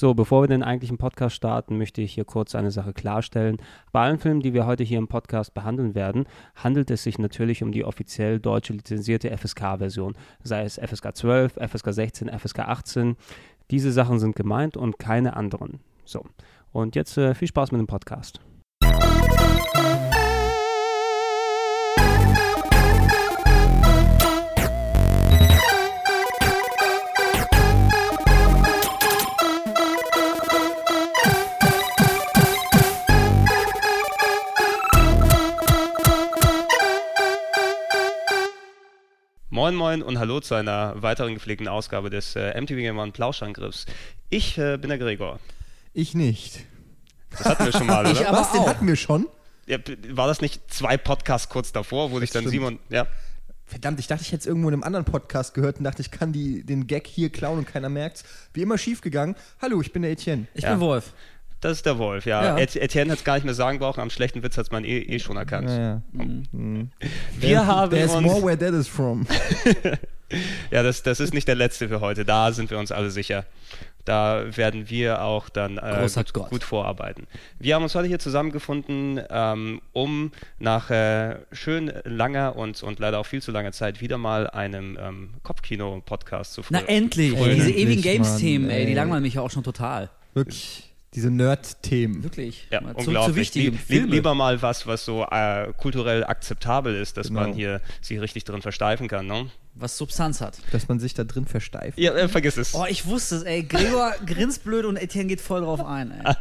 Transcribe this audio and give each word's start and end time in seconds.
So, 0.00 0.14
bevor 0.14 0.44
wir 0.44 0.48
den 0.48 0.62
eigentlichen 0.62 0.96
Podcast 0.96 1.36
starten, 1.36 1.76
möchte 1.76 2.00
ich 2.00 2.14
hier 2.14 2.24
kurz 2.24 2.54
eine 2.54 2.70
Sache 2.70 2.94
klarstellen. 2.94 3.58
Bei 3.92 4.00
allen 4.00 4.18
Filmen, 4.18 4.40
die 4.40 4.54
wir 4.54 4.64
heute 4.64 4.82
hier 4.82 4.96
im 4.96 5.08
Podcast 5.08 5.52
behandeln 5.52 5.94
werden, 5.94 6.24
handelt 6.54 6.90
es 6.90 7.02
sich 7.02 7.18
natürlich 7.18 7.62
um 7.62 7.70
die 7.70 7.84
offiziell 7.84 8.40
deutsche 8.40 8.72
lizenzierte 8.72 9.28
FSK-Version, 9.36 10.16
sei 10.42 10.62
es 10.62 10.80
FSK 10.82 11.14
12, 11.14 11.52
FSK 11.52 11.92
16, 11.92 12.30
FSK 12.30 12.60
18. 12.60 13.16
Diese 13.70 13.92
Sachen 13.92 14.18
sind 14.18 14.36
gemeint 14.36 14.78
und 14.78 14.98
keine 14.98 15.36
anderen. 15.36 15.80
So, 16.06 16.24
und 16.72 16.96
jetzt 16.96 17.18
äh, 17.18 17.34
viel 17.34 17.48
Spaß 17.48 17.70
mit 17.70 17.78
dem 17.78 17.86
Podcast. 17.86 18.40
Moin 39.70 39.76
Moin 39.76 40.02
und 40.02 40.18
hallo 40.18 40.40
zu 40.40 40.56
einer 40.56 41.00
weiteren 41.00 41.34
gepflegten 41.34 41.68
Ausgabe 41.68 42.10
des 42.10 42.34
äh, 42.34 42.60
MTV 42.60 42.74
Game 42.74 42.98
One 42.98 43.12
Plauschangriffs. 43.12 43.86
Ich 44.28 44.58
äh, 44.58 44.76
bin 44.78 44.88
der 44.88 44.98
Gregor. 44.98 45.38
Ich 45.94 46.12
nicht. 46.12 46.64
Das 47.30 47.44
hatten 47.44 47.66
wir 47.66 47.72
schon 47.72 47.86
mal, 47.86 48.00
oder? 48.10 48.10
Ich 48.10 48.26
aber 48.26 48.38
Was, 48.38 48.50
den 48.50 48.66
hatten 48.66 48.84
wir 48.88 48.96
schon? 48.96 49.28
Ja, 49.66 49.78
war 50.08 50.26
das 50.26 50.40
nicht 50.40 50.72
zwei 50.72 50.96
Podcasts 50.96 51.48
kurz 51.48 51.70
davor, 51.70 52.10
wo 52.10 52.18
sich 52.18 52.30
dann 52.30 52.42
stimmt. 52.42 52.52
Simon, 52.52 52.78
ja. 52.88 53.06
Verdammt, 53.64 54.00
ich 54.00 54.08
dachte, 54.08 54.22
ich 54.22 54.32
hätte 54.32 54.40
es 54.40 54.46
irgendwo 54.46 54.66
in 54.70 54.74
einem 54.74 54.82
anderen 54.82 55.04
Podcast 55.04 55.54
gehört 55.54 55.78
und 55.78 55.84
dachte, 55.84 56.02
ich 56.02 56.10
kann 56.10 56.32
die, 56.32 56.64
den 56.64 56.88
Gag 56.88 57.06
hier 57.06 57.30
klauen 57.30 57.58
und 57.58 57.68
keiner 57.68 57.88
merkt's. 57.88 58.24
Wie 58.52 58.62
immer 58.62 58.76
schiefgegangen. 58.76 59.36
Hallo, 59.62 59.80
ich 59.80 59.92
bin 59.92 60.02
der 60.02 60.10
Etienne. 60.10 60.48
Ich 60.54 60.64
ja. 60.64 60.72
bin 60.72 60.80
Wolf. 60.80 61.12
Das 61.60 61.72
ist 61.72 61.86
der 61.86 61.98
Wolf, 61.98 62.24
ja. 62.24 62.56
ja. 62.56 62.58
Etienne 62.58 63.12
hat 63.12 63.18
es 63.18 63.24
gar 63.24 63.34
nicht 63.34 63.44
mehr 63.44 63.54
sagen 63.54 63.78
brauchen, 63.78 64.00
am 64.00 64.10
schlechten 64.10 64.42
Witz 64.42 64.56
hat 64.56 64.64
es 64.64 64.70
man 64.70 64.84
eh, 64.84 64.98
eh, 64.98 65.18
schon 65.18 65.36
erkannt. 65.36 65.68
Ja, 65.68 65.78
ja. 65.78 66.02
Mhm. 66.12 66.90
Wir 67.38 67.48
There, 67.48 67.66
haben 67.66 67.90
there's 67.90 68.14
uns 68.14 68.26
more 68.26 68.42
where 68.42 68.58
that 68.58 68.72
is 68.72 68.88
from. 68.88 69.26
ja, 70.70 70.82
das, 70.82 71.02
das 71.02 71.20
ist 71.20 71.34
nicht 71.34 71.46
der 71.48 71.56
letzte 71.56 71.88
für 71.88 72.00
heute, 72.00 72.24
da 72.24 72.52
sind 72.52 72.70
wir 72.70 72.78
uns 72.78 72.92
alle 72.92 73.10
sicher. 73.10 73.44
Da 74.06 74.44
werden 74.56 74.88
wir 74.88 75.22
auch 75.22 75.50
dann 75.50 75.76
äh, 75.76 76.08
gut, 76.32 76.48
gut, 76.48 76.64
vorarbeiten. 76.64 77.26
Wir 77.58 77.74
haben 77.74 77.82
uns 77.82 77.94
heute 77.94 78.08
hier 78.08 78.18
zusammengefunden, 78.18 79.20
ähm, 79.28 79.82
um 79.92 80.32
nach 80.58 80.88
äh, 80.88 81.36
schön 81.52 81.92
langer 82.04 82.56
und, 82.56 82.82
und 82.82 82.98
leider 82.98 83.18
auch 83.18 83.26
viel 83.26 83.42
zu 83.42 83.52
langer 83.52 83.72
Zeit 83.72 84.00
wieder 84.00 84.16
mal 84.16 84.48
einem 84.48 84.98
ähm, 84.98 85.34
Kopfkino-Podcast 85.42 86.54
zu 86.54 86.62
folgen. 86.62 86.82
Na 86.88 86.92
endlich! 86.92 87.36
Ey, 87.36 87.54
diese 87.54 87.70
ewigen 87.70 88.00
Games-Themen, 88.00 88.70
ey, 88.70 88.86
die 88.86 88.94
langweilen 88.94 89.22
mich 89.22 89.34
ja 89.34 89.42
auch 89.42 89.50
schon 89.50 89.64
total. 89.64 90.08
Wirklich 90.32 90.89
diese 91.14 91.30
Nerd-Themen. 91.30 92.22
Wirklich. 92.22 92.68
Ja, 92.70 92.80
mal 92.80 92.94
unglaublich. 92.94 93.52
Zu, 93.52 93.58
zu 93.58 93.92
Lieb, 93.92 94.10
lieber 94.10 94.34
mal 94.34 94.62
was, 94.62 94.86
was 94.86 95.04
so 95.04 95.24
äh, 95.24 95.72
kulturell 95.76 96.24
akzeptabel 96.24 96.94
ist, 96.94 97.16
dass 97.16 97.28
genau. 97.28 97.40
man 97.40 97.52
hier 97.52 97.80
sich 98.00 98.20
richtig 98.20 98.44
drin 98.44 98.62
versteifen 98.62 99.08
kann. 99.08 99.26
Ne? 99.26 99.50
Was 99.74 99.96
Substanz 99.96 100.40
hat. 100.40 100.58
Dass 100.72 100.88
man 100.88 100.98
sich 100.98 101.14
da 101.14 101.24
drin 101.24 101.46
versteift. 101.46 101.98
Ja, 101.98 102.14
äh, 102.14 102.28
vergiss 102.28 102.56
es. 102.56 102.74
Oh, 102.74 102.84
ich 102.88 103.06
wusste 103.06 103.36
es, 103.36 103.42
ey. 103.42 103.62
Gregor 103.62 104.12
grinst 104.26 104.64
blöd 104.64 104.84
und 104.84 104.96
Etienne 104.96 105.28
geht 105.28 105.40
voll 105.40 105.62
drauf 105.62 105.84
ein, 105.84 106.12
ey. 106.12 106.34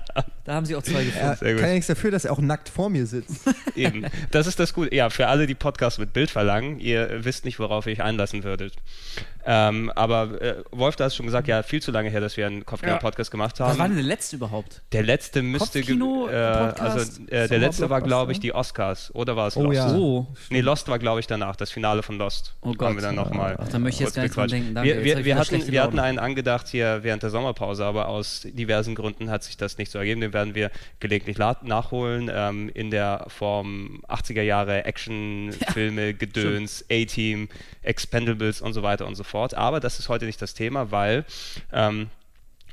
Da 0.50 0.56
haben 0.56 0.66
sie 0.66 0.76
auch 0.76 0.82
zwei 0.82 1.04
gefunden. 1.04 1.46
Er 1.46 1.56
kann 1.56 1.68
ja 1.68 1.74
nichts 1.74 1.88
dafür, 1.88 2.10
dass 2.10 2.26
er 2.26 2.32
auch 2.32 2.40
nackt 2.40 2.70
vor 2.70 2.90
mir 2.90 3.06
sitzt. 3.06 3.42
Eben. 3.76 4.08
Das 4.32 4.48
ist 4.48 4.60
das 4.60 4.74
Gute. 4.74 4.96
Ja, 4.96 5.10
für 5.12 5.28
alle, 5.28 5.46
die 5.46 5.56
Podcasts 5.56 6.00
mit 6.00 6.12
Bild 6.12 6.32
verlangen, 6.32 6.80
ihr 6.80 7.24
wisst 7.24 7.46
nicht, 7.46 7.60
worauf 7.60 7.86
ihr 7.86 7.94
euch 7.94 8.02
einlassen 8.02 8.44
würdet. 8.44 8.74
Ähm, 9.46 9.92
aber 9.96 10.42
äh, 10.42 10.64
Wolf, 10.72 10.96
da 10.96 11.06
hast 11.06 11.16
schon 11.16 11.26
gesagt, 11.26 11.48
ja, 11.48 11.64
viel 11.64 11.82
zu 11.82 11.92
lange 11.92 12.10
her, 12.10 12.20
dass 12.20 12.36
wir 12.36 12.46
einen 12.46 12.66
Kopfkino-Podcast 12.66 13.30
ja. 13.30 13.32
gemacht 13.32 13.60
haben. 13.60 13.72
Was 13.72 13.78
war 13.78 13.88
denn 13.88 13.98
der 13.98 14.06
letzte 14.06 14.36
überhaupt? 14.36 14.82
Der 14.92 15.04
letzte 15.04 15.42
müsste. 15.42 15.80
Äh, 15.80 16.34
also, 16.34 17.24
äh, 17.28 17.48
der 17.48 17.60
letzte 17.60 17.90
war, 17.90 18.02
glaube 18.02 18.32
ich, 18.32 18.40
die 18.40 18.54
Oscars. 18.54 19.14
Oder 19.14 19.36
war 19.36 19.48
es 19.48 19.58
oh, 19.58 19.64
Lost? 19.64 19.76
Ja. 19.76 19.94
Oh. 19.94 20.28
Nee, 20.50 20.62
Lost 20.62 20.88
war, 20.88 21.00
glaube 21.00 21.20
ich, 21.20 21.28
danach. 21.28 21.56
Das 21.56 21.72
Finale 21.72 22.04
von 22.04 22.18
Lost. 22.18 22.56
Oh 22.62 22.74
Gott. 22.74 22.90
Nochmal. 23.20 23.56
Ach, 23.60 23.68
da 23.68 23.80
möchte 23.80 24.04
ich 24.04 24.08
jetzt 24.08 24.16
gar 24.16 24.24
nicht 24.24 24.36
dran 24.36 24.48
denken. 24.48 24.76
Danke. 24.76 24.90
Wir, 24.90 25.04
wir, 25.04 25.26
wir 25.26 25.38
hatten, 25.38 25.68
wir 25.72 25.84
hatten 25.84 26.00
einen 26.00 26.20
angedacht 26.20 26.68
hier 26.68 27.00
während 27.04 27.24
der 27.24 27.30
Sommerpause, 27.30 27.86
aber 27.86 28.08
aus 28.08 28.48
diversen 28.50 28.96
Gründen 28.96 29.30
hat 29.30 29.44
sich 29.44 29.58
das 29.58 29.78
nicht 29.78 29.92
so 29.92 30.00
ergeben. 30.00 30.22
Den 30.22 30.34
werden 30.34 30.56
wir 30.56 30.72
gelegentlich 31.00 31.38
nachholen. 31.38 32.32
Ähm, 32.34 32.70
in 32.74 32.92
der 32.92 33.26
Form 33.28 34.02
80er 34.08 34.42
Jahre 34.42 34.86
Actionfilme, 34.86 36.06
ja, 36.08 36.12
Gedöns, 36.14 36.86
A-Team, 36.90 37.50
Expendables 37.82 38.62
und 38.62 38.74
so 38.74 38.84
weiter 38.84 39.06
und 39.06 39.16
so 39.16 39.24
fort. 39.24 39.54
Aber 39.54 39.80
das 39.80 40.00
ist 40.00 40.10
heute 40.10 40.26
nicht 40.26 40.42
das 40.42 40.54
Thema, 40.54 40.92
weil 40.92 41.26
ähm, 41.74 42.08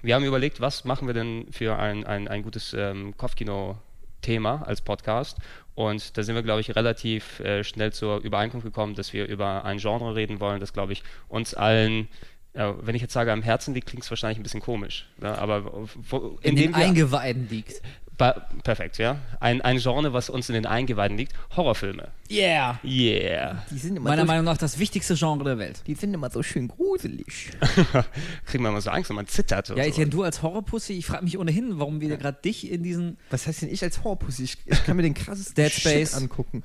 wir 0.02 0.14
haben 0.14 0.24
überlegt, 0.24 0.60
was 0.60 0.84
machen 0.84 1.06
wir 1.06 1.14
denn 1.14 1.46
für 1.50 1.78
ein, 1.78 2.04
ein, 2.04 2.28
ein 2.28 2.42
gutes 2.42 2.74
ähm, 2.74 3.16
Kopfkino 3.16 3.78
Thema 4.22 4.62
als 4.66 4.80
Podcast. 4.80 5.38
Und 5.76 6.16
da 6.16 6.22
sind 6.24 6.34
wir, 6.34 6.42
glaube 6.42 6.62
ich, 6.62 6.74
relativ 6.74 7.38
äh, 7.40 7.62
schnell 7.62 7.92
zur 7.92 8.18
Übereinkunft 8.20 8.64
gekommen, 8.64 8.94
dass 8.94 9.12
wir 9.12 9.28
über 9.28 9.64
ein 9.64 9.78
Genre 9.78 10.16
reden 10.16 10.40
wollen, 10.40 10.58
das, 10.58 10.72
glaube 10.72 10.92
ich, 10.94 11.04
uns 11.28 11.54
allen 11.54 12.08
ja, 12.56 12.74
wenn 12.80 12.94
ich 12.94 13.02
jetzt 13.02 13.12
sage, 13.12 13.32
am 13.32 13.42
Herzen 13.42 13.74
liegt, 13.74 13.86
klingt 13.86 14.02
es 14.02 14.10
wahrscheinlich 14.10 14.38
ein 14.38 14.42
bisschen 14.42 14.62
komisch. 14.62 15.06
Ne? 15.18 15.36
Aber 15.36 15.86
wo, 15.94 16.38
in, 16.40 16.52
in 16.52 16.56
den 16.56 16.74
Eingeweiden 16.74 17.48
liegt. 17.50 17.82
Perfekt, 18.16 18.96
ja. 18.96 19.18
Ein, 19.40 19.60
ein 19.60 19.78
Genre, 19.78 20.12
was 20.12 20.30
uns 20.30 20.48
in 20.48 20.54
den 20.54 20.64
Eingeweiden 20.64 21.18
liegt, 21.18 21.34
Horrorfilme. 21.54 22.08
Yeah. 22.30 22.80
Yeah. 22.82 23.62
Meiner 24.00 24.22
so 24.22 24.26
Meinung 24.26 24.44
nach 24.44 24.56
das 24.56 24.78
wichtigste 24.78 25.14
Genre 25.14 25.44
der 25.44 25.58
Welt. 25.58 25.82
Die 25.86 25.94
sind 25.94 26.14
immer 26.14 26.30
so 26.30 26.42
schön 26.42 26.68
gruselig. 26.68 27.50
Kriegen 28.46 28.64
wir 28.64 28.70
immer 28.70 28.80
so 28.80 28.90
Angst, 28.90 29.10
wenn 29.10 29.16
man 29.16 29.26
zittert. 29.26 29.68
Ja, 29.68 29.84
ich 29.84 29.96
so. 29.96 30.04
du 30.06 30.22
als 30.22 30.42
Horrorpussy, 30.42 30.94
ich 30.94 31.06
frage 31.06 31.24
mich 31.24 31.36
ohnehin, 31.36 31.78
warum 31.78 32.00
wir 32.00 32.16
gerade 32.16 32.38
dich 32.40 32.70
in 32.70 32.82
diesen... 32.82 33.18
Was 33.30 33.46
heißt 33.46 33.62
denn 33.62 33.68
ich 33.70 33.82
als 33.82 34.02
Horrorpussy? 34.02 34.44
Ich, 34.44 34.58
ich 34.64 34.84
kann 34.84 34.96
mir 34.96 35.02
den 35.02 35.14
krassesten 35.14 35.54
Dead 35.56 35.72
Space 35.72 36.12
Shit 36.12 36.22
angucken. 36.22 36.62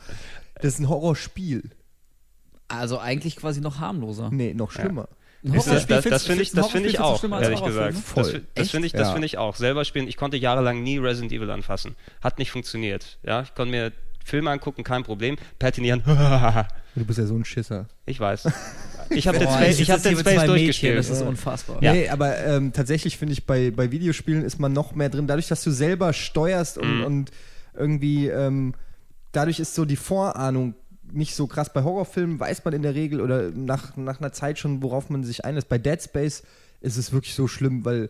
Das 0.56 0.76
ist 0.76 0.80
ein 0.80 0.88
Horrorspiel. 0.88 1.70
Also 2.70 2.98
eigentlich 2.98 3.36
quasi 3.36 3.60
noch 3.60 3.80
harmloser. 3.80 4.30
Nee, 4.32 4.54
noch 4.54 4.72
schlimmer. 4.72 5.10
Ja. 5.10 5.18
Das, 5.44 5.66
das, 5.66 5.88
das, 5.88 6.04
das 6.04 6.24
finde 6.26 6.44
ich, 6.44 6.52
find 6.52 6.86
ich 6.86 7.00
auch, 7.00 7.24
ehrlich 7.24 7.64
gesagt. 7.64 7.98
Voll. 7.98 8.24
Das, 8.24 8.42
das 8.54 8.72
finde 8.72 8.88
ich, 8.88 8.94
ja. 8.94 9.12
find 9.12 9.26
ich 9.26 9.38
auch. 9.38 9.56
Selber 9.56 9.86
spielen, 9.86 10.08
ich 10.08 10.18
konnte 10.18 10.38
jahrelang 10.38 10.84
nie 10.84 11.00
Resident 11.00 11.32
Evil 11.32 11.50
anfassen. 11.50 11.96
Hat 12.22 12.38
nicht 12.38 12.52
funktioniert. 12.52 13.18
Ja, 13.24 13.42
ich 13.42 13.56
konnte 13.56 13.72
mir 13.72 13.92
Filme 14.24 14.52
angucken, 14.52 14.84
kein 14.84 15.04
Problem. 15.04 15.38
Patinieren. 15.58 16.04
du 16.96 17.06
bist 17.06 17.18
ja 17.18 17.26
so 17.26 17.36
ein 17.36 17.46
Schisser. 17.46 17.88
Ich 18.06 18.20
weiß. 18.20 18.48
Ich 19.10 19.28
habe 19.28 19.40
den 19.40 19.50
Space, 19.50 19.80
ich 19.80 19.92
hab 19.92 20.02
den 20.02 20.18
Space 20.18 20.46
durchgespielt. 20.46 20.98
das 20.98 21.10
ist 21.10 21.22
unfassbar. 21.22 21.82
Ja. 21.82 21.92
Nee, 21.92 22.08
aber 22.08 22.38
ähm, 22.46 22.72
tatsächlich 22.72 23.18
finde 23.18 23.34
ich, 23.34 23.46
bei, 23.46 23.72
bei 23.72 23.92
Videospielen 23.92 24.46
ist 24.46 24.60
man 24.60 24.74
noch 24.74 24.96
mehr 24.96 25.10
drin. 25.10 25.28
Dadurch, 25.28 25.48
dass 25.48 25.64
du 25.64 25.72
selber 25.72 26.14
steuerst 26.14 26.78
und, 26.78 27.00
mm. 27.00 27.04
und 27.04 27.32
irgendwie 27.76 28.28
ähm, 28.28 28.74
dadurch 29.32 29.60
ist 29.60 29.76
so 29.76 29.86
die 29.86 29.96
Vorahnung 29.96 30.76
nicht 31.14 31.36
so 31.36 31.48
krass. 31.48 31.74
Bei 31.74 31.84
Horrorfilmen 31.84 32.40
weiß 32.40 32.64
man 32.66 32.74
in 32.74 32.82
der 32.82 32.96
Regel 32.96 33.22
oder 33.22 33.52
nach, 33.52 33.96
nach 33.98 34.20
einer 34.20 34.32
Zeit 34.32 34.60
schon, 34.60 34.82
worauf 34.84 35.10
man 35.10 35.24
sich 35.24 35.46
einlässt. 35.46 35.70
Bei 35.70 35.78
Dead 35.78 36.02
Space 36.02 36.44
ist 36.82 36.98
es 36.98 37.12
wirklich 37.12 37.36
so 37.36 37.48
schlimm, 37.48 37.86
weil, 37.86 38.10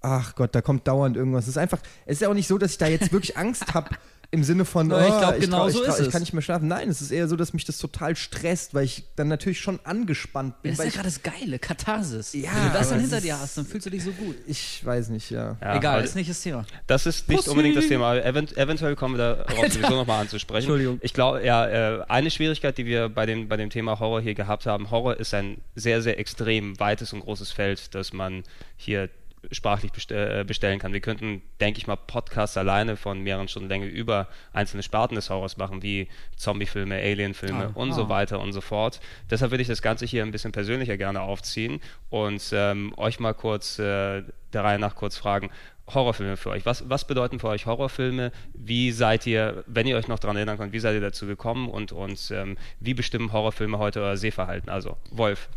ach 0.00 0.34
Gott, 0.34 0.54
da 0.54 0.60
kommt 0.60 0.86
dauernd 0.88 1.16
irgendwas. 1.16 1.44
Es 1.44 1.50
ist 1.50 1.58
einfach, 1.58 1.80
es 2.06 2.14
ist 2.14 2.22
ja 2.22 2.28
auch 2.28 2.34
nicht 2.34 2.48
so, 2.48 2.58
dass 2.58 2.72
ich 2.72 2.78
da 2.78 2.86
jetzt 2.86 3.12
wirklich 3.12 3.36
Angst 3.36 3.74
habe, 3.74 3.90
im 4.32 4.44
Sinne 4.44 4.64
von, 4.64 4.90
oh, 4.90 4.98
ich 4.98 5.18
glaube, 5.18 5.38
genau 5.40 5.68
ich, 5.68 5.74
so 5.74 5.82
ist 5.82 6.00
ich, 6.00 6.06
ich 6.06 6.12
kann 6.12 6.22
nicht 6.22 6.32
mehr 6.32 6.40
schlafen. 6.40 6.66
Nein, 6.66 6.88
es 6.88 7.02
ist 7.02 7.10
eher 7.10 7.28
so, 7.28 7.36
dass 7.36 7.52
mich 7.52 7.66
das 7.66 7.76
total 7.76 8.16
stresst, 8.16 8.72
weil 8.72 8.84
ich 8.84 9.04
dann 9.14 9.28
natürlich 9.28 9.60
schon 9.60 9.78
angespannt 9.84 10.62
bin. 10.62 10.74
Das 10.74 10.78
ist 10.86 10.96
ja 10.96 11.02
gerade 11.02 11.14
das 11.14 11.22
Geile, 11.22 11.58
Katharsis. 11.58 12.32
Ja, 12.32 12.50
Wenn 12.54 12.72
du 12.72 12.78
das 12.78 12.88
dann 12.88 13.00
hinter 13.00 13.20
dir 13.20 13.38
hast, 13.38 13.58
dann 13.58 13.66
fühlst 13.66 13.86
du 13.86 13.90
dich 13.90 14.02
so 14.02 14.10
gut. 14.12 14.36
Ich 14.46 14.84
weiß 14.86 15.10
nicht, 15.10 15.30
ja. 15.30 15.58
ja 15.60 15.76
Egal, 15.76 16.02
ist 16.02 16.16
nicht 16.16 16.30
das 16.30 16.40
Thema. 16.40 16.64
Das 16.86 17.04
ist 17.04 17.28
nicht 17.28 17.36
Pussy. 17.40 17.50
unbedingt 17.50 17.76
das 17.76 17.88
Thema. 17.88 18.16
Event 18.24 18.56
eventuell 18.56 18.96
kommen 18.96 19.18
wir 19.18 19.44
darauf 19.44 19.70
sowieso 19.70 19.96
nochmal 19.96 20.22
anzusprechen. 20.22 20.62
Entschuldigung. 20.62 20.98
Ich 21.02 21.12
glaube, 21.12 21.44
ja, 21.44 21.66
äh, 21.66 22.04
eine 22.08 22.30
Schwierigkeit, 22.30 22.78
die 22.78 22.86
wir 22.86 23.10
bei 23.10 23.26
dem, 23.26 23.48
bei 23.48 23.58
dem 23.58 23.68
Thema 23.68 24.00
Horror 24.00 24.22
hier 24.22 24.34
gehabt 24.34 24.64
haben, 24.64 24.90
Horror 24.90 25.18
ist 25.18 25.34
ein 25.34 25.58
sehr, 25.74 26.00
sehr 26.00 26.18
extrem 26.18 26.80
weites 26.80 27.12
und 27.12 27.20
großes 27.20 27.52
Feld, 27.52 27.94
das 27.94 28.14
man 28.14 28.44
hier 28.78 29.10
sprachlich 29.50 29.92
äh, 30.10 30.44
bestellen 30.44 30.78
kann. 30.78 30.92
Wir 30.92 31.00
könnten, 31.00 31.42
denke 31.60 31.78
ich 31.78 31.86
mal, 31.86 31.96
Podcasts 31.96 32.56
alleine 32.56 32.96
von 32.96 33.20
mehreren 33.20 33.48
Stunden 33.48 33.68
Länge 33.68 33.86
über 33.86 34.28
einzelne 34.52 34.82
Sparten 34.82 35.16
des 35.16 35.30
Horrors 35.30 35.56
machen, 35.56 35.82
wie 35.82 36.08
Zombiefilme, 36.36 36.94
Alienfilme 36.94 37.66
ah, 37.66 37.70
und 37.74 37.90
ah. 37.90 37.94
so 37.94 38.08
weiter 38.08 38.40
und 38.40 38.52
so 38.52 38.60
fort. 38.60 39.00
Deshalb 39.30 39.50
würde 39.50 39.62
ich 39.62 39.68
das 39.68 39.82
Ganze 39.82 40.06
hier 40.06 40.22
ein 40.22 40.30
bisschen 40.30 40.52
persönlicher 40.52 40.96
gerne 40.96 41.22
aufziehen 41.22 41.80
und 42.10 42.50
ähm, 42.52 42.94
euch 42.96 43.18
mal 43.18 43.34
kurz 43.34 43.78
äh, 43.78 44.22
der 44.52 44.64
Reihe 44.64 44.78
nach 44.78 44.94
kurz 44.94 45.16
fragen, 45.16 45.50
Horrorfilme 45.88 46.36
für 46.36 46.50
euch. 46.50 46.64
Was, 46.64 46.88
was 46.88 47.06
bedeuten 47.06 47.40
für 47.40 47.48
euch 47.48 47.66
Horrorfilme? 47.66 48.32
Wie 48.54 48.92
seid 48.92 49.26
ihr, 49.26 49.64
wenn 49.66 49.86
ihr 49.86 49.96
euch 49.96 50.08
noch 50.08 50.18
daran 50.18 50.36
erinnern 50.36 50.58
könnt, 50.58 50.72
wie 50.72 50.78
seid 50.78 50.94
ihr 50.94 51.00
dazu 51.00 51.26
gekommen 51.26 51.68
und, 51.68 51.92
und 51.92 52.30
ähm, 52.30 52.56
wie 52.80 52.94
bestimmen 52.94 53.32
Horrorfilme 53.32 53.78
heute 53.78 54.00
euer 54.00 54.16
Sehverhalten? 54.16 54.70
Also, 54.70 54.96
Wolf. 55.10 55.48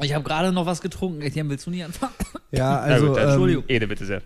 Ich 0.00 0.14
habe 0.14 0.24
gerade 0.24 0.52
noch 0.52 0.66
was 0.66 0.80
getrunken. 0.80 1.20
Etienne, 1.22 1.50
willst 1.50 1.66
du 1.66 1.70
nicht 1.70 1.84
anfangen? 1.84 2.14
Ja, 2.50 2.78
also. 2.78 3.08
gut, 3.08 3.18
Entschuldigung. 3.18 3.64
Ähm, 3.68 3.76
Ede, 3.76 3.86
bitte 3.86 4.06
sehr. 4.06 4.22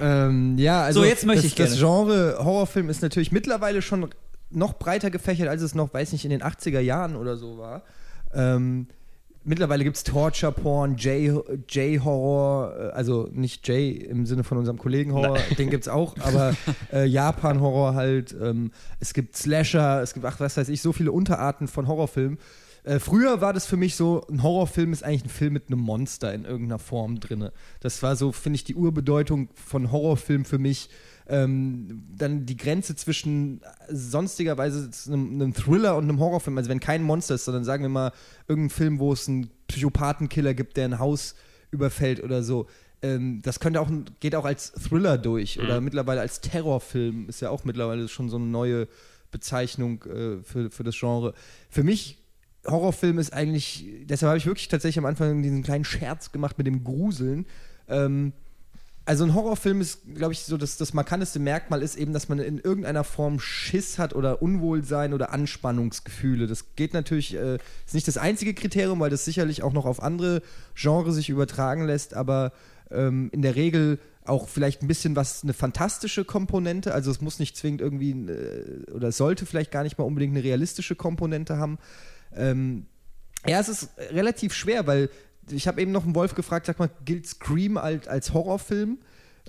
Ähm, 0.00 0.58
ja, 0.58 0.82
also. 0.82 1.00
So, 1.00 1.06
jetzt 1.06 1.26
möchte 1.26 1.42
das, 1.42 1.50
ich 1.50 1.56
gerne. 1.56 1.70
Das 1.70 1.78
Genre 1.78 2.38
Horrorfilm 2.38 2.88
ist 2.88 3.02
natürlich 3.02 3.32
mittlerweile 3.32 3.82
schon 3.82 4.08
noch 4.50 4.74
breiter 4.74 5.10
gefächert, 5.10 5.48
als 5.48 5.62
es 5.62 5.74
noch, 5.74 5.94
weiß 5.94 6.12
nicht, 6.12 6.24
in 6.24 6.30
den 6.30 6.42
80er 6.42 6.80
Jahren 6.80 7.16
oder 7.16 7.36
so 7.36 7.58
war. 7.58 7.82
Ähm, 8.34 8.88
mittlerweile 9.44 9.84
gibt 9.84 9.96
es 9.96 10.04
Torture 10.04 10.52
Porn, 10.52 10.96
J-Horror, 10.96 12.74
äh, 12.76 12.90
also 12.90 13.28
nicht 13.32 13.66
J 13.68 14.02
im 14.02 14.26
Sinne 14.26 14.44
von 14.44 14.58
unserem 14.58 14.78
Kollegen 14.78 15.12
Horror, 15.12 15.38
den 15.58 15.70
gibt 15.70 15.84
es 15.84 15.88
auch, 15.88 16.16
aber 16.20 16.54
äh, 16.92 17.04
Japan-Horror 17.06 17.94
halt. 17.94 18.34
Ähm, 18.40 18.72
es 18.98 19.14
gibt 19.14 19.36
Slasher, 19.36 20.02
es 20.02 20.14
gibt, 20.14 20.26
ach, 20.26 20.40
was 20.40 20.56
weiß 20.56 20.68
ich, 20.68 20.82
so 20.82 20.92
viele 20.92 21.12
Unterarten 21.12 21.68
von 21.68 21.86
Horrorfilmen. 21.86 22.38
Äh, 22.84 22.98
früher 22.98 23.40
war 23.40 23.52
das 23.52 23.66
für 23.66 23.76
mich 23.76 23.94
so, 23.96 24.26
ein 24.28 24.42
Horrorfilm 24.42 24.92
ist 24.92 25.02
eigentlich 25.02 25.24
ein 25.24 25.30
Film 25.30 25.52
mit 25.52 25.68
einem 25.68 25.80
Monster 25.80 26.32
in 26.32 26.44
irgendeiner 26.44 26.78
Form 26.78 27.20
drin. 27.20 27.50
Das 27.80 28.02
war 28.02 28.16
so, 28.16 28.32
finde 28.32 28.56
ich, 28.56 28.64
die 28.64 28.74
Urbedeutung 28.74 29.48
von 29.54 29.92
Horrorfilm 29.92 30.44
für 30.44 30.58
mich. 30.58 30.88
Ähm, 31.28 32.02
dann 32.16 32.44
die 32.44 32.56
Grenze 32.56 32.96
zwischen 32.96 33.60
sonstigerweise 33.88 34.90
einem, 35.06 35.34
einem, 35.34 35.54
Thriller 35.54 35.96
und 35.96 36.04
einem 36.04 36.18
Horrorfilm, 36.18 36.58
also 36.58 36.68
wenn 36.68 36.80
kein 36.80 37.04
Monster 37.04 37.36
ist, 37.36 37.44
sondern 37.44 37.62
sagen 37.62 37.84
wir 37.84 37.88
mal 37.88 38.12
irgendein 38.48 38.70
Film, 38.70 38.98
wo 38.98 39.12
es 39.12 39.28
einen 39.28 39.48
Psychopathenkiller 39.68 40.54
gibt, 40.54 40.76
der 40.76 40.86
ein 40.86 40.98
Haus 40.98 41.36
überfällt 41.70 42.20
oder 42.24 42.42
so. 42.42 42.66
Ähm, 43.02 43.42
das 43.42 43.60
könnte 43.60 43.80
auch, 43.80 43.88
geht 44.18 44.34
auch 44.34 44.44
als 44.44 44.72
Thriller 44.72 45.18
durch 45.18 45.56
mhm. 45.56 45.64
oder 45.64 45.80
mittlerweile 45.80 46.20
als 46.20 46.40
Terrorfilm, 46.40 47.28
ist 47.28 47.40
ja 47.40 47.50
auch 47.50 47.64
mittlerweile 47.64 48.08
schon 48.08 48.28
so 48.28 48.36
eine 48.36 48.46
neue 48.46 48.88
Bezeichnung 49.30 50.02
äh, 50.04 50.42
für, 50.42 50.70
für 50.70 50.82
das 50.82 50.98
Genre. 50.98 51.34
Für 51.68 51.84
mich 51.84 52.18
Horrorfilm 52.66 53.18
ist 53.18 53.32
eigentlich, 53.32 53.86
deshalb 54.04 54.28
habe 54.28 54.38
ich 54.38 54.46
wirklich 54.46 54.68
tatsächlich 54.68 54.98
am 54.98 55.06
Anfang 55.06 55.42
diesen 55.42 55.62
kleinen 55.62 55.84
Scherz 55.84 56.32
gemacht 56.32 56.58
mit 56.58 56.66
dem 56.66 56.84
Gruseln. 56.84 57.46
Ähm, 57.88 58.32
also 59.06 59.24
ein 59.24 59.34
Horrorfilm 59.34 59.80
ist, 59.80 60.00
glaube 60.14 60.34
ich, 60.34 60.40
so 60.40 60.56
das, 60.56 60.76
das 60.76 60.92
markanteste 60.92 61.38
Merkmal 61.38 61.82
ist 61.82 61.96
eben, 61.96 62.12
dass 62.12 62.28
man 62.28 62.38
in 62.38 62.58
irgendeiner 62.58 63.02
Form 63.02 63.40
Schiss 63.40 63.98
hat 63.98 64.14
oder 64.14 64.42
Unwohlsein 64.42 65.14
oder 65.14 65.32
Anspannungsgefühle. 65.32 66.46
Das 66.46 66.76
geht 66.76 66.94
natürlich, 66.94 67.34
äh, 67.34 67.56
ist 67.86 67.94
nicht 67.94 68.06
das 68.06 68.18
einzige 68.18 68.54
Kriterium, 68.54 69.00
weil 69.00 69.10
das 69.10 69.24
sicherlich 69.24 69.62
auch 69.62 69.72
noch 69.72 69.86
auf 69.86 70.02
andere 70.02 70.42
Genres 70.76 71.16
sich 71.16 71.30
übertragen 71.30 71.86
lässt, 71.86 72.14
aber 72.14 72.52
ähm, 72.90 73.30
in 73.32 73.42
der 73.42 73.56
Regel 73.56 73.98
auch 74.24 74.48
vielleicht 74.48 74.82
ein 74.82 74.86
bisschen 74.86 75.16
was, 75.16 75.42
eine 75.42 75.54
fantastische 75.54 76.24
Komponente. 76.24 76.92
Also 76.94 77.10
es 77.10 77.20
muss 77.20 77.38
nicht 77.38 77.56
zwingend 77.56 77.80
irgendwie, 77.80 78.10
äh, 78.10 78.90
oder 78.92 79.12
sollte 79.12 79.46
vielleicht 79.46 79.72
gar 79.72 79.82
nicht 79.82 79.98
mal 79.98 80.04
unbedingt 80.04 80.36
eine 80.36 80.44
realistische 80.44 80.94
Komponente 80.94 81.56
haben. 81.56 81.78
Ähm, 82.36 82.86
ja, 83.46 83.60
es 83.60 83.68
ist 83.68 83.90
relativ 84.10 84.54
schwer, 84.54 84.86
weil 84.86 85.10
ich 85.50 85.66
habe 85.66 85.80
eben 85.80 85.92
noch 85.92 86.04
einen 86.04 86.14
Wolf 86.14 86.34
gefragt, 86.34 86.66
sag 86.66 86.78
mal, 86.78 86.90
gilt 87.04 87.26
Scream 87.26 87.76
als, 87.76 88.06
als 88.06 88.32
Horrorfilm? 88.32 88.98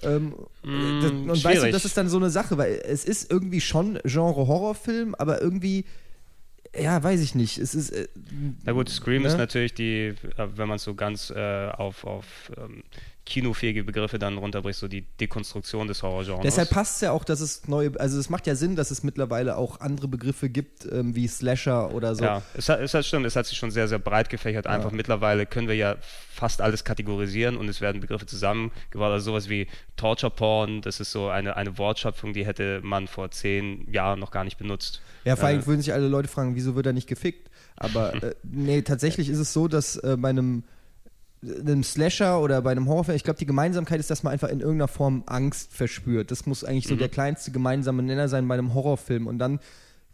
Ähm, 0.04 0.33
mm, 0.63 0.69
und 0.69 1.38
schwierig. 1.38 1.44
weißt 1.44 1.63
du, 1.66 1.72
das 1.72 1.86
ist 1.86 1.98
dann 1.98 2.10
so 2.10 2.18
eine 2.18 2.30
Sache, 2.30 2.57
weil 2.57 2.81
es 2.86 3.06
ist 3.06 3.30
irgendwie 3.30 3.62
schon 3.62 4.00
Genre 4.06 4.48
Horrorfilm, 4.48 5.13
aber 5.16 5.42
irgendwie 5.42 5.86
ja, 6.80 7.04
weiß 7.04 7.19
ich 7.19 7.36
nicht. 7.36 7.57
Es 7.57 7.75
ist. 7.75 7.89
Äh, 7.89 8.07
Na 8.63 8.72
gut, 8.72 8.88
Scream 8.89 9.24
ne? 9.24 9.27
ist 9.27 9.38
natürlich 9.38 9.74
die, 9.74 10.13
äh, 10.38 10.48
wenn 10.56 10.69
man 10.69 10.77
es 10.77 10.84
so 10.84 10.95
ganz 10.95 11.30
äh, 11.30 11.69
auf, 11.69 12.06
auf 12.06 12.51
ähm, 12.57 12.84
kinofähige 13.25 13.83
Begriffe 13.83 14.19
dann 14.19 14.38
runterbrichst, 14.38 14.81
so 14.81 14.88
die 14.88 15.01
Dekonstruktion 15.19 15.88
des 15.88 16.01
Horrorgenres. 16.01 16.41
Deshalb 16.41 16.69
passt 16.69 16.95
es 16.95 17.01
ja 17.01 17.12
auch, 17.12 17.23
dass 17.23 17.39
es 17.39 17.68
neue, 17.68 17.91
also 18.00 18.19
es 18.19 18.29
macht 18.29 18.47
ja 18.47 18.56
Sinn, 18.56 18.75
dass 18.75 18.91
es 18.91 19.03
mittlerweile 19.03 19.57
auch 19.57 19.79
andere 19.79 20.07
Begriffe 20.07 20.50
gibt, 20.50 20.85
ähm, 20.91 21.15
wie 21.15 21.27
Slasher 21.27 21.94
oder 21.94 22.15
so. 22.15 22.23
Ja, 22.23 22.41
es 22.56 22.68
hat, 22.68 22.79
es 22.79 22.94
hat 22.94 23.06
stimmt, 23.06 23.25
es 23.25 23.35
hat 23.35 23.45
sich 23.45 23.57
schon 23.57 23.71
sehr, 23.71 23.88
sehr 23.88 24.00
breit 24.00 24.29
gefächert. 24.29 24.65
Ja. 24.65 24.71
Einfach 24.71 24.91
mittlerweile 24.91 25.45
können 25.45 25.68
wir 25.68 25.75
ja 25.75 25.97
fast 26.33 26.62
alles 26.62 26.83
kategorisieren 26.83 27.57
und 27.57 27.69
es 27.69 27.79
werden 27.79 28.01
Begriffe 28.01 28.25
zusammengebaut. 28.25 29.12
Also 29.12 29.31
sowas 29.31 29.50
wie 29.50 29.67
Torture 29.97 30.31
Porn, 30.31 30.81
das 30.81 31.00
ist 31.00 31.12
so 31.12 31.29
eine, 31.29 31.56
eine 31.56 31.77
Wortschöpfung, 31.77 32.33
die 32.33 32.45
hätte 32.45 32.81
man 32.83 33.07
vor 33.07 33.29
zehn 33.31 33.88
Jahren 33.91 34.19
noch 34.19 34.31
gar 34.31 34.44
nicht 34.44 34.57
benutzt. 34.57 35.01
Ja, 35.25 35.35
vor 35.35 35.47
allem 35.47 35.62
äh, 35.62 35.67
würden 35.67 35.81
sich 35.81 35.94
alle 35.94 36.07
Leute 36.07 36.27
fragen, 36.27 36.56
wieso 36.56 36.75
wird 36.75 36.88
er 36.88 36.94
nicht 36.94 37.07
gefickt? 37.07 37.51
Aber 37.75 38.15
äh, 38.24 38.35
nee, 38.44 38.81
tatsächlich 38.81 39.29
ist 39.29 39.39
es 39.39 39.53
so, 39.53 39.67
dass 39.67 39.97
äh, 39.97 40.17
bei 40.17 40.29
einem 40.29 40.63
einem 41.43 41.83
Slasher 41.83 42.41
oder 42.41 42.61
bei 42.61 42.71
einem 42.71 42.88
Horrorfilm, 42.88 43.15
ich 43.15 43.23
glaube, 43.23 43.39
die 43.39 43.45
Gemeinsamkeit 43.45 43.99
ist, 43.99 44.09
dass 44.09 44.23
man 44.23 44.33
einfach 44.33 44.49
in 44.49 44.59
irgendeiner 44.59 44.88
Form 44.88 45.23
Angst 45.25 45.73
verspürt. 45.73 46.31
Das 46.31 46.45
muss 46.45 46.63
eigentlich 46.63 46.88
so 46.88 46.95
mhm. 46.95 46.99
der 46.99 47.09
kleinste 47.09 47.51
gemeinsame 47.51 48.03
Nenner 48.03 48.29
sein 48.29 48.47
bei 48.47 48.53
einem 48.53 48.73
Horrorfilm. 48.73 49.27
Und 49.27 49.39
dann 49.39 49.59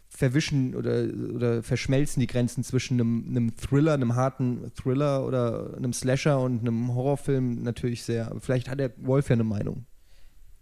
verwischen 0.08 0.74
oder, 0.74 1.04
oder 1.34 1.62
verschmelzen 1.62 2.20
die 2.20 2.26
Grenzen 2.26 2.64
zwischen 2.64 3.00
einem, 3.00 3.26
einem 3.28 3.56
Thriller, 3.56 3.94
einem 3.94 4.14
harten 4.14 4.72
Thriller 4.74 5.26
oder 5.26 5.74
einem 5.76 5.92
Slasher 5.92 6.40
und 6.40 6.60
einem 6.60 6.94
Horrorfilm 6.94 7.62
natürlich 7.62 8.04
sehr. 8.04 8.30
Aber 8.30 8.40
vielleicht 8.40 8.70
hat 8.70 8.80
der 8.80 8.92
Wolf 8.96 9.28
ja 9.28 9.34
eine 9.34 9.44
Meinung. 9.44 9.84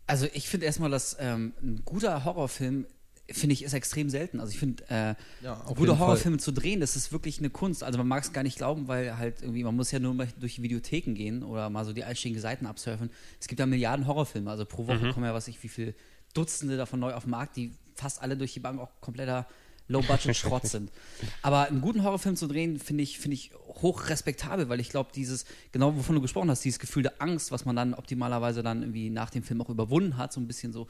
Also 0.09 0.27
ich 0.35 0.49
finde 0.49 0.67
erstmal, 0.67 0.91
dass 0.91 1.17
ähm, 1.21 1.53
ein 1.63 1.83
guter 1.85 2.25
Horrorfilm 2.25 2.87
finde 3.31 3.55
ich, 3.55 3.63
ist 3.63 3.73
extrem 3.73 4.09
selten. 4.09 4.41
Also 4.41 4.53
ich 4.53 4.59
finde, 4.59 4.85
äh, 4.89 5.15
ja, 5.43 5.55
gute 5.75 5.99
Horrorfilme 5.99 6.39
zu 6.39 6.53
drehen, 6.53 6.81
das 6.81 6.97
ist 6.97 7.13
wirklich 7.13 7.39
eine 7.39 7.51
Kunst. 7.51 7.83
Also 7.83 7.99
man 7.99 8.07
mag 8.07 8.23
es 8.23 8.33
gar 8.33 8.43
nicht 8.43 8.57
glauben, 8.57 8.89
weil 8.89 9.19
halt 9.19 9.43
irgendwie, 9.43 9.65
man 9.65 9.75
muss 9.75 9.91
ja 9.91 9.99
nur 9.99 10.15
mal 10.15 10.29
durch 10.39 10.57
die 10.57 10.63
Videotheken 10.63 11.15
gehen 11.15 11.43
oder 11.43 11.69
mal 11.71 11.85
so 11.85 11.93
die 11.93 12.05
einstiegigen 12.05 12.41
Seiten 12.41 12.67
absurfen. 12.67 13.11
Es 13.41 13.49
gibt 13.49 13.59
ja 13.59 13.67
Milliarden 13.67 14.07
Horrorfilme. 14.07 14.51
Also 14.51 14.65
pro 14.65 14.87
Woche 14.87 15.07
mhm. 15.07 15.13
kommen 15.13 15.27
ja, 15.27 15.35
was 15.35 15.49
ich, 15.49 15.63
wie 15.63 15.69
viele 15.69 15.95
Dutzende 16.35 16.77
davon 16.77 17.01
neu 17.01 17.15
auf 17.15 17.25
den 17.25 17.31
Markt, 17.31 17.57
die 17.57 17.73
fast 17.95 18.23
alle 18.23 18.37
durch 18.37 18.53
die 18.53 18.61
Bank 18.61 18.79
auch 18.81 18.91
kompletter 19.01 19.47
Low-Budget-Schrott 19.89 20.67
sind. 20.69 20.91
Aber 21.43 21.69
einen 21.69 21.81
guten 21.81 22.03
Horrorfilm 22.03 22.37
zu 22.37 22.47
drehen, 22.47 22.79
finde 22.79 23.03
ich, 23.03 23.19
finde 23.19 23.35
ich 23.35 23.51
hoch 23.55 24.09
respektabel, 24.09 24.69
weil 24.69 24.81
ich 24.81 24.91
glaube, 24.91 25.11
dieses, 25.15 25.47
genau 25.73 25.97
wovon 25.97 26.15
du 26.15 26.21
gesprochen 26.21 26.51
hast, 26.51 26.65
dieses 26.65 26.79
Gefühl 26.79 27.03
der 27.03 27.21
Angst, 27.21 27.53
was 27.53 27.65
man 27.65 27.77
dann 27.77 27.95
optimalerweise 27.95 28.63
dann 28.63 28.83
irgendwie 28.83 29.11
nach 29.11 29.31
dem 29.31 29.43
Film 29.43 29.61
auch 29.63 29.71
überwunden 29.71 30.17
hat, 30.17 30.33
so 30.33 30.41
ein 30.41 30.47
bisschen 30.47 30.73
so, 30.73 30.87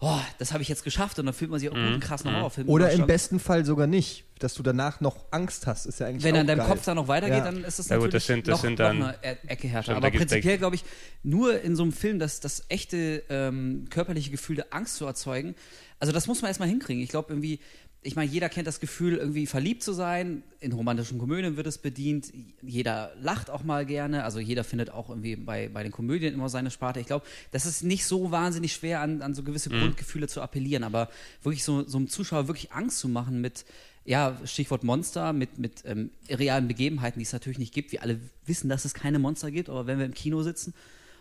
oh, 0.00 0.20
das 0.38 0.52
habe 0.52 0.62
ich 0.62 0.68
jetzt 0.68 0.84
geschafft 0.84 1.18
und 1.18 1.26
dann 1.26 1.34
fühlt 1.34 1.50
man 1.50 1.60
sich 1.60 1.68
auch 1.68 1.74
mhm. 1.74 1.82
gut 1.82 1.92
einen 1.92 2.00
krassen 2.00 2.30
mhm. 2.30 2.36
Horrorfilm. 2.36 2.68
Oder 2.68 2.90
im 2.92 3.06
besten 3.06 3.40
Fall 3.40 3.64
sogar 3.64 3.86
nicht, 3.86 4.24
dass 4.38 4.54
du 4.54 4.62
danach 4.62 5.00
noch 5.00 5.24
Angst 5.30 5.66
hast, 5.66 5.86
ist 5.86 6.00
ja 6.00 6.06
eigentlich 6.06 6.24
Wenn 6.24 6.36
an 6.36 6.46
deinem 6.46 6.66
Kopf 6.66 6.84
dann 6.84 6.96
noch 6.96 7.08
weitergeht, 7.08 7.38
ja. 7.38 7.44
dann 7.44 7.64
ist 7.64 7.78
es 7.78 7.88
natürlich 7.88 7.90
ja, 7.90 8.06
gut, 8.06 8.14
das 8.14 8.26
sind, 8.26 8.48
das 8.48 8.52
noch, 8.52 8.60
sind 8.60 8.78
dann, 8.78 8.98
noch 8.98 9.06
eine 9.08 9.16
e- 9.22 9.48
Ecke 9.48 9.68
härter. 9.68 9.96
Aber 9.96 10.10
prinzipiell 10.10 10.58
glaube 10.58 10.76
ich, 10.76 10.84
nur 11.22 11.60
in 11.60 11.74
so 11.74 11.82
einem 11.82 11.92
Film 11.92 12.18
das, 12.18 12.40
das 12.40 12.64
echte 12.68 13.24
ähm, 13.28 13.86
körperliche 13.90 14.30
Gefühl 14.30 14.56
der 14.56 14.72
Angst 14.72 14.96
zu 14.96 15.06
erzeugen, 15.06 15.54
also 16.00 16.12
das 16.12 16.26
muss 16.28 16.42
man 16.42 16.48
erstmal 16.48 16.68
hinkriegen. 16.68 17.02
Ich 17.02 17.08
glaube 17.08 17.32
irgendwie, 17.32 17.58
ich 18.02 18.14
meine, 18.14 18.30
jeder 18.30 18.48
kennt 18.48 18.66
das 18.68 18.78
Gefühl, 18.78 19.16
irgendwie 19.16 19.46
verliebt 19.46 19.82
zu 19.82 19.92
sein. 19.92 20.44
In 20.60 20.72
romantischen 20.72 21.18
Komödien 21.18 21.56
wird 21.56 21.66
es 21.66 21.78
bedient. 21.78 22.32
Jeder 22.62 23.12
lacht 23.20 23.50
auch 23.50 23.64
mal 23.64 23.84
gerne. 23.84 24.22
Also 24.22 24.38
jeder 24.38 24.62
findet 24.62 24.90
auch 24.90 25.08
irgendwie 25.08 25.34
bei, 25.34 25.68
bei 25.68 25.82
den 25.82 25.90
Komödien 25.90 26.32
immer 26.32 26.48
seine 26.48 26.70
Sparte. 26.70 27.00
Ich 27.00 27.06
glaube, 27.06 27.26
das 27.50 27.66
ist 27.66 27.82
nicht 27.82 28.04
so 28.04 28.30
wahnsinnig 28.30 28.72
schwer, 28.72 29.00
an, 29.00 29.20
an 29.20 29.34
so 29.34 29.42
gewisse 29.42 29.70
mhm. 29.70 29.80
Grundgefühle 29.80 30.28
zu 30.28 30.40
appellieren. 30.40 30.84
Aber 30.84 31.08
wirklich 31.42 31.64
so, 31.64 31.86
so 31.88 31.98
einem 31.98 32.08
Zuschauer 32.08 32.46
wirklich 32.46 32.70
Angst 32.72 33.00
zu 33.00 33.08
machen 33.08 33.40
mit, 33.40 33.64
ja, 34.04 34.38
Stichwort 34.44 34.84
Monster, 34.84 35.32
mit, 35.32 35.58
mit 35.58 35.82
ähm, 35.84 36.10
realen 36.30 36.68
Begebenheiten, 36.68 37.18
die 37.18 37.24
es 37.24 37.32
natürlich 37.32 37.58
nicht 37.58 37.74
gibt. 37.74 37.90
Wir 37.90 38.02
alle 38.02 38.20
wissen, 38.46 38.68
dass 38.68 38.84
es 38.84 38.94
keine 38.94 39.18
Monster 39.18 39.50
gibt, 39.50 39.68
aber 39.68 39.88
wenn 39.88 39.98
wir 39.98 40.06
im 40.06 40.14
Kino 40.14 40.42
sitzen 40.42 40.72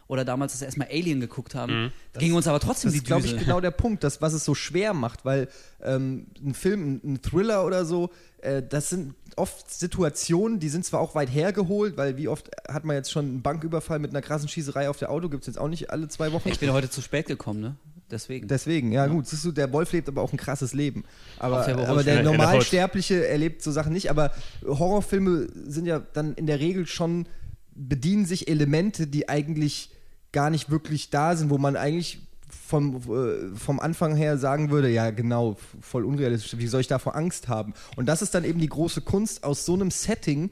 oder 0.07 0.24
damals, 0.25 0.54
dass 0.54 0.62
wir 0.62 0.65
erstmal 0.65 0.88
Alien 0.89 1.19
geguckt 1.19 1.56
haben, 1.56 1.86
mhm. 1.86 1.92
ging 2.19 2.33
uns 2.33 2.48
aber 2.48 2.59
trotzdem 2.59 2.92
das 2.92 2.99
die 3.02 3.07
Das 3.07 3.18
ist, 3.19 3.26
glaube 3.26 3.40
ich, 3.40 3.45
genau 3.45 3.59
der 3.59 3.71
Punkt, 3.71 4.04
das, 4.04 4.21
was 4.21 4.33
es 4.33 4.45
so 4.45 4.56
schwer 4.56 4.94
macht, 4.94 5.26
weil 5.26 5.49
ähm, 5.81 6.28
ein 6.44 6.54
Film, 6.54 7.02
ein 7.04 7.21
Thriller 7.21 7.66
oder 7.66 7.85
so, 7.85 8.09
äh, 8.42 8.64
das 8.68 8.90
sind 8.90 9.16
oft 9.35 9.71
Situationen, 9.71 10.59
die 10.59 10.69
sind 10.69 10.85
zwar 10.85 10.99
auch 10.99 11.16
weit 11.16 11.30
hergeholt, 11.30 11.97
weil 11.97 12.18
wie 12.18 12.28
oft 12.28 12.49
hat 12.68 12.85
man 12.85 12.95
jetzt 12.95 13.11
schon 13.11 13.26
einen 13.26 13.42
Banküberfall 13.42 13.99
mit 13.99 14.11
einer 14.11 14.21
krassen 14.21 14.49
Schießerei 14.49 14.90
auf 14.90 14.97
der 14.97 15.11
Auto, 15.11 15.30
gibt 15.30 15.44
es 15.44 15.47
jetzt 15.47 15.57
auch 15.57 15.68
nicht 15.68 15.92
alle 15.92 16.07
zwei 16.07 16.31
Wochen. 16.31 16.49
Ich 16.49 16.59
bin 16.59 16.71
heute 16.71 16.90
zu 16.90 17.02
spät 17.02 17.28
gekommen, 17.28 17.61
ne? 17.61 17.76
Deswegen. 18.09 18.47
Deswegen, 18.47 18.92
ja, 18.92 19.06
ja. 19.06 19.11
gut. 19.11 19.26
Du, 19.44 19.52
der 19.52 19.71
Wolf 19.73 19.92
lebt 19.92 20.07
aber 20.07 20.21
auch 20.21 20.31
ein 20.31 20.37
krasses 20.37 20.73
Leben. 20.73 21.04
Aber 21.40 21.66
der, 21.66 21.90
aber 21.90 22.04
der 22.04 22.23
Normalsterbliche 22.23 23.28
erlebt 23.28 23.61
so 23.61 23.71
Sachen 23.71 23.92
nicht. 23.92 24.09
Aber 24.09 24.31
Horrorfilme 24.66 25.49
sind 25.66 25.85
ja 25.87 25.99
dann 25.99 26.33
in 26.35 26.47
der 26.47 26.59
Regel 26.59 26.87
schon, 26.87 27.28
bedienen 27.76 28.26
sich 28.26 28.47
Elemente, 28.47 29.07
die 29.07 29.28
eigentlich 29.28 29.92
gar 30.31 30.50
nicht 30.50 30.69
wirklich 30.69 31.10
da 31.10 31.36
sind, 31.36 31.50
wo 31.50 31.57
man 31.57 31.76
eigentlich 31.76 32.19
vom, 32.50 32.96
äh, 32.96 33.56
vom 33.56 33.80
Anfang 33.80 34.16
her 34.16 34.38
sagen 34.38 34.69
würde, 34.69 34.90
ja 34.90 35.12
genau, 35.12 35.57
voll 35.81 36.06
unrealistisch, 36.06 36.57
wie 36.57 36.68
soll 36.68 36.81
ich 36.81 36.88
davor 36.88 37.16
Angst 37.16 37.48
haben? 37.48 37.74
Und 37.96 38.07
das 38.07 38.22
ist 38.22 38.36
dann 38.36 38.44
eben 38.44 38.60
die 38.60 38.69
große 38.69 39.02
Kunst, 39.02 39.44
aus 39.44 39.66
so 39.66 39.74
einem 39.74 39.92
Setting 39.92 40.52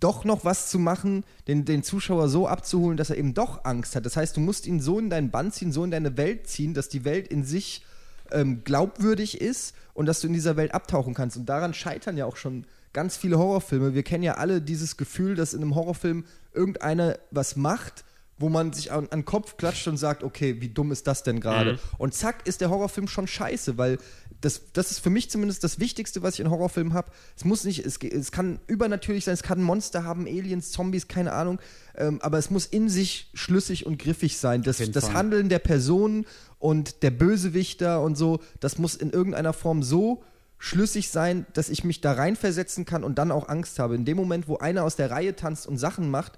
doch 0.00 0.24
noch 0.24 0.44
was 0.44 0.70
zu 0.70 0.78
machen, 0.78 1.24
den, 1.48 1.64
den 1.64 1.82
Zuschauer 1.82 2.28
so 2.28 2.48
abzuholen, 2.48 2.96
dass 2.96 3.10
er 3.10 3.16
eben 3.16 3.32
doch 3.32 3.64
Angst 3.64 3.96
hat. 3.96 4.04
Das 4.04 4.16
heißt, 4.16 4.36
du 4.36 4.40
musst 4.40 4.66
ihn 4.66 4.80
so 4.80 4.98
in 4.98 5.08
deinen 5.08 5.30
Band 5.30 5.54
ziehen, 5.54 5.72
so 5.72 5.84
in 5.84 5.90
deine 5.90 6.16
Welt 6.16 6.46
ziehen, 6.46 6.74
dass 6.74 6.88
die 6.88 7.04
Welt 7.04 7.28
in 7.28 7.44
sich 7.44 7.84
ähm, 8.30 8.64
glaubwürdig 8.64 9.40
ist 9.40 9.74
und 9.94 10.06
dass 10.06 10.20
du 10.20 10.26
in 10.26 10.32
dieser 10.32 10.56
Welt 10.56 10.74
abtauchen 10.74 11.14
kannst. 11.14 11.36
Und 11.36 11.46
daran 11.46 11.74
scheitern 11.74 12.16
ja 12.16 12.26
auch 12.26 12.36
schon 12.36 12.66
ganz 12.92 13.16
viele 13.16 13.38
Horrorfilme. 13.38 13.94
Wir 13.94 14.02
kennen 14.02 14.24
ja 14.24 14.34
alle 14.34 14.60
dieses 14.60 14.96
Gefühl, 14.96 15.36
dass 15.36 15.54
in 15.54 15.62
einem 15.62 15.74
Horrorfilm 15.74 16.24
irgendeiner 16.52 17.18
was 17.30 17.56
macht 17.56 18.04
wo 18.38 18.48
man 18.48 18.72
sich 18.72 18.90
an, 18.90 19.04
an 19.10 19.20
den 19.20 19.24
Kopf 19.24 19.56
klatscht 19.56 19.86
und 19.86 19.96
sagt, 19.96 20.24
okay, 20.24 20.60
wie 20.60 20.68
dumm 20.68 20.90
ist 20.90 21.06
das 21.06 21.22
denn 21.22 21.40
gerade? 21.40 21.74
Mhm. 21.74 21.78
Und 21.98 22.14
zack, 22.14 22.46
ist 22.46 22.60
der 22.60 22.70
Horrorfilm 22.70 23.06
schon 23.06 23.26
scheiße, 23.26 23.78
weil 23.78 23.98
das, 24.40 24.72
das 24.72 24.90
ist 24.90 24.98
für 24.98 25.10
mich 25.10 25.30
zumindest 25.30 25.64
das 25.64 25.78
Wichtigste, 25.78 26.22
was 26.22 26.34
ich 26.34 26.40
in 26.40 26.50
Horrorfilmen 26.50 26.94
habe. 26.94 27.10
Es 27.36 27.44
muss 27.44 27.64
nicht, 27.64 27.84
es, 27.84 27.96
es 27.96 28.32
kann 28.32 28.58
übernatürlich 28.66 29.24
sein, 29.24 29.34
es 29.34 29.42
kann 29.42 29.62
Monster 29.62 30.04
haben, 30.04 30.26
Aliens, 30.26 30.72
Zombies, 30.72 31.08
keine 31.08 31.32
Ahnung, 31.32 31.60
ähm, 31.96 32.20
aber 32.22 32.38
es 32.38 32.50
muss 32.50 32.66
in 32.66 32.88
sich 32.88 33.30
schlüssig 33.34 33.86
und 33.86 33.98
griffig 33.98 34.36
sein. 34.36 34.62
Das, 34.62 34.78
das 34.90 35.12
Handeln 35.12 35.48
der 35.48 35.60
Personen 35.60 36.26
und 36.58 37.02
der 37.02 37.10
Bösewichter 37.10 38.02
und 38.02 38.16
so, 38.16 38.40
das 38.60 38.78
muss 38.78 38.96
in 38.96 39.10
irgendeiner 39.10 39.52
Form 39.52 39.82
so 39.82 40.24
schlüssig 40.58 41.10
sein, 41.10 41.46
dass 41.52 41.68
ich 41.68 41.84
mich 41.84 42.00
da 42.00 42.12
reinversetzen 42.12 42.84
kann 42.84 43.04
und 43.04 43.18
dann 43.18 43.30
auch 43.30 43.48
Angst 43.48 43.78
habe. 43.78 43.94
In 43.94 44.04
dem 44.04 44.16
Moment, 44.16 44.48
wo 44.48 44.56
einer 44.56 44.84
aus 44.84 44.96
der 44.96 45.10
Reihe 45.10 45.36
tanzt 45.36 45.66
und 45.66 45.78
Sachen 45.78 46.10
macht, 46.10 46.32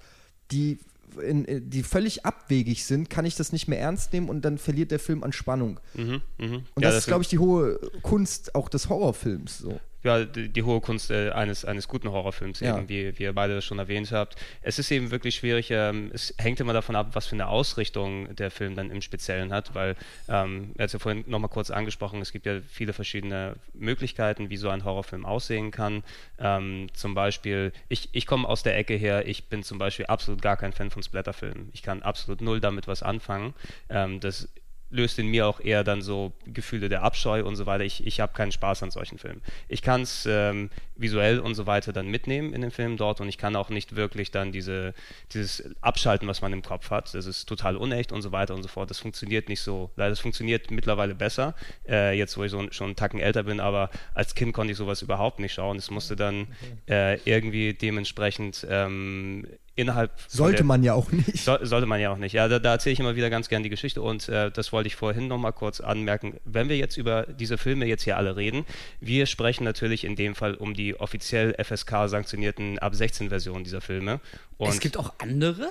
die, 0.51 0.79
in, 1.19 1.45
äh, 1.45 1.61
die 1.61 1.83
völlig 1.83 2.25
abwegig 2.25 2.85
sind, 2.85 3.09
kann 3.09 3.25
ich 3.25 3.35
das 3.35 3.51
nicht 3.51 3.67
mehr 3.67 3.79
ernst 3.79 4.13
nehmen 4.13 4.29
und 4.29 4.43
dann 4.43 4.57
verliert 4.57 4.91
der 4.91 4.99
Film 4.99 5.23
an 5.23 5.31
Spannung. 5.31 5.79
Mhm, 5.93 6.21
mh. 6.37 6.45
Und 6.45 6.47
ja, 6.47 6.61
das, 6.75 6.93
das, 6.93 6.97
ist, 6.99 7.07
glaube 7.07 7.23
ich, 7.23 7.29
die 7.29 7.39
hohe 7.39 7.79
Kunst 8.01 8.55
auch 8.55 8.69
des 8.69 8.89
Horrorfilms. 8.89 9.59
So 9.59 9.79
ja, 10.07 10.25
die, 10.25 10.49
die, 10.49 10.63
hohe 10.63 10.81
Kunst 10.81 11.11
äh, 11.11 11.31
eines, 11.31 11.65
eines 11.65 11.87
guten 11.87 12.09
Horrorfilms, 12.11 12.59
ja. 12.61 12.77
eben, 12.77 12.89
wie, 12.89 13.17
wie 13.19 13.23
ihr 13.23 13.33
beide 13.33 13.61
schon 13.61 13.77
erwähnt 13.79 14.11
habt. 14.11 14.35
Es 14.61 14.79
ist 14.79 14.89
eben 14.91 15.11
wirklich 15.11 15.35
schwierig, 15.35 15.69
ähm, 15.71 16.11
es 16.13 16.33
hängt 16.37 16.59
immer 16.59 16.73
davon 16.73 16.95
ab, 16.95 17.09
was 17.13 17.27
für 17.27 17.35
eine 17.35 17.47
Ausrichtung 17.47 18.35
der 18.35 18.49
Film 18.49 18.75
dann 18.75 18.89
im 18.89 19.01
Speziellen 19.01 19.53
hat, 19.53 19.75
weil, 19.75 19.95
ähm, 20.29 20.71
er 20.77 20.85
hat 20.85 20.93
ja 20.93 20.99
vorhin 20.99 21.23
nochmal 21.27 21.49
kurz 21.49 21.69
angesprochen, 21.69 22.21
es 22.21 22.31
gibt 22.31 22.45
ja 22.45 22.59
viele 22.67 22.93
verschiedene 22.93 23.55
Möglichkeiten, 23.73 24.49
wie 24.49 24.57
so 24.57 24.69
ein 24.69 24.83
Horrorfilm 24.83 25.25
aussehen 25.25 25.71
kann. 25.71 26.03
Ähm, 26.39 26.87
zum 26.93 27.13
Beispiel, 27.13 27.73
ich, 27.89 28.09
ich 28.13 28.25
komme 28.25 28.47
aus 28.47 28.63
der 28.63 28.77
Ecke 28.77 28.95
her, 28.95 29.27
ich 29.27 29.45
bin 29.45 29.63
zum 29.63 29.77
Beispiel 29.77 30.05
absolut 30.05 30.41
gar 30.41 30.57
kein 30.57 30.73
Fan 30.73 30.89
von 30.89 31.03
Splatterfilmen. 31.03 31.69
Ich 31.73 31.83
kann 31.83 32.01
absolut 32.01 32.41
null 32.41 32.59
damit 32.59 32.87
was 32.87 33.03
anfangen. 33.03 33.53
Ähm, 33.89 34.19
das 34.19 34.47
löst 34.89 35.19
in 35.19 35.27
mir 35.27 35.47
auch 35.47 35.59
eher 35.59 35.83
dann 35.83 36.01
so 36.01 36.33
Gefühle 36.45 36.89
der 36.89 37.03
Abscheu 37.03 37.43
und 37.43 37.55
so 37.55 37.65
weiter. 37.65 37.83
Ich, 37.83 38.05
ich 38.05 38.19
habe 38.19 38.33
keinen 38.33 38.51
Spaß 38.51 38.83
an 38.83 38.91
solchen 38.91 39.17
Filmen. 39.17 39.41
Ich 39.67 39.81
kann 39.81 40.01
es 40.01 40.25
ähm, 40.29 40.69
visuell 40.95 41.39
und 41.39 41.55
so 41.55 41.67
weiter 41.67 41.91
dann 41.93 42.07
mitnehmen 42.07 42.53
in 42.53 42.61
den 42.61 42.71
Film 42.71 42.97
dort 42.97 43.19
und 43.19 43.27
ich 43.27 43.37
kann 43.37 43.55
auch 43.55 43.69
nicht 43.69 43.95
wirklich 43.95 44.31
dann 44.31 44.51
diese, 44.51 44.93
dieses 45.33 45.75
Abschalten, 45.81 46.27
was 46.27 46.41
man 46.41 46.53
im 46.53 46.61
Kopf 46.61 46.89
hat. 46.89 47.13
Das 47.13 47.25
ist 47.25 47.45
total 47.45 47.75
unecht 47.75 48.11
und 48.11 48.21
so 48.21 48.31
weiter 48.31 48.55
und 48.55 48.63
so 48.63 48.69
fort. 48.69 48.89
Das 48.89 48.99
funktioniert 48.99 49.49
nicht 49.49 49.61
so. 49.61 49.91
Leider, 49.95 50.11
das 50.11 50.19
funktioniert 50.19 50.71
mittlerweile 50.71 51.15
besser, 51.15 51.55
äh, 51.87 52.17
jetzt 52.17 52.37
wo 52.37 52.43
ich 52.43 52.51
so, 52.51 52.71
schon 52.71 52.87
einen 52.87 52.95
Tacken 52.95 53.19
älter 53.19 53.43
bin, 53.43 53.59
aber 53.59 53.89
als 54.13 54.35
Kind 54.35 54.53
konnte 54.53 54.71
ich 54.71 54.77
sowas 54.77 55.01
überhaupt 55.01 55.39
nicht 55.39 55.53
schauen. 55.53 55.77
Es 55.77 55.91
musste 55.91 56.15
dann 56.15 56.47
äh, 56.89 57.19
irgendwie 57.25 57.73
dementsprechend 57.73 58.65
ähm, 58.69 59.47
innerhalb. 59.77 60.11
Sollte 60.27 60.57
der, 60.57 60.65
man 60.65 60.83
ja 60.83 60.93
auch 60.93 61.11
nicht. 61.11 61.37
So, 61.37 61.57
sollte 61.61 61.85
man 61.85 62.01
ja 62.01 62.11
auch 62.11 62.17
nicht. 62.17 62.33
Ja, 62.33 62.47
da, 62.47 62.59
da 62.59 62.73
erzähle 62.73 62.93
ich 62.93 62.99
immer 62.99 63.15
wieder 63.15 63.29
ganz 63.29 63.47
gern 63.47 63.63
die 63.63 63.69
Geschichte 63.69 64.01
und 64.01 64.27
äh, 64.27 64.51
das 64.51 64.73
wollte 64.73 64.87
ich 64.87 64.95
vorhin 64.95 65.27
nochmal 65.27 65.53
kurz 65.53 65.79
anmerken. 65.79 66.37
Wenn 66.43 66.67
wir 66.67 66.77
jetzt 66.77 66.97
über 66.97 67.23
diese 67.23 67.57
Filme 67.57 67.85
jetzt 67.85 68.03
hier 68.03 68.17
alle 68.17 68.35
reden, 68.35 68.65
wir 68.99 69.25
sprechen 69.27 69.63
natürlich 69.63 70.03
in 70.03 70.15
dem 70.15 70.35
Fall 70.35 70.55
um 70.55 70.73
die 70.73 70.99
offiziell 70.99 71.55
FSK 71.63 72.07
sanktionierten 72.07 72.79
ab 72.79 72.95
16 72.95 73.29
Versionen 73.29 73.63
dieser 73.63 73.81
Filme. 73.81 74.19
Und 74.57 74.69
es 74.69 74.79
gibt 74.79 74.97
auch 74.97 75.13
andere? 75.19 75.69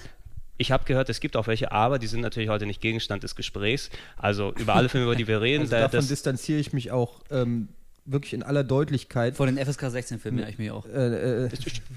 Ich 0.58 0.72
habe 0.72 0.84
gehört, 0.84 1.10
es 1.10 1.20
gibt 1.20 1.36
auch 1.36 1.48
welche, 1.48 1.72
aber 1.72 1.98
die 1.98 2.06
sind 2.06 2.20
natürlich 2.20 2.48
heute 2.48 2.64
nicht 2.64 2.80
Gegenstand 2.80 3.22
des 3.22 3.34
Gesprächs. 3.34 3.90
Also 4.16 4.54
über 4.54 4.74
alle 4.74 4.88
Filme, 4.88 5.06
über 5.06 5.16
die 5.16 5.26
wir 5.26 5.40
reden. 5.42 5.62
Also 5.62 5.76
davon 5.76 6.08
distanziere 6.08 6.58
ich 6.60 6.72
mich 6.72 6.92
auch 6.92 7.20
ähm, 7.30 7.68
wirklich 8.06 8.32
in 8.32 8.42
aller 8.42 8.64
Deutlichkeit. 8.64 9.36
Vor 9.36 9.46
den 9.46 9.58
FSK 9.58 9.90
16 9.90 10.18
Filmen 10.18 10.38
ja 10.38 10.48
ich 10.48 10.58
mich 10.58 10.70
auch. 10.70 10.86
Äh, 10.86 11.46
äh, 11.46 11.50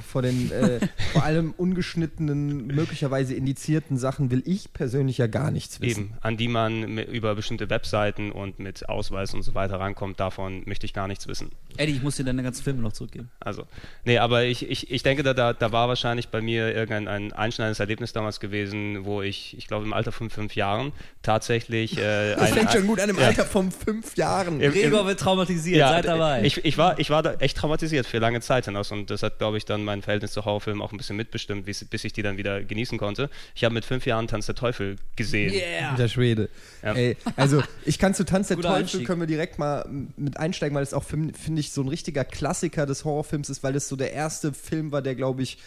vor 0.05 0.21
den 0.21 0.51
äh, 0.51 0.79
vor 1.13 1.23
allem 1.23 1.53
ungeschnittenen, 1.55 2.67
möglicherweise 2.67 3.33
indizierten 3.35 3.97
Sachen 3.97 4.31
will 4.31 4.43
ich 4.45 4.73
persönlich 4.73 5.17
ja 5.17 5.27
gar 5.27 5.51
nichts 5.51 5.81
wissen. 5.81 6.05
Eben, 6.05 6.13
an 6.21 6.37
die 6.37 6.47
man 6.47 6.97
über 6.97 7.35
bestimmte 7.35 7.69
Webseiten 7.69 8.31
und 8.31 8.59
mit 8.59 8.89
Ausweis 8.89 9.33
und 9.33 9.43
so 9.43 9.55
weiter 9.55 9.79
rankommt, 9.79 10.19
davon 10.19 10.63
möchte 10.65 10.85
ich 10.85 10.93
gar 10.93 11.07
nichts 11.07 11.27
wissen. 11.27 11.51
Eddie, 11.77 11.93
ich 11.93 12.03
muss 12.03 12.15
dir 12.15 12.23
deine 12.23 12.43
ganzen 12.43 12.63
Filme 12.63 12.81
noch 12.81 12.93
zurückgeben. 12.93 13.29
Also, 13.39 13.65
nee, 14.05 14.17
aber 14.17 14.43
ich, 14.43 14.69
ich, 14.69 14.91
ich 14.91 15.03
denke, 15.03 15.23
da, 15.23 15.33
da, 15.33 15.53
da 15.53 15.71
war 15.71 15.87
wahrscheinlich 15.87 16.29
bei 16.29 16.41
mir 16.41 16.73
irgendein 16.73 17.07
ein 17.07 17.33
einschneidendes 17.33 17.79
Erlebnis 17.79 18.13
damals 18.13 18.39
gewesen, 18.39 19.05
wo 19.05 19.21
ich, 19.21 19.57
ich 19.57 19.67
glaube 19.67 19.85
im 19.85 19.93
Alter 19.93 20.11
von 20.11 20.29
fünf 20.29 20.55
Jahren 20.55 20.91
tatsächlich. 21.21 21.97
Äh, 21.97 22.35
das 22.35 22.51
fängt 22.51 22.71
schon 22.71 22.87
gut 22.87 22.99
an 22.99 23.09
im 23.09 23.17
ja. 23.17 23.27
Alter 23.27 23.45
von 23.45 23.71
fünf 23.71 24.15
Jahren. 24.15 24.59
Gregor 24.59 25.05
wird 25.05 25.19
traumatisiert. 25.19 25.77
Ja, 25.77 25.98
seid 26.03 26.19
dabei. 26.19 26.43
Ich, 26.43 26.63
ich, 26.65 26.77
war, 26.77 26.99
ich 26.99 27.09
war 27.09 27.23
da 27.23 27.33
echt 27.35 27.57
traumatisiert 27.57 28.05
für 28.05 28.19
lange 28.19 28.41
Zeit 28.41 28.65
hinaus 28.65 28.91
und 28.91 29.09
das 29.09 29.23
hat, 29.23 29.37
glaube 29.37 29.57
ich, 29.57 29.65
dann 29.65 29.83
mein 29.83 30.01
Verhältnis 30.01 30.31
zu 30.31 30.45
Horrorfilmen 30.45 30.81
auch 30.81 30.91
ein 30.91 30.97
bisschen 30.97 31.15
mitbestimmt, 31.15 31.65
bis 31.65 32.03
ich 32.03 32.13
die 32.13 32.21
dann 32.21 32.37
wieder 32.37 32.63
genießen 32.63 32.97
konnte. 32.97 33.29
Ich 33.55 33.63
habe 33.63 33.73
mit 33.73 33.85
fünf 33.85 34.05
Jahren 34.05 34.27
Tanz 34.27 34.45
der 34.45 34.55
Teufel 34.55 34.97
gesehen. 35.15 35.53
Yeah. 35.53 35.95
Der 35.95 36.07
Schwede. 36.07 36.49
Ja. 36.83 36.93
Ey, 36.93 37.17
also 37.35 37.63
ich 37.85 37.99
kann 37.99 38.13
zu 38.13 38.25
Tanz 38.25 38.47
der 38.47 38.57
Guter 38.57 38.69
Teufel 38.69 38.81
Einstieg. 38.83 39.07
können 39.07 39.21
wir 39.21 39.27
direkt 39.27 39.59
mal 39.59 39.85
mit 40.17 40.37
einsteigen, 40.37 40.75
weil 40.75 40.83
es 40.83 40.93
auch, 40.93 41.03
finde 41.03 41.33
ich, 41.55 41.71
so 41.71 41.81
ein 41.81 41.87
richtiger 41.87 42.25
Klassiker 42.25 42.85
des 42.85 43.05
Horrorfilms 43.05 43.49
ist, 43.49 43.63
weil 43.63 43.75
es 43.75 43.87
so 43.87 43.95
der 43.95 44.13
erste 44.13 44.53
Film 44.53 44.91
war, 44.91 45.01
der, 45.01 45.15
glaube 45.15 45.43
ich, 45.43 45.57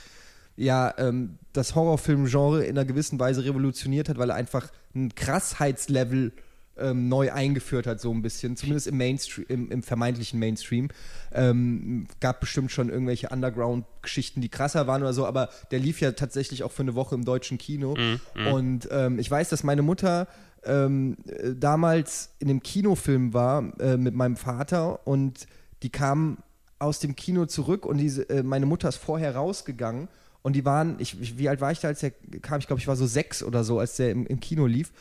ja, 0.56 0.94
ähm, 0.98 1.38
das 1.52 1.74
Horrorfilm-Genre 1.74 2.64
in 2.64 2.76
einer 2.76 2.84
gewissen 2.84 3.18
Weise 3.18 3.44
revolutioniert 3.44 4.08
hat, 4.08 4.18
weil 4.18 4.30
er 4.30 4.36
einfach 4.36 4.68
ein 4.94 5.14
Krassheitslevel 5.14 6.32
ähm, 6.78 7.08
neu 7.08 7.32
eingeführt 7.32 7.86
hat, 7.86 8.00
so 8.00 8.12
ein 8.12 8.22
bisschen, 8.22 8.56
zumindest 8.56 8.86
im 8.86 8.96
Mainstream, 8.96 9.46
im, 9.48 9.70
im 9.70 9.82
vermeintlichen 9.82 10.38
Mainstream. 10.38 10.88
Ähm, 11.32 12.06
gab 12.20 12.40
bestimmt 12.40 12.70
schon 12.70 12.88
irgendwelche 12.88 13.28
Underground-Geschichten, 13.28 14.40
die 14.40 14.48
krasser 14.48 14.86
waren 14.86 15.02
oder 15.02 15.12
so, 15.12 15.26
aber 15.26 15.50
der 15.70 15.78
lief 15.78 16.00
ja 16.00 16.12
tatsächlich 16.12 16.62
auch 16.62 16.72
für 16.72 16.82
eine 16.82 16.94
Woche 16.94 17.14
im 17.14 17.24
deutschen 17.24 17.58
Kino. 17.58 17.94
Mm, 17.94 18.40
mm. 18.40 18.46
Und 18.48 18.88
ähm, 18.90 19.18
ich 19.18 19.30
weiß, 19.30 19.48
dass 19.48 19.64
meine 19.64 19.82
Mutter 19.82 20.28
ähm, 20.64 21.16
damals 21.56 22.30
in 22.38 22.48
dem 22.48 22.62
Kinofilm 22.62 23.34
war 23.34 23.78
äh, 23.80 23.96
mit 23.96 24.14
meinem 24.14 24.36
Vater 24.36 25.06
und 25.06 25.46
die 25.82 25.90
kam 25.90 26.38
aus 26.78 27.00
dem 27.00 27.16
Kino 27.16 27.46
zurück 27.46 27.86
und 27.86 27.98
diese, 27.98 28.28
äh, 28.28 28.42
meine 28.42 28.66
Mutter 28.66 28.88
ist 28.88 28.96
vorher 28.96 29.36
rausgegangen 29.36 30.08
und 30.42 30.54
die 30.54 30.64
waren, 30.64 30.96
ich, 30.98 31.38
wie 31.38 31.48
alt 31.48 31.60
war 31.60 31.72
ich 31.72 31.80
da, 31.80 31.88
als 31.88 32.00
der 32.00 32.10
kam? 32.40 32.58
Ich 32.58 32.66
glaube, 32.66 32.80
ich 32.80 32.88
war 32.88 32.96
so 32.96 33.06
sechs 33.06 33.42
oder 33.42 33.62
so, 33.64 33.78
als 33.78 33.96
der 33.96 34.10
im, 34.10 34.26
im 34.26 34.40
Kino 34.40 34.66
lief 34.66 34.92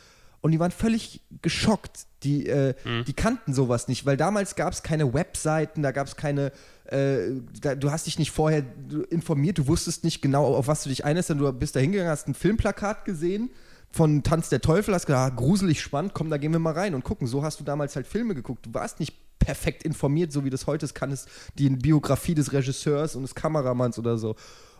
und 0.41 0.51
die 0.51 0.59
waren 0.59 0.71
völlig 0.71 1.21
geschockt. 1.41 2.05
Die, 2.23 2.47
äh, 2.47 2.75
mhm. 2.83 3.05
die 3.05 3.13
kannten 3.13 3.53
sowas 3.53 3.87
nicht, 3.87 4.05
weil 4.05 4.17
damals 4.17 4.55
gab 4.55 4.73
es 4.73 4.83
keine 4.83 5.13
Webseiten, 5.13 5.81
da 5.81 5.91
gab 5.91 6.05
es 6.05 6.15
keine, 6.15 6.51
äh, 6.85 7.31
da, 7.59 7.73
du 7.73 7.91
hast 7.91 8.05
dich 8.05 8.19
nicht 8.19 8.31
vorher 8.31 8.63
informiert, 9.09 9.57
du 9.57 9.67
wusstest 9.67 10.03
nicht 10.03 10.21
genau, 10.21 10.53
auf 10.53 10.67
was 10.67 10.83
du 10.83 10.89
dich 10.89 11.03
einlässt, 11.03 11.31
du 11.31 11.51
bist 11.53 11.75
da 11.75 11.79
hingegangen, 11.79 12.11
hast 12.11 12.27
ein 12.27 12.35
Filmplakat 12.35 13.05
gesehen 13.05 13.49
von 13.91 14.23
Tanz 14.23 14.49
der 14.49 14.61
Teufel, 14.61 14.93
hast 14.93 15.05
gedacht, 15.05 15.31
ah, 15.31 15.35
gruselig 15.35 15.81
spannend, 15.81 16.13
komm, 16.13 16.29
da 16.29 16.37
gehen 16.37 16.51
wir 16.51 16.59
mal 16.59 16.73
rein 16.73 16.95
und 16.95 17.03
gucken. 17.03 17.27
So 17.27 17.43
hast 17.43 17.59
du 17.59 17.63
damals 17.63 17.95
halt 17.95 18.07
Filme 18.07 18.35
geguckt. 18.35 18.65
Du 18.65 18.73
warst 18.73 18.99
nicht 18.99 19.15
perfekt 19.39 19.83
informiert, 19.83 20.31
so 20.31 20.45
wie 20.45 20.49
das 20.49 20.67
heute 20.67 20.85
ist, 20.85 20.93
kann 20.93 21.11
es 21.11 21.25
die 21.57 21.69
Biografie 21.69 22.35
des 22.35 22.53
Regisseurs 22.53 23.15
und 23.15 23.23
des 23.23 23.35
Kameramanns 23.35 23.99
oder 23.99 24.17
so. 24.17 24.35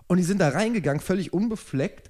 Und 0.08 0.18
die 0.18 0.24
sind 0.24 0.40
da 0.40 0.50
reingegangen, 0.50 1.02
völlig 1.02 1.34
unbefleckt 1.34 2.10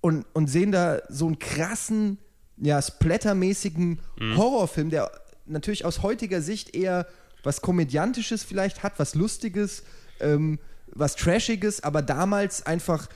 und, 0.00 0.24
und 0.32 0.48
sehen 0.48 0.72
da 0.72 1.00
so 1.08 1.26
einen 1.26 1.38
krassen 1.38 2.18
ja, 2.58 2.80
splattermäßigen 2.80 4.00
mhm. 4.18 4.36
Horrorfilm, 4.36 4.90
der 4.90 5.10
natürlich 5.46 5.84
aus 5.84 6.02
heutiger 6.02 6.42
Sicht 6.42 6.74
eher 6.74 7.06
was 7.42 7.60
Komödiantisches 7.60 8.44
vielleicht 8.44 8.82
hat, 8.82 8.98
was 8.98 9.14
Lustiges, 9.14 9.82
ähm, 10.20 10.58
was 10.86 11.16
Trashiges, 11.16 11.82
aber 11.82 12.02
damals 12.02 12.64
einfach 12.64 13.08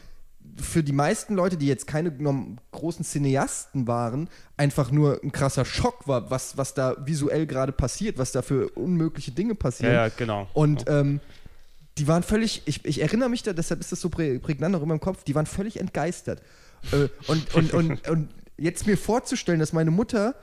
für 0.56 0.82
die 0.82 0.92
meisten 0.92 1.34
Leute, 1.34 1.56
die 1.56 1.66
jetzt 1.66 1.86
keine 1.86 2.12
großen 2.72 3.04
Cineasten 3.04 3.86
waren, 3.86 4.28
einfach 4.56 4.90
nur 4.90 5.20
ein 5.22 5.32
krasser 5.32 5.64
Schock 5.64 6.06
war, 6.08 6.30
was, 6.30 6.56
was 6.56 6.74
da 6.74 6.96
visuell 7.04 7.46
gerade 7.46 7.72
passiert, 7.72 8.18
was 8.18 8.32
da 8.32 8.42
für 8.42 8.68
unmögliche 8.70 9.32
Dinge 9.32 9.54
passieren. 9.54 9.94
Ja, 9.94 10.06
ja 10.06 10.12
genau. 10.16 10.48
Und 10.54 10.84
ähm, 10.88 11.20
die 11.98 12.08
waren 12.08 12.22
völlig, 12.22 12.62
ich, 12.66 12.84
ich 12.84 13.02
erinnere 13.02 13.28
mich 13.28 13.42
da, 13.42 13.52
deshalb 13.52 13.80
ist 13.80 13.92
das 13.92 14.00
so 14.00 14.08
prägnant 14.08 14.72
noch 14.72 14.82
in 14.82 14.88
meinem 14.88 15.00
Kopf, 15.00 15.24
die 15.24 15.34
waren 15.34 15.46
völlig 15.46 15.78
entgeistert. 15.80 16.42
äh, 16.92 17.08
und, 17.26 17.54
und, 17.54 17.72
und, 17.74 18.08
und 18.08 18.28
jetzt 18.58 18.86
mir 18.86 18.96
vorzustellen, 18.96 19.60
dass 19.60 19.72
meine 19.72 19.90
Mutter 19.90 20.34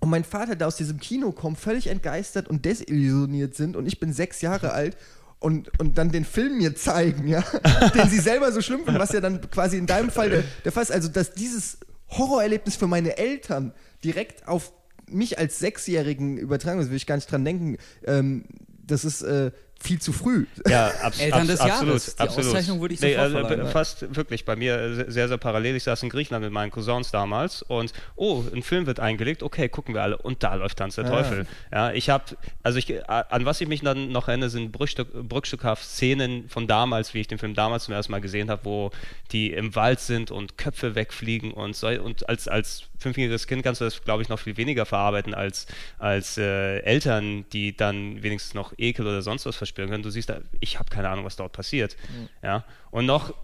und 0.00 0.10
mein 0.10 0.24
Vater 0.24 0.56
da 0.56 0.66
aus 0.66 0.76
diesem 0.76 1.00
Kino 1.00 1.32
kommen, 1.32 1.56
völlig 1.56 1.86
entgeistert 1.86 2.48
und 2.48 2.64
desillusioniert 2.64 3.54
sind 3.54 3.76
und 3.76 3.86
ich 3.86 4.00
bin 4.00 4.12
sechs 4.12 4.40
Jahre 4.42 4.72
alt 4.74 4.96
und, 5.40 5.78
und 5.78 5.98
dann 5.98 6.10
den 6.10 6.24
Film 6.24 6.58
mir 6.58 6.74
zeigen, 6.74 7.26
ja, 7.28 7.44
den 7.94 8.08
sie 8.08 8.18
selber 8.18 8.50
so 8.52 8.62
schlimm 8.62 8.84
finden, 8.84 8.98
was 8.98 9.12
ja 9.12 9.20
dann 9.20 9.40
quasi 9.50 9.76
in 9.76 9.86
deinem 9.86 10.10
Fall 10.10 10.30
der, 10.30 10.44
der 10.64 10.72
Fall 10.72 10.84
ist. 10.84 10.92
Also, 10.92 11.08
dass 11.08 11.32
dieses 11.32 11.78
Horrorerlebnis 12.08 12.76
für 12.76 12.86
meine 12.86 13.18
Eltern 13.18 13.74
direkt 14.02 14.48
auf 14.48 14.72
mich 15.06 15.38
als 15.38 15.58
Sechsjährigen 15.58 16.38
übertragen, 16.38 16.78
das 16.80 16.88
will 16.88 16.96
ich 16.96 17.06
gar 17.06 17.16
nicht 17.16 17.30
dran 17.30 17.44
denken, 17.44 17.76
ähm, 18.06 18.44
das 18.86 19.04
ist, 19.04 19.22
äh, 19.22 19.50
viel 19.84 20.00
zu 20.00 20.12
früh. 20.12 20.46
Ja, 20.68 20.90
abs 21.02 21.20
Eltern 21.20 21.46
des 21.46 21.60
absolut, 21.60 21.88
Jahres. 21.88 22.16
Die 22.16 22.20
absolut. 22.20 22.46
Auszeichnung 22.46 22.80
würde 22.80 22.94
ich 22.94 23.00
nee, 23.00 23.16
also, 23.16 23.66
Fast 23.66 24.16
wirklich, 24.16 24.44
bei 24.44 24.56
mir 24.56 24.76
äh, 24.76 25.10
sehr, 25.10 25.28
sehr 25.28 25.36
parallel. 25.36 25.76
Ich 25.76 25.84
saß 25.84 26.02
in 26.02 26.08
Griechenland 26.08 26.44
mit 26.44 26.52
meinen 26.52 26.70
Cousins 26.70 27.10
damals 27.10 27.62
und, 27.62 27.92
oh, 28.16 28.42
ein 28.54 28.62
Film 28.62 28.86
wird 28.86 28.98
eingelegt, 28.98 29.42
okay, 29.42 29.68
gucken 29.68 29.94
wir 29.94 30.02
alle. 30.02 30.16
Und 30.16 30.42
da 30.42 30.54
läuft 30.54 30.78
Tanz 30.78 30.94
der 30.94 31.04
Teufel. 31.04 31.46
Ja, 31.70 31.92
ich 31.92 32.08
habe, 32.10 32.24
also 32.62 32.78
ich, 32.78 33.08
an 33.08 33.44
was 33.44 33.60
ich 33.60 33.68
mich 33.68 33.82
dann 33.82 34.10
noch 34.10 34.28
erinnere, 34.28 34.48
sind 34.48 34.72
Brückstück, 34.72 35.12
Brückstückhaft 35.12 35.84
Szenen 35.84 36.48
von 36.48 36.66
damals, 36.66 37.12
wie 37.14 37.20
ich 37.20 37.28
den 37.28 37.38
Film 37.38 37.54
damals 37.54 37.84
zum 37.84 37.94
ersten 37.94 38.12
Mal 38.12 38.20
gesehen 38.20 38.50
habe, 38.50 38.64
wo 38.64 38.90
die 39.32 39.52
im 39.52 39.74
Wald 39.74 40.00
sind 40.00 40.30
und 40.30 40.56
Köpfe 40.56 40.94
wegfliegen 40.94 41.52
und 41.52 41.76
so. 41.76 41.88
Und 41.88 42.28
als, 42.28 42.48
als 42.48 42.84
fünfjähriges 43.04 43.46
Kind 43.46 43.62
kannst 43.62 43.80
du 43.80 43.84
das, 43.84 44.02
glaube 44.02 44.22
ich, 44.22 44.28
noch 44.28 44.38
viel 44.38 44.56
weniger 44.56 44.86
verarbeiten 44.86 45.34
als, 45.34 45.66
als 45.98 46.38
äh, 46.38 46.78
Eltern, 46.80 47.44
die 47.52 47.76
dann 47.76 48.22
wenigstens 48.22 48.54
noch 48.54 48.72
Ekel 48.78 49.06
oder 49.06 49.22
sonst 49.22 49.46
was 49.46 49.56
verspüren 49.56 49.90
können. 49.90 50.02
Du 50.02 50.10
siehst, 50.10 50.30
da, 50.30 50.40
ich 50.60 50.78
habe 50.78 50.90
keine 50.90 51.08
Ahnung, 51.08 51.24
was 51.24 51.36
dort 51.36 51.52
passiert. 51.52 51.96
Mhm. 52.08 52.28
Ja? 52.42 52.64
Und 52.90 53.06
noch 53.06 53.34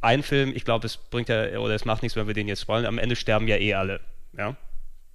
ein 0.00 0.22
Film, 0.22 0.52
ich 0.54 0.64
glaube, 0.64 0.86
es 0.86 0.96
bringt 0.96 1.28
ja, 1.28 1.58
oder 1.58 1.74
es 1.74 1.84
macht 1.84 2.02
nichts, 2.02 2.14
wenn 2.16 2.26
wir 2.26 2.34
den 2.34 2.46
jetzt 2.46 2.60
spoilern. 2.60 2.86
Am 2.86 2.98
Ende 2.98 3.16
sterben 3.16 3.48
ja 3.48 3.56
eh 3.56 3.74
alle. 3.74 4.00
Ja? 4.36 4.56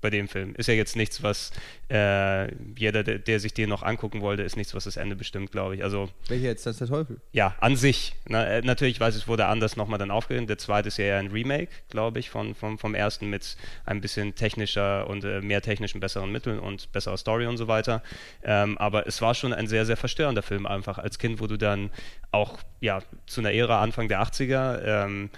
Bei 0.02 0.10
dem 0.10 0.28
Film. 0.28 0.54
Ist 0.56 0.68
ja 0.68 0.74
jetzt 0.74 0.96
nichts, 0.96 1.24
was 1.24 1.52
äh, 1.90 2.54
jeder, 2.76 3.04
der, 3.04 3.20
der, 3.20 3.40
sich 3.40 3.54
den 3.54 3.70
noch 3.70 3.84
angucken 3.84 4.22
wollte, 4.22 4.44
ist 4.44 4.58
nichts, 4.58 4.74
was 4.74 4.86
das 4.86 4.98
Ende 4.98 5.16
bestimmt, 5.16 5.52
glaube 5.52 5.76
ich. 5.76 5.84
Also, 5.84 6.10
Welcher 6.28 6.48
jetzt, 6.48 6.66
das 6.66 6.76
ist 6.76 6.82
der 6.82 6.88
Teufel? 6.88 7.22
Ja, 7.32 7.56
an 7.60 7.76
sich. 7.76 8.16
Na, 8.28 8.46
äh, 8.46 8.62
natürlich, 8.62 9.00
weiß 9.00 9.16
ich, 9.16 9.24
es 9.24 9.28
wurde 9.28 9.46
anders 9.46 9.78
nochmal 9.78 10.00
dann 10.00 10.12
aufgegeben. 10.12 10.48
Der 10.48 10.58
zweite 10.58 10.88
ist 10.88 10.98
ja 10.98 11.18
ein 11.18 11.28
Remake, 11.28 11.72
glaube 11.90 12.20
ich, 12.20 12.30
von, 12.30 12.56
vom, 12.56 12.78
vom 12.78 12.96
ersten 12.96 13.30
mit 13.30 13.56
ein 13.86 14.02
bisschen 14.02 14.36
technischer 14.36 15.08
und 15.08 15.24
äh, 15.24 15.42
mehr 15.42 15.62
technischen, 15.62 16.00
besseren 16.00 16.32
Mitteln 16.32 16.60
und 16.60 16.92
besserer 16.92 17.18
Story 17.18 17.46
und 17.46 17.58
so 17.58 17.68
weiter. 17.68 18.02
Ähm, 18.44 18.78
aber 18.78 19.08
es 19.08 19.22
war 19.22 19.36
schon 19.36 19.54
ein 19.54 19.68
sehr, 19.68 19.86
sehr 19.86 19.98
verstörender 19.98 20.42
Film 20.42 20.66
einfach 20.66 20.98
als 20.98 21.20
Kind, 21.20 21.40
wo 21.40 21.48
du 21.48 21.58
dann 21.58 21.92
auch 22.32 22.60
ja, 22.80 23.02
zu 23.28 23.42
einer 23.42 23.52
Ära 23.52 23.82
Anfang 23.82 24.08
der 24.08 24.22
80er 24.24 25.06
ähm, 25.06 25.30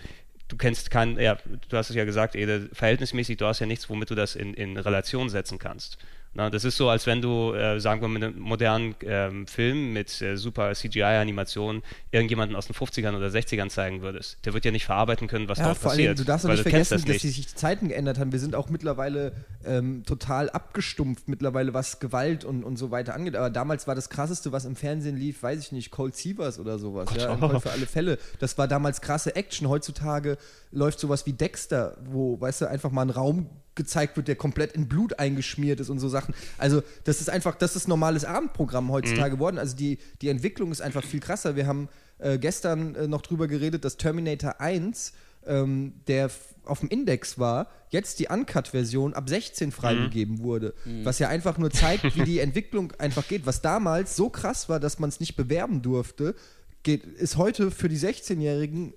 du 0.47 0.57
kennst 0.57 0.91
kein, 0.91 1.19
ja, 1.19 1.38
du 1.69 1.77
hast 1.77 1.89
es 1.89 1.95
ja 1.95 2.05
gesagt, 2.05 2.35
Ede, 2.35 2.69
verhältnismäßig, 2.73 3.38
du 3.38 3.45
hast 3.45 3.59
ja 3.59 3.65
nichts, 3.65 3.89
womit 3.89 4.09
du 4.09 4.15
das 4.15 4.35
in, 4.35 4.53
in 4.53 4.77
Relation 4.77 5.29
setzen 5.29 5.59
kannst. 5.59 5.97
Na, 6.35 6.49
das 6.49 6.63
ist 6.63 6.77
so, 6.77 6.89
als 6.89 7.05
wenn 7.05 7.21
du, 7.21 7.53
äh, 7.53 7.79
sagen 7.79 8.01
wir 8.01 8.07
mal, 8.07 8.19
mit 8.19 8.23
einem 8.23 8.39
modernen 8.39 8.95
ähm, 9.01 9.45
Film 9.45 9.93
mit 9.93 10.19
äh, 10.19 10.35
super 10.35 10.73
CGI-Animationen 10.73 11.83
irgendjemanden 12.09 12.55
aus 12.55 12.65
den 12.65 12.75
50ern 12.75 13.15
oder 13.15 13.27
60ern 13.27 13.69
zeigen 13.69 14.01
würdest. 14.01 14.39
Der 14.43 14.53
wird 14.53 14.65
ja 14.65 14.71
nicht 14.71 14.85
verarbeiten 14.85 15.27
können, 15.27 15.47
was 15.47 15.59
ja, 15.59 15.65
dort 15.65 15.77
vor 15.77 15.91
passiert. 15.91 16.09
Allem, 16.09 16.17
du 16.17 16.23
darfst 16.23 16.45
doch 16.45 16.49
nicht 16.49 16.63
vergessen, 16.63 16.95
das 16.95 17.05
dass 17.05 17.21
sich 17.21 17.35
die 17.35 17.55
Zeiten 17.55 17.89
geändert 17.89 18.17
haben. 18.17 18.31
Wir 18.31 18.39
sind 18.39 18.55
auch 18.55 18.69
mittlerweile 18.69 19.33
ähm, 19.63 20.03
total 20.05 20.49
abgestumpft, 20.49 21.27
mittlerweile 21.27 21.75
was 21.75 21.99
Gewalt 21.99 22.45
und, 22.45 22.63
und 22.63 22.77
so 22.77 22.89
weiter 22.89 23.13
angeht. 23.13 23.35
Aber 23.35 23.51
damals 23.51 23.85
war 23.85 23.93
das 23.93 24.09
Krasseste, 24.09 24.51
was 24.51 24.65
im 24.65 24.75
Fernsehen 24.75 25.17
lief, 25.17 25.43
weiß 25.43 25.59
ich 25.59 25.71
nicht, 25.71 25.91
Cold 25.91 26.15
Seavers 26.15 26.59
oder 26.59 26.79
sowas. 26.79 27.09
Gott, 27.09 27.21
ja, 27.21 27.37
oh. 27.39 27.59
für 27.59 27.71
alle 27.71 27.85
Fälle. 27.85 28.17
Das 28.39 28.57
war 28.57 28.67
damals 28.67 29.01
krasse 29.01 29.35
Action. 29.35 29.69
Heutzutage 29.69 30.37
läuft 30.71 30.99
sowas 30.99 31.27
wie 31.27 31.33
Dexter, 31.33 31.95
wo, 32.05 32.41
weißt 32.41 32.61
du, 32.61 32.69
einfach 32.69 32.89
mal 32.89 33.03
ein 33.03 33.11
Raum 33.11 33.49
gezeigt 33.75 34.17
wird, 34.17 34.27
der 34.27 34.35
komplett 34.35 34.73
in 34.73 34.87
Blut 34.87 35.19
eingeschmiert 35.19 35.79
ist 35.79 35.89
und 35.89 35.99
so 35.99 36.09
Sachen. 36.09 36.33
Also, 36.57 36.83
das 37.03 37.21
ist 37.21 37.29
einfach, 37.29 37.55
das 37.55 37.75
ist 37.75 37.87
normales 37.87 38.25
Abendprogramm 38.25 38.91
heutzutage 38.91 39.31
mhm. 39.31 39.37
geworden. 39.37 39.57
Also, 39.57 39.75
die, 39.75 39.97
die 40.21 40.29
Entwicklung 40.29 40.71
ist 40.71 40.81
einfach 40.81 41.03
viel 41.03 41.19
krasser. 41.19 41.55
Wir 41.55 41.67
haben 41.67 41.89
äh, 42.19 42.37
gestern 42.37 42.95
äh, 42.95 43.07
noch 43.07 43.21
drüber 43.21 43.47
geredet, 43.47 43.85
dass 43.85 43.97
Terminator 43.97 44.61
1, 44.61 45.13
ähm, 45.45 45.93
der 46.07 46.29
auf 46.65 46.79
dem 46.79 46.89
Index 46.89 47.37
war, 47.37 47.67
jetzt 47.89 48.19
die 48.19 48.27
Uncut-Version 48.27 49.13
ab 49.13 49.27
16 49.27 49.71
freigegeben 49.71 50.35
mhm. 50.35 50.43
wurde. 50.43 50.73
Mhm. 50.85 51.05
Was 51.05 51.19
ja 51.19 51.27
einfach 51.27 51.57
nur 51.57 51.71
zeigt, 51.71 52.15
wie 52.15 52.23
die 52.23 52.39
Entwicklung 52.39 52.93
einfach 52.99 53.27
geht. 53.27 53.45
Was 53.45 53.61
damals 53.61 54.15
so 54.15 54.29
krass 54.29 54.69
war, 54.69 54.79
dass 54.79 54.99
man 54.99 55.09
es 55.09 55.19
nicht 55.19 55.35
bewerben 55.35 55.81
durfte, 55.81 56.35
geht, 56.83 57.05
ist 57.05 57.37
heute 57.37 57.71
für 57.71 57.89
die 57.89 57.97
16-Jährigen 57.97 58.93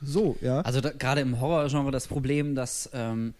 so, 0.00 0.36
ja. 0.40 0.60
Also 0.60 0.80
gerade 0.80 1.20
im 1.20 1.40
Horrorgenre 1.40 1.90
das 1.90 2.06
Problem, 2.06 2.54
dass 2.54 2.88
ähm, 2.92 3.34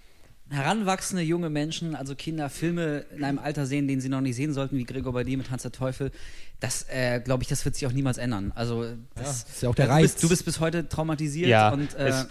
heranwachsende 0.51 1.23
junge 1.23 1.51
Menschen, 1.51 1.95
also 1.95 2.15
Kinder, 2.15 2.49
Filme 2.49 3.05
in 3.15 3.25
einem 3.25 3.39
Alter 3.39 3.67
sehen, 3.67 3.87
den 3.87 4.01
sie 4.01 4.09
noch 4.09 4.21
nicht 4.21 4.37
sehen 4.37 4.55
sollten, 4.55 4.77
wie 4.79 4.85
Gregor 4.85 5.13
bei 5.13 5.25
dir 5.25 5.37
mit 5.37 5.51
Hans 5.51 5.63
der 5.63 5.73
Teufel, 5.73 6.11
das 6.61 6.87
äh, 6.89 7.21
glaube 7.21 7.43
ich, 7.43 7.49
das 7.49 7.65
wird 7.65 7.75
sich 7.75 7.87
auch 7.87 7.93
niemals 7.93 8.19
ändern. 8.19 8.53
Also 8.55 8.85
das, 9.15 9.43
ja, 9.43 9.53
ist 9.53 9.63
ja 9.63 9.69
auch 9.69 9.75
der 9.75 9.89
Reiz. 9.89 10.03
Du 10.03 10.13
bist, 10.13 10.23
du 10.23 10.29
bist 10.29 10.45
bis 10.45 10.61
heute 10.61 10.89
traumatisiert 10.89 11.49
ja, 11.49 11.71
und 11.71 11.95
äh, 11.95 12.25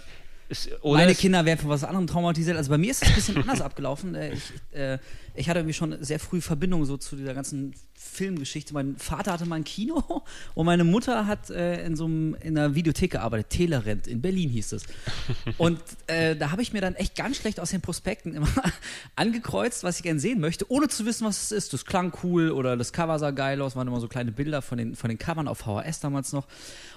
ist, 0.48 0.70
meine 0.82 1.14
Kinder 1.14 1.44
werden 1.44 1.60
von 1.60 1.68
was 1.68 1.84
anderem 1.84 2.06
traumatisiert. 2.06 2.56
Also 2.56 2.70
bei 2.70 2.78
mir 2.78 2.90
ist 2.90 3.02
es 3.02 3.08
ein 3.08 3.14
bisschen 3.14 3.36
anders 3.42 3.60
abgelaufen. 3.60 4.14
Äh, 4.14 4.32
ich, 4.32 4.52
äh, 4.72 4.98
ich 5.38 5.48
hatte 5.48 5.60
irgendwie 5.60 5.74
schon 5.74 5.96
sehr 6.02 6.18
früh 6.18 6.40
Verbindung 6.40 6.84
so 6.84 6.96
zu 6.96 7.16
dieser 7.16 7.34
ganzen 7.34 7.74
Filmgeschichte. 7.94 8.74
Mein 8.74 8.96
Vater 8.96 9.32
hatte 9.32 9.46
mal 9.46 9.56
ein 9.56 9.64
Kino 9.64 10.22
und 10.54 10.66
meine 10.66 10.84
Mutter 10.84 11.26
hat 11.26 11.50
äh, 11.50 11.84
in 11.84 11.96
so 11.96 12.04
einem, 12.06 12.36
in 12.40 12.58
einer 12.58 12.74
Videothek 12.74 13.12
gearbeitet, 13.12 13.50
Telerent, 13.50 14.06
in 14.06 14.20
Berlin 14.20 14.48
hieß 14.50 14.72
es. 14.72 14.82
Und 15.58 15.80
äh, 16.06 16.36
da 16.36 16.50
habe 16.50 16.62
ich 16.62 16.72
mir 16.72 16.80
dann 16.80 16.94
echt 16.94 17.16
ganz 17.16 17.36
schlecht 17.36 17.60
aus 17.60 17.70
den 17.70 17.80
Prospekten 17.80 18.34
immer 18.34 18.48
angekreuzt, 19.16 19.82
was 19.84 19.96
ich 19.96 20.02
gerne 20.02 20.20
sehen 20.20 20.40
möchte, 20.40 20.70
ohne 20.70 20.88
zu 20.88 21.06
wissen, 21.06 21.26
was 21.26 21.42
es 21.42 21.52
ist. 21.52 21.72
Das 21.72 21.84
klang 21.84 22.12
cool 22.22 22.50
oder 22.50 22.76
das 22.76 22.92
Cover 22.92 23.18
sah 23.18 23.30
geil 23.30 23.60
aus, 23.60 23.76
waren 23.76 23.88
immer 23.88 24.00
so 24.00 24.08
kleine 24.08 24.32
Bilder 24.32 24.62
von 24.62 24.78
den, 24.78 24.94
von 24.94 25.08
den 25.08 25.18
Covern 25.18 25.48
auf 25.48 25.58
VHS 25.58 26.00
damals 26.00 26.32
noch. 26.32 26.46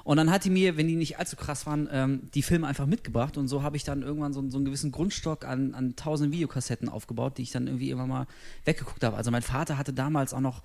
Und 0.04 0.18
dann 0.18 0.32
hat 0.32 0.46
die 0.46 0.50
mir, 0.50 0.78
wenn 0.78 0.88
die 0.88 0.96
nicht 0.96 1.20
allzu 1.20 1.36
krass 1.36 1.66
waren, 1.66 1.90
ähm, 1.92 2.30
die 2.34 2.42
Filme 2.42 2.68
einfach 2.68 2.86
mitgebracht 2.86 3.38
und 3.38 3.48
so 3.48 3.64
habe 3.64 3.78
ich 3.78 3.84
dann 3.84 4.02
irgendwann 4.02 4.34
so, 4.34 4.48
so 4.50 4.58
einen 4.58 4.66
gewissen 4.66 4.92
Grundstock 4.92 5.46
an, 5.46 5.74
an 5.74 5.96
tausend 5.96 6.32
Videokassetten 6.32 6.90
aufgebaut, 6.90 7.38
die 7.38 7.44
ich 7.44 7.52
dann 7.52 7.68
irgendwie 7.68 7.90
immer 7.90 8.08
mal 8.08 8.28
weggeguckt 8.66 9.04
habe. 9.04 9.18
Also 9.18 9.32
mein 9.32 9.42
Vater 9.42 9.78
hatte 9.78 9.94
damals 9.94 10.34
auch 10.34 10.40
noch 10.40 10.62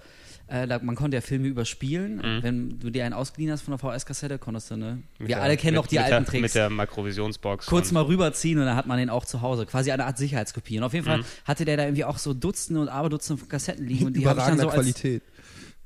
äh, 0.49 0.69
da, 0.69 0.79
man 0.79 0.95
konnte 0.95 1.17
ja 1.17 1.21
Filme 1.21 1.49
überspielen. 1.49 2.17
Mhm. 2.17 2.43
Wenn 2.43 2.79
du 2.79 2.91
dir 2.91 3.05
einen 3.05 3.15
ausgeliehen 3.15 3.53
hast 3.53 3.63
von 3.63 3.77
der 3.77 3.79
VS-Kassette, 3.79 4.39
konntest 4.39 4.71
du, 4.71 4.77
ne? 4.77 5.03
Wir 5.19 5.29
der, 5.29 5.43
alle 5.43 5.57
kennen 5.57 5.75
noch 5.75 5.89
die 5.89 5.99
alten 5.99 6.11
der, 6.11 6.25
Tricks. 6.25 6.43
Mit 6.43 6.55
der 6.55 6.71
Makrovisionsbox. 6.71 7.67
Kurz 7.67 7.91
mal 7.91 8.05
rüberziehen 8.05 8.59
und 8.59 8.67
dann 8.67 8.77
hat 8.77 8.87
man 8.87 8.99
den 8.99 9.11
auch 9.11 9.25
zu 9.25 9.43
Hause. 9.43 9.67
Quasi 9.67 9.91
eine 9.91 10.05
Art 10.05 10.19
Sicherheitskopie. 10.19 10.79
Und 10.79 10.85
auf 10.85 10.93
jeden 10.93 11.05
Fall 11.05 11.19
mhm. 11.19 11.25
hatte 11.45 11.65
der 11.65 11.77
da 11.77 11.83
irgendwie 11.85 12.05
auch 12.05 12.19
so 12.19 12.33
Dutzende 12.33 12.81
und 12.81 12.89
Aberdutzende 12.89 13.45
Kassetten 13.47 13.87
liegen. 13.87 14.07
Und 14.07 14.17
die 14.17 14.27
habe 14.27 14.39
ich 14.39 14.47
dann 14.47 14.59
so 14.59 14.69
als, 14.69 14.75
Qualität. 14.75 15.23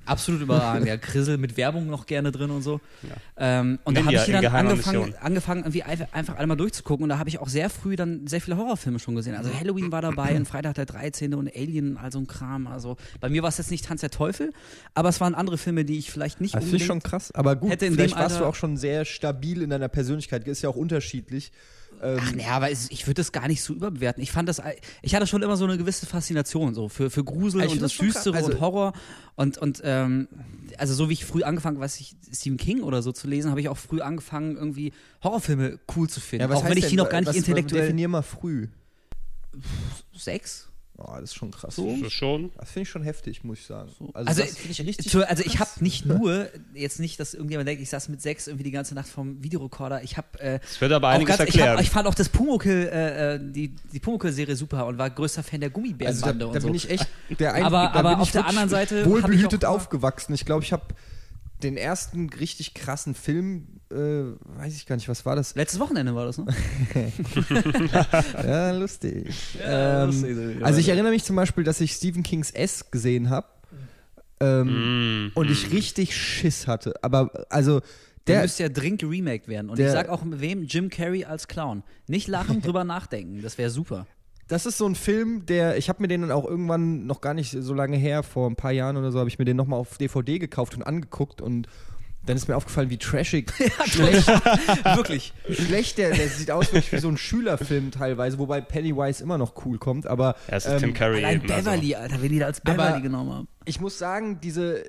Absolut 0.07 0.41
überragend. 0.41 0.87
Ja, 0.87 0.97
Krissel 0.97 1.39
mit 1.39 1.57
Werbung 1.57 1.87
noch 1.87 2.07
gerne 2.07 2.33
drin 2.33 2.51
und 2.51 2.63
so. 2.63 2.81
Ja. 3.03 3.61
Ähm, 3.61 3.79
und 3.85 3.95
Ninja, 3.95 4.11
da 4.13 4.19
habe 4.19 4.31
ich 4.31 4.51
dann 4.51 4.55
angefangen, 4.55 5.15
angefangen, 5.21 5.61
irgendwie 5.61 5.83
einfach 5.83 6.37
alle 6.37 6.47
mal 6.47 6.57
durchzugucken. 6.57 7.05
Und 7.05 7.11
da 7.11 7.19
habe 7.19 7.29
ich 7.29 7.39
auch 7.39 7.49
sehr 7.49 7.71
früh 7.71 7.97
dann 7.97 8.27
sehr 8.27 8.41
viele 8.41 8.57
Horrorfilme 8.57 8.99
schon 8.99 9.15
gesehen. 9.15 9.35
Also 9.35 9.53
Halloween 9.53 9.93
war 9.93 10.03
dabei 10.03 10.37
und 10.37 10.47
Freitag 10.47 10.75
der 10.75 10.87
13. 10.87 11.35
und 11.35 11.55
Alien, 11.55 11.97
also 11.97 12.19
ein 12.19 12.27
Kram. 12.27 12.67
Also 12.67 12.97
bei 13.21 13.29
mir 13.29 13.43
war 13.43 13.51
es 13.51 13.59
jetzt 13.59 13.71
nicht 13.71 13.85
Tanz 13.85 14.01
der 14.01 14.11
Teufel, 14.11 14.53
aber 14.95 15.09
es 15.09 15.21
waren 15.21 15.35
andere 15.35 15.59
Filme, 15.59 15.85
die 15.85 15.99
ich 15.99 16.11
vielleicht 16.11 16.41
nicht 16.41 16.55
das. 16.55 16.65
Das 16.65 16.73
ist 16.73 16.85
schon 16.85 17.03
krass. 17.03 17.31
Aber 17.33 17.57
gut, 17.57 17.71
hätte 17.71 17.87
in 17.87 17.95
vielleicht 17.95 18.17
warst 18.17 18.41
du 18.41 18.45
auch 18.45 18.55
schon 18.55 18.77
sehr 18.77 19.05
stabil 19.05 19.63
in 19.63 19.71
deiner 19.71 19.89
Persönlichkeit. 19.89 20.47
Ist 20.49 20.63
ja 20.63 20.69
auch 20.69 20.77
unterschiedlich. 20.77 21.53
Ähm 22.03 22.19
Ach 22.21 22.33
nee, 22.33 22.47
aber 22.47 22.71
ich 22.71 23.07
würde 23.07 23.15
das 23.15 23.33
gar 23.33 23.49
nicht 23.49 23.63
so 23.63 23.75
überbewerten. 23.75 24.23
Ich 24.23 24.33
fand 24.33 24.49
das, 24.49 24.63
ich 25.03 25.15
hatte 25.15 25.27
schon 25.27 25.43
immer 25.43 25.57
so 25.57 25.65
eine 25.65 25.77
gewisse 25.77 26.07
Faszination 26.07 26.75
so 26.75 26.89
für, 26.89 27.11
für 27.11 27.25
Grusel 27.25 27.67
und 27.67 27.83
das 27.83 27.97
Düstere 27.97 28.37
also 28.37 28.53
und 28.53 28.61
Horror 28.61 28.93
und, 29.37 29.59
und 29.59 29.83
ähm, 29.85 30.29
also 30.79 30.95
so 30.95 31.09
wie 31.09 31.15
ich 31.15 31.25
früh 31.25 31.43
angefangen, 31.43 31.79
weiß 31.79 32.01
ich, 32.01 32.17
Stephen 32.33 32.57
King 32.57 32.83
oder 32.83 33.03
so 33.03 33.13
zu 33.13 33.29
lesen, 33.29 33.51
habe 33.51 33.61
ich 33.61 33.69
auch 33.69 33.77
früh 33.77 34.01
angefangen, 34.01 34.57
irgendwie 34.57 34.93
Horrorfilme 35.23 35.79
cool 35.95 36.09
zu 36.09 36.21
finden. 36.21 36.51
Ja, 36.51 36.57
auch 36.57 36.65
wenn 36.65 36.79
ich 36.79 36.87
die 36.87 36.97
noch 36.97 37.11
gar 37.11 37.21
nicht 37.21 37.29
was, 37.29 37.37
intellektuell. 37.37 37.83
Definier 37.83 38.09
mal 38.09 38.23
früh. 38.23 38.69
Sechs? 40.15 40.70
Oh, 41.03 41.15
das 41.15 41.31
ist 41.31 41.35
schon 41.35 41.51
krass. 41.51 41.77
So? 41.77 41.97
Das, 42.03 42.13
schon. 42.13 42.51
das 42.59 42.71
finde 42.71 42.83
ich 42.83 42.91
schon 42.91 43.03
heftig, 43.03 43.43
muss 43.43 43.59
ich 43.59 43.67
sagen. 43.67 43.91
So. 43.99 44.11
Also, 44.13 44.43
also, 44.43 44.43
ich 44.43 44.81
richtig 44.87 45.17
also 45.17 45.43
ich 45.45 45.59
habe 45.59 45.71
nicht 45.81 46.05
nur, 46.07 46.49
jetzt 46.75 47.01
nicht, 47.01 47.19
dass 47.19 47.33
irgendjemand 47.33 47.69
denkt, 47.69 47.83
ich 47.83 47.89
saß 47.89 48.11
mit 48.11 48.21
sechs 48.21 48.47
irgendwie 48.47 48.65
die 48.65 48.71
ganze 48.71 48.95
Nacht 48.95 49.09
vom 49.09 49.43
Videorekorder. 49.43 50.03
Ich 50.03 50.19
habe. 50.19 50.39
Äh, 50.39 50.59
das 50.61 50.81
wird 50.81 50.93
aber 50.93 51.09
einiges 51.09 51.39
ganz, 51.39 51.49
erklären. 51.49 51.69
Ich, 51.69 51.73
hab, 51.73 51.83
ich, 51.83 51.91
fand 51.91 52.07
auch 52.07 52.15
das 52.15 52.29
Pumuckl, 52.29 52.71
äh, 52.71 53.35
äh 53.35 53.41
die, 53.41 53.75
die 53.93 53.99
Pumuckl-Serie 53.99 54.57
super 54.57 54.87
und 54.87 54.99
war 54.99 55.09
größter 55.09 55.43
Fan 55.43 55.61
der 55.61 55.71
Gummibärenbande 55.71 56.29
also 56.29 56.39
da, 56.39 56.39
da 56.39 56.47
und 56.47 56.61
so. 56.61 56.67
bin 56.67 56.75
ich 56.75 56.91
echt 56.91 57.09
der 57.31 57.55
Einzige, 57.55 57.67
Aber, 57.67 57.93
aber 57.95 58.21
auf 58.21 58.31
der 58.31 58.47
anderen 58.47 58.69
Seite. 58.69 59.07
Wohlbehütet 59.07 59.65
aufgewachsen. 59.65 60.35
Ich 60.35 60.45
glaube, 60.45 60.65
ich 60.65 60.73
habe 60.73 60.85
den 61.63 61.77
ersten 61.77 62.29
richtig 62.31 62.75
krassen 62.75 63.15
Film, 63.15 63.81
äh, 63.91 63.97
weiß 64.59 64.75
ich 64.75 64.87
gar 64.87 64.97
nicht, 64.97 65.09
was 65.09 65.27
war 65.27 65.37
das? 65.37 65.55
Letztes 65.55 65.81
Wochenende 65.81 66.15
war 66.15 66.27
das, 66.27 66.39
ne? 66.39 66.47
ja, 68.45 68.71
lustig. 68.73 69.35
Ja, 69.59 70.05
ähm, 70.05 70.11
lustig 70.11 70.65
also 70.65 70.81
ich 70.81 70.89
erinnere 70.89 71.13
mich 71.13 71.25
zum 71.25 71.37
Beispiel, 71.37 71.65
dass 71.65 71.81
ich 71.81 71.93
Stephen 71.93 72.23
Kings 72.23 72.51
S 72.51 72.91
gesehen 72.91 73.31
habe 73.31 73.49
ähm, 74.41 75.27
mm, 75.27 75.33
und 75.35 75.51
ich 75.51 75.73
richtig 75.73 76.17
Schiss 76.17 76.67
hatte. 76.67 76.95
Aber 77.03 77.47
also 77.51 77.81
der, 78.27 78.37
der 78.37 78.43
müsste 78.43 78.63
ja 78.65 78.69
dringend 78.69 79.01
geremaked 79.03 79.49
werden. 79.49 79.71
Und 79.71 79.79
der, 79.79 79.89
ich 79.89 79.93
sag 79.93 80.09
auch 80.09 80.25
mit 80.25 80.41
wem? 80.41 80.65
Jim 80.65 80.91
Carrey 80.91 81.25
als 81.25 81.49
Clown. 81.49 81.83
Nicht 82.07 82.29
lachen, 82.29 82.61
drüber 82.63 82.85
nachdenken. 82.85 83.43
Das 83.43 83.59
wäre 83.59 83.71
super 83.71 84.07
das 84.51 84.67
ist 84.67 84.79
so 84.79 84.87
ein 84.87 84.97
Film, 84.97 85.47
der, 85.47 85.77
ich 85.79 85.89
habe 85.89 86.03
mir 86.03 86.09
den 86.09 86.23
dann 86.23 86.33
auch 86.33 86.45
irgendwann 86.45 87.07
noch 87.07 87.21
gar 87.21 87.35
nicht 87.35 87.57
so 87.57 87.73
lange 87.73 87.97
her, 87.97 88.25
vor 88.25 88.51
ein 88.51 88.57
paar 88.57 88.73
Jahren 88.73 88.97
oder 88.97 89.13
so, 89.13 89.21
habe 89.21 89.29
ich 89.29 89.39
mir 89.39 89.45
den 89.45 89.57
nochmal 89.57 89.79
auf 89.79 89.97
DVD 89.97 90.41
gekauft 90.41 90.75
und 90.75 90.83
angeguckt 90.83 91.41
und 91.41 91.69
dann 92.27 92.37
ist 92.37 92.49
mir 92.49 92.57
aufgefallen, 92.57 92.91
wie 92.91 92.99
trashig. 92.99 93.51
schlecht. 93.87 94.27
Wirklich. 94.97 95.33
Schlecht, 95.49 95.99
der, 95.99 96.11
der 96.11 96.29
sieht 96.29 96.51
aus 96.51 96.67
wie 96.73 96.99
so 96.99 97.09
ein 97.09 97.17
Schülerfilm 97.17 97.93
teilweise, 97.93 98.41
wobei 98.41 98.61
Pennywise 98.61 99.23
immer 99.23 99.39
noch 99.39 99.65
cool 99.65 99.79
kommt, 99.79 100.09
aber. 100.09 100.35
Ja, 100.49 100.57
es 100.57 100.67
ist 100.67 100.73
ähm, 100.73 100.79
Tim 100.81 100.95
Curry. 100.95 101.19
Allein 101.19 101.37
eben, 101.37 101.51
also. 101.51 101.71
Beverly, 101.71 101.95
also. 101.95 102.13
Alter, 102.13 102.23
wenn 102.23 102.33
die 102.33 102.39
da 102.41 102.47
als 102.47 102.61
Beverly 102.61 103.03
genommen 103.03 103.33
haben. 103.33 103.49
Ich 103.65 103.81
muss 103.81 103.99
sagen, 103.99 104.41
diese, 104.43 104.83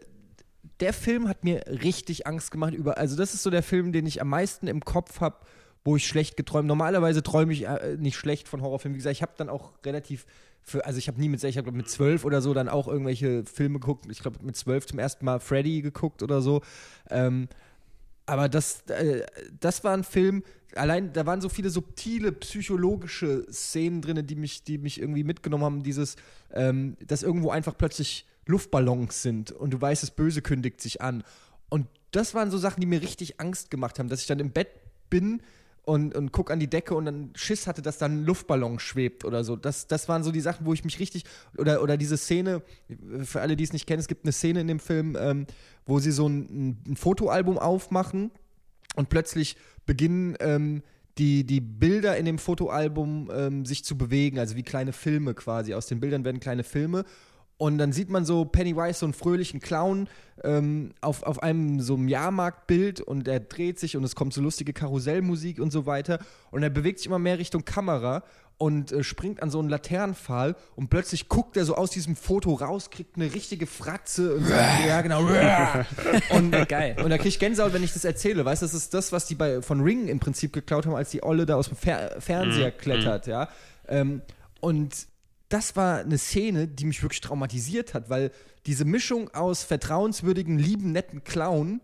der 0.80 0.92
Film 0.92 1.30
hat 1.30 1.44
mir 1.44 1.64
richtig 1.68 2.26
Angst 2.26 2.50
gemacht 2.50 2.74
über. 2.74 2.98
Also, 2.98 3.16
das 3.16 3.36
ist 3.36 3.44
so 3.44 3.52
der 3.52 3.64
Film, 3.64 3.94
den 3.94 4.08
ich 4.08 4.22
am 4.22 4.28
meisten 4.28 4.68
im 4.68 4.84
Kopf 4.84 5.22
habe 5.22 5.38
wo 5.84 5.96
ich 5.96 6.08
schlecht 6.08 6.38
geträumt. 6.38 6.68
Normalerweise 6.68 7.24
träume 7.24 7.54
ich 7.54 7.68
äh, 7.68 7.98
nicht 7.98 8.16
schlecht 8.16 8.48
von 8.48 8.62
Horrorfilmen. 8.62 8.96
Wie 8.96 9.00
gesagt, 9.00 9.16
ich 9.16 9.22
habe 9.22 9.34
dann 9.38 9.50
auch 9.50 9.74
relativ 9.86 10.26
für, 10.64 10.86
also 10.86 11.00
ich 11.00 11.08
habe 11.08 11.20
nie 11.20 11.30
mit, 11.30 11.44
ich 11.44 11.58
habe 11.58 11.72
mit 11.72 11.90
zwölf 11.90 12.24
oder 12.24 12.42
so 12.42 12.54
dann 12.54 12.70
auch 12.70 12.88
irgendwelche 12.88 13.44
Filme 13.46 13.80
geguckt. 13.80 14.06
Ich 14.10 14.20
glaube 14.20 14.40
mit 14.44 14.56
zwölf 14.56 14.86
zum 14.86 15.00
ersten 15.00 15.26
Mal 15.26 15.40
Freddy 15.40 15.82
geguckt 15.82 16.22
oder 16.22 16.42
so. 16.42 16.62
Ähm, 17.10 17.48
aber 18.26 18.48
das, 18.48 18.82
äh, 18.88 19.26
das 19.60 19.84
war 19.84 19.94
ein 19.94 20.04
Film, 20.04 20.44
allein, 20.76 21.12
da 21.14 21.26
waren 21.26 21.42
so 21.42 21.50
viele 21.50 21.70
subtile 21.70 22.32
psychologische 22.32 23.46
Szenen 23.52 24.02
drin, 24.02 24.26
die 24.26 24.36
mich, 24.36 24.64
die 24.64 24.78
mich 24.78 25.00
irgendwie 25.00 25.24
mitgenommen 25.24 25.64
haben. 25.64 25.84
Dieses, 25.84 26.16
ähm, 26.54 26.96
dass 27.06 27.24
irgendwo 27.24 27.50
einfach 27.50 27.78
plötzlich 27.78 28.26
Luftballons 28.46 29.22
sind 29.22 29.52
und 29.52 29.72
du 29.72 29.82
weißt, 29.82 30.04
das 30.04 30.12
Böse 30.12 30.42
kündigt 30.42 30.82
sich 30.82 31.02
an. 31.02 31.24
Und 31.70 31.88
das 32.12 32.36
waren 32.36 32.52
so 32.52 32.58
Sachen, 32.58 32.82
die 32.82 32.88
mir 32.88 33.02
richtig 33.02 33.40
Angst 33.40 33.72
gemacht 33.72 33.98
haben, 33.98 34.10
dass 34.10 34.22
ich 34.22 34.28
dann 34.28 34.40
im 34.40 34.52
Bett 34.52 34.70
bin 35.10 35.42
und, 35.84 36.16
und 36.16 36.32
guck 36.32 36.52
an 36.52 36.60
die 36.60 36.70
Decke 36.70 36.96
und 36.96 37.06
dann 37.06 37.32
Schiss 37.36 37.68
hatte, 37.68 37.82
dass 37.82 37.98
da 37.98 38.06
ein 38.06 38.24
Luftballon 38.24 38.80
schwebt 38.80 39.26
oder 39.26 39.44
so. 39.44 39.56
Das, 39.56 39.88
das 39.88 40.08
waren 40.08 40.24
so 40.24 40.32
die 40.32 40.42
Sachen, 40.42 40.66
wo 40.66 40.74
ich 40.74 40.84
mich 40.84 41.00
richtig. 41.00 41.24
Oder, 41.58 41.82
oder 41.82 41.98
diese 41.98 42.18
Szene, 42.18 42.62
für 43.24 43.42
alle, 43.42 43.56
die 43.56 43.64
es 43.64 43.74
nicht 43.74 43.88
kennen, 43.88 44.00
es 44.00 44.08
gibt 44.08 44.26
eine 44.26 44.32
Szene 44.32 44.62
in 44.62 44.68
dem 44.68 44.80
Film, 44.80 45.18
ähm, 45.20 45.48
wo 45.86 46.00
sie 46.00 46.12
so 46.12 46.28
ein, 46.28 46.78
ein 46.88 46.96
Fotoalbum 46.96 47.58
aufmachen 47.58 48.32
und 48.96 49.10
plötzlich 49.10 49.58
beginnen. 49.86 50.36
Ähm, 50.40 50.84
die, 51.18 51.44
die 51.44 51.60
Bilder 51.60 52.16
in 52.18 52.26
dem 52.26 52.38
Fotoalbum 52.38 53.30
ähm, 53.34 53.66
sich 53.66 53.84
zu 53.84 53.98
bewegen, 53.98 54.40
also 54.40 54.56
wie 54.56 54.64
kleine 54.64 54.94
Filme 54.94 55.34
quasi. 55.34 55.74
Aus 55.74 55.88
den 55.88 56.00
Bildern 56.00 56.24
werden 56.24 56.40
kleine 56.40 56.64
Filme 56.64 57.04
und 57.62 57.78
dann 57.78 57.92
sieht 57.92 58.10
man 58.10 58.26
so 58.26 58.44
Pennywise, 58.44 58.98
so 58.98 59.06
einen 59.06 59.14
fröhlichen 59.14 59.60
Clown, 59.60 60.10
ähm, 60.44 60.94
auf, 61.00 61.22
auf 61.22 61.44
einem 61.44 61.80
so 61.80 61.94
einem 61.94 62.08
Jahrmarktbild 62.08 63.02
und 63.02 63.28
er 63.28 63.40
dreht 63.40 63.80
sich 63.80 63.96
und 63.96 64.04
es 64.04 64.16
kommt 64.16 64.34
so 64.34 64.42
lustige 64.42 64.74
Karussellmusik 64.74 65.60
und 65.60 65.70
so 65.70 65.86
weiter. 65.86 66.18
Und 66.50 66.64
er 66.64 66.72
bewegt 66.72 66.98
sich 66.98 67.06
immer 67.06 67.20
mehr 67.20 67.38
Richtung 67.38 67.64
Kamera 67.64 68.24
und 68.58 68.92
äh, 68.92 69.04
springt 69.04 69.44
an 69.44 69.52
so 69.52 69.60
einen 69.60 69.70
Laternenpfahl 69.70 70.56
und 70.76 70.90
plötzlich 70.90 71.30
guckt 71.30 71.56
er 71.56 71.64
so 71.64 71.76
aus 71.76 71.92
diesem 71.92 72.16
Foto 72.16 72.56
raus, 72.56 72.90
kriegt 72.90 73.16
eine 73.16 73.32
richtige 73.32 73.68
Fratze 73.68 74.38
und 74.38 74.48
sagt, 74.48 74.84
ja 74.88 75.00
genau, 75.04 75.20
und, 76.32 76.52
Geil. 76.68 76.96
und 77.04 77.12
da 77.12 77.20
krieg 77.20 77.28
ich 77.28 77.38
Gänsehaut, 77.38 77.74
wenn 77.74 77.84
ich 77.84 77.94
das 77.94 78.06
erzähle, 78.06 78.44
weißt 78.44 78.64
du, 78.64 78.66
das 78.66 78.74
ist 78.74 78.96
das, 78.96 79.12
was 79.12 79.28
die 79.28 79.36
bei, 79.36 79.62
von 79.62 79.82
Ring 79.82 80.08
im 80.08 80.20
Prinzip 80.20 80.52
geklaut 80.52 80.88
haben, 80.88 80.96
als 80.96 81.12
die 81.12 81.22
Olle 81.22 81.46
da 81.46 81.58
aus 81.58 81.68
dem 81.68 81.78
Fer 81.78 82.20
Fernseher 82.22 82.70
mm, 82.70 82.78
klettert, 82.80 83.28
mm. 83.28 83.30
ja. 83.30 83.50
Ähm, 83.88 84.24
und 84.62 85.11
das 85.52 85.76
war 85.76 86.00
eine 86.00 86.18
Szene, 86.18 86.68
die 86.68 86.86
mich 86.86 87.04
wirklich 87.04 87.22
traumatisiert 87.22 87.94
hat, 87.94 88.10
weil 88.10 88.32
diese 88.66 88.86
Mischung 88.86 89.34
aus 89.34 89.64
vertrauenswürdigen, 89.64 90.58
lieben, 90.58 90.92
netten 90.92 91.24
Clown, 91.24 91.82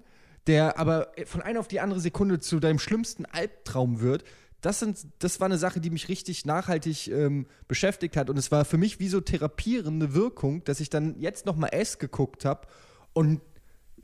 der 0.47 0.80
aber 0.80 1.12
von 1.25 1.41
einer 1.41 1.60
auf 1.60 1.67
die 1.67 1.82
andere 1.82 1.99
Sekunde 1.99 2.39
zu 2.39 2.60
deinem 2.60 2.80
schlimmsten 2.80 3.25
Albtraum 3.25 3.99
wird, 3.99 4.23
das, 4.62 4.80
sind, 4.80 5.06
das 5.19 5.39
war 5.39 5.45
eine 5.45 5.58
Sache, 5.58 5.80
die 5.82 5.89
mich 5.89 6.10
richtig 6.10 6.45
nachhaltig 6.45 7.10
ähm, 7.10 7.45
beschäftigt 7.67 8.17
hat. 8.17 8.30
Und 8.30 8.38
es 8.38 8.51
war 8.51 8.65
für 8.65 8.77
mich 8.77 8.99
wie 8.99 9.10
so 9.10 9.21
therapierende 9.21 10.13
Wirkung, 10.13 10.63
dass 10.63 10.80
ich 10.80 10.89
dann 10.89 11.19
jetzt 11.19 11.45
nochmal 11.45 11.71
S 11.73 11.99
geguckt 11.99 12.45
habe 12.45 12.67
und 13.13 13.41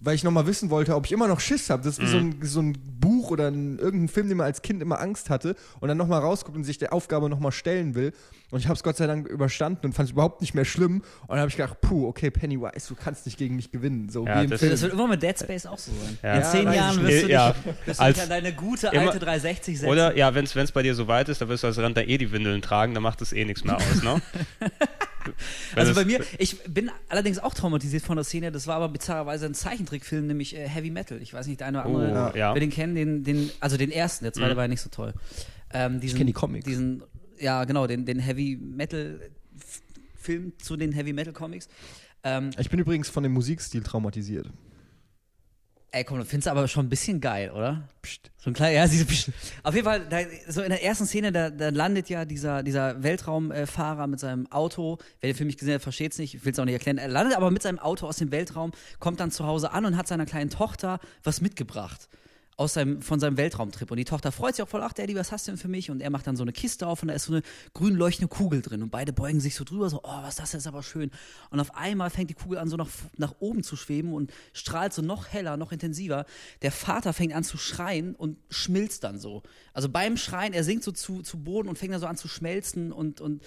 weil 0.03 0.15
ich 0.15 0.23
nochmal 0.23 0.45
wissen 0.45 0.69
wollte, 0.69 0.95
ob 0.95 1.05
ich 1.05 1.13
immer 1.13 1.29
noch 1.29 1.39
Schiss 1.39 1.69
habe. 1.69 1.83
Das 1.83 1.97
ist 1.97 2.03
wie 2.03 2.07
so, 2.07 2.17
ein, 2.17 2.25
mhm. 2.25 2.45
so 2.45 2.61
ein 2.61 2.77
Buch 3.23 3.31
oder 3.31 3.47
ein, 3.47 3.79
irgendein 3.79 4.07
Film, 4.07 4.27
den 4.27 4.37
man 4.37 4.45
als 4.45 4.61
Kind 4.61 4.81
immer 4.81 4.99
Angst 4.99 5.29
hatte 5.29 5.55
und 5.79 5.87
dann 5.87 5.97
nochmal 5.97 6.21
rausguckt 6.21 6.55
und 6.55 6.63
sich 6.63 6.77
der 6.77 6.93
Aufgabe 6.93 7.29
nochmal 7.29 7.51
stellen 7.51 7.95
will. 7.95 8.13
Und 8.51 8.59
ich 8.59 8.65
habe 8.65 8.75
es 8.75 8.83
Gott 8.83 8.97
sei 8.97 9.07
Dank 9.07 9.27
überstanden 9.27 9.87
und 9.87 9.93
fand 9.93 10.09
es 10.09 10.13
überhaupt 10.13 10.41
nicht 10.41 10.53
mehr 10.53 10.65
schlimm. 10.65 10.97
Und 11.21 11.29
dann 11.29 11.39
habe 11.39 11.49
ich 11.49 11.57
gedacht, 11.57 11.81
puh, 11.81 12.07
okay, 12.07 12.29
Pennywise, 12.29 12.87
du 12.87 12.95
kannst 12.95 13.25
nicht 13.25 13.37
gegen 13.37 13.55
mich 13.55 13.71
gewinnen. 13.71 14.09
So 14.09 14.27
ja, 14.27 14.45
das, 14.45 14.61
das, 14.61 14.81
wird 14.81 14.93
immer 14.93 15.07
mit 15.07 15.23
Dead 15.23 15.37
Space 15.37 15.65
auch 15.65 15.79
so 15.79 15.91
sein. 15.91 16.19
Ja. 16.21 16.35
In 16.35 16.43
zehn 16.43 16.71
Jahren 16.71 17.01
wirst 17.01 17.23
du, 17.23 17.25
dich, 17.25 17.29
ja. 17.29 17.55
wirst 17.85 17.99
du 17.99 18.05
dich 18.05 18.21
an 18.21 18.29
deine 18.29 18.53
gute 18.53 18.91
alte 18.91 19.19
360 19.19 19.79
setzen. 19.79 19.89
Oder, 19.89 20.15
ja, 20.15 20.35
wenn 20.35 20.45
es 20.45 20.71
bei 20.71 20.83
dir 20.83 20.93
so 20.93 21.07
weit 21.07 21.29
ist, 21.29 21.41
dann 21.41 21.49
wirst 21.49 21.63
du 21.63 21.67
als 21.67 21.79
Rentner 21.79 22.07
eh 22.07 22.17
die 22.17 22.31
Windeln 22.31 22.61
tragen, 22.61 22.93
dann 22.93 23.03
macht 23.03 23.21
das 23.21 23.33
eh 23.33 23.43
nichts 23.43 23.63
mehr 23.63 23.77
aus, 23.77 24.03
ne? 24.03 24.21
also 25.75 25.93
bei 25.93 26.05
mir, 26.05 26.23
ich 26.37 26.59
bin 26.63 26.91
allerdings 27.09 27.39
auch 27.39 27.53
traumatisiert 27.53 28.03
von 28.03 28.15
der 28.15 28.23
Szene, 28.23 28.51
das 28.51 28.67
war 28.67 28.75
aber 28.75 28.89
bizarrerweise 28.89 29.45
ein 29.45 29.53
Zeichentrickfilm, 29.53 30.27
nämlich 30.27 30.55
äh, 30.55 30.67
Heavy 30.67 30.91
Metal. 30.91 31.21
Ich 31.21 31.33
weiß 31.33 31.47
nicht, 31.47 31.59
der 31.59 31.67
eine 31.67 31.79
oder 31.79 31.87
andere, 31.87 32.31
oh, 32.33 32.37
ja. 32.37 32.53
wir 32.53 32.59
den 32.59 32.69
kennen, 32.69 32.95
den, 32.95 33.23
den, 33.23 33.49
also 33.59 33.77
den 33.77 33.91
ersten, 33.91 34.25
der 34.25 34.33
zweite 34.33 34.53
mhm. 34.53 34.57
war 34.57 34.63
ja 34.65 34.69
nicht 34.69 34.81
so 34.81 34.89
toll. 34.89 35.13
Ähm, 35.73 35.99
diesen, 35.99 36.15
ich 36.15 36.17
kenne 36.17 36.27
die 36.27 36.33
Comics. 36.33 36.65
Diesen, 36.65 37.03
ja, 37.39 37.65
genau, 37.65 37.87
den, 37.87 38.05
den 38.05 38.19
Heavy 38.19 38.57
Metal 38.61 39.19
Film 40.23 40.53
zu 40.57 40.77
den 40.77 40.93
Heavy 40.93 41.13
Metal 41.13 41.33
Comics. 41.33 41.67
Ähm, 42.23 42.51
ich 42.57 42.69
bin 42.69 42.79
übrigens 42.79 43.09
von 43.09 43.23
dem 43.23 43.33
Musikstil 43.33 43.83
traumatisiert. 43.83 44.49
Ey, 45.95 46.03
komm, 46.03 46.17
du 46.17 46.25
findest 46.25 46.47
aber 46.47 46.67
schon 46.67 46.87
ein 46.87 46.89
bisschen 46.89 47.21
geil, 47.21 47.51
oder? 47.51 47.87
Psst. 48.01 48.31
So 48.37 48.49
ein 48.49 48.55
kleiner, 48.55 48.73
ja, 48.73 48.87
diese, 48.91 49.05
psst. 49.05 49.29
Auf 49.61 49.75
jeden 49.75 49.85
Fall, 49.85 50.07
da, 50.09 50.21
so 50.47 50.63
in 50.63 50.69
der 50.69 50.83
ersten 50.83 51.05
Szene, 51.05 51.31
da, 51.31 51.51
da 51.51 51.69
landet 51.69 52.09
ja 52.09 52.25
dieser, 52.25 52.63
dieser 52.63 53.03
Weltraumfahrer 53.03 54.07
mit 54.07 54.19
seinem 54.19 54.51
Auto. 54.51 54.97
Wer 55.21 55.31
den 55.31 55.37
Film 55.37 55.47
nicht 55.47 55.59
gesehen 55.59 55.75
hat, 55.75 55.83
versteht's 55.83 56.17
nicht. 56.17 56.33
Ich 56.33 56.45
will's 56.45 56.57
auch 56.57 56.65
nicht 56.65 56.73
erklären. 56.73 56.97
Er 56.97 57.09
landet 57.09 57.37
aber 57.37 57.51
mit 57.51 57.61
seinem 57.61 57.77
Auto 57.77 58.07
aus 58.07 58.17
dem 58.17 58.31
Weltraum, 58.31 58.71
kommt 58.99 59.19
dann 59.19 59.29
zu 59.29 59.45
Hause 59.45 59.71
an 59.71 59.85
und 59.85 59.95
hat 59.95 60.07
seiner 60.07 60.25
kleinen 60.25 60.49
Tochter 60.49 60.99
was 61.23 61.41
mitgebracht 61.41 62.09
aus 62.57 62.73
seinem, 62.73 63.01
von 63.01 63.19
seinem 63.19 63.37
Weltraumtrip. 63.37 63.89
Und 63.89 63.97
die 63.97 64.05
Tochter 64.05 64.31
freut 64.31 64.55
sich 64.55 64.63
auch 64.63 64.69
voll, 64.69 64.81
ach 64.83 64.93
Daddy, 64.93 65.15
was 65.15 65.31
hast 65.31 65.47
du 65.47 65.51
denn 65.51 65.57
für 65.57 65.67
mich? 65.67 65.89
Und 65.89 66.01
er 66.01 66.09
macht 66.09 66.27
dann 66.27 66.35
so 66.35 66.43
eine 66.43 66.53
Kiste 66.53 66.87
auf 66.87 67.01
und 67.01 67.07
da 67.07 67.13
ist 67.13 67.25
so 67.25 67.33
eine 67.33 67.41
grün 67.73 67.95
leuchtende 67.95 68.27
Kugel 68.27 68.61
drin. 68.61 68.83
Und 68.83 68.89
beide 68.89 69.13
beugen 69.13 69.39
sich 69.39 69.55
so 69.55 69.63
drüber, 69.63 69.89
so, 69.89 70.01
oh, 70.03 70.21
was 70.21 70.35
das 70.35 70.53
ist 70.53 70.67
aber 70.67 70.83
schön. 70.83 71.11
Und 71.49 71.59
auf 71.59 71.75
einmal 71.75 72.09
fängt 72.09 72.29
die 72.29 72.35
Kugel 72.35 72.57
an, 72.57 72.69
so 72.69 72.77
nach, 72.77 72.89
nach 73.17 73.35
oben 73.39 73.63
zu 73.63 73.75
schweben 73.75 74.13
und 74.13 74.31
strahlt 74.53 74.93
so 74.93 75.01
noch 75.01 75.27
heller, 75.27 75.57
noch 75.57 75.71
intensiver. 75.71 76.25
Der 76.61 76.71
Vater 76.71 77.13
fängt 77.13 77.33
an 77.33 77.43
zu 77.43 77.57
schreien 77.57 78.15
und 78.15 78.37
schmilzt 78.49 79.03
dann 79.03 79.19
so. 79.19 79.43
Also 79.73 79.89
beim 79.89 80.17
Schreien, 80.17 80.53
er 80.53 80.63
sinkt 80.63 80.83
so 80.83 80.91
zu, 80.91 81.21
zu 81.21 81.43
Boden 81.43 81.69
und 81.69 81.77
fängt 81.77 81.93
dann 81.93 82.01
so 82.01 82.07
an 82.07 82.17
zu 82.17 82.27
schmelzen 82.27 82.91
und, 82.91 83.21
und 83.21 83.43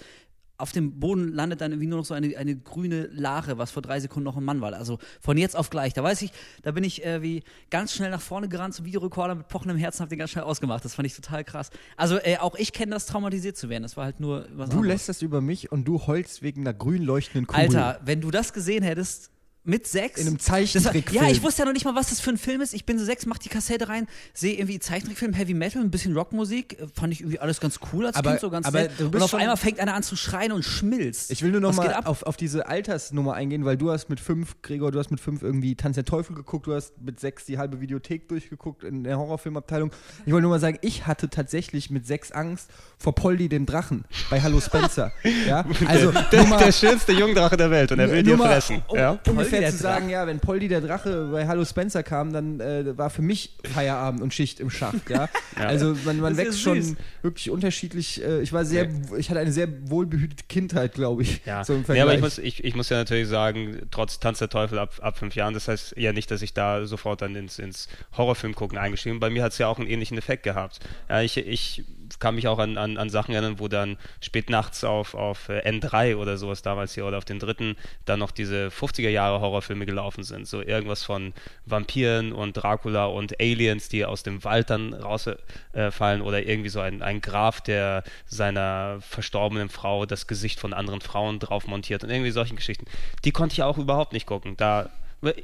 auf 0.59 0.71
dem 0.71 0.99
Boden 0.99 1.31
landet 1.33 1.61
dann 1.61 1.71
irgendwie 1.71 1.87
nur 1.87 1.99
noch 1.99 2.05
so 2.05 2.13
eine, 2.13 2.35
eine 2.35 2.55
grüne 2.55 3.07
Lache, 3.11 3.57
was 3.57 3.69
vor 3.71 3.81
drei 3.83 3.99
Sekunden 3.99 4.25
noch 4.25 4.37
ein 4.37 4.43
Mann 4.43 4.59
war. 4.61 4.73
Also 4.73 4.97
von 5.21 5.37
jetzt 5.37 5.55
auf 5.55 5.69
gleich. 5.69 5.93
Da 5.93 6.03
weiß 6.03 6.21
ich, 6.23 6.31
da 6.63 6.71
bin 6.71 6.83
ich 6.83 7.05
äh, 7.05 7.21
wie 7.21 7.43
ganz 7.69 7.93
schnell 7.93 8.09
nach 8.09 8.21
vorne 8.21 8.49
gerannt 8.49 8.73
zum 8.73 8.85
Videorekorder 8.85 9.35
mit 9.35 9.47
pochendem 9.49 9.77
Herzen, 9.77 10.01
hab 10.01 10.09
den 10.09 10.17
ganz 10.19 10.31
schnell 10.31 10.43
ausgemacht. 10.45 10.83
Das 10.83 10.95
fand 10.95 11.05
ich 11.05 11.15
total 11.15 11.43
krass. 11.43 11.69
Also 11.95 12.17
äh, 12.17 12.37
auch 12.37 12.55
ich 12.55 12.73
kenne 12.73 12.91
das, 12.91 13.05
traumatisiert 13.05 13.55
zu 13.55 13.69
werden. 13.69 13.83
Das 13.83 13.97
war 13.97 14.05
halt 14.05 14.19
nur 14.19 14.47
was 14.55 14.69
Du 14.69 14.77
anderes. 14.77 14.87
lässt 14.87 15.09
das 15.09 15.21
über 15.21 15.41
mich 15.41 15.71
und 15.71 15.85
du 15.85 16.07
heulst 16.07 16.41
wegen 16.41 16.61
einer 16.61 16.73
grün 16.73 17.03
leuchtenden 17.03 17.45
Kugel. 17.47 17.61
Alter, 17.61 17.99
wenn 18.03 18.21
du 18.21 18.31
das 18.31 18.51
gesehen 18.51 18.83
hättest, 18.83 19.29
mit 19.67 19.85
sechs. 19.85 20.19
In 20.21 20.27
einem 20.27 20.39
Zeichentrickfilm. 20.39 21.23
Ja, 21.23 21.29
ich 21.29 21.43
wusste 21.43 21.61
ja 21.61 21.65
noch 21.65 21.73
nicht 21.73 21.85
mal, 21.85 21.93
was 21.93 22.09
das 22.09 22.21
für 22.21 22.29
ein 22.29 22.37
Film 22.37 22.61
ist. 22.61 22.73
Ich 22.73 22.85
bin 22.85 22.97
so 22.97 23.05
sechs, 23.05 23.25
mach 23.25 23.37
die 23.37 23.49
Kassette 23.49 23.89
rein, 23.89 24.07
sehe 24.33 24.53
irgendwie 24.53 24.79
Zeichentrickfilm, 24.79 25.33
Heavy 25.33 25.53
Metal, 25.53 25.81
ein 25.81 25.91
bisschen 25.91 26.15
Rockmusik. 26.15 26.77
Fand 26.93 27.11
ich 27.11 27.19
irgendwie 27.21 27.39
alles 27.39 27.59
ganz 27.59 27.79
cool 27.91 28.05
als 28.05 28.15
aber, 28.15 28.31
Kind, 28.31 28.41
so 28.41 28.49
ganz 28.49 28.65
aber 28.65 28.83
nett. 28.83 28.91
Und 28.99 29.21
auf 29.21 29.33
einmal 29.35 29.57
fängt 29.57 29.79
einer 29.79 29.93
an 29.93 30.03
zu 30.03 30.15
schreien 30.15 30.53
und 30.53 30.63
schmilzt. 30.63 31.31
Ich 31.31 31.43
will 31.43 31.51
nur 31.51 31.59
noch 31.59 31.75
was 31.75 31.85
mal 31.85 31.93
auf, 32.05 32.23
auf 32.23 32.37
diese 32.37 32.67
Altersnummer 32.67 33.33
eingehen, 33.33 33.65
weil 33.65 33.75
du 33.75 33.91
hast 33.91 34.09
mit 34.09 34.21
fünf, 34.21 34.61
Gregor, 34.61 34.91
du 34.91 34.99
hast 34.99 35.11
mit 35.11 35.19
fünf 35.19 35.41
irgendwie 35.41 35.75
Tanz 35.75 35.95
der 35.95 36.05
Teufel 36.05 36.33
geguckt, 36.35 36.67
du 36.67 36.73
hast 36.73 36.93
mit 37.01 37.19
sechs 37.19 37.45
die 37.45 37.57
halbe 37.57 37.81
Videothek 37.81 38.29
durchgeguckt 38.29 38.85
in 38.85 39.03
der 39.03 39.17
Horrorfilmabteilung. 39.17 39.91
Ich 40.25 40.31
wollte 40.31 40.43
nur 40.43 40.51
mal 40.51 40.59
sagen, 40.61 40.77
ich 40.81 41.07
hatte 41.07 41.29
tatsächlich 41.29 41.89
mit 41.89 42.07
sechs 42.07 42.31
Angst 42.31 42.69
vor 42.97 43.13
Polly 43.13 43.49
dem 43.49 43.65
Drachen 43.65 44.05
bei 44.29 44.41
Hallo 44.41 44.61
Spencer. 44.61 45.11
ja? 45.47 45.65
Also, 45.85 46.11
der, 46.13 46.23
der, 46.31 46.57
der 46.57 46.71
schönste 46.71 47.11
Jungdrache 47.11 47.57
der 47.57 47.69
Welt 47.69 47.91
und 47.91 47.99
er 47.99 48.09
will 48.09 48.23
dir 48.23 48.37
fressen. 48.37 48.81
Um, 48.87 48.97
ja? 48.97 49.19
ungefähr 49.27 49.56
zu 49.65 49.77
sagen, 49.77 50.09
ja, 50.09 50.27
wenn 50.27 50.39
Poldi 50.39 50.67
der 50.67 50.81
Drache 50.81 51.29
bei 51.31 51.47
Hallo 51.47 51.65
Spencer 51.65 52.03
kam, 52.03 52.33
dann 52.33 52.59
äh, 52.59 52.97
war 52.97 53.09
für 53.09 53.21
mich 53.21 53.57
Feierabend 53.63 54.21
und 54.21 54.33
Schicht 54.33 54.59
im 54.59 54.69
Schacht, 54.69 55.09
ja. 55.09 55.29
ja. 55.57 55.65
Also 55.65 55.95
man, 56.05 56.19
man 56.19 56.37
wächst 56.37 56.61
schon 56.61 56.97
wirklich 57.21 57.49
unterschiedlich. 57.49 58.23
Äh, 58.23 58.41
ich 58.41 58.53
war 58.53 58.65
sehr, 58.65 58.83
okay. 58.83 59.19
ich 59.19 59.29
hatte 59.29 59.39
eine 59.39 59.51
sehr 59.51 59.67
wohlbehütete 59.89 60.43
Kindheit, 60.47 60.93
glaube 60.93 61.23
ich. 61.23 61.41
Ja. 61.45 61.63
So 61.63 61.81
ja, 61.93 62.03
aber 62.03 62.13
ich 62.13 62.21
muss, 62.21 62.37
ich, 62.37 62.63
ich 62.63 62.75
muss 62.75 62.89
ja 62.89 62.97
natürlich 62.97 63.27
sagen, 63.27 63.87
trotz 63.91 64.19
Tanz 64.19 64.39
der 64.39 64.49
Teufel 64.49 64.79
ab, 64.79 64.95
ab 65.01 65.17
fünf 65.17 65.35
Jahren, 65.35 65.53
das 65.53 65.67
heißt 65.67 65.95
ja 65.97 66.13
nicht, 66.13 66.31
dass 66.31 66.41
ich 66.41 66.53
da 66.53 66.85
sofort 66.85 67.21
dann 67.21 67.35
ins, 67.35 67.59
ins 67.59 67.87
Horrorfilm 68.15 68.55
gucken 68.55 68.77
eingestiegen 68.77 69.15
bin. 69.15 69.19
Bei 69.19 69.29
mir 69.29 69.43
hat 69.43 69.51
es 69.51 69.57
ja 69.57 69.67
auch 69.67 69.79
einen 69.79 69.87
ähnlichen 69.87 70.17
Effekt 70.17 70.43
gehabt. 70.43 70.79
Ja, 71.09 71.21
ich, 71.21 71.37
ich 71.37 71.83
kann 72.19 72.35
mich 72.35 72.47
auch 72.47 72.59
an, 72.59 72.77
an, 72.77 72.97
an 72.97 73.09
Sachen 73.09 73.33
erinnern, 73.33 73.59
wo 73.59 73.67
dann 73.67 73.97
spät 74.21 74.49
nachts 74.49 74.83
auf, 74.83 75.13
auf 75.13 75.49
äh, 75.49 75.59
N3 75.67 76.15
oder 76.15 76.37
sowas 76.37 76.61
damals 76.61 76.93
hier 76.93 77.05
oder 77.05 77.17
auf 77.17 77.25
den 77.25 77.39
dritten 77.39 77.75
dann 78.05 78.19
noch 78.19 78.31
diese 78.31 78.67
50er 78.67 79.09
Jahre 79.09 79.41
Horrorfilme 79.41 79.85
gelaufen 79.85 80.23
sind. 80.23 80.47
So 80.47 80.61
irgendwas 80.61 81.03
von 81.03 81.33
Vampiren 81.65 82.33
und 82.33 82.53
Dracula 82.53 83.05
und 83.05 83.39
Aliens, 83.39 83.89
die 83.89 84.05
aus 84.05 84.23
dem 84.23 84.43
Wald 84.43 84.69
dann 84.69 84.93
rausfallen 84.93 86.21
äh, 86.21 86.23
oder 86.23 86.45
irgendwie 86.45 86.69
so 86.69 86.79
ein, 86.79 87.01
ein 87.01 87.21
Graf, 87.21 87.61
der 87.61 88.03
seiner 88.25 88.97
verstorbenen 89.01 89.69
Frau 89.69 90.05
das 90.05 90.27
Gesicht 90.27 90.59
von 90.59 90.73
anderen 90.73 91.01
Frauen 91.01 91.39
drauf 91.39 91.67
montiert 91.67 92.03
und 92.03 92.09
irgendwie 92.09 92.31
solchen 92.31 92.55
Geschichten. 92.55 92.85
Die 93.25 93.31
konnte 93.31 93.53
ich 93.53 93.63
auch 93.63 93.77
überhaupt 93.77 94.13
nicht 94.13 94.25
gucken. 94.25 94.55
Da 94.57 94.89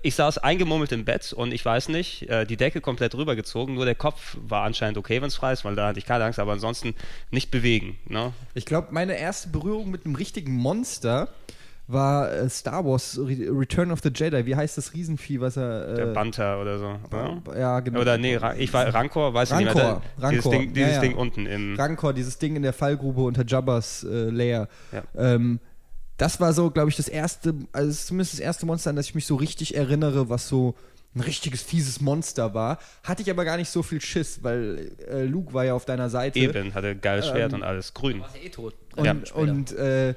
ich 0.02 0.16
saß 0.16 0.38
eingemummelt 0.38 0.92
im 0.92 1.06
Bett 1.06 1.34
und 1.34 1.52
ich 1.52 1.66
weiß 1.66 1.90
nicht, 1.90 2.30
äh, 2.30 2.46
die 2.46 2.58
Decke 2.58 2.80
komplett 2.80 3.16
rübergezogen, 3.16 3.76
nur 3.76 3.86
der 3.86 3.96
Kopf 3.96 4.38
war 4.40 4.64
anscheinend 4.64 4.98
okay, 4.98 5.22
wenn 5.22 5.28
es 5.28 5.36
frei 5.36 5.54
ist, 5.54 5.66
weil 5.66 5.76
da 5.76 5.88
hatte 5.88 6.00
ich 6.00 6.06
keine 6.06 6.24
Angst, 6.24 6.40
aber 6.40 6.52
ansonsten 6.52 6.94
nicht 7.32 7.50
bewegen. 7.50 7.98
Ne? 8.08 8.34
Ich 8.54 8.66
glaube, 8.66 8.90
meine 8.92 9.18
erste 9.18 9.50
Berührung 9.50 9.90
mit 9.90 10.06
einem 10.06 10.16
richtigen 10.16 10.54
Monster 10.54 11.30
war 11.88 12.32
äh, 12.32 12.50
Star 12.50 12.86
Wars 12.86 13.18
Re 13.18 13.50
Return 13.50 13.92
of 13.92 14.00
the 14.02 14.10
Jedi. 14.14 14.46
Wie 14.46 14.56
heißt 14.56 14.78
das 14.78 14.94
Riesenvieh, 14.94 15.42
was 15.42 15.58
er. 15.58 15.90
Äh, 15.90 15.96
der 15.96 16.06
Banta 16.08 16.62
oder 16.62 16.80
so. 16.80 16.96
Oder? 17.12 17.42
Ja, 17.60 17.80
genau. 17.82 18.00
Oder 18.00 18.18
nee, 18.18 18.40
ich 18.58 18.72
war 18.74 18.94
Rancor, 18.94 19.34
weiß 19.34 19.52
Rancor, 19.52 19.68
ich 19.68 19.74
nicht 19.74 19.84
mehr. 19.84 20.02
Rancor. 20.18 20.30
Dieses, 20.32 20.50
Ding, 20.50 20.74
dieses 20.74 20.90
ja, 20.90 20.96
ja. 20.96 21.02
Ding 21.02 21.16
unten 21.16 21.46
im. 21.46 21.76
Rancor, 21.76 22.14
dieses 22.14 22.38
Ding 22.38 22.56
in 22.56 22.64
der 22.64 22.74
Fallgrube 22.74 23.22
unter 23.22 23.46
Jabba's 23.46 24.04
äh, 24.04 24.30
Layer. 24.30 24.68
Ja. 24.92 25.04
Ähm, 25.18 25.60
das 26.18 26.40
war 26.40 26.54
so, 26.54 26.70
glaube 26.70 26.90
ich, 26.90 26.96
das 26.96 27.08
erste, 27.08 27.56
also 27.72 27.92
zumindest 27.92 28.34
das 28.34 28.40
erste 28.40 28.66
Monster, 28.66 28.92
an 28.92 28.96
das 28.96 29.08
ich 29.08 29.16
mich 29.16 29.26
so 29.26 29.36
richtig 29.36 29.76
erinnere, 29.76 30.30
was 30.30 30.48
so 30.48 30.76
ein 31.16 31.22
richtiges 31.22 31.62
fieses 31.62 32.02
Monster 32.02 32.54
war. 32.54 32.80
Hatte 33.04 33.22
ich 33.22 33.30
aber 33.30 33.46
gar 33.46 33.58
nicht 33.58 33.70
so 33.70 33.84
viel 33.84 34.02
Schiss, 34.02 34.44
weil 34.44 34.92
äh, 35.10 35.24
Luke 35.24 35.54
war 35.54 35.66
ja 35.66 35.74
auf 35.74 35.86
deiner 35.86 36.10
Seite. 36.10 36.40
Eben, 36.40 36.74
hatte 36.74 36.90
ein 36.90 37.02
geiles 37.02 37.28
Schwert 37.28 37.54
ähm, 37.54 37.60
und 37.60 37.64
alles 37.64 37.94
grün. 37.94 38.22
War 38.22 38.30
eh 38.42 38.50
tot. 38.50 38.76
Und, 38.96 39.06
ja, 39.06 39.16
und 39.34 39.72
äh, 39.74 40.16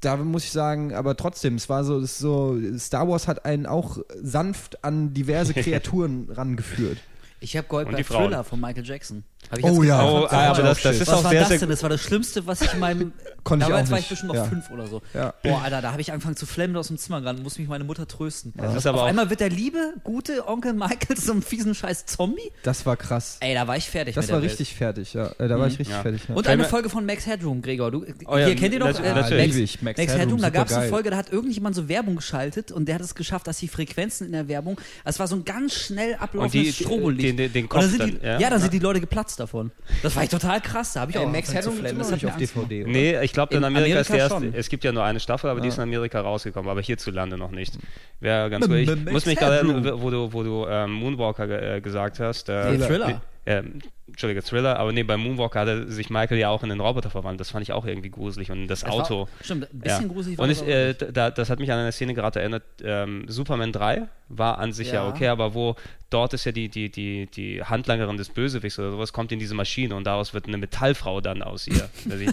da 0.00 0.16
muss 0.16 0.44
ich 0.44 0.52
sagen, 0.52 0.94
aber 0.94 1.16
trotzdem, 1.16 1.54
es 1.54 1.68
war 1.68 1.84
so, 1.84 2.04
so, 2.04 2.58
Star 2.78 3.08
Wars 3.08 3.26
hat 3.26 3.44
einen 3.44 3.66
auch 3.66 3.98
sanft 4.14 4.84
an 4.84 5.14
diverse 5.14 5.54
Kreaturen 5.54 6.28
rangeführt. 6.30 6.98
Ich 7.40 7.56
habe 7.56 7.66
Gold 7.68 7.90
bei 7.90 8.02
Thriller 8.02 8.44
von 8.44 8.60
Michael 8.60 8.84
Jackson. 8.84 9.24
Oh 9.62 9.82
ja, 9.82 10.02
oh, 10.04 10.26
aber 10.28 10.62
das, 10.62 10.82
das 10.82 10.96
ist 10.96 11.06
was 11.06 11.08
auch 11.18 11.24
war 11.24 11.30
sehr, 11.30 11.40
das 11.48 11.58
denn? 11.60 11.68
Das 11.68 11.82
war 11.82 11.90
das 11.90 12.00
Schlimmste, 12.02 12.46
was 12.46 12.60
ich 12.62 12.72
in 12.72 12.80
meinem. 12.80 13.12
Konnte 13.44 13.64
ich 13.64 13.68
damals 13.68 13.88
auch 13.88 13.92
war 13.92 13.98
ich 13.98 14.08
bestimmt 14.08 14.28
noch 14.32 14.36
Ja. 14.36 14.44
fünf 14.46 14.70
oder 14.70 14.86
so. 14.86 15.02
Ja. 15.12 15.34
Boah, 15.42 15.60
Alter, 15.62 15.82
da 15.82 15.92
habe 15.92 16.00
ich 16.00 16.10
angefangen 16.12 16.34
zu 16.36 16.46
flemmen 16.46 16.74
aus 16.76 16.88
dem 16.88 16.96
Zimmer 16.96 17.20
gerannt, 17.20 17.42
muss 17.42 17.58
mich 17.58 17.68
meine 17.68 17.84
Mutter 17.84 18.08
trösten. 18.08 18.54
Das 18.56 18.74
ist 18.74 18.86
aber 18.86 19.02
Auf 19.02 19.08
einmal 19.08 19.28
wird 19.28 19.40
der 19.40 19.50
liebe, 19.50 19.92
gute 20.02 20.48
Onkel 20.48 20.72
Michael 20.72 21.16
so 21.18 21.32
einem 21.32 21.42
fiesen 21.42 21.74
scheiß 21.74 22.06
Zombie. 22.06 22.50
Das 22.62 22.86
war 22.86 22.96
krass. 22.96 23.36
Ey, 23.40 23.52
da 23.54 23.66
war 23.66 23.76
ich 23.76 23.84
fertig 23.90 24.14
Das 24.14 24.26
mit 24.26 24.32
war 24.32 24.40
der 24.40 24.48
richtig 24.50 24.74
fertig, 24.74 25.12
ja. 25.12 25.26
Äh, 25.38 25.48
Da 25.48 25.58
war 25.58 25.66
ich 25.66 25.74
richtig 25.78 25.90
Ja. 25.94 26.00
fertig. 26.02 26.22
Ja. 26.22 26.28
Welt. 26.30 26.38
Und 26.38 26.48
eine 26.48 26.64
Folge 26.64 26.88
von 26.88 27.04
Max 27.04 27.26
Headroom, 27.26 27.60
Gregor. 27.60 27.90
Du, 27.90 28.06
Oh 28.26 28.38
ja, 28.38 28.46
hier 28.46 28.56
kennt 28.56 28.72
ihr 28.72 28.80
noch? 28.80 28.88
äh, 28.98 29.12
natürlich. 29.14 29.46
Max, 29.48 29.56
ich. 29.56 29.82
Max 29.82 29.98
Max, 29.98 30.12
Headroom, 30.12 30.20
Headroom, 30.20 30.40
da 30.40 30.50
gab 30.50 30.68
es 30.68 30.72
eine. 30.74 30.88
Folge, 30.88 31.10
da 31.10 31.16
hat 31.18 31.30
irgendjemand 31.30 31.76
so 31.76 31.86
Werbung 31.88 32.16
geschaltet 32.16 32.72
und 32.72 32.86
der 32.86 32.94
hat 32.94 33.02
es 33.02 33.14
geschafft, 33.14 33.46
dass 33.46 33.58
die 33.58 33.68
Frequenzen 33.68 34.24
in 34.26 34.32
der 34.32 34.48
Werbung, 34.48 34.80
das 35.04 35.18
war 35.18 35.28
so 35.28 35.36
ein 35.36 35.44
ganz 35.44 35.74
schnell 35.74 36.14
ablaufendes 36.14 36.76
die- 36.78 36.84
Strobolicht. 36.84 37.28
den- 37.28 37.36
den- 37.36 37.52
den 37.52 37.64
und 37.64 37.68
Kopf 37.68 37.84
ja, 38.22 38.38
ja? 38.38 38.48
da 38.50 38.58
sind 38.58 38.72
die 38.72 38.78
Leute 38.78 39.00
geplatzt 39.00 39.33
davon. 39.36 39.70
Das 40.02 40.14
war 40.16 40.22
echt 40.22 40.32
total 40.32 40.60
krass, 40.60 40.92
da 40.94 41.00
habe 41.00 41.10
ich 41.10 41.18
auch 41.18 41.22
Äh, 41.22 41.26
Max 41.26 41.52
Headroom 41.54 41.84
ist 41.84 41.98
Das 41.98 42.06
hat 42.12 42.22
nicht 42.22 42.26
auf. 42.26 42.36
DVD. 42.36 42.82
oder? 42.84 42.92
Nee, 42.92 43.20
ich 43.22 43.32
glaube, 43.32 43.52
in, 43.54 43.58
In 43.58 43.64
Amerika, 43.64 44.00
ist 44.00 44.08
die 44.08 44.12
Amerika 44.14 44.34
erste. 44.34 44.46
schon. 44.50 44.54
Es 44.54 44.68
gibt 44.68 44.84
ja 44.84 44.92
nur 44.92 45.04
eine 45.04 45.20
Staffel, 45.20 45.50
aber 45.50 45.60
die 45.60 45.68
ist 45.68 45.76
in 45.76 45.82
Amerika 45.82 46.20
rausgekommen, 46.20 46.70
aber 46.70 46.80
hierzulande 46.82 47.36
noch 47.38 47.50
nicht. 47.50 47.78
Wäre 48.20 48.50
ganz 48.50 48.66
gut. 48.68 48.76
Ich 48.76 49.04
muss 49.12 49.26
mich 49.26 49.38
gerade 49.38 49.66
wo 50.00 50.10
du, 50.10 50.32
wo 50.32 50.42
du 50.42 50.66
ähm, 50.68 50.92
Moonwalker 50.92 51.76
äh, 51.76 51.80
gesagt 51.80 52.20
hast. 52.20 52.48
Äh, 52.48 52.78
Thriller. 52.78 53.22
Ähm, 53.46 53.80
Entschuldige, 54.14 54.44
Thriller, 54.44 54.78
aber 54.78 54.92
nee, 54.92 55.02
bei 55.02 55.16
Moonwalker 55.16 55.58
hatte 55.60 55.90
sich 55.90 56.08
Michael 56.08 56.38
ja 56.38 56.48
auch 56.48 56.62
in 56.62 56.68
den 56.68 56.78
Roboter 56.78 57.10
verwandelt. 57.10 57.40
Das 57.40 57.50
fand 57.50 57.64
ich 57.64 57.72
auch 57.72 57.84
irgendwie 57.84 58.10
gruselig. 58.10 58.48
Und 58.52 58.68
das, 58.68 58.80
Das 58.82 58.88
war- 58.90 59.00
Auto. 59.00 59.28
Stimmt, 59.42 59.64
ein 59.74 59.80
bisschen 59.80 60.06
ja. 60.06 60.12
gruselig 60.12 60.38
war 60.38 60.44
Und 60.44 60.50
das 60.50 60.62
ich, 60.62 60.68
äh, 60.68 60.94
da, 61.12 61.30
das 61.32 61.50
hat 61.50 61.58
mich 61.58 61.72
an 61.72 61.80
eine 61.80 61.90
Szene 61.90 62.14
gerade 62.14 62.38
erinnert. 62.38 62.62
Ähm, 62.84 63.24
Superman 63.26 63.72
3 63.72 64.02
war 64.28 64.58
an 64.58 64.72
sich 64.72 64.88
ja. 64.88 64.94
Ja. 65.04 65.08
okay, 65.08 65.26
aber 65.26 65.54
wo 65.54 65.74
dort 66.10 66.32
ist 66.32 66.44
ja 66.44 66.52
die, 66.52 66.68
die, 66.68 66.90
die, 66.90 67.26
die 67.26 67.62
Handlangerin 67.64 68.16
des 68.16 68.28
Bösewichts 68.28 68.78
oder 68.78 68.92
sowas, 68.92 69.12
kommt 69.12 69.32
in 69.32 69.40
diese 69.40 69.54
Maschine 69.56 69.96
und 69.96 70.04
daraus 70.04 70.32
wird 70.32 70.46
eine 70.46 70.58
Metallfrau 70.58 71.20
dann 71.20 71.42
aus 71.42 71.66
ihr. 71.66 71.88
Also 72.10 72.24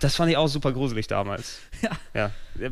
das 0.00 0.16
fand 0.16 0.30
ich 0.30 0.36
auch 0.36 0.48
super 0.48 0.72
gruselig 0.72 1.06
damals. 1.06 1.60
Ja. 1.82 1.90
Ja, 2.14 2.30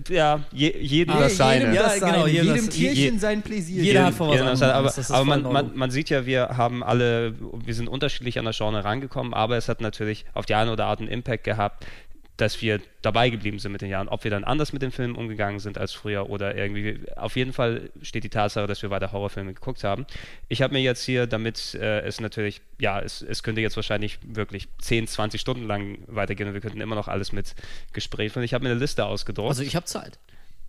ja 0.09 0.41
je, 0.53 0.77
jedem 0.81 1.15
Ah, 1.15 1.21
das 1.21 1.37
seine. 1.37 1.61
jedem 1.61 1.75
Ja, 1.75 1.83
das 1.85 2.01
genau, 2.01 2.27
jedem 2.27 2.47
jedem 2.47 2.67
das- 2.67 2.75
Tierchen 2.75 3.15
je- 3.15 3.19
sein 3.21 3.43
Pläsier. 3.43 3.83
jeder 3.85 4.05
hat 4.07 4.15
von 4.15 4.29
was 4.31 4.41
anderes 4.41 4.63
aber, 4.63 4.75
Angst, 4.79 4.99
das 4.99 5.05
ist 5.11 5.11
aber 5.15 5.25
man, 5.25 5.43
man, 5.45 5.77
man 5.77 5.91
sieht 5.93 6.11
ja, 6.11 6.27
wir 6.27 6.49
haben 6.57 6.83
alle, 6.83 7.35
wir 7.65 7.75
sind 7.75 7.89
unterschiedlich 7.89 8.39
an 8.41 8.45
das 8.45 8.56
Genre 8.57 8.85
rangekommen, 8.85 9.35
aber 9.35 9.57
es 9.57 9.69
hat 9.69 9.81
natürlich 9.81 10.25
auf 10.35 10.47
die 10.47 10.55
eine 10.55 10.73
oder 10.73 10.85
andere 10.85 10.89
Art 10.89 11.01
einen 11.01 11.09
Impact 11.09 11.45
gehabt, 11.45 11.85
dass 12.37 12.61
wir 12.61 12.81
dabei 13.03 13.31
geblieben 13.31 13.59
sind 13.59 13.73
mit 13.73 13.81
den 13.81 13.89
Jahren. 13.89 14.09
Ob 14.09 14.25
wir 14.25 14.31
dann 14.31 14.45
anders 14.45 14.73
mit 14.73 14.83
den 14.83 14.91
Filmen 14.91 15.17
umgegangen 15.17 15.59
sind 15.59 15.79
als 15.79 15.93
früher 15.93 16.29
oder 16.29 16.55
irgendwie. 16.55 17.01
Auf 17.17 17.37
jeden 17.37 17.53
Fall 17.53 17.91
steht 18.03 18.25
die 18.25 18.29
Tatsache, 18.29 18.67
dass 18.67 18.83
wir 18.83 18.91
weiter 18.91 19.13
Horrorfilme 19.13 19.55
geguckt 19.55 19.85
haben. 19.85 20.07
Ich 20.49 20.61
habe 20.61 20.75
mir 20.75 20.81
jetzt 20.81 21.03
hier, 21.05 21.27
damit 21.27 21.75
äh, 21.75 22.01
es 22.01 22.21
natürlich, 22.21 22.61
ja, 22.79 23.01
es, 23.01 23.23
es 23.23 23.43
könnte 23.43 23.63
jetzt 23.63 23.77
wahrscheinlich 23.77 24.19
wirklich 24.23 24.69
10, 24.81 25.07
20 25.07 25.41
Stunden 25.41 25.67
lang 25.67 25.99
weitergehen 26.09 26.49
und 26.49 26.55
wir 26.55 26.61
könnten 26.61 26.81
immer 26.81 26.95
noch 26.95 27.09
alles 27.09 27.33
mit 27.33 27.55
Gespräch 27.93 28.33
führen. 28.33 28.45
Ich 28.45 28.53
habe 28.53 28.65
mir 28.65 28.71
eine 28.71 28.81
Liste 28.81 29.07
ausgedruckt. 29.07 29.49
Also 29.49 29.63
ich 29.63 29.77
habe 29.77 29.87
Zeit. 29.87 30.19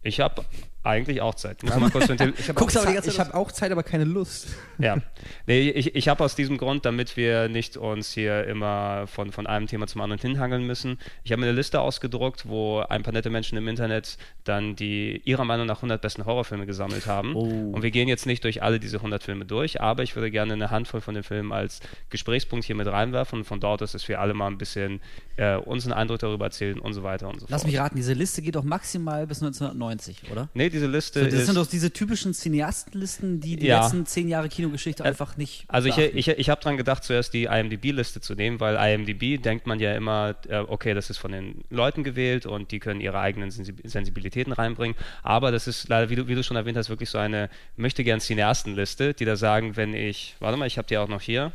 Ich 0.03 0.19
habe 0.19 0.43
eigentlich 0.87 1.21
auch 1.21 1.35
Zeit. 1.35 1.61
Muss 1.63 1.75
mal 1.75 1.89
kurz 1.91 2.09
Ich 2.09 2.49
habe 2.49 2.61
auch, 2.61 3.19
hab 3.19 3.33
auch 3.33 3.51
Zeit, 3.51 3.71
aber 3.71 3.83
keine 3.83 4.05
Lust. 4.05 4.47
Ja, 4.77 4.97
nee, 5.47 5.69
ich, 5.69 5.95
ich 5.95 6.07
habe 6.07 6.23
aus 6.23 6.35
diesem 6.35 6.57
Grund, 6.57 6.85
damit 6.85 7.17
wir 7.17 7.49
nicht 7.49 7.75
uns 7.75 8.13
hier 8.13 8.45
immer 8.47 9.05
von, 9.07 9.31
von 9.31 9.47
einem 9.47 9.67
Thema 9.67 9.87
zum 9.87 10.01
anderen 10.01 10.21
hinhangeln 10.21 10.65
müssen, 10.65 10.97
ich 11.23 11.31
habe 11.31 11.41
mir 11.41 11.47
eine 11.47 11.55
Liste 11.55 11.81
ausgedruckt, 11.81 12.47
wo 12.47 12.79
ein 12.79 13.03
paar 13.03 13.13
nette 13.13 13.29
Menschen 13.29 13.57
im 13.57 13.67
Internet 13.67 14.17
dann 14.45 14.75
die 14.75 15.21
ihrer 15.25 15.43
Meinung 15.43 15.67
nach 15.67 15.77
100 15.77 16.01
besten 16.01 16.25
Horrorfilme 16.25 16.65
gesammelt 16.65 17.05
haben. 17.05 17.35
Oh. 17.35 17.71
Und 17.71 17.81
wir 17.81 17.91
gehen 17.91 18.07
jetzt 18.07 18.25
nicht 18.25 18.43
durch 18.43 18.63
alle 18.63 18.79
diese 18.79 18.97
100 18.97 19.23
Filme 19.23 19.45
durch, 19.45 19.81
aber 19.81 20.03
ich 20.03 20.15
würde 20.15 20.31
gerne 20.31 20.53
eine 20.53 20.71
Handvoll 20.71 21.01
von 21.01 21.15
den 21.15 21.23
Filmen 21.23 21.51
als 21.51 21.81
Gesprächspunkt 22.09 22.65
hier 22.65 22.75
mit 22.75 22.87
reinwerfen 22.87 23.39
und 23.39 23.45
von 23.45 23.59
dort 23.59 23.81
ist, 23.81 23.93
dass 23.93 24.07
wir 24.07 24.21
alle 24.21 24.33
mal 24.33 24.47
ein 24.47 24.57
bisschen 24.57 25.01
äh, 25.35 25.57
unseren 25.57 25.93
Eindruck 25.93 26.19
darüber 26.19 26.45
erzählen 26.45 26.79
und 26.79 26.93
so 26.93 27.03
weiter 27.03 27.27
und 27.27 27.41
so 27.41 27.47
Lass 27.49 27.61
fort. 27.61 27.71
mich 27.71 27.79
raten, 27.79 27.95
diese 27.97 28.13
Liste 28.13 28.41
geht 28.41 28.55
doch 28.55 28.63
maximal 28.63 29.27
bis 29.27 29.41
1990, 29.41 29.86
oder? 30.31 30.49
Nee, 30.53 30.69
diese 30.69 30.87
Liste 30.87 31.19
So, 31.19 31.25
das 31.25 31.33
ist... 31.35 31.45
sind 31.47 31.55
doch 31.55 31.67
diese 31.67 31.91
typischen 31.91 32.33
Cineastenlisten, 32.33 33.39
die 33.39 33.55
die 33.55 33.67
Ja. 33.67 33.81
letzten 33.81 34.05
zehn 34.05 34.27
Jahre 34.27 34.49
Kinogeschichte 34.49 35.03
Äh, 35.03 35.07
einfach 35.07 35.37
nicht. 35.37 35.65
Also 35.67 35.87
ich, 35.89 35.95
beachten. 35.95 36.17
ich, 36.17 36.27
ich 36.27 36.49
habe 36.49 36.61
dran 36.61 36.77
gedacht, 36.77 37.03
zuerst 37.03 37.33
die 37.33 37.45
IMDb-Liste 37.45 38.21
zu 38.21 38.35
nehmen, 38.35 38.59
weil 38.59 38.75
IMDb 38.75 39.41
denkt 39.41 39.67
man 39.67 39.79
ja 39.79 39.93
immer, 39.95 40.35
äh, 40.49 40.57
okay, 40.59 40.93
das 40.93 41.09
ist 41.09 41.17
von 41.17 41.31
den 41.31 41.63
Leuten 41.69 42.03
gewählt 42.03 42.45
und 42.45 42.71
die 42.71 42.79
können 42.79 43.01
ihre 43.01 43.19
eigenen 43.19 43.49
Sensi- 43.49 43.87
Sensibilitäten 43.87 44.53
reinbringen. 44.53 44.95
Aber 45.23 45.51
das 45.51 45.67
ist 45.67 45.87
leider, 45.89 46.09
wie 46.09 46.15
du, 46.15 46.27
wie 46.27 46.35
du 46.35 46.43
schon 46.43 46.57
erwähnt 46.57 46.77
hast, 46.77 46.89
wirklich 46.89 47.09
so 47.09 47.17
eine 47.17 47.49
möchte 47.75 48.03
gern 48.03 48.19
Cineasten-Liste, 48.19 49.13
die 49.13 49.25
da 49.25 49.35
sagen, 49.35 49.75
wenn 49.75 49.93
ich, 49.93 50.35
warte 50.39 50.57
mal, 50.57 50.65
ich 50.67 50.77
habe 50.77 50.87
die 50.87 50.97
auch 50.97 51.07
noch 51.07 51.21
hier. 51.21 51.51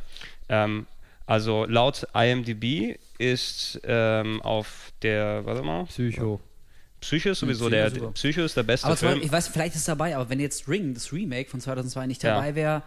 Ähm, 0.49 0.87
also 1.27 1.65
laut 1.67 2.07
IMDb 2.15 2.97
ist 3.19 3.81
ähm, 3.85 4.43
auf 4.43 4.93
der, 5.03 5.47
warte 5.47 5.63
mal, 5.63 5.85
Psycho. 5.85 6.41
Psycho 7.03 7.31
ist 7.31 7.41
sowieso 7.41 7.67
Psycho 7.67 7.71
der, 7.77 7.87
ist 7.89 7.95
super. 7.97 8.11
Psycho 8.13 8.41
ist 8.43 8.57
der 8.57 8.63
beste 8.63 8.87
aber 8.87 8.97
Film. 8.97 9.11
Beispiel, 9.13 9.27
ich 9.27 9.33
weiß, 9.33 9.49
vielleicht 9.49 9.75
ist 9.75 9.81
es 9.83 9.87
dabei, 9.87 10.17
aber 10.17 10.31
wenn 10.31 10.41
jetzt 10.41 10.67
Ring, 10.69 10.95
das 10.95 11.13
Remake 11.13 11.51
von 11.51 11.61
2002 11.61 12.07
nicht 12.07 12.23
Ja. 12.23 12.35
dabei 12.37 12.55
wäre, 12.55 12.83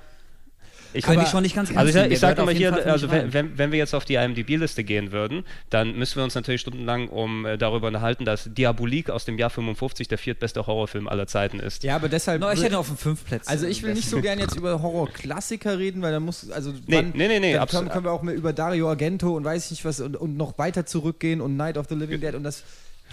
Ich 0.93 1.03
könnte 1.03 1.23
ich 1.23 1.29
schon 1.29 1.43
nicht 1.43 1.53
ganz 1.55 1.69
Also 1.75 1.89
ich, 1.89 1.95
ernst 1.95 1.95
nehmen. 1.97 2.13
ich 2.13 2.19
Der 2.21 2.29
sage 2.29 2.45
mal 2.45 2.53
hier, 2.55 2.85
also 2.89 3.11
wenn, 3.11 3.33
wenn, 3.33 3.57
wenn 3.57 3.71
wir 3.73 3.77
jetzt 3.79 3.93
auf 3.93 4.05
die 4.05 4.13
IMDb-Liste 4.15 4.85
gehen 4.85 5.11
würden, 5.11 5.43
dann 5.69 5.97
müssen 5.97 6.15
wir 6.15 6.23
uns 6.23 6.35
natürlich 6.35 6.61
stundenlang 6.61 7.09
um 7.09 7.45
äh, 7.45 7.57
darüber 7.57 7.87
unterhalten, 7.87 8.23
dass 8.23 8.49
Diabolik 8.53 9.09
aus 9.09 9.25
dem 9.25 9.37
Jahr 9.37 9.49
55 9.49 10.07
der 10.07 10.17
viertbeste 10.17 10.65
Horrorfilm 10.65 11.09
aller 11.09 11.27
Zeiten 11.27 11.59
ist. 11.59 11.83
Ja, 11.83 11.97
aber 11.97 12.07
deshalb. 12.07 12.39
No, 12.39 12.49
ich 12.49 12.63
hätte 12.63 12.77
auf 12.77 12.87
den 12.87 12.95
fünf 12.95 13.25
Plätzen. 13.25 13.49
also 13.49 13.67
ich 13.67 13.83
will 13.83 13.93
nicht 13.93 14.09
so 14.09 14.21
gern 14.21 14.39
jetzt 14.39 14.55
über 14.57 14.81
Horror-Klassiker 14.81 15.77
reden, 15.77 16.01
weil 16.01 16.13
da 16.13 16.21
muss, 16.21 16.49
also 16.49 16.71
Nee, 16.87 16.95
wann- 16.95 17.11
nee, 17.13 17.27
nee, 17.27 17.39
nee, 17.41 17.53
dann 17.55 17.67
können, 17.67 17.89
können 17.89 18.05
wir 18.05 18.11
auch 18.13 18.21
mehr 18.21 18.35
über 18.35 18.53
Dario 18.53 18.87
Argento 18.89 19.35
und 19.35 19.43
weiß 19.43 19.65
ich 19.65 19.71
nicht 19.71 19.83
was 19.85 19.99
und, 19.99 20.15
und 20.15 20.37
noch 20.37 20.57
weiter 20.57 20.85
zurückgehen 20.85 21.41
und 21.41 21.57
Night 21.57 21.77
of 21.77 21.87
the 21.89 21.95
Living 21.95 22.21
Dead 22.21 22.35
und 22.35 22.43
das 22.43 22.63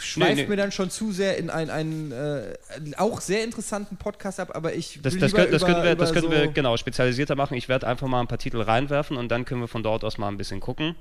schweift 0.03 0.37
nee. 0.37 0.47
mir 0.47 0.57
dann 0.57 0.73
schon 0.73 0.91
zu 0.91 1.13
sehr 1.13 1.39
in 1.39 1.51
einen, 1.51 1.71
einen 1.71 2.13
äh, 2.13 2.55
auch 2.97 3.21
sehr 3.21 3.45
interessanten 3.45 3.97
Podcast 3.97 4.41
ab, 4.41 4.51
aber 4.55 4.75
ich 4.75 5.01
Das, 5.03 5.17
das, 5.17 5.33
können, 5.33 5.51
das, 5.51 5.63
über, 5.63 5.73
können 5.73 5.85
wir, 5.85 5.97
das 5.97 6.13
können 6.13 6.31
wir 6.31 6.45
so, 6.45 6.53
genau 6.53 6.77
spezialisierter 6.77 7.35
machen. 7.35 7.55
Ich 7.57 7.69
werde 7.69 7.87
einfach 7.87 8.09
mal 8.09 8.21
ein 8.21 8.29
paar 8.29 8.39
Titel 8.39 8.61
reinwerfen 8.61 9.17
und 9.17 9.31
dann 9.31 9.45
können 9.45 9.61
wir 9.61 9.69
von 9.69 9.83
dort 9.83 10.05
aus 10.05 10.19
mal 10.19 10.29
ein 10.29 10.37
bisschen 10.37 10.61
gucken 10.61 10.97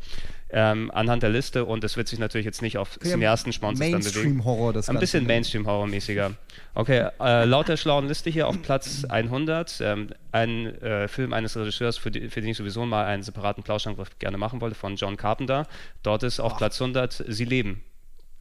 ähm, 0.50 0.92
anhand 0.92 1.24
der 1.24 1.30
Liste 1.30 1.66
und 1.66 1.84
es 1.84 1.98
wird 1.98 2.08
sich 2.08 2.20
natürlich 2.20 2.46
jetzt 2.46 2.62
nicht 2.62 2.78
auf 2.78 3.00
Ja, 3.04 3.12
Cineasten-Sponsors 3.12 3.80
dann 3.80 4.00
bewegen. 4.00 4.04
Mainstream-Horror, 4.04 4.74
das 4.74 4.90
Ein 4.90 4.96
Ganze. 4.96 5.02
bisschen 5.02 5.26
Mainstream-Horror-mäßiger. 5.26 6.32
Okay, 6.74 7.08
äh, 7.20 7.46
laut 7.46 7.68
der 7.68 7.78
schlauen 7.78 8.08
Liste 8.08 8.30
hier 8.30 8.48
auf 8.48 8.62
Platz 8.62 9.06
100, 9.10 9.80
ähm, 9.82 10.10
ein 10.32 10.82
äh, 10.82 11.08
Film 11.08 11.34
eines 11.34 11.56
Regisseurs, 11.56 11.98
für, 11.98 12.12
die, 12.12 12.30
für 12.30 12.42
den 12.42 12.50
ich 12.50 12.58
sowieso 12.58 12.86
mal 12.86 13.06
einen 13.06 13.24
separaten 13.24 13.64
Plauschang 13.64 13.96
gerne 14.20 14.38
machen 14.38 14.62
wollte, 14.62 14.76
von 14.76 14.96
John 14.96 15.18
Carpenter. 15.18 15.68
Dort 16.04 16.24
ist 16.24 16.40
auf 16.40 16.58
Platz 16.58 16.82
100 16.82 17.24
Sie 17.28 17.46
leben 17.46 17.84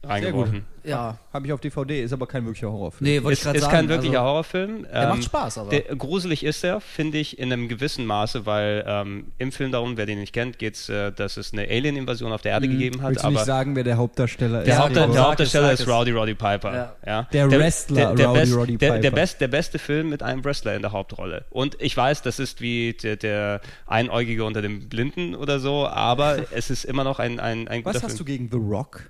reingeworfen. 0.03 0.65
Ja. 0.83 1.19
Habe 1.31 1.45
ich 1.45 1.53
auf 1.53 1.59
DVD, 1.61 2.01
ist 2.01 2.11
aber 2.11 2.25
kein 2.25 2.43
wirklicher 2.43 2.71
Horrorfilm. 2.71 3.07
Nee, 3.07 3.21
wollte 3.23 3.33
ich 3.33 3.39
Ist, 3.39 3.43
gerade 3.45 3.57
ist 3.59 3.63
sagen. 3.65 3.75
kein 3.75 3.89
wirklicher 3.89 4.19
also, 4.21 4.29
Horrorfilm. 4.31 4.83
Der 4.91 5.03
Ähm, 5.03 5.09
macht 5.09 5.23
Spaß, 5.25 5.57
aber. 5.59 5.69
Der, 5.69 5.81
gruselig 5.95 6.43
ist 6.43 6.63
er, 6.63 6.81
finde 6.81 7.19
ich, 7.19 7.37
in 7.37 7.53
einem 7.53 7.67
gewissen 7.67 8.05
Maße, 8.07 8.47
weil 8.47 8.83
ähm, 8.87 9.27
im 9.37 9.51
Film 9.51 9.71
darum, 9.71 9.97
wer 9.97 10.07
den 10.07 10.19
nicht 10.19 10.33
kennt, 10.33 10.57
geht 10.57 10.73
es, 10.75 10.89
äh, 10.89 11.11
dass 11.11 11.37
es 11.37 11.53
eine 11.53 11.63
Alien-Invasion 11.67 12.31
auf 12.31 12.41
der 12.41 12.53
Erde 12.53 12.67
gegeben 12.67 13.01
hat. 13.03 13.09
Willst 13.11 13.23
du 13.23 13.27
Aber 13.27 13.35
nicht 13.35 13.45
sagen, 13.45 13.75
wer 13.75 13.83
der 13.83 13.97
Hauptdarsteller 13.97 14.63
der, 14.63 14.73
ist? 14.73 14.79
Haupt, 14.79 14.95
der 14.95 15.11
sag 15.11 15.23
Hauptdarsteller 15.27 15.71
ist. 15.71 15.87
Rowdy 15.87 16.11
Roddy 16.11 16.33
Piper. 16.33 16.73
Ja. 16.73 16.95
Ja. 17.05 17.27
Der 17.31 17.51
Wrestler 17.51 18.15
der, 18.15 18.25
Rowdy 18.27 18.39
best, 18.39 18.55
Roddy 18.55 18.77
der, 18.77 18.89
der, 18.93 18.99
Piper. 19.01 19.15
best, 19.15 19.41
der 19.41 19.47
beste 19.49 19.77
Film 19.79 20.09
mit 20.09 20.23
einem 20.23 20.43
Wrestler 20.43 20.75
in 20.75 20.81
der 20.81 20.91
Hauptrolle. 20.93 21.45
Und 21.51 21.77
ich 21.79 21.95
weiß, 21.95 22.23
das 22.23 22.39
ist 22.39 22.59
wie 22.59 22.93
der, 22.93 23.17
der 23.17 23.61
Einäugige 23.85 24.45
unter 24.45 24.63
dem 24.63 24.89
Blinden 24.89 25.35
oder 25.35 25.59
so, 25.59 25.87
aber 25.87 26.39
es 26.51 26.71
ist 26.71 26.85
immer 26.85 27.03
noch 27.03 27.19
ein, 27.19 27.39
ein, 27.39 27.67
ein 27.67 27.83
guter 27.83 27.93
Was 27.95 28.01
Film. 28.01 28.09
hast 28.11 28.19
du 28.19 28.25
gegen 28.25 28.49
The 28.51 28.57
Rock? 28.57 29.03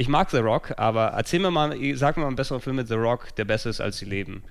Ich 0.00 0.08
mag 0.08 0.30
The 0.30 0.38
Rock, 0.38 0.72
aber 0.78 1.08
erzähl 1.08 1.40
mir 1.40 1.50
mal, 1.50 1.76
sag 1.92 2.16
mir 2.16 2.22
mal 2.22 2.28
einen 2.28 2.36
besseren 2.36 2.62
Film 2.62 2.76
mit 2.76 2.88
The 2.88 2.94
Rock, 2.94 3.36
der 3.36 3.44
besser 3.44 3.68
ist 3.68 3.82
als 3.82 3.98
Sie 3.98 4.06
leben. 4.06 4.42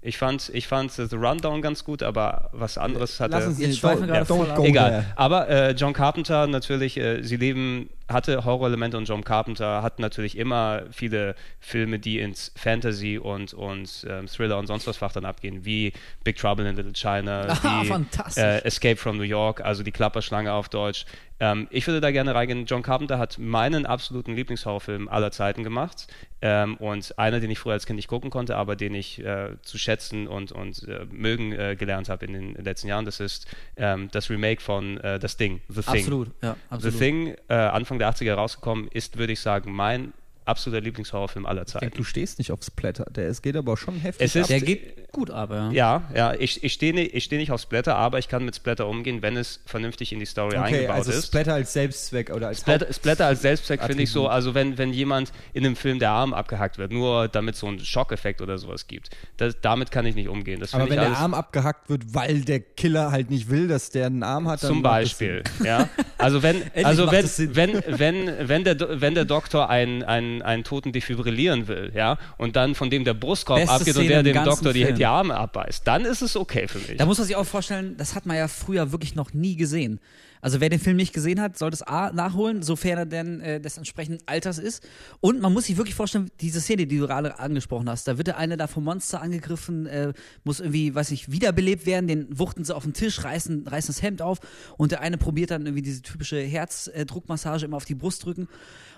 Ich 0.00 0.16
fand, 0.16 0.50
ich 0.54 0.66
fand 0.66 0.92
The 0.92 1.14
Rundown 1.14 1.60
ganz 1.60 1.84
gut, 1.84 2.02
aber 2.02 2.48
was 2.52 2.78
anderes 2.78 3.20
hatte. 3.20 3.32
Lass 3.32 3.46
uns 3.46 3.58
Jetzt 3.58 3.68
nicht 3.68 3.80
schweifen 3.80 4.04
don't, 4.10 4.24
gerade 4.24 4.54
go 4.54 4.64
Egal. 4.64 5.04
Aber 5.16 5.46
äh, 5.50 5.72
John 5.72 5.92
Carpenter 5.92 6.46
natürlich, 6.46 6.96
äh, 6.96 7.22
Sie 7.22 7.36
leben 7.36 7.90
hatte 8.08 8.44
Horrorelemente 8.44 8.96
und 8.96 9.08
John 9.08 9.24
Carpenter 9.24 9.82
hat 9.82 9.98
natürlich 9.98 10.36
immer 10.36 10.82
viele 10.90 11.34
Filme, 11.60 11.98
die 11.98 12.18
ins 12.18 12.52
Fantasy 12.56 13.18
und, 13.18 13.54
und 13.54 14.06
ähm, 14.08 14.26
Thriller 14.26 14.58
und 14.58 14.66
sonst 14.66 14.86
was 14.86 14.96
Fach 14.96 15.12
dann 15.12 15.24
abgehen, 15.24 15.64
wie 15.64 15.92
Big 16.22 16.36
Trouble 16.36 16.68
in 16.68 16.76
Little 16.76 16.92
China, 16.92 17.46
Ah, 17.62 17.82
wie 17.84 18.40
äh, 18.40 18.64
Escape 18.64 18.96
from 18.96 19.16
New 19.16 19.22
York, 19.22 19.60
also 19.60 19.82
die 19.82 19.92
Klapperschlange 19.92 20.52
auf 20.52 20.68
Deutsch. 20.68 21.06
Ähm, 21.40 21.66
ich 21.70 21.86
würde 21.86 22.00
da 22.00 22.10
gerne 22.12 22.34
reingehen. 22.34 22.64
John 22.66 22.82
Carpenter 22.82 23.18
hat 23.18 23.38
meinen 23.38 23.86
absoluten 23.86 24.36
Lieblingshorrorfilm 24.36 25.08
aller 25.08 25.32
Zeiten 25.32 25.64
gemacht 25.64 26.06
ähm, 26.42 26.76
und 26.76 27.18
einer, 27.18 27.40
den 27.40 27.50
ich 27.50 27.58
früher 27.58 27.72
als 27.72 27.86
Kind 27.86 27.96
nicht 27.96 28.06
gucken 28.06 28.30
konnte, 28.30 28.56
aber 28.56 28.76
den 28.76 28.94
ich 28.94 29.18
äh, 29.24 29.56
zu 29.62 29.76
schätzen 29.76 30.28
und, 30.28 30.52
und 30.52 30.86
äh, 30.86 31.06
mögen 31.10 31.52
äh, 31.52 31.74
gelernt 31.76 32.08
habe 32.08 32.26
in 32.26 32.32
den 32.34 32.64
letzten 32.64 32.86
Jahren. 32.86 33.04
Das 33.04 33.18
ist 33.18 33.48
ähm, 33.76 34.08
das 34.12 34.30
Remake 34.30 34.60
von 34.60 34.98
äh, 34.98 35.18
Das 35.18 35.36
Ding, 35.36 35.60
The 35.68 35.82
Thing. 35.82 35.94
Absolut, 35.94 36.30
ja, 36.40 36.56
absolut. 36.70 36.92
The 36.92 36.98
Thing, 36.98 37.34
äh, 37.48 37.54
Anfang 37.94 37.98
der 37.98 38.10
80er 38.10 38.34
rausgekommen, 38.34 38.88
ist, 38.88 39.18
würde 39.18 39.32
ich 39.32 39.40
sagen, 39.40 39.72
mein 39.72 40.12
absoluter 40.44 40.80
Lieblingshorrorfilm 40.82 41.46
aller 41.46 41.62
Ich 41.62 41.68
Zeiten. 41.68 41.84
denke, 41.86 41.96
du 41.96 42.04
stehst 42.04 42.38
nicht 42.38 42.52
auf 42.52 42.62
Splatter. 42.62 43.06
Der, 43.10 43.28
es 43.28 43.42
geht 43.42 43.56
aber 43.56 43.76
schon 43.76 43.96
heftig 43.96 44.26
Es 44.26 44.36
ist, 44.36 44.50
Der 44.50 44.60
geht- 44.60 45.12
gut, 45.12 45.30
aber. 45.30 45.70
Ja, 45.72 46.02
ja, 46.14 46.34
ich, 46.34 46.62
ich 46.62 46.72
stehe 46.72 46.92
nicht, 46.92 47.22
steh 47.22 47.36
nicht 47.36 47.52
auf 47.52 47.60
Splatter, 47.60 47.96
aber 47.96 48.18
ich 48.18 48.28
kann 48.28 48.44
mit 48.44 48.54
Splatter 48.54 48.86
umgehen, 48.86 49.22
wenn 49.22 49.36
es 49.36 49.60
vernünftig 49.64 50.12
in 50.12 50.18
die 50.18 50.26
Story 50.26 50.56
okay, 50.56 50.74
eingebaut 50.74 50.96
also 50.96 51.12
ist. 51.12 51.26
Splatter 51.26 51.54
als 51.54 51.72
Selbstzweck 51.72 52.30
oder 52.30 52.48
als 52.48 52.60
Splatter, 52.60 52.92
Splatter 52.92 53.26
als 53.26 53.42
Selbstzweck 53.42 53.82
finde 53.82 54.02
ich 54.02 54.10
so, 54.10 54.28
also 54.28 54.54
wenn, 54.54 54.76
wenn 54.76 54.92
jemand 54.92 55.32
in 55.52 55.64
einem 55.64 55.76
Film 55.76 55.98
der 55.98 56.10
Arm 56.10 56.34
abgehackt 56.34 56.78
wird, 56.78 56.92
nur 56.92 57.28
damit 57.28 57.56
so 57.56 57.68
ein 57.68 57.78
Schockeffekt 57.78 58.42
oder 58.42 58.58
sowas 58.58 58.86
gibt, 58.86 59.10
das, 59.36 59.56
damit 59.60 59.90
kann 59.90 60.04
ich 60.04 60.14
nicht 60.14 60.28
umgehen. 60.28 60.60
Das 60.60 60.74
aber 60.74 60.90
wenn 60.90 60.96
der 60.96 61.16
Arm 61.16 61.34
abgehackt 61.34 61.88
wird, 61.88 62.14
weil 62.14 62.40
der 62.42 62.60
Killer 62.60 63.10
halt 63.10 63.30
nicht 63.30 63.48
will, 63.48 63.68
dass 63.68 63.90
der 63.90 64.06
einen 64.06 64.22
Arm 64.22 64.48
hat, 64.48 64.62
dann 64.62 64.68
Zum 64.68 64.82
Beispiel, 64.82 65.42
ja. 65.64 65.88
Also 66.18 66.42
wenn, 66.42 66.62
also 66.84 67.10
wenn, 67.10 67.24
wenn, 67.54 67.82
wenn, 67.86 68.48
wenn, 68.48 68.64
der, 68.64 69.00
wenn 69.00 69.14
der 69.14 69.24
Doktor 69.24 69.70
einen, 69.70 70.02
einen, 70.02 70.33
einen 70.42 70.64
Toten 70.64 70.92
defibrillieren 70.92 71.68
will, 71.68 71.92
ja, 71.94 72.18
und 72.38 72.56
dann 72.56 72.74
von 72.74 72.90
dem 72.90 73.04
der 73.04 73.14
Brustkorb 73.14 73.60
Beste 73.60 73.74
abgeht 73.74 73.94
Szene 73.94 74.18
und 74.18 74.24
der 74.24 74.34
dem 74.34 74.44
Doktor 74.44 74.72
die, 74.72 74.92
die 74.92 75.06
Arme 75.06 75.34
abbeißt, 75.36 75.86
dann 75.86 76.04
ist 76.04 76.22
es 76.22 76.36
okay 76.36 76.68
für 76.68 76.78
mich. 76.78 76.96
Da 76.96 77.06
muss 77.06 77.18
man 77.18 77.26
sich 77.26 77.36
auch 77.36 77.46
vorstellen, 77.46 77.96
das 77.96 78.14
hat 78.14 78.26
man 78.26 78.36
ja 78.36 78.48
früher 78.48 78.92
wirklich 78.92 79.14
noch 79.14 79.32
nie 79.32 79.56
gesehen. 79.56 80.00
Also 80.44 80.60
wer 80.60 80.68
den 80.68 80.78
Film 80.78 80.98
nicht 80.98 81.14
gesehen 81.14 81.40
hat, 81.40 81.56
sollte 81.56 81.76
es 81.76 81.82
A 81.82 82.12
nachholen, 82.12 82.62
sofern 82.62 82.98
er 82.98 83.06
denn 83.06 83.40
äh, 83.40 83.62
des 83.62 83.78
entsprechenden 83.78 84.18
Alters 84.26 84.58
ist. 84.58 84.86
Und 85.20 85.40
man 85.40 85.54
muss 85.54 85.64
sich 85.64 85.78
wirklich 85.78 85.94
vorstellen, 85.94 86.30
diese 86.42 86.60
Szene, 86.60 86.86
die 86.86 86.98
du 86.98 87.06
gerade 87.06 87.38
angesprochen 87.38 87.88
hast, 87.88 88.06
da 88.06 88.18
wird 88.18 88.26
der 88.26 88.36
eine 88.36 88.58
da 88.58 88.66
vom 88.66 88.84
Monster 88.84 89.22
angegriffen, 89.22 89.86
äh, 89.86 90.12
muss 90.44 90.60
irgendwie, 90.60 90.94
weiß 90.94 91.12
ich, 91.12 91.32
wiederbelebt 91.32 91.86
werden, 91.86 92.08
den 92.08 92.38
wuchten 92.38 92.62
sie 92.62 92.76
auf 92.76 92.82
den 92.82 92.92
Tisch, 92.92 93.24
reißen, 93.24 93.66
reißen 93.66 93.94
das 93.94 94.02
Hemd 94.02 94.20
auf 94.20 94.40
und 94.76 94.92
der 94.92 95.00
eine 95.00 95.16
probiert 95.16 95.50
dann 95.50 95.64
irgendwie 95.64 95.80
diese 95.80 96.02
typische 96.02 96.36
Herzdruckmassage 96.36 97.64
immer 97.64 97.78
auf 97.78 97.86
die 97.86 97.94
Brust 97.94 98.26
drücken. 98.26 98.46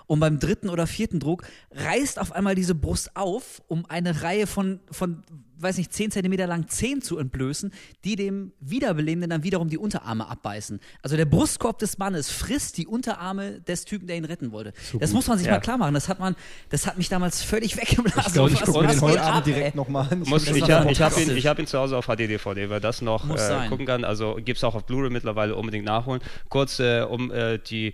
Und 0.07 0.19
beim 0.19 0.39
dritten 0.39 0.69
oder 0.69 0.87
vierten 0.87 1.19
Druck 1.19 1.43
reißt 1.71 2.19
auf 2.19 2.31
einmal 2.31 2.55
diese 2.55 2.75
Brust 2.75 3.15
auf, 3.15 3.61
um 3.67 3.85
eine 3.85 4.23
Reihe 4.23 4.47
von, 4.47 4.79
von 4.89 5.23
weiß 5.59 5.77
nicht, 5.77 5.93
10 5.93 6.11
Zentimeter 6.11 6.47
lang 6.47 6.67
Zehen 6.67 7.01
zu 7.01 7.17
entblößen, 7.17 7.71
die 8.03 8.15
dem 8.15 8.51
Wiederbelebenden 8.59 9.29
dann 9.29 9.43
wiederum 9.43 9.69
die 9.69 9.77
Unterarme 9.77 10.27
abbeißen. 10.27 10.79
Also 11.01 11.17
der 11.17 11.25
Brustkorb 11.25 11.79
des 11.79 11.97
Mannes 11.97 12.29
frisst 12.29 12.77
die 12.77 12.87
Unterarme 12.87 13.61
des 13.61 13.85
Typen, 13.85 14.07
der 14.07 14.17
ihn 14.17 14.25
retten 14.25 14.51
wollte. 14.51 14.73
So 14.91 14.99
das 14.99 15.13
muss 15.13 15.27
man 15.27 15.37
sich 15.37 15.47
ja. 15.47 15.53
mal 15.53 15.59
klar 15.59 15.77
machen. 15.77 15.93
Das 15.93 16.09
hat 16.09 16.19
man, 16.19 16.35
das 16.69 16.85
hat 16.87 16.97
mich 16.97 17.09
damals 17.09 17.43
völlig 17.43 17.77
weggeblasen. 17.77 18.23
Ich 18.27 18.33
glaube, 18.33 18.51
ich 18.51 18.61
gucke 18.61 18.87
den 18.87 19.01
heute 19.01 19.21
Abend 19.21 19.47
direkt 19.47 19.75
nochmal 19.75 20.07
an. 20.09 20.19
Muss, 20.19 20.47
ich 20.47 20.61
habe 20.69 20.89
hab 20.93 21.17
ihn, 21.17 21.37
hab 21.37 21.59
ihn 21.59 21.67
zu 21.67 21.79
Hause 21.79 21.97
auf 21.97 22.05
HD-DVD, 22.05 22.69
weil 22.69 22.79
das 22.79 23.01
noch 23.01 23.27
äh, 23.29 23.67
gucken 23.69 23.85
kann. 23.85 24.03
Also 24.03 24.35
gibt 24.35 24.57
es 24.57 24.63
auch 24.63 24.75
auf 24.75 24.85
Blu-ray 24.85 25.09
mittlerweile 25.09 25.55
unbedingt 25.55 25.85
nachholen. 25.85 26.21
Kurz, 26.49 26.79
äh, 26.79 27.01
um 27.01 27.31
äh, 27.31 27.57
die 27.57 27.93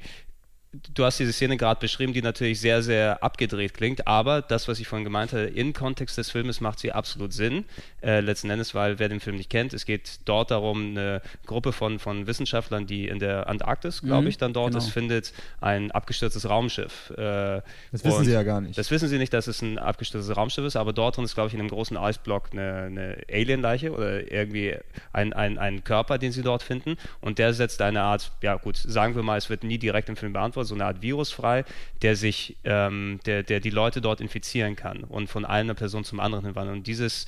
du 0.94 1.06
hast 1.06 1.20
diese 1.20 1.34
Szene 1.34 1.58
gerade 1.58 1.80
beschrieben, 1.80 2.14
die 2.14 2.22
natürlich 2.22 2.60
sehr, 2.60 2.82
sehr 2.82 3.24
abgedreht 3.24 3.74
klingt, 3.74 4.08
aber 4.08 4.42
das, 4.42 4.68
was 4.68 4.80
ich 4.80 4.88
vorhin 4.88 5.04
gemeint 5.04 5.32
habe, 5.32 5.44
im 5.44 5.74
Kontext 5.74 6.18
des 6.18 6.32
Filmes 6.32 6.62
macht 6.62 6.80
sie 6.80 6.92
absolut 6.92 7.32
Sinn. 7.32 7.66
Äh, 8.02 8.22
letzten 8.22 8.50
Endes, 8.50 8.74
weil 8.74 8.98
wer 8.98 9.08
den 9.08 9.20
Film 9.20 9.38
nicht 9.38 9.50
kennt, 9.50 9.74
es 9.74 9.86
geht 9.86 10.20
dort 10.26 10.52
darum, 10.52 10.92
eine 10.92 11.22
Gruppe 11.46 11.74
von, 11.74 12.00
von 12.00 12.26
Wissenschaftlern, 12.26 12.88
die 12.88 13.08
in 13.08 13.20
der 13.20 13.48
Antarktis, 13.48 14.02
glaube 14.02 14.24
mhm, 14.24 14.28
ich, 14.28 14.38
dann 14.38 14.54
dort 14.54 14.72
genau. 14.72 14.84
ist, 14.84 14.90
findet 14.90 15.34
ein 15.62 15.92
abgestürztes 15.92 16.50
Raumschiff. 16.50 17.12
Äh, 17.12 17.62
das 17.92 18.04
wissen 18.04 18.26
sie 18.26 18.32
ja 18.32 18.44
gar 18.44 18.60
nicht. 18.60 18.78
Das 18.78 18.90
wissen 18.90 19.08
sie 19.08 19.20
nicht, 19.20 19.34
dass 19.34 19.48
es 19.48 19.62
ein 19.62 19.78
abgestürztes 19.78 20.36
Raumschiff 20.36 20.66
ist, 20.66 20.76
aber 20.76 20.92
dort 20.92 21.18
drin 21.18 21.26
ist, 21.26 21.36
glaube 21.36 21.50
ich, 21.50 21.54
in 21.54 21.60
einem 21.60 21.70
großen 21.70 21.98
Eisblock 21.98 22.50
eine, 22.52 22.84
eine 22.84 23.18
Alien-Leiche 23.32 23.92
oder 23.92 24.32
irgendwie 24.32 24.76
ein, 25.12 25.34
ein, 25.34 25.60
ein 25.60 25.84
Körper, 25.84 26.18
den 26.18 26.32
sie 26.32 26.42
dort 26.42 26.64
finden 26.64 26.98
und 27.22 27.38
der 27.38 27.54
setzt 27.54 27.82
eine 27.82 28.02
Art, 28.02 28.32
ja 28.42 28.56
gut, 28.56 28.78
sagen 28.78 29.16
wir 29.16 29.22
mal, 29.22 29.38
es 29.38 29.50
wird 29.50 29.64
nie 29.64 29.78
direkt 29.78 30.10
im 30.10 30.16
Film 30.16 30.34
beantwortet, 30.34 30.63
so 30.66 30.76
eine 30.76 30.86
Art 30.86 31.02
Virus 31.02 31.32
frei, 31.32 31.66
der 32.02 32.16
sich, 32.16 32.58
ähm, 32.64 33.20
der, 33.26 33.44
der 33.44 33.60
die 33.60 33.70
Leute 33.70 34.02
dort 34.02 34.22
infizieren 34.22 34.76
kann 34.76 35.04
und 35.04 35.28
von 35.28 35.46
einer 35.46 35.74
Person 35.74 36.04
zum 36.04 36.20
anderen 36.20 36.46
hinwandern. 36.46 36.78
Und 36.78 36.88
dieses, 36.88 37.26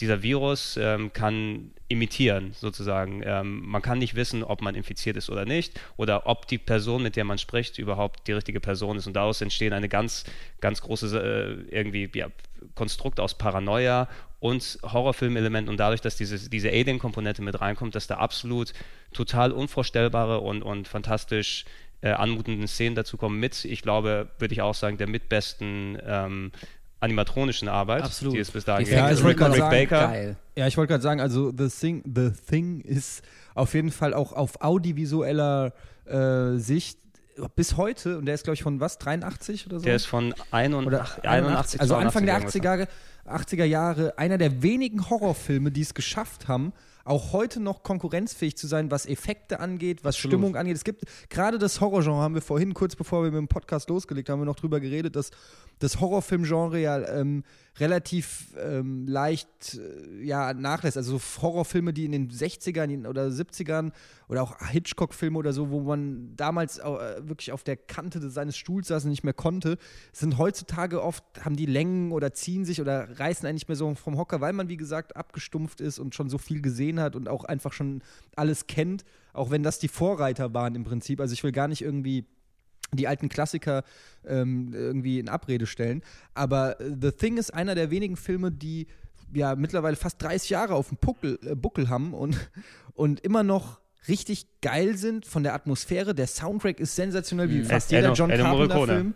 dieser 0.00 0.22
Virus 0.22 0.78
ähm, 0.80 1.12
kann 1.12 1.72
imitieren, 1.88 2.52
sozusagen. 2.52 3.22
Ähm, 3.24 3.62
man 3.66 3.82
kann 3.82 3.98
nicht 3.98 4.14
wissen, 4.14 4.44
ob 4.44 4.62
man 4.62 4.74
infiziert 4.74 5.16
ist 5.16 5.28
oder 5.28 5.44
nicht 5.44 5.80
oder 5.96 6.26
ob 6.26 6.46
die 6.46 6.58
Person, 6.58 7.02
mit 7.02 7.16
der 7.16 7.24
man 7.24 7.38
spricht, 7.38 7.78
überhaupt 7.78 8.26
die 8.28 8.32
richtige 8.32 8.60
Person 8.60 8.96
ist. 8.96 9.06
Und 9.06 9.14
daraus 9.14 9.40
entstehen 9.40 9.72
eine 9.72 9.88
ganz, 9.88 10.24
ganz 10.60 10.80
große 10.82 11.18
äh, 11.18 11.74
irgendwie 11.74 12.08
ja, 12.14 12.28
Konstrukt 12.74 13.18
aus 13.18 13.36
Paranoia 13.36 14.08
und 14.40 14.78
Horrorfilmelementen 14.82 15.68
und 15.68 15.78
dadurch, 15.78 16.00
dass 16.00 16.16
diese, 16.16 16.48
diese 16.48 16.68
Alien-Komponente 16.68 17.42
mit 17.42 17.60
reinkommt, 17.60 17.94
dass 17.94 18.06
da 18.06 18.18
absolut 18.18 18.72
total 19.12 19.50
unvorstellbare 19.50 20.40
und, 20.40 20.62
und 20.62 20.86
fantastisch 20.86 21.64
äh, 22.00 22.10
anmutenden 22.10 22.68
Szenen 22.68 22.94
dazu 22.94 23.16
kommen 23.16 23.40
mit, 23.40 23.64
ich 23.64 23.82
glaube, 23.82 24.28
würde 24.38 24.54
ich 24.54 24.62
auch 24.62 24.74
sagen, 24.74 24.98
der 24.98 25.08
mitbesten 25.08 25.98
ähm, 26.04 26.52
animatronischen 27.00 27.68
Arbeit, 27.68 28.02
Absolut. 28.02 28.34
die 28.34 28.38
es 28.38 28.50
bis 28.50 28.64
dahin 28.64 28.84
gibt. 28.84 28.96
Ja, 28.96 29.10
ich 29.10 29.22
wollte 29.22 29.38
gerade 29.38 29.56
sagen, 29.56 29.70
Baker. 29.70 30.36
Ja, 30.56 30.66
ich 30.66 30.76
wollte 30.76 30.92
gerade 30.92 31.02
sagen, 31.02 31.20
also 31.20 31.52
The 31.56 31.68
Thing, 31.68 32.02
The 32.04 32.30
Thing 32.30 32.80
ist 32.80 33.22
auf 33.54 33.74
jeden 33.74 33.90
Fall 33.90 34.14
auch 34.14 34.32
auf 34.32 34.60
audiovisueller 34.60 35.72
äh, 36.06 36.56
Sicht 36.58 36.98
bis 37.54 37.76
heute, 37.76 38.18
und 38.18 38.26
der 38.26 38.34
ist, 38.34 38.44
glaube 38.44 38.54
ich, 38.54 38.62
von 38.62 38.80
was, 38.80 38.98
83 38.98 39.66
oder 39.66 39.78
so? 39.78 39.84
Der 39.84 39.94
ist 39.94 40.06
von 40.06 40.34
81, 40.50 40.86
oder 40.86 41.06
81 41.22 41.80
also 41.80 41.94
Anfang 41.94 42.26
der 42.26 42.40
80er, 42.40 42.88
80er 43.26 43.64
Jahre, 43.64 44.18
einer 44.18 44.38
der 44.38 44.62
wenigen 44.62 45.08
Horrorfilme, 45.08 45.70
die 45.70 45.82
es 45.82 45.94
geschafft 45.94 46.48
haben, 46.48 46.72
auch 47.08 47.32
heute 47.32 47.60
noch 47.60 47.82
konkurrenzfähig 47.82 48.56
zu 48.56 48.66
sein, 48.66 48.90
was 48.90 49.06
Effekte 49.06 49.60
angeht, 49.60 50.04
was 50.04 50.16
Absolut. 50.16 50.32
Stimmung 50.32 50.56
angeht. 50.56 50.76
Es 50.76 50.84
gibt 50.84 51.04
gerade 51.28 51.58
das 51.58 51.80
Horrorgenre, 51.80 52.18
haben 52.18 52.34
wir 52.34 52.42
vorhin, 52.42 52.74
kurz 52.74 52.96
bevor 52.96 53.22
wir 53.22 53.30
mit 53.30 53.38
dem 53.38 53.48
Podcast 53.48 53.88
losgelegt 53.88 54.28
haben, 54.28 54.40
wir 54.40 54.46
noch 54.46 54.56
drüber 54.56 54.80
geredet, 54.80 55.16
dass 55.16 55.30
das 55.78 56.00
Horrorfilmgenre 56.00 56.80
ja 56.80 56.98
ähm, 57.08 57.44
relativ 57.78 58.54
ähm, 58.58 59.06
leicht 59.06 59.78
äh, 59.78 60.24
ja, 60.24 60.52
nachlässt. 60.52 60.96
Also 60.96 61.18
so 61.18 61.42
Horrorfilme, 61.42 61.92
die 61.92 62.04
in 62.04 62.12
den 62.12 62.30
60ern 62.30 63.06
oder 63.06 63.28
70ern 63.28 63.92
oder 64.28 64.42
auch 64.42 64.58
Hitchcock-Filme 64.68 65.38
oder 65.38 65.52
so, 65.52 65.70
wo 65.70 65.80
man 65.80 66.34
damals 66.36 66.78
äh, 66.78 66.84
wirklich 67.28 67.52
auf 67.52 67.62
der 67.62 67.76
Kante 67.76 68.28
seines 68.30 68.56
Stuhls 68.56 68.88
saß 68.88 69.04
und 69.04 69.10
nicht 69.10 69.24
mehr 69.24 69.34
konnte, 69.34 69.78
sind 70.12 70.38
heutzutage 70.38 71.02
oft, 71.02 71.24
haben 71.40 71.56
die 71.56 71.66
Längen 71.66 72.12
oder 72.12 72.32
ziehen 72.32 72.64
sich 72.64 72.80
oder 72.80 73.18
reißen 73.18 73.46
einen 73.46 73.54
nicht 73.54 73.68
mehr 73.68 73.76
so 73.76 73.94
vom 73.94 74.18
Hocker, 74.18 74.40
weil 74.40 74.52
man, 74.52 74.68
wie 74.68 74.76
gesagt, 74.76 75.16
abgestumpft 75.16 75.80
ist 75.80 75.98
und 75.98 76.14
schon 76.14 76.28
so 76.28 76.38
viel 76.38 76.60
gesehen 76.60 77.00
hat 77.00 77.16
und 77.16 77.28
auch 77.28 77.44
einfach 77.44 77.72
schon 77.72 78.02
alles 78.36 78.66
kennt, 78.66 79.04
auch 79.32 79.50
wenn 79.50 79.62
das 79.62 79.78
die 79.78 79.88
Vorreiter 79.88 80.52
waren 80.54 80.74
im 80.74 80.84
Prinzip. 80.84 81.20
Also 81.20 81.32
ich 81.32 81.44
will 81.44 81.52
gar 81.52 81.68
nicht 81.68 81.82
irgendwie 81.82 82.26
die 82.92 83.08
alten 83.08 83.28
Klassiker 83.28 83.84
ähm, 84.26 84.72
irgendwie 84.72 85.18
in 85.18 85.28
Abrede 85.28 85.66
stellen. 85.66 86.02
Aber 86.34 86.80
äh, 86.80 86.96
The 87.00 87.12
Thing 87.12 87.36
ist 87.36 87.52
einer 87.52 87.74
der 87.74 87.90
wenigen 87.90 88.16
Filme, 88.16 88.50
die 88.50 88.86
ja 89.32 89.54
mittlerweile 89.56 89.96
fast 89.96 90.22
30 90.22 90.50
Jahre 90.50 90.74
auf 90.74 90.88
dem 90.88 90.98
Buckel, 90.98 91.38
äh, 91.44 91.54
Buckel 91.54 91.88
haben 91.88 92.14
und, 92.14 92.50
und 92.94 93.20
immer 93.20 93.42
noch 93.42 93.80
richtig 94.06 94.46
geil 94.62 94.96
sind 94.96 95.26
von 95.26 95.42
der 95.42 95.54
Atmosphäre. 95.54 96.14
Der 96.14 96.26
Soundtrack 96.26 96.80
ist 96.80 96.96
sensationell, 96.96 97.50
wie 97.50 97.58
mhm. 97.58 97.64
fast 97.64 97.90
jeder 97.90 98.12
John 98.12 98.30
Carpenter-Film. 98.30 99.14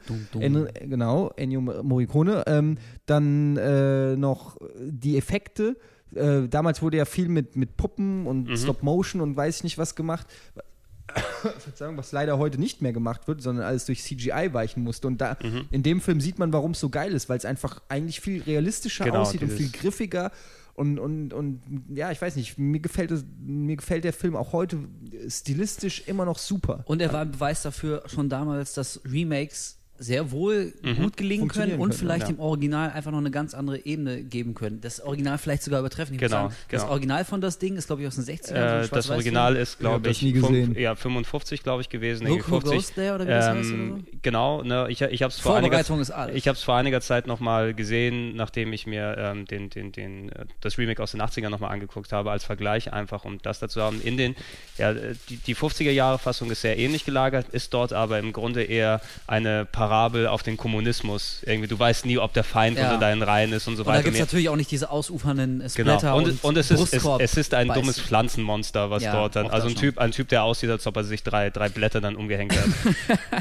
Genau, 0.88 1.30
Ennio 1.36 1.60
Morricone. 1.60 2.44
Ähm, 2.46 2.78
dann 3.06 3.56
äh, 3.56 4.16
noch 4.16 4.58
die 4.78 5.16
Effekte. 5.16 5.76
Äh, 6.14 6.48
damals 6.48 6.82
wurde 6.82 6.98
ja 6.98 7.04
viel 7.06 7.28
mit, 7.28 7.56
mit 7.56 7.76
Puppen 7.76 8.26
und 8.26 8.48
mhm. 8.48 8.56
Stop 8.56 8.82
Motion 8.82 9.22
und 9.22 9.36
weiß 9.36 9.58
ich 9.58 9.64
nicht 9.64 9.78
was 9.78 9.94
gemacht. 9.94 10.26
Verzeihung, 11.58 11.96
was 11.96 12.12
leider 12.12 12.38
heute 12.38 12.58
nicht 12.58 12.82
mehr 12.82 12.92
gemacht 12.92 13.28
wird, 13.28 13.42
sondern 13.42 13.64
alles 13.64 13.86
durch 13.86 14.02
CGI 14.02 14.50
weichen 14.52 14.82
musste. 14.82 15.06
Und 15.06 15.20
da 15.20 15.36
mhm. 15.42 15.66
in 15.70 15.82
dem 15.82 16.00
Film 16.00 16.20
sieht 16.20 16.38
man, 16.38 16.52
warum 16.52 16.72
es 16.72 16.80
so 16.80 16.88
geil 16.88 17.12
ist, 17.12 17.28
weil 17.28 17.38
es 17.38 17.44
einfach 17.44 17.82
eigentlich 17.88 18.20
viel 18.20 18.42
realistischer 18.42 19.04
genau, 19.04 19.20
aussieht 19.20 19.42
und 19.42 19.52
viel 19.52 19.70
griffiger. 19.70 20.30
Und, 20.74 20.98
und, 20.98 21.34
und 21.34 21.60
ja, 21.94 22.10
ich 22.10 22.22
weiß 22.22 22.36
nicht, 22.36 22.56
mir 22.58 22.80
gefällt, 22.80 23.10
es, 23.10 23.24
mir 23.40 23.76
gefällt 23.76 24.04
der 24.04 24.14
Film 24.14 24.36
auch 24.36 24.52
heute 24.52 24.78
stilistisch 25.28 26.04
immer 26.06 26.24
noch 26.24 26.38
super. 26.38 26.82
Und 26.86 27.02
er 27.02 27.12
war 27.12 27.22
ein 27.22 27.30
Beweis 27.30 27.62
dafür 27.62 28.02
schon 28.06 28.30
damals, 28.30 28.72
dass 28.72 29.00
Remakes 29.04 29.81
sehr 30.02 30.32
wohl 30.32 30.72
mhm. 30.82 30.96
gut 30.96 31.16
gelingen 31.16 31.48
können 31.48 31.74
und 31.74 31.80
können, 31.80 31.92
vielleicht 31.92 32.22
ja. 32.22 32.32
dem 32.32 32.40
Original 32.40 32.90
einfach 32.90 33.12
noch 33.12 33.18
eine 33.18 33.30
ganz 33.30 33.54
andere 33.54 33.84
Ebene 33.86 34.22
geben 34.22 34.54
können. 34.54 34.80
Das 34.80 35.00
Original 35.00 35.38
vielleicht 35.38 35.62
sogar 35.62 35.80
übertreffen. 35.80 36.14
Ich 36.14 36.20
genau, 36.20 36.30
sagen, 36.48 36.54
genau. 36.68 36.82
Das 36.82 36.90
Original 36.90 37.24
von 37.24 37.40
das 37.40 37.58
Ding 37.58 37.76
ist, 37.76 37.86
glaube 37.86 38.02
ich, 38.02 38.08
aus 38.08 38.16
den 38.16 38.24
60ern. 38.24 38.84
Äh, 38.84 38.88
das 38.88 39.10
Original 39.10 39.56
ist, 39.56 39.78
glaube 39.78 40.10
ich, 40.10 40.18
fünf, 40.18 40.76
ja, 40.76 40.94
55, 40.94 41.62
glaube 41.62 41.82
ich, 41.82 41.88
gewesen. 41.88 42.26
Look 42.26 42.44
50. 42.44 42.72
Goes 42.72 42.92
There, 42.94 43.14
oder 43.14 43.26
wie 43.26 43.30
das 43.30 43.46
ähm, 43.46 43.56
heißt, 43.56 43.72
oder 43.72 43.96
so? 43.96 44.02
Genau, 44.22 44.62
ne, 44.62 44.86
ich, 44.88 45.00
ich 45.00 45.22
habe 45.22 45.32
es 45.32 45.38
vor, 45.38 45.56
einiger, 45.56 45.84
vor 46.54 46.76
einiger 46.76 47.00
Zeit 47.00 47.26
nochmal 47.26 47.72
gesehen, 47.72 48.34
nachdem 48.34 48.72
ich 48.72 48.86
mir 48.86 49.16
ähm, 49.18 49.46
den, 49.46 49.70
den, 49.70 49.92
den, 49.92 50.30
äh, 50.30 50.46
das 50.60 50.78
Remake 50.78 51.02
aus 51.02 51.12
den 51.12 51.22
80ern 51.22 51.50
nochmal 51.50 51.72
angeguckt 51.72 52.12
habe, 52.12 52.30
als 52.30 52.44
Vergleich 52.44 52.92
einfach, 52.92 53.24
um 53.24 53.38
das 53.40 53.60
dazu 53.60 53.80
haben. 53.80 54.00
In 54.02 54.16
den, 54.16 54.34
ja, 54.78 54.92
die, 54.92 55.36
die 55.36 55.54
50er 55.54 55.90
Jahre 55.90 56.18
Fassung 56.18 56.50
ist 56.50 56.62
sehr 56.62 56.76
ähnlich 56.76 57.04
gelagert, 57.04 57.48
ist 57.50 57.72
dort 57.72 57.92
aber 57.92 58.18
im 58.18 58.32
Grunde 58.32 58.64
eher 58.64 59.00
eine 59.26 59.64
Parallel 59.64 59.91
Parabel 59.92 60.26
auf 60.26 60.42
den 60.42 60.56
Kommunismus. 60.56 61.42
Irgendwie, 61.44 61.68
du 61.68 61.78
weißt 61.78 62.06
nie, 62.06 62.16
ob 62.16 62.32
der 62.32 62.44
Feind 62.44 62.78
ja. 62.78 62.84
unter 62.84 62.98
deinen 62.98 63.22
Reihen 63.22 63.52
ist 63.52 63.68
und 63.68 63.76
so 63.76 63.84
weiter. 63.84 63.98
Und 63.98 63.98
da 63.98 64.02
gibt 64.04 64.14
es 64.14 64.20
natürlich 64.20 64.48
auch 64.48 64.56
nicht 64.56 64.70
diese 64.70 64.90
ausufernden 64.90 65.68
Splatter 65.68 65.98
genau. 66.00 66.16
und, 66.16 66.28
und, 66.28 66.44
und 66.44 66.56
es, 66.56 66.70
ist, 66.70 66.94
es, 66.94 67.04
es, 67.18 67.36
ist 67.36 67.52
ein 67.52 67.68
dummes 67.68 68.00
Pflanzenmonster, 68.00 68.88
was 68.88 69.02
ja, 69.02 69.12
dort 69.12 69.36
dann, 69.36 69.48
also 69.48 69.68
ein 69.68 69.74
Typ, 69.74 69.98
ein 69.98 70.10
Typ, 70.12 70.30
der 70.30 70.44
aussieht, 70.44 70.70
als 70.70 70.86
ob 70.86 70.96
er 70.96 71.04
sich 71.04 71.22
drei, 71.22 71.50
drei 71.50 71.68
Blätter 71.68 72.00
dann 72.00 72.16
umgehängt 72.16 72.54
hat. 72.56 72.64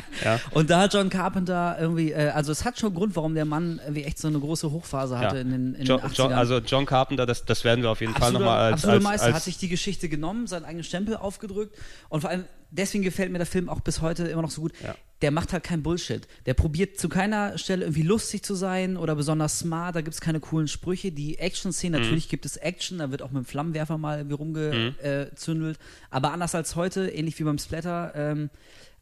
ja. 0.25 0.39
Und 0.51 0.69
da 0.69 0.81
hat 0.81 0.93
John 0.93 1.09
Carpenter 1.09 1.77
irgendwie, 1.79 2.11
äh, 2.11 2.31
also 2.31 2.51
es 2.51 2.65
hat 2.65 2.77
schon 2.77 2.93
Grund, 2.93 3.15
warum 3.15 3.33
der 3.33 3.45
Mann 3.45 3.79
irgendwie 3.81 4.03
echt 4.03 4.19
so 4.19 4.27
eine 4.27 4.39
große 4.39 4.71
Hochphase 4.71 5.17
hatte 5.19 5.37
in 5.37 5.51
den, 5.51 5.75
in 5.75 5.85
John, 5.85 6.01
den 6.01 6.09
80ern. 6.09 6.17
John, 6.17 6.33
also 6.33 6.57
John 6.57 6.85
Carpenter, 6.85 7.25
das, 7.25 7.45
das 7.45 7.63
werden 7.63 7.81
wir 7.81 7.91
auf 7.91 8.01
jeden 8.01 8.13
absolute, 8.13 8.33
Fall 8.33 8.45
nochmal 8.45 8.59
als, 8.59 8.73
absolute 8.73 8.97
als, 8.97 9.03
Meister, 9.05 9.25
als 9.27 9.35
hat 9.35 9.43
sich 9.43 9.57
die 9.57 9.69
Geschichte 9.69 10.09
genommen, 10.09 10.47
seinen 10.47 10.65
eigenen 10.65 10.83
Stempel 10.83 11.15
aufgedrückt 11.15 11.77
und 12.09 12.19
vor 12.19 12.29
allem 12.29 12.43
deswegen 12.71 13.03
gefällt 13.03 13.31
mir 13.31 13.37
der 13.37 13.47
Film 13.47 13.69
auch 13.69 13.81
bis 13.81 14.01
heute 14.01 14.27
immer 14.27 14.41
noch 14.41 14.51
so 14.51 14.61
gut. 14.61 14.73
Ja. 14.83 14.95
Der 15.21 15.29
macht 15.29 15.53
halt 15.53 15.63
keinen 15.63 15.83
Bullshit. 15.83 16.27
Der 16.47 16.55
probiert 16.55 16.99
zu 16.99 17.07
keiner 17.07 17.57
Stelle 17.59 17.83
irgendwie 17.83 18.01
lustig 18.01 18.43
zu 18.43 18.55
sein 18.55 18.97
oder 18.97 19.15
besonders 19.15 19.59
smart. 19.59 19.95
Da 19.95 20.01
gibt 20.01 20.15
es 20.15 20.21
keine 20.21 20.39
coolen 20.39 20.67
Sprüche. 20.67 21.11
Die 21.11 21.37
Action-Szene, 21.37 21.97
mhm. 21.97 22.03
natürlich 22.03 22.29
gibt 22.29 22.45
es 22.45 22.57
Action. 22.57 22.97
Da 22.97 23.11
wird 23.11 23.21
auch 23.21 23.29
mit 23.29 23.43
dem 23.43 23.45
Flammenwerfer 23.45 23.99
mal 23.99 24.17
irgendwie 24.17 24.35
rumgezündelt. 24.35 25.77
Mhm. 25.77 25.83
Aber 26.09 26.31
anders 26.31 26.55
als 26.55 26.75
heute, 26.75 27.07
ähnlich 27.09 27.37
wie 27.37 27.43
beim 27.43 27.59
Splatter, 27.59 28.13
ähm, 28.15 28.49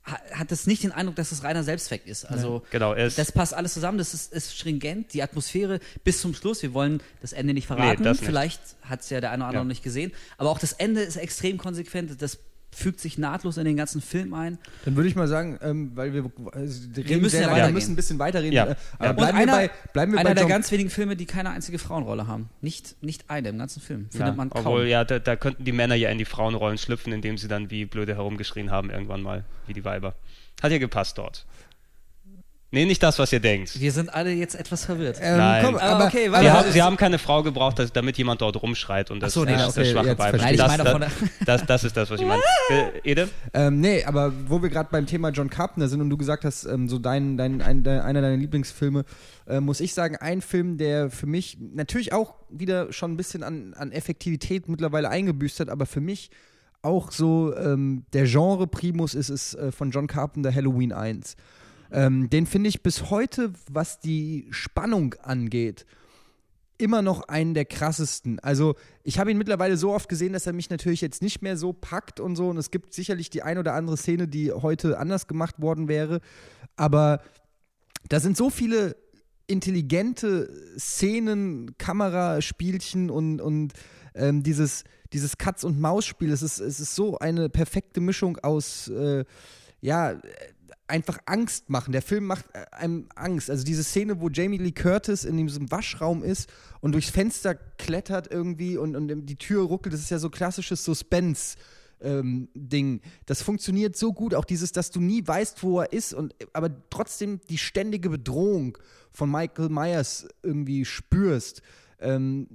hat 0.03 0.51
es 0.51 0.65
nicht 0.65 0.83
den 0.83 0.91
Eindruck, 0.91 1.15
dass 1.15 1.31
es 1.31 1.43
reiner 1.43 1.63
Selbstzweck 1.63 2.07
ist. 2.07 2.25
Also 2.25 2.63
genau, 2.71 2.95
das 2.95 3.31
passt 3.31 3.53
alles 3.53 3.73
zusammen, 3.73 3.97
das 3.97 4.13
ist, 4.13 4.33
ist, 4.33 4.55
stringent, 4.55 5.13
die 5.13 5.21
Atmosphäre 5.21 5.79
bis 6.03 6.21
zum 6.21 6.33
Schluss. 6.33 6.61
Wir 6.61 6.73
wollen 6.73 7.01
das 7.21 7.33
Ende 7.33 7.53
nicht 7.53 7.67
verraten. 7.67 8.03
Nee, 8.03 8.13
Vielleicht 8.15 8.61
hat 8.81 9.01
es 9.01 9.09
ja 9.09 9.21
der 9.21 9.31
eine 9.31 9.43
oder 9.43 9.47
andere 9.47 9.59
ja. 9.59 9.63
noch 9.63 9.69
nicht 9.69 9.83
gesehen. 9.83 10.11
Aber 10.37 10.49
auch 10.49 10.59
das 10.59 10.73
Ende 10.73 11.01
ist 11.01 11.17
extrem 11.17 11.57
konsequent. 11.57 12.21
Das 12.21 12.39
fügt 12.71 12.99
sich 12.99 13.17
nahtlos 13.17 13.57
in 13.57 13.65
den 13.65 13.77
ganzen 13.77 14.01
Film 14.01 14.33
ein. 14.33 14.57
Dann 14.85 14.95
würde 14.95 15.09
ich 15.09 15.15
mal 15.15 15.27
sagen, 15.27 15.57
ähm, 15.61 15.91
weil 15.95 16.13
wir, 16.13 16.31
also 16.51 16.81
wir 16.93 17.17
müssen, 17.17 17.41
ja 17.41 17.55
wir 17.55 17.71
müssen 17.71 17.93
ein 17.93 17.95
bisschen 17.95 18.19
weiterreden. 18.19 18.53
Ja. 18.53 18.67
Äh, 18.67 18.75
aber 18.99 19.13
bleiben 19.13 19.37
einer, 19.37 19.51
wir 19.51 19.67
bei, 19.67 19.71
bleiben 19.93 20.11
wir 20.13 20.19
einer 20.19 20.29
bei 20.29 20.33
der 20.35 20.45
ganz 20.45 20.71
wenigen 20.71 20.89
Filme, 20.89 21.15
die 21.15 21.25
keine 21.25 21.49
einzige 21.49 21.79
Frauenrolle 21.79 22.27
haben. 22.27 22.49
Nicht, 22.61 23.01
nicht 23.01 23.29
eine 23.29 23.49
im 23.49 23.57
ganzen 23.57 23.81
Film. 23.81 24.07
Findet 24.11 24.29
ja, 24.29 24.33
man 24.33 24.49
kaum. 24.49 24.65
Obwohl, 24.65 24.87
ja, 24.87 25.03
da, 25.03 25.19
da, 25.19 25.35
könnten 25.35 25.65
die 25.65 25.71
Männer 25.71 25.95
ja 25.95 26.09
in 26.09 26.17
die 26.17 26.25
Frauenrollen 26.25 26.77
schlüpfen, 26.77 27.11
indem 27.11 27.37
sie 27.37 27.47
dann 27.47 27.71
wie 27.71 27.85
blöde 27.85 28.15
herumgeschrien 28.15 28.71
haben 28.71 28.89
irgendwann 28.89 29.21
mal, 29.21 29.45
wie 29.67 29.73
die 29.73 29.85
Weiber. 29.85 30.15
Hat 30.61 30.71
ja 30.71 30.77
gepasst 30.77 31.17
dort. 31.17 31.45
Nee, 32.71 32.85
nicht 32.85 33.01
das, 33.01 33.17
was 33.17 33.33
ihr 33.33 33.39
denkt. 33.39 33.79
Wir 33.79 33.91
sind 33.91 34.13
alle 34.13 34.31
jetzt 34.31 34.53
etwas 34.53 34.85
verwirrt. 34.85 35.17
Ähm, 35.19 35.37
Nein. 35.37 35.65
Komm, 35.65 35.75
aber, 35.77 36.05
okay, 36.05 36.29
sie, 36.29 36.51
haben, 36.51 36.71
sie 36.71 36.81
haben 36.83 36.97
keine 36.97 37.17
Frau 37.17 37.41
gebraucht, 37.41 37.79
dass, 37.79 37.91
damit 37.91 38.17
jemand 38.19 38.41
dort 38.41 38.61
rumschreit 38.61 39.09
und 39.09 39.21
das, 39.21 39.33
so, 39.33 39.43
nee, 39.43 39.53
das, 39.53 39.69
okay, 39.69 39.79
das 39.79 39.89
schwache 39.89 40.15
Beispiel. 40.15 40.41
Nein, 40.41 40.57
das, 40.57 40.77
das, 40.77 41.11
das, 41.45 41.65
das, 41.65 41.83
ist 41.83 41.97
das, 41.97 42.11
was 42.11 42.19
ich 42.21 42.27
meine. 42.27 42.41
Äh, 42.69 42.99
Ede? 43.03 43.29
Ähm, 43.53 43.79
nee, 43.79 44.03
aber 44.03 44.31
wo 44.47 44.61
wir 44.61 44.69
gerade 44.69 44.89
beim 44.91 45.07
Thema 45.07 45.29
John 45.29 45.49
Carpenter 45.49 45.87
sind 45.87 46.01
und 46.01 46.11
du 46.11 46.17
gesagt 46.17 46.45
hast, 46.45 46.65
ähm, 46.65 46.87
so 46.87 46.99
dein, 46.99 47.35
dein, 47.35 47.63
ein, 47.63 47.81
dein, 47.83 48.01
einer 48.01 48.21
deiner 48.21 48.37
Lieblingsfilme, 48.37 49.05
äh, 49.47 49.59
muss 49.59 49.79
ich 49.79 49.95
sagen, 49.95 50.17
ein 50.17 50.41
Film, 50.41 50.77
der 50.77 51.09
für 51.09 51.25
mich 51.25 51.57
natürlich 51.59 52.13
auch 52.13 52.35
wieder 52.49 52.93
schon 52.93 53.13
ein 53.13 53.17
bisschen 53.17 53.41
an, 53.41 53.73
an 53.73 53.91
Effektivität 53.91 54.69
mittlerweile 54.69 55.09
eingebüßt 55.09 55.61
hat, 55.61 55.69
aber 55.69 55.87
für 55.87 56.01
mich 56.01 56.29
auch 56.83 57.11
so 57.11 57.55
ähm, 57.57 58.05
der 58.13 58.25
Genre-Primus 58.25 59.15
ist, 59.15 59.29
ist 59.29 59.55
äh, 59.55 59.71
von 59.71 59.89
John 59.89 60.05
Carpenter 60.05 60.53
Halloween 60.53 60.93
1. 60.93 61.35
Ähm, 61.91 62.29
den 62.29 62.45
finde 62.45 62.69
ich 62.69 62.83
bis 62.83 63.09
heute, 63.09 63.53
was 63.71 63.99
die 63.99 64.47
Spannung 64.51 65.15
angeht, 65.15 65.85
immer 66.77 67.01
noch 67.01 67.27
einen 67.27 67.53
der 67.53 67.65
krassesten. 67.65 68.39
Also 68.39 68.75
ich 69.03 69.19
habe 69.19 69.31
ihn 69.31 69.37
mittlerweile 69.37 69.75
so 69.75 69.93
oft 69.93 70.07
gesehen, 70.07 70.33
dass 70.33 70.47
er 70.47 70.53
mich 70.53 70.69
natürlich 70.69 71.01
jetzt 71.01 71.21
nicht 71.21 71.41
mehr 71.41 71.57
so 71.57 71.73
packt 71.73 72.19
und 72.19 72.35
so. 72.35 72.49
Und 72.49 72.57
es 72.57 72.71
gibt 72.71 72.93
sicherlich 72.93 73.29
die 73.29 73.43
ein 73.43 73.57
oder 73.57 73.73
andere 73.73 73.97
Szene, 73.97 74.27
die 74.27 74.51
heute 74.51 74.97
anders 74.97 75.27
gemacht 75.27 75.61
worden 75.61 75.87
wäre. 75.87 76.21
Aber 76.77 77.21
da 78.07 78.19
sind 78.19 78.37
so 78.37 78.49
viele 78.49 78.95
intelligente 79.45 80.49
Szenen, 80.77 81.77
Kameraspielchen 81.77 83.09
und, 83.09 83.41
und 83.41 83.73
ähm, 84.15 84.43
dieses, 84.43 84.85
dieses 85.11 85.37
Katz- 85.37 85.65
und 85.65 85.81
Maus-Spiel. 85.81 86.31
Es 86.31 86.41
ist, 86.41 86.59
es 86.59 86.79
ist 86.79 86.95
so 86.95 87.17
eine 87.17 87.49
perfekte 87.49 87.99
Mischung 87.99 88.37
aus, 88.37 88.87
äh, 88.87 89.25
ja, 89.81 90.21
einfach 90.89 91.19
Angst 91.25 91.69
machen. 91.69 91.91
Der 91.91 92.01
Film 92.01 92.25
macht 92.25 92.45
äh, 92.53 92.65
einem 92.71 93.07
Angst. 93.15 93.49
Also 93.49 93.63
diese 93.63 93.83
Szene, 93.83 94.19
wo 94.19 94.29
Jamie 94.29 94.57
Lee 94.57 94.71
Curtis 94.71 95.23
in 95.23 95.37
diesem 95.37 95.71
Waschraum 95.71 96.23
ist 96.23 96.49
und 96.81 96.93
durchs 96.93 97.09
Fenster 97.09 97.55
klettert 97.55 98.31
irgendwie 98.31 98.77
und, 98.77 98.95
und 98.95 99.25
die 99.25 99.35
Tür 99.35 99.63
ruckelt, 99.63 99.93
das 99.93 100.01
ist 100.01 100.09
ja 100.09 100.19
so 100.19 100.29
klassisches 100.29 100.83
Suspense. 100.83 101.57
Ähm, 102.01 102.47
Ding. 102.53 103.01
Das 103.25 103.41
funktioniert 103.41 103.97
so 103.97 104.13
gut, 104.13 104.33
auch 104.33 104.45
dieses, 104.45 104.71
dass 104.71 104.89
du 104.89 105.01
nie 105.01 105.21
weißt, 105.27 105.61
wo 105.63 105.81
er 105.81 105.91
ist, 105.91 106.13
und 106.13 106.33
aber 106.53 106.71
trotzdem 106.89 107.41
die 107.49 107.57
ständige 107.57 108.09
Bedrohung 108.09 108.77
von 109.11 109.29
Michael 109.29 109.67
Myers 109.67 110.25
irgendwie 110.41 110.85
spürst. 110.85 111.61
Ähm, 111.99 112.47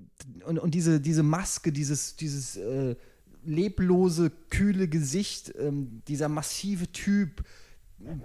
und, 0.47 0.59
und 0.59 0.75
diese, 0.75 0.99
diese 0.99 1.23
Maske, 1.23 1.73
dieses, 1.73 2.17
dieses 2.17 2.57
äh, 2.57 2.97
leblose, 3.45 4.33
kühle 4.51 4.89
Gesicht, 4.89 5.53
ähm, 5.59 6.03
dieser 6.09 6.31
massive 6.31 6.91
Typ, 6.91 7.45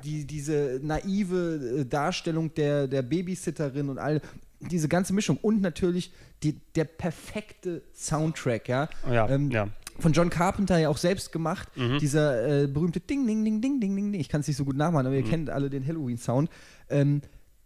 die, 0.03 0.25
diese 0.25 0.79
naive 0.83 1.79
äh, 1.79 1.85
Darstellung 1.85 2.53
der, 2.53 2.87
der 2.87 3.01
Babysitterin 3.01 3.89
und 3.89 3.97
all 3.97 4.21
diese 4.59 4.89
ganze 4.89 5.13
Mischung 5.13 5.37
und 5.41 5.61
natürlich 5.61 6.11
die, 6.43 6.59
der 6.75 6.85
perfekte 6.85 7.81
Soundtrack, 7.93 8.67
ja. 8.67 8.89
Ja, 9.09 9.29
ähm, 9.29 9.51
ja. 9.51 9.69
Von 9.99 10.13
John 10.13 10.29
Carpenter 10.29 10.77
ja 10.77 10.89
auch 10.89 10.97
selbst 10.97 11.31
gemacht, 11.31 11.67
mhm. 11.75 11.99
dieser 11.99 12.63
äh, 12.63 12.67
berühmte 12.67 12.99
Ding, 13.01 13.27
Ding, 13.27 13.43
Ding, 13.43 13.61
Ding, 13.61 13.79
Ding, 13.79 13.95
Ding, 13.95 14.11
Ding. 14.11 14.21
Ich 14.21 14.29
kann 14.29 14.41
es 14.41 14.47
nicht 14.47 14.57
so 14.57 14.65
gut 14.65 14.77
nachmachen, 14.77 15.07
aber 15.07 15.15
ihr 15.15 15.25
mhm. 15.25 15.29
kennt 15.29 15.49
alle 15.49 15.69
den 15.69 15.85
Halloween-Sound. 15.85 16.49
Ähm, 16.89 17.21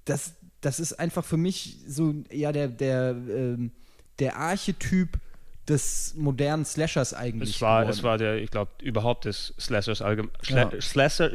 das, 0.05 0.33
das 0.61 0.79
ist 0.79 0.93
einfach 0.93 1.23
für 1.23 1.37
mich 1.37 1.79
so, 1.87 2.15
ja, 2.31 2.51
der, 2.51 2.67
der, 2.67 3.15
ähm, 3.29 3.71
der 4.19 4.37
Archetyp 4.37 5.19
des 5.67 6.13
modernen 6.15 6.65
Slashers 6.65 7.13
eigentlich. 7.13 7.55
Es 7.55 7.61
war, 7.61 7.87
es 7.87 8.03
war 8.03 8.17
der, 8.17 8.37
ich 8.37 8.51
glaube, 8.51 8.71
überhaupt 8.81 9.25
des 9.25 9.53
Slashers 9.59 10.01
allgemein. 10.01 10.31
Ja. 10.47 10.69
Slasher, 10.81 11.31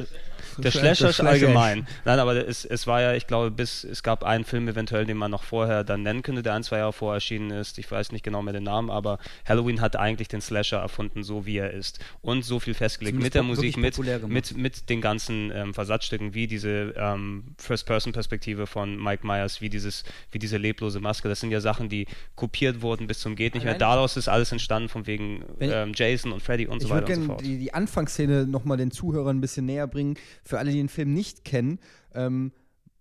der 0.58 0.70
Slashers 0.70 1.20
allgemein. 1.20 1.86
Nein, 2.04 2.18
aber 2.18 2.48
es, 2.48 2.64
es 2.64 2.86
war 2.86 3.00
ja, 3.00 3.14
ich 3.14 3.26
glaube, 3.26 3.50
bis 3.50 3.84
es 3.84 4.02
gab 4.02 4.24
einen 4.24 4.44
Film 4.44 4.68
eventuell, 4.68 5.04
den 5.04 5.16
man 5.16 5.30
noch 5.30 5.42
vorher 5.42 5.84
dann 5.84 6.02
nennen 6.02 6.22
könnte, 6.22 6.42
der 6.42 6.54
ein, 6.54 6.62
zwei 6.62 6.78
Jahre 6.78 6.92
vorher 6.92 7.16
erschienen 7.16 7.50
ist. 7.50 7.78
Ich 7.78 7.90
weiß 7.90 8.12
nicht 8.12 8.24
genau 8.24 8.42
mehr 8.42 8.52
den 8.52 8.64
Namen, 8.64 8.90
aber 8.90 9.18
Halloween 9.46 9.80
hat 9.80 9.96
eigentlich 9.96 10.28
den 10.28 10.40
Slasher 10.40 10.78
erfunden, 10.78 11.22
so 11.22 11.46
wie 11.46 11.58
er 11.58 11.72
ist. 11.72 11.98
Und 12.20 12.44
so 12.44 12.60
viel 12.60 12.74
festgelegt 12.74 13.18
mit 13.18 13.34
der 13.34 13.42
Musik, 13.42 13.76
mit, 13.76 13.98
mit, 14.28 14.56
mit 14.56 14.90
den 14.90 15.00
ganzen 15.00 15.50
ähm, 15.54 15.74
Versatzstücken, 15.74 16.34
wie 16.34 16.46
diese 16.46 16.94
ähm, 16.96 17.44
First-Person-Perspektive 17.58 18.66
von 18.66 19.02
Mike 19.02 19.26
Myers, 19.26 19.60
wie, 19.60 19.68
dieses, 19.68 20.04
wie 20.30 20.38
diese 20.38 20.56
leblose 20.56 21.00
Maske. 21.00 21.28
Das 21.28 21.40
sind 21.40 21.50
ja 21.50 21.60
Sachen, 21.60 21.88
die 21.88 22.06
kopiert 22.34 22.82
wurden 22.82 23.06
bis 23.06 23.20
zum 23.20 23.36
Geht 23.36 23.54
nicht 23.54 23.64
mehr. 23.64 23.74
Daraus 23.74 24.16
ist 24.16 24.28
alles 24.28 24.52
entstanden, 24.52 24.88
von 24.88 25.06
wegen 25.06 25.44
ähm, 25.60 25.92
Jason 25.94 26.32
und 26.32 26.42
Freddy 26.42 26.66
und 26.66 26.80
so 26.80 26.90
weiter 26.90 27.06
und 27.08 27.14
so 27.14 27.26
fort. 27.26 27.40
Die, 27.42 27.58
die 27.58 27.74
Anfangsszene 27.74 28.46
nochmal 28.46 28.76
den 28.76 28.90
Zuhörern 28.90 29.38
ein 29.38 29.40
bisschen 29.40 29.66
näher 29.66 29.86
bringen 29.86 30.16
für 30.44 30.58
alle, 30.58 30.70
die 30.70 30.78
den 30.78 30.88
Film 30.88 31.12
nicht 31.14 31.44
kennen, 31.44 31.78
ähm, 32.14 32.52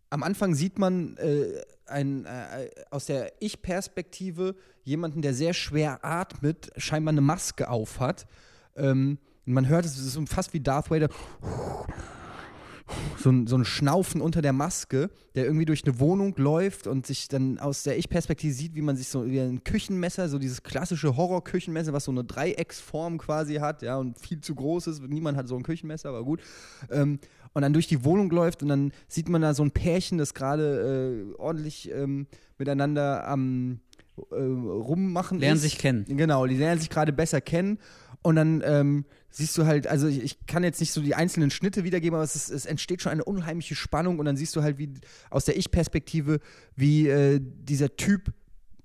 am 0.09 0.23
Anfang 0.23 0.55
sieht 0.55 0.79
man 0.79 1.17
äh, 1.17 1.61
ein, 1.85 2.25
äh, 2.25 2.69
aus 2.91 3.05
der 3.05 3.33
Ich-Perspektive 3.41 4.55
jemanden, 4.83 5.21
der 5.21 5.33
sehr 5.33 5.53
schwer 5.53 5.99
atmet, 6.05 6.71
scheinbar 6.77 7.11
eine 7.11 7.21
Maske 7.21 7.69
aufhat. 7.69 8.25
Ähm, 8.75 9.17
man 9.45 9.67
hört 9.67 9.85
es, 9.85 9.97
es 9.97 10.15
ist 10.15 10.29
fast 10.29 10.53
wie 10.53 10.59
Darth 10.59 10.91
Vader 10.91 11.09
so 13.17 13.29
ein, 13.29 13.47
so 13.47 13.57
ein 13.57 13.65
Schnaufen 13.65 14.21
unter 14.21 14.41
der 14.41 14.53
Maske, 14.53 15.09
der 15.35 15.45
irgendwie 15.45 15.65
durch 15.65 15.83
eine 15.83 15.99
Wohnung 15.99 16.33
läuft 16.37 16.87
und 16.87 17.05
sich 17.05 17.27
dann 17.27 17.59
aus 17.59 17.83
der 17.83 17.97
Ich-Perspektive 17.97 18.53
sieht, 18.53 18.75
wie 18.75 18.81
man 18.81 18.95
sich 18.95 19.09
so 19.09 19.29
wie 19.29 19.39
ein 19.39 19.63
Küchenmesser, 19.63 20.29
so 20.29 20.39
dieses 20.39 20.63
klassische 20.63 21.15
Horror-Küchenmesser, 21.15 21.93
was 21.93 22.05
so 22.05 22.11
eine 22.11 22.23
Dreiecksform 22.23 23.17
quasi 23.17 23.55
hat, 23.55 23.81
ja, 23.81 23.97
und 23.97 24.19
viel 24.19 24.41
zu 24.41 24.55
groß 24.55 24.87
ist. 24.87 25.03
Niemand 25.03 25.37
hat 25.37 25.47
so 25.47 25.55
ein 25.55 25.63
Küchenmesser, 25.63 26.09
aber 26.09 26.23
gut. 26.23 26.41
Ähm, 26.89 27.19
und 27.53 27.61
dann 27.61 27.73
durch 27.73 27.87
die 27.87 28.03
Wohnung 28.03 28.29
läuft 28.29 28.61
und 28.61 28.69
dann 28.69 28.91
sieht 29.07 29.29
man 29.29 29.41
da 29.41 29.53
so 29.53 29.63
ein 29.63 29.71
Pärchen, 29.71 30.17
das 30.17 30.33
gerade 30.33 31.25
äh, 31.33 31.39
ordentlich 31.39 31.91
ähm, 31.91 32.27
miteinander 32.57 33.27
am 33.27 33.79
äh, 34.31 34.35
rummachen 34.35 35.39
lernen 35.39 35.57
ist. 35.57 35.63
sich 35.63 35.77
kennen. 35.77 36.05
Genau, 36.07 36.45
die 36.45 36.57
lernen 36.57 36.79
sich 36.79 36.89
gerade 36.89 37.13
besser 37.13 37.41
kennen 37.41 37.79
und 38.21 38.35
dann 38.35 38.61
ähm, 38.65 39.05
siehst 39.29 39.57
du 39.57 39.65
halt, 39.65 39.87
also 39.87 40.07
ich, 40.07 40.23
ich, 40.23 40.45
kann 40.47 40.63
jetzt 40.63 40.79
nicht 40.79 40.91
so 40.91 41.01
die 41.01 41.15
einzelnen 41.15 41.51
Schnitte 41.51 41.83
wiedergeben, 41.83 42.15
aber 42.15 42.23
es, 42.23 42.35
ist, 42.35 42.49
es, 42.49 42.65
entsteht 42.65 43.01
schon 43.01 43.11
eine 43.11 43.23
unheimliche 43.23 43.75
Spannung 43.75 44.19
und 44.19 44.25
dann 44.25 44.35
siehst 44.35 44.55
du 44.55 44.63
halt, 44.63 44.77
wie 44.77 44.89
aus 45.29 45.45
der 45.45 45.57
Ich-Perspektive, 45.57 46.39
wie 46.75 47.07
äh, 47.07 47.39
dieser 47.41 47.95
Typ 47.95 48.33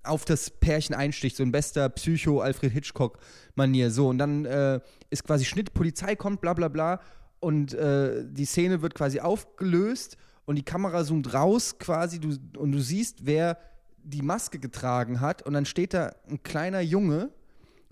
auf 0.04 0.24
das 0.24 0.50
Pärchen 0.50 0.94
einsticht, 0.94 1.36
so 1.36 1.42
ein 1.42 1.52
bester 1.52 1.88
Psycho-Alfred 1.88 2.72
Hitchcock-Manier. 2.72 3.90
So, 3.90 4.08
und 4.08 4.18
dann 4.18 4.44
äh, 4.44 4.80
ist 5.10 5.24
quasi 5.24 5.44
Schnitt, 5.44 5.74
Polizei 5.74 6.16
kommt, 6.16 6.40
bla 6.40 6.54
bla 6.54 6.68
bla, 6.68 7.00
und 7.40 7.74
äh, 7.74 8.24
die 8.24 8.44
Szene 8.44 8.82
wird 8.82 8.94
quasi 8.94 9.20
aufgelöst 9.20 10.16
und 10.44 10.56
die 10.56 10.64
Kamera 10.64 11.04
zoomt 11.04 11.34
raus 11.34 11.78
quasi 11.78 12.20
du, 12.20 12.36
und 12.56 12.72
du 12.72 12.78
siehst, 12.78 13.26
wer 13.26 13.58
die 14.04 14.22
Maske 14.22 14.58
getragen 14.58 15.20
hat 15.20 15.42
und 15.42 15.52
dann 15.52 15.64
steht 15.64 15.94
da 15.94 16.14
ein 16.28 16.42
kleiner 16.42 16.80
Junge 16.80 17.30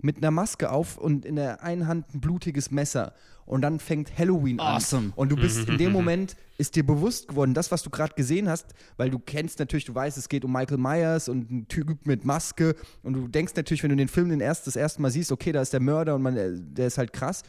mit 0.01 0.17
einer 0.17 0.31
Maske 0.31 0.71
auf 0.71 0.97
und 0.97 1.25
in 1.25 1.35
der 1.35 1.63
einen 1.63 1.87
Hand 1.87 2.13
ein 2.13 2.21
blutiges 2.21 2.71
Messer. 2.71 3.13
Und 3.45 3.61
dann 3.61 3.79
fängt 3.79 4.17
Halloween 4.17 4.59
awesome. 4.59 5.07
an. 5.07 5.13
Und 5.15 5.29
du 5.29 5.35
bist 5.35 5.67
in 5.67 5.77
dem 5.77 5.91
Moment, 5.93 6.35
ist 6.57 6.75
dir 6.75 6.85
bewusst 6.85 7.27
geworden, 7.27 7.53
das, 7.53 7.71
was 7.71 7.83
du 7.83 7.89
gerade 7.89 8.13
gesehen 8.13 8.47
hast, 8.47 8.73
weil 8.97 9.09
du 9.09 9.19
kennst 9.19 9.59
natürlich, 9.59 9.85
du 9.85 9.95
weißt, 9.95 10.17
es 10.17 10.29
geht 10.29 10.45
um 10.45 10.53
Michael 10.53 10.77
Myers 10.77 11.27
und 11.27 11.51
ein 11.51 11.67
Typ 11.67 12.05
mit 12.05 12.23
Maske. 12.23 12.75
Und 13.03 13.13
du 13.13 13.27
denkst 13.27 13.53
natürlich, 13.55 13.83
wenn 13.83 13.89
du 13.89 13.95
den 13.95 14.07
Film 14.07 14.29
den 14.29 14.39
erst, 14.39 14.67
das 14.67 14.75
erste 14.75 15.01
Mal 15.01 15.11
siehst, 15.11 15.31
okay, 15.31 15.51
da 15.51 15.61
ist 15.61 15.73
der 15.73 15.81
Mörder 15.81 16.15
und 16.15 16.21
man, 16.21 16.37
äh, 16.37 16.51
der 16.53 16.87
ist 16.87 16.97
halt 16.97 17.13
krass. 17.13 17.41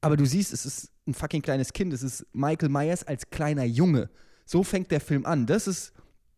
Aber 0.00 0.16
du 0.16 0.26
siehst, 0.26 0.52
es 0.52 0.66
ist 0.66 0.90
ein 1.06 1.14
fucking 1.14 1.42
kleines 1.42 1.72
Kind. 1.72 1.92
Es 1.92 2.02
ist 2.02 2.26
Michael 2.32 2.68
Myers 2.68 3.04
als 3.04 3.30
kleiner 3.30 3.64
Junge. 3.64 4.10
So 4.44 4.62
fängt 4.62 4.90
der 4.90 5.00
Film 5.00 5.24
an. 5.26 5.46
Das 5.46 5.66
ist 5.66 5.92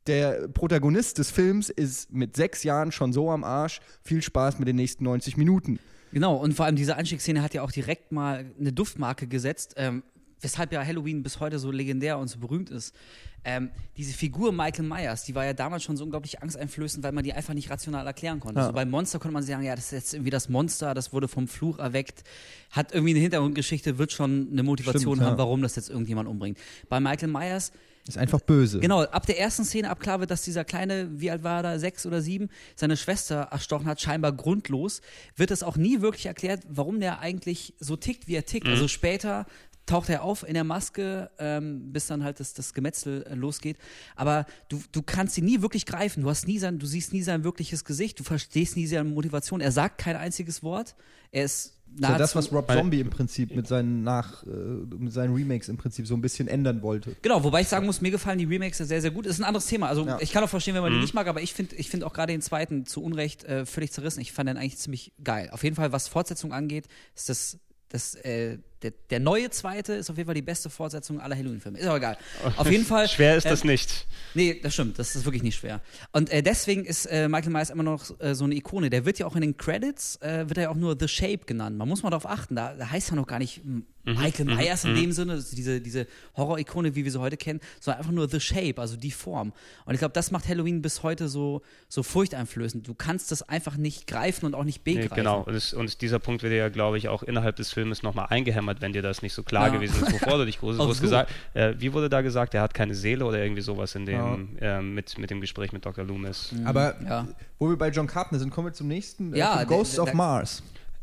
der 0.07 0.49
Protagonist 0.49 1.19
des 1.19 1.31
Films 1.31 1.69
ist 1.69 2.13
mit 2.13 2.37
sechs 2.37 2.63
Jahren 2.63 2.93
schon 2.93 3.13
so 3.13 3.31
am 3.31 3.45
Arsch. 3.45 3.81
Viel 4.03 4.23
Spaß 4.23 4.59
mit 4.59 4.69
den 4.69 4.77
nächsten 4.77 5.05
90 5.05 5.37
Minuten. 5.37 5.79
Genau, 6.13 6.37
und 6.37 6.55
vor 6.55 6.67
allem 6.67 6.77
diese 6.77 6.97
Einstiegsszene 6.97 7.43
hat 7.43 7.55
ja 7.55 7.63
auch 7.63 7.71
direkt 7.71 8.11
mal 8.11 8.51
eine 8.59 8.73
Duftmarke 8.73 9.29
gesetzt, 9.29 9.75
ähm, 9.77 10.03
weshalb 10.41 10.73
ja 10.73 10.85
Halloween 10.85 11.23
bis 11.23 11.39
heute 11.39 11.59
so 11.59 11.71
legendär 11.71 12.19
und 12.19 12.29
so 12.29 12.39
berühmt 12.39 12.71
ist. 12.71 12.95
Ähm, 13.43 13.71
diese 13.97 14.13
Figur 14.13 14.53
Michael 14.53 14.87
Myers, 14.87 15.25
die 15.25 15.35
war 15.35 15.45
ja 15.45 15.55
damals 15.55 15.83
schon 15.83 15.97
so 15.97 16.05
unglaublich 16.05 16.43
angsteinflößend, 16.43 17.03
weil 17.05 17.13
man 17.13 17.25
die 17.25 17.33
einfach 17.33 17.55
nicht 17.55 17.71
rational 17.71 18.07
erklären 18.07 18.41
konnte. 18.41 18.57
Ja. 18.59 18.67
Also 18.67 18.75
beim 18.75 18.91
Monster 18.91 19.19
konnte 19.19 19.33
man 19.33 19.43
sagen, 19.43 19.63
ja, 19.63 19.75
das 19.75 19.87
ist 19.87 19.93
jetzt 19.93 20.15
irgendwie 20.15 20.31
das 20.31 20.49
Monster, 20.49 20.93
das 20.95 21.13
wurde 21.13 21.29
vom 21.29 21.49
Fluch 21.49 21.79
erweckt, 21.79 22.25
hat 22.71 22.93
irgendwie 22.93 23.13
eine 23.13 23.21
Hintergrundgeschichte, 23.21 23.99
wird 23.99 24.13
schon 24.13 24.49
eine 24.53 24.63
Motivation 24.63 25.17
Stimmt, 25.17 25.27
haben, 25.27 25.35
ja. 25.35 25.39
warum 25.39 25.63
das 25.63 25.77
jetzt 25.77 25.89
irgendjemand 25.89 26.29
umbringt. 26.29 26.59
Bei 26.89 27.01
Michael 27.01 27.29
Myers 27.29 27.73
ist 28.15 28.19
einfach 28.19 28.41
böse. 28.41 28.81
Genau, 28.81 29.03
ab 29.03 29.27
der 29.27 29.39
ersten 29.39 29.65
Szene 29.65 29.91
ab 29.91 30.01
klar 30.01 30.21
wird, 30.21 30.31
dass 30.31 30.43
dieser 30.43 30.65
kleine, 30.65 31.09
wie 31.21 31.31
alt 31.31 31.43
war 31.43 31.59
er 31.59 31.63
da, 31.63 31.79
sechs 31.79 32.07
oder 32.07 32.21
sieben, 32.21 32.49
seine 32.77 32.97
Schwester 32.97 33.49
erstochen 33.51 33.87
hat, 33.87 34.01
scheinbar 34.01 34.33
grundlos, 34.33 35.01
wird 35.37 35.51
es 35.51 35.63
auch 35.63 35.77
nie 35.77 36.01
wirklich 36.01 36.27
erklärt, 36.27 36.63
warum 36.69 37.01
der 37.01 37.21
eigentlich 37.21 37.75
so 37.79 37.97
tickt, 37.97 38.29
wie 38.29 38.35
er 38.35 38.45
tickt. 38.45 38.67
Mhm. 38.67 38.73
Also 38.73 38.89
später 38.89 39.47
taucht 39.87 40.09
er 40.09 40.23
auf 40.23 40.47
in 40.47 40.55
der 40.55 40.65
Maske, 40.65 41.31
ähm, 41.39 41.93
bis 41.93 42.07
dann 42.07 42.23
halt 42.23 42.39
das, 42.39 42.55
das 42.55 42.75
Gemetzel 42.75 43.25
äh, 43.25 43.35
losgeht. 43.35 43.77
Aber 44.15 44.47
du, 44.69 44.81
du 44.93 45.03
kannst 45.03 45.37
ihn 45.37 45.45
nie 45.45 45.63
wirklich 45.63 45.85
greifen. 45.85 46.23
Du 46.23 46.31
hast 46.31 46.47
nie 46.47 46.59
sein, 46.59 46.79
du 46.79 46.87
siehst 46.87 47.13
nie 47.13 47.23
sein 47.23 47.43
wirkliches 47.43 47.85
Gesicht, 47.85 48.21
du 48.21 48.25
verstehst 48.25 48.77
nie 48.77 48.87
seine 48.87 49.09
Motivation. 49.09 49.61
Er 49.61 49.73
sagt 49.73 49.99
kein 49.99 50.17
einziges 50.17 50.63
Wort. 50.63 50.95
Er 51.33 51.45
ist 51.45 51.80
ja, 51.99 52.17
das, 52.17 52.37
was 52.37 52.53
Rob 52.53 52.71
Zombie 52.71 53.01
im 53.01 53.11
Prinzip 53.11 53.55
mit 53.55 53.67
seinen, 53.67 54.03
Nach, 54.03 54.43
äh, 54.45 54.49
mit 54.49 55.13
seinen 55.13 55.35
Remakes 55.35 55.69
im 55.69 55.77
Prinzip 55.77 56.07
so 56.07 56.15
ein 56.15 56.21
bisschen 56.21 56.49
ändern 56.49 56.83
wollte. 56.83 57.17
Genau, 57.23 57.43
wobei 57.43 57.63
ich 57.63 57.69
sagen 57.69 57.87
muss, 57.87 58.01
mir 58.01 58.11
gefallen 58.11 58.39
die 58.39 58.45
Remakes 58.45 58.79
sehr, 58.79 59.01
sehr 59.01 59.11
gut. 59.11 59.27
Das 59.27 59.33
ist 59.33 59.41
ein 59.41 59.45
anderes 59.45 59.67
Thema. 59.67 59.89
Also 59.89 60.07
ja. 60.07 60.19
ich 60.21 60.33
kann 60.33 60.45
auch 60.45 60.49
verstehen, 60.49 60.75
wenn 60.75 60.83
man 60.83 60.93
mhm. 60.93 60.97
die 60.97 61.03
nicht 61.03 61.15
mag, 61.15 61.27
aber 61.27 61.43
ich 61.43 61.55
finde 61.55 61.77
ich 61.77 61.91
find 61.91 62.05
auch 62.05 62.13
gerade 62.13 62.33
den 62.33 62.43
zweiten 62.43 62.87
zu 62.87 63.03
Unrecht 63.03 63.45
äh, 63.45 63.67
völlig 63.67 63.93
zerrissen. 63.93 64.21
Ich 64.21 64.33
fand 64.33 64.49
den 64.49 64.57
eigentlich 64.57 64.79
ziemlich 64.79 65.13
geil. 65.23 65.51
Auf 65.53 65.65
jeden 65.65 65.77
Fall, 65.77 65.93
was 65.93 66.09
Fortsetzung 66.09 66.53
angeht, 66.53 66.87
ist 67.15 67.29
das 67.29 67.59
das, 67.91 68.15
äh, 68.15 68.59
der, 68.83 68.93
der, 69.11 69.21
neue 69.21 69.51
zweite 69.51 69.93
ist 69.95 70.11
auf 70.11 70.17
jeden 70.17 70.27
Fall 70.27 70.35
die 70.35 70.43
beste 70.43 70.71
Fortsetzung 70.71 71.21
aller 71.21 71.37
Halloween-Filme. 71.37 71.79
Ist 71.79 71.87
aber 71.87 71.99
egal. 71.99 72.19
Auf 72.57 72.71
jeden 72.71 72.85
Fall. 72.85 73.09
schwer 73.09 73.37
ist 73.37 73.45
äh, 73.45 73.51
das 73.51 73.65
nicht. 73.65 74.07
Nee, 74.35 74.59
das 74.63 74.75
stimmt. 74.75 74.99
Das 74.99 75.15
ist 75.15 75.25
wirklich 75.25 75.43
nicht 75.43 75.57
schwer. 75.57 75.81
Und 76.13 76.31
äh, 76.31 76.43
deswegen 76.43 76.85
ist 76.85 77.07
äh, 77.07 77.29
Michael 77.29 77.53
Myers 77.53 77.71
immer 77.71 77.83
noch 77.83 78.19
äh, 78.21 78.35
so 78.35 78.45
eine 78.45 78.55
Ikone. 78.55 78.91
Der 78.91 79.05
wird 79.05 79.19
ja 79.19 79.27
auch 79.27 79.35
in 79.35 79.43
den 79.43 79.57
Credits, 79.57 80.17
äh, 80.23 80.49
wird 80.49 80.59
er 80.59 80.65
ja 80.65 80.71
auch 80.71 80.77
nur 80.77 80.97
The 80.99 81.09
Shape 81.09 81.45
genannt. 81.47 81.77
Man 81.77 81.89
muss 81.89 82.03
mal 82.03 82.11
darauf 82.11 82.27
achten. 82.27 82.57
Da, 82.57 82.75
da 82.75 82.91
heißt 82.91 83.11
ja 83.11 83.17
noch 83.17 83.27
gar 83.27 83.39
nicht 83.39 83.61
Mhm. 84.05 84.15
Michael 84.15 84.47
mhm. 84.47 84.57
Myers 84.57 84.85
in 84.85 84.93
mhm. 84.93 84.97
dem 84.97 85.13
Sinne, 85.13 85.45
diese, 85.53 85.81
diese 85.81 86.07
Horror-Ikone, 86.37 86.95
wie 86.95 87.05
wir 87.05 87.13
sie 87.13 87.21
heute 87.21 87.37
kennen, 87.37 87.61
sondern 87.81 87.99
einfach 87.99 88.13
nur 88.13 88.29
The 88.29 88.41
Shape, 88.41 88.75
also 88.79 88.97
die 88.97 89.11
Form. 89.11 89.53
Und 89.85 89.95
ich 89.95 89.99
glaube, 89.99 90.13
das 90.13 90.31
macht 90.31 90.49
Halloween 90.49 90.81
bis 90.81 91.03
heute 91.03 91.29
so, 91.29 91.63
so 91.89 92.03
furchteinflößend. 92.03 92.87
Du 92.87 92.95
kannst 92.95 93.31
das 93.31 93.43
einfach 93.43 93.77
nicht 93.77 94.07
greifen 94.07 94.47
und 94.47 94.55
auch 94.55 94.65
nicht 94.65 94.85
begreifen. 94.85 95.11
Nee, 95.11 95.17
genau, 95.17 95.43
und, 95.43 95.55
es, 95.55 95.75
und, 95.75 96.01
dieser 96.01 96.19
Punkt 96.19 96.43
wird 96.43 96.53
ja, 96.55 96.69
glaube 96.69 96.99
ich, 96.99 97.09
auch 97.09 97.23
innerhalb 97.23 97.57
des 97.57 97.73
Filmes 97.73 98.03
nochmal 98.03 98.27
eingehämmert, 98.31 98.70
wenn 98.81 98.93
dir 98.93 99.03
das 99.03 99.23
nicht 99.23 99.35
so 99.35 99.43
klar 99.43 99.69
ja. 99.69 99.75
gewesen 99.75 100.03
ist, 100.03 100.13
wovor 100.13 100.39
du 100.39 100.47
dich 100.47 100.59
groß 100.59 100.77
so. 100.77 100.89
gesagt 100.89 101.31
äh, 101.55 101.75
Wie 101.79 101.93
wurde 101.93 102.09
da 102.09 102.21
gesagt, 102.21 102.55
er 102.55 102.63
hat 102.63 102.75
keine 102.75 102.95
Seele 102.95 103.25
oder 103.25 103.43
irgendwie 103.43 103.63
sowas 103.63 103.95
in 103.95 104.07
dem, 104.07 104.57
ja. 104.61 104.79
äh, 104.79 104.83
mit, 104.83 105.19
mit 105.19 105.31
dem 105.31 105.41
Gespräch 105.41 105.73
mit 105.73 105.85
Dr. 105.85 106.05
Loomis? 106.05 106.53
Mhm. 106.53 106.67
Aber 106.67 106.95
ja. 107.03 107.29
wo 107.59 107.69
wir 107.69 107.77
bei 107.77 107.89
John 107.89 108.07
Carpenter 108.07 108.39
sind, 108.39 108.51
kommen 108.51 108.69
wir 108.69 108.73
zum 108.73 108.89
nächsten. 108.89 109.35
Äh, 109.35 109.39
ja, 109.39 109.65
Ghosts 109.65 109.99
of 109.99 110.13
Mars. 110.15 110.63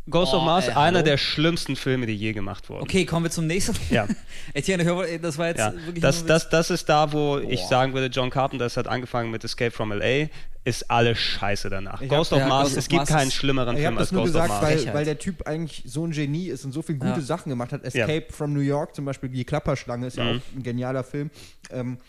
Ghost 0.09 0.33
oh, 0.33 0.37
of 0.37 0.43
Mars, 0.43 0.67
ey, 0.69 0.73
einer 0.73 1.03
der 1.03 1.17
schlimmsten 1.17 1.75
Filme, 1.75 2.05
die 2.05 2.15
je 2.15 2.31
gemacht 2.31 2.69
wurden. 2.69 2.81
Okay, 2.81 3.05
kommen 3.05 3.25
wir 3.25 3.29
zum 3.29 3.45
nächsten. 3.45 3.75
Ja. 3.89 4.07
Etienne, 4.53 4.85
hör, 4.85 5.05
das 5.17 5.37
war 5.37 5.47
jetzt 5.47 5.59
ja. 5.59 5.73
wirklich. 5.73 6.01
Das, 6.01 6.25
das, 6.25 6.49
das 6.49 6.69
ist 6.69 6.87
da, 6.87 7.11
wo 7.11 7.35
Boah. 7.35 7.43
ich 7.43 7.61
sagen 7.65 7.93
würde, 7.93 8.07
John 8.07 8.29
Carpenter, 8.29 8.65
das 8.65 8.77
hat 8.77 8.87
angefangen 8.87 9.31
mit 9.31 9.43
Escape 9.43 9.71
from 9.71 9.91
LA, 9.91 10.27
ist 10.67 10.91
alles 10.91 11.17
scheiße 11.17 11.69
danach. 11.69 12.01
Ich 12.01 12.09
Ghost 12.09 12.31
hab, 12.31 12.39
of 12.39 12.43
ja, 12.43 12.49
Mars, 12.49 12.67
Ghost 12.67 12.77
es 12.77 12.87
gibt 12.89 12.99
Mars 12.99 13.09
keinen 13.09 13.31
schlimmeren 13.31 13.77
Film 13.77 13.97
als 13.97 14.09
Ghost 14.09 14.25
gesagt, 14.25 14.51
of 14.51 14.61
Mars. 14.61 14.85
Weil, 14.85 14.93
weil 14.93 15.05
der 15.05 15.17
Typ 15.17 15.47
eigentlich 15.47 15.83
so 15.85 16.05
ein 16.05 16.11
Genie 16.11 16.47
ist 16.47 16.65
und 16.65 16.73
so 16.73 16.81
viele 16.81 16.97
gute 16.97 17.11
ja. 17.11 17.21
Sachen 17.21 17.49
gemacht 17.49 17.71
hat. 17.71 17.85
Escape 17.85 18.25
from 18.29 18.53
New 18.53 18.59
York 18.59 18.93
zum 18.93 19.05
Beispiel, 19.05 19.29
die 19.29 19.45
Klapperschlange 19.45 20.07
ist 20.07 20.17
mhm. 20.17 20.23
ja 20.23 20.31
auch 20.31 20.41
ein 20.55 20.63
genialer 20.63 21.05
Film. 21.05 21.31
Ähm, 21.71 21.99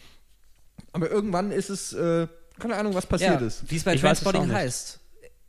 aber 0.93 1.09
irgendwann 1.09 1.53
ist 1.53 1.71
es, 1.71 1.93
äh, 1.93 2.27
keine 2.59 2.77
Ahnung, 2.77 2.95
was 2.95 3.07
passiert 3.07 3.41
ist. 3.43 3.71
Wie 3.71 3.77
es 3.77 3.85
bei 3.85 3.95
Transporting 3.95 4.51
heißt 4.51 4.99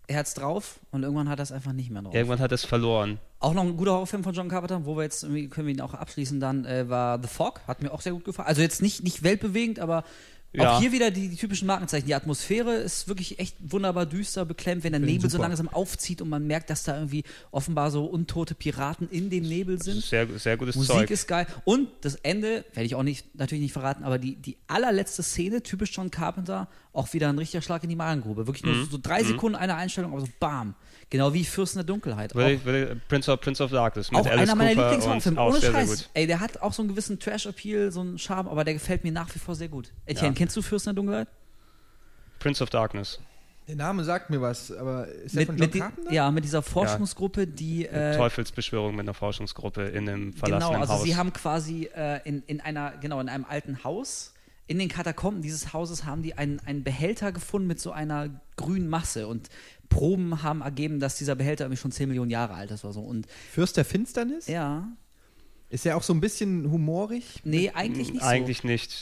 er 0.10 0.18
hat's 0.18 0.34
drauf 0.34 0.80
und 0.90 1.04
irgendwann 1.04 1.30
hat 1.30 1.40
er 1.40 1.44
es 1.44 1.52
einfach 1.52 1.72
nicht 1.72 1.92
mehr 1.92 2.02
drauf. 2.02 2.16
Irgendwann 2.16 2.40
hat 2.40 2.52
er 2.52 2.56
es 2.56 2.66
verloren. 2.66 3.20
Auch 3.40 3.54
noch 3.54 3.62
ein 3.62 3.78
guter 3.78 3.92
Horrorfilm 3.92 4.24
von 4.24 4.34
John 4.34 4.50
Carpenter, 4.50 4.84
wo 4.86 4.98
wir 4.98 5.04
jetzt 5.04 5.22
können 5.22 5.52
wir 5.68 5.68
ihn 5.68 5.82
auch 5.82 5.94
abschließen 5.94 6.40
dann, 6.40 6.66
äh, 6.66 6.90
war 6.90 7.22
The 7.22 7.28
Fog, 7.28 7.62
hat 7.68 7.84
mir 7.84 7.92
auch 7.92 8.02
sehr 8.02 8.14
gut 8.14 8.26
gefallen. 8.26 8.48
Also 8.48 8.64
jetzt 8.64 8.82
nicht, 8.82 9.04
nicht 9.04 9.22
weltbewegend, 9.22 9.80
aber 9.80 10.04
ja. 10.52 10.76
Auch 10.76 10.82
hier 10.82 10.92
wieder 10.92 11.12
die, 11.12 11.28
die, 11.30 11.36
typischen 11.36 11.68
Markenzeichen. 11.68 12.08
Die 12.08 12.16
Atmosphäre 12.16 12.74
ist 12.74 13.08
wirklich 13.08 13.38
echt 13.38 13.56
wunderbar 13.60 14.08
düster, 14.08 14.46
beklemmt, 14.46 14.84
wenn 14.84 14.94
der 14.94 15.00
Nebel 15.00 15.30
super. 15.30 15.44
so 15.44 15.48
langsam 15.48 15.70
aufzieht 15.70 16.22
und 16.22 16.30
man 16.30 16.48
merkt, 16.48 16.72
dass 16.72 16.84
da 16.84 16.96
irgendwie 16.96 17.24
offenbar 17.52 17.92
so 17.92 18.06
untote 18.06 18.56
Piraten 18.56 19.08
in 19.10 19.30
dem 19.30 19.44
Nebel 19.44 19.82
sind. 19.82 20.04
Sehr, 20.04 20.28
sehr 20.40 20.58
gutes 20.58 20.76
Musik 20.76 20.96
Zeug. 20.96 21.12
ist 21.12 21.28
geil. 21.28 21.46
Und 21.66 21.90
das 22.02 22.16
Ende, 22.16 22.66
werde 22.74 22.86
ich 22.86 22.96
auch 22.96 23.04
nicht, 23.04 23.36
natürlich 23.36 23.62
nicht 23.62 23.74
verraten, 23.74 24.04
aber 24.04 24.18
die, 24.18 24.38
die 24.38 24.58
allerletzte 24.66 25.22
Szene, 25.22 25.62
typisch 25.62 25.92
John 25.94 26.10
Carpenter, 26.10 26.68
auch 26.94 27.14
wieder 27.14 27.30
ein 27.30 27.38
richtiger 27.38 27.62
Schlag 27.62 27.84
in 27.84 27.90
die 27.90 27.96
Magengrube. 27.96 28.48
Wirklich 28.48 28.66
nur 28.66 28.74
mhm. 28.74 28.90
so 28.90 28.98
drei 29.02 29.22
mhm. 29.22 29.28
Sekunden 29.28 29.56
eine 29.56 29.76
Einstellung, 29.76 30.12
aber 30.12 30.22
so 30.22 30.30
bam. 30.40 30.76
Genau 31.10 31.34
wie 31.34 31.44
Fürsten 31.44 31.80
der 31.80 31.86
Dunkelheit. 31.86 32.36
Will, 32.36 32.60
will 32.66 33.02
Prince, 33.08 33.32
of, 33.32 33.42
Prince 33.42 33.64
of 33.64 33.72
Darkness 33.72 34.12
mit 34.12 34.20
auch 34.20 34.26
Alice 34.26 34.42
einer 34.42 34.56
meiner 34.56 34.70
Lieblingshorrorfilme. 34.70 35.42
Ohne 35.42 35.60
sehr, 35.60 35.72
Scheiß. 35.72 36.00
Sehr 36.00 36.08
Ey, 36.14 36.28
der 36.28 36.40
hat 36.40 36.62
auch 36.62 36.74
so 36.74 36.82
einen 36.82 36.90
gewissen 36.90 37.20
Trash-Appeal, 37.20 37.92
so 37.92 38.02
einen 38.02 38.20
Charme, 38.20 38.48
aber 38.48 38.64
der 38.64 38.74
gefällt 38.74 39.04
mir 39.04 39.12
nach 39.12 39.34
wie 39.34 39.40
vor 39.40 39.56
sehr 39.56 39.70
gut. 39.70 39.92
Etienne, 40.06 40.30
ja. 40.30 40.38
kennst 40.38 40.56
du 40.56 40.62
Fürsten 40.62 40.90
der 40.90 40.96
Dunkelheit? 40.96 41.28
Prince 42.40 42.64
of 42.64 42.70
Darkness. 42.70 43.20
Der 43.68 43.76
Name 43.76 44.04
sagt 44.04 44.32
mir 44.32 44.42
was, 44.42 44.72
aber 44.72 45.08
ist 45.08 45.36
der 45.36 45.46
von 45.46 45.56
John 45.56 45.70
mit 45.70 45.80
Carpenter? 45.80 46.12
Ja, 46.12 46.32
mit 46.32 46.44
dieser 46.44 46.64
Forschungsgruppe, 46.64 47.46
die. 47.46 47.86
Äh, 47.86 48.18
Teufelsbeschwörung 48.18 48.96
mit 48.96 49.02
einer 49.02 49.14
Forschungsgruppe 49.14 49.84
in 49.84 50.10
einem 50.10 50.34
verlassenen 50.34 50.64
Haus. 50.64 50.70
Genau, 50.70 50.82
also 50.82 50.94
Haus. 50.94 51.04
sie 51.04 51.16
haben 51.16 51.34
quasi 51.34 51.90
äh, 51.96 52.20
in, 52.28 52.42
in 52.48 52.62
einer, 52.62 52.94
genau, 53.00 53.20
in 53.20 53.30
einem 53.30 53.46
alten 53.48 53.84
Haus 53.84 54.34
in 54.70 54.78
den 54.78 54.88
Katakomben 54.88 55.42
dieses 55.42 55.74
Hauses 55.74 56.06
haben 56.06 56.22
die 56.22 56.38
einen, 56.38 56.60
einen 56.60 56.84
Behälter 56.84 57.32
gefunden 57.32 57.68
mit 57.68 57.80
so 57.80 57.92
einer 57.92 58.30
grünen 58.56 58.88
Masse 58.88 59.28
und 59.28 59.50
Proben 59.90 60.44
haben 60.44 60.62
ergeben, 60.62 61.00
dass 61.00 61.18
dieser 61.18 61.34
Behälter 61.34 61.66
irgendwie 61.66 61.82
schon 61.82 61.92
10 61.92 62.08
Millionen 62.08 62.30
Jahre 62.30 62.54
alt 62.54 62.70
ist 62.70 62.86
oder 62.86 62.94
so. 62.94 63.02
Und 63.02 63.26
Fürst 63.52 63.78
der 63.78 63.86
Finsternis? 63.86 64.46
Ja. 64.46 64.88
Ist 65.70 65.88
er 65.88 65.98
auch 65.98 66.04
so 66.04 66.14
ein 66.14 66.22
bisschen 66.22 66.70
humorig? 66.72 67.42
Nee, 67.44 67.72
eigentlich 67.74 68.14
nicht 68.14 68.22
Eigentlich 68.22 68.60
so. 68.60 68.68
nicht. 68.68 68.96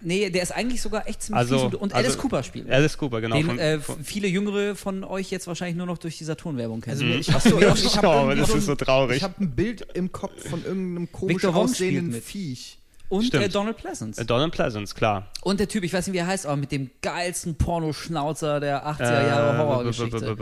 Nee, 0.00 0.30
der 0.30 0.42
ist 0.42 0.50
eigentlich 0.50 0.82
sogar 0.82 1.06
echt 1.06 1.22
ziemlich 1.22 1.38
also, 1.38 1.70
fies. 1.70 1.78
Und 1.78 1.94
also, 1.94 2.08
Alice 2.08 2.18
Cooper 2.18 2.42
spielt. 2.42 2.68
Alice 2.68 2.98
Cooper, 2.98 3.20
genau. 3.20 3.36
Den 3.36 3.46
von, 3.46 3.58
äh, 3.60 3.78
viele 4.02 4.26
Jüngere 4.26 4.74
von 4.74 5.04
euch 5.04 5.30
jetzt 5.30 5.46
wahrscheinlich 5.46 5.76
nur 5.76 5.86
noch 5.86 5.98
durch 5.98 6.18
die 6.18 6.24
Saturn-Werbung 6.24 6.80
kennen. 6.80 7.00
Also, 7.00 7.06
ich, 7.06 7.26
so, 7.26 7.60
ich, 7.60 7.84
ich 7.84 7.96
habe 7.98 8.34
das 8.34 8.48
so 8.48 8.56
ist 8.56 8.66
so 8.66 8.74
traurig. 8.74 9.18
Ich 9.18 9.22
habe 9.22 9.34
ein 9.40 9.54
Bild 9.54 9.86
im 9.94 10.10
Kopf 10.10 10.48
von 10.48 10.64
irgendeinem 10.64 11.12
komisch 11.12 11.44
aussehenden 11.44 12.20
Viech. 12.20 12.78
Und 13.08 13.34
äh, 13.34 13.48
Donald 13.48 13.76
Pleasance. 13.76 14.20
Äh, 14.20 14.24
Donald 14.24 14.52
Pleasance, 14.52 14.94
klar. 14.94 15.28
Und 15.42 15.60
der 15.60 15.68
Typ, 15.68 15.84
ich 15.84 15.92
weiß 15.92 16.06
nicht, 16.06 16.14
wie 16.14 16.18
er 16.18 16.26
heißt, 16.26 16.46
aber 16.46 16.56
mit 16.56 16.72
dem 16.72 16.90
geilsten 17.02 17.54
Pornoschnauzer 17.56 18.60
der 18.60 18.86
80er 18.86 19.26
Jahre 19.26 19.54
äh, 19.54 19.58
Horrorgeschichte. 19.58 20.36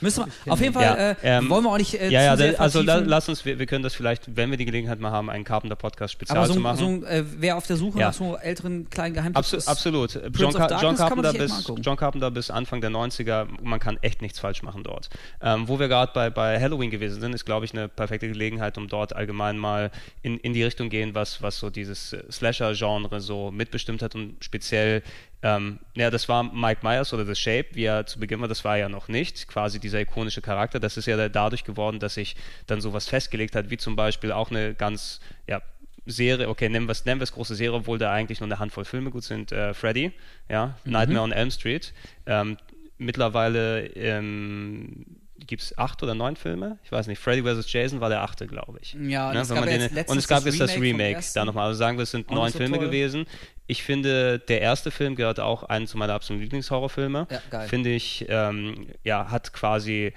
Müssen 0.00 0.24
wir, 0.44 0.52
auf 0.52 0.60
jeden 0.60 0.74
Fall 0.74 0.82
ja, 0.82 1.10
äh, 1.10 1.16
ähm, 1.22 1.48
wollen 1.48 1.64
wir 1.64 1.70
auch 1.70 1.78
nicht 1.78 1.94
äh, 1.94 2.10
ja, 2.10 2.34
ja, 2.34 2.58
also 2.58 2.82
la, 2.82 2.96
lass 2.96 3.28
uns, 3.28 3.44
wir, 3.44 3.58
wir, 3.58 3.66
können 3.66 3.84
das 3.84 3.94
vielleicht, 3.94 4.36
wenn 4.36 4.50
wir 4.50 4.58
die 4.58 4.64
Gelegenheit 4.64 5.00
mal 5.00 5.12
haben, 5.12 5.30
einen 5.30 5.44
Carpenter-Podcast-Spezial 5.44 6.46
so, 6.46 6.54
zu 6.54 6.60
machen. 6.60 7.02
So, 7.02 7.06
äh, 7.06 7.24
wer 7.38 7.56
auf 7.56 7.66
der 7.66 7.76
Suche 7.76 8.00
ja. 8.00 8.06
nach 8.06 8.14
so 8.14 8.36
älteren 8.36 8.90
kleinen 8.90 9.14
Geheimtipps 9.14 9.52
ist. 9.52 9.68
Absolut. 9.68 10.20
John, 10.34 10.52
Car 10.52 10.82
John, 10.82 10.96
Carpenter 10.96 11.32
bis, 11.32 11.72
John 11.80 11.96
Carpenter 11.96 12.30
bis 12.30 12.50
Anfang 12.50 12.80
der 12.80 12.90
90er, 12.90 13.46
man 13.62 13.78
kann 13.78 13.98
echt 14.02 14.22
nichts 14.22 14.40
falsch 14.40 14.62
machen 14.62 14.82
dort. 14.82 15.08
Ähm, 15.40 15.68
wo 15.68 15.78
wir 15.78 15.88
gerade 15.88 16.12
bei, 16.12 16.30
bei 16.30 16.60
Halloween 16.60 16.90
gewesen 16.90 17.20
sind, 17.20 17.32
ist, 17.32 17.44
glaube 17.44 17.64
ich, 17.64 17.72
eine 17.72 17.88
perfekte 17.88 18.28
Gelegenheit, 18.28 18.76
um 18.76 18.88
dort 18.88 19.14
allgemein 19.14 19.56
mal 19.56 19.90
in, 20.22 20.38
in 20.38 20.52
die 20.52 20.64
Richtung 20.64 20.90
gehen, 20.90 21.14
was, 21.14 21.42
was 21.42 21.58
so 21.58 21.70
dieses 21.92 22.16
Slasher 22.30 22.74
Genre 22.74 23.20
so 23.20 23.50
mitbestimmt 23.50 24.02
hat 24.02 24.14
und 24.14 24.42
speziell, 24.44 25.02
ähm, 25.42 25.78
ja, 25.94 26.10
das 26.10 26.28
war 26.28 26.42
Mike 26.42 26.80
Myers 26.82 27.12
oder 27.12 27.26
The 27.26 27.34
Shape, 27.34 27.66
wie 27.72 27.84
er 27.84 28.06
zu 28.06 28.18
Beginn 28.18 28.40
war, 28.40 28.48
das 28.48 28.64
war 28.64 28.76
er 28.76 28.78
ja 28.78 28.88
noch 28.88 29.08
nicht, 29.08 29.48
quasi 29.48 29.78
dieser 29.78 30.00
ikonische 30.00 30.42
Charakter. 30.42 30.80
Das 30.80 30.96
ist 30.96 31.06
ja 31.06 31.28
dadurch 31.28 31.64
geworden, 31.64 31.98
dass 31.98 32.14
sich 32.14 32.36
dann 32.66 32.80
sowas 32.80 33.08
festgelegt 33.08 33.54
hat, 33.54 33.70
wie 33.70 33.76
zum 33.76 33.96
Beispiel 33.96 34.32
auch 34.32 34.50
eine 34.50 34.74
ganz, 34.74 35.20
ja, 35.46 35.62
Serie, 36.04 36.48
okay, 36.48 36.68
nennen 36.68 36.86
wir 36.86 36.92
es 36.92 37.04
nennen 37.04 37.20
große 37.20 37.54
Serie, 37.54 37.74
obwohl 37.78 37.96
da 37.96 38.12
eigentlich 38.12 38.40
nur 38.40 38.48
eine 38.48 38.58
Handvoll 38.58 38.84
Filme 38.84 39.10
gut 39.10 39.22
sind. 39.22 39.52
Äh, 39.52 39.72
Freddy, 39.72 40.10
ja, 40.48 40.76
mhm. 40.84 40.92
Nightmare 40.92 41.22
on 41.22 41.30
Elm 41.30 41.50
Street. 41.52 41.94
Ähm, 42.26 42.56
mittlerweile 42.98 43.86
ähm, 43.94 45.21
gibt 45.46 45.62
es 45.62 45.78
acht 45.78 46.02
oder 46.02 46.14
neun 46.14 46.36
Filme? 46.36 46.78
Ich 46.84 46.92
weiß 46.92 47.06
nicht. 47.06 47.18
Freddy 47.18 47.42
vs. 47.42 47.70
Jason 47.72 48.00
war 48.00 48.08
der 48.08 48.22
achte, 48.22 48.46
glaube 48.46 48.78
ich. 48.80 48.94
Ja, 48.94 49.32
ne? 49.32 49.40
es 49.40 49.48
gab 49.48 49.64
den, 49.64 49.82
und 50.06 50.18
es 50.18 50.28
gab 50.28 50.44
jetzt 50.44 50.60
das 50.60 50.76
Remake, 50.76 51.20
da 51.34 51.44
nochmal. 51.44 51.68
Also 51.68 51.78
sagen 51.78 51.98
wir, 51.98 52.02
es 52.02 52.10
sind 52.10 52.30
neun 52.30 52.50
so 52.50 52.58
Filme 52.58 52.76
toll. 52.76 52.86
gewesen. 52.86 53.26
Ich 53.66 53.82
finde, 53.82 54.38
der 54.38 54.60
erste 54.60 54.90
Film 54.90 55.14
gehört 55.14 55.40
auch 55.40 55.62
einen 55.62 55.86
zu 55.86 55.96
meiner 55.96 56.14
absoluten 56.14 56.42
Lieblingshorrorfilme. 56.42 57.26
Ja, 57.30 57.42
geil. 57.50 57.68
Finde 57.68 57.90
ich, 57.90 58.26
ähm, 58.28 58.88
ja, 59.04 59.30
hat 59.30 59.52
quasi 59.52 60.12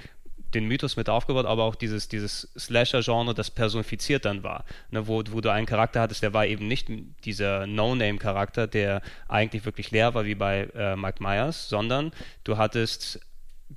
den 0.53 0.67
Mythos 0.67 0.95
mit 0.95 1.09
aufgebaut, 1.09 1.45
aber 1.45 1.63
auch 1.63 1.75
dieses, 1.75 2.07
dieses 2.07 2.49
Slasher-Genre, 2.57 3.33
das 3.33 3.51
personifiziert 3.51 4.25
dann 4.25 4.43
war. 4.43 4.63
Ne, 4.89 5.07
wo, 5.07 5.21
wo 5.29 5.41
du 5.41 5.51
einen 5.51 5.65
Charakter 5.65 6.01
hattest, 6.01 6.23
der 6.23 6.33
war 6.33 6.45
eben 6.45 6.67
nicht 6.67 6.87
dieser 7.25 7.67
No-Name-Charakter, 7.67 8.65
der 8.67 9.01
eigentlich 9.27 9.65
wirklich 9.65 9.91
leer 9.91 10.13
war 10.13 10.25
wie 10.25 10.35
bei 10.35 10.69
äh, 10.75 10.95
Mike 10.95 11.21
Myers, 11.21 11.69
sondern 11.69 12.11
du 12.43 12.57
hattest 12.57 13.19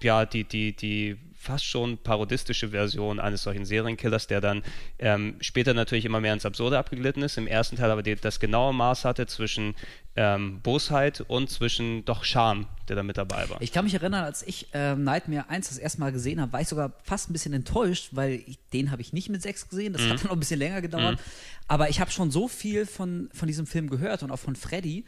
ja 0.00 0.24
die, 0.24 0.44
die, 0.44 0.74
die 0.74 1.16
fast 1.38 1.64
schon 1.64 1.98
parodistische 1.98 2.70
Version 2.70 3.20
eines 3.20 3.44
solchen 3.44 3.64
Serienkillers, 3.64 4.26
der 4.26 4.40
dann 4.40 4.62
ähm, 4.98 5.36
später 5.40 5.72
natürlich 5.72 6.04
immer 6.04 6.20
mehr 6.20 6.32
ins 6.32 6.44
Absurde 6.44 6.76
abgeglitten 6.76 7.22
ist, 7.22 7.38
im 7.38 7.46
ersten 7.46 7.76
Teil 7.76 7.92
aber 7.92 8.02
das 8.02 8.40
genaue 8.40 8.74
Maß 8.74 9.04
hatte 9.04 9.26
zwischen 9.28 9.76
ähm, 10.16 10.60
Bosheit 10.62 11.20
und 11.20 11.48
zwischen 11.48 12.04
doch 12.04 12.24
Charme, 12.24 12.66
der 12.88 12.96
da 12.96 13.04
mit 13.04 13.16
dabei 13.16 13.48
war. 13.48 13.62
Ich 13.62 13.70
kann 13.70 13.84
mich 13.84 13.94
erinnern, 13.94 14.24
als 14.24 14.42
ich 14.42 14.66
ähm, 14.72 15.04
Nightmare 15.04 15.48
1 15.48 15.68
das 15.68 15.78
erste 15.78 16.00
Mal 16.00 16.10
gesehen 16.10 16.40
habe, 16.40 16.52
war 16.52 16.60
ich 16.60 16.68
sogar 16.68 16.92
fast 17.04 17.30
ein 17.30 17.32
bisschen 17.32 17.52
enttäuscht, 17.52 18.08
weil 18.12 18.42
ich, 18.46 18.58
den 18.72 18.90
habe 18.90 19.00
ich 19.00 19.12
nicht 19.12 19.28
mit 19.28 19.40
6 19.40 19.68
gesehen, 19.68 19.92
das 19.92 20.02
mhm. 20.02 20.10
hat 20.10 20.18
dann 20.18 20.26
noch 20.26 20.32
ein 20.32 20.40
bisschen 20.40 20.58
länger 20.58 20.82
gedauert, 20.82 21.18
mhm. 21.18 21.22
aber 21.68 21.88
ich 21.88 22.00
habe 22.00 22.10
schon 22.10 22.32
so 22.32 22.48
viel 22.48 22.84
von, 22.84 23.30
von 23.32 23.46
diesem 23.46 23.68
Film 23.68 23.88
gehört 23.88 24.24
und 24.24 24.32
auch 24.32 24.40
von 24.40 24.56
Freddy, 24.56 25.04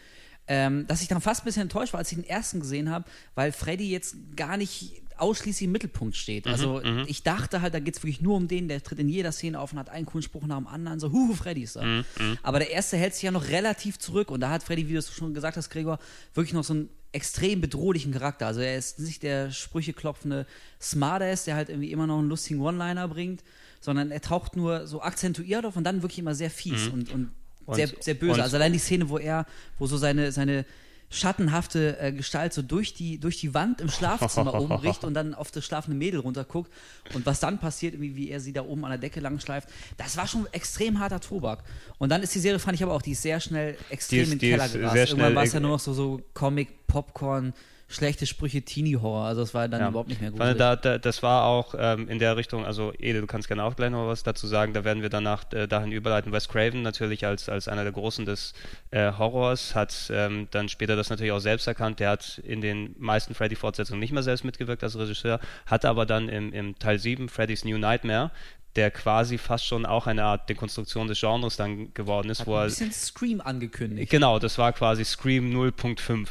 ähm, 0.46 0.86
dass 0.86 1.02
ich 1.02 1.08
dann 1.08 1.20
fast 1.20 1.42
ein 1.42 1.44
bisschen 1.46 1.62
enttäuscht 1.62 1.92
war, 1.92 1.98
als 1.98 2.12
ich 2.12 2.18
den 2.18 2.28
ersten 2.28 2.60
gesehen 2.60 2.88
habe, 2.88 3.04
weil 3.34 3.50
Freddy 3.50 3.90
jetzt 3.90 4.16
gar 4.36 4.56
nicht 4.56 5.02
ausschließlich 5.20 5.66
im 5.66 5.72
Mittelpunkt 5.72 6.16
steht. 6.16 6.46
Mhm, 6.46 6.52
also 6.52 6.80
mhm, 6.84 7.04
ich 7.06 7.22
dachte 7.22 7.62
halt, 7.62 7.74
da 7.74 7.80
geht 7.80 7.96
es 7.96 8.02
wirklich 8.02 8.20
nur 8.20 8.36
um 8.36 8.48
den, 8.48 8.68
der 8.68 8.82
tritt 8.82 8.98
in 8.98 9.08
jeder 9.08 9.32
Szene 9.32 9.60
auf 9.60 9.72
und 9.72 9.78
hat 9.78 9.88
einen 9.88 10.06
coolen 10.06 10.22
Spruch 10.22 10.46
nach 10.46 10.58
dem 10.58 10.66
anderen, 10.66 11.00
so, 11.00 11.12
huhu, 11.12 11.34
Freddy 11.34 11.62
ist 11.62 11.76
da. 11.76 11.82
Mhm, 11.82 12.04
mhm, 12.18 12.38
Aber 12.42 12.58
der 12.58 12.70
erste 12.70 12.96
hält 12.96 13.14
sich 13.14 13.22
ja 13.22 13.30
noch 13.30 13.48
relativ 13.48 13.98
zurück 13.98 14.30
und 14.30 14.40
da 14.40 14.50
hat 14.50 14.62
Freddy, 14.62 14.88
wie 14.88 14.92
du 14.94 14.98
es 14.98 15.12
schon 15.12 15.34
gesagt 15.34 15.56
hast, 15.56 15.70
Gregor, 15.70 15.98
wirklich 16.34 16.54
noch 16.54 16.64
so 16.64 16.74
einen 16.74 16.88
extrem 17.12 17.60
bedrohlichen 17.60 18.12
Charakter. 18.12 18.46
Also 18.46 18.60
er 18.60 18.76
ist 18.76 18.98
nicht 19.00 19.22
der 19.22 19.50
sprücheklopfende 19.50 20.46
Smartass, 20.80 21.44
der 21.44 21.56
halt 21.56 21.68
irgendwie 21.68 21.90
immer 21.90 22.06
noch 22.06 22.18
einen 22.18 22.28
lustigen 22.28 22.60
One-Liner 22.60 23.08
bringt, 23.08 23.42
sondern 23.80 24.10
er 24.10 24.20
taucht 24.20 24.56
nur 24.56 24.86
so 24.86 25.02
akzentuiert 25.02 25.64
auf 25.64 25.76
und 25.76 25.84
dann 25.84 26.02
wirklich 26.02 26.18
immer 26.18 26.34
sehr 26.34 26.50
fies 26.50 26.86
mhm. 26.86 26.92
und, 26.92 27.12
und, 27.12 27.30
und, 27.66 27.74
sehr, 27.74 27.88
sehr 28.00 28.14
böse. 28.14 28.34
Und, 28.34 28.40
also 28.40 28.56
allein 28.56 28.72
die 28.72 28.78
Szene, 28.78 29.08
wo 29.08 29.18
er, 29.18 29.46
wo 29.78 29.86
so 29.86 29.96
seine, 29.96 30.32
seine 30.32 30.64
schattenhafte 31.10 31.98
äh, 31.98 32.12
Gestalt 32.12 32.52
so 32.52 32.62
durch 32.62 32.94
die, 32.94 33.18
durch 33.18 33.38
die 33.38 33.52
Wand 33.52 33.80
im 33.80 33.88
Schlafzimmer 33.88 34.54
oben 34.54 34.76
bricht 34.80 35.04
und 35.04 35.14
dann 35.14 35.34
auf 35.34 35.50
das 35.50 35.64
schlafende 35.64 35.96
Mädel 35.96 36.20
runterguckt. 36.20 36.70
Und 37.14 37.26
was 37.26 37.40
dann 37.40 37.58
passiert, 37.58 38.00
wie, 38.00 38.14
wie 38.14 38.30
er 38.30 38.40
sie 38.40 38.52
da 38.52 38.62
oben 38.62 38.84
an 38.84 38.92
der 38.92 38.98
Decke 38.98 39.20
lang 39.20 39.40
schleift, 39.40 39.68
das 39.96 40.16
war 40.16 40.28
schon 40.28 40.46
extrem 40.52 41.00
harter 41.00 41.20
Tobak. 41.20 41.64
Und 41.98 42.10
dann 42.10 42.22
ist 42.22 42.34
die 42.34 42.38
Serie, 42.38 42.60
fand 42.60 42.76
ich 42.76 42.82
aber 42.82 42.94
auch, 42.94 43.02
die 43.02 43.12
ist 43.12 43.22
sehr 43.22 43.40
schnell 43.40 43.76
extrem 43.90 44.22
ist, 44.22 44.32
in 44.32 44.38
den 44.38 44.50
Keller 44.50 44.68
gerast. 44.68 44.96
Irgendwann 44.96 45.34
war 45.34 45.42
es 45.42 45.52
ja 45.52 45.60
nur 45.60 45.72
noch 45.72 45.80
so, 45.80 45.92
so 45.92 46.22
Comic, 46.32 46.86
Popcorn, 46.86 47.52
schlechte 47.90 48.26
Sprüche 48.26 48.62
Teenie-Horror. 48.62 49.26
Also 49.26 49.40
das 49.42 49.52
war 49.52 49.68
dann 49.68 49.80
ja. 49.80 49.88
überhaupt 49.88 50.08
nicht 50.08 50.20
mehr 50.20 50.30
gut. 50.30 50.40
Da, 50.40 50.76
da, 50.76 50.98
das 50.98 51.22
war 51.22 51.44
auch 51.44 51.74
ähm, 51.76 52.08
in 52.08 52.18
der 52.18 52.36
Richtung, 52.36 52.64
also 52.64 52.92
Ede, 52.98 53.20
du 53.20 53.26
kannst 53.26 53.48
gerne 53.48 53.64
auch 53.64 53.74
gleich 53.74 53.90
noch 53.90 54.06
was 54.06 54.22
dazu 54.22 54.46
sagen, 54.46 54.72
da 54.72 54.84
werden 54.84 55.02
wir 55.02 55.10
danach 55.10 55.52
äh, 55.52 55.66
dahin 55.66 55.90
überleiten. 55.90 56.32
Wes 56.32 56.48
Craven 56.48 56.82
natürlich 56.82 57.26
als, 57.26 57.48
als 57.48 57.68
einer 57.68 57.82
der 57.82 57.92
Großen 57.92 58.24
des 58.24 58.54
äh, 58.92 59.12
Horrors 59.12 59.74
hat 59.74 60.10
ähm, 60.14 60.46
dann 60.52 60.68
später 60.68 60.94
das 60.96 61.10
natürlich 61.10 61.32
auch 61.32 61.40
selbst 61.40 61.66
erkannt. 61.66 62.00
Der 62.00 62.10
hat 62.10 62.38
in 62.44 62.60
den 62.60 62.94
meisten 62.98 63.34
Freddy-Fortsetzungen 63.34 64.00
nicht 64.00 64.12
mehr 64.12 64.22
selbst 64.22 64.44
mitgewirkt 64.44 64.84
als 64.84 64.96
Regisseur, 64.96 65.40
hatte 65.66 65.88
aber 65.88 66.06
dann 66.06 66.28
im, 66.28 66.52
im 66.52 66.78
Teil 66.78 66.98
7 66.98 67.28
Freddy's 67.28 67.64
New 67.64 67.78
Nightmare 67.78 68.30
der 68.76 68.92
quasi 68.92 69.36
fast 69.36 69.66
schon 69.66 69.84
auch 69.84 70.06
eine 70.06 70.22
Art 70.22 70.48
Dekonstruktion 70.48 71.08
des 71.08 71.18
Genres 71.18 71.56
dann 71.56 71.92
geworden 71.92 72.30
ist. 72.30 72.40
Hat 72.40 72.46
wo 72.46 72.54
ein 72.54 72.66
bisschen 72.66 72.92
Scream 72.92 73.40
angekündigt. 73.40 74.10
Genau, 74.12 74.38
das 74.38 74.58
war 74.58 74.72
quasi 74.72 75.04
Scream 75.04 75.50
0.5 75.50 76.28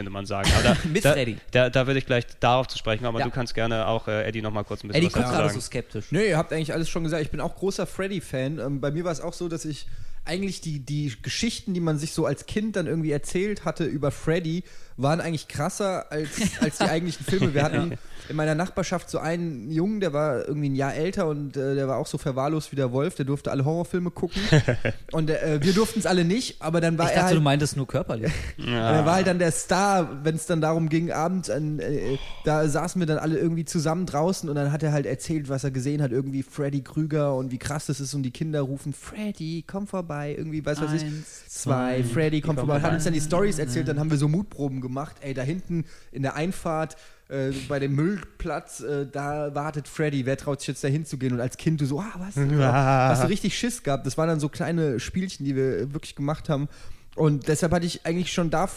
könnte 0.00 0.10
man 0.10 0.24
sagen. 0.24 0.50
Aber 0.58 0.76
Mit 0.88 1.04
da, 1.04 1.12
Freddy. 1.14 1.36
Da, 1.50 1.68
da 1.68 1.86
würde 1.86 1.98
ich 1.98 2.06
gleich 2.06 2.24
darauf 2.40 2.66
zu 2.68 2.78
sprechen, 2.78 3.04
aber 3.04 3.18
ja. 3.18 3.26
du 3.26 3.30
kannst 3.30 3.54
gerne 3.54 3.86
auch 3.86 4.08
äh, 4.08 4.24
Eddie 4.24 4.40
noch 4.40 4.52
mal 4.52 4.64
kurz 4.64 4.82
ein 4.82 4.88
bisschen 4.88 5.02
Eddie 5.02 5.06
was 5.06 5.12
dazu 5.12 5.26
sagen. 5.26 5.34
Eddie 5.34 5.42
guckt 5.42 5.52
gerade 5.52 5.60
so 5.60 5.66
skeptisch. 5.66 6.06
Nee, 6.10 6.28
ihr 6.30 6.38
habt 6.38 6.52
eigentlich 6.52 6.72
alles 6.72 6.88
schon 6.88 7.04
gesagt. 7.04 7.22
Ich 7.22 7.30
bin 7.30 7.40
auch 7.40 7.54
großer 7.54 7.86
Freddy-Fan. 7.86 8.58
Ähm, 8.58 8.80
bei 8.80 8.90
mir 8.90 9.04
war 9.04 9.12
es 9.12 9.20
auch 9.20 9.34
so, 9.34 9.48
dass 9.48 9.66
ich 9.66 9.86
eigentlich 10.24 10.60
die, 10.60 10.80
die 10.80 11.12
Geschichten, 11.22 11.74
die 11.74 11.80
man 11.80 11.98
sich 11.98 12.12
so 12.12 12.26
als 12.26 12.46
Kind 12.46 12.76
dann 12.76 12.86
irgendwie 12.86 13.10
erzählt 13.10 13.64
hatte 13.64 13.84
über 13.84 14.10
Freddy, 14.10 14.64
waren 14.96 15.20
eigentlich 15.20 15.48
krasser 15.48 16.10
als, 16.10 16.28
als 16.60 16.78
die 16.78 16.84
eigentlichen 16.84 17.24
Filme. 17.24 17.54
Wir 17.54 17.62
hatten 17.62 17.98
in 18.28 18.36
meiner 18.36 18.54
Nachbarschaft 18.54 19.10
so 19.10 19.18
einen 19.18 19.70
Jungen, 19.70 20.00
der 20.00 20.12
war 20.12 20.46
irgendwie 20.46 20.68
ein 20.68 20.76
Jahr 20.76 20.94
älter 20.94 21.26
und 21.26 21.56
äh, 21.56 21.74
der 21.74 21.88
war 21.88 21.96
auch 21.96 22.06
so 22.06 22.18
verwahrlost 22.18 22.70
wie 22.70 22.76
der 22.76 22.92
Wolf, 22.92 23.16
der 23.16 23.24
durfte 23.24 23.50
alle 23.50 23.64
Horrorfilme 23.64 24.10
gucken. 24.10 24.40
und 25.12 25.30
äh, 25.30 25.58
wir 25.62 25.72
durften 25.72 25.98
es 25.98 26.06
alle 26.06 26.24
nicht, 26.24 26.62
aber 26.62 26.80
dann 26.80 26.98
war 26.98 27.06
ich 27.06 27.12
er. 27.12 27.16
Dachte, 27.16 27.26
halt, 27.28 27.36
du 27.38 27.42
meintest 27.42 27.76
nur 27.76 27.86
körperlich. 27.86 28.30
ja. 28.58 28.92
Er 28.92 29.06
war 29.06 29.14
halt 29.14 29.26
dann 29.26 29.38
der 29.38 29.50
Star, 29.50 30.24
wenn 30.24 30.36
es 30.36 30.46
dann 30.46 30.60
darum 30.60 30.88
ging, 30.88 31.10
abends, 31.10 31.48
äh, 31.48 32.18
da 32.44 32.68
saßen 32.68 33.00
wir 33.00 33.06
dann 33.06 33.18
alle 33.18 33.38
irgendwie 33.38 33.64
zusammen 33.64 34.06
draußen 34.06 34.48
und 34.48 34.54
dann 34.54 34.70
hat 34.70 34.82
er 34.82 34.92
halt 34.92 35.06
erzählt, 35.06 35.48
was 35.48 35.64
er 35.64 35.70
gesehen 35.70 36.02
hat, 36.02 36.12
irgendwie 36.12 36.42
Freddy 36.42 36.82
Krüger 36.82 37.34
und 37.34 37.50
wie 37.50 37.58
krass 37.58 37.86
das 37.86 38.00
ist 38.00 38.14
und 38.14 38.22
die 38.22 38.30
Kinder 38.30 38.60
rufen, 38.60 38.92
Freddy, 38.92 39.64
komm 39.66 39.86
vorbei, 39.86 40.09
irgendwie, 40.18 40.64
weiß 40.64 40.80
was 40.80 40.92
ich, 40.92 41.04
zwei, 41.48 42.02
Freddy, 42.04 42.40
komm 42.40 42.56
vorbei. 42.56 42.80
Hat 42.80 42.92
uns 42.92 43.04
dann 43.04 43.12
die 43.12 43.20
Stories 43.20 43.58
erzählt, 43.58 43.88
dann 43.88 43.98
haben 43.98 44.10
wir 44.10 44.18
so 44.18 44.28
Mutproben 44.28 44.80
gemacht, 44.80 45.16
ey, 45.20 45.34
da 45.34 45.42
hinten 45.42 45.84
in 46.12 46.22
der 46.22 46.34
Einfahrt 46.34 46.96
äh, 47.28 47.52
bei 47.68 47.78
dem 47.78 47.94
Müllplatz, 47.94 48.80
äh, 48.80 49.06
da 49.10 49.54
wartet 49.54 49.86
Freddy, 49.86 50.26
wer 50.26 50.36
traut 50.36 50.60
sich 50.60 50.68
jetzt 50.68 50.82
da 50.82 50.88
hinzugehen? 50.88 51.32
Und 51.32 51.40
als 51.40 51.56
Kind 51.56 51.80
du 51.80 51.86
so, 51.86 52.00
ah, 52.00 52.12
was? 52.18 52.34
Ja. 52.34 53.08
Hast 53.08 53.22
du 53.22 53.28
richtig 53.28 53.56
Schiss 53.56 53.82
gehabt? 53.82 54.04
Das 54.04 54.18
waren 54.18 54.28
dann 54.28 54.40
so 54.40 54.48
kleine 54.48 54.98
Spielchen, 54.98 55.44
die 55.46 55.54
wir 55.54 55.92
wirklich 55.92 56.16
gemacht 56.16 56.48
haben. 56.48 56.68
Und 57.14 57.48
deshalb 57.48 57.72
hatte 57.72 57.86
ich 57.86 58.04
eigentlich 58.06 58.32
schon 58.32 58.50
da, 58.50 58.68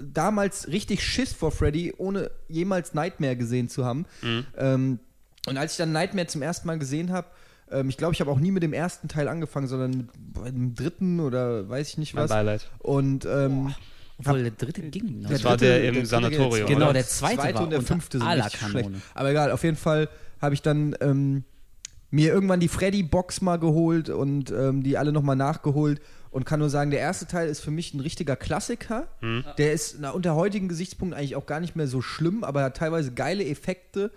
damals 0.00 0.68
richtig 0.68 1.02
Schiss 1.02 1.32
vor 1.32 1.52
Freddy, 1.52 1.94
ohne 1.96 2.30
jemals 2.48 2.94
Nightmare 2.94 3.36
gesehen 3.36 3.68
zu 3.68 3.84
haben. 3.84 4.06
Mhm. 4.22 4.46
Ähm, 4.56 4.98
und 5.46 5.56
als 5.56 5.72
ich 5.72 5.78
dann 5.78 5.92
Nightmare 5.92 6.26
zum 6.26 6.42
ersten 6.42 6.66
Mal 6.66 6.78
gesehen 6.78 7.10
habe, 7.12 7.28
ähm, 7.72 7.88
ich 7.88 7.96
glaube, 7.96 8.14
ich 8.14 8.20
habe 8.20 8.30
auch 8.30 8.38
nie 8.38 8.50
mit 8.50 8.62
dem 8.62 8.72
ersten 8.72 9.08
Teil 9.08 9.28
angefangen, 9.28 9.66
sondern 9.66 10.08
mit 10.44 10.54
dem 10.54 10.74
dritten 10.74 11.20
oder 11.20 11.68
weiß 11.68 11.88
ich 11.88 11.98
nicht 11.98 12.14
was. 12.14 12.30
Mein 12.30 12.38
Beileid. 12.38 12.70
Und 12.78 13.24
ähm, 13.24 13.74
obwohl 14.18 14.42
der 14.42 14.52
dritte 14.52 14.82
ging. 14.82 15.22
Das 15.22 15.40
der 15.40 15.50
war 15.50 15.56
der 15.56 15.84
im 15.84 15.94
der 15.94 16.06
Sanatorium. 16.06 16.68
Genau, 16.68 16.86
oder? 16.86 16.94
der 16.94 17.06
zweite, 17.06 17.36
zweite 17.36 17.54
war 17.54 17.64
und 17.64 17.70
der 17.70 17.82
fünfte 17.82 18.18
sind 18.18 18.26
aller 18.26 18.50
schlecht. 18.50 18.90
Aber 19.14 19.30
egal, 19.30 19.50
auf 19.50 19.64
jeden 19.64 19.76
Fall 19.76 20.08
habe 20.40 20.54
ich 20.54 20.62
dann 20.62 20.96
ähm, 21.00 21.44
mir 22.10 22.32
irgendwann 22.32 22.60
die 22.60 22.68
Freddy-Box 22.68 23.40
mal 23.40 23.58
geholt 23.58 24.10
und 24.10 24.50
ähm, 24.50 24.82
die 24.82 24.98
alle 24.98 25.12
nochmal 25.12 25.36
nachgeholt 25.36 26.00
und 26.30 26.44
kann 26.44 26.60
nur 26.60 26.70
sagen, 26.70 26.90
der 26.90 27.00
erste 27.00 27.26
Teil 27.26 27.48
ist 27.48 27.60
für 27.60 27.70
mich 27.70 27.94
ein 27.94 28.00
richtiger 28.00 28.36
Klassiker. 28.36 29.08
Hm. 29.20 29.44
Der 29.58 29.72
ist 29.72 29.96
na, 30.00 30.10
unter 30.10 30.34
heutigen 30.34 30.68
Gesichtspunkten 30.68 31.18
eigentlich 31.18 31.36
auch 31.36 31.46
gar 31.46 31.60
nicht 31.60 31.76
mehr 31.76 31.86
so 31.86 32.02
schlimm, 32.02 32.44
aber 32.44 32.60
er 32.60 32.66
hat 32.66 32.76
teilweise 32.76 33.12
geile 33.12 33.44
Effekte 33.44 34.10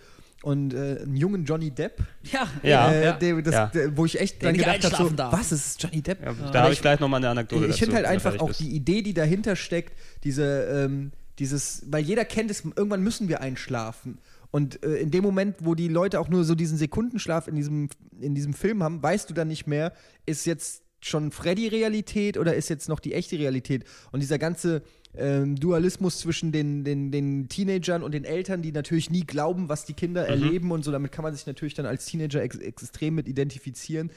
und 0.43 0.73
äh, 0.73 0.99
einen 1.01 1.15
jungen 1.15 1.45
Johnny 1.45 1.71
Depp. 1.71 2.03
Ja, 2.23 2.47
ja, 2.61 2.91
äh, 2.91 3.19
der, 3.19 3.41
das, 3.41 3.53
ja. 3.53 3.67
Der, 3.67 3.97
wo 3.97 4.05
ich 4.05 4.19
echt 4.19 4.43
dann 4.43 4.55
gedacht 4.55 4.83
habe, 4.83 5.09
so, 5.09 5.17
was 5.17 5.51
ist 5.51 5.81
Johnny 5.81 6.01
Depp? 6.01 6.23
Ja, 6.23 6.33
da 6.51 6.63
habe 6.63 6.73
ich 6.73 6.81
gleich 6.81 6.99
nochmal 6.99 7.19
eine 7.19 7.29
Anekdote 7.29 7.65
Ich, 7.65 7.71
ich 7.71 7.79
finde 7.79 7.95
halt 7.95 8.05
einfach 8.05 8.39
auch 8.39 8.49
bist. 8.49 8.59
die 8.59 8.75
Idee, 8.75 9.01
die 9.01 9.13
dahinter 9.13 9.55
steckt, 9.55 9.93
diese, 10.23 10.65
ähm, 10.65 11.11
dieses, 11.39 11.83
weil 11.87 12.03
jeder 12.03 12.25
kennt 12.25 12.51
es, 12.51 12.63
irgendwann 12.63 13.01
müssen 13.01 13.27
wir 13.27 13.41
einschlafen. 13.41 14.19
Und 14.51 14.83
äh, 14.83 14.97
in 14.97 15.11
dem 15.11 15.23
Moment, 15.23 15.57
wo 15.59 15.75
die 15.75 15.87
Leute 15.87 16.19
auch 16.19 16.29
nur 16.29 16.43
so 16.43 16.55
diesen 16.55 16.77
Sekundenschlaf 16.77 17.47
in 17.47 17.55
diesem, 17.55 17.89
in 18.19 18.35
diesem 18.35 18.53
Film 18.53 18.83
haben, 18.83 19.01
weißt 19.03 19.29
du 19.29 19.33
dann 19.33 19.47
nicht 19.47 19.67
mehr, 19.67 19.93
ist 20.25 20.45
jetzt 20.45 20.83
schon 21.01 21.31
Freddy-Realität 21.31 22.37
oder 22.37 22.55
ist 22.55 22.69
jetzt 22.69 22.87
noch 22.87 22.99
die 22.99 23.13
echte 23.13 23.37
Realität? 23.37 23.83
Und 24.11 24.21
dieser 24.21 24.39
ganze 24.39 24.81
ähm, 25.17 25.55
Dualismus 25.55 26.19
zwischen 26.19 26.51
den, 26.51 26.83
den, 26.83 27.11
den 27.11 27.49
Teenagern 27.49 28.03
und 28.03 28.13
den 28.13 28.23
Eltern, 28.23 28.61
die 28.61 28.71
natürlich 28.71 29.09
nie 29.09 29.25
glauben, 29.25 29.69
was 29.69 29.85
die 29.85 29.93
Kinder 29.93 30.23
mhm. 30.23 30.29
erleben 30.29 30.71
und 30.71 30.83
so. 30.83 30.91
Damit 30.91 31.11
kann 31.11 31.23
man 31.23 31.33
sich 31.33 31.45
natürlich 31.45 31.73
dann 31.73 31.85
als 31.85 32.05
Teenager 32.05 32.41
ex 32.41 32.57
extrem 32.57 33.15
mit 33.15 33.27
identifizieren. 33.27 34.11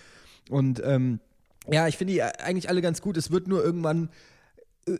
Und 0.51 0.82
ähm, 0.84 1.20
ja, 1.70 1.88
ich 1.88 1.96
finde 1.96 2.14
die 2.14 2.22
eigentlich 2.22 2.68
alle 2.68 2.82
ganz 2.82 3.03
gut. 3.03 3.16
Es 3.16 3.30
wird 3.30 3.49
nur 3.49 3.62
irgendwann 3.62 4.09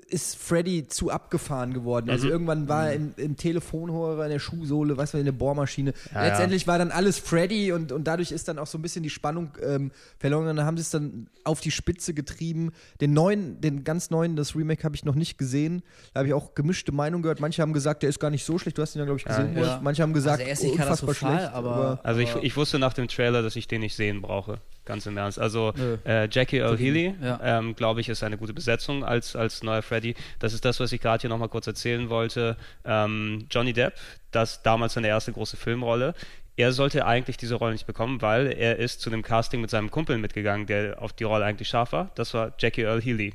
ist 0.09 0.37
Freddy 0.37 0.89
zu 0.89 1.11
abgefahren 1.11 1.73
geworden. 1.73 2.11
Also 2.11 2.27
mhm. 2.27 2.33
irgendwann 2.33 2.69
war 2.69 2.89
er 2.89 2.95
im, 2.95 3.15
im 3.17 3.37
Telefonhörer, 3.37 4.25
in 4.25 4.31
der 4.31 4.39
Schuhsohle, 4.39 4.97
was 4.97 5.15
war 5.15 5.21
in 5.21 5.27
der 5.27 5.33
Bohrmaschine. 5.33 5.95
Ja, 6.15 6.27
Letztendlich 6.27 6.63
ja. 6.63 6.69
war 6.69 6.79
dann 6.79 6.91
alles 6.91 7.19
Freddy 7.19 7.73
und, 7.73 7.93
und 7.93 8.05
dadurch 8.05 8.33
ist 8.33 8.49
dann 8.49 8.59
auch 8.59 8.67
so 8.67 8.79
ein 8.79 8.83
bisschen 8.83 9.03
die 9.03 9.11
Spannung 9.11 9.51
ähm, 9.63 9.91
verloren. 10.19 10.47
Und 10.49 10.57
dann 10.57 10.67
haben 10.67 10.77
sie 10.77 10.83
es 10.83 10.91
dann 10.91 11.29
auf 11.45 11.61
die 11.61 11.71
Spitze 11.71 12.15
getrieben. 12.15 12.73
Den 13.01 13.13
neuen, 13.13 13.61
den 13.61 13.85
ganz 13.85 14.11
neuen, 14.11 14.37
das 14.37 14.55
Remake 14.55 14.85
habe 14.85 14.95
ich 14.95 15.05
noch 15.05 15.15
nicht 15.15 15.39
gesehen. 15.39 15.83
Da 16.13 16.21
habe 16.21 16.29
ich 16.29 16.35
auch 16.35 16.55
gemischte 16.55 16.93
Meinungen 16.93 17.23
gehört. 17.23 17.41
Manche 17.41 17.63
haben 17.63 17.73
gesagt, 17.73 18.03
der 18.03 18.11
ist 18.11 18.21
gar 18.21 18.31
nicht 18.31 18.45
so 18.45 18.59
schlecht. 18.59 18.79
Du 18.79 18.83
hast 18.83 18.95
ihn 18.95 19.01
ja, 19.01 19.05
glaube 19.05 19.19
ich, 19.19 19.25
gesehen. 19.25 19.57
Ja, 19.57 19.81
Manche 19.83 20.03
haben 20.03 20.13
gesagt, 20.13 20.41
also 20.41 20.49
er 20.49 20.53
ist 20.53 20.63
nicht 20.63 20.73
unfassbar 20.73 21.15
schlecht. 21.15 21.53
Aber, 21.53 21.75
aber 21.75 22.01
also 22.05 22.21
ich, 22.21 22.35
ich 22.37 22.57
wusste 22.57 22.79
nach 22.79 22.93
dem 22.93 23.09
Trailer, 23.09 23.43
dass 23.43 23.57
ich 23.57 23.69
den 23.69 23.81
nicht 23.81 23.97
sehen 23.97 24.23
brauche. 24.23 24.61
Ganz 24.89 25.05
im 25.05 25.19
Ernst. 25.19 25.39
Also 25.39 25.75
äh, 26.07 26.29
Jackie 26.31 26.61
Earl 26.61 26.79
Healy, 26.79 27.15
ja. 27.23 27.39
ähm, 27.43 27.77
glaube 27.77 28.01
ich, 28.01 28.09
ist 28.09 28.23
eine 28.23 28.39
gute 28.39 28.55
Besetzung 28.55 29.05
als, 29.05 29.37
als 29.37 29.63
neuer 29.63 29.83
Freddy. 29.83 30.15
Das 30.39 30.55
ist 30.55 30.65
das, 30.65 30.81
was 30.81 30.93
ich 30.93 31.01
gerade 31.03 31.21
hier 31.21 31.29
nochmal 31.29 31.51
kurz 31.51 31.67
erzählen 31.67 32.09
wollte. 32.09 32.57
Ähm, 32.87 33.47
Johnny 33.51 33.75
Depp, 33.75 33.93
das 34.31 34.63
damals 34.63 34.95
seine 34.95 35.09
erste 35.09 35.31
große 35.33 35.59
Filmrolle. 35.59 36.15
er 36.57 36.73
sollte 36.73 37.05
eigentlich 37.05 37.37
diese 37.37 37.57
Rolle 37.57 37.73
nicht 37.73 37.87
bekommen, 37.87 38.23
weil 38.23 38.51
er 38.51 38.79
ist 38.79 39.03
zu 39.03 39.11
dem 39.11 39.23
Casting 39.23 39.61
mit 39.61 39.69
seinem 39.69 39.91
Kumpel 39.91 40.17
mitgegangen, 40.17 40.67
der 40.67 41.03
auf 41.03 41.13
die 41.13 41.25
Rolle 41.25 41.45
eigentlich 41.45 41.69
scharf 41.69 41.93
war. 41.93 42.11
Das 42.15 42.33
war 42.33 42.55
Jackie 42.59 42.83
Earl 42.83 43.03
Healy. 43.03 43.35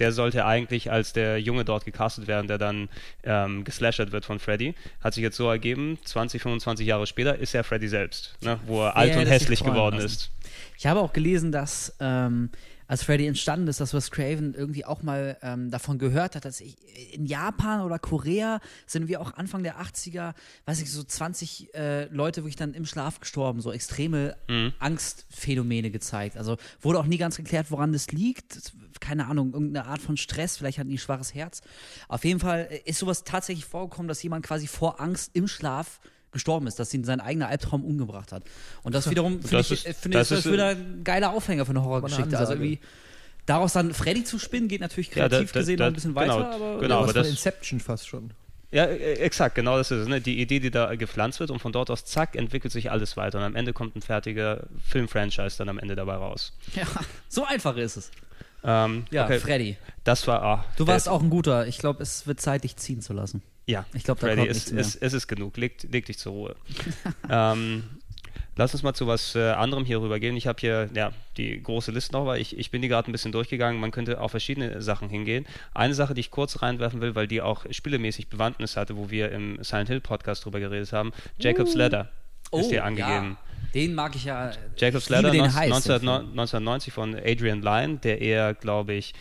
Der 0.00 0.12
sollte 0.12 0.44
eigentlich 0.44 0.90
als 0.90 1.12
der 1.12 1.40
Junge 1.40 1.64
dort 1.64 1.84
gecastet 1.84 2.26
werden, 2.26 2.48
der 2.48 2.58
dann 2.58 2.88
ähm, 3.22 3.64
geslashert 3.64 4.12
wird 4.12 4.24
von 4.24 4.38
Freddy. 4.38 4.74
Hat 5.00 5.14
sich 5.14 5.22
jetzt 5.22 5.36
so 5.36 5.48
ergeben, 5.48 5.98
20, 6.04 6.42
25 6.42 6.86
Jahre 6.86 7.06
später 7.06 7.38
ist 7.38 7.54
er 7.54 7.62
Freddy 7.62 7.88
selbst, 7.88 8.34
ne, 8.42 8.58
wo 8.66 8.82
er 8.82 8.96
alt 8.96 9.16
und 9.16 9.26
hässlich 9.26 9.62
geworden 9.62 9.96
lassen. 9.96 10.06
ist. 10.06 10.30
Ich 10.76 10.86
habe 10.86 11.00
auch 11.00 11.12
gelesen, 11.12 11.52
dass 11.52 11.94
ähm, 12.00 12.50
als 12.90 13.04
Freddy 13.04 13.28
entstanden 13.28 13.68
ist, 13.68 13.78
dass 13.78 13.94
Wes 13.94 14.10
Craven 14.10 14.52
irgendwie 14.52 14.84
auch 14.84 15.04
mal 15.04 15.36
ähm, 15.42 15.70
davon 15.70 15.98
gehört 16.00 16.34
hat, 16.34 16.44
dass 16.44 16.60
ich, 16.60 16.76
in 17.12 17.24
Japan 17.24 17.82
oder 17.82 18.00
Korea 18.00 18.58
sind 18.84 19.06
wir 19.06 19.20
auch 19.20 19.34
Anfang 19.34 19.62
der 19.62 19.80
80er, 19.80 20.34
weiß 20.64 20.82
ich, 20.82 20.90
so 20.90 21.04
20 21.04 21.72
äh, 21.72 22.06
Leute 22.06 22.42
wirklich 22.42 22.56
dann 22.56 22.74
im 22.74 22.86
Schlaf 22.86 23.20
gestorben, 23.20 23.60
so 23.60 23.70
extreme 23.70 24.36
mhm. 24.48 24.72
Angstphänomene 24.80 25.92
gezeigt. 25.92 26.36
Also 26.36 26.56
wurde 26.80 26.98
auch 26.98 27.06
nie 27.06 27.18
ganz 27.18 27.36
geklärt, 27.36 27.70
woran 27.70 27.92
das 27.92 28.10
liegt. 28.10 28.72
Keine 29.00 29.26
Ahnung, 29.26 29.52
irgendeine 29.52 29.86
Art 29.86 30.00
von 30.00 30.16
Stress, 30.16 30.58
vielleicht 30.58 30.78
hatten 30.78 30.90
die 30.90 30.98
schwaches 30.98 31.34
Herz. 31.34 31.62
Auf 32.08 32.24
jeden 32.24 32.40
Fall 32.40 32.68
ist 32.84 32.98
sowas 32.98 33.24
tatsächlich 33.24 33.64
vorgekommen, 33.64 34.08
dass 34.08 34.22
jemand 34.22 34.46
quasi 34.46 34.66
vor 34.66 35.00
Angst 35.00 35.30
im 35.34 35.48
Schlaf 35.48 36.00
gestorben 36.32 36.66
ist, 36.66 36.78
dass 36.78 36.94
ihn 36.94 37.04
sein 37.04 37.20
eigener 37.20 37.48
Albtraum 37.48 37.84
umgebracht 37.84 38.32
hat. 38.32 38.44
Und 38.82 38.94
das 38.94 39.10
wiederum 39.10 39.42
finde 39.42 39.60
ich, 39.60 39.86
ist, 39.86 40.00
find 40.00 40.14
das, 40.14 40.30
ist, 40.30 40.46
das 40.46 40.52
wieder 40.52 40.68
ein 40.68 41.02
geiler 41.02 41.32
Aufhänger 41.32 41.64
für 41.64 41.70
eine 41.70 41.82
Horrorgeschichte. 41.82 42.38
Also 42.38 42.52
irgendwie 42.52 42.78
daraus 43.46 43.72
dann 43.72 43.92
Freddy 43.92 44.24
zu 44.24 44.38
spinnen, 44.38 44.68
geht 44.68 44.80
natürlich 44.80 45.10
kreativ 45.10 45.32
ja, 45.32 45.44
da, 45.44 45.52
da, 45.52 45.60
gesehen 45.60 45.76
da, 45.76 45.84
noch 45.84 45.90
ein 45.90 45.94
bisschen 45.94 46.14
genau, 46.14 46.38
weiter, 46.38 46.52
aber, 46.52 46.78
genau, 46.78 47.02
aber 47.02 47.12
das 47.12 47.28
Inception 47.28 47.80
fast 47.80 48.08
schon. 48.08 48.32
Ja, 48.70 48.84
e, 48.84 49.14
exakt, 49.14 49.56
genau 49.56 49.76
das 49.76 49.90
ist 49.90 50.02
es. 50.02 50.08
Ne? 50.08 50.20
Die 50.20 50.40
Idee, 50.40 50.60
die 50.60 50.70
da 50.70 50.94
gepflanzt 50.94 51.40
wird 51.40 51.50
und 51.50 51.58
von 51.58 51.72
dort 51.72 51.90
aus, 51.90 52.04
zack, 52.04 52.36
entwickelt 52.36 52.72
sich 52.72 52.90
alles 52.90 53.16
weiter 53.16 53.38
und 53.38 53.44
am 53.44 53.56
Ende 53.56 53.72
kommt 53.72 53.96
ein 53.96 54.02
fertiger 54.02 54.68
Filmfranchise 54.86 55.58
dann 55.58 55.68
am 55.68 55.78
Ende 55.78 55.96
dabei 55.96 56.14
raus. 56.14 56.52
Ja, 56.74 56.84
so 57.28 57.44
einfach 57.44 57.76
ist 57.76 57.96
es. 57.96 58.10
Ähm, 58.64 59.04
ja, 59.10 59.24
okay. 59.24 59.38
Freddy. 59.38 59.76
Das 60.04 60.26
war. 60.26 60.42
Ah, 60.42 60.64
du 60.76 60.86
warst 60.86 61.08
auch 61.08 61.22
ein 61.22 61.30
guter. 61.30 61.66
Ich 61.66 61.78
glaube, 61.78 62.02
es 62.02 62.26
wird 62.26 62.40
Zeit, 62.40 62.64
dich 62.64 62.76
ziehen 62.76 63.00
zu 63.00 63.12
lassen. 63.12 63.42
Ja, 63.66 63.84
ich 63.94 64.04
glaube, 64.04 64.20
Freddy, 64.20 64.48
es, 64.48 64.72
es, 64.72 64.96
es, 64.96 65.12
ist 65.12 65.28
genug. 65.28 65.56
Leg, 65.56 65.86
leg 65.90 66.04
dich 66.06 66.18
zur 66.18 66.32
Ruhe. 66.32 66.56
ähm, 67.30 67.84
lass 68.56 68.74
uns 68.74 68.82
mal 68.82 68.94
zu 68.94 69.06
was 69.06 69.34
äh, 69.36 69.50
anderem 69.50 69.84
hier 69.84 70.00
rübergehen. 70.00 70.36
Ich 70.36 70.46
habe 70.46 70.58
hier 70.60 70.90
ja, 70.94 71.12
die 71.36 71.62
große 71.62 71.92
Liste 71.92 72.12
noch, 72.12 72.26
weil 72.26 72.40
ich, 72.40 72.58
ich 72.58 72.70
bin 72.70 72.82
die 72.82 72.88
gerade 72.88 73.10
ein 73.10 73.12
bisschen 73.12 73.32
durchgegangen. 73.32 73.80
Man 73.80 73.92
könnte 73.92 74.20
auf 74.20 74.32
verschiedene 74.32 74.82
Sachen 74.82 75.08
hingehen. 75.08 75.46
Eine 75.72 75.94
Sache, 75.94 76.14
die 76.14 76.20
ich 76.20 76.30
kurz 76.30 76.62
reinwerfen 76.62 77.00
will, 77.00 77.14
weil 77.14 77.28
die 77.28 77.42
auch 77.42 77.64
spielemäßig 77.70 78.28
Bewandtnis 78.28 78.76
hatte, 78.76 78.96
wo 78.96 79.10
wir 79.10 79.30
im 79.30 79.62
Silent 79.62 79.88
Hill 79.88 80.00
Podcast 80.00 80.44
drüber 80.44 80.58
geredet 80.58 80.92
haben. 80.92 81.12
Jacob's 81.38 81.74
uh. 81.74 81.78
Ladder 81.78 82.10
ist 82.52 82.66
oh, 82.66 82.70
hier 82.70 82.84
angegeben. 82.84 83.36
Ja. 83.40 83.50
Den 83.74 83.94
mag 83.94 84.16
ich 84.16 84.24
ja. 84.24 84.50
Jacob's 84.76 85.08
Ladder 85.08 85.30
1990 85.30 86.92
von 86.92 87.14
Adrian 87.14 87.62
Lyne, 87.62 87.98
der 87.98 88.20
eher, 88.20 88.54
glaube 88.54 88.94
ich, 88.94 89.14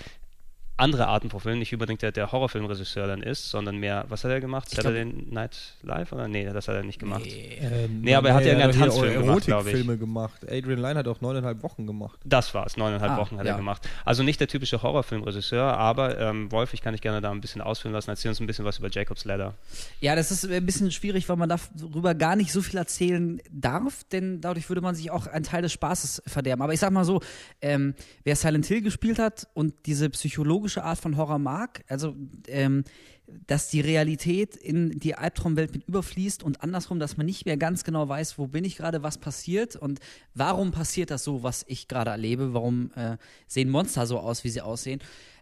andere 0.79 1.07
Arten 1.07 1.29
von 1.29 1.39
Filmen, 1.39 1.59
nicht 1.59 1.73
unbedingt 1.73 2.01
der, 2.01 2.11
der 2.11 2.31
Horrorfilmregisseur 2.31 3.07
dann 3.07 3.21
ist, 3.21 3.49
sondern 3.49 3.77
mehr, 3.77 4.05
was 4.09 4.23
hat 4.23 4.31
er 4.31 4.39
gemacht? 4.39 4.69
Saturday 4.69 5.05
Night 5.05 5.75
Live? 5.81 6.11
Oder? 6.11 6.27
Nee, 6.27 6.45
das 6.45 6.67
hat 6.67 6.75
er 6.75 6.83
nicht 6.83 6.99
gemacht. 6.99 7.23
Nee, 7.25 7.59
ähm, 7.61 8.01
nee 8.01 8.15
aber 8.15 8.29
er 8.29 8.35
hat 8.35 8.43
ja 8.43 8.53
irgendeinen 8.53 8.79
Tanzfilm 8.79 9.21
gemacht, 9.21 9.45
glaube 9.45 9.69
ich. 9.69 9.75
Filme 9.75 9.97
gemacht. 9.97 10.41
Adrian 10.43 10.79
Lyne 10.79 10.95
hat 10.95 11.07
auch 11.07 11.21
neuneinhalb 11.21 11.63
Wochen 11.63 11.85
gemacht. 11.85 12.19
Das 12.25 12.53
war 12.53 12.65
es, 12.65 12.77
neuneinhalb 12.77 13.11
ah, 13.11 13.17
Wochen 13.17 13.37
hat 13.37 13.45
ja. 13.45 13.53
er 13.53 13.57
gemacht. 13.57 13.87
Also 14.05 14.23
nicht 14.23 14.39
der 14.39 14.47
typische 14.47 14.81
Horrorfilmregisseur, 14.81 15.77
aber 15.77 16.17
ähm, 16.19 16.51
Wolf, 16.51 16.73
ich 16.73 16.81
kann 16.81 16.93
dich 16.93 17.01
gerne 17.01 17.21
da 17.21 17.31
ein 17.31 17.41
bisschen 17.41 17.61
ausführen 17.61 17.93
lassen. 17.93 18.09
Erzähl 18.09 18.29
uns 18.29 18.39
ein 18.39 18.47
bisschen 18.47 18.65
was 18.65 18.79
über 18.79 18.89
Jacob's 18.89 19.25
Ladder. 19.25 19.53
Ja, 19.99 20.15
das 20.15 20.31
ist 20.31 20.49
ein 20.49 20.65
bisschen 20.65 20.91
schwierig, 20.91 21.27
weil 21.29 21.35
man 21.35 21.49
darüber 21.49 22.15
gar 22.15 22.35
nicht 22.35 22.51
so 22.51 22.61
viel 22.61 22.77
erzählen 22.77 23.41
darf, 23.51 24.03
denn 24.05 24.41
dadurch 24.41 24.69
würde 24.69 24.81
man 24.81 24.95
sich 24.95 25.11
auch 25.11 25.27
einen 25.27 25.43
Teil 25.43 25.61
des 25.61 25.73
Spaßes 25.73 26.23
verderben. 26.25 26.61
Aber 26.61 26.73
ich 26.73 26.79
sag 26.79 26.91
mal 26.91 27.05
so, 27.05 27.21
ähm, 27.61 27.93
wer 28.23 28.35
Silent 28.35 28.65
Hill 28.65 28.81
gespielt 28.81 29.19
hat 29.19 29.47
und 29.53 29.73
diese 29.85 30.09
psychologische 30.09 30.68
psychologische 30.69 30.83
Art 30.83 30.99
von 30.99 31.17
Horror 31.17 31.39
mag, 31.39 31.83
also 31.87 32.15
ähm, 32.47 32.83
dass 33.47 33.69
die 33.69 33.81
Realität 33.81 34.55
in 34.55 34.91
die 34.99 35.15
Albtraumwelt 35.15 35.73
mit 35.73 35.87
überfließt 35.87 36.43
und 36.43 36.61
andersrum, 36.61 36.99
dass 36.99 37.17
man 37.17 37.25
nicht 37.25 37.45
mehr 37.45 37.57
ganz 37.57 37.83
genau 37.83 38.07
weiß, 38.07 38.37
wo 38.37 38.47
bin 38.47 38.63
ich 38.63 38.77
gerade, 38.77 39.03
was 39.03 39.17
passiert 39.17 39.75
und 39.75 39.99
warum 40.33 40.71
passiert 40.71 41.11
das 41.11 41.23
so, 41.23 41.43
was 41.43 41.63
ich 41.67 41.87
gerade 41.87 42.11
erlebe, 42.11 42.53
warum 42.53 42.91
äh, 42.95 43.17
sehen 43.47 43.69
Monster 43.69 44.05
so 44.05 44.19
aus, 44.19 44.43
wie 44.43 44.49
sie 44.49 44.61
aussehen. 44.61 44.99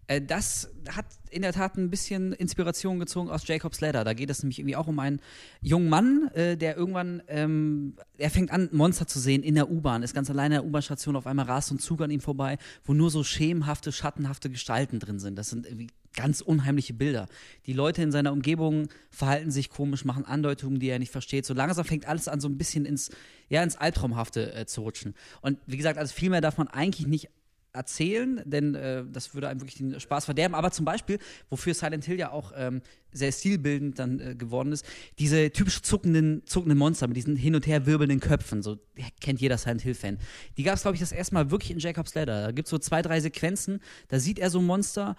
Äh, 0.08 0.22
das 0.22 0.70
hat 0.90 1.06
in 1.30 1.42
der 1.42 1.54
Tat 1.54 1.78
ein 1.78 1.90
bisschen 1.90 2.32
Inspiration 2.34 3.00
gezogen 3.00 3.30
aus 3.30 3.48
Jacob's 3.48 3.82
Ladder. 3.82 4.04
Da 4.04 4.14
geht 4.14 4.30
es 4.30 4.42
nämlich 4.42 4.60
irgendwie 4.60 4.76
auch 4.76 4.88
um 4.88 4.98
einen 5.00 5.20
jungen 5.62 5.90
Mann, 5.90 6.30
äh, 6.34 6.58
der 6.58 6.78
irgendwann, 6.78 7.22
ähm, 7.28 7.96
er 8.18 8.30
fängt 8.30 8.52
an, 8.52 8.70
Monster 8.72 9.08
zu 9.08 9.20
sehen 9.20 9.44
in 9.44 9.56
der 9.56 9.70
U-Bahn, 9.70 10.04
ist 10.04 10.14
ganz 10.14 10.30
alleine 10.30 10.56
in 10.56 10.62
der 10.62 10.66
U-Bahn-Station, 10.66 11.16
auf 11.16 11.28
einmal 11.28 11.46
rast 11.46 11.72
und 11.72 11.82
Zug 11.82 12.02
an 12.02 12.12
ihm 12.12 12.22
vorbei, 12.22 12.58
wo 12.86 12.94
nur 12.94 13.12
so 13.12 13.24
schemenhafte, 13.24 13.92
schattenhafte 13.92 14.50
Gestalten 14.50 15.00
drin 15.00 15.20
sind. 15.20 15.38
Das 15.38 15.50
sind 15.50 15.66
irgendwie 15.66 15.88
ganz 16.16 16.42
unheimliche 16.42 16.94
Bilder. 16.94 17.28
Die 17.68 17.74
Leute 17.74 18.02
in 18.02 18.12
seiner 18.12 18.32
Umgebung 18.32 18.88
verhalten 19.12 19.52
sich 19.52 19.70
komisch, 19.70 20.04
machen 20.04 20.26
Andeutungen, 20.26 20.80
die 20.80 20.88
er 20.88 21.00
nicht 21.00 21.12
versteht. 21.12 21.46
So 21.46 21.54
langsam 21.54 21.86
fängt 21.86 22.08
alles 22.08 22.28
an, 22.28 22.40
so 22.40 22.48
ein 22.48 22.58
bisschen 22.58 22.86
ins, 22.86 23.12
ja, 23.50 23.62
ins 23.62 23.76
Albtraumhafte 23.76 24.54
äh, 24.54 24.66
zu 24.66 24.82
rutschen. 24.82 25.14
Und 25.42 25.60
wie 25.68 25.78
gesagt, 25.78 26.00
also 26.00 26.14
viel 26.14 26.30
mehr 26.30 26.42
darf 26.42 26.58
man 26.58 26.70
eigentlich 26.70 27.08
nicht 27.08 27.30
erzählen, 27.78 28.42
denn 28.46 28.76
äh, 28.76 29.04
das 29.12 29.34
würde 29.34 29.48
einem 29.48 29.62
wirklich 29.62 29.76
den 29.76 30.00
Spaß 30.00 30.26
verderben. 30.26 30.56
Aber 30.56 30.72
zum 30.72 30.86
Beispiel, 30.86 31.20
wofür 31.50 31.74
Silent 31.74 32.06
Hill 32.06 32.20
ja 32.20 32.32
auch 32.32 32.52
ähm, 32.56 32.82
sehr 33.12 33.32
stilbildend 33.32 34.00
dann 34.00 34.20
äh, 34.20 34.36
geworden 34.36 34.72
ist, 34.72 34.86
diese 35.20 35.52
typisch 35.52 35.82
zuckenden, 35.82 36.42
zuckenden 36.46 36.78
Monster 36.78 37.08
mit 37.08 37.18
diesen 37.18 37.36
hin 37.36 37.56
und 37.56 37.68
her 37.68 37.86
wirbelnden 37.86 38.20
Köpfen, 38.20 38.62
so 38.62 38.78
kennt 39.22 39.40
jeder 39.40 39.58
Silent 39.58 39.82
Hill-Fan. 39.82 40.18
Die 40.58 40.64
gab 40.64 40.76
es, 40.76 40.82
glaube 40.82 40.96
ich, 40.96 41.02
das 41.02 41.12
erste 41.12 41.34
Mal 41.34 41.52
wirklich 41.52 41.72
in 41.72 41.80
Jacob's 41.80 42.16
Ladder. 42.16 42.44
Da 42.44 42.52
gibt 42.52 42.68
es 42.68 42.70
so 42.70 42.78
zwei, 42.78 43.02
drei 43.02 43.20
Sequenzen, 43.20 43.80
da 44.10 44.20
sieht 44.20 44.40
er 44.40 44.50
so 44.50 44.60
ein 44.60 44.66
Monster 44.66 45.16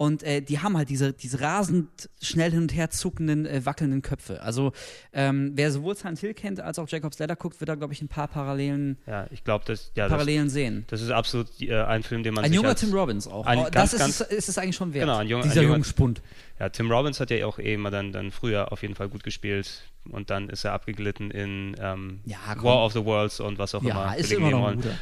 und 0.00 0.22
äh, 0.22 0.40
die 0.40 0.60
haben 0.60 0.78
halt 0.78 0.88
diese, 0.88 1.12
diese 1.12 1.42
rasend 1.42 2.08
schnell 2.22 2.52
hin 2.52 2.62
und 2.62 2.74
her 2.74 2.88
zuckenden, 2.88 3.44
äh, 3.44 3.66
wackelnden 3.66 4.00
Köpfe. 4.00 4.40
Also 4.40 4.72
ähm, 5.12 5.52
wer 5.56 5.70
sowohl 5.70 5.94
Silent 5.94 6.18
Hill 6.20 6.32
kennt 6.32 6.58
als 6.58 6.78
auch 6.78 6.88
Jacob's 6.88 7.18
Ladder 7.18 7.36
guckt, 7.36 7.60
wird 7.60 7.68
da, 7.68 7.74
glaube 7.74 7.92
ich, 7.92 8.00
ein 8.00 8.08
paar 8.08 8.26
Parallelen, 8.26 8.96
ja, 9.06 9.26
ich 9.30 9.44
glaub, 9.44 9.66
das, 9.66 9.92
ja, 9.94 10.08
Parallelen 10.08 10.44
das, 10.44 10.54
sehen. 10.54 10.84
Das 10.86 11.02
ist 11.02 11.10
absolut 11.10 11.48
äh, 11.60 11.82
ein 11.82 12.02
Film, 12.02 12.22
den 12.22 12.32
man 12.32 12.44
Ein 12.44 12.54
junger 12.54 12.74
Tim 12.74 12.94
Robbins 12.94 13.28
auch. 13.28 13.44
Ein, 13.44 13.58
oh, 13.58 13.68
das 13.70 13.94
ganz, 13.94 14.22
ist, 14.22 14.32
ist 14.32 14.48
es 14.48 14.56
eigentlich 14.56 14.76
schon 14.76 14.94
wert. 14.94 15.02
Genau, 15.02 15.18
ein 15.18 15.28
junger, 15.28 15.42
dieser 15.42 15.64
Jungspund. 15.64 16.22
Ja, 16.58 16.70
Tim 16.70 16.90
Robbins 16.90 17.20
hat 17.20 17.28
ja 17.28 17.44
auch 17.44 17.58
eh 17.58 17.74
immer 17.74 17.90
dann, 17.90 18.10
dann 18.10 18.30
früher 18.30 18.72
auf 18.72 18.80
jeden 18.80 18.94
Fall 18.94 19.10
gut 19.10 19.22
gespielt 19.22 19.82
und 20.08 20.30
dann 20.30 20.48
ist 20.48 20.64
er 20.64 20.72
abgeglitten 20.72 21.30
in 21.30 21.76
ähm, 21.78 22.20
ja, 22.24 22.38
War 22.56 22.86
of 22.86 22.94
the 22.94 23.04
Worlds 23.04 23.38
und 23.40 23.58
was 23.58 23.74
auch 23.74 23.82
ja, 23.82 23.90
immer. 23.90 24.04
Ja, 24.06 24.14
ist 24.14 24.32
immer 24.32 24.50
noch 24.50 24.66
ein 24.66 24.76
guter. 24.76 24.94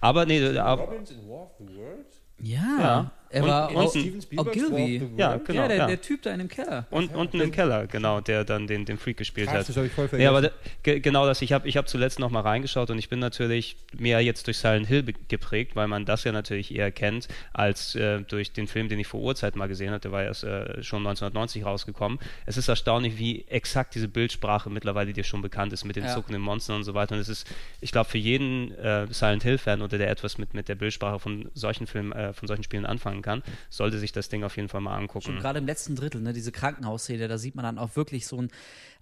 Aber 0.00 0.24
nee, 0.24 0.56
aber, 0.56 0.84
Robbins 0.84 1.10
in 1.10 1.28
War 1.28 1.42
of 1.42 1.50
the 1.58 1.76
Worlds? 1.76 2.22
Ja. 2.38 2.78
ja. 2.80 3.12
Er 3.36 3.42
und, 3.42 3.48
war 3.50 3.74
und, 3.74 3.90
Steven 3.90 4.22
Ogilvy. 4.38 5.02
Ja, 5.18 5.36
genau. 5.36 5.60
Ja, 5.60 5.68
der, 5.68 5.76
ja. 5.76 5.86
der, 5.86 6.00
Typ 6.00 6.22
da 6.22 6.32
in 6.32 6.38
dem 6.38 6.48
Keller. 6.48 6.86
Und, 6.90 7.10
ja, 7.10 7.18
unten 7.18 7.38
im 7.38 7.50
Keller, 7.50 7.86
genau, 7.86 8.22
der 8.22 8.44
dann 8.44 8.66
den, 8.66 8.86
den 8.86 8.96
Freak 8.96 9.18
gespielt 9.18 9.48
Krass, 9.48 9.58
hat. 9.58 9.68
Das 9.68 9.76
habe 9.76 9.88
ich 9.88 9.92
voll 9.92 10.08
vergessen. 10.08 10.24
Ja, 10.24 10.30
aber 10.30 10.40
da, 10.40 10.98
genau 10.98 11.26
das. 11.26 11.42
Ich 11.42 11.52
habe 11.52 11.68
ich 11.68 11.76
hab 11.76 11.86
zuletzt 11.86 12.18
noch 12.18 12.30
mal 12.30 12.40
reingeschaut 12.40 12.88
und 12.88 12.98
ich 12.98 13.10
bin 13.10 13.18
natürlich 13.18 13.76
mehr 13.94 14.20
jetzt 14.20 14.46
durch 14.46 14.56
Silent 14.56 14.86
Hill 14.86 15.04
geprägt, 15.28 15.76
weil 15.76 15.86
man 15.86 16.06
das 16.06 16.24
ja 16.24 16.32
natürlich 16.32 16.74
eher 16.74 16.90
kennt, 16.90 17.28
als 17.52 17.94
äh, 17.94 18.22
durch 18.22 18.54
den 18.54 18.68
Film, 18.68 18.88
den 18.88 18.98
ich 18.98 19.06
vor 19.06 19.20
Urzeit 19.20 19.54
mal 19.54 19.66
gesehen 19.66 19.90
hatte. 19.90 20.08
Der 20.08 20.12
war 20.12 20.22
erst 20.22 20.44
äh, 20.44 20.82
schon 20.82 21.00
1990 21.00 21.66
rausgekommen. 21.66 22.18
Es 22.46 22.56
ist 22.56 22.68
erstaunlich, 22.68 23.18
wie 23.18 23.44
exakt 23.48 23.94
diese 23.94 24.08
Bildsprache 24.08 24.70
mittlerweile 24.70 25.12
dir 25.12 25.24
schon 25.24 25.42
bekannt 25.42 25.74
ist 25.74 25.84
mit 25.84 25.96
den 25.96 26.04
ja. 26.04 26.14
zuckenden 26.14 26.40
Monstern 26.40 26.76
und 26.76 26.84
so 26.84 26.94
weiter. 26.94 27.14
Und 27.14 27.20
es 27.20 27.28
ist, 27.28 27.46
ich 27.82 27.92
glaube, 27.92 28.08
für 28.08 28.18
jeden 28.18 28.72
äh, 28.78 29.06
Silent 29.10 29.42
Hill-Fan 29.42 29.82
oder 29.82 29.98
der 29.98 30.10
etwas 30.10 30.38
mit, 30.38 30.54
mit 30.54 30.70
der 30.70 30.74
Bildsprache 30.74 31.18
von 31.18 31.50
solchen 31.52 31.86
Filmen, 31.86 32.12
äh, 32.12 32.32
von 32.32 32.48
solchen 32.48 32.62
Spielen 32.62 32.86
anfangen 32.86 33.20
kann, 33.20 33.25
sollte 33.70 33.98
sich 33.98 34.12
das 34.12 34.28
Ding 34.28 34.44
auf 34.44 34.56
jeden 34.56 34.68
Fall 34.68 34.80
mal 34.80 34.96
angucken. 34.96 35.38
Gerade 35.38 35.58
im 35.58 35.66
letzten 35.66 35.96
Drittel, 35.96 36.20
ne, 36.20 36.32
diese 36.32 36.52
Krankenhausszene, 36.52 37.28
da 37.28 37.38
sieht 37.38 37.54
man 37.54 37.64
dann 37.64 37.78
auch 37.78 37.96
wirklich 37.96 38.26
so 38.26 38.40
ein 38.40 38.50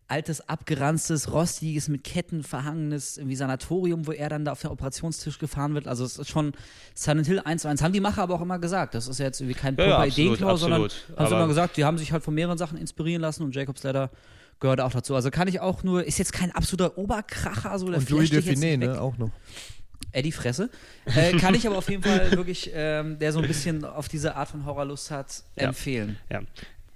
altes, 0.08 0.48
abgeranztes, 0.48 1.32
rostiges, 1.32 1.88
mit 1.88 2.04
Ketten 2.04 2.42
verhangenes 2.42 3.16
irgendwie 3.16 3.36
Sanatorium, 3.36 4.06
wo 4.06 4.12
er 4.12 4.28
dann 4.28 4.44
da 4.44 4.52
auf 4.52 4.60
den 4.60 4.70
Operationstisch 4.70 5.38
gefahren 5.38 5.74
wird. 5.74 5.88
Also 5.88 6.04
es 6.04 6.18
ist 6.18 6.28
schon 6.28 6.52
Silent 6.94 7.26
Hill 7.26 7.40
1 7.40 7.62
zu 7.62 7.68
1. 7.68 7.82
Haben 7.82 7.92
die 7.92 8.00
Macher 8.00 8.22
aber 8.22 8.34
auch 8.34 8.42
immer 8.42 8.58
gesagt. 8.58 8.94
Das 8.94 9.08
ist 9.08 9.18
ja 9.18 9.26
jetzt 9.26 9.40
irgendwie 9.40 9.58
kein 9.58 9.76
ja, 9.76 9.86
ja, 9.86 10.04
Ideenklau, 10.04 10.56
sondern 10.56 10.82
haben 10.82 10.90
sie 11.26 11.34
immer 11.34 11.48
gesagt, 11.48 11.76
die 11.76 11.84
haben 11.84 11.98
sich 11.98 12.12
halt 12.12 12.22
von 12.22 12.34
mehreren 12.34 12.58
Sachen 12.58 12.76
inspirieren 12.76 13.22
lassen 13.22 13.44
und 13.44 13.54
Jacob's 13.54 13.82
Ladder 13.82 14.10
gehört 14.60 14.80
auch 14.80 14.92
dazu. 14.92 15.14
Also 15.14 15.30
kann 15.30 15.48
ich 15.48 15.60
auch 15.60 15.82
nur, 15.82 16.04
ist 16.04 16.18
jetzt 16.18 16.32
kein 16.32 16.52
absoluter 16.52 16.98
Oberkracher, 16.98 17.78
so 17.78 17.88
der 17.88 17.98
Und 17.98 18.10
Louis 18.10 18.30
Define, 18.30 18.78
ne, 18.78 19.00
auch 19.00 19.16
noch. 19.16 19.30
Eddie 20.14 20.32
Fresse. 20.32 20.70
Äh, 21.06 21.32
kann 21.38 21.54
ich 21.54 21.66
aber 21.66 21.76
auf 21.76 21.90
jeden 21.90 22.02
Fall 22.02 22.30
wirklich, 22.36 22.70
ähm, 22.74 23.18
der 23.18 23.32
so 23.32 23.40
ein 23.40 23.46
bisschen 23.46 23.84
auf 23.84 24.08
diese 24.08 24.36
Art 24.36 24.48
von 24.48 24.64
Horrorlust 24.64 25.10
hat, 25.10 25.42
ja. 25.56 25.68
empfehlen. 25.68 26.16
Ja. 26.30 26.40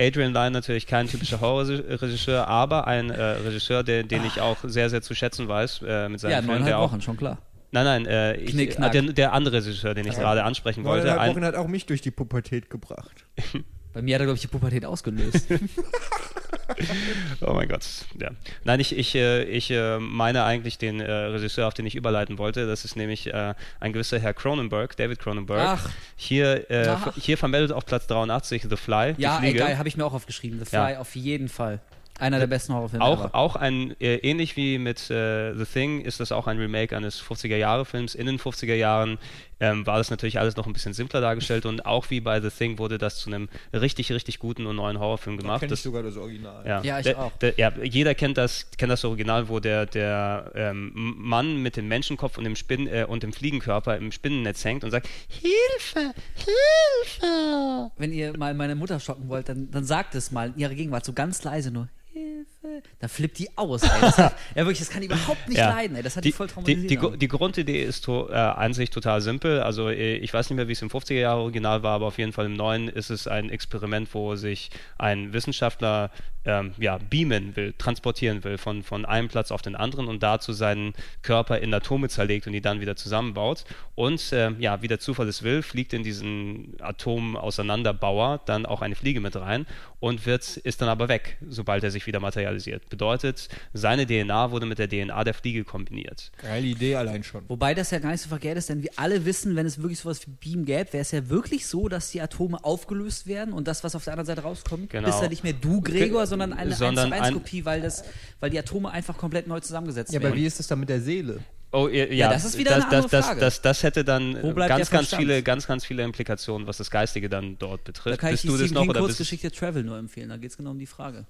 Adrian 0.00 0.32
Lyne 0.32 0.52
natürlich 0.52 0.86
kein 0.86 1.08
typischer 1.08 1.40
Horrorregisseur, 1.40 2.46
aber 2.46 2.86
ein 2.86 3.10
äh, 3.10 3.20
Regisseur, 3.20 3.82
den, 3.82 4.06
den 4.06 4.24
ich 4.24 4.40
auch 4.40 4.58
sehr, 4.62 4.90
sehr 4.90 5.02
zu 5.02 5.14
schätzen 5.14 5.48
weiß 5.48 5.82
äh, 5.86 6.08
mit 6.08 6.20
seinen 6.20 6.30
ja, 6.30 6.42
Filmen. 6.42 6.66
Ja, 6.66 6.80
Wochen, 6.80 7.00
schon 7.00 7.16
klar. 7.16 7.38
Nein, 7.72 7.84
nein, 7.84 8.06
äh, 8.06 8.36
ich, 8.36 8.52
Knick, 8.52 8.78
äh, 8.78 8.90
der, 8.90 9.02
der, 9.02 9.32
andere 9.32 9.56
Regisseur, 9.56 9.94
den 9.94 10.06
ich 10.06 10.14
ja. 10.14 10.20
gerade 10.20 10.44
ansprechen 10.44 10.84
wollte. 10.84 11.06
Neuneinhalb 11.06 11.34
Wochen 11.34 11.44
hat 11.44 11.54
auch 11.56 11.66
mich 11.66 11.84
durch 11.84 12.00
die 12.00 12.10
Pubertät 12.10 12.70
gebracht. 12.70 13.26
Bei 13.99 14.03
mir 14.03 14.14
hat 14.14 14.20
er, 14.20 14.26
glaube 14.26 14.36
ich, 14.36 14.42
die 14.42 14.46
Pubertät 14.46 14.84
ausgelöst. 14.84 15.49
oh 17.40 17.53
mein 17.53 17.68
Gott, 17.68 17.84
ja. 18.20 18.30
Nein, 18.62 18.78
ich, 18.78 18.96
ich, 18.96 19.16
äh, 19.16 19.42
ich 19.42 19.72
äh, 19.72 19.99
meine 19.99 20.44
eigentlich 20.44 20.78
den 20.78 21.01
äh, 21.01 21.11
Regisseur, 21.11 21.66
auf 21.66 21.74
den 21.74 21.84
ich 21.84 21.96
überleiten 21.96 22.38
wollte. 22.38 22.68
Das 22.68 22.84
ist 22.84 22.94
nämlich 22.94 23.34
ein 23.34 23.92
gewisser 23.92 24.20
Herr 24.20 24.34
Cronenberg, 24.34 24.96
David 24.96 25.18
Cronenberg. 25.18 25.80
Ach. 25.80 25.90
Hier, 26.14 26.70
äh, 26.70 26.86
Ach. 26.90 27.12
hier 27.16 27.36
vermeldet 27.36 27.72
auf 27.72 27.86
Platz 27.86 28.07
83 28.07 28.66
The 28.70 28.76
Fly. 28.76 29.14
die 29.14 29.22
ja, 29.22 29.40
ey, 29.42 29.53
geil, 29.53 29.78
habe 29.78 29.88
ich 29.88 29.96
mir 29.96 30.05
auch 30.07 30.14
aufgeschrieben. 30.14 30.61
The 30.61 30.66
Fly 30.66 30.92
Ja. 30.92 31.01
auf 31.01 31.16
jeden 31.16 31.49
Fall. 31.49 31.80
Einer 32.20 32.38
der 32.40 32.49
besten 32.49 32.74
Horrorfilme 32.74 33.05
Auch, 33.05 33.20
ever. 33.26 33.34
auch 33.34 33.55
ein, 33.57 33.94
äh, 34.01 34.16
ähnlich 34.16 34.57
wie 34.57 34.78
mit 34.78 35.09
äh, 35.11 35.55
The 35.55 35.64
Thing, 35.64 36.01
ist 36.01 36.18
das 36.20 36.32
auch 36.32 36.46
ein 36.49 36.59
Remake 36.59 36.96
eines 36.96 37.22
50er-Jahre-Films. 37.22 38.14
In 38.16 38.26
den 38.26 38.38
50er 38.38 38.74
Jahren 38.74 39.18
ähm, 39.61 39.86
war 39.86 39.98
das 39.98 40.11
natürlich 40.11 40.38
alles 40.38 40.56
noch 40.56 40.66
ein 40.66 40.72
bisschen 40.72 40.92
simpler 40.92 41.20
dargestellt 41.20 41.66
und 41.66 41.86
auch 41.86 42.11
wie 42.11 42.20
bei 42.20 42.40
The 42.40 42.50
Thing 42.50 42.78
wurde 42.78 42.98
das 42.98 43.18
zu 43.18 43.30
einem 43.30 43.48
richtig, 43.72 44.12
richtig 44.12 44.38
guten 44.38 44.66
und 44.66 44.76
neuen 44.76 44.98
Horrorfilm 44.98 45.36
gemacht. 45.36 45.61
Kenn 45.61 45.68
ich 45.68 45.70
Das, 45.70 45.82
sogar 45.82 46.02
das 46.02 46.16
Original. 46.16 46.66
ja, 46.66 46.82
Ja, 46.82 46.98
ich 46.98 47.04
der, 47.04 47.18
auch. 47.18 47.32
Der, 47.38 47.54
ja, 47.59 47.72
jeder 47.82 48.14
kennt 48.14 48.38
das, 48.38 48.70
kennt 48.76 48.90
das 48.92 49.04
Original, 49.04 49.48
wo 49.48 49.61
der, 49.61 49.86
der 49.86 50.52
ähm, 50.54 50.92
Mann 50.94 51.62
mit 51.62 51.76
dem 51.76 51.88
Menschenkopf 51.88 52.38
und 52.38 52.44
dem, 52.44 52.56
Spinn, 52.56 52.86
äh, 52.86 53.06
und 53.09 53.22
dem 53.22 53.32
Fliegenkörper 53.32 53.96
im 53.96 54.12
Spinnennetz 54.12 54.64
hängt 54.64 54.84
und 54.84 54.90
sagt, 54.90 55.09
Hilfe, 55.28 56.14
Hilfe. 56.34 57.90
Wenn 57.96 58.12
ihr 58.12 58.36
mal 58.36 58.54
meine 58.54 58.74
Mutter 58.74 59.00
schocken 59.00 59.28
wollt, 59.28 59.48
dann, 59.48 59.70
dann 59.70 59.84
sagt 59.84 60.14
es 60.14 60.30
mal 60.30 60.48
in 60.48 60.59
ihrer 60.59 60.74
Gegenwart 60.74 61.04
so 61.04 61.12
ganz 61.12 61.42
leise 61.44 61.70
nur 61.70 61.88
Hilfe. 62.18 62.82
Da 63.00 63.08
flippt 63.08 63.38
die 63.38 63.48
aus. 63.56 63.82
Ey. 63.82 63.88
Das 64.00 64.18
hat, 64.18 64.34
ja, 64.54 64.62
wirklich, 64.62 64.78
das 64.78 64.90
kann 64.90 65.02
ich 65.02 65.08
überhaupt 65.10 65.48
nicht 65.48 65.58
Ja. 65.58 65.70
leiden. 65.70 65.96
Ey. 65.96 66.02
Das 66.02 66.16
hat 66.16 66.24
die, 66.24 66.28
Die, 66.28 66.32
voll 66.32 66.46
die, 66.48 66.52
traumatisiert. 66.54 66.90
die, 66.90 66.96
Gru- 66.96 67.16
die 67.16 67.28
Grundidee 67.28 67.82
ist 67.82 68.04
to, 68.04 68.28
äh, 68.28 68.34
an 68.34 68.72
sich 68.74 68.90
total 68.90 69.20
simpel. 69.20 69.60
Also 69.60 69.88
äh, 69.88 70.16
ich 70.16 70.32
weiß 70.34 70.50
nicht 70.50 70.56
mehr, 70.56 70.68
wie 70.68 70.72
es 70.72 70.82
im 70.82 70.88
50er 70.90 71.14
Jahre 71.14 71.40
Original 71.40 71.82
war, 71.82 71.92
aber 71.94 72.06
auf 72.06 72.18
jeden 72.18 72.32
Fall 72.32 72.46
im 72.46 72.54
neuen 72.54 72.88
ist 72.88 73.10
es 73.10 73.26
ein 73.28 73.50
Experiment, 73.50 74.12
wo 74.14 74.34
sich 74.36 74.70
ein 74.98 75.32
Wissenschaftler 75.32 76.10
ähm, 76.49 76.72
ja, 76.78 76.96
beamen 76.99 77.55
will, 77.57 77.74
transportieren 77.76 78.42
will 78.42 78.57
von, 78.57 78.82
von 78.82 79.05
einem 79.05 79.28
Platz 79.28 79.51
auf 79.53 79.61
den 79.61 79.76
anderen 79.76 80.09
und 80.09 80.22
dazu 80.22 80.55
seinen 80.55 80.94
Körper 81.20 81.59
in 81.59 81.72
Atome 81.74 82.09
zerlegt 82.09 82.46
und 82.46 82.55
die 82.55 82.62
dann 82.62 82.80
wieder 82.80 82.96
zusammenbaut. 82.96 83.64
Und 83.94 84.32
äh, 84.32 84.53
ja, 84.59 84.80
wie 84.80 84.88
der 84.88 84.99
Zufall 84.99 85.28
es 85.28 85.42
will, 85.42 85.61
fliegt 85.62 85.92
in 85.92 86.03
diesen 86.03 86.74
Atom-Auseinanderbauer 86.80 88.40
dann 88.46 88.64
auch 88.64 88.80
eine 88.80 88.94
Fliege 88.94 89.20
mit 89.20 89.36
rein 89.36 89.66
und 90.01 90.24
wird, 90.24 90.57
ist 90.59 90.80
dann 90.80 90.88
aber 90.88 91.09
weg, 91.09 91.36
sobald 91.46 91.84
er 91.84 91.90
sich 91.90 92.07
wieder 92.07 92.20
materialisiert. 92.20 92.88
Bedeutet, 92.88 93.49
seine 93.74 94.07
DNA 94.07 94.51
wurde 94.51 94.64
mit 94.64 94.78
der 94.78 94.88
DNA 94.88 95.24
der 95.24 95.34
Fliege 95.34 95.64
kombiniert. 95.64 96.32
Geile 96.40 96.66
Idee 96.66 96.94
allein 96.96 97.22
schon. 97.24 97.44
Wobei 97.49 97.74
das 97.74 97.90
ja 97.90 97.99
gar 97.99 98.12
nicht 98.12 98.22
so 98.22 98.30
verkehrt 98.30 98.57
ist, 98.57 98.70
denn 98.70 98.82
wir 98.82 98.90
alle 98.96 99.26
wissen, 99.26 99.55
wenn 99.55 99.66
es 99.66 99.78
wirklich 99.82 99.99
sowas 100.01 100.26
wie 100.26 100.30
Beam 100.30 100.64
gäbe, 100.64 100.94
wäre 100.94 101.03
es 101.03 101.11
ja 101.11 101.28
wirklich 101.28 101.66
so, 101.66 101.88
dass 101.88 102.11
die 102.11 102.22
Atome 102.22 102.64
aufgelöst 102.64 103.26
werden 103.26 103.53
und 103.53 103.68
das, 103.68 103.84
was 103.84 103.94
auf 103.94 104.05
der 104.05 104.14
anderen 104.14 104.26
Seite 104.26 104.42
rauskommt, 104.42 104.88
Genau. 104.90 105.09
bist 105.09 105.20
ja 105.20 105.28
nicht 105.28 105.44
mehr 105.44 105.53
du, 105.53 105.82
Gregor, 105.82 106.26
sondern 106.26 106.38
eine 106.41 106.74
Sondern 106.74 107.12
1 107.12 107.14
zu 107.14 107.22
1 107.22 107.26
ein- 107.28 107.34
Kopie, 107.34 107.64
weil, 107.64 107.80
das, 107.82 108.05
weil 108.41 108.51
die 108.51 108.59
Atome 108.59 108.91
einfach 108.91 109.16
komplett 109.16 109.47
neu 109.47 109.61
zusammengesetzt 109.61 110.12
Ja, 110.12 110.20
werden. 110.20 110.32
aber 110.32 110.41
wie 110.41 110.47
ist 110.47 110.61
es 110.61 110.66
dann 110.66 110.80
mit 110.80 110.89
der 110.89 111.01
Seele? 111.01 111.41
Oh, 111.70 111.86
ja, 111.89 112.07
Ja, 112.07 112.30
das 112.30 112.45
ist 112.47 112.57
wieder 112.57 112.70
das, 112.76 112.84
eine 112.84 112.97
andere 112.97 113.11
das, 113.11 113.26
Frage. 113.26 113.41
Das, 113.41 113.55
das, 113.57 113.62
das 113.62 113.82
hätte 113.82 114.05
dann 114.05 114.34
ganz, 114.57 114.91
ganz 114.91 115.14
viele, 115.14 115.43
ganz, 115.43 115.66
ganz 115.66 115.84
viele 115.84 116.03
Implikationen, 116.03 116.66
was 116.66 116.78
das 116.78 116.91
Geistige 116.91 117.28
dann 117.28 117.59
dort 117.59 117.80
da 117.80 117.84
betrifft. 117.93 118.18
kann 118.20 118.28
ich 118.30 118.43
Bist 118.43 118.45
die 118.45 118.49
du 118.49 118.57
das 118.57 118.70
noch 118.70 118.86
oder 118.89 119.01
Kurzgeschichte 119.01 119.51
Travel 119.51 119.84
nur 119.84 119.99
empfehlen, 119.99 120.30
da 120.30 120.39
geht 120.39 120.51
es 120.51 120.57
genau 120.57 120.70
um 120.70 120.78
die 120.78 120.86
Frage. 120.86 121.26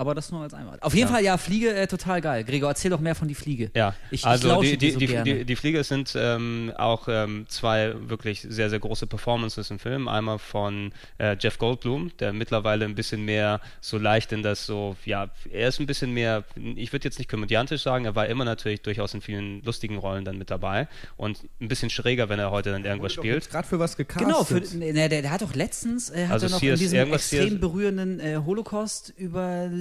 Aber 0.00 0.14
das 0.14 0.32
nur 0.32 0.40
als 0.40 0.54
einmal. 0.54 0.78
Auf 0.80 0.94
jeden 0.94 1.10
Fall, 1.10 1.22
ja, 1.22 1.36
Fliege, 1.36 1.74
äh, 1.74 1.86
total 1.86 2.22
geil. 2.22 2.42
Gregor, 2.42 2.70
erzähl 2.70 2.90
doch 2.90 3.00
mehr 3.00 3.14
von 3.14 3.28
die 3.28 3.34
Fliege. 3.34 3.70
Ja, 3.76 3.94
ich, 4.10 4.24
also 4.24 4.62
ich 4.62 4.70
die, 4.70 4.78
die, 4.78 4.90
so 4.92 4.98
die, 4.98 5.06
gerne. 5.08 5.24
die, 5.24 5.44
die 5.44 5.56
Flieger 5.56 5.84
sind 5.84 6.14
ähm, 6.16 6.72
auch 6.78 7.06
ähm, 7.06 7.44
zwei 7.48 7.92
wirklich 8.08 8.46
sehr, 8.48 8.70
sehr 8.70 8.78
große 8.78 9.06
Performances 9.06 9.70
im 9.70 9.78
Film. 9.78 10.08
Einmal 10.08 10.38
von 10.38 10.92
äh, 11.18 11.36
Jeff 11.38 11.58
Goldblum, 11.58 12.12
der 12.18 12.32
mittlerweile 12.32 12.86
ein 12.86 12.94
bisschen 12.94 13.26
mehr 13.26 13.60
so 13.82 13.98
leicht 13.98 14.32
in 14.32 14.42
das 14.42 14.64
so, 14.64 14.96
ja, 15.04 15.28
er 15.52 15.68
ist 15.68 15.80
ein 15.80 15.86
bisschen 15.86 16.14
mehr, 16.14 16.44
ich 16.56 16.94
würde 16.94 17.04
jetzt 17.04 17.18
nicht 17.18 17.30
komödiantisch 17.30 17.82
sagen, 17.82 18.06
er 18.06 18.14
war 18.14 18.26
immer 18.26 18.46
natürlich 18.46 18.80
durchaus 18.80 19.12
in 19.12 19.20
vielen 19.20 19.62
lustigen 19.64 19.98
Rollen 19.98 20.24
dann 20.24 20.38
mit 20.38 20.50
dabei 20.50 20.88
und 21.18 21.42
ein 21.60 21.68
bisschen 21.68 21.90
schräger, 21.90 22.30
wenn 22.30 22.38
er 22.38 22.50
heute 22.50 22.72
dann 22.72 22.86
irgendwas 22.86 23.12
spielt. 23.12 23.50
Gerade 23.50 23.68
für 23.68 23.78
was 23.78 23.98
gecastet. 23.98 24.26
Genau, 24.26 24.44
für, 24.44 24.60
ne, 24.78 24.94
der, 24.94 25.20
der 25.20 25.30
hat 25.30 25.42
doch 25.42 25.54
letztens, 25.54 26.08
äh, 26.08 26.24
hat 26.24 26.32
Also 26.32 26.46
er 26.46 26.50
noch 26.52 26.60
hier 26.60 26.72
in 26.72 26.78
diesem 26.78 27.12
extrem 27.12 27.60
berührenden 27.60 28.18
äh, 28.18 28.36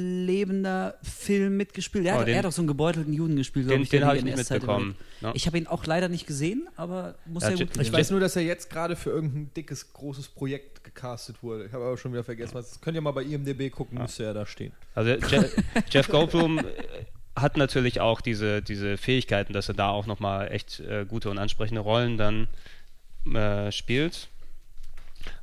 Holocaust-überlebender 0.10 0.96
Film 1.04 1.58
mitgespielt. 1.58 2.06
Der 2.06 2.16
Oh, 2.16 2.20
hat, 2.20 2.28
den- 2.28 2.34
er 2.34 2.40
hat 2.40 2.46
doch 2.46 2.52
so 2.52 2.62
einen 2.62 2.68
gebeutelten 2.68 3.14
Juden 3.14 3.36
gespielt, 3.36 3.70
Den, 3.70 3.82
ich, 3.82 3.90
den 3.90 4.06
habe 4.06 4.18
ich 4.18 4.24
nicht 4.24 4.38
mitbekommen. 4.38 4.96
Ne? 5.22 5.32
Ich 5.36 5.48
habe 5.48 5.58
ihn 5.58 5.68
auch 5.68 5.86
leider 5.86 6.10
nicht 6.10 6.28
gesehen, 6.28 6.68
aber 6.76 7.16
muss 7.26 7.44
Ja, 7.44 7.52
ja 7.52 7.66
gut 7.66 7.78
ich 7.82 7.92
weiß 7.92 8.12
nur, 8.12 8.20
dass 8.20 8.36
er 8.36 8.44
jetzt 8.44 8.70
gerade 8.70 8.96
für 8.96 9.10
irgendein 9.12 9.52
dickes, 9.56 9.94
großes 9.94 10.30
Projekt 10.30 10.84
gecastet 10.84 11.42
wurde. 11.44 11.66
Ich 11.66 11.74
habe 11.74 11.86
aber 11.86 11.98
schon 11.98 12.12
wieder 12.12 12.24
vergessen, 12.24 12.56
was. 12.56 12.70
Das 12.70 12.82
könnt 12.82 12.96
ihr 12.96 13.02
mal 13.02 13.12
bei 13.12 13.24
IMDB 13.24 13.70
gucken, 13.72 13.98
müsste 13.98 14.24
ja 14.24 14.34
da 14.34 14.46
stehen. 14.46 14.72
Also 14.96 15.12
Je 15.12 15.44
Jeff 15.90 16.08
Goldblum 16.08 16.60
äh, 16.60 16.64
hat 17.36 17.58
natürlich 17.58 18.02
auch 18.02 18.22
diese, 18.22 18.62
diese 18.62 18.98
Fähigkeiten, 18.98 19.54
dass 19.54 19.68
er 19.70 19.76
da 19.76 19.90
auch 19.90 20.06
nochmal 20.06 20.52
echt 20.52 20.80
äh, 20.82 21.06
gute 21.08 21.30
und 21.30 21.38
ansprechende 21.38 21.82
Rollen 21.82 22.18
dann 22.18 22.48
äh, 23.34 23.72
spielt. 23.72 24.28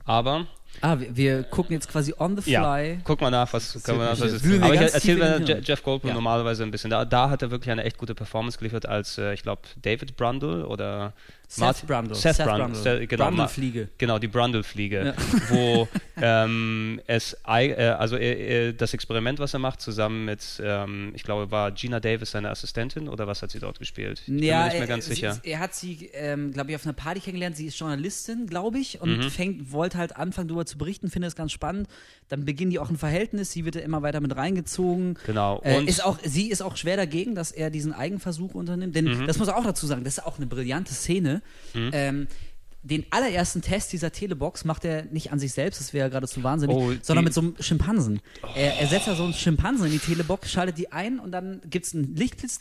Aber 0.04 0.46
Ah, 0.80 0.98
wir, 0.98 1.16
wir 1.16 1.42
gucken 1.44 1.74
jetzt 1.74 1.88
quasi 1.88 2.12
on 2.18 2.36
the 2.36 2.42
fly. 2.42 2.52
ja, 2.52 2.96
guck 3.04 3.20
mal 3.20 3.30
nach, 3.30 3.52
was 3.52 3.82
können 3.82 3.98
wir 3.98 4.04
nach, 4.06 4.20
was 4.20 4.32
ist. 4.32 4.44
Aber 4.62 4.74
ich 4.74 4.80
erzähle 4.80 5.38
mir. 5.40 5.60
Jeff 5.60 5.82
Goldblum 5.82 6.10
Ja. 6.10 6.14
normalerweise 6.14 6.62
ein 6.62 6.70
bisschen. 6.70 6.90
Da, 6.90 7.04
da 7.04 7.30
hat 7.30 7.42
er 7.42 7.50
wirklich 7.50 7.70
eine 7.70 7.84
echt 7.84 7.98
gute 7.98 8.14
Performance 8.14 8.58
geliefert 8.58 8.86
als, 8.86 9.18
äh, 9.18 9.32
ich 9.34 9.42
glaube, 9.42 9.62
David 9.82 10.16
Brundle 10.16 10.66
oder 10.66 11.12
Seth 11.48 11.60
Martin- 11.60 11.86
Brundle. 11.86 12.14
Seth, 12.16 12.36
Seth 12.36 12.46
Brundle. 12.46 12.64
Brundle. 12.64 12.80
Seth- 13.00 13.06
genau, 13.06 13.24
Brundle-Fliege. 13.26 13.88
Genau, 13.98 14.18
die 14.18 14.26
Brundle-Fliege, 14.28 15.04
Ja. 15.06 15.14
wo 15.50 15.88
ähm, 16.20 17.00
es, 17.06 17.36
äh, 17.46 17.74
also 17.90 18.16
äh, 18.16 18.68
äh, 18.68 18.72
das 18.72 18.92
Experiment, 18.94 19.38
was 19.38 19.54
er 19.54 19.60
macht, 19.60 19.80
zusammen 19.80 20.24
mit, 20.24 20.42
ähm, 20.62 21.12
ich 21.14 21.22
glaube, 21.22 21.50
war 21.52 21.70
Gina 21.70 22.00
Davis 22.00 22.32
seine 22.32 22.50
Assistentin 22.50 23.08
oder 23.08 23.26
was 23.28 23.42
hat 23.42 23.52
sie 23.52 23.60
dort 23.60 23.78
gespielt? 23.78 24.20
Ich 24.20 24.26
bin 24.26 24.42
Ja, 24.42 24.58
mir 24.58 24.64
nicht 24.64 24.72
mehr 24.74 24.80
er, 24.82 24.86
ganz 24.88 25.06
sie, 25.06 25.14
sicher. 25.14 25.38
er 25.44 25.58
hat 25.60 25.74
sie, 25.74 26.10
ähm, 26.14 26.52
glaube 26.52 26.70
ich, 26.70 26.76
auf 26.76 26.84
einer 26.84 26.94
Party 26.94 27.20
kennengelernt. 27.20 27.56
Sie 27.56 27.66
ist 27.66 27.78
Journalistin, 27.78 28.46
glaube 28.48 28.78
ich, 28.80 29.00
und 29.00 29.16
Mhm. 29.18 29.30
fängt, 29.30 29.70
wollte 29.72 29.98
halt 29.98 30.16
anfangen, 30.16 30.48
darüber 30.48 30.65
zu 30.66 30.78
berichten, 30.78 31.08
findet 31.10 31.28
es 31.30 31.36
ganz 31.36 31.52
spannend. 31.52 31.88
Dann 32.28 32.44
beginnen 32.44 32.70
die 32.70 32.78
auch 32.78 32.90
ein 32.90 32.98
Verhältnis. 32.98 33.52
Sie 33.52 33.64
wird 33.64 33.74
ja 33.76 33.80
immer 33.82 34.02
weiter 34.02 34.20
mit 34.20 34.36
reingezogen. 34.36 35.18
Genau. 35.26 35.60
Äh, 35.64 35.78
Und 35.78 35.88
ist 35.88 36.04
auch, 36.04 36.18
sie 36.24 36.50
ist 36.50 36.62
auch 36.62 36.76
schwer 36.76 36.96
dagegen, 36.96 37.34
dass 37.34 37.52
er 37.52 37.70
diesen 37.70 37.92
Eigenversuch 37.92 38.54
unternimmt. 38.54 38.94
Denn 38.96 39.04
Mhm. 39.06 39.26
das 39.26 39.38
muss 39.38 39.48
er 39.48 39.56
auch 39.56 39.64
dazu 39.64 39.86
sagen, 39.86 40.04
das 40.04 40.18
ist 40.18 40.24
auch 40.26 40.36
eine 40.38 40.46
brillante 40.46 40.92
Szene. 40.94 41.42
Ähm, 41.74 42.26
den 42.82 43.04
allerersten 43.10 43.62
Test 43.62 43.92
dieser 43.92 44.12
Telebox 44.12 44.64
macht 44.64 44.84
er 44.84 45.06
nicht 45.06 45.32
an 45.32 45.40
sich 45.40 45.52
selbst, 45.52 45.80
das 45.80 45.92
wäre 45.92 46.06
ja 46.06 46.08
gerade 46.08 46.28
zu 46.28 46.44
wahnsinnig, 46.44 46.76
Oh, 46.76 46.92
sondern 47.02 47.24
mit 47.24 47.34
so 47.34 47.40
einem 47.40 47.56
Schimpansen. 47.58 48.20
Er, 48.54 48.78
er 48.78 48.86
setzt 48.86 49.08
da 49.08 49.16
so 49.16 49.24
einen 49.24 49.32
Schimpansen 49.34 49.86
in 49.86 49.92
die 49.92 49.98
Telebox, 49.98 50.52
schaltet 50.52 50.78
die 50.78 50.92
ein 50.92 51.18
und 51.18 51.32
dann 51.32 51.60
gibt 51.68 51.86
es 51.86 51.94
einen 51.96 52.14
Lichtblitz 52.14 52.60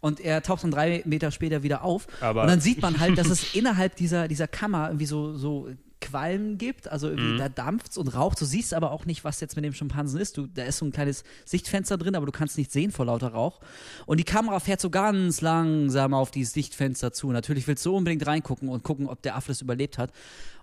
und 0.00 0.18
er 0.18 0.42
taucht 0.42 0.64
dann 0.64 0.72
drei 0.72 1.02
Meter 1.04 1.30
später 1.30 1.62
wieder 1.62 1.84
auf. 1.84 2.08
Aber- 2.20 2.42
und 2.42 2.48
dann 2.48 2.60
sieht 2.60 2.82
man 2.82 2.98
halt, 2.98 3.18
dass 3.18 3.28
es 3.30 3.44
innerhalb 3.54 3.94
dieser, 3.94 4.26
dieser 4.26 4.48
Kammer 4.48 4.88
irgendwie 4.88 5.06
so, 5.06 5.36
so 5.36 5.68
Qualm 6.06 6.58
gibt, 6.58 6.88
also 6.88 7.08
irgendwie 7.08 7.32
Mhm. 7.34 7.38
da 7.38 7.48
dampft 7.48 7.96
und 7.98 8.08
raucht. 8.08 8.40
Du 8.40 8.44
siehst 8.44 8.74
aber 8.74 8.90
auch 8.92 9.04
nicht, 9.06 9.24
was 9.24 9.40
jetzt 9.40 9.56
mit 9.56 9.64
dem 9.64 9.72
Schimpansen 9.72 10.20
ist. 10.20 10.36
Du, 10.36 10.46
da 10.46 10.64
ist 10.64 10.78
so 10.78 10.86
ein 10.86 10.92
kleines 10.92 11.24
Sichtfenster 11.44 11.98
drin, 11.98 12.14
aber 12.14 12.26
du 12.26 12.32
kannst 12.32 12.56
nicht 12.58 12.70
sehen 12.72 12.90
vor 12.92 13.06
lauter 13.06 13.28
Rauch. 13.28 13.60
Und 14.06 14.18
die 14.18 14.24
Kamera 14.24 14.60
fährt 14.60 14.80
so 14.80 14.90
ganz 14.90 15.40
langsam 15.40 16.14
auf 16.14 16.30
dieses 16.30 16.52
Sichtfenster 16.52 17.12
zu. 17.12 17.32
Natürlich 17.32 17.66
willst 17.66 17.84
du 17.84 17.96
unbedingt 17.96 18.26
reingucken 18.26 18.68
und 18.68 18.82
gucken, 18.84 19.08
ob 19.08 19.22
der 19.22 19.36
Affe 19.36 19.48
das 19.48 19.60
überlebt 19.62 19.98
hat. 19.98 20.12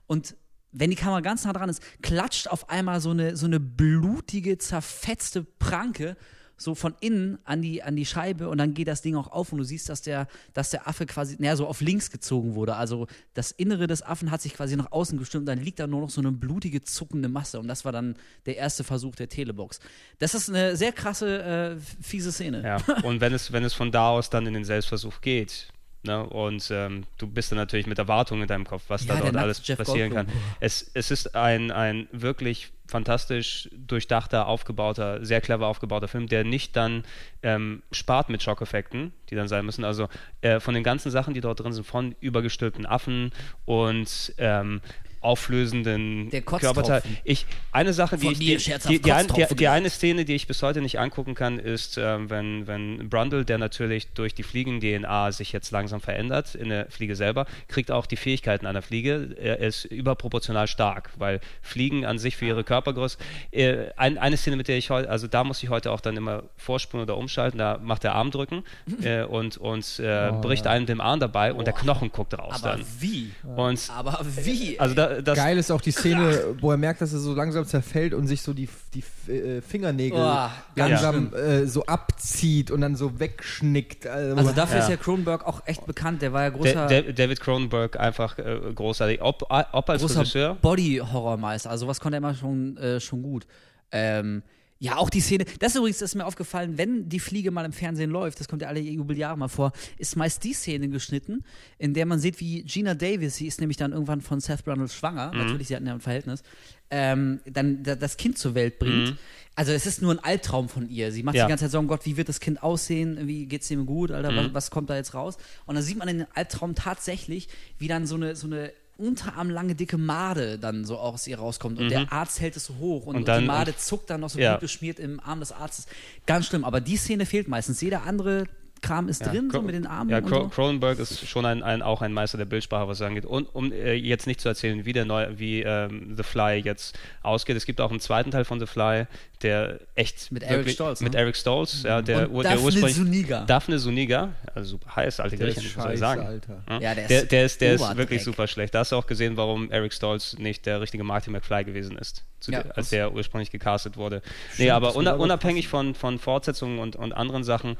Und 0.07 0.35
wenn 0.71 0.89
die 0.89 0.95
Kamera 0.95 1.21
ganz 1.21 1.45
nah 1.45 1.53
dran 1.53 1.69
ist, 1.69 1.83
klatscht 2.01 2.47
auf 2.47 2.69
einmal 2.69 2.99
so 2.99 3.11
eine, 3.11 3.35
so 3.37 3.45
eine 3.45 3.59
blutige, 3.59 4.57
zerfetzte 4.57 5.43
Pranke 5.43 6.17
so 6.57 6.75
von 6.75 6.93
innen 6.99 7.37
an 7.43 7.61
die, 7.61 7.83
an 7.83 7.95
die 7.95 8.05
Scheibe 8.05 8.49
und 8.49 8.57
dann 8.57 8.73
geht 8.73 8.87
das 8.87 9.01
Ding 9.01 9.15
auch 9.15 9.27
auf 9.27 9.51
und 9.51 9.57
du 9.57 9.63
siehst, 9.63 9.89
dass 9.89 10.01
der, 10.01 10.27
dass 10.53 10.69
der 10.69 10.87
Affe 10.87 11.05
quasi, 11.05 11.35
naja, 11.39 11.55
so 11.55 11.67
auf 11.67 11.81
links 11.81 12.11
gezogen 12.11 12.55
wurde. 12.55 12.75
Also 12.75 13.07
das 13.33 13.51
Innere 13.51 13.87
des 13.87 14.01
Affen 14.01 14.31
hat 14.31 14.41
sich 14.41 14.53
quasi 14.53 14.75
nach 14.75 14.91
außen 14.91 15.17
gestimmt 15.17 15.47
dann 15.47 15.59
liegt 15.59 15.79
da 15.79 15.87
nur 15.87 16.01
noch 16.01 16.09
so 16.09 16.21
eine 16.21 16.31
blutige, 16.31 16.83
zuckende 16.83 17.29
Masse 17.29 17.59
und 17.59 17.67
das 17.67 17.85
war 17.85 17.91
dann 17.91 18.15
der 18.45 18.57
erste 18.57 18.83
Versuch 18.83 19.15
der 19.15 19.29
Telebox. 19.29 19.79
Das 20.19 20.35
ist 20.35 20.49
eine 20.49 20.75
sehr 20.77 20.91
krasse, 20.91 21.77
äh, 21.79 22.03
fiese 22.03 22.31
Szene. 22.31 22.63
Ja, 22.63 22.77
und 23.03 23.19
wenn 23.21 23.33
es, 23.33 23.51
wenn 23.51 23.63
es 23.63 23.73
von 23.73 23.91
da 23.91 24.09
aus 24.09 24.29
dann 24.29 24.45
in 24.45 24.53
den 24.53 24.65
Selbstversuch 24.65 25.21
geht, 25.21 25.72
ne, 26.03 26.23
und 26.25 26.69
ähm, 26.71 27.03
du 27.17 27.27
bist 27.27 27.51
dann 27.51 27.57
natürlich 27.57 27.87
mit 27.87 27.97
Erwartungen 27.97 28.43
in 28.43 28.47
deinem 28.47 28.65
Kopf, 28.65 28.83
was 28.87 29.05
Ja, 29.05 29.15
da 29.15 29.21
dort 29.21 29.37
alles 29.37 29.61
Jeff 29.65 29.77
passieren 29.77 30.11
Goldblum. 30.11 30.33
kann. 30.33 30.43
Es, 30.59 30.89
es 30.93 31.11
ist 31.11 31.35
ein, 31.35 31.71
ein 31.71 32.07
wirklich 32.11 32.71
fantastisch 32.85 33.69
durchdachter, 33.75 34.47
aufgebauter, 34.47 35.25
sehr 35.25 35.41
clever 35.41 35.67
aufgebauter 35.67 36.07
Film, 36.07 36.27
der 36.27 36.43
nicht 36.43 36.75
dann 36.75 37.03
ähm, 37.41 37.81
spart 37.91 38.29
mit 38.29 38.43
Schockeffekten, 38.43 39.13
die 39.29 39.35
dann 39.35 39.47
sein 39.47 39.65
müssen. 39.65 39.83
Also 39.85 40.09
äh, 40.41 40.59
von 40.59 40.73
den 40.73 40.83
ganzen 40.83 41.09
Sachen, 41.09 41.33
die 41.33 41.41
dort 41.41 41.59
drin 41.61 41.73
sind, 41.73 41.85
von 41.85 42.15
übergestülpten 42.19 42.85
Affen 42.85 43.31
und 43.65 44.33
ähm, 44.37 44.81
auflösenden 45.23 46.29
Der 46.29 46.41
Körperteil. 46.41 47.01
Ich, 47.23 47.45
eine 47.71 47.93
Sache, 47.93 48.17
die 48.17 48.31
ich, 48.31 48.39
die, 48.39 48.77
die, 48.87 49.01
die, 49.01 49.11
ein, 49.11 49.27
die, 49.57 49.67
eine 49.67 49.89
Szene, 49.89 50.25
die 50.25 50.35
ich 50.35 50.47
bis 50.47 50.61
heute 50.61 50.81
nicht 50.81 50.99
angucken 50.99 51.35
kann, 51.35 51.59
ist, 51.59 51.97
ähm, 51.97 52.29
wenn, 52.29 52.67
wenn 52.67 53.09
Brundle, 53.09 53.45
der 53.45 53.57
natürlich 53.57 54.07
durch 54.13 54.35
die 54.35 54.43
Fliegen-DNA 54.43 55.31
sich 55.31 55.51
jetzt 55.51 55.71
langsam 55.71 56.01
verändert, 56.01 56.55
in 56.55 56.69
der 56.69 56.89
Fliege 56.91 57.15
selber, 57.15 57.45
kriegt 57.67 57.91
auch 57.91 58.05
die 58.05 58.17
Fähigkeiten 58.17 58.65
einer 58.65 58.81
Fliege. 58.81 59.35
Er 59.39 59.59
ist 59.59 59.85
überproportional 59.85 60.67
stark, 60.67 61.11
weil 61.17 61.39
Fliegen 61.61 62.05
an 62.05 62.19
sich 62.19 62.35
für 62.35 62.45
ihre 62.45 62.63
Körpergröße. 62.63 63.17
Äh, 63.51 63.91
ein, 63.95 64.17
eine 64.17 64.37
Szene, 64.37 64.57
mit 64.57 64.67
der 64.67 64.77
ich 64.77 64.89
heute, 64.89 65.09
also 65.09 65.27
da 65.27 65.43
muss 65.43 65.63
ich 65.63 65.69
heute 65.69 65.91
auch 65.91 66.01
dann 66.01 66.17
immer 66.17 66.43
vorspulen 66.57 67.03
oder 67.03 67.17
umschalten, 67.17 67.57
da 67.57 67.79
macht 67.81 68.03
er 68.03 68.15
Armdrücken 68.15 68.63
äh, 69.03 69.23
und, 69.23 69.57
und 69.57 69.99
äh, 69.99 70.31
bricht 70.41 70.67
einem 70.67 70.85
den 70.85 71.01
Arm 71.01 71.19
dabei 71.19 71.53
und 71.53 71.65
der 71.65 71.73
Knochen 71.73 72.11
guckt 72.11 72.37
raus 72.37 72.55
Aber 72.63 72.77
dann. 72.77 72.85
wie? 72.99 73.31
Und 73.55 73.89
Aber 73.95 74.19
wie? 74.43 74.79
also 74.79 74.95
da, 74.95 75.12
das, 75.21 75.37
Geil 75.37 75.57
ist 75.57 75.71
auch 75.71 75.81
die 75.81 75.91
Szene, 75.91 76.55
wo 76.61 76.71
er 76.71 76.77
merkt, 76.77 77.01
dass 77.01 77.13
er 77.13 77.19
so 77.19 77.33
langsam 77.35 77.65
zerfällt 77.65 78.13
und 78.13 78.27
sich 78.27 78.41
so 78.41 78.53
die, 78.53 78.67
die 78.93 79.31
äh, 79.31 79.61
Fingernägel 79.61 80.17
Oh, 80.19 80.47
langsam 80.75 81.33
äh, 81.33 81.65
so 81.67 81.85
abzieht 81.85 82.71
und 82.71 82.81
dann 82.81 82.95
so 82.95 83.19
wegschnickt. 83.19 84.07
Also, 84.07 84.35
Also 84.37 84.51
dafür 84.53 84.77
Ja. 84.77 84.83
ist 84.83 84.89
ja 84.89 84.97
Cronenberg 84.97 85.45
auch 85.45 85.61
echt 85.65 85.85
bekannt. 85.85 86.21
Der 86.21 86.33
war 86.33 86.43
ja 86.43 86.49
Da- 86.49 86.57
großer, 86.57 86.87
Da- 86.87 87.11
David 87.11 87.39
Cronenberg 87.39 87.99
einfach 87.99 88.37
äh, 88.39 88.59
großartig. 88.73 89.21
Ob, 89.21 89.43
ob 89.49 89.89
als 89.89 90.01
großer 90.01 90.21
Regisseur. 90.21 90.55
Body-Horrormeister. 90.61 91.69
Also 91.69 91.87
was 91.87 91.99
konnte 91.99 92.15
er 92.15 92.19
immer 92.19 92.33
schon, 92.35 92.77
äh, 92.77 92.99
schon 92.99 93.21
gut. 93.21 93.45
Ähm, 93.91 94.41
ja, 94.83 94.97
auch 94.97 95.09
die 95.09 95.21
Szene. 95.21 95.45
Das 95.59 95.75
übrigens 95.77 96.01
ist 96.01 96.13
mir 96.13 96.25
aufgefallen, 96.25 96.77
wenn 96.77 97.07
die 97.07 97.21
Fliege 97.21 97.51
mal 97.51 97.63
im 97.63 97.71
Fernsehen 97.71 98.09
läuft, 98.09 98.41
das 98.41 98.49
kommt 98.49 98.61
ja 98.61 98.67
alle 98.67 98.81
Jubeljahre 98.81 99.37
mal 99.37 99.47
vor, 99.47 99.71
ist 99.97 100.17
meist 100.17 100.43
die 100.43 100.51
Szene 100.53 100.89
geschnitten, 100.89 101.45
in 101.77 101.93
der 101.93 102.05
man 102.05 102.19
sieht, 102.19 102.41
wie 102.41 102.63
Gina 102.63 102.93
Davis, 102.93 103.37
sie 103.37 103.47
ist 103.47 103.61
nämlich 103.61 103.77
dann 103.77 103.93
irgendwann 103.93 104.19
von 104.19 104.41
Seth 104.41 104.65
Brundle 104.65 104.89
schwanger, 104.89 105.31
Mhm. 105.31 105.37
natürlich, 105.37 105.67
sie 105.69 105.75
hatten 105.77 105.87
ja 105.87 105.93
ein 105.93 106.01
Verhältnis, 106.01 106.43
ähm, 106.91 107.39
dann 107.45 107.81
da, 107.83 107.95
das 107.95 108.17
Kind 108.17 108.37
zur 108.37 108.55
Welt 108.55 108.77
bringt. 108.77 109.15
Also 109.55 109.71
es 109.71 109.85
ist 109.85 110.01
nur 110.01 110.11
ein 110.11 110.19
Albtraum 110.19 110.67
von 110.67 110.89
ihr. 110.89 111.11
Sie 111.11 111.23
macht 111.23 111.35
Mhm. 111.35 111.37
Ja. 111.39 111.45
die 111.45 111.49
ganze 111.51 111.65
Zeit 111.65 111.71
so, 111.71 111.79
oh 111.79 111.83
Gott, 111.83 112.05
wie 112.05 112.17
wird 112.17 112.27
das 112.27 112.39
Kind 112.39 112.61
aussehen? 112.61 113.19
Wie 113.27 113.45
geht's 113.45 113.67
dem 113.69 113.85
gut? 113.85 114.11
Alter, 114.11 114.31
Mhm. 114.31 114.37
was, 114.37 114.53
was 114.53 114.71
kommt 114.71 114.89
da 114.89 114.95
jetzt 114.97 115.13
raus? 115.13 115.37
Und 115.65 115.75
dann 115.75 115.83
sieht 115.83 115.97
man 115.97 116.07
in 116.09 116.17
dem 116.19 116.27
Albtraum 116.33 116.75
tatsächlich, 116.75 117.47
wie 117.77 117.87
dann 117.87 118.05
so 118.05 118.15
eine, 118.15 118.35
so 118.35 118.47
eine 118.47 118.73
unterarmlange 119.07 119.75
dicke 119.75 119.97
Made 119.97 120.57
dann 120.59 120.85
so 120.85 120.97
aus 120.97 121.27
ihr 121.27 121.37
rauskommt 121.37 121.79
und 121.79 121.89
der 121.89 122.11
Arzt 122.11 122.39
hält 122.39 122.55
es 122.55 122.65
so 122.65 122.75
hoch 122.77 123.05
und, 123.05 123.13
Mhm. 123.13 123.19
Und 123.19 123.27
dann- 123.27 123.41
die 123.41 123.47
Made 123.47 123.75
zuckt 123.77 124.09
dann 124.09 124.21
noch 124.21 124.29
so 124.29 124.39
Ja. 124.39 124.51
blutbeschmiert 124.53 124.99
im 124.99 125.19
Arm 125.19 125.39
des 125.39 125.51
Arztes. 125.51 125.85
Ganz 126.25 126.45
schlimm, 126.47 126.63
aber 126.63 126.81
die 126.81 126.97
Szene 126.97 127.25
fehlt 127.25 127.47
meistens. 127.47 127.81
Jeder 127.81 128.03
andere 128.03 128.45
Kram 128.83 129.09
ist 129.09 129.25
drin, 129.25 129.49
so 129.51 129.57
Cro- 129.57 129.65
mit 129.65 129.73
den 129.73 129.87
Armen 129.87 130.11
Ja, 130.11 130.17
und 130.19 130.27
Cro 130.27 130.43
so. 130.43 130.47
Cronenberg 130.49 130.99
ist 130.99 131.27
schon 131.27 131.45
ein, 131.45 131.63
ein, 131.63 131.81
auch 131.81 132.01
ein 132.03 132.13
Meister 132.13 132.37
der 132.37 132.45
Bildsprache, 132.45 132.87
was 132.87 132.99
es 132.99 133.05
angeht. 133.07 133.25
Und 133.25 133.45
um 133.55 133.71
äh, 133.71 133.93
jetzt 133.93 134.27
nicht 134.27 134.39
zu 134.41 134.49
erzählen, 134.49 134.85
wie, 134.85 134.93
der 134.93 135.05
neu, 135.05 135.27
wie 135.35 135.61
ähm, 135.63 136.13
The 136.15 136.23
Fly 136.23 136.57
jetzt 136.63 136.97
ausgeht, 137.23 137.55
es 137.57 137.65
gibt 137.65 137.81
auch 137.81 137.89
einen 137.89 137.99
zweiten 137.99 138.29
Teil 138.29 138.45
von 138.45 138.59
The 138.59 138.67
Fly, 138.67 139.05
der 139.41 139.79
echt. 139.95 140.31
Mit 140.31 140.43
Eric 140.43 140.57
wirklich- 140.57 140.75
Stolz, 140.75 141.01
Mit 141.01 141.13
ne? 141.13 141.19
Eric 141.19 141.35
Stolz, 141.35 141.83
ja, 141.83 142.01
der, 142.01 142.29
Und 142.31 142.43
der 142.43 142.51
Daphne 142.51 142.65
ursprünglich. 142.65 142.95
Zuniga. 142.95 143.45
Daphne 143.45 143.77
Zuniga, 143.79 144.29
also 144.53 144.69
super 144.71 144.95
heiß, 144.97 145.19
alte 145.19 145.37
Der 145.37 145.47
Griechin, 145.47 145.63
muss 145.63 145.71
ich 145.71 145.81
scheiße, 145.81 145.97
sagen. 145.97 146.21
Alter. 146.27 146.63
Ja, 146.69 146.79
Ja, 146.79 146.95
der 146.95 147.07
der, 147.07 147.21
ist 147.23 147.31
der 147.31 147.45
ist, 147.45 147.61
der 147.61 147.73
ist 147.73 147.97
wirklich 147.97 148.23
super 148.23 148.47
schlecht. 148.47 148.75
Da 148.75 148.79
hast 148.79 148.91
du 148.91 148.95
auch 148.95 149.07
gesehen, 149.07 149.37
warum 149.37 149.71
Eric 149.71 149.93
Stolz 149.93 150.37
nicht 150.37 150.65
der 150.65 150.81
richtige 150.81 151.03
Marty 151.03 151.29
McFly 151.31 151.63
gewesen 151.63 151.97
ist, 151.97 152.23
zu 152.39 152.51
Ja, 152.51 152.63
der, 152.63 152.77
als 152.77 152.89
der 152.89 153.13
ursprünglich 153.13 153.51
gecastet 153.51 153.97
wurde. 153.97 154.21
nee, 154.57 154.65
una, 154.71 154.81
würde 154.81 155.11
aber 155.11 155.19
unabhängig 155.23 155.67
von, 155.67 155.95
von 155.95 156.19
Fortsetzungen 156.19 156.79
und, 156.79 156.95
und 156.95 157.13
anderen 157.13 157.43
Sachen, 157.43 157.77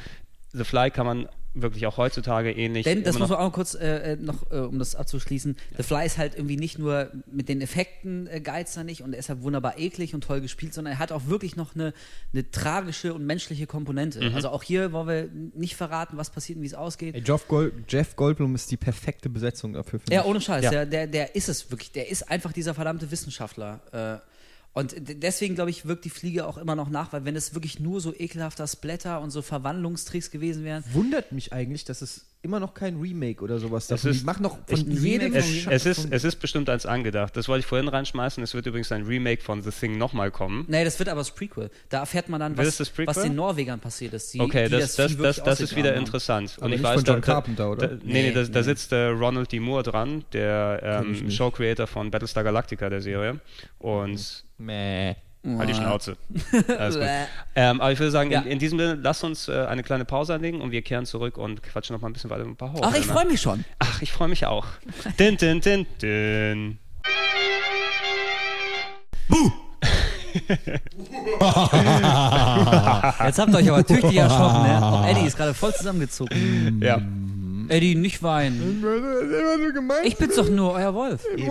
The 0.54 0.64
Fly 0.64 0.92
kann 0.92 1.06
man 1.06 1.28
wirklich 1.54 1.86
auch 1.86 1.98
heutzutage 1.98 2.52
ähnlich. 2.52 2.84
Denn, 2.84 3.04
das 3.04 3.20
muss 3.20 3.30
man 3.30 3.40
auch 3.40 3.52
kurz 3.52 3.76
äh, 3.76 4.14
äh, 4.14 4.16
noch, 4.16 4.52
äh, 4.52 4.58
um 4.58 4.80
das 4.80 4.96
abzuschließen, 4.96 5.56
The 5.78 5.84
Fly 5.84 6.06
ist 6.06 6.18
halt 6.18 6.36
irgendwie 6.36 6.58
nicht 6.58 6.80
nur 6.80 7.12
mit 7.32 7.48
den 7.48 7.62
Effekten 7.62 8.28
äh, 8.28 8.42
geizt 8.42 8.76
er 8.78 8.84
nicht 8.84 9.04
und 9.04 9.14
er 9.14 9.20
ist 9.20 9.30
halt 9.30 9.44
wunderbar 9.44 9.78
eklig 9.78 10.16
und 10.16 10.24
toll 10.24 10.42
gespielt, 10.42 10.74
sondern 10.74 10.94
er 10.94 11.00
hat 11.00 11.12
auch 11.12 11.28
wirklich 11.28 11.56
noch 11.56 11.76
eine, 11.76 11.94
eine 12.34 12.50
tragische 12.50 13.14
und 13.14 13.26
menschliche 13.26 13.68
Komponente. 13.68 14.22
Mhm. 14.22 14.36
Also 14.36 14.50
auch 14.50 14.64
hier 14.64 14.92
wollen 14.92 15.08
wir 15.08 15.30
nicht 15.60 15.76
verraten, 15.76 16.18
was 16.18 16.32
passiert 16.32 16.58
und 16.58 16.64
wie 16.64 16.68
es 16.68 16.74
ausgeht. 16.74 17.14
Ey, 17.16 17.24
Jeff, 17.26 17.48
Gold, 17.48 17.74
Jeff 17.88 18.16
Goldblum 18.16 18.56
ist 18.56 18.72
die 18.72 18.78
perfekte 18.78 19.30
Besetzung 19.30 19.74
dafür. 19.74 20.00
Ja, 20.10 20.26
ohne 20.26 20.42
Scheiß. 20.42 20.64
Ja. 20.64 20.72
Der, 20.72 20.86
der, 20.86 21.08
der 21.08 21.36
ist 21.36 21.50
es 21.50 21.70
wirklich. 21.70 21.92
Der 21.92 22.10
ist 22.10 22.30
einfach 22.32 22.52
dieser 22.52 22.74
verdammte 22.74 23.12
Wissenschaftler. 23.12 23.82
Äh, 23.92 24.33
und 24.74 24.96
deswegen, 25.00 25.56
glaube 25.56 25.70
ich, 25.70 25.86
wirkt 25.86 26.04
die 26.06 26.10
Fliege 26.10 26.46
auch 26.48 26.58
immer 26.58 26.76
noch 26.76 26.90
nach, 26.90 27.14
weil 27.14 27.26
wenn 27.26 27.36
es 27.36 27.54
wirklich 27.54 27.80
nur 27.80 28.02
so 28.02 28.14
ekelhafter 28.14 28.66
Splatter 28.68 29.22
und 29.22 29.30
so 29.32 29.42
Verwandlungstricks 29.42 30.32
gewesen 30.32 30.64
wären. 30.64 30.84
Wundert 30.94 31.32
mich 31.32 31.54
eigentlich, 31.54 31.86
dass 31.86 32.02
es 32.02 32.26
immer 32.42 32.60
noch 32.60 32.74
kein 32.74 33.00
Remake 33.00 33.42
oder 33.42 33.58
sowas 33.60 33.88
davon 33.88 34.12
ist- 34.12 34.26
machen 34.26 34.44
noch 34.44 34.58
Ich- 34.68 34.80
von 34.80 34.90
ein 34.90 34.92
jedem 35.02 35.32
Remake 35.34 35.38
Es, 35.38 35.46
von- 35.46 35.72
Scha- 35.72 35.76
es, 35.76 35.86
ist, 35.86 36.02
von- 36.02 36.12
es 36.12 36.24
ist 36.26 36.36
bestimmt 36.42 36.70
eins 36.70 36.86
angedacht. 36.86 37.38
Das 37.38 37.48
wollte 37.48 37.62
ich 37.62 37.66
vorhin 37.66 37.88
reinschmeißen. 37.88 38.44
Es 38.44 38.54
wird 38.54 38.66
übrigens 38.66 38.92
ein 38.92 39.04
Remake 39.04 39.42
von 39.42 39.62
The 39.62 39.70
Thing 39.72 39.98
nochmal 39.98 40.30
kommen. 40.30 40.66
Nee, 40.68 40.84
das 40.84 41.00
wird 41.00 41.08
aber 41.08 41.22
das 41.22 41.32
Prequel. 41.34 41.70
Da 41.88 42.00
erfährt 42.00 42.28
man 42.28 42.42
dann, 42.42 42.58
was, 42.58 42.76
das 42.78 42.92
was 43.06 43.22
den 43.22 43.36
Norwegern 43.36 43.80
passiert 43.80 44.14
ist. 44.14 44.34
Die, 44.34 44.42
Okay, 44.42 44.66
die 44.66 44.72
das, 44.72 44.96
das, 44.96 45.16
das, 45.16 45.42
das 45.42 45.62
ist 45.62 45.76
wieder 45.78 45.92
haben. 45.92 46.00
interessant. 46.00 46.58
Aber 46.60 46.68
nicht 46.68 46.82
von 46.86 47.04
John 47.04 47.22
Carpenter, 47.22 47.72
oder? 47.72 47.88
Da, 47.88 47.96
nee, 47.96 48.02
nee, 48.12 48.24
Nee, 48.24 48.32
da, 48.34 48.44
da 48.44 48.60
nee. 48.60 48.64
sitzt 48.64 48.92
äh, 48.92 49.06
Ronald 49.06 49.50
D. 49.52 49.62
Moore 49.62 49.84
dran, 49.84 50.26
der 50.34 51.06
ich 51.10 51.22
ähm. 51.22 51.32
Show-Creator 51.32 51.88
von 51.88 52.12
Battlestar 52.12 52.44
Galactica, 52.44 52.90
der 52.90 53.02
Serie. 53.02 53.40
Und 53.80 54.44
Mäh. 54.66 55.16
halt 55.58 55.70
die 55.70 55.74
Schnauze. 55.74 56.16
Alles 56.80 56.96
gut. 56.96 57.04
Ähm, 57.56 57.82
aber 57.82 57.92
ich 57.92 58.00
würde 58.00 58.12
sagen, 58.12 58.32
Ja. 58.32 58.42
in, 58.42 58.48
in 58.54 58.60
diesem 58.60 58.80
Sinne, 58.80 58.98
lass 59.02 59.24
uns 59.24 59.48
äh, 59.50 59.66
eine 59.66 59.84
kleine 59.84 60.06
Pause 60.06 60.34
anlegen 60.36 60.62
und 60.62 60.72
wir 60.72 60.82
kehren 60.82 61.06
zurück 61.06 61.38
und 61.38 61.62
quatschen 61.64 61.94
noch 61.96 62.02
mal 62.02 62.10
ein 62.10 62.14
bisschen 62.14 62.30
weiter 62.30 62.42
über 62.44 62.52
ein 62.52 62.56
paar 62.56 62.72
Horror. 62.74 62.88
Ach, 62.92 62.96
ich 62.98 63.06
freue 63.06 63.26
mich 63.26 63.42
schon. 63.42 63.66
Ach, 63.80 64.02
ich 64.02 64.12
freue 64.12 64.28
mich 64.30 64.46
auch. 64.46 64.66
din, 65.20 65.38
din, 65.38 65.60
din, 65.62 65.86
din. 66.02 66.80
Jetzt 73.26 73.40
habt 73.40 73.52
ihr 73.54 73.58
euch 73.58 73.70
aber 73.70 73.86
tüchtig 73.86 74.16
erschrocken, 74.16 74.64
ne? 74.64 74.86
Auch 74.86 75.06
Eddie 75.08 75.26
ist 75.28 75.38
gerade 75.38 75.54
voll 75.54 75.74
zusammengezogen. 75.74 76.82
Ja. 76.84 77.00
Eddie, 77.70 77.96
nicht 77.96 78.24
weinen. 78.24 78.84
Ich 80.04 80.18
bin's 80.18 80.36
doch 80.36 80.50
nur, 80.50 80.74
euer 80.74 80.94
Wolf. 80.94 81.26
Eben. 81.36 81.48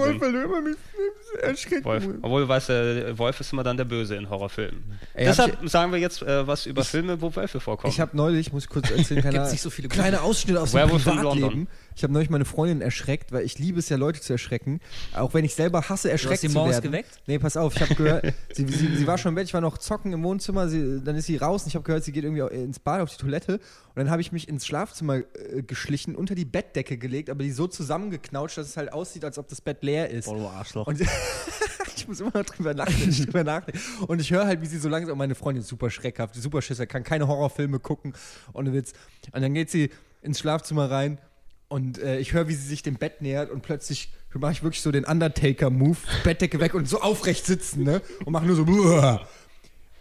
Wolf. 1.84 2.08
Obwohl 2.22 2.42
du 2.42 2.48
weißt, 2.48 2.70
äh, 2.70 3.18
Wolf 3.18 3.40
ist 3.40 3.52
immer 3.52 3.62
dann 3.62 3.76
der 3.76 3.84
Böse 3.84 4.16
in 4.16 4.28
Horrorfilmen. 4.28 4.82
Ey, 5.14 5.26
Deshalb 5.26 5.58
sagen 5.68 5.92
wir 5.92 5.98
jetzt 5.98 6.22
äh, 6.22 6.46
was 6.46 6.66
über 6.66 6.84
Filme, 6.84 7.20
wo 7.20 7.34
Wölfe 7.34 7.60
vorkommen. 7.60 7.92
Ich 7.92 8.00
habe 8.00 8.16
neulich, 8.16 8.52
muss 8.52 8.64
ich 8.64 8.70
kurz 8.70 8.90
erzählen, 8.90 9.20
kleiner, 9.22 9.50
nicht 9.50 9.62
so 9.62 9.70
viele 9.70 9.88
kleine. 9.88 10.22
Ausschnitte 10.22 10.60
aus 10.60 10.72
dem 10.72 10.88
Privatleben. 10.88 11.68
Ich 11.94 12.02
habe 12.02 12.12
neulich 12.12 12.30
meine 12.30 12.44
Freundin 12.44 12.80
erschreckt, 12.80 13.32
weil 13.32 13.44
ich 13.44 13.58
liebe 13.58 13.78
es 13.78 13.88
ja, 13.88 13.96
Leute 13.96 14.20
zu 14.20 14.32
erschrecken. 14.32 14.80
Auch 15.14 15.34
wenn 15.34 15.44
ich 15.44 15.54
selber 15.54 15.88
hasse, 15.88 16.10
erschreckt 16.10 16.40
sie 16.40 16.48
zu 16.48 16.54
morgens 16.54 16.76
werden. 16.76 16.90
geweckt? 16.90 17.20
Nee, 17.26 17.38
pass 17.38 17.56
auf, 17.56 17.74
ich 17.76 17.82
habe 17.82 17.94
gehört, 17.94 18.32
sie, 18.52 18.66
sie, 18.66 18.96
sie 18.96 19.06
war 19.06 19.18
schon 19.18 19.30
im 19.30 19.34
Bett, 19.34 19.46
ich 19.46 19.54
war 19.54 19.60
noch 19.60 19.78
zocken 19.78 20.12
im 20.12 20.22
Wohnzimmer, 20.22 20.68
sie, 20.68 21.00
dann 21.04 21.16
ist 21.16 21.26
sie 21.26 21.36
raus 21.36 21.62
und 21.62 21.68
ich 21.68 21.74
habe 21.74 21.84
gehört, 21.84 22.04
sie 22.04 22.12
geht 22.12 22.24
irgendwie 22.24 22.42
ins 22.54 22.78
Bad 22.78 23.00
auf 23.00 23.10
die 23.10 23.20
Toilette 23.20 23.54
und 23.54 23.96
dann 23.96 24.10
habe 24.10 24.22
ich 24.22 24.32
mich 24.32 24.48
ins 24.48 24.66
Schlafzimmer 24.66 25.16
äh, 25.16 25.62
geschlichen, 25.66 26.01
unter 26.06 26.34
die 26.34 26.44
Bettdecke 26.44 26.98
gelegt, 26.98 27.30
aber 27.30 27.42
die 27.42 27.50
so 27.50 27.66
zusammengeknautscht, 27.66 28.58
dass 28.58 28.68
es 28.68 28.76
halt 28.76 28.92
aussieht, 28.92 29.24
als 29.24 29.38
ob 29.38 29.48
das 29.48 29.60
Bett 29.60 29.82
leer 29.82 30.10
ist. 30.10 30.28
du 30.28 30.46
Arschloch. 30.46 30.86
Und 30.86 31.00
ich 31.96 32.08
muss 32.08 32.20
immer 32.20 32.32
noch 32.34 32.44
drüber 32.44 32.74
nachdenken, 32.74 33.10
drüber 33.24 33.44
nachdenken. 33.44 33.80
Und 34.06 34.20
ich 34.20 34.30
höre 34.30 34.46
halt, 34.46 34.60
wie 34.60 34.66
sie 34.66 34.78
so 34.78 34.88
langsam, 34.88 35.16
meine 35.18 35.34
Freundin 35.34 35.62
ist 35.62 35.68
super 35.68 35.90
schreckhaft, 35.90 36.34
super 36.34 36.62
Schisser, 36.62 36.86
kann 36.86 37.04
keine 37.04 37.28
Horrorfilme 37.28 37.78
gucken. 37.78 38.14
Und, 38.52 38.72
Witz. 38.72 38.92
und 39.32 39.42
dann 39.42 39.54
geht 39.54 39.70
sie 39.70 39.90
ins 40.22 40.38
Schlafzimmer 40.38 40.90
rein 40.90 41.18
und 41.72 41.98
äh, 42.02 42.18
ich 42.18 42.34
höre, 42.34 42.48
wie 42.48 42.54
sie 42.54 42.68
sich 42.68 42.82
dem 42.82 42.96
Bett 42.96 43.22
nähert 43.22 43.50
und 43.50 43.62
plötzlich 43.62 44.12
mache 44.34 44.52
ich 44.52 44.62
wirklich 44.62 44.82
so 44.82 44.92
den 44.92 45.06
Undertaker-Move, 45.06 45.96
Bettdecke 46.22 46.60
weg 46.60 46.74
und 46.74 46.86
so 46.86 47.00
aufrecht 47.00 47.46
sitzen, 47.46 47.82
ne? 47.82 48.02
Und 48.26 48.32
mache 48.32 48.44
nur 48.44 48.56
so. 48.56 48.64
Buah. 48.66 49.26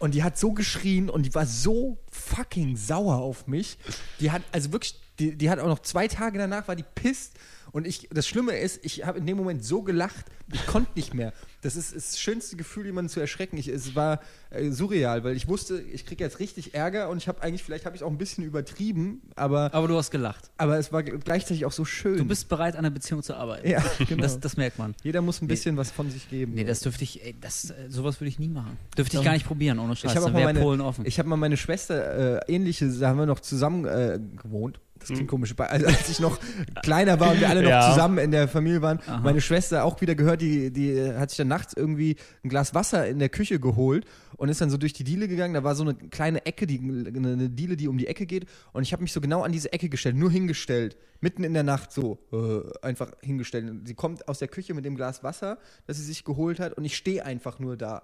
Und 0.01 0.15
die 0.15 0.23
hat 0.23 0.35
so 0.35 0.51
geschrien 0.53 1.11
und 1.11 1.27
die 1.27 1.35
war 1.35 1.45
so 1.45 1.99
fucking 2.11 2.75
sauer 2.75 3.17
auf 3.17 3.45
mich. 3.45 3.77
Die 4.19 4.31
hat, 4.31 4.41
also 4.51 4.71
wirklich, 4.71 4.99
die, 5.19 5.37
die 5.37 5.47
hat 5.47 5.59
auch 5.59 5.67
noch 5.67 5.77
zwei 5.77 6.07
Tage 6.07 6.39
danach 6.39 6.67
war 6.67 6.75
die 6.75 6.85
pisst. 6.95 7.33
Und 7.71 7.87
ich, 7.87 8.09
das 8.11 8.27
Schlimme 8.27 8.57
ist, 8.57 8.83
ich 8.83 9.05
habe 9.05 9.19
in 9.19 9.25
dem 9.25 9.37
Moment 9.37 9.63
so 9.63 9.81
gelacht, 9.81 10.25
ich 10.51 10.65
konnte 10.65 10.91
nicht 10.95 11.13
mehr. 11.13 11.31
Das 11.61 11.75
ist 11.75 11.95
das 11.95 12.19
schönste 12.19 12.57
Gefühl, 12.57 12.85
jemanden 12.85 13.07
zu 13.09 13.19
erschrecken. 13.19 13.57
Ich, 13.57 13.67
es 13.67 13.95
war 13.95 14.19
äh, 14.49 14.71
surreal, 14.71 15.23
weil 15.23 15.35
ich 15.35 15.47
wusste, 15.47 15.79
ich 15.79 16.05
kriege 16.05 16.23
jetzt 16.23 16.39
richtig 16.39 16.73
Ärger 16.73 17.09
und 17.09 17.17
ich 17.17 17.27
habe 17.27 17.41
eigentlich, 17.41 17.63
vielleicht 17.63 17.85
habe 17.85 17.95
ich 17.95 18.03
auch 18.03 18.09
ein 18.09 18.17
bisschen 18.17 18.43
übertrieben, 18.43 19.21
aber, 19.35 19.73
Aber 19.73 19.87
du 19.87 19.95
hast 19.95 20.11
gelacht. 20.11 20.51
aber 20.57 20.77
es 20.77 20.91
war 20.91 21.03
gleichzeitig 21.03 21.65
auch 21.65 21.71
so 21.71 21.85
schön. 21.85 22.17
Du 22.17 22.25
bist 22.25 22.49
bereit, 22.49 22.75
an 22.75 22.83
der 22.83 22.89
Beziehung 22.89 23.23
zu 23.23 23.35
arbeiten. 23.35 23.69
ja, 23.69 23.83
genau. 24.07 24.21
Das, 24.23 24.39
das 24.39 24.57
merkt 24.57 24.77
man. 24.77 24.95
Jeder 25.03 25.21
muss 25.21 25.41
ein 25.41 25.47
bisschen 25.47 25.77
was 25.77 25.91
von 25.91 26.09
sich 26.09 26.29
geben. 26.29 26.53
Nee, 26.55 26.63
das 26.63 26.81
dürfte 26.81 27.03
ich, 27.03 27.23
ey, 27.23 27.35
das, 27.39 27.69
äh, 27.69 27.73
sowas 27.89 28.19
würde 28.19 28.29
ich 28.29 28.39
nie 28.39 28.49
machen. 28.49 28.77
Dürfte 28.97 29.17
ich 29.17 29.23
gar 29.23 29.33
nicht 29.33 29.45
probieren, 29.45 29.79
ohne 29.79 29.95
Scheiß. 29.95 30.11
Ich 30.11 30.17
habe 30.17 30.31
mal 30.31 30.43
meine, 30.43 30.59
Polen 30.59 30.81
offen. 30.81 31.05
Ich 31.05 31.19
habe 31.19 31.29
mal 31.29 31.37
meine 31.37 31.57
Schwester, 31.57 32.39
äh, 32.47 32.53
ähnliche, 32.53 32.89
da 32.89 33.09
haben 33.09 33.19
wir 33.19 33.25
noch 33.25 33.39
zusammen 33.39 33.85
äh, 33.85 34.19
gewohnt. 34.41 34.79
Das 35.01 35.09
klingt 35.09 35.29
komisch. 35.29 35.53
Also, 35.57 35.87
als 35.87 36.09
ich 36.09 36.19
noch 36.19 36.39
kleiner 36.83 37.19
war 37.19 37.31
und 37.31 37.39
wir 37.39 37.49
alle 37.49 37.63
noch 37.63 37.69
ja. 37.69 37.89
zusammen 37.89 38.19
in 38.19 38.31
der 38.31 38.47
Familie 38.47 38.81
waren, 38.81 38.99
Aha. 39.07 39.19
meine 39.19 39.41
Schwester 39.41 39.83
auch 39.83 39.99
wieder 40.01 40.15
gehört, 40.15 40.41
die, 40.41 40.71
die 40.71 41.13
hat 41.13 41.31
sich 41.31 41.37
dann 41.37 41.47
nachts 41.47 41.73
irgendwie 41.75 42.15
ein 42.43 42.49
Glas 42.49 42.73
Wasser 42.75 43.07
in 43.07 43.19
der 43.19 43.29
Küche 43.29 43.59
geholt 43.59 44.05
und 44.37 44.49
ist 44.49 44.61
dann 44.61 44.69
so 44.69 44.77
durch 44.77 44.93
die 44.93 45.03
Diele 45.03 45.27
gegangen. 45.27 45.53
Da 45.53 45.63
war 45.63 45.75
so 45.75 45.83
eine 45.83 45.95
kleine 45.95 46.45
Ecke, 46.45 46.67
die, 46.67 46.79
eine 46.79 47.49
Diele, 47.49 47.77
die 47.77 47.87
um 47.87 47.97
die 47.97 48.07
Ecke 48.07 48.25
geht. 48.25 48.45
Und 48.73 48.83
ich 48.83 48.93
habe 48.93 49.01
mich 49.01 49.11
so 49.11 49.21
genau 49.21 49.41
an 49.41 49.51
diese 49.51 49.73
Ecke 49.73 49.89
gestellt, 49.89 50.15
nur 50.15 50.31
hingestellt, 50.31 50.97
mitten 51.19 51.43
in 51.43 51.53
der 51.53 51.63
Nacht 51.63 51.91
so, 51.91 52.19
äh, 52.31 52.85
einfach 52.85 53.11
hingestellt. 53.21 53.71
Sie 53.85 53.95
kommt 53.95 54.27
aus 54.27 54.39
der 54.39 54.47
Küche 54.47 54.73
mit 54.73 54.85
dem 54.85 54.95
Glas 54.95 55.23
Wasser, 55.23 55.57
das 55.87 55.97
sie 55.97 56.03
sich 56.03 56.23
geholt 56.23 56.59
hat 56.59 56.73
und 56.73 56.85
ich 56.85 56.95
stehe 56.95 57.25
einfach 57.25 57.59
nur 57.59 57.75
da 57.75 58.03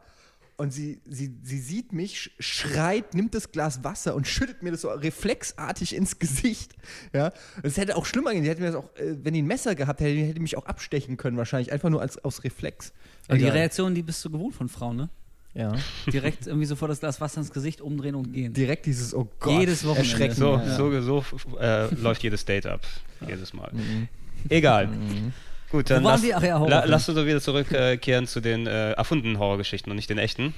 und 0.58 0.74
sie, 0.74 1.00
sie, 1.06 1.36
sie 1.44 1.60
sieht 1.60 1.94
mich, 1.94 2.32
schreit, 2.40 3.14
nimmt 3.14 3.36
das 3.36 3.52
Glas 3.52 3.84
Wasser 3.84 4.16
und 4.16 4.28
schüttet 4.28 4.64
mir 4.64 4.72
das 4.72 4.82
so 4.82 4.90
reflexartig 4.90 5.96
ins 5.96 6.18
Gesicht. 6.18 6.74
Ja, 7.14 7.32
es 7.62 7.78
hätte 7.78 7.96
auch 7.96 8.06
schlimmer 8.08 8.34
gehen. 8.34 8.44
Sie 8.44 8.50
hätte 8.50 8.62
mir 8.62 8.72
das 8.72 8.76
auch, 8.76 8.96
äh, 8.96 9.16
wenn 9.24 9.36
die 9.36 9.44
ein 9.44 9.48
Messer 9.48 9.76
gehabt 9.76 10.00
hätte, 10.00 10.20
hätte 10.20 10.40
mich 10.40 10.58
auch 10.58 10.66
abstechen 10.66 11.16
können, 11.16 11.38
wahrscheinlich. 11.38 11.72
Einfach 11.72 11.90
nur 11.90 12.02
als, 12.02 12.18
aus 12.24 12.44
Reflex. 12.44 12.92
Also 13.28 13.46
die 13.46 13.50
Reaktion, 13.50 13.94
die 13.94 14.02
bist 14.02 14.26
du 14.26 14.32
gewohnt 14.32 14.56
von 14.56 14.68
Frauen, 14.68 14.98
ne? 14.98 15.10
Ja. 15.54 15.74
Direkt 16.12 16.46
irgendwie 16.46 16.66
sofort 16.66 16.92
das 16.92 17.00
Glas 17.00 17.22
Wasser 17.22 17.42
ins 17.42 17.52
Gesicht 17.52 17.82
umdrehen 17.82 18.16
und 18.16 18.32
gehen. 18.32 18.54
Direkt 18.54 18.86
dieses, 18.86 19.14
oh 19.14 19.28
Gott. 19.40 19.60
Jedes 19.60 19.86
Wochenende. 19.86 20.10
Erschrecken. 20.10 20.36
So, 20.36 20.56
ja. 20.56 21.02
so, 21.02 21.02
so 21.02 21.58
äh, 21.60 21.94
läuft 21.96 22.24
jedes 22.24 22.46
Date 22.46 22.68
ab. 22.68 22.82
Jedes 23.28 23.54
Mal. 23.54 23.72
Mhm. 23.74 24.08
Egal. 24.50 24.88
Mhm. 24.88 25.34
Gut, 25.72 25.90
dann 25.90 26.04
lass, 26.04 26.24
ja, 26.24 26.40
la, 26.40 26.86
lass 26.86 27.10
uns 27.10 27.18
doch 27.18 27.26
wieder 27.26 27.42
zurückkehren 27.42 28.26
zu 28.26 28.40
den 28.40 28.68
äh, 28.68 28.92
erfundenen 28.92 29.38
Horrorgeschichten 29.38 29.92
und 29.92 29.98
nicht 29.98 30.10
den 30.10 30.18
echten. 30.18 30.54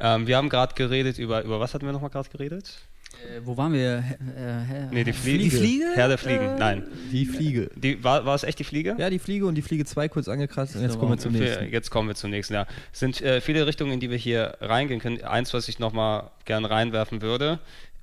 Ähm, 0.00 0.26
wir 0.26 0.36
haben 0.36 0.48
gerade 0.48 0.74
geredet 0.74 1.18
über, 1.18 1.42
über 1.42 1.60
was 1.60 1.74
hatten 1.74 1.84
wir 1.84 1.92
nochmal 1.92 2.10
gerade 2.10 2.28
geredet? 2.30 2.78
Äh, 3.22 3.40
wo 3.44 3.56
waren 3.56 3.72
wir? 3.72 4.02
Äh, 4.36 4.86
nee, 4.90 5.04
die 5.04 5.12
Fliege. 5.12 5.44
Die 5.44 5.50
Fliege? 5.50 5.86
Herr 5.94 6.08
der 6.08 6.18
Fliegen, 6.18 6.44
äh, 6.44 6.58
nein. 6.58 6.86
Die 7.10 7.26
Fliege. 7.26 7.70
Die, 7.76 8.02
war, 8.02 8.24
war 8.24 8.34
es 8.34 8.42
echt 8.44 8.58
die 8.58 8.64
Fliege? 8.64 8.96
Ja, 8.98 9.10
die 9.10 9.18
Fliege 9.18 9.46
und 9.46 9.54
die 9.54 9.62
Fliege 9.62 9.84
2 9.84 10.08
kurz 10.08 10.28
angekratzt 10.28 10.76
und 10.76 10.82
jetzt 10.82 10.98
kommen 10.98 11.12
wir 11.12 11.18
zum 11.18 11.32
nächsten. 11.32 11.70
Jetzt 11.70 11.90
kommen 11.90 12.08
wir 12.08 12.14
zum 12.14 12.30
nächsten, 12.30 12.54
ja. 12.54 12.66
Es 12.92 13.00
sind 13.00 13.20
äh, 13.20 13.40
viele 13.40 13.66
Richtungen, 13.66 13.92
in 13.92 14.00
die 14.00 14.10
wir 14.10 14.18
hier 14.18 14.56
reingehen 14.60 15.00
können. 15.00 15.22
Eins, 15.22 15.52
was 15.54 15.68
ich 15.68 15.78
nochmal 15.78 16.30
gern 16.44 16.64
reinwerfen 16.64 17.22
würde. 17.22 17.58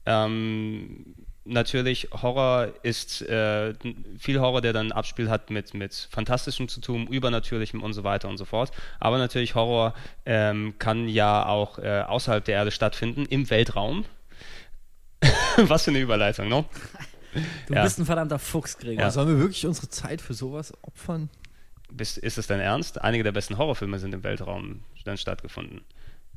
Ähm, 0.06 1.16
natürlich 1.50 2.10
Horror 2.12 2.70
ist 2.84 3.22
äh, 3.24 3.74
viel 4.18 4.40
Horror, 4.40 4.62
der 4.62 4.74
dann 4.74 4.88
ein 4.88 4.92
Abspiel 4.92 5.30
hat 5.30 5.50
mit, 5.50 5.74
mit 5.74 6.08
Fantastischem 6.12 6.68
zu 6.68 6.82
tun, 6.82 7.08
Übernatürlichem 7.08 7.84
und 7.84 7.94
so 7.94 8.04
weiter 8.04 8.30
und 8.30 8.38
so 8.38 8.46
fort. 8.46 8.72
Aber 9.00 9.18
natürlich 9.18 9.56
Horror 9.56 9.94
ähm, 10.26 10.76
kann 10.80 11.08
ja 11.08 11.46
auch 11.46 11.80
äh, 11.80 12.02
außerhalb 12.02 12.46
der 12.46 12.56
Erde 12.56 12.72
stattfinden, 12.72 13.26
im 13.26 13.50
Weltraum. 13.50 14.06
Was 15.58 15.84
für 15.84 15.92
eine 15.92 16.00
Überleitung, 16.00 16.48
ne? 16.48 16.66
Du 17.68 17.74
ja. 17.74 17.84
bist 17.84 18.00
ein 18.00 18.06
verdammter 18.06 18.40
Fuchs, 18.40 18.78
Gregor. 18.78 19.04
Ja. 19.04 19.12
Sollen 19.12 19.28
wir 19.28 19.40
wirklich 19.40 19.66
unsere 19.66 19.90
Zeit 19.90 20.22
für 20.22 20.34
sowas 20.34 20.74
opfern? 20.82 21.30
Bist, 21.92 22.18
ist 22.18 22.38
es 22.38 22.48
dein 22.48 22.60
Ernst? 22.60 23.02
Einige 23.02 23.24
der 23.24 23.32
besten 23.32 23.58
Horrorfilme 23.58 24.00
sind 24.00 24.14
im 24.14 24.24
Weltraum 24.24 24.84
dann 25.06 25.18
stattgefunden. 25.18 25.82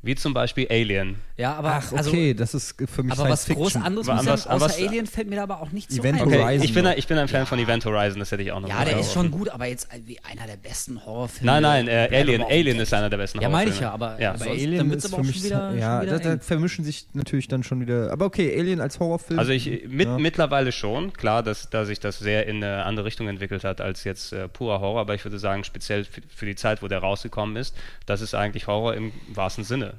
Wie 0.05 0.15
zum 0.15 0.33
Beispiel 0.33 0.67
Alien. 0.69 1.15
Ja, 1.37 1.55
aber 1.55 1.75
Ach, 1.75 1.93
also 1.93 2.11
okay, 2.11 2.31
also, 2.31 2.39
das 2.39 2.53
ist 2.53 2.75
für 2.91 3.03
mich 3.03 3.17
Aber 3.17 3.29
was 3.29 3.45
groß 3.45 3.77
anderes 3.77 4.05
muss 4.05 4.25
was, 4.25 4.45
außer 4.47 4.65
was, 4.65 4.77
Alien 4.77 5.07
fällt 5.07 5.29
mir 5.29 5.37
da 5.37 5.43
aber 5.43 5.61
auch 5.61 5.71
nicht 5.71 5.89
Event 5.91 6.19
so 6.19 6.25
ein. 6.25 6.33
Okay, 6.33 6.59
ich, 6.61 6.73
bin, 6.73 6.85
ich 6.97 7.07
bin 7.07 7.17
ein 7.17 7.29
Fan 7.29 7.39
ja. 7.39 7.45
von 7.45 7.57
Event 7.57 7.85
Horizon, 7.85 8.19
das 8.19 8.29
hätte 8.33 8.43
ich 8.43 8.51
auch 8.51 8.59
noch 8.59 8.67
Ja, 8.67 8.83
der 8.83 8.99
ist 8.99 9.13
schon 9.13 9.31
gut, 9.31 9.47
aber 9.47 9.65
jetzt 9.65 9.87
wie 10.05 10.19
einer 10.19 10.45
der 10.45 10.57
besten 10.57 11.03
Horrorfilme. 11.05 11.49
Nein, 11.49 11.63
nein, 11.63 11.87
äh, 11.87 12.09
Alien, 12.11 12.43
Alien 12.43 12.79
ist 12.81 12.93
einer 12.93 13.09
der 13.09 13.15
besten 13.15 13.39
ja, 13.39 13.47
Horrorfilme. 13.47 13.71
Ja, 13.71 13.71
meine 13.71 13.71
ich 13.71 13.79
ja, 13.79 13.91
aber, 13.91 14.21
ja. 14.21 14.33
aber 14.33 14.45
Alien 14.51 14.91
ist 14.91 15.15
für 15.15 15.23
mich 15.23 15.41
wieder, 15.41 15.73
ja, 15.73 16.01
wieder 16.01 16.19
da, 16.19 16.35
da, 16.35 16.41
vermischen 16.41 16.83
sich 16.83 17.07
natürlich 17.13 17.47
dann 17.47 17.63
schon 17.63 17.79
wieder. 17.79 18.11
Aber 18.11 18.25
okay, 18.25 18.53
Alien 18.59 18.81
als 18.81 18.99
Horrorfilm. 18.99 19.39
Also 19.39 19.53
ich 19.53 19.87
mit, 19.87 20.07
ja. 20.07 20.17
mittlerweile 20.17 20.73
schon, 20.73 21.13
klar, 21.13 21.43
dass, 21.43 21.69
dass 21.69 21.87
sich 21.87 22.01
das 22.01 22.19
sehr 22.19 22.45
in 22.45 22.57
eine 22.61 22.83
andere 22.83 23.05
Richtung 23.05 23.29
entwickelt 23.29 23.63
hat 23.63 23.79
als 23.79 24.03
jetzt 24.03 24.33
äh, 24.33 24.49
purer 24.49 24.81
Horror, 24.81 24.99
aber 24.99 25.15
ich 25.15 25.23
würde 25.23 25.39
sagen, 25.39 25.63
speziell 25.63 26.03
für, 26.03 26.21
für 26.27 26.45
die 26.45 26.55
Zeit, 26.55 26.83
wo 26.83 26.89
der 26.89 26.99
rausgekommen 26.99 27.55
ist, 27.55 27.73
das 28.05 28.19
ist 28.19 28.35
eigentlich 28.35 28.67
Horror 28.67 28.95
im 28.95 29.13
wahrsten 29.29 29.63
Sinne. 29.63 29.92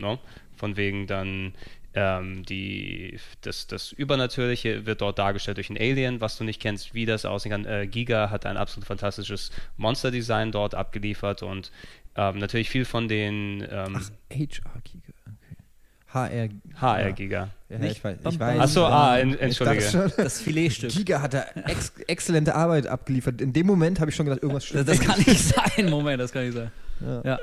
No? 0.00 0.18
Von 0.56 0.76
wegen 0.76 1.06
dann 1.06 1.54
ähm, 1.96 2.44
die, 2.44 3.18
das, 3.40 3.66
das 3.66 3.90
Übernatürliche 3.90 4.84
wird 4.84 5.00
dort 5.00 5.18
dargestellt 5.18 5.56
durch 5.56 5.70
ein 5.70 5.78
Alien, 5.78 6.20
was 6.20 6.36
du 6.36 6.44
nicht 6.44 6.60
kennst, 6.60 6.92
wie 6.94 7.06
das 7.06 7.24
aussehen 7.24 7.52
kann. 7.52 7.64
Äh, 7.64 7.86
Giga 7.86 8.30
hat 8.30 8.44
ein 8.44 8.58
absolut 8.58 8.86
fantastisches 8.86 9.50
Monster-Design 9.78 10.52
dort 10.52 10.74
abgeliefert 10.74 11.42
und 11.42 11.72
ähm, 12.14 12.38
natürlich 12.38 12.68
viel 12.68 12.84
von 12.84 13.08
den. 13.08 13.66
Ähm, 13.70 13.96
Ach, 13.96 14.10
HR 14.30 14.80
Giga. 14.84 15.15
HR. 16.16 16.48
HR 16.80 17.12
Giga. 17.12 17.48
Ja, 17.68 17.80
ich 17.80 18.02
weiß. 18.02 18.18
Ich 18.28 18.40
weiß 18.40 18.60
Achso, 18.60 18.86
ah, 18.86 19.18
entschuldige. 19.18 20.12
Das 20.16 20.40
Filetstück. 20.42 20.90
Giga 20.90 21.20
hat 21.20 21.34
da 21.34 21.44
ex 21.66 21.92
exzellente 22.06 22.54
Arbeit 22.54 22.86
abgeliefert. 22.86 23.40
In 23.40 23.52
dem 23.52 23.66
Moment 23.66 24.00
habe 24.00 24.10
ich 24.10 24.16
schon 24.16 24.26
gedacht, 24.26 24.42
irgendwas 24.42 24.64
stimmt. 24.64 24.88
Das, 24.88 24.98
das 24.98 25.06
kann 25.06 25.18
nicht 25.18 25.40
sein. 25.40 25.90
Moment, 25.90 26.20
das 26.20 26.32
kann 26.32 26.44
nicht 26.44 26.54
sein. 26.54 26.70
Ja. 27.00 27.22
ja. 27.24 27.38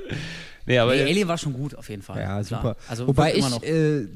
Nee, 0.66 0.78
aber 0.80 0.96
nee, 0.96 1.04
Alien 1.04 1.28
war 1.28 1.38
schon 1.38 1.54
gut, 1.54 1.76
auf 1.76 1.90
jeden 1.90 2.02
Fall. 2.02 2.20
Ja, 2.20 2.44
super. 2.44 2.76
Also 2.88 3.08
Wobei 3.08 3.36
ich 3.36 3.64
äh, 3.64 4.08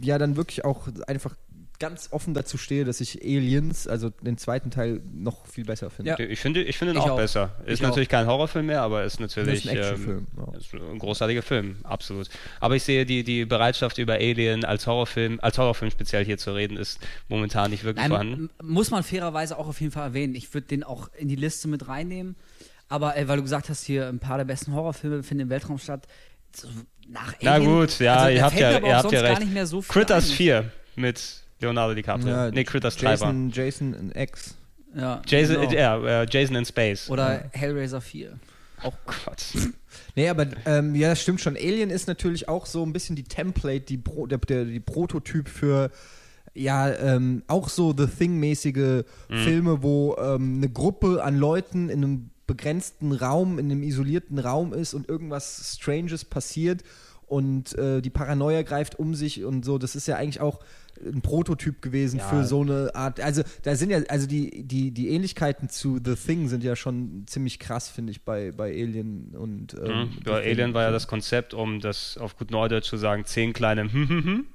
ja 0.00 0.18
dann 0.18 0.36
wirklich 0.36 0.64
auch 0.64 0.88
einfach 1.06 1.36
ganz 1.82 2.10
offen 2.12 2.32
dazu 2.32 2.58
stehe, 2.58 2.84
dass 2.84 3.00
ich 3.00 3.22
Aliens, 3.22 3.88
also 3.88 4.10
den 4.10 4.38
zweiten 4.38 4.70
Teil, 4.70 5.02
noch 5.12 5.46
viel 5.46 5.64
besser 5.64 5.90
finde. 5.90 6.12
Ja. 6.12 6.18
Ich 6.20 6.38
finde, 6.38 6.62
ich 6.62 6.78
finde 6.78 6.94
ihn 6.94 6.98
ich 6.98 7.02
auch, 7.02 7.10
auch, 7.10 7.16
besser. 7.16 7.56
Ist 7.66 7.74
ich 7.74 7.82
natürlich 7.82 8.06
auch. 8.08 8.12
kein 8.12 8.26
Horrorfilm 8.28 8.66
mehr, 8.66 8.82
aber 8.82 9.02
ist 9.02 9.18
natürlich 9.18 9.66
ist 9.66 9.68
ein, 9.68 9.78
ähm, 9.78 10.26
ja. 10.36 10.56
ist 10.56 10.72
ein 10.72 10.98
großartiger 11.00 11.42
Film, 11.42 11.78
absolut. 11.82 12.28
Aber 12.60 12.76
ich 12.76 12.84
sehe 12.84 13.04
die, 13.04 13.24
die 13.24 13.46
Bereitschaft 13.46 13.98
über 13.98 14.14
Alien 14.14 14.64
als 14.64 14.86
Horrorfilm, 14.86 15.40
als 15.42 15.58
Horrorfilm 15.58 15.90
speziell 15.90 16.24
hier 16.24 16.38
zu 16.38 16.54
reden, 16.54 16.76
ist 16.76 17.00
momentan 17.28 17.72
nicht 17.72 17.82
wirklich 17.82 18.02
Nein, 18.04 18.10
vorhanden. 18.10 18.50
Muss 18.62 18.92
man 18.92 19.02
fairerweise 19.02 19.58
auch 19.58 19.66
auf 19.66 19.80
jeden 19.80 19.92
Fall 19.92 20.04
erwähnen. 20.04 20.36
Ich 20.36 20.54
würde 20.54 20.68
den 20.68 20.84
auch 20.84 21.10
in 21.18 21.26
die 21.26 21.34
Liste 21.34 21.66
mit 21.66 21.88
reinnehmen. 21.88 22.36
Aber 22.88 23.16
äh, 23.16 23.26
weil 23.26 23.38
du 23.38 23.42
gesagt 23.42 23.68
hast, 23.70 23.82
hier 23.82 24.06
ein 24.06 24.20
paar 24.20 24.38
der 24.38 24.44
besten 24.44 24.72
Horrorfilme 24.72 25.24
finden 25.24 25.42
im 25.42 25.50
Weltraum 25.50 25.78
statt. 25.78 26.06
So 26.54 26.68
nach 27.08 27.34
Na 27.40 27.58
gut, 27.58 27.98
ja, 27.98 28.14
also, 28.14 28.36
ihr 28.36 28.44
habt 28.44 28.56
ja, 28.56 28.78
ihr 28.78 28.96
habt 28.96 29.10
ja 29.10 29.20
recht. 29.20 29.66
So 29.66 29.80
Critters 29.80 30.30
ein. 30.30 30.36
4 30.36 30.72
mit 30.94 31.41
Leonardo 31.62 31.94
DiCaprio. 31.94 32.28
Ja, 32.28 32.50
nee, 32.50 32.64
Critters 32.64 32.96
3 32.96 33.10
Jason, 33.10 33.50
Jason 33.50 33.94
in 33.94 34.12
X. 34.14 34.56
Ja, 34.94 35.22
Jason, 35.26 35.60
genau. 35.62 35.72
ja, 35.72 36.22
uh, 36.22 36.26
Jason 36.28 36.56
in 36.56 36.64
Space. 36.64 37.08
Oder 37.08 37.34
ja. 37.34 37.50
Hellraiser 37.52 38.00
4. 38.00 38.38
Oh 38.84 38.92
Gott. 39.06 39.44
Nee, 40.14 40.28
aber 40.28 40.46
ähm, 40.66 40.94
ja, 40.94 41.10
das 41.10 41.22
stimmt 41.22 41.40
schon. 41.40 41.56
Alien 41.56 41.90
ist 41.90 42.06
natürlich 42.06 42.48
auch 42.48 42.66
so 42.66 42.84
ein 42.84 42.92
bisschen 42.92 43.16
die 43.16 43.24
Template, 43.24 43.80
die, 43.80 43.96
Pro, 43.96 44.26
der, 44.26 44.38
der, 44.38 44.64
die 44.64 44.80
Prototyp 44.80 45.48
für 45.48 45.90
ja, 46.54 46.92
ähm, 46.92 47.42
auch 47.46 47.68
so 47.68 47.94
The 47.96 48.06
Thing-mäßige 48.06 49.04
mhm. 49.28 49.36
Filme, 49.36 49.82
wo 49.82 50.16
ähm, 50.16 50.56
eine 50.58 50.68
Gruppe 50.68 51.22
an 51.24 51.36
Leuten 51.36 51.88
in 51.88 52.04
einem 52.04 52.30
begrenzten 52.46 53.12
Raum, 53.12 53.58
in 53.58 53.70
einem 53.70 53.82
isolierten 53.82 54.38
Raum 54.38 54.74
ist 54.74 54.92
und 54.92 55.08
irgendwas 55.08 55.76
Stranges 55.76 56.24
passiert 56.24 56.82
und 57.26 57.74
äh, 57.78 58.02
die 58.02 58.10
Paranoia 58.10 58.62
greift 58.62 58.98
um 58.98 59.14
sich 59.14 59.44
und 59.44 59.64
so. 59.64 59.78
Das 59.78 59.96
ist 59.96 60.06
ja 60.06 60.16
eigentlich 60.16 60.42
auch 60.42 60.60
ein 61.04 61.22
Prototyp 61.22 61.82
gewesen 61.82 62.18
ja. 62.18 62.28
für 62.28 62.44
so 62.44 62.62
eine 62.62 62.94
Art. 62.94 63.20
Also 63.20 63.42
da 63.62 63.74
sind 63.74 63.90
ja, 63.90 64.00
also 64.08 64.26
die, 64.26 64.62
die, 64.64 64.90
die 64.90 65.08
Ähnlichkeiten 65.10 65.68
zu 65.68 65.98
The 66.04 66.14
Thing 66.14 66.48
sind 66.48 66.62
ja 66.64 66.76
schon 66.76 67.24
ziemlich 67.26 67.58
krass, 67.58 67.88
finde 67.88 68.12
ich, 68.12 68.22
bei, 68.22 68.52
bei 68.52 68.70
Alien 68.70 69.34
und 69.36 69.74
ähm, 69.74 69.98
mhm. 69.98 70.18
Bei 70.24 70.42
Alien 70.44 70.74
war 70.74 70.82
ja 70.82 70.90
das 70.90 71.08
Konzept, 71.08 71.54
um 71.54 71.80
das 71.80 72.16
auf 72.18 72.36
gut 72.36 72.50
Neudeutsch 72.50 72.88
zu 72.88 72.96
sagen, 72.96 73.24
zehn 73.24 73.52
kleine 73.52 73.84
mhm. 73.84 74.46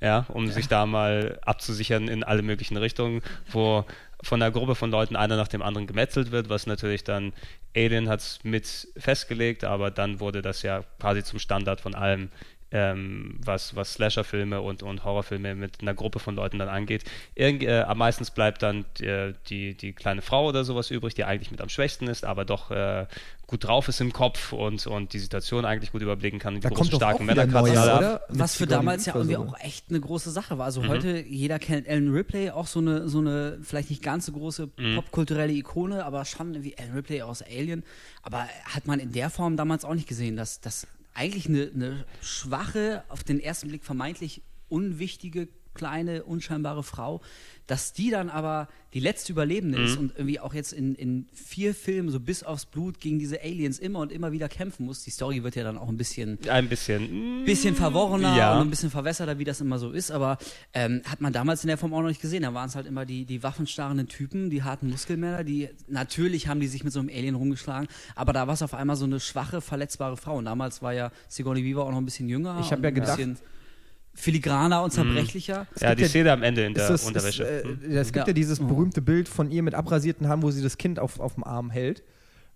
ja, 0.00 0.26
um 0.28 0.46
ja. 0.46 0.52
sich 0.52 0.68
da 0.68 0.86
mal 0.86 1.38
abzusichern 1.44 2.08
in 2.08 2.24
alle 2.24 2.42
möglichen 2.42 2.76
Richtungen, 2.76 3.22
wo 3.50 3.84
von 4.22 4.42
einer 4.42 4.50
Gruppe 4.50 4.74
von 4.74 4.90
Leuten 4.90 5.14
einer 5.14 5.36
nach 5.36 5.48
dem 5.48 5.62
anderen 5.62 5.86
gemetzelt 5.86 6.30
wird, 6.30 6.48
was 6.48 6.66
natürlich 6.66 7.04
dann 7.04 7.32
Alien 7.76 8.08
hat 8.08 8.20
es 8.20 8.38
mit 8.42 8.88
festgelegt, 8.96 9.64
aber 9.64 9.90
dann 9.90 10.20
wurde 10.20 10.40
das 10.40 10.62
ja 10.62 10.82
quasi 10.98 11.22
zum 11.22 11.38
Standard 11.38 11.80
von 11.80 11.94
allem, 11.94 12.30
ähm, 12.72 13.38
was, 13.44 13.76
was 13.76 13.94
Slasher-Filme 13.94 14.60
und, 14.60 14.82
und 14.82 15.04
Horrorfilme 15.04 15.54
mit 15.54 15.80
einer 15.80 15.94
Gruppe 15.94 16.18
von 16.18 16.34
Leuten 16.34 16.58
dann 16.58 16.68
angeht. 16.68 17.04
Irgend, 17.34 17.62
äh, 17.62 17.84
meistens 17.94 18.30
bleibt 18.30 18.62
dann 18.62 18.84
die, 18.98 19.34
die, 19.48 19.74
die, 19.74 19.92
kleine 19.92 20.20
Frau 20.20 20.48
oder 20.48 20.64
sowas 20.64 20.90
übrig, 20.90 21.14
die 21.14 21.24
eigentlich 21.24 21.50
mit 21.50 21.60
am 21.60 21.68
schwächsten 21.68 22.08
ist, 22.08 22.24
aber 22.24 22.44
doch 22.44 22.70
äh, 22.72 23.06
gut 23.46 23.64
drauf 23.64 23.86
ist 23.86 24.00
im 24.00 24.12
Kopf 24.12 24.52
und, 24.52 24.84
und 24.88 25.12
die 25.12 25.20
Situation 25.20 25.64
eigentlich 25.64 25.92
gut 25.92 26.02
überblicken 26.02 26.40
kann. 26.40 26.56
Die 26.56 26.60
da 26.60 26.68
großen, 26.70 26.94
starken 26.94 27.26
Männerkratzer. 27.26 28.22
Was 28.28 28.56
für 28.56 28.66
damals 28.66 29.06
ja 29.06 29.14
irgendwie 29.14 29.36
auch 29.36 29.58
echt 29.60 29.86
eine 29.90 30.00
große 30.00 30.32
Sache 30.32 30.58
war. 30.58 30.66
Also 30.66 30.82
mhm. 30.82 30.88
heute, 30.88 31.20
jeder 31.20 31.60
kennt 31.60 31.86
Ellen 31.86 32.12
Ripley, 32.12 32.50
auch 32.50 32.66
so 32.66 32.80
eine, 32.80 33.08
so 33.08 33.18
eine 33.18 33.58
vielleicht 33.62 33.90
nicht 33.90 34.02
ganz 34.02 34.26
so 34.26 34.32
große 34.32 34.70
mhm. 34.76 34.96
popkulturelle 34.96 35.52
Ikone, 35.52 36.04
aber 36.04 36.24
schon 36.24 36.64
wie 36.64 36.74
Ellen 36.74 36.94
Ripley 36.94 37.22
aus 37.22 37.42
Alien. 37.42 37.84
Aber 38.22 38.48
hat 38.64 38.88
man 38.88 38.98
in 38.98 39.12
der 39.12 39.30
Form 39.30 39.56
damals 39.56 39.84
auch 39.84 39.94
nicht 39.94 40.08
gesehen, 40.08 40.36
dass, 40.36 40.60
dass 40.60 40.88
eigentlich 41.16 41.48
eine, 41.48 41.70
eine 41.74 42.04
schwache, 42.22 43.04
auf 43.08 43.24
den 43.24 43.40
ersten 43.40 43.68
Blick 43.68 43.84
vermeintlich 43.84 44.42
unwichtige 44.68 45.48
kleine, 45.76 46.24
unscheinbare 46.24 46.82
Frau, 46.82 47.20
dass 47.66 47.92
die 47.92 48.10
dann 48.10 48.30
aber 48.30 48.68
die 48.94 49.00
letzte 49.00 49.32
Überlebende 49.32 49.78
Mhm. 49.78 49.84
ist 49.84 49.96
und 49.98 50.12
irgendwie 50.16 50.40
auch 50.40 50.54
jetzt 50.54 50.72
in, 50.72 50.94
in 50.94 51.26
vier 51.34 51.74
Filmen 51.74 52.08
so 52.10 52.18
bis 52.20 52.42
aufs 52.44 52.64
Blut 52.64 53.00
gegen 53.00 53.18
diese 53.18 53.42
Aliens 53.42 53.78
immer 53.78 53.98
und 53.98 54.10
immer 54.12 54.32
wieder 54.32 54.48
kämpfen 54.48 54.86
muss. 54.86 55.02
Die 55.02 55.10
Story 55.10 55.42
wird 55.42 55.54
ja 55.56 55.64
dann 55.64 55.76
auch 55.76 55.88
ein 55.88 55.96
bisschen 55.96 56.38
Ein 56.48 56.68
bisschen. 56.68 57.44
bisschen 57.44 57.74
verworrener 57.74 58.36
Ja. 58.36 58.54
und 58.54 58.68
ein 58.68 58.70
bisschen 58.70 58.90
verwässerter, 58.90 59.38
wie 59.38 59.44
das 59.44 59.60
immer 59.60 59.78
so 59.78 59.90
ist, 59.90 60.10
aber 60.12 60.38
ähm, 60.72 61.02
hat 61.06 61.20
man 61.20 61.32
damals 61.32 61.62
in 61.64 61.68
der 61.68 61.76
Form 61.76 61.92
auch 61.92 62.00
noch 62.00 62.08
nicht 62.08 62.22
gesehen. 62.22 62.42
Da 62.42 62.54
waren 62.54 62.68
es 62.68 62.76
halt 62.76 62.86
immer 62.86 63.04
die, 63.04 63.24
die 63.26 63.42
waffenstarrenden 63.42 64.08
Typen, 64.08 64.48
die 64.48 64.62
harten 64.62 64.88
Muskelmänner, 64.88 65.44
die 65.44 65.68
natürlich 65.88 66.48
haben 66.48 66.60
die 66.60 66.68
sich 66.68 66.84
mit 66.84 66.92
so 66.92 67.00
einem 67.00 67.08
Alien 67.10 67.34
rumgeschlagen, 67.34 67.88
aber 68.14 68.32
da 68.32 68.46
war 68.46 68.54
es 68.54 68.62
auf 68.62 68.72
einmal 68.74 68.96
so 68.96 69.04
eine 69.04 69.20
schwache, 69.20 69.60
verletzbare 69.60 70.16
Frau. 70.16 70.36
Und 70.38 70.44
damals 70.46 70.80
war 70.82 70.94
ja 70.94 71.10
Sigourney 71.28 71.64
Weaver 71.64 71.84
auch 71.84 71.90
noch 71.90 71.98
ein 71.98 72.04
bisschen 72.06 72.28
jünger. 72.28 72.58
Ich 72.60 72.70
hab 72.70 72.78
und 72.78 72.84
ja 72.84 72.88
ein 72.88 72.94
gedacht- 72.94 73.16
bisschen 73.16 73.36
filigraner 74.16 74.82
und 74.82 74.90
zerbrechlicher. 74.92 75.66
Ja, 75.80 75.88
gibt 75.90 75.98
die 75.98 76.02
ja- 76.04 76.08
Szene 76.08 76.32
am 76.32 76.42
Ende 76.42 76.64
in 76.64 76.74
der 76.74 76.88
das, 76.88 77.04
Unterwäsche. 77.04 77.44
Ist, 77.44 77.64
äh, 77.84 77.94
es 77.98 78.06
gibt 78.12 78.26
ja, 78.26 78.30
Ja. 78.30 78.32
dieses 78.32 78.60
Mhm. 78.60 78.68
berühmte 78.68 79.02
Bild 79.02 79.28
von 79.28 79.50
ihr 79.50 79.62
mit 79.62 79.74
abrasierten 79.74 80.26
Haaren, 80.28 80.42
wo 80.42 80.50
sie 80.50 80.62
das 80.62 80.76
Kind 80.78 80.98
auf, 80.98 81.20
auf 81.20 81.34
dem 81.34 81.44
Arm 81.44 81.70
hält. 81.70 82.02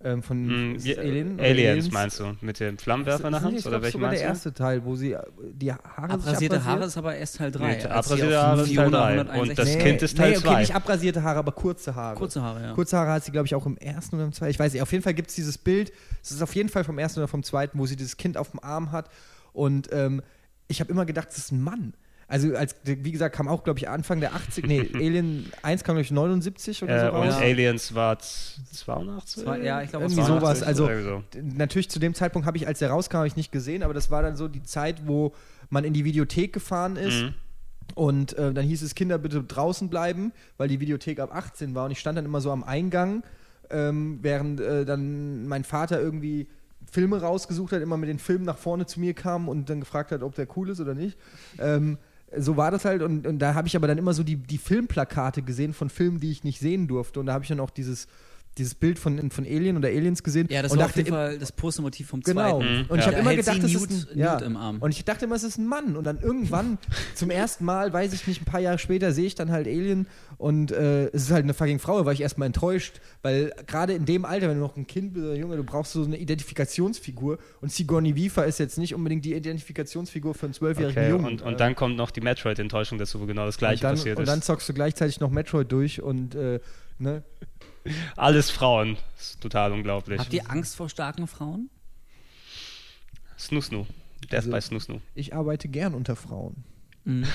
Ähm, 0.02 0.22
von 0.22 0.78
ja, 0.82 0.92
es 0.94 0.98
Alien, 0.98 1.34
oder 1.34 1.44
Aliens, 1.44 1.90
meinst 1.90 2.20
du? 2.20 2.34
Mit 2.40 2.58
dem 2.58 2.78
Flammenwerfer 2.78 3.18
in 3.18 3.22
der 3.24 3.30
Das 3.32 3.40
ist 3.40 3.44
Hand? 3.44 3.54
nicht, 3.56 3.66
Oder 3.66 3.76
ich 3.76 3.82
welchen 3.82 4.00
meinst 4.00 4.20
der 4.22 4.28
du? 4.28 4.32
erste 4.32 4.54
Teil, 4.54 4.84
wo 4.86 4.96
sie 4.96 5.12
äh, 5.12 5.18
die 5.52 5.70
Haare 5.74 5.82
Abrasierte 6.14 6.56
abrasiert. 6.56 6.64
Haare 6.64 6.84
ist 6.86 6.96
aber 6.96 7.16
erst 7.16 7.36
Teil 7.36 7.52
3. 7.52 7.66
Nee, 7.76 7.84
abrasierte 7.84 8.42
Haare 8.42 8.62
ist 8.62 8.74
Teil 8.74 8.90
drei. 8.90 9.20
Und 9.42 9.58
das 9.58 9.68
Nee, 9.68 9.76
Kind 9.82 10.00
ist 10.00 10.16
Teil 10.16 10.30
nee, 10.30 10.36
okay, 10.38 10.58
nicht 10.60 10.74
abrasierte 10.74 11.22
Haare, 11.22 11.38
aber 11.40 11.52
kurze 11.52 11.94
Haare. 11.94 12.16
Kurze 12.16 12.40
Haare, 12.40 12.62
ja. 12.62 12.72
Kurze 12.72 12.96
Haare 12.96 13.10
hat 13.12 13.24
sie, 13.26 13.30
glaube 13.30 13.44
ich, 13.44 13.54
auch 13.54 13.66
im 13.66 13.76
ersten 13.76 14.16
oder 14.16 14.24
im 14.24 14.32
zweiten. 14.32 14.50
Ich 14.52 14.58
weiß 14.58 14.72
nicht. 14.72 14.80
Auf 14.80 14.90
jeden 14.90 15.04
Fall 15.04 15.12
gibt 15.12 15.28
es 15.28 15.34
dieses 15.34 15.58
Bild. 15.58 15.92
Es 16.22 16.30
ist 16.30 16.40
auf 16.40 16.54
jeden 16.54 16.70
Fall 16.70 16.84
vom 16.84 16.98
ersten 16.98 17.20
oder 17.20 17.28
vom 17.28 17.42
zweiten, 17.42 17.78
wo 17.78 17.84
sie 17.84 17.96
dieses 17.96 18.16
Kind 18.16 18.38
auf 18.38 18.52
dem 18.52 18.60
Arm 18.60 18.92
hat. 18.92 19.10
Und 19.52 19.90
ähm, 19.92 20.22
ich 20.70 20.80
habe 20.80 20.90
immer 20.90 21.04
gedacht, 21.06 21.28
das 21.28 21.38
ist 21.38 21.52
ein 21.52 21.62
Mann. 21.62 21.94
Also, 22.28 22.54
als, 22.54 22.76
wie 22.84 23.10
gesagt, 23.10 23.34
kam 23.34 23.48
auch, 23.48 23.64
glaube 23.64 23.80
ich, 23.80 23.88
Anfang 23.88 24.20
der 24.20 24.34
80 24.36 24.64
Nee, 24.66 24.88
Alien 24.94 25.50
1 25.62 25.82
kam, 25.82 25.96
glaube 25.96 26.02
ich, 26.04 26.12
79 26.12 26.82
oder 26.84 26.96
Äh, 26.96 27.00
so 27.10 27.16
und 27.16 27.26
raus. 27.28 27.34
Aliens 27.40 27.94
war 27.94 28.18
z- 28.20 28.60
82? 28.72 29.42
Zwei- 29.44 29.60
ja, 29.62 29.82
ich 29.82 29.90
glaube, 29.90 30.04
Irgendwie 30.04 30.22
es 30.22 30.28
war 30.28 30.40
sowas. 30.40 30.60
82, 30.60 30.66
Also, 30.68 30.88
so. 31.02 31.22
natürlich 31.42 31.90
zu 31.90 31.98
dem 31.98 32.14
Zeitpunkt 32.14 32.46
habe 32.46 32.56
ich, 32.56 32.68
als 32.68 32.78
der 32.78 32.90
rauskam, 32.90 33.16
habe 33.18 33.26
ich 33.26 33.34
nicht 33.36 33.50
gesehen, 33.50 33.82
aber 33.82 33.94
das 33.94 34.12
war 34.12 34.22
dann 34.22 34.36
so 34.36 34.46
die 34.46 34.62
Zeit, 34.62 35.08
wo 35.08 35.34
man 35.70 35.82
in 35.82 35.92
die 35.92 36.04
Videothek 36.04 36.52
gefahren 36.52 36.94
ist. 36.96 37.22
Mhm. 37.22 37.34
Und 37.96 38.38
äh, 38.38 38.54
dann 38.54 38.64
hieß 38.64 38.82
es, 38.82 38.94
Kinder 38.94 39.18
bitte 39.18 39.42
draußen 39.42 39.90
bleiben, 39.90 40.32
weil 40.56 40.68
die 40.68 40.78
Videothek 40.78 41.18
ab 41.18 41.34
18 41.34 41.74
war. 41.74 41.86
Und 41.86 41.90
ich 41.90 41.98
stand 41.98 42.16
dann 42.16 42.24
immer 42.24 42.40
so 42.40 42.52
am 42.52 42.62
Eingang, 42.62 43.24
ähm, 43.70 44.20
während 44.22 44.60
äh, 44.60 44.84
dann 44.84 45.48
mein 45.48 45.64
Vater 45.64 46.00
irgendwie 46.00 46.46
Filme 46.90 47.20
rausgesucht 47.20 47.72
hat, 47.72 47.82
immer 47.82 47.96
mit 47.96 48.08
den 48.08 48.18
Filmen 48.18 48.44
nach 48.44 48.58
vorne 48.58 48.86
zu 48.86 49.00
mir 49.00 49.14
kam 49.14 49.48
und 49.48 49.70
dann 49.70 49.80
gefragt 49.80 50.12
hat, 50.12 50.22
ob 50.22 50.34
der 50.34 50.46
cool 50.56 50.70
ist 50.70 50.80
oder 50.80 50.94
nicht. 50.94 51.16
Ähm, 51.58 51.98
so 52.36 52.56
war 52.56 52.70
das 52.70 52.84
halt. 52.84 53.02
Und, 53.02 53.26
und 53.26 53.38
da 53.38 53.54
habe 53.54 53.68
ich 53.68 53.76
aber 53.76 53.86
dann 53.86 53.98
immer 53.98 54.12
so 54.12 54.22
die, 54.22 54.36
die 54.36 54.58
Filmplakate 54.58 55.42
gesehen 55.42 55.72
von 55.72 55.90
Filmen, 55.90 56.20
die 56.20 56.30
ich 56.30 56.44
nicht 56.44 56.60
sehen 56.60 56.88
durfte. 56.88 57.20
Und 57.20 57.26
da 57.26 57.32
habe 57.32 57.44
ich 57.44 57.48
dann 57.48 57.60
auch 57.60 57.70
dieses, 57.70 58.08
dieses 58.58 58.74
Bild 58.74 58.98
von, 58.98 59.30
von 59.30 59.44
Alien 59.46 59.76
oder 59.76 59.88
Aliens 59.88 60.22
gesehen. 60.22 60.48
Ja, 60.50 60.60
das 60.60 60.72
und 60.72 60.78
war 60.78 60.86
auf 60.86 60.90
dachte 60.90 61.00
jeden 61.00 61.08
im- 61.10 61.14
Fall 61.14 61.38
das 61.38 61.52
Postermotiv 61.52 62.08
vom 62.08 62.20
Genau. 62.20 62.58
zweiten. 62.60 62.74
Mhm. 62.80 62.84
Und 62.88 62.98
ich 62.98 63.04
Ja. 63.06 63.12
habe 63.12 63.20
immer 63.20 63.34
gedacht, 63.36 63.62
das 63.62 63.72
Newt- 63.72 63.90
ist 63.90 64.10
ein, 64.12 64.18
ja. 64.18 64.38
Im 64.38 64.56
Arm. 64.56 64.78
Und 64.80 64.90
ich 64.90 65.04
dachte 65.04 65.24
immer, 65.24 65.36
es 65.36 65.44
ist 65.44 65.56
ein 65.58 65.66
Mann. 65.66 65.96
Und 65.96 66.04
dann 66.04 66.18
irgendwann, 66.20 66.78
zum 67.14 67.30
ersten 67.30 67.64
Mal, 67.64 67.92
weiß 67.92 68.12
ich 68.12 68.26
nicht, 68.26 68.42
ein 68.42 68.44
paar 68.44 68.60
Jahre 68.60 68.78
später 68.78 69.12
sehe 69.12 69.26
ich 69.26 69.34
dann 69.34 69.50
halt 69.50 69.66
Alien 69.66 70.06
und 70.36 70.72
äh, 70.72 71.06
es 71.08 71.22
ist 71.22 71.30
halt 71.30 71.44
eine 71.44 71.54
fucking 71.54 71.78
Frau. 71.78 72.00
Da 72.00 72.06
war 72.06 72.12
ich 72.12 72.20
erstmal 72.20 72.46
enttäuscht, 72.46 73.00
weil 73.22 73.52
gerade 73.66 73.92
in 73.94 74.04
dem 74.04 74.24
Alter, 74.24 74.48
wenn 74.48 74.56
du 74.56 74.62
noch 74.62 74.76
ein 74.76 74.86
Kind 74.86 75.14
bist 75.14 75.24
oder 75.26 75.36
Junge, 75.36 75.56
du 75.56 75.64
brauchst 75.64 75.92
so 75.92 76.02
eine 76.04 76.18
Identifikationsfigur. 76.18 77.38
Und 77.60 77.72
Sigourney 77.72 78.16
Weaver 78.16 78.46
ist 78.46 78.58
jetzt 78.58 78.78
nicht 78.78 78.94
unbedingt 78.94 79.24
die 79.24 79.34
Identifikationsfigur 79.34 80.34
für 80.34 80.46
einen 80.46 80.54
zwölfjährigen 80.54 81.02
Okay, 81.02 81.10
Jungen. 81.10 81.24
und, 81.26 81.42
und 81.42 81.60
dann 81.60 81.74
kommt 81.74 81.96
noch 81.96 82.10
die 82.10 82.20
Metroid-Enttäuschung 82.20 82.98
dazu, 82.98 83.20
wo 83.20 83.26
genau 83.26 83.46
das 83.46 83.58
gleiche 83.58 83.76
und 83.76 83.82
dann, 83.84 83.94
passiert 83.96 84.16
und 84.18 84.24
ist. 84.24 84.28
dann 84.30 84.42
zockst 84.42 84.68
du 84.68 84.74
gleichzeitig 84.74 85.20
noch 85.20 85.30
Metroid 85.30 85.70
durch 85.70 86.02
und 86.02 86.34
äh, 86.34 86.60
ne? 86.98 87.22
Alles 88.16 88.50
Frauen. 88.50 88.96
Das 89.16 89.30
ist 89.30 89.40
total 89.40 89.72
unglaublich. 89.72 90.18
Habt 90.20 90.32
ihr 90.32 90.50
Angst 90.50 90.76
vor 90.76 90.88
starken 90.88 91.26
Frauen? 91.26 91.70
Snusnu. 93.38 93.86
Der 94.30 94.38
Also- 94.38 94.48
ist 94.48 94.52
bei 94.52 94.60
Snusnu. 94.60 95.00
ich 95.14 95.34
arbeite 95.34 95.68
gern 95.68 95.94
unter 95.94 96.16
Frauen. 96.16 96.64
Mhm. 97.04 97.26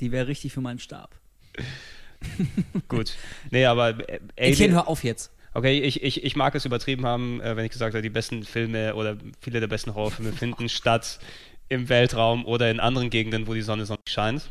Die 0.00 0.12
wäre 0.12 0.28
richtig 0.28 0.52
für 0.52 0.60
meinen 0.60 0.78
Stab. 0.78 1.14
Gut. 2.88 3.14
Nee, 3.50 3.64
aber 3.66 4.08
äh, 4.08 4.20
Alien, 4.38 4.72
hör 4.72 4.88
auf 4.88 5.04
jetzt. 5.04 5.30
okay, 5.54 5.80
ich, 5.80 6.02
ich, 6.02 6.24
ich 6.24 6.36
mag 6.36 6.54
es 6.54 6.64
übertrieben 6.64 7.06
haben, 7.06 7.40
äh, 7.40 7.56
wenn 7.56 7.64
ich 7.64 7.72
gesagt 7.72 7.94
habe, 7.94 8.02
die 8.02 8.10
besten 8.10 8.42
Filme 8.44 8.94
oder 8.94 9.16
viele 9.40 9.60
der 9.60 9.68
besten 9.68 9.94
Horrorfilme 9.94 10.32
finden 10.32 10.68
statt 10.68 11.18
im 11.68 11.88
Weltraum 11.88 12.44
oder 12.44 12.70
in 12.70 12.80
anderen 12.80 13.08
Gegenden, 13.10 13.46
wo 13.46 13.54
die 13.54 13.62
Sonne 13.62 13.86
sonst 13.86 14.00
nicht 14.06 14.14
scheint. 14.14 14.50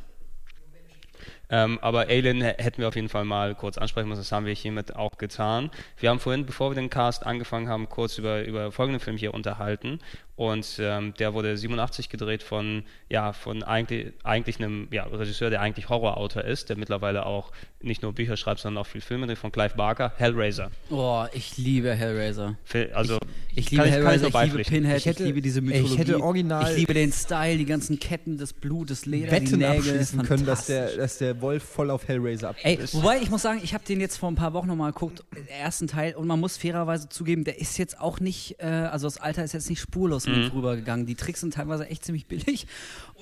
Ähm, 1.53 1.77
aber 1.83 2.07
Alien 2.07 2.41
hätten 2.41 2.79
wir 2.79 2.87
auf 2.87 2.95
jeden 2.95 3.09
Fall 3.09 3.25
mal 3.25 3.53
kurz 3.53 3.77
ansprechen 3.77 4.09
müssen, 4.09 4.21
das 4.21 4.31
haben 4.31 4.47
wir 4.47 4.55
hiermit 4.55 4.95
auch 4.95 5.19
getan. 5.19 5.69
Wir 5.97 6.09
haben 6.09 6.19
vorhin, 6.19 6.47
bevor 6.47 6.71
wir 6.71 6.75
den 6.75 6.89
Cast 6.89 7.27
angefangen 7.27 7.69
haben, 7.69 7.89
kurz 7.89 8.17
über, 8.17 8.43
über 8.43 8.71
folgenden 8.71 8.99
Film 8.99 9.17
hier 9.17 9.35
unterhalten. 9.35 9.99
Und 10.35 10.79
ähm, 10.79 11.13
der 11.19 11.35
wurde 11.35 11.55
87 11.55 12.09
gedreht 12.09 12.41
von, 12.41 12.85
ja, 13.07 13.33
von 13.33 13.61
eigentlich, 13.61 14.13
eigentlich 14.23 14.57
einem 14.57 14.87
ja, 14.89 15.03
Regisseur, 15.03 15.51
der 15.51 15.61
eigentlich 15.61 15.89
Horrorautor 15.89 16.43
ist, 16.43 16.69
der 16.69 16.77
mittlerweile 16.79 17.27
auch 17.27 17.51
nicht 17.83 18.01
nur 18.01 18.13
Bücher 18.13 18.37
schreibt, 18.37 18.59
sondern 18.61 18.81
auch 18.81 18.87
viel 18.87 19.01
Filme 19.01 19.35
von 19.35 19.51
Clive 19.51 19.75
Barker, 19.75 20.13
Hellraiser. 20.17 20.71
Oh, 20.89 21.25
ich 21.33 21.57
liebe 21.57 21.93
Hellraiser. 21.93 22.55
Also, 22.93 23.17
Ich 23.55 23.69
liebe 23.71 23.83
kann 23.83 23.89
ich- 23.89 23.95
Hellraiser, 23.95 24.27
ich, 24.27 24.33
liebe. 24.53 24.63
Pinhead, 24.63 24.97
Ich 24.97 25.03
ich, 25.03 25.05
hätte- 25.05 25.23
liebe 25.25 25.41
diese 25.41 25.59
ey, 25.59 25.65
ich 25.65 25.71
Mythologie. 25.73 25.97
hätte 25.99 26.23
original- 26.23 26.71
Ich 26.71 26.77
liebe 26.77 26.93
den 26.93 27.11
Style, 27.11 27.57
die 27.57 27.65
ganzen 27.65 27.99
Ketten, 27.99 28.37
das 28.37 28.53
Blut, 28.53 28.89
das 28.89 29.05
Leder, 29.05 29.27
die 29.27 29.31
Wetten 29.31 29.59
Nägel. 29.59 29.77
abschließen 29.77 30.23
können, 30.23 30.45
dass 30.45 30.65
der, 30.67 30.95
dass 30.97 31.17
der 31.17 31.41
Wolf 31.41 31.63
voll 31.63 31.89
auf 31.91 32.07
Hellraiser 32.07 32.49
ab. 32.49 32.55
Ey, 32.63 32.79
wobei 32.93 33.19
ich 33.21 33.29
muss 33.29 33.41
sagen, 33.41 33.59
ich 33.63 33.73
habe 33.73 33.83
den 33.85 33.99
jetzt 33.99 34.17
vor 34.17 34.29
ein 34.31 34.35
paar 34.35 34.53
Wochen 34.53 34.67
nochmal 34.67 34.91
geguckt, 34.91 35.23
den 35.35 35.47
ersten 35.47 35.87
Teil, 35.87 36.15
und 36.15 36.25
man 36.27 36.39
muss 36.39 36.57
fairerweise 36.57 37.09
zugeben, 37.09 37.43
der 37.43 37.59
ist 37.59 37.77
jetzt 37.77 37.99
auch 37.99 38.19
nicht, 38.19 38.55
äh, 38.59 38.65
also 38.65 39.07
das 39.07 39.17
Alter 39.17 39.43
ist 39.43 39.53
jetzt 39.53 39.69
nicht 39.69 39.79
spurlos 39.81 40.25
Mhm. 40.27 40.51
rübergegangen. 40.53 41.05
Die 41.05 41.15
Tricks 41.15 41.41
sind 41.41 41.53
teilweise 41.53 41.87
echt 41.87 42.05
ziemlich 42.05 42.25
billig. 42.27 42.65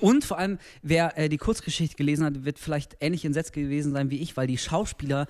Und 0.00 0.24
vor 0.24 0.38
allem, 0.38 0.58
wer 0.82 1.16
äh, 1.18 1.28
die 1.28 1.36
Kurzgeschichte 1.38 1.96
gelesen 1.96 2.24
hat, 2.24 2.44
wird 2.44 2.58
vielleicht 2.58 2.96
ähnlich 3.00 3.24
entsetzt 3.24 3.52
gewesen 3.52 3.92
sein 3.92 4.10
wie 4.10 4.18
ich, 4.18 4.36
weil 4.36 4.46
die 4.46 4.51
Schauspieler 4.58 5.26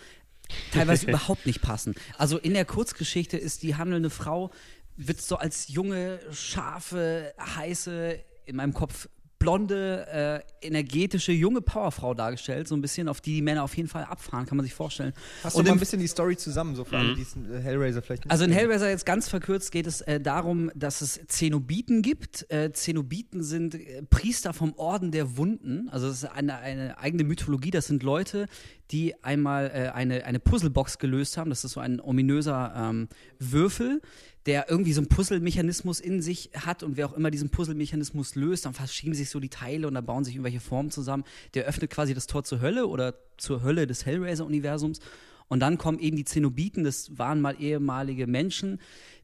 teilweise 0.73 1.07
überhaupt 1.09 1.47
nicht 1.47 1.63
passen. 1.63 1.95
Also 2.19 2.39
in 2.39 2.55
der 2.55 2.65
Kurzgeschichte 2.65 3.37
ist 3.37 3.63
die 3.63 3.77
handelnde 3.77 4.11
Frau, 4.11 4.51
wird 4.97 5.21
so 5.21 5.37
als 5.37 5.69
junge, 5.69 6.21
scharfe, 6.33 7.35
heiße, 7.39 8.19
in 8.45 8.57
meinem 8.57 8.75
Kopf 8.75 9.09
blonde, 9.43 10.45
äh, 10.63 10.67
energetische, 10.67 11.33
junge 11.33 11.61
Powerfrau 11.61 12.15
dargestellt, 12.15 12.69
so 12.69 12.77
ein 12.77 12.81
bisschen, 12.81 13.09
auf 13.09 13.21
die 13.21 13.33
die 13.33 13.43
Männer 13.43 13.65
auf 13.65 13.77
jeden 13.77 13.89
Fall 13.89 14.05
abfahren, 14.05 14.47
kann 14.47 14.57
man 14.57 14.65
sich 14.65 14.75
vorstellen. 14.75 15.13
Hast 15.43 15.55
du 15.55 15.59
Und 15.59 15.65
mal 15.65 15.71
im 15.71 15.77
ein 15.77 15.81
bisschen 15.81 16.01
die 16.01 16.07
Story 16.07 16.37
zusammen, 16.37 16.77
so 16.77 16.85
für 16.85 16.99
alle, 16.99 17.15
die 17.15 17.23
es, 17.23 17.35
äh, 17.35 17.61
Hellraiser 17.61 18.03
vielleicht 18.03 18.25
nicht 18.25 18.31
also 18.31 18.45
in? 18.45 18.53
Hellraiser 18.53 18.89
jetzt 18.89 19.07
ganz 19.07 19.29
verkürzt 19.29 19.73
geht 19.73 19.87
es 19.87 20.01
äh, 20.03 20.21
darum, 20.21 20.71
dass 20.75 21.01
es 21.01 21.21
Zenobiten 21.27 22.03
gibt. 22.03 22.47
Äh, 22.51 22.73
Zenobiten 22.73 23.43
sind 23.43 23.75
äh, 23.75 24.03
Priester 24.03 24.53
vom 24.53 24.75
Orden 24.75 25.11
der 25.11 25.37
Wunden. 25.37 25.89
Also 25.91 26.09
das 26.09 26.23
ist 26.23 26.25
eine, 26.25 26.59
eine 26.59 26.99
eigene 26.99 27.25
Mythologie. 27.25 27.71
Das 27.71 27.87
sind 27.87 28.03
Leute, 28.03 28.47
die 28.91 29.15
einmal 29.25 29.71
äh, 29.75 29.89
eine, 29.89 30.25
eine 30.25 30.39
Puzzlebox 30.39 30.99
gelöst 30.99 31.37
haben. 31.37 31.51
Das 31.51 31.65
ist 31.65 31.73
so 31.73 31.81
ein 31.81 32.01
ominöser 32.01 32.75
ähm, 32.77 33.09
Würfel, 33.39 34.03
der 34.47 34.69
irgendwie 34.69 34.93
so 34.93 35.01
einen 35.01 35.09
Puzzlemechanismus 35.09 36.01
in 36.01 36.21
sich 36.21 36.51
hat 36.55 36.83
und 36.83 36.97
wer 36.97 37.07
auch 37.07 37.13
immer 37.13 37.31
diesen 37.31 37.51
Puzzlemechanismus 37.51 38.35
löst, 38.35 38.67
dann 38.67 38.75
verschieben 38.75 39.15
sich 39.15 39.31
so 39.31 39.39
die 39.39 39.49
Teile 39.49 39.87
und 39.87 39.95
da 39.95 40.01
bauen 40.01 40.25
sich 40.25 40.35
irgendwelche 40.35 40.61
Formen 40.61 40.91
zusammen. 40.91 41.25
Der 41.55 41.65
öffnet 41.65 41.91
quasi 41.91 42.15
das 42.15 42.27
Tor 42.27 42.45
zur 42.45 42.61
Hölle 42.61 42.87
oder 42.87 43.15
zur 43.37 43.63
Hölle 43.63 43.87
des 43.87 44.05
Hellraiser-Universums. 44.05 45.01
Und 45.49 45.61
dann 45.61 45.79
kommen 45.79 45.99
eben 45.99 46.17
die 46.17 46.25
Zenobiten, 46.25 46.83
das 46.83 47.19
waren 47.19 47.41
mal 47.41 47.61
ehemalige 47.61 48.27
Menschen, 48.27 48.81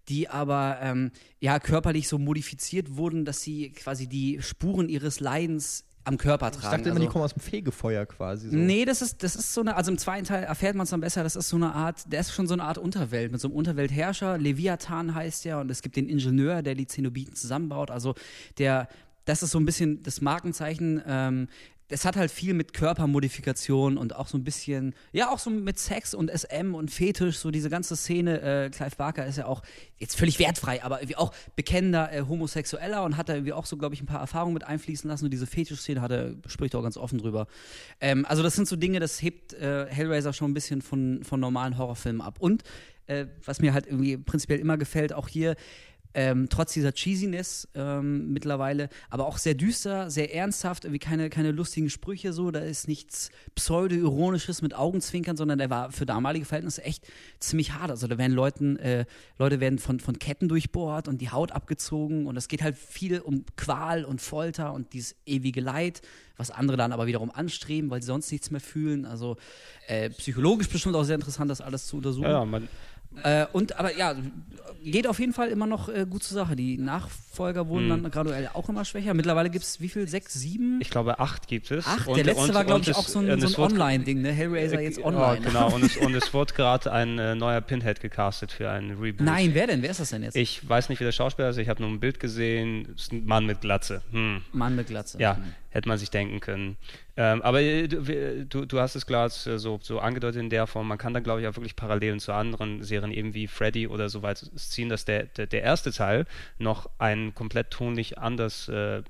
die 0.08 0.28
aber 0.28 0.78
ähm, 0.82 1.10
ja 1.40 1.58
körperlich 1.58 2.08
so 2.08 2.18
modifiziert 2.18 2.96
wurden, 2.96 3.24
dass 3.24 3.42
sie 3.42 3.70
quasi 3.70 4.06
die 4.06 4.40
Spuren 4.42 4.88
ihres 4.88 5.20
Leidens 5.20 5.84
am 6.08 6.18
Körper 6.18 6.50
tragen. 6.50 6.64
Ich 6.64 6.70
dachte 6.70 6.82
immer, 6.88 6.92
Also- 6.96 7.00
die 7.02 7.06
kommen 7.12 7.24
aus 7.24 7.34
dem 7.34 7.40
Fegefeuer 7.42 8.06
quasi. 8.06 8.50
So. 8.50 8.56
Nee, 8.56 8.84
das 8.84 9.02
ist, 9.02 9.22
das 9.22 9.36
ist 9.36 9.54
so 9.54 9.60
eine, 9.60 9.76
also 9.76 9.90
im 9.90 9.98
zweiten 9.98 10.24
Teil 10.24 10.44
erfährt 10.44 10.74
man 10.74 10.84
es 10.84 10.90
dann 10.90 11.00
besser, 11.00 11.22
das 11.22 11.36
ist 11.36 11.48
so 11.48 11.56
eine 11.56 11.74
Art, 11.74 12.10
der 12.12 12.20
ist 12.20 12.32
schon 12.32 12.46
so 12.46 12.54
eine 12.54 12.64
Art 12.64 12.78
Unterwelt 12.78 13.30
mit 13.30 13.40
so 13.40 13.48
einem 13.48 13.56
Unterweltherrscher. 13.56 14.38
Leviathan 14.38 15.14
heißt 15.14 15.44
der 15.44 15.60
und 15.60 15.70
es 15.70 15.82
gibt 15.82 15.96
den 15.96 16.08
Ingenieur, 16.08 16.62
der 16.62 16.74
die 16.74 16.86
Zenobiten 16.86 17.34
zusammenbaut. 17.34 17.90
Also 17.90 18.14
der, 18.58 18.88
das 19.24 19.42
ist 19.42 19.50
so 19.50 19.58
ein 19.60 19.64
bisschen 19.66 20.02
das 20.02 20.20
Markenzeichen. 20.20 21.02
Ähm, 21.06 21.48
es 21.90 22.04
hat 22.04 22.16
halt 22.16 22.30
viel 22.30 22.52
mit 22.52 22.74
Körpermodifikation 22.74 23.96
und 23.96 24.14
auch 24.14 24.28
so 24.28 24.36
ein 24.36 24.44
bisschen, 24.44 24.94
ja, 25.12 25.30
auch 25.30 25.38
so 25.38 25.48
mit 25.48 25.78
Sex 25.78 26.14
und 26.14 26.30
SM 26.30 26.74
und 26.74 26.90
Fetisch, 26.90 27.38
so 27.38 27.50
diese 27.50 27.70
ganze 27.70 27.96
Szene. 27.96 28.40
Äh, 28.42 28.70
Clive 28.70 28.96
Barker 28.96 29.26
ist 29.26 29.38
ja 29.38 29.46
auch 29.46 29.62
jetzt 29.96 30.16
völlig 30.16 30.38
wertfrei, 30.38 30.82
aber 30.82 31.00
irgendwie 31.00 31.16
auch 31.16 31.32
bekennender 31.56 32.12
äh, 32.12 32.22
Homosexueller 32.28 33.04
und 33.04 33.16
hat 33.16 33.30
da 33.30 33.34
irgendwie 33.34 33.54
auch 33.54 33.64
so, 33.64 33.78
glaube 33.78 33.94
ich, 33.94 34.02
ein 34.02 34.06
paar 34.06 34.20
Erfahrungen 34.20 34.54
mit 34.54 34.64
einfließen 34.64 35.08
lassen. 35.08 35.24
Und 35.24 35.30
diese 35.30 35.46
Fetischszene 35.46 36.02
hat 36.02 36.10
er, 36.10 36.34
spricht 36.46 36.74
auch 36.74 36.82
ganz 36.82 36.98
offen 36.98 37.18
drüber. 37.18 37.46
Ähm, 38.00 38.26
also, 38.26 38.42
das 38.42 38.54
sind 38.54 38.68
so 38.68 38.76
Dinge, 38.76 39.00
das 39.00 39.22
hebt 39.22 39.54
äh, 39.54 39.86
Hellraiser 39.86 40.34
schon 40.34 40.50
ein 40.50 40.54
bisschen 40.54 40.82
von, 40.82 41.24
von 41.24 41.40
normalen 41.40 41.78
Horrorfilmen 41.78 42.20
ab. 42.20 42.36
Und 42.38 42.64
äh, 43.06 43.26
was 43.44 43.60
mir 43.60 43.72
halt 43.72 43.86
irgendwie 43.86 44.18
prinzipiell 44.18 44.60
immer 44.60 44.76
gefällt, 44.76 45.14
auch 45.14 45.28
hier, 45.28 45.56
ähm, 46.18 46.48
trotz 46.48 46.72
dieser 46.72 46.90
Cheesiness 46.90 47.68
ähm, 47.76 48.32
mittlerweile, 48.32 48.88
aber 49.08 49.24
auch 49.24 49.38
sehr 49.38 49.54
düster, 49.54 50.10
sehr 50.10 50.34
ernsthaft, 50.34 50.84
irgendwie 50.84 50.98
keine, 50.98 51.30
keine 51.30 51.52
lustigen 51.52 51.90
Sprüche 51.90 52.32
so, 52.32 52.50
da 52.50 52.58
ist 52.58 52.88
nichts 52.88 53.30
pseudo-ironisches 53.54 54.60
mit 54.60 54.74
Augenzwinkern, 54.74 55.36
sondern 55.36 55.58
der 55.58 55.70
war 55.70 55.92
für 55.92 56.06
damalige 56.06 56.44
Verhältnisse 56.44 56.82
echt 56.82 57.06
ziemlich 57.38 57.74
hart. 57.74 57.92
Also 57.92 58.08
da 58.08 58.18
werden 58.18 58.32
Leuten, 58.32 58.76
äh, 58.78 59.04
Leute 59.38 59.60
werden 59.60 59.78
von, 59.78 60.00
von 60.00 60.18
Ketten 60.18 60.48
durchbohrt 60.48 61.06
und 61.06 61.20
die 61.20 61.30
Haut 61.30 61.52
abgezogen 61.52 62.26
und 62.26 62.36
es 62.36 62.48
geht 62.48 62.62
halt 62.62 62.76
viel 62.76 63.20
um 63.20 63.44
Qual 63.54 64.04
und 64.04 64.20
Folter 64.20 64.72
und 64.72 64.94
dieses 64.94 65.14
ewige 65.24 65.60
Leid, 65.60 66.02
was 66.36 66.50
andere 66.50 66.76
dann 66.76 66.90
aber 66.90 67.06
wiederum 67.06 67.30
anstreben, 67.30 67.90
weil 67.90 68.02
sie 68.02 68.08
sonst 68.08 68.32
nichts 68.32 68.50
mehr 68.50 68.60
fühlen. 68.60 69.04
Also 69.04 69.36
äh, 69.86 70.10
psychologisch 70.10 70.68
bestimmt 70.68 70.96
auch 70.96 71.04
sehr 71.04 71.14
interessant, 71.14 71.48
das 71.48 71.60
alles 71.60 71.86
zu 71.86 71.98
untersuchen. 71.98 72.28
Ja, 72.28 72.44
man, 72.44 72.66
äh, 73.22 73.46
und 73.52 73.78
aber 73.78 73.96
ja, 73.96 74.14
geht 74.84 75.06
auf 75.08 75.18
jeden 75.18 75.32
Fall 75.32 75.48
immer 75.48 75.66
noch 75.66 75.88
äh, 75.88 76.06
gut 76.08 76.22
zur 76.22 76.36
Sache. 76.36 76.54
Die 76.54 76.78
Nachfolger 76.78 77.66
wurden 77.68 77.86
Mhm. 77.86 78.02
dann 78.02 78.10
graduell 78.12 78.48
auch 78.54 78.68
immer 78.68 78.84
schwächer. 78.84 79.12
Mittlerweile 79.14 79.50
gibt 79.50 79.64
es 79.64 79.80
wie 79.80 79.88
viel? 79.88 80.06
Sechs, 80.06 80.34
sieben? 80.34 80.78
ich 80.80 80.88
glaube, 80.90 81.18
acht 81.18 81.48
gibt 81.48 81.70
es. 81.70 81.86
Acht? 81.86 82.06
Und- 82.06 82.16
Der 82.16 82.24
letzte 82.24 82.42
und- 82.42 82.54
war, 82.54 82.64
glaube 82.64 82.82
ich, 82.82 82.94
auch 82.94 83.06
so 83.08 83.18
ein, 83.18 83.40
so 83.40 83.46
ein 83.64 83.72
Online-Ding, 83.72 84.22
ne? 84.22 84.30
Hellraiser 84.32 84.80
jetzt 84.80 84.98
Ja, 84.98 85.04
online. 85.06 85.40
genau, 85.44 85.74
und 85.74 85.84
es, 85.84 85.96
und 85.96 86.14
es 86.14 86.32
wurde 86.34 86.54
gerade 86.54 86.92
ein 86.92 87.18
äh, 87.18 87.34
neuer 87.34 87.60
Pinhead 87.60 88.00
gecastet 88.00 88.52
für 88.52 88.70
einen 88.70 88.92
Reboot. 88.98 89.26
Nein, 89.26 89.50
wer 89.54 89.66
denn? 89.66 89.82
Wer 89.82 89.90
ist 89.90 90.00
das 90.00 90.10
denn 90.10 90.22
jetzt? 90.22 90.36
Ich 90.36 90.66
weiß 90.68 90.88
nicht, 90.88 91.00
wie 91.00 91.04
der 91.04 91.12
Schauspieler 91.12 91.48
ist, 91.50 91.56
ich 91.58 91.68
habe 91.68 91.82
nur 91.82 91.90
ein 91.90 92.00
Bild 92.00 92.20
gesehen, 92.20 92.94
Mann 93.24 93.46
mit 93.46 93.60
Glatze. 93.60 94.02
Hm. 94.12 94.42
Mann 94.52 94.76
mit 94.76 94.86
Glatze. 94.86 95.18
Ja, 95.20 95.38
hätte 95.78 95.88
man 95.88 95.98
sich 95.98 96.10
denken 96.10 96.40
können. 96.40 96.76
Ähm, 97.16 97.42
aber 97.42 97.60
äh, 97.62 97.88
du, 97.88 98.64
du, 98.64 98.80
hast 98.80 98.94
es 98.94 99.06
gerade 99.06 99.32
äh, 99.46 99.58
so, 99.58 99.80
so 99.82 99.98
angedeutet 99.98 100.40
in 100.40 100.50
der 100.50 100.66
Form, 100.66 100.86
man 100.86 100.98
kann 100.98 101.14
da 101.14 101.20
glaube 101.20 101.40
ich 101.40 101.48
auch 101.48 101.56
wirklich 101.56 101.74
Parallelen 101.74 102.20
zu 102.20 102.32
anderen 102.32 102.82
Serien 102.82 103.12
eben 103.12 103.34
wie 103.34 103.46
Freddy 103.46 103.88
oder 103.88 104.08
so 104.08 104.22
weit 104.22 104.38
ziehen, 104.54 104.88
dass 104.88 105.04
der, 105.04 105.24
der, 105.24 105.46
der 105.46 105.62
erste 105.62 105.90
Teil 105.90 106.26
noch 106.58 106.88
ein 106.98 107.34
komplett 107.34 107.70
tonlich 107.70 108.18
anders, 108.18 108.68
äh, 108.68 109.02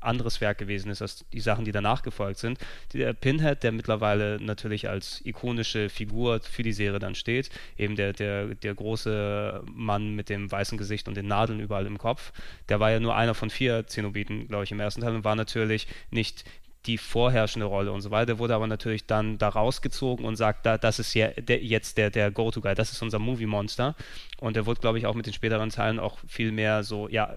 anderes 0.00 0.40
Werk 0.40 0.58
gewesen 0.58 0.90
ist 0.90 1.02
als 1.02 1.24
die 1.32 1.40
Sachen, 1.40 1.64
die 1.64 1.72
danach 1.72 2.02
gefolgt 2.02 2.38
sind. 2.38 2.58
Der 2.92 3.12
Pinhead, 3.12 3.62
der 3.62 3.72
mittlerweile 3.72 4.38
natürlich 4.40 4.88
als 4.88 5.20
ikonische 5.24 5.88
Figur 5.88 6.40
für 6.40 6.62
die 6.62 6.72
Serie 6.72 6.98
dann 6.98 7.14
steht, 7.14 7.50
eben 7.76 7.96
der, 7.96 8.12
der, 8.12 8.54
der 8.54 8.74
große 8.74 9.62
Mann 9.72 10.14
mit 10.14 10.28
dem 10.28 10.50
weißen 10.50 10.78
Gesicht 10.78 11.08
und 11.08 11.16
den 11.16 11.26
Nadeln 11.26 11.60
überall 11.60 11.86
im 11.86 11.98
Kopf, 11.98 12.32
der 12.68 12.80
war 12.80 12.90
ja 12.90 13.00
nur 13.00 13.16
einer 13.16 13.34
von 13.34 13.50
vier 13.50 13.86
Zenobiten, 13.86 14.48
glaube 14.48 14.64
ich, 14.64 14.72
im 14.72 14.80
ersten 14.80 15.00
Teil 15.00 15.14
und 15.14 15.24
war 15.24 15.36
natürlich 15.36 15.86
nicht 16.10 16.44
die 16.86 16.96
vorherrschende 16.96 17.66
Rolle 17.66 17.92
und 17.92 18.00
so 18.00 18.10
weiter, 18.10 18.38
wurde 18.38 18.54
aber 18.54 18.66
natürlich 18.66 19.06
dann 19.06 19.36
da 19.36 19.48
rausgezogen 19.48 20.24
und 20.24 20.36
sagt, 20.36 20.64
da, 20.64 20.78
das 20.78 20.98
ist 20.98 21.12
ja 21.12 21.28
der, 21.28 21.62
jetzt 21.62 21.98
der, 21.98 22.10
der 22.10 22.30
Go-To-Guy, 22.30 22.74
das 22.74 22.92
ist 22.92 23.02
unser 23.02 23.18
Movie-Monster. 23.18 23.94
Und 24.38 24.56
er 24.56 24.64
wurde, 24.64 24.80
glaube 24.80 24.96
ich, 24.98 25.06
auch 25.06 25.14
mit 25.14 25.26
den 25.26 25.34
späteren 25.34 25.68
Teilen 25.68 25.98
auch 25.98 26.18
viel 26.26 26.52
mehr 26.52 26.82
so, 26.82 27.08
ja, 27.08 27.36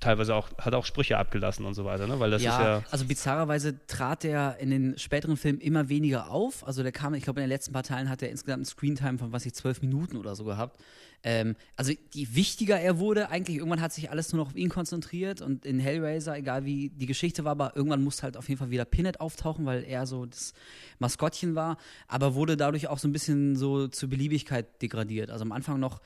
teilweise 0.00 0.36
auch, 0.36 0.50
hat 0.58 0.74
auch 0.74 0.84
Sprüche 0.84 1.18
abgelassen 1.18 1.64
und 1.64 1.74
so 1.74 1.84
weiter, 1.84 2.06
ne? 2.06 2.20
Weil 2.20 2.30
das 2.30 2.42
ja, 2.42 2.52
ist 2.52 2.64
ja. 2.64 2.82
also 2.92 3.04
bizarrerweise 3.06 3.84
trat 3.88 4.22
der 4.22 4.56
in 4.60 4.70
den 4.70 4.98
späteren 4.98 5.36
Filmen 5.36 5.60
immer 5.60 5.88
weniger 5.88 6.30
auf. 6.30 6.64
Also 6.64 6.84
der 6.84 6.92
kam, 6.92 7.14
ich 7.14 7.24
glaube, 7.24 7.40
in 7.40 7.44
den 7.44 7.50
letzten 7.50 7.72
paar 7.72 7.82
Teilen 7.82 8.08
hat 8.08 8.22
er 8.22 8.30
insgesamt 8.30 8.58
einen 8.58 8.64
Screentime 8.66 9.18
von, 9.18 9.32
was 9.32 9.44
ich, 9.46 9.54
zwölf 9.54 9.82
Minuten 9.82 10.16
oder 10.16 10.36
so 10.36 10.44
gehabt. 10.44 10.78
Ähm, 11.22 11.56
also 11.76 11.92
je 12.12 12.28
wichtiger 12.32 12.78
er 12.78 12.98
wurde, 12.98 13.30
eigentlich 13.30 13.56
irgendwann 13.56 13.80
hat 13.80 13.92
sich 13.92 14.10
alles 14.10 14.32
nur 14.32 14.42
noch 14.42 14.50
auf 14.50 14.56
ihn 14.56 14.68
konzentriert 14.68 15.40
und 15.40 15.66
in 15.66 15.78
Hellraiser, 15.78 16.36
egal 16.36 16.64
wie 16.64 16.90
die 16.90 17.06
Geschichte 17.06 17.44
war, 17.44 17.52
aber 17.52 17.76
irgendwann 17.76 18.04
musste 18.04 18.22
halt 18.24 18.36
auf 18.36 18.48
jeden 18.48 18.58
Fall 18.58 18.70
wieder 18.70 18.84
Pinhead 18.84 19.20
auftauchen, 19.20 19.66
weil 19.66 19.84
er 19.84 20.06
so 20.06 20.26
das 20.26 20.52
Maskottchen 20.98 21.54
war, 21.54 21.78
aber 22.08 22.34
wurde 22.34 22.56
dadurch 22.56 22.88
auch 22.88 22.98
so 22.98 23.08
ein 23.08 23.12
bisschen 23.12 23.56
so 23.56 23.88
zur 23.88 24.08
Beliebigkeit 24.08 24.80
degradiert. 24.82 25.30
Also 25.30 25.42
am 25.42 25.52
Anfang 25.52 25.80
noch 25.80 26.00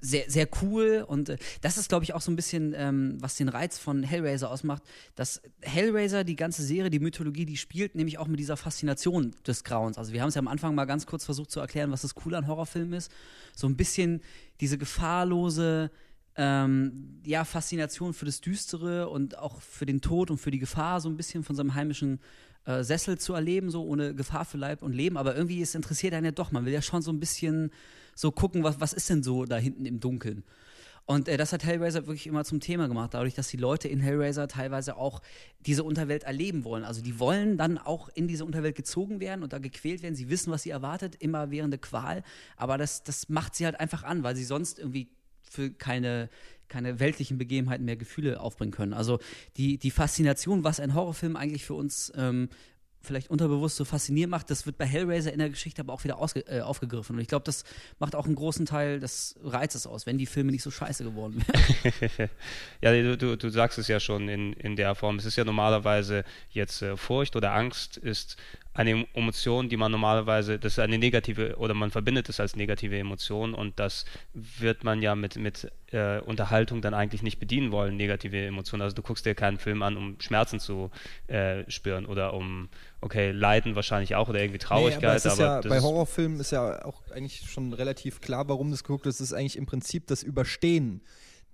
sehr, 0.00 0.30
sehr 0.30 0.48
cool 0.62 1.04
und 1.06 1.28
äh, 1.28 1.38
das 1.60 1.76
ist, 1.76 1.88
glaube 1.88 2.04
ich, 2.04 2.14
auch 2.14 2.20
so 2.20 2.30
ein 2.30 2.36
bisschen, 2.36 2.74
ähm, 2.76 3.16
was 3.20 3.36
den 3.36 3.48
Reiz 3.48 3.78
von 3.78 4.02
Hellraiser 4.02 4.50
ausmacht, 4.50 4.82
dass 5.14 5.42
Hellraiser, 5.60 6.24
die 6.24 6.36
ganze 6.36 6.62
Serie, 6.62 6.90
die 6.90 7.00
Mythologie, 7.00 7.46
die 7.46 7.56
spielt 7.56 7.94
nämlich 7.94 8.18
auch 8.18 8.28
mit 8.28 8.38
dieser 8.38 8.56
Faszination 8.56 9.34
des 9.46 9.64
Grauens. 9.64 9.98
Also 9.98 10.12
wir 10.12 10.22
haben 10.22 10.28
es 10.28 10.34
ja 10.34 10.40
am 10.40 10.48
Anfang 10.48 10.74
mal 10.74 10.84
ganz 10.84 11.06
kurz 11.06 11.24
versucht 11.24 11.50
zu 11.50 11.60
erklären, 11.60 11.90
was 11.90 12.02
das 12.02 12.14
Coole 12.14 12.38
an 12.38 12.46
Horrorfilmen 12.46 12.92
ist. 12.92 13.10
So 13.56 13.66
ein 13.66 13.76
bisschen 13.76 14.22
diese 14.60 14.78
gefahrlose, 14.78 15.90
ähm, 16.36 17.20
ja, 17.24 17.44
Faszination 17.44 18.14
für 18.14 18.24
das 18.24 18.40
Düstere 18.40 19.08
und 19.08 19.36
auch 19.38 19.60
für 19.60 19.86
den 19.86 20.00
Tod 20.00 20.30
und 20.30 20.38
für 20.38 20.52
die 20.52 20.60
Gefahr, 20.60 21.00
so 21.00 21.08
ein 21.08 21.16
bisschen 21.16 21.42
von 21.42 21.56
seinem 21.56 21.74
heimischen 21.74 22.20
äh, 22.64 22.84
Sessel 22.84 23.18
zu 23.18 23.34
erleben, 23.34 23.70
so 23.70 23.84
ohne 23.84 24.14
Gefahr 24.14 24.44
für 24.44 24.58
Leib 24.58 24.82
und 24.82 24.92
Leben. 24.92 25.16
Aber 25.16 25.34
irgendwie 25.34 25.60
ist 25.60 25.74
interessiert 25.74 26.14
einen 26.14 26.26
ja 26.26 26.30
doch. 26.30 26.52
Man 26.52 26.64
will 26.64 26.72
ja 26.72 26.82
schon 26.82 27.02
so 27.02 27.10
ein 27.10 27.18
bisschen 27.18 27.72
so 28.18 28.32
gucken, 28.32 28.64
was, 28.64 28.80
was 28.80 28.92
ist 28.92 29.08
denn 29.10 29.22
so 29.22 29.44
da 29.44 29.56
hinten 29.58 29.86
im 29.86 30.00
Dunkeln. 30.00 30.42
Und 31.06 31.28
äh, 31.28 31.36
das 31.36 31.52
hat 31.52 31.64
Hellraiser 31.64 32.06
wirklich 32.08 32.26
immer 32.26 32.44
zum 32.44 32.58
Thema 32.58 32.88
gemacht, 32.88 33.14
dadurch, 33.14 33.34
dass 33.34 33.46
die 33.46 33.56
Leute 33.56 33.86
in 33.86 34.00
Hellraiser 34.00 34.48
teilweise 34.48 34.96
auch 34.96 35.22
diese 35.60 35.84
Unterwelt 35.84 36.24
erleben 36.24 36.64
wollen. 36.64 36.82
Also 36.82 37.00
die 37.00 37.20
wollen 37.20 37.56
dann 37.56 37.78
auch 37.78 38.08
in 38.08 38.26
diese 38.26 38.44
Unterwelt 38.44 38.74
gezogen 38.74 39.20
werden 39.20 39.44
und 39.44 39.52
da 39.52 39.58
gequält 39.58 40.02
werden. 40.02 40.16
Sie 40.16 40.30
wissen, 40.30 40.52
was 40.52 40.64
sie 40.64 40.70
erwartet, 40.70 41.14
immer 41.20 41.52
während 41.52 41.72
der 41.72 41.80
Qual. 41.80 42.24
Aber 42.56 42.76
das, 42.76 43.04
das 43.04 43.28
macht 43.28 43.54
sie 43.54 43.64
halt 43.64 43.78
einfach 43.78 44.02
an, 44.02 44.24
weil 44.24 44.34
sie 44.34 44.44
sonst 44.44 44.80
irgendwie 44.80 45.08
für 45.48 45.70
keine, 45.70 46.28
keine 46.66 46.98
weltlichen 46.98 47.38
Begebenheiten 47.38 47.84
mehr 47.84 47.96
Gefühle 47.96 48.40
aufbringen 48.40 48.72
können. 48.72 48.94
Also 48.94 49.20
die, 49.56 49.78
die 49.78 49.92
Faszination, 49.92 50.64
was 50.64 50.80
ein 50.80 50.92
Horrorfilm 50.92 51.36
eigentlich 51.36 51.64
für 51.64 51.74
uns 51.74 52.12
ähm, 52.16 52.48
vielleicht 53.00 53.30
unterbewusst 53.30 53.76
so 53.76 53.84
faszinierend 53.84 54.30
macht, 54.30 54.50
das 54.50 54.66
wird 54.66 54.76
bei 54.78 54.86
Hellraiser 54.86 55.32
in 55.32 55.38
der 55.38 55.50
Geschichte 55.50 55.80
aber 55.82 55.92
auch 55.92 56.04
wieder 56.04 56.18
ausge 56.18 56.40
äh, 56.40 56.60
aufgegriffen. 56.60 57.16
Und 57.16 57.22
ich 57.22 57.28
glaube, 57.28 57.44
das 57.44 57.64
macht 57.98 58.14
auch 58.14 58.26
einen 58.26 58.34
großen 58.34 58.66
Teil 58.66 59.00
des 59.00 59.36
Reizes 59.42 59.86
aus, 59.86 60.06
wenn 60.06 60.18
die 60.18 60.26
Filme 60.26 60.52
nicht 60.52 60.62
so 60.62 60.70
scheiße 60.70 61.04
geworden 61.04 61.42
wären. 61.46 62.30
ja, 62.80 62.92
du, 62.92 63.16
du, 63.16 63.36
du 63.36 63.50
sagst 63.50 63.78
es 63.78 63.88
ja 63.88 64.00
schon 64.00 64.28
in, 64.28 64.52
in 64.52 64.76
der 64.76 64.94
Form. 64.94 65.16
Es 65.16 65.24
ist 65.24 65.36
ja 65.36 65.44
normalerweise 65.44 66.24
jetzt 66.50 66.82
äh, 66.82 66.96
Furcht 66.96 67.36
oder 67.36 67.54
Angst 67.54 67.96
ist 67.96 68.36
eine 68.78 69.08
Emotion, 69.12 69.68
die 69.68 69.76
man 69.76 69.90
normalerweise, 69.90 70.56
das 70.56 70.74
ist 70.74 70.78
eine 70.78 70.98
negative, 70.98 71.56
oder 71.56 71.74
man 71.74 71.90
verbindet 71.90 72.28
es 72.28 72.38
als 72.38 72.54
negative 72.54 72.96
Emotion 72.96 73.52
und 73.52 73.80
das 73.80 74.04
wird 74.34 74.84
man 74.84 75.02
ja 75.02 75.16
mit, 75.16 75.34
mit 75.34 75.72
äh, 75.90 76.20
Unterhaltung 76.20 76.80
dann 76.80 76.94
eigentlich 76.94 77.24
nicht 77.24 77.40
bedienen 77.40 77.72
wollen, 77.72 77.96
negative 77.96 78.46
Emotionen. 78.46 78.82
Also 78.82 78.94
du 78.94 79.02
guckst 79.02 79.26
dir 79.26 79.34
keinen 79.34 79.58
Film 79.58 79.82
an, 79.82 79.96
um 79.96 80.20
Schmerzen 80.20 80.60
zu 80.60 80.92
äh, 81.26 81.68
spüren 81.68 82.06
oder 82.06 82.34
um, 82.34 82.68
okay, 83.00 83.32
Leiden 83.32 83.74
wahrscheinlich 83.74 84.14
auch 84.14 84.28
oder 84.28 84.40
irgendwie 84.40 84.60
Traurigkeit. 84.60 85.02
Nee, 85.02 85.06
aber 85.08 85.16
ist 85.16 85.38
ja, 85.40 85.60
bei 85.60 85.80
Horrorfilmen 85.80 86.38
ist 86.38 86.52
ja 86.52 86.84
auch 86.84 87.02
eigentlich 87.10 87.50
schon 87.50 87.72
relativ 87.72 88.20
klar, 88.20 88.48
warum 88.48 88.70
das 88.70 88.84
geguckt 88.84 89.06
ist. 89.06 89.16
Es 89.16 89.32
ist 89.32 89.32
eigentlich 89.32 89.56
im 89.56 89.66
Prinzip 89.66 90.06
das 90.06 90.22
Überstehen, 90.22 91.02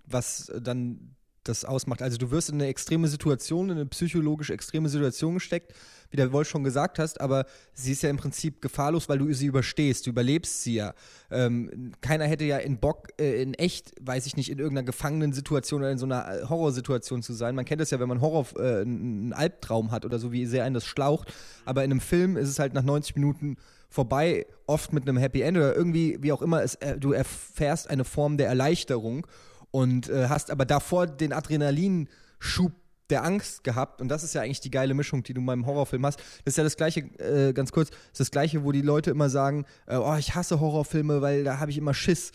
was 0.05 0.52
dann 0.60 1.16
das 1.44 1.64
ausmacht. 1.64 2.02
Also 2.02 2.18
du 2.18 2.30
wirst 2.30 2.48
in 2.48 2.56
eine 2.56 2.66
extreme 2.66 3.09
Situation, 3.09 3.70
in 3.70 3.76
eine 3.76 3.86
psychologisch 3.86 4.51
extreme 4.51 4.88
Situation 4.88 5.34
gesteckt, 5.34 5.72
wie 6.15 6.16
der 6.16 6.32
Wolf 6.32 6.49
schon 6.49 6.62
gesagt 6.62 7.01
hast, 7.01 7.20
aber 7.20 7.45
sie 7.73 7.91
ist 7.91 8.05
ja 8.05 8.09
im 8.09 8.19
Prinzip 8.19 8.62
gefahrlos, 8.62 9.09
weil 9.09 9.19
du 9.19 9.32
sie 9.32 9.47
überstehst, 9.47 10.07
du 10.07 10.11
überlebst 10.11 10.62
sie 10.62 10.77
ja. 10.77 10.95
Ähm, 11.28 11.91
keiner 12.03 12.24
hätte 12.27 12.45
ja 12.45 12.59
in 12.59 12.78
Bock, 12.78 13.09
äh, 13.19 13.43
in 13.43 13.55
echt, 13.55 13.95
weiß 14.01 14.27
ich 14.27 14.36
nicht, 14.36 14.49
in 14.49 14.61
irgendeiner 14.61 14.86
Gefangenensituation 14.86 15.81
oder 15.81 15.91
in 15.91 15.99
so 15.99 16.07
einer 16.07 16.43
äh, 16.43 16.49
Horrorsituation 16.49 17.24
zu 17.24 17.32
sein. 17.32 17.57
Man 17.57 17.65
kennt 17.65 17.81
das 17.81 17.91
ja, 17.91 17.99
wenn 17.99 18.09
man 18.09 18.20
Horror, 18.20 18.47
äh, 18.57 18.82
einen 18.82 19.32
Albtraum 19.32 19.91
hat 19.91 20.05
oder 20.05 20.20
so, 20.20 20.31
wie 20.31 20.47
sehr 20.47 20.62
einen 20.62 20.74
das 20.74 20.86
schlaucht. 20.86 21.35
Aber 21.65 21.82
in 21.82 21.91
einem 21.91 22.01
Film 22.01 22.36
ist 22.36 22.49
es 22.49 22.61
halt 22.61 22.74
nach 22.74 22.85
90 22.85 23.16
Minuten 23.16 23.57
vorbei, 23.91 24.47
oft 24.69 24.93
mit 24.93 25.09
einem 25.09 25.16
Happy 25.16 25.43
End 25.43 25.57
oder 25.57 25.74
irgendwie, 25.74 26.19
wie 26.20 26.31
auch 26.31 26.43
immer, 26.43 26.62
es, 26.62 26.77
äh, 26.77 26.97
du 26.97 27.11
erfährst 27.11 27.91
eine 27.91 28.05
Form 28.05 28.36
der 28.36 28.47
Erleichterung 28.47 29.27
und 29.73 30.09
äh, 30.11 30.28
hast 30.28 30.53
aber 30.53 30.65
davor 30.65 31.09
den 31.09 31.32
Adrenalinschub 31.32 32.70
der 33.10 33.24
Angst 33.24 33.64
gehabt 33.64 34.01
und 34.01 34.09
das 34.09 34.24
ist 34.24 34.35
ja 34.35 34.43
eigentlich 34.43 34.60
die 34.60 34.70
geile 34.70 34.94
Mischung, 34.94 35.22
die 35.22 35.35
du 35.35 35.40
in 35.40 35.44
meinem 35.44 35.66
Horrorfilm 35.66 36.05
hast. 36.06 36.18
Das 36.44 36.52
ist 36.52 36.56
ja 36.56 36.64
das 36.64 36.76
gleiche, 36.76 37.01
äh, 37.18 37.52
ganz 37.52 37.70
kurz, 37.70 37.90
das 37.90 37.98
ist 38.12 38.20
das 38.20 38.31
gleiche, 38.31 38.64
wo 38.64 38.72
die 38.72 38.82
Leute 38.82 39.10
immer 39.10 39.28
sagen, 39.28 39.66
äh, 39.86 39.97
oh, 39.97 40.16
ich 40.16 40.35
hasse 40.35 40.60
Horrorfilme, 40.60 41.20
weil 41.20 41.44
da 41.44 41.59
habe 41.59 41.70
ich 41.70 41.78
immer 41.78 41.93
Schiss. 41.93 42.32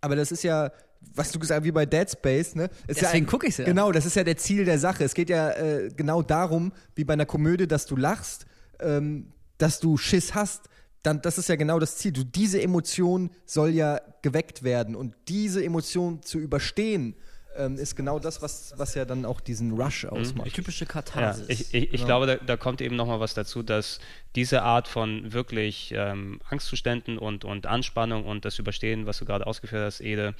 Aber 0.00 0.16
das 0.16 0.32
ist 0.32 0.42
ja, 0.42 0.70
was 1.14 1.32
du 1.32 1.38
gesagt 1.38 1.60
hast, 1.60 1.64
wie 1.64 1.72
bei 1.72 1.86
Dead 1.86 2.10
Space, 2.10 2.54
ne? 2.54 2.70
Ist 2.86 3.00
Deswegen 3.00 3.26
ja, 3.26 3.30
guck 3.30 3.44
ich's 3.44 3.58
ja. 3.58 3.64
Genau, 3.64 3.92
das 3.92 4.06
ist 4.06 4.16
ja 4.16 4.24
der 4.24 4.36
Ziel 4.36 4.64
der 4.64 4.78
Sache. 4.78 5.04
Es 5.04 5.14
geht 5.14 5.28
ja 5.28 5.50
äh, 5.50 5.90
genau 5.94 6.22
darum, 6.22 6.72
wie 6.94 7.04
bei 7.04 7.12
einer 7.12 7.26
Komödie, 7.26 7.66
dass 7.66 7.86
du 7.86 7.96
lachst, 7.96 8.46
ähm, 8.80 9.32
dass 9.58 9.80
du 9.80 9.96
Schiss 9.96 10.34
hast. 10.34 10.68
Dann, 11.02 11.22
das 11.22 11.38
ist 11.38 11.48
ja 11.48 11.56
genau 11.56 11.78
das 11.78 11.98
Ziel. 11.98 12.12
Du, 12.12 12.24
diese 12.24 12.60
Emotion 12.60 13.30
soll 13.44 13.70
ja 13.70 14.00
geweckt 14.22 14.62
werden 14.62 14.96
und 14.96 15.14
diese 15.28 15.64
Emotion 15.64 16.22
zu 16.22 16.38
überstehen, 16.38 17.14
ähm, 17.58 17.78
ist 17.78 17.96
genau 17.96 18.18
das, 18.18 18.42
was, 18.42 18.74
was 18.76 18.94
ja 18.94 19.04
dann 19.04 19.24
auch 19.24 19.40
diesen 19.40 19.72
Rush 19.72 20.04
ausmacht. 20.04 20.52
Typische 20.54 20.84
Ja, 20.84 20.90
Katharsis. 20.90 21.48
ich, 21.48 21.74
ich, 21.74 21.84
ich 21.84 21.90
Genau. 21.92 22.06
glaube, 22.06 22.26
da, 22.26 22.36
da 22.36 22.56
kommt 22.56 22.80
eben 22.80 22.96
nochmal 22.96 23.20
was 23.20 23.34
dazu, 23.34 23.62
dass 23.62 23.98
diese 24.34 24.62
Art 24.62 24.88
von 24.88 25.32
wirklich 25.32 25.92
ähm, 25.96 26.40
Angstzuständen 26.48 27.18
und, 27.18 27.44
und 27.44 27.66
Anspannung 27.66 28.24
und 28.24 28.44
das 28.44 28.58
Überstehen, 28.58 29.06
was 29.06 29.18
du 29.18 29.24
gerade 29.24 29.46
ausgeführt 29.46 29.82
hast, 29.84 30.00
Ede, 30.00 30.34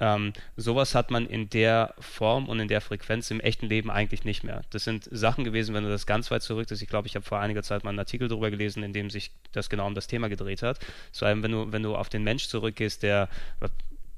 ähm, 0.00 0.32
sowas 0.56 0.94
hat 0.94 1.10
man 1.10 1.26
in 1.26 1.48
der 1.50 1.94
Form 2.00 2.48
und 2.48 2.58
in 2.60 2.68
der 2.68 2.80
Frequenz 2.80 3.30
im 3.30 3.40
echten 3.40 3.66
Leben 3.66 3.90
eigentlich 3.90 4.24
nicht 4.24 4.42
mehr. 4.42 4.62
Das 4.70 4.84
sind 4.84 5.08
Sachen 5.12 5.44
gewesen, 5.44 5.74
wenn 5.74 5.84
du 5.84 5.90
das 5.90 6.06
ganz 6.06 6.30
weit 6.30 6.42
zurück 6.42 6.70
ist. 6.70 6.82
Ich 6.82 6.88
glaube, 6.88 7.06
ich 7.06 7.14
habe 7.14 7.24
vor 7.24 7.38
einiger 7.40 7.62
Zeit 7.62 7.84
mal 7.84 7.90
einen 7.90 7.98
Artikel 8.00 8.26
darüber 8.28 8.50
gelesen, 8.50 8.82
in 8.82 8.92
dem 8.92 9.10
sich 9.10 9.30
das 9.52 9.68
genau 9.70 9.86
um 9.86 9.94
das 9.94 10.06
Thema 10.06 10.28
gedreht 10.28 10.62
hat. 10.62 10.78
Vor 11.12 11.28
allem, 11.28 11.42
wenn 11.42 11.52
du, 11.52 11.70
wenn 11.72 11.82
du 11.82 11.94
auf 11.94 12.08
den 12.08 12.24
Mensch 12.24 12.48
zurückgehst, 12.48 13.02
der 13.02 13.28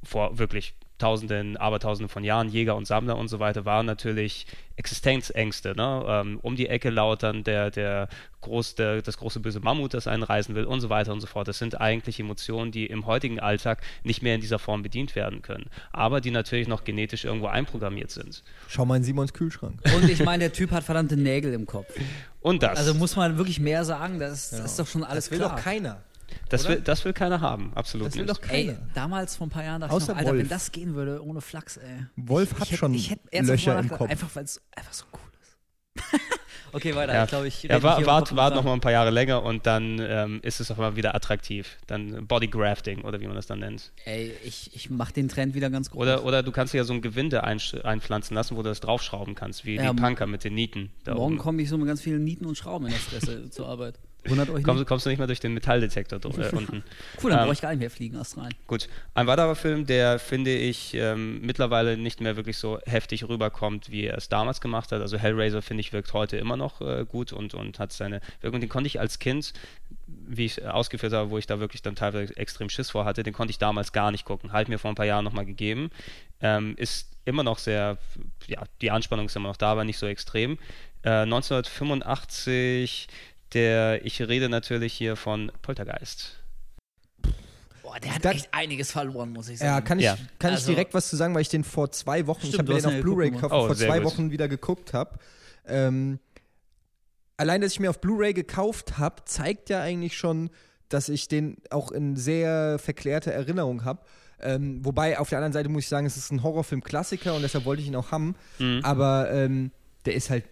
vor 0.02 0.38
wirklich 0.38 0.74
Tausenden, 0.98 1.56
Abertausenden 1.56 2.08
von 2.08 2.22
Jahren, 2.22 2.48
Jäger 2.48 2.76
und 2.76 2.86
Sammler 2.86 3.16
und 3.16 3.28
so 3.28 3.40
weiter, 3.40 3.64
waren 3.64 3.84
natürlich 3.84 4.46
Existenzängste. 4.76 5.74
Ne? 5.76 6.04
Ähm, 6.06 6.38
um 6.42 6.54
die 6.54 6.68
Ecke 6.68 6.90
lautern, 6.90 7.42
der, 7.42 7.70
der 7.70 8.08
groß, 8.42 8.76
der, 8.76 9.02
das 9.02 9.16
große 9.16 9.40
böse 9.40 9.60
Mammut, 9.60 9.94
das 9.94 10.06
einen 10.06 10.22
reisen 10.22 10.54
will 10.54 10.64
und 10.64 10.80
so 10.80 10.90
weiter 10.90 11.12
und 11.12 11.20
so 11.20 11.26
fort. 11.26 11.48
Das 11.48 11.58
sind 11.58 11.80
eigentlich 11.80 12.20
Emotionen, 12.20 12.70
die 12.70 12.86
im 12.86 13.06
heutigen 13.06 13.40
Alltag 13.40 13.82
nicht 14.04 14.22
mehr 14.22 14.36
in 14.36 14.40
dieser 14.40 14.58
Form 14.58 14.82
bedient 14.82 15.16
werden 15.16 15.42
können, 15.42 15.66
aber 15.92 16.20
die 16.20 16.30
natürlich 16.30 16.68
noch 16.68 16.84
genetisch 16.84 17.24
irgendwo 17.24 17.46
einprogrammiert 17.46 18.10
sind. 18.10 18.44
Schau 18.68 18.84
mal 18.84 18.96
in 18.96 19.02
Simons 19.04 19.32
Kühlschrank. 19.32 19.80
Und 19.96 20.08
ich 20.08 20.22
meine, 20.24 20.44
der 20.44 20.52
Typ 20.52 20.70
hat 20.70 20.84
verdammte 20.84 21.16
Nägel 21.16 21.52
im 21.54 21.66
Kopf. 21.66 21.92
Und 22.40 22.62
das. 22.62 22.78
Also 22.78 22.94
muss 22.94 23.16
man 23.16 23.36
wirklich 23.36 23.58
mehr 23.58 23.84
sagen, 23.84 24.18
das, 24.18 24.50
das 24.50 24.60
ist 24.72 24.78
doch 24.78 24.86
schon 24.86 25.02
alles 25.02 25.24
Das 25.24 25.30
will 25.32 25.38
klar. 25.38 25.56
doch 25.56 25.62
keiner. 25.62 26.02
Das 26.48 26.68
will, 26.68 26.80
das 26.80 27.04
will 27.04 27.12
keiner 27.12 27.40
haben, 27.40 27.72
absolut 27.74 28.08
Das 28.08 28.14
will 28.16 28.22
nicht. 28.24 28.36
doch 28.36 28.40
keiner. 28.40 28.72
Ey, 28.72 28.76
damals 28.94 29.36
vor 29.36 29.46
ein 29.46 29.50
paar 29.50 29.64
Jahren 29.64 29.80
dachte 29.80 29.94
Außer 29.94 30.04
ich 30.04 30.08
noch, 30.10 30.16
Alter, 30.18 30.30
Wolf. 30.30 30.40
wenn 30.42 30.48
das 30.48 30.72
gehen 30.72 30.94
würde, 30.94 31.24
ohne 31.24 31.40
Flachs, 31.40 31.76
ey. 31.78 32.06
Wolf 32.16 32.52
ich, 32.52 32.54
hat 32.58 32.62
ich 32.64 32.70
hätte, 32.72 32.78
schon 32.78 32.94
ich 32.94 33.10
hätte 33.10 33.22
ernsthaft 33.32 33.58
Löcher 33.66 33.74
mal 33.74 33.82
im 33.82 33.88
Kopf. 33.90 34.10
Einfach, 34.10 34.28
weil 34.34 34.44
es 34.44 34.60
einfach 34.76 34.92
so 34.92 35.04
cool 35.12 35.18
ist. 35.20 36.20
okay, 36.72 36.94
weiter. 36.96 37.14
Ja, 37.14 37.22
Ich 37.24 37.28
glaube, 37.30 37.46
ich 37.48 37.62
ja, 37.62 37.82
wart, 37.82 38.04
wart 38.04 38.26
Kopf 38.54 38.56
noch 38.56 38.64
mal 38.64 38.72
ein 38.74 38.80
paar 38.80 38.90
Jahre 38.92 39.10
länger 39.10 39.42
und 39.44 39.64
dann 39.66 39.98
ähm, 40.00 40.40
ist 40.42 40.60
es 40.60 40.70
auf 40.70 40.78
einmal 40.78 40.96
wieder 40.96 41.14
attraktiv. 41.14 41.76
Dann 41.86 42.26
Body 42.26 42.48
Grafting 42.48 43.02
oder 43.02 43.20
wie 43.20 43.26
man 43.26 43.36
das 43.36 43.46
dann 43.46 43.60
nennt. 43.60 43.92
Ey, 44.04 44.32
ich, 44.44 44.74
ich 44.74 44.90
mach 44.90 45.12
den 45.12 45.28
Trend 45.28 45.54
wieder 45.54 45.70
ganz 45.70 45.90
groß. 45.90 46.00
Oder, 46.02 46.24
oder 46.24 46.42
du 46.42 46.50
kannst 46.52 46.74
dir 46.74 46.78
ja 46.78 46.84
so 46.84 46.92
ein 46.92 47.00
Gewinde 47.02 47.44
einsch- 47.46 47.80
einpflanzen 47.82 48.34
lassen, 48.34 48.56
wo 48.56 48.62
du 48.62 48.68
das 48.68 48.80
draufschrauben 48.80 49.34
kannst, 49.34 49.64
wie 49.64 49.76
Ja, 49.76 49.92
die 49.92 50.00
Punker 50.00 50.26
mit 50.26 50.42
den 50.44 50.54
Nieten. 50.54 50.90
Da 51.04 51.14
Morgen 51.14 51.38
komme 51.38 51.62
ich 51.62 51.68
so 51.68 51.78
mit 51.78 51.86
ganz 51.86 52.00
vielen 52.00 52.24
Nieten 52.24 52.44
und 52.46 52.56
Schrauben 52.58 52.86
in 52.86 52.92
der 52.92 53.00
Fresse 53.00 53.50
zur 53.50 53.68
Arbeit. 53.68 53.98
Wundert 54.26 54.50
euch 54.50 54.62
Kommst, 54.64 54.80
nicht. 54.80 54.88
kommst 54.88 55.06
du 55.06 55.10
nicht 55.10 55.18
mehr 55.18 55.26
durch 55.26 55.40
den 55.40 55.54
Metalldetektor 55.54 56.18
äh, 56.24 56.26
unten. 56.56 56.82
Cool, 57.22 57.30
dann 57.30 57.40
Ähm, 57.40 57.44
brauche 57.44 57.52
ich 57.54 57.60
gar 57.60 57.70
nicht 57.70 57.80
mehr 57.80 57.90
fliegen, 57.90 58.16
rein. 58.16 58.54
Gut. 58.66 58.88
Ein 59.14 59.26
weiterer 59.26 59.54
Film, 59.54 59.86
der 59.86 60.18
finde 60.18 60.54
ich 60.54 60.94
ähm, 60.94 61.40
mittlerweile 61.42 61.96
nicht 61.96 62.20
mehr 62.20 62.36
wirklich 62.36 62.56
so 62.58 62.78
heftig 62.86 63.28
rüberkommt, 63.28 63.90
wie 63.90 64.04
er 64.04 64.16
es 64.16 64.28
damals 64.28 64.60
gemacht 64.60 64.92
hat. 64.92 65.00
Also 65.00 65.18
Hellraiser 65.18 65.62
finde 65.62 65.80
ich 65.82 65.92
wirkt 65.92 66.12
heute 66.12 66.36
immer 66.36 66.56
noch 66.56 66.80
äh, 66.80 67.04
gut 67.06 67.32
und, 67.32 67.54
und 67.54 67.78
hat 67.78 67.92
seine 67.92 68.20
Wirkung. 68.40 68.60
Den 68.60 68.68
konnte 68.68 68.86
ich 68.86 68.98
als 69.00 69.18
Kind, 69.18 69.52
wie 70.06 70.46
ich 70.46 70.64
ausgeführt 70.66 71.12
habe, 71.12 71.30
wo 71.30 71.38
ich 71.38 71.46
da 71.46 71.60
wirklich 71.60 71.82
dann 71.82 71.96
teilweise 71.96 72.36
extrem 72.36 72.68
Schiss 72.70 72.90
vor 72.90 73.04
hatte, 73.04 73.22
den 73.22 73.32
konnte 73.34 73.50
ich 73.50 73.58
damals 73.58 73.92
gar 73.92 74.10
nicht 74.10 74.24
gucken. 74.24 74.52
Halt 74.52 74.68
mir 74.68 74.78
vor 74.78 74.90
ein 74.90 74.94
paar 74.96 75.06
Jahren 75.06 75.24
nochmal 75.24 75.46
gegeben. 75.46 75.90
Ähm, 76.40 76.74
ist 76.76 77.10
immer 77.24 77.42
noch 77.42 77.58
sehr, 77.58 77.98
ja, 78.46 78.62
die 78.80 78.90
Anspannung 78.90 79.26
ist 79.26 79.36
immer 79.36 79.48
noch 79.48 79.56
da, 79.56 79.72
aber 79.72 79.84
nicht 79.84 79.98
so 79.98 80.06
extrem. 80.06 80.58
Äh, 81.02 81.24
1985, 81.26 83.08
der, 83.54 84.04
ich 84.04 84.20
rede 84.20 84.48
natürlich 84.48 84.92
hier 84.92 85.16
von 85.16 85.50
Poltergeist. 85.62 86.40
Boah, 87.82 87.98
der 88.00 88.14
hat 88.14 88.24
Da- 88.24 88.30
echt 88.32 88.48
einiges 88.52 88.90
verloren, 88.92 89.30
muss 89.32 89.48
ich 89.48 89.60
Ja, 89.60 89.74
sagen. 89.74 89.86
kann 89.86 89.98
ich, 89.98 90.04
Ja. 90.06 90.16
kann 90.38 90.52
Also- 90.52 90.70
ich 90.70 90.74
direkt 90.76 90.94
was 90.94 91.08
zu 91.08 91.16
sagen, 91.16 91.34
weil 91.34 91.42
ich 91.42 91.48
den 91.48 91.64
vor 91.64 91.90
zwei 91.92 92.26
Wochen, 92.26 92.40
ich 92.42 92.48
Stimmt, 92.54 92.60
habe 92.60 92.72
mir 92.72 92.76
hast 92.76 92.82
den 92.84 92.88
auf 92.88 92.94
ja 92.96 93.02
Blu-ray 93.02 93.30
gekauft, 93.30 93.54
Oh, 93.54 93.66
vor 93.66 93.76
zwei 93.76 93.98
gut. 94.00 94.06
Wochen 94.12 94.30
wieder 94.30 94.48
geguckt 94.48 94.92
habe. 94.94 95.18
Ähm, 95.66 96.18
allein, 97.36 97.60
dass 97.60 97.72
ich 97.72 97.80
mir 97.80 97.90
auf 97.90 98.00
Blu-ray 98.00 98.32
gekauft 98.32 98.98
habe, 98.98 99.24
zeigt 99.26 99.70
ja 99.70 99.80
eigentlich 99.82 100.16
schon, 100.16 100.50
dass 100.88 101.08
ich 101.08 101.28
den 101.28 101.56
auch 101.70 101.90
in 101.92 102.16
sehr 102.16 102.78
verklärter 102.78 103.32
Erinnerung 103.32 103.84
habe. 103.84 104.00
Ähm, 104.40 104.84
wobei 104.84 105.18
auf 105.18 105.28
der 105.28 105.38
anderen 105.38 105.52
Seite 105.52 105.68
muss 105.68 105.84
ich 105.84 105.88
sagen, 105.88 106.06
es 106.06 106.16
ist 106.16 106.30
ein 106.30 106.42
Horrorfilm-Klassiker 106.42 107.34
und 107.34 107.42
deshalb 107.42 107.64
wollte 107.64 107.80
ich 107.82 107.88
ihn 107.88 107.96
auch 107.96 108.10
haben. 108.10 108.34
Mhm. 108.58 108.80
Aber 108.82 109.30
ähm, 109.30 109.70
der 110.04 110.14
ist 110.14 110.28
halt 110.30 110.44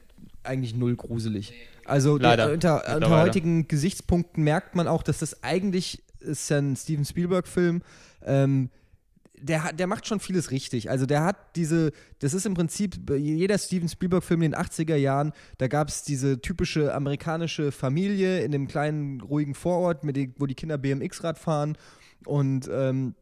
eigentlich 0.45 0.75
null 0.75 0.97
gruselig. 0.97 1.53
Also 1.85 2.17
Leider, 2.17 2.47
der, 2.47 2.55
unter, 2.55 2.77
unter 2.77 2.95
mittlerweile. 2.95 3.23
heutigen 3.23 3.69
Gesichtspunkten 3.69 4.45
merkt 4.45 4.75
man 4.75 4.89
auch, 4.89 5.03
dass 5.03 5.19
das 5.19 5.43
eigentlich 5.43 6.03
ist 6.21 6.49
ja 6.49 6.59
ein 6.59 6.77
Steven 6.77 7.05
Spielberg-Film. 7.05 7.83
Ähm, 8.25 8.71
der, 9.43 9.73
der 9.73 9.87
macht 9.89 10.07
schon 10.07 10.21
vieles 10.21 10.51
richtig. 10.51 10.89
Also 10.89 11.05
der 11.05 11.25
hat 11.25 11.57
diese, 11.57 11.91
das 12.21 12.33
ist 12.33 12.47
im 12.47 12.55
Prinzip 12.55 13.11
jeder 13.11 13.59
Steven 13.59 13.89
Spielberg-Film 13.89 14.43
in 14.43 14.53
den 14.53 14.61
80er 14.61 14.95
Jahren, 14.95 15.33
da 15.59 15.67
gab 15.67 15.89
es 15.89 16.05
diese 16.05 16.41
typische 16.41 16.95
amerikanische 16.95 17.73
Familie 17.73 18.43
in 18.43 18.53
dem 18.53 18.69
kleinen, 18.69 19.21
ruhigen 19.21 19.55
Vorort, 19.55 20.05
mit 20.05 20.17
den, 20.17 20.35
wo 20.39 20.47
die 20.47 20.55
Kinder 20.55 20.79
BMX-Rad 20.79 21.39
fahren 21.39 21.77
und 22.25 22.71
ähm, 22.73 23.15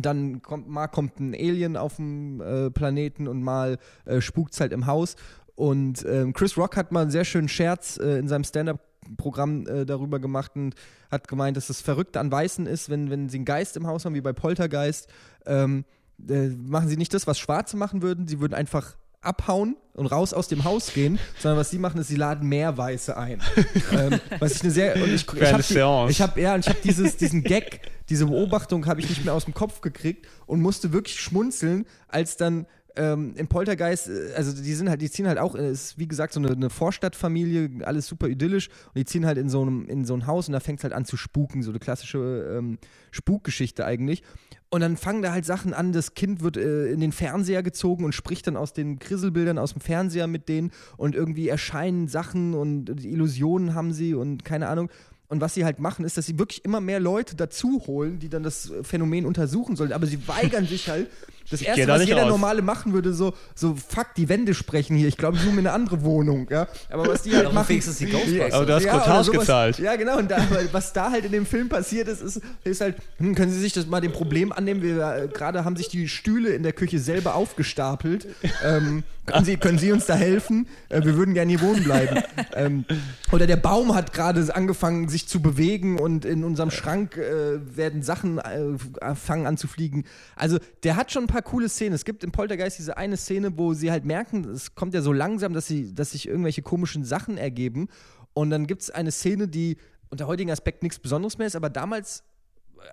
dann 0.00 0.42
kommt 0.42 0.68
mal 0.68 0.86
kommt 0.86 1.18
ein 1.18 1.34
Alien 1.34 1.76
auf 1.76 1.96
dem 1.96 2.40
äh, 2.40 2.70
Planeten 2.70 3.28
und 3.28 3.42
mal 3.42 3.78
äh, 4.04 4.20
spukt's 4.20 4.60
halt 4.60 4.72
im 4.72 4.86
Haus. 4.86 5.16
Und 5.58 6.06
ähm, 6.08 6.34
Chris 6.34 6.56
Rock 6.56 6.76
hat 6.76 6.92
mal 6.92 7.00
einen 7.02 7.10
sehr 7.10 7.24
schönen 7.24 7.48
Scherz 7.48 7.98
äh, 7.98 8.18
in 8.18 8.28
seinem 8.28 8.44
Stand-up-Programm 8.44 9.66
äh, 9.66 9.84
darüber 9.84 10.20
gemacht 10.20 10.52
und 10.54 10.76
hat 11.10 11.26
gemeint, 11.26 11.56
dass 11.56 11.66
das 11.66 11.80
Verrückte 11.80 12.20
an 12.20 12.30
Weißen 12.30 12.66
ist, 12.66 12.90
wenn, 12.90 13.10
wenn 13.10 13.28
sie 13.28 13.38
einen 13.38 13.44
Geist 13.44 13.76
im 13.76 13.88
Haus 13.88 14.04
haben, 14.04 14.14
wie 14.14 14.20
bei 14.20 14.32
Poltergeist, 14.32 15.08
ähm, 15.46 15.84
äh, 16.28 16.50
machen 16.50 16.88
sie 16.88 16.96
nicht 16.96 17.12
das, 17.12 17.26
was 17.26 17.40
Schwarze 17.40 17.76
machen 17.76 18.02
würden. 18.02 18.28
Sie 18.28 18.38
würden 18.38 18.54
einfach 18.54 18.96
abhauen 19.20 19.76
und 19.94 20.06
raus 20.06 20.32
aus 20.32 20.46
dem 20.46 20.62
Haus 20.62 20.94
gehen, 20.94 21.18
sondern 21.40 21.58
was 21.58 21.70
sie 21.70 21.78
machen, 21.78 22.00
ist, 22.00 22.06
sie 22.06 22.14
laden 22.14 22.48
mehr 22.48 22.78
Weiße 22.78 23.16
ein. 23.16 23.42
ähm, 23.90 24.20
was 24.38 24.54
ich 24.54 24.62
eine 24.62 24.70
sehr 24.70 24.94
und 24.94 25.12
ich, 25.12 25.26
ich 25.26 25.52
habe 25.52 26.08
ich 26.08 26.20
habe 26.20 26.40
ja, 26.40 26.56
ich 26.56 26.68
habe 26.68 26.78
dieses 26.84 27.16
diesen 27.16 27.42
Gag, 27.42 27.80
diese 28.08 28.26
Beobachtung 28.26 28.86
habe 28.86 29.00
ich 29.00 29.08
nicht 29.08 29.24
mehr 29.24 29.34
aus 29.34 29.44
dem 29.44 29.54
Kopf 29.54 29.80
gekriegt 29.80 30.28
und 30.46 30.60
musste 30.60 30.92
wirklich 30.92 31.18
schmunzeln, 31.18 31.84
als 32.06 32.36
dann 32.36 32.66
ähm, 32.96 33.34
im 33.36 33.48
Poltergeist, 33.48 34.08
äh, 34.08 34.32
also 34.36 34.52
die 34.52 34.74
sind 34.74 34.88
halt, 34.88 35.00
die 35.00 35.10
ziehen 35.10 35.28
halt 35.28 35.38
auch, 35.38 35.54
äh, 35.54 35.70
ist 35.70 35.98
wie 35.98 36.08
gesagt 36.08 36.32
so 36.32 36.40
eine, 36.40 36.50
eine 36.50 36.70
Vorstadtfamilie, 36.70 37.84
alles 37.84 38.06
super 38.06 38.28
idyllisch 38.28 38.68
und 38.68 38.96
die 38.96 39.04
ziehen 39.04 39.26
halt 39.26 39.38
in 39.38 39.48
so 39.48 39.62
einem 39.62 39.86
in 39.86 40.04
so 40.04 40.14
ein 40.14 40.26
Haus 40.26 40.48
und 40.48 40.52
da 40.52 40.60
fängt 40.60 40.80
es 40.80 40.84
halt 40.84 40.92
an 40.92 41.04
zu 41.04 41.16
spuken, 41.16 41.62
so 41.62 41.70
eine 41.70 41.78
klassische 41.78 42.56
ähm, 42.58 42.78
Spukgeschichte 43.10 43.84
eigentlich. 43.84 44.22
Und 44.70 44.82
dann 44.82 44.98
fangen 44.98 45.22
da 45.22 45.32
halt 45.32 45.46
Sachen 45.46 45.72
an, 45.72 45.92
das 45.92 46.14
Kind 46.14 46.42
wird 46.42 46.58
äh, 46.58 46.92
in 46.92 47.00
den 47.00 47.12
Fernseher 47.12 47.62
gezogen 47.62 48.04
und 48.04 48.14
spricht 48.14 48.46
dann 48.46 48.56
aus 48.56 48.74
den 48.74 48.98
Krisselbildern 48.98 49.58
aus 49.58 49.72
dem 49.72 49.80
Fernseher 49.80 50.26
mit 50.26 50.48
denen 50.48 50.72
und 50.96 51.14
irgendwie 51.14 51.48
erscheinen 51.48 52.08
Sachen 52.08 52.54
und 52.54 53.04
Illusionen 53.04 53.74
haben 53.74 53.92
sie 53.92 54.14
und 54.14 54.44
keine 54.44 54.68
Ahnung. 54.68 54.90
Und 55.28 55.42
was 55.42 55.54
sie 55.54 55.64
halt 55.64 55.78
machen, 55.78 56.04
ist, 56.06 56.16
dass 56.16 56.26
sie 56.26 56.38
wirklich 56.38 56.64
immer 56.64 56.80
mehr 56.80 57.00
Leute 57.00 57.36
dazu 57.36 57.82
holen, 57.86 58.18
die 58.18 58.30
dann 58.30 58.42
das 58.42 58.72
Phänomen 58.82 59.26
untersuchen 59.26 59.76
sollen. 59.76 59.92
Aber 59.92 60.06
sie 60.06 60.26
weigern 60.26 60.66
sich 60.66 60.88
halt. 60.88 61.10
Das 61.50 61.60
geh 61.60 61.66
Erste, 61.66 61.88
was 61.88 62.04
jeder 62.04 62.22
raus. 62.22 62.30
Normale 62.30 62.62
machen 62.62 62.92
würde, 62.92 63.12
so, 63.14 63.34
so, 63.54 63.74
fuck, 63.74 64.14
die 64.16 64.28
Wände 64.28 64.54
sprechen 64.54 64.96
hier. 64.96 65.08
Ich 65.08 65.16
glaube, 65.16 65.36
ich 65.36 65.42
suche 65.42 65.54
mir 65.54 65.60
eine 65.60 65.72
andere 65.72 66.02
Wohnung. 66.02 66.46
Ja? 66.50 66.66
Aber 66.90 67.08
was 67.08 67.22
die 67.22 67.32
halt 67.32 67.44
Darum 67.44 67.54
machen. 67.54 67.68
wenigstens 67.70 67.98
die 67.98 68.06
Ghostbusters. 68.06 68.52
Aber 68.52 68.66
du 68.66 68.74
hast 68.74 68.84
Ja, 68.84 69.24
sowas. 69.24 69.40
gezahlt. 69.40 69.78
Ja, 69.78 69.96
genau. 69.96 70.18
Und 70.18 70.30
da, 70.30 70.38
was 70.72 70.92
da 70.92 71.10
halt 71.10 71.24
in 71.24 71.32
dem 71.32 71.46
Film 71.46 71.68
passiert 71.68 72.08
ist, 72.08 72.20
ist, 72.20 72.40
ist 72.64 72.80
halt, 72.80 72.96
hm, 73.18 73.34
können 73.34 73.50
Sie 73.50 73.60
sich 73.60 73.72
das 73.72 73.86
mal 73.86 74.00
dem 74.00 74.12
Problem 74.12 74.52
annehmen? 74.52 74.82
Wir 74.82 74.98
äh, 74.98 75.28
gerade 75.28 75.64
haben 75.64 75.76
sich 75.76 75.88
die 75.88 76.08
Stühle 76.08 76.50
in 76.50 76.62
der 76.62 76.72
Küche 76.72 76.98
selber 76.98 77.34
aufgestapelt. 77.34 78.26
Ähm, 78.64 79.04
können, 79.26 79.44
Sie, 79.44 79.56
können 79.56 79.78
Sie 79.78 79.92
uns 79.92 80.06
da 80.06 80.14
helfen? 80.14 80.66
Äh, 80.88 81.04
wir 81.04 81.16
würden 81.16 81.34
gerne 81.34 81.50
hier 81.50 81.60
wohnen 81.60 81.84
bleiben. 81.84 82.22
ähm, 82.54 82.84
oder 83.32 83.46
der 83.46 83.56
Baum 83.56 83.94
hat 83.94 84.12
gerade 84.12 84.54
angefangen, 84.54 85.08
sich 85.08 85.28
zu 85.28 85.40
bewegen 85.40 85.98
und 85.98 86.24
in 86.24 86.44
unserem 86.44 86.70
Schrank 86.70 87.16
äh, 87.16 87.76
werden 87.76 88.02
Sachen 88.02 88.38
äh, 88.38 89.14
fangen 89.14 89.46
an 89.46 89.56
zu 89.56 89.66
fliegen. 89.68 90.04
Also 90.36 90.58
der 90.82 90.96
hat 90.96 91.12
schon 91.12 91.24
ein 91.24 91.28
paar 91.28 91.37
coole 91.42 91.68
Szenen. 91.68 91.94
Es 91.94 92.04
gibt 92.04 92.24
im 92.24 92.32
Poltergeist 92.32 92.78
diese 92.78 92.96
eine 92.96 93.16
Szene, 93.16 93.56
wo 93.56 93.74
sie 93.74 93.90
halt 93.90 94.04
merken, 94.04 94.44
es 94.44 94.74
kommt 94.74 94.94
ja 94.94 95.02
so 95.02 95.12
langsam, 95.12 95.52
dass, 95.52 95.66
sie, 95.66 95.94
dass 95.94 96.12
sich 96.12 96.28
irgendwelche 96.28 96.62
komischen 96.62 97.04
Sachen 97.04 97.38
ergeben. 97.38 97.88
Und 98.34 98.50
dann 98.50 98.66
gibt 98.66 98.82
es 98.82 98.90
eine 98.90 99.10
Szene, 99.10 99.48
die 99.48 99.76
unter 100.10 100.26
heutigen 100.26 100.50
Aspekt 100.50 100.82
nichts 100.82 100.98
Besonderes 100.98 101.38
mehr 101.38 101.46
ist, 101.46 101.56
aber 101.56 101.70
damals 101.70 102.24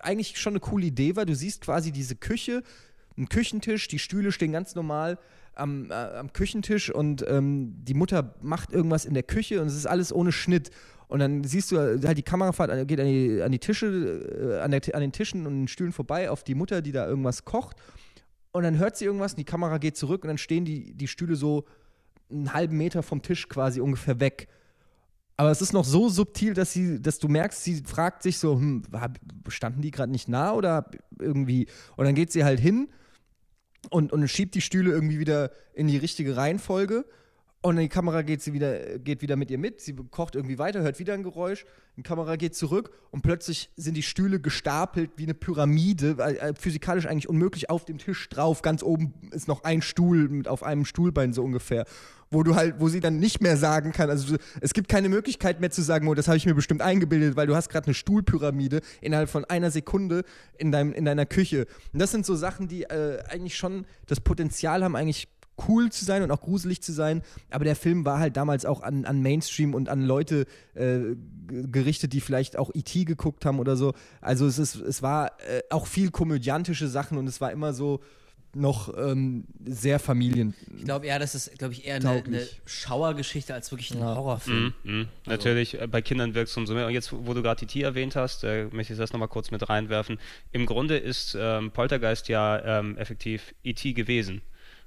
eigentlich 0.02 0.38
schon 0.38 0.52
eine 0.52 0.60
coole 0.60 0.86
Idee 0.86 1.16
war. 1.16 1.26
Du 1.26 1.34
siehst 1.34 1.62
quasi 1.62 1.92
diese 1.92 2.16
Küche, 2.16 2.62
einen 3.16 3.28
Küchentisch, 3.28 3.88
die 3.88 3.98
Stühle 3.98 4.32
stehen 4.32 4.52
ganz 4.52 4.74
normal 4.74 5.18
am, 5.54 5.90
äh, 5.90 5.94
am 5.94 6.32
Küchentisch 6.32 6.90
und 6.90 7.24
ähm, 7.28 7.74
die 7.78 7.94
Mutter 7.94 8.34
macht 8.42 8.72
irgendwas 8.72 9.04
in 9.04 9.14
der 9.14 9.22
Küche 9.22 9.60
und 9.60 9.68
es 9.68 9.74
ist 9.74 9.86
alles 9.86 10.12
ohne 10.12 10.32
Schnitt. 10.32 10.70
Und 11.08 11.20
dann 11.20 11.44
siehst 11.44 11.70
du 11.70 11.78
halt 11.78 12.18
die 12.18 12.22
Kamerafahrt 12.22 12.70
äh, 12.70 12.84
geht 12.84 13.00
an 13.00 13.06
die, 13.06 13.42
an 13.42 13.52
die 13.52 13.58
Tische, 13.58 13.86
äh, 13.86 14.60
an, 14.60 14.70
der, 14.70 14.82
an 14.92 15.00
den 15.00 15.12
Tischen 15.12 15.46
und 15.46 15.54
den 15.54 15.68
Stühlen 15.68 15.92
vorbei 15.92 16.30
auf 16.30 16.44
die 16.44 16.54
Mutter, 16.54 16.82
die 16.82 16.92
da 16.92 17.06
irgendwas 17.06 17.44
kocht. 17.44 17.76
Und 18.56 18.62
dann 18.62 18.78
hört 18.78 18.96
sie 18.96 19.04
irgendwas 19.04 19.32
und 19.32 19.38
die 19.38 19.44
Kamera 19.44 19.76
geht 19.76 19.98
zurück 19.98 20.24
und 20.24 20.28
dann 20.28 20.38
stehen 20.38 20.64
die, 20.64 20.94
die 20.94 21.08
Stühle 21.08 21.36
so 21.36 21.66
einen 22.30 22.54
halben 22.54 22.78
Meter 22.78 23.02
vom 23.02 23.20
Tisch 23.20 23.50
quasi 23.50 23.82
ungefähr 23.82 24.18
weg. 24.18 24.48
Aber 25.36 25.50
es 25.50 25.60
ist 25.60 25.74
noch 25.74 25.84
so 25.84 26.08
subtil, 26.08 26.54
dass 26.54 26.72
sie, 26.72 27.02
dass 27.02 27.18
du 27.18 27.28
merkst, 27.28 27.62
sie 27.62 27.82
fragt 27.82 28.22
sich 28.22 28.38
so, 28.38 28.54
hm, 28.54 28.84
standen 29.48 29.82
die 29.82 29.90
gerade 29.90 30.10
nicht 30.10 30.28
nah 30.28 30.54
oder 30.54 30.90
irgendwie? 31.20 31.66
Und 31.96 32.06
dann 32.06 32.14
geht 32.14 32.32
sie 32.32 32.44
halt 32.44 32.58
hin 32.58 32.88
und, 33.90 34.10
und 34.14 34.26
schiebt 34.26 34.54
die 34.54 34.62
Stühle 34.62 34.90
irgendwie 34.90 35.18
wieder 35.18 35.50
in 35.74 35.86
die 35.86 35.98
richtige 35.98 36.38
Reihenfolge. 36.38 37.04
Und 37.66 37.78
die 37.78 37.88
Kamera 37.88 38.22
geht, 38.22 38.42
sie 38.42 38.52
wieder, 38.52 38.96
geht 39.00 39.22
wieder 39.22 39.34
mit 39.34 39.50
ihr 39.50 39.58
mit, 39.58 39.80
sie 39.80 39.92
kocht 39.92 40.36
irgendwie 40.36 40.56
weiter, 40.56 40.82
hört 40.82 41.00
wieder 41.00 41.14
ein 41.14 41.24
Geräusch, 41.24 41.66
die 41.96 42.04
Kamera 42.04 42.36
geht 42.36 42.54
zurück 42.54 42.92
und 43.10 43.22
plötzlich 43.22 43.70
sind 43.74 43.96
die 43.96 44.04
Stühle 44.04 44.38
gestapelt 44.38 45.10
wie 45.16 45.24
eine 45.24 45.34
Pyramide, 45.34 46.16
äh, 46.16 46.54
physikalisch 46.54 47.06
eigentlich 47.06 47.28
unmöglich, 47.28 47.68
auf 47.68 47.84
dem 47.84 47.98
Tisch 47.98 48.28
drauf, 48.28 48.62
ganz 48.62 48.84
oben 48.84 49.14
ist 49.32 49.48
noch 49.48 49.64
ein 49.64 49.82
Stuhl 49.82 50.28
mit 50.28 50.46
auf 50.46 50.62
einem 50.62 50.84
Stuhlbein 50.84 51.32
so 51.32 51.42
ungefähr, 51.42 51.86
wo 52.30 52.44
du 52.44 52.54
halt, 52.54 52.76
wo 52.78 52.88
sie 52.88 53.00
dann 53.00 53.18
nicht 53.18 53.40
mehr 53.40 53.56
sagen 53.56 53.90
kann, 53.90 54.10
also 54.10 54.36
es 54.60 54.72
gibt 54.72 54.88
keine 54.88 55.08
Möglichkeit 55.08 55.60
mehr 55.60 55.72
zu 55.72 55.82
sagen, 55.82 56.06
oh, 56.06 56.14
das 56.14 56.28
habe 56.28 56.36
ich 56.36 56.46
mir 56.46 56.54
bestimmt 56.54 56.82
eingebildet, 56.82 57.34
weil 57.34 57.48
du 57.48 57.56
hast 57.56 57.68
gerade 57.68 57.86
eine 57.86 57.94
Stuhlpyramide 57.94 58.80
innerhalb 59.00 59.28
von 59.28 59.44
einer 59.44 59.72
Sekunde 59.72 60.22
in, 60.56 60.70
deinem, 60.70 60.92
in 60.92 61.04
deiner 61.04 61.26
Küche. 61.26 61.66
Und 61.92 62.00
das 62.00 62.12
sind 62.12 62.24
so 62.24 62.36
Sachen, 62.36 62.68
die 62.68 62.84
äh, 62.84 63.24
eigentlich 63.28 63.56
schon 63.56 63.86
das 64.06 64.20
Potenzial 64.20 64.84
haben, 64.84 64.94
eigentlich 64.94 65.26
cool 65.68 65.90
zu 65.90 66.04
sein 66.04 66.22
und 66.22 66.30
auch 66.30 66.40
gruselig 66.40 66.82
zu 66.82 66.92
sein. 66.92 67.22
Aber 67.50 67.64
der 67.64 67.76
Film 67.76 68.04
war 68.04 68.18
halt 68.18 68.36
damals 68.36 68.64
auch 68.64 68.82
an, 68.82 69.04
an 69.04 69.22
Mainstream 69.22 69.74
und 69.74 69.88
an 69.88 70.02
Leute 70.02 70.46
äh, 70.74 71.00
gerichtet, 71.46 72.12
die 72.12 72.20
vielleicht 72.20 72.58
auch 72.58 72.70
E.T. 72.74 73.04
geguckt 73.04 73.44
haben 73.44 73.58
oder 73.58 73.76
so. 73.76 73.94
Also 74.20 74.46
es, 74.46 74.58
ist, 74.58 74.76
es 74.76 75.02
war 75.02 75.32
äh, 75.48 75.62
auch 75.70 75.86
viel 75.86 76.10
komödiantische 76.10 76.88
Sachen 76.88 77.18
und 77.18 77.26
es 77.26 77.40
war 77.40 77.52
immer 77.52 77.72
so 77.72 78.00
noch 78.56 78.96
ähm, 78.96 79.44
sehr 79.64 79.98
Familien. 79.98 80.54
Ich 80.76 80.84
glaube 80.84 81.06
eher, 81.06 81.18
das 81.18 81.34
ist, 81.34 81.58
glaube 81.58 81.74
ich, 81.74 81.86
eher 81.86 81.96
eine, 81.96 82.24
eine, 82.24 82.48
Schauergeschichte 82.64 83.52
als 83.52 83.70
wirklich 83.70 83.92
ein 83.92 84.00
ja. 84.00 84.14
Horrorfilm. 84.16 84.72
Mm, 84.82 84.90
mm. 84.90 85.00
Also. 85.00 85.10
Natürlich, 85.26 85.80
äh, 85.80 85.86
bei 85.86 86.00
Kindern 86.00 86.34
wirkt 86.34 86.48
es 86.48 86.56
umso 86.56 86.74
mehr. 86.74 86.86
Und 86.86 86.94
jetzt, 86.94 87.12
wo 87.12 87.34
du 87.34 87.42
gerade 87.42 87.64
E.T. 87.64 87.80
erwähnt 87.82 88.16
hast, 88.16 88.44
äh, 88.44 88.66
möchte 88.72 88.94
ich 88.94 88.98
das 88.98 89.12
nochmal 89.12 89.28
kurz 89.28 89.50
mit 89.50 89.68
reinwerfen. 89.68 90.18
Im 90.52 90.64
Grunde 90.64 90.96
ist 90.96 91.36
ähm, 91.38 91.70
Poltergeist 91.70 92.28
ja 92.28 92.80
ähm, 92.80 92.96
effektiv 92.96 93.54
E.T. 93.62 93.92
gewesen. 93.92 94.40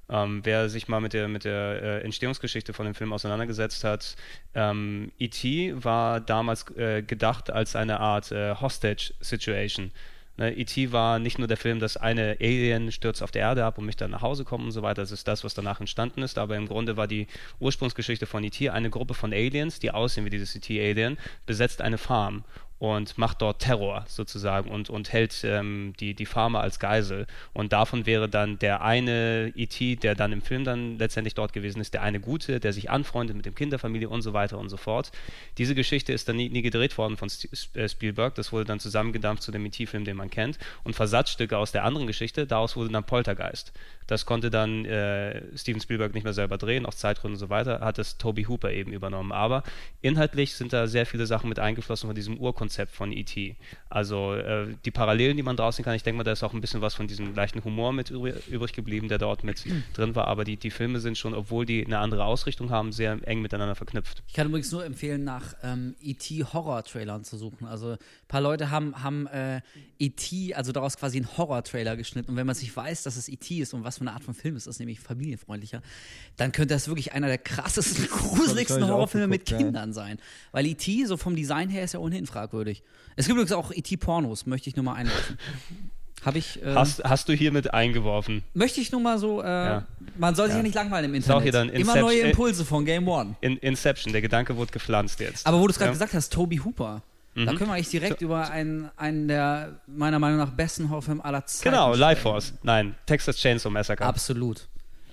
Ähm, 0.09 0.41
wer 0.43 0.69
sich 0.69 0.87
mal 0.87 1.01
mit 1.01 1.13
der, 1.13 1.27
mit 1.27 1.45
der 1.45 1.81
äh, 1.81 2.01
Entstehungsgeschichte 2.01 2.73
von 2.73 2.85
dem 2.85 2.95
Film 2.95 3.13
auseinandergesetzt 3.13 3.83
hat, 3.83 4.15
ähm, 4.55 5.11
E.T. 5.19 5.83
war 5.83 6.19
damals 6.19 6.69
äh, 6.75 7.03
gedacht 7.03 7.51
als 7.51 7.75
eine 7.75 7.99
Art 7.99 8.31
äh, 8.31 8.55
Hostage-Situation. 8.55 9.91
Ne, 10.37 10.53
E.T. 10.53 10.93
war 10.93 11.19
nicht 11.19 11.37
nur 11.37 11.49
der 11.49 11.57
Film, 11.57 11.79
dass 11.79 11.97
eine 11.97 12.37
Alien 12.39 12.93
stürzt 12.93 13.21
auf 13.21 13.29
der 13.29 13.41
Erde 13.41 13.65
ab 13.65 13.77
und 13.77 13.85
mich 13.85 13.97
dann 13.97 14.11
nach 14.11 14.21
Hause 14.21 14.45
kommt 14.45 14.63
und 14.63 14.71
so 14.71 14.81
weiter. 14.81 15.01
Das 15.01 15.11
ist 15.11 15.27
das, 15.27 15.43
was 15.43 15.53
danach 15.53 15.81
entstanden 15.81 16.21
ist. 16.21 16.37
Aber 16.37 16.55
im 16.55 16.67
Grunde 16.67 16.95
war 16.95 17.07
die 17.07 17.27
Ursprungsgeschichte 17.59 18.25
von 18.25 18.43
E.T. 18.43 18.69
eine 18.69 18.89
Gruppe 18.89 19.13
von 19.13 19.33
Aliens, 19.33 19.79
die 19.79 19.91
aussehen 19.91 20.23
wie 20.23 20.29
dieses 20.29 20.55
E.T.-Alien, 20.55 21.17
besetzt 21.45 21.81
eine 21.81 21.97
Farm 21.97 22.45
und 22.79 23.17
macht 23.17 23.41
dort 23.41 23.61
Terror 23.61 24.05
sozusagen 24.07 24.71
und, 24.71 24.89
und 24.89 25.11
hält 25.11 25.41
ähm, 25.43 25.93
die, 25.99 26.13
die 26.13 26.25
Farmer 26.25 26.61
als 26.61 26.79
Geisel. 26.79 27.27
Und 27.53 27.73
davon 27.73 28.05
wäre 28.05 28.29
dann 28.29 28.57
der 28.57 28.81
eine 28.81 29.51
E.T., 29.55 29.97
der 29.97 30.15
dann 30.15 30.31
im 30.31 30.41
Film 30.41 30.63
dann 30.63 30.97
letztendlich 30.97 31.33
dort 31.35 31.51
gewesen 31.51 31.81
ist, 31.81 31.93
der 31.93 32.03
eine 32.03 32.21
Gute, 32.21 32.61
der 32.61 32.71
sich 32.71 32.89
anfreundet 32.89 33.35
mit 33.35 33.45
dem 33.45 33.53
Kinderfamilie 33.53 34.07
und 34.07 34.21
so 34.21 34.31
weiter 34.31 34.57
und 34.57 34.69
so 34.69 34.77
fort. 34.77 35.11
Diese 35.57 35.75
Geschichte 35.75 36.13
ist 36.13 36.29
dann 36.29 36.37
nie, 36.37 36.49
nie 36.49 36.61
gedreht 36.61 36.97
worden 36.97 37.17
von 37.17 37.29
äh, 37.73 37.89
Spielberg. 37.89 38.35
Das 38.35 38.53
wurde 38.53 38.63
dann 38.65 38.79
zusammengedampft 38.79 39.43
zu 39.43 39.51
dem 39.51 39.65
E.T.-Film, 39.65 40.05
den 40.05 40.15
man 40.15 40.29
kennt. 40.29 40.57
Und 40.85 40.95
Versatzstücke 40.95 41.57
aus 41.57 41.73
der 41.73 41.83
anderen 41.83 42.07
Geschichte, 42.07 42.47
daraus 42.47 42.77
wurde 42.77 42.91
dann 42.91 43.03
Poltergeist. 43.03 43.73
Das 44.07 44.25
konnte 44.25 44.49
dann 44.49 44.85
äh, 44.85 45.55
Steven 45.55 45.79
Spielberg 45.81 46.15
nicht 46.15 46.23
mehr 46.23 46.33
selber 46.33 46.57
drehen, 46.57 46.87
aus 46.87 46.97
Zeitgründen 46.97 47.35
und 47.35 47.39
so 47.39 47.49
weiter, 47.49 47.81
hat 47.81 47.99
es 47.99 48.17
Toby 48.17 48.45
Hooper 48.45 48.71
eben 48.71 48.91
übernommen. 48.91 49.31
Aber 49.31 49.63
inhaltlich 50.01 50.55
sind 50.55 50.73
da 50.73 50.87
sehr 50.87 51.05
viele 51.05 51.27
Sachen 51.27 51.47
mit 51.47 51.59
eingeflossen 51.59 52.07
von 52.07 52.15
diesem 52.15 52.39
Urkonzept 52.69 52.91
von 52.91 53.11
E.T. 53.11 53.55
Also 53.89 54.35
äh, 54.35 54.67
die 54.85 54.91
Parallelen, 54.91 55.35
die 55.35 55.43
man 55.43 55.57
draußen 55.57 55.83
kann, 55.83 55.95
ich 55.95 56.03
denke 56.03 56.17
mal, 56.17 56.23
da 56.23 56.31
ist 56.31 56.43
auch 56.43 56.53
ein 56.53 56.61
bisschen 56.61 56.81
was 56.81 56.93
von 56.93 57.07
diesem 57.07 57.33
leichten 57.33 57.63
Humor 57.63 57.91
mit 57.91 58.11
übrig 58.11 58.73
geblieben, 58.73 59.07
der 59.07 59.17
dort 59.17 59.43
mit 59.43 59.65
drin 59.93 60.15
war. 60.15 60.27
Aber 60.27 60.43
die, 60.43 60.57
die 60.57 60.69
Filme 60.69 60.99
sind 60.99 61.17
schon, 61.17 61.33
obwohl 61.33 61.65
die 61.65 61.83
eine 61.83 61.97
andere 61.97 62.25
Ausrichtung 62.25 62.69
haben, 62.69 62.91
sehr 62.91 63.17
eng 63.27 63.41
miteinander 63.41 63.73
verknüpft. 63.73 64.21
Ich 64.27 64.33
kann 64.35 64.47
übrigens 64.47 64.71
nur 64.71 64.85
empfehlen, 64.85 65.23
nach 65.23 65.55
ähm, 65.63 65.95
E.T. 66.01 66.45
Horror-Trailern 66.53 67.23
zu 67.23 67.37
suchen. 67.37 67.65
Also 67.65 67.93
ein 67.93 67.97
paar 68.27 68.41
Leute 68.41 68.69
haben, 68.69 69.01
haben 69.01 69.25
äh, 69.27 69.61
E.T., 69.97 70.53
also 70.53 70.71
daraus 70.71 70.97
quasi 70.97 71.17
einen 71.17 71.37
Horror-Trailer 71.37 71.97
geschnitten. 71.97 72.31
Und 72.31 72.37
wenn 72.37 72.45
man 72.45 72.55
sich 72.55 72.75
weiß, 72.75 73.03
dass 73.03 73.15
es 73.15 73.27
E.T. 73.27 73.57
ist 73.57 73.73
und 73.73 73.83
was 73.83 73.97
für 73.97 74.01
eine 74.01 74.13
Art 74.13 74.23
von 74.23 74.35
Film 74.35 74.55
es 74.55 74.67
ist, 74.67 74.79
nämlich 74.79 74.99
familienfreundlicher, 74.99 75.81
dann 76.37 76.51
könnte 76.51 76.75
das 76.75 76.87
wirklich 76.87 77.13
einer 77.13 77.27
der 77.27 77.39
krassesten, 77.39 78.07
gruseligsten 78.11 78.87
Horrorfilme 78.87 79.27
mit 79.27 79.45
Kindern 79.45 79.89
ja. 79.89 79.93
sein. 79.93 80.19
Weil 80.51 80.67
E.T. 80.67 81.05
so 81.05 81.17
vom 81.17 81.35
Design 81.35 81.69
her 81.69 81.83
ist 81.83 81.93
ja 81.93 81.99
ohnehin 81.99 82.27
fragwürdig. 82.27 82.58
Es 83.15 83.25
gibt 83.25 83.37
übrigens 83.37 83.51
auch 83.51 83.71
E.T.-Pornos, 83.71 84.47
möchte 84.47 84.69
ich 84.69 84.75
nur 84.75 84.85
mal 84.85 84.93
einwerfen. 84.93 85.37
Habe 86.25 86.37
ich. 86.37 86.61
Äh, 86.61 86.75
hast, 86.75 87.03
hast 87.03 87.29
du 87.29 87.33
hiermit 87.33 87.73
eingeworfen? 87.73 88.43
Möchte 88.53 88.81
ich 88.81 88.91
nur 88.91 89.01
mal 89.01 89.19
so. 89.19 89.41
Äh, 89.41 89.45
ja. 89.45 89.87
Man 90.17 90.35
soll 90.35 90.47
sich 90.47 90.53
ja. 90.53 90.57
ja. 90.57 90.63
nicht 90.63 90.75
langweilen 90.75 91.05
im 91.05 91.15
Internet. 91.15 91.43
Hier 91.43 91.51
dann 91.51 91.69
Immer 91.69 91.95
neue 91.95 92.19
Impulse 92.19 92.65
von 92.65 92.85
Game 92.85 93.07
One. 93.07 93.35
In, 93.41 93.57
Inception, 93.57 94.11
der 94.11 94.21
Gedanke 94.21 94.57
wurde 94.57 94.71
gepflanzt 94.71 95.19
jetzt. 95.19 95.47
Aber 95.47 95.59
wo 95.59 95.67
du 95.67 95.71
es 95.71 95.77
gerade 95.77 95.89
ja. 95.89 95.93
gesagt 95.93 96.13
hast, 96.13 96.33
Toby 96.33 96.57
Hooper. 96.57 97.01
Mhm. 97.35 97.45
Da 97.45 97.53
können 97.53 97.69
wir 97.69 97.75
eigentlich 97.75 97.89
direkt 97.89 98.19
so, 98.19 98.25
über 98.25 98.49
einen, 98.49 98.89
einen 98.97 99.27
der 99.27 99.79
meiner 99.87 100.19
Meinung 100.19 100.39
nach 100.39 100.51
besten 100.51 100.89
Horrorfilme 100.89 101.23
aller 101.23 101.45
Zeiten 101.45 101.69
Genau, 101.69 101.95
Life 101.95 102.21
Force. 102.21 102.53
Nein, 102.63 102.95
Texas 103.05 103.37
Chainsaw 103.37 103.71
Massacre. 103.71 104.03
Absolut. 104.05 104.67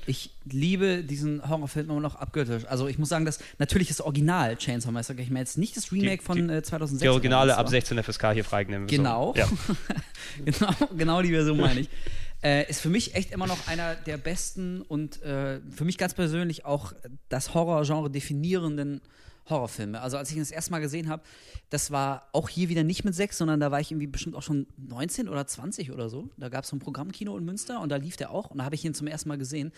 Ich 0.07 0.31
liebe 0.45 1.03
diesen 1.03 1.49
Horrorfilm 1.49 1.91
immer 1.91 2.01
noch 2.01 2.17
abgöttisch. 2.17 2.65
Also 2.67 2.89
ich 2.89 2.99
muss 2.99 3.09
sagen, 3.09 3.25
dass 3.25 3.39
natürlich 3.59 3.89
das 3.89 4.01
Original 4.01 4.57
Chainsaw 4.57 4.93
Massacre, 4.93 5.23
ich 5.23 5.31
meine 5.31 5.41
jetzt 5.41 5.59
nicht 5.59 5.77
das 5.77 5.93
Remake 5.93 6.19
die, 6.19 6.25
von 6.25 6.51
äh, 6.51 6.63
2006. 6.63 7.03
Die 7.03 7.09
Originale 7.09 7.57
ab 7.57 7.69
16 7.69 8.03
FSK 8.03 8.33
hier 8.33 8.45
freigenommen. 8.45 8.87
Genau. 8.87 9.35
So. 9.35 9.41
Ja. 9.41 9.49
genau. 10.45 10.73
Genau 10.97 11.23
die 11.23 11.31
Version 11.31 11.57
meine 11.59 11.81
ich. 11.81 11.89
Äh, 12.43 12.69
ist 12.71 12.81
für 12.81 12.91
mich 12.91 13.15
echt 13.15 13.33
immer 13.33 13.47
noch 13.47 13.67
einer 13.67 13.95
der 13.95 14.19
besten 14.19 14.83
und 14.83 15.23
äh, 15.23 15.61
für 15.75 15.85
mich 15.85 15.99
ganz 15.99 16.15
persönlich 16.15 16.65
auch 16.65 16.93
das 17.29 17.55
Horrorgenre 17.55 18.11
definierenden 18.11 19.01
Horrorfilme. 19.49 20.01
Also 20.01 20.17
als 20.17 20.31
ich 20.31 20.37
ihn 20.37 20.43
das 20.43 20.51
erste 20.51 20.71
Mal 20.71 20.81
gesehen 20.81 21.09
habe, 21.09 21.23
das 21.71 21.91
war 21.91 22.29
auch 22.33 22.49
hier 22.49 22.69
wieder 22.69 22.85
nicht 22.85 23.05
mit 23.05 23.15
sechs, 23.15 23.39
sondern 23.39 23.61
da 23.61 23.71
war 23.71 23.81
ich 23.81 23.91
irgendwie 23.91 24.07
bestimmt 24.07 24.37
auch 24.37 24.43
schon 24.43 24.67
19 24.77 25.29
oder 25.29 25.47
20 25.47 25.93
oder 25.93 26.09
so. 26.09 26.29
Da 26.37 26.49
gab 26.49 26.65
es 26.65 26.71
so 26.71 26.77
ein 26.77 26.81
Programmkino 26.81 27.37
in 27.37 27.45
Münster 27.45 27.81
und 27.81 27.91
da 27.91 27.97
lief 27.97 28.17
der 28.17 28.31
auch 28.31 28.51
und 28.51 28.59
da 28.59 28.65
habe 28.65 28.75
ich 28.75 28.85
ihn 28.85 28.95
zum 28.95 29.07
ersten 29.07 29.29
Mal 29.29 29.39
gesehen. 29.39 29.73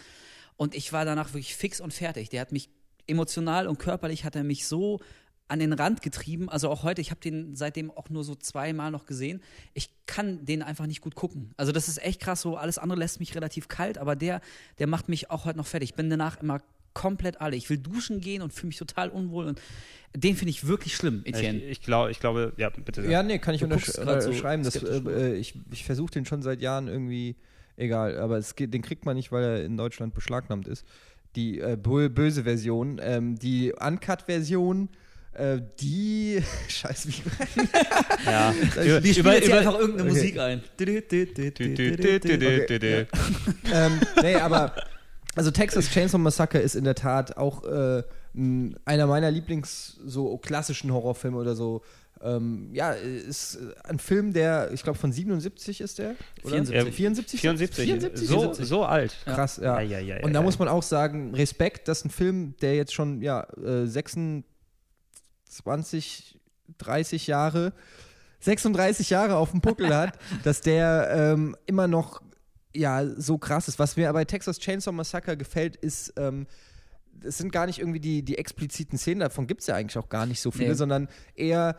Und 0.57 0.74
ich 0.74 0.93
war 0.93 1.05
danach 1.05 1.28
wirklich 1.35 1.55
fix 1.55 1.81
und 1.81 1.93
fertig. 1.93 2.31
Der 2.31 2.40
hat 2.40 2.53
mich 2.53 2.70
emotional 3.07 3.66
und 3.66 3.78
körperlich 3.78 4.24
hat 4.24 4.36
er 4.36 4.45
mich 4.45 4.66
so 4.66 5.01
an 5.49 5.61
den 5.61 5.73
Rand 5.73 6.03
getrieben. 6.03 6.49
Also 6.49 6.69
auch 6.69 6.82
heute, 6.82 7.01
ich 7.01 7.11
habe 7.11 7.20
den 7.20 7.57
seitdem 7.57 7.90
auch 7.90 8.11
nur 8.11 8.23
so 8.23 8.35
zweimal 8.35 8.90
noch 8.90 9.07
gesehen. 9.07 9.43
Ich 9.73 9.90
kann 10.07 10.45
den 10.45 10.62
einfach 10.62 10.86
nicht 10.86 11.01
gut 11.01 11.15
gucken. 11.15 11.53
Also 11.57 11.73
das 11.73 11.89
ist 11.89 12.03
echt 12.03 12.20
krass 12.20 12.43
so. 12.43 12.57
Alles 12.57 12.78
andere 12.78 12.99
lässt 12.99 13.19
mich 13.19 13.35
relativ 13.35 13.69
kalt, 13.69 13.99
aber 13.99 14.15
der, 14.15 14.40
der 14.78 14.86
macht 14.86 15.09
mich 15.09 15.31
auch 15.31 15.47
heute 15.47 15.59
noch 15.59 15.66
fertig. 15.66 15.90
Ich 15.90 15.97
bin 15.97 16.11
danach 16.11 16.40
immer 16.40 16.61
komplett 16.94 17.40
alle. 17.40 17.56
Ich 17.56 17.70
will 17.70 17.78
duschen 17.78 18.20
gehen 18.20 18.43
und 18.43 18.52
fühle 18.52 18.69
mich 18.69 18.78
total 18.78 19.09
unwohl 19.10 19.47
und 19.47 19.60
den 20.16 20.36
finde 20.36 20.51
ich 20.51 20.66
wirklich 20.66 20.97
schlimm, 20.97 21.23
Etienne. 21.24 21.59
Ich, 21.59 21.70
ich, 21.70 21.82
glaub, 21.82 22.09
ich 22.09 22.19
glaube, 22.19 22.52
ja, 22.56 22.70
bitte. 22.70 23.02
Ja, 23.06 23.23
nee, 23.23 23.39
kann 23.39 23.55
ich 23.55 23.62
unterschreiben. 23.62 24.65
So 24.65 25.10
äh, 25.10 25.36
ich 25.36 25.55
ich 25.70 25.85
versuche 25.85 26.12
den 26.12 26.24
schon 26.24 26.43
seit 26.43 26.60
Jahren 26.60 26.89
irgendwie, 26.89 27.36
egal, 27.77 28.19
aber 28.19 28.39
es 28.39 28.56
geht, 28.56 28.73
den 28.73 28.82
kriegt 28.82 29.05
man 29.05 29.16
nicht, 29.16 29.32
weil 29.32 29.44
er 29.44 29.65
in 29.65 29.77
Deutschland 29.77 30.15
beschlagnahmt 30.15 30.66
ist. 30.66 30.86
Die 31.36 31.60
äh, 31.60 31.77
böse 31.77 32.44
Version, 32.44 32.98
ähm, 33.02 33.39
die 33.39 33.73
Uncut-Version, 33.78 34.89
äh, 35.35 35.60
die. 35.78 36.43
Scheiße, 36.69 37.09
wie. 37.09 37.23
ja. 38.27 38.52
Die 39.01 39.15
spielen 39.15 39.35
jetzt 39.35 39.47
über, 39.47 39.59
einfach 39.59 39.78
irgendeine 39.78 40.10
okay. 40.10 40.19
Musik 40.19 40.39
ein. 40.39 40.62
okay. 42.81 43.06
ähm, 43.73 44.01
nee, 44.23 44.35
aber 44.36 44.74
also 45.39 45.51
Texas 45.51 45.89
Chainsaw 45.89 46.19
Massacre 46.19 46.59
ist 46.59 46.74
in 46.74 46.85
der 46.85 46.94
Tat 46.94 47.36
auch 47.36 47.65
äh, 47.65 48.02
einer 48.85 49.06
meiner 49.06 49.31
Lieblings 49.31 49.98
so 50.05 50.36
klassischen 50.39 50.93
Horrorfilme 50.93 51.36
oder 51.36 51.55
so. 51.55 51.82
Ähm, 52.20 52.70
ja, 52.73 52.93
ist 52.93 53.59
ein 53.85 54.01
Film, 54.01 54.32
der, 54.32 54.73
ich 54.73 54.82
glaube, 54.82 54.98
von 54.98 55.12
77 55.12 55.81
ist 55.81 56.01
der? 56.01 56.16
Oder? 56.43 56.65
74. 56.65 57.40
74? 57.40 57.40
74. 57.40 57.85
74? 57.85 58.28
So, 58.28 58.52
so 58.52 58.85
alt. 58.85 59.16
Krass, 59.24 59.60
ja. 59.62 59.81
ja, 59.81 60.01
ja, 60.01 60.16
ja 60.16 60.24
Und 60.24 60.32
da 60.32 60.43
muss 60.43 60.59
man 60.59 60.66
auch 60.66 60.82
sagen, 60.82 61.32
Respekt, 61.35 61.86
dass 61.86 62.05
ein 62.05 62.10
Film, 62.10 62.56
der 62.60 62.74
jetzt 62.74 62.93
schon 62.93 63.23
ja, 63.23 63.47
26, 63.56 66.35
äh, 66.35 66.39
30 66.78 67.28
Jahre 67.28 67.73
36 68.40 69.10
Jahre 69.10 69.36
auf 69.36 69.51
dem 69.51 69.60
Puckel 69.60 69.94
hat, 69.94 70.19
dass 70.44 70.60
der 70.60 71.09
ähm, 71.12 71.56
immer 71.66 71.89
noch 71.89 72.23
ja 72.79 73.05
so 73.17 73.39
krass 73.39 73.69
ist. 73.69 73.79
Was 73.79 73.97
mir 73.97 74.13
bei 74.13 74.25
Texas 74.25 74.59
Chainsaw 74.59 74.93
Massacre 74.93 75.37
gefällt, 75.37 75.77
ist, 75.77 76.13
ähm, 76.17 76.47
es 77.23 77.39
sind 77.39 77.53
gar 77.53 77.67
nicht 77.67 77.79
irgendwie 77.79 78.01
die, 78.01 78.23
die 78.23 78.39
expliziten 78.39 78.99
Szenen, 78.99 79.21
davon 79.21 79.47
gibt 79.47 79.63
es 79.63 79.67
ja 79.67 79.75
eigentlich 79.75 79.99
auch 79.99 80.09
gar 80.09 80.27
nicht 80.27 80.41
so 80.41 80.51
viele, 80.51 80.71
nee. 80.71 80.75
sondern 80.75 81.09
eher 81.35 81.79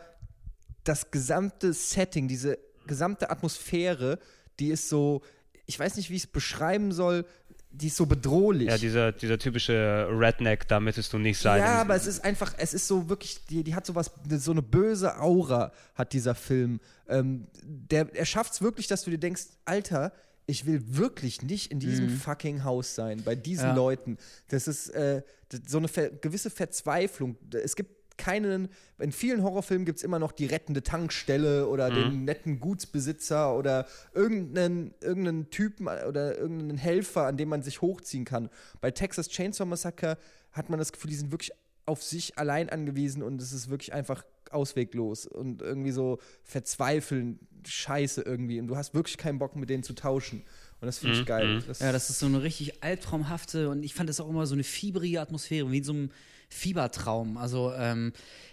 das 0.84 1.10
gesamte 1.10 1.72
Setting, 1.72 2.28
diese 2.28 2.58
gesamte 2.86 3.30
Atmosphäre, 3.30 4.18
die 4.58 4.68
ist 4.68 4.88
so, 4.88 5.22
ich 5.66 5.78
weiß 5.78 5.96
nicht, 5.96 6.10
wie 6.10 6.16
ich 6.16 6.24
es 6.24 6.26
beschreiben 6.26 6.92
soll, 6.92 7.24
die 7.72 7.86
ist 7.86 7.96
so 7.96 8.06
bedrohlich. 8.06 8.68
Ja, 8.68 8.78
dieser, 8.78 9.12
dieser 9.12 9.38
typische 9.38 10.08
Redneck, 10.10 10.66
da 10.66 10.80
möchtest 10.80 11.12
du 11.12 11.18
nicht 11.18 11.38
sein. 11.38 11.60
Ja, 11.60 11.80
aber 11.80 11.94
es 11.94 12.06
ist 12.06 12.24
einfach, 12.24 12.54
es 12.58 12.74
ist 12.74 12.88
so 12.88 13.08
wirklich, 13.08 13.46
die, 13.46 13.62
die 13.62 13.74
hat 13.76 13.86
so 13.86 13.94
was, 13.94 14.10
so 14.28 14.50
eine 14.50 14.62
böse 14.62 15.20
Aura 15.20 15.72
hat 15.94 16.12
dieser 16.12 16.34
Film. 16.34 16.80
Ähm, 17.08 17.46
der, 17.62 18.12
er 18.14 18.26
schafft 18.26 18.54
es 18.54 18.62
wirklich, 18.62 18.88
dass 18.88 19.04
du 19.04 19.10
dir 19.10 19.18
denkst, 19.18 19.44
Alter, 19.64 20.12
ich 20.50 20.66
will 20.66 20.82
wirklich 20.96 21.42
nicht 21.42 21.70
in 21.70 21.78
diesem 21.80 22.06
Mhm. 22.06 22.10
fucking 22.10 22.64
Haus 22.64 22.94
sein, 22.94 23.22
bei 23.24 23.34
diesen 23.34 23.68
Ja. 23.68 23.74
Leuten. 23.74 24.18
Das 24.48 24.66
ist 24.68 24.88
äh, 24.90 25.22
so 25.66 25.78
eine 25.78 25.88
ver 25.88 26.10
gewisse 26.10 26.50
Verzweiflung. 26.50 27.36
Es 27.52 27.76
gibt 27.76 27.98
keinen, 28.18 28.68
in 28.98 29.12
vielen 29.12 29.42
Horrorfilmen 29.42 29.86
gibt 29.86 29.96
es 29.98 30.02
immer 30.04 30.18
noch 30.18 30.32
die 30.32 30.44
rettende 30.44 30.82
Tankstelle 30.82 31.66
oder 31.68 31.90
den 31.90 32.24
netten 32.26 32.60
Gutsbesitzer 32.60 33.56
oder 33.56 33.86
irgendeinen, 34.12 34.92
irgendeinen 35.00 35.48
Typen 35.48 35.86
oder 35.88 36.36
irgendeinen 36.36 36.76
Helfer, 36.76 37.26
an 37.26 37.38
dem 37.38 37.48
man 37.48 37.62
sich 37.62 37.80
hochziehen 37.80 38.26
kann. 38.26 38.50
Bei 38.82 38.90
Texas 38.90 39.28
Chainsaw 39.28 39.64
Massacre 39.66 40.18
hat 40.52 40.68
man 40.68 40.78
das 40.78 40.92
Gefühl, 40.92 41.10
die 41.10 41.16
sind 41.16 41.30
wirklich 41.32 41.52
auf 41.86 42.02
sich 42.02 42.36
allein 42.38 42.68
angewiesen 42.68 43.22
und 43.22 43.40
es 43.40 43.52
ist 43.52 43.70
wirklich 43.70 43.94
einfach 43.94 44.22
ausweglos 44.50 45.26
und 45.26 45.62
irgendwie 45.62 45.90
so 45.90 46.18
verzweifeln, 46.42 47.38
scheiße 47.66 48.22
irgendwie 48.22 48.60
und 48.60 48.68
du 48.68 48.76
hast 48.76 48.94
wirklich 48.94 49.16
keinen 49.16 49.38
Bock 49.38 49.56
mit 49.56 49.70
denen 49.70 49.82
zu 49.82 49.94
tauschen 49.94 50.42
und 50.80 50.86
das 50.86 50.98
finde 50.98 51.18
ich 51.18 51.26
geil. 51.26 51.62
Das, 51.66 51.80
Ja, 51.80 51.92
das 51.92 52.08
ist 52.08 52.18
so 52.20 52.26
eine 52.26 52.42
richtig 52.42 52.82
albtraumhafte 52.82 53.68
und 53.68 53.82
ich 53.82 53.94
fand 53.94 54.08
das 54.08 54.20
auch 54.20 54.28
immer 54.28 54.46
so 54.46 54.54
eine 54.54 54.64
fiebrige 54.64 55.20
Atmosphäre, 55.20 55.70
wie 55.70 55.78
in 55.78 55.84
so 55.84 55.92
einem 55.92 56.10
Fiebertraum. 56.48 57.36
Also 57.36 57.72
ähm, 57.76 58.12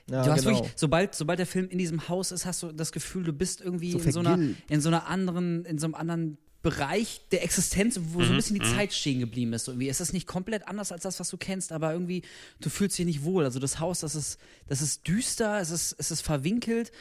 Ja, 0.10 0.24
du 0.24 0.32
hast 0.32 0.44
genau. 0.44 0.58
wirklich, 0.58 0.74
sobald, 0.76 1.16
sobald 1.16 1.40
der 1.40 1.46
Film 1.46 1.70
in 1.70 1.78
diesem 1.78 2.10
Haus 2.10 2.32
ist, 2.32 2.46
hast 2.46 2.64
du 2.64 2.72
das 2.72 2.92
Gefühl, 2.92 3.24
du 3.24 3.34
bist 3.34 3.62
irgendwie 3.62 3.92
So 3.92 4.00
in 4.00 4.12
so 4.12 4.20
einer, 4.20 4.40
in 4.70 4.82
so 4.82 4.90
einer 4.90 5.08
anderen, 5.08 5.66
in 5.66 5.78
so 5.80 5.88
einem 5.88 5.96
anderen 5.96 6.38
Bereich 6.70 7.22
der 7.32 7.44
Existenz, 7.44 8.00
wo 8.12 8.22
so 8.22 8.32
ein 8.32 8.36
bisschen 8.36 8.60
die 8.60 8.76
Zeit 8.76 8.92
stehen 8.92 9.20
geblieben 9.20 9.54
ist. 9.54 9.68
Irgendwie. 9.70 9.88
Es 9.88 10.02
ist 10.02 10.12
nicht 10.12 10.28
komplett 10.28 10.68
anders 10.68 10.92
als 10.92 11.04
das, 11.04 11.18
was 11.20 11.30
du 11.30 11.38
kennst, 11.38 11.72
aber 11.72 11.94
irgendwie, 11.94 12.24
du 12.60 12.70
fühlst 12.70 12.98
dich 12.98 13.06
nicht 13.06 13.24
wohl. 13.24 13.46
Also 13.46 13.60
das 13.60 13.80
Haus, 13.80 14.02
das 14.02 14.16
ist, 14.16 14.38
das 14.68 14.82
ist 14.82 15.08
düster, 15.08 15.62
es 15.62 15.72
ist, 15.72 15.96
es 15.98 16.12
ist 16.12 16.22
verwinkelt. 16.22 16.92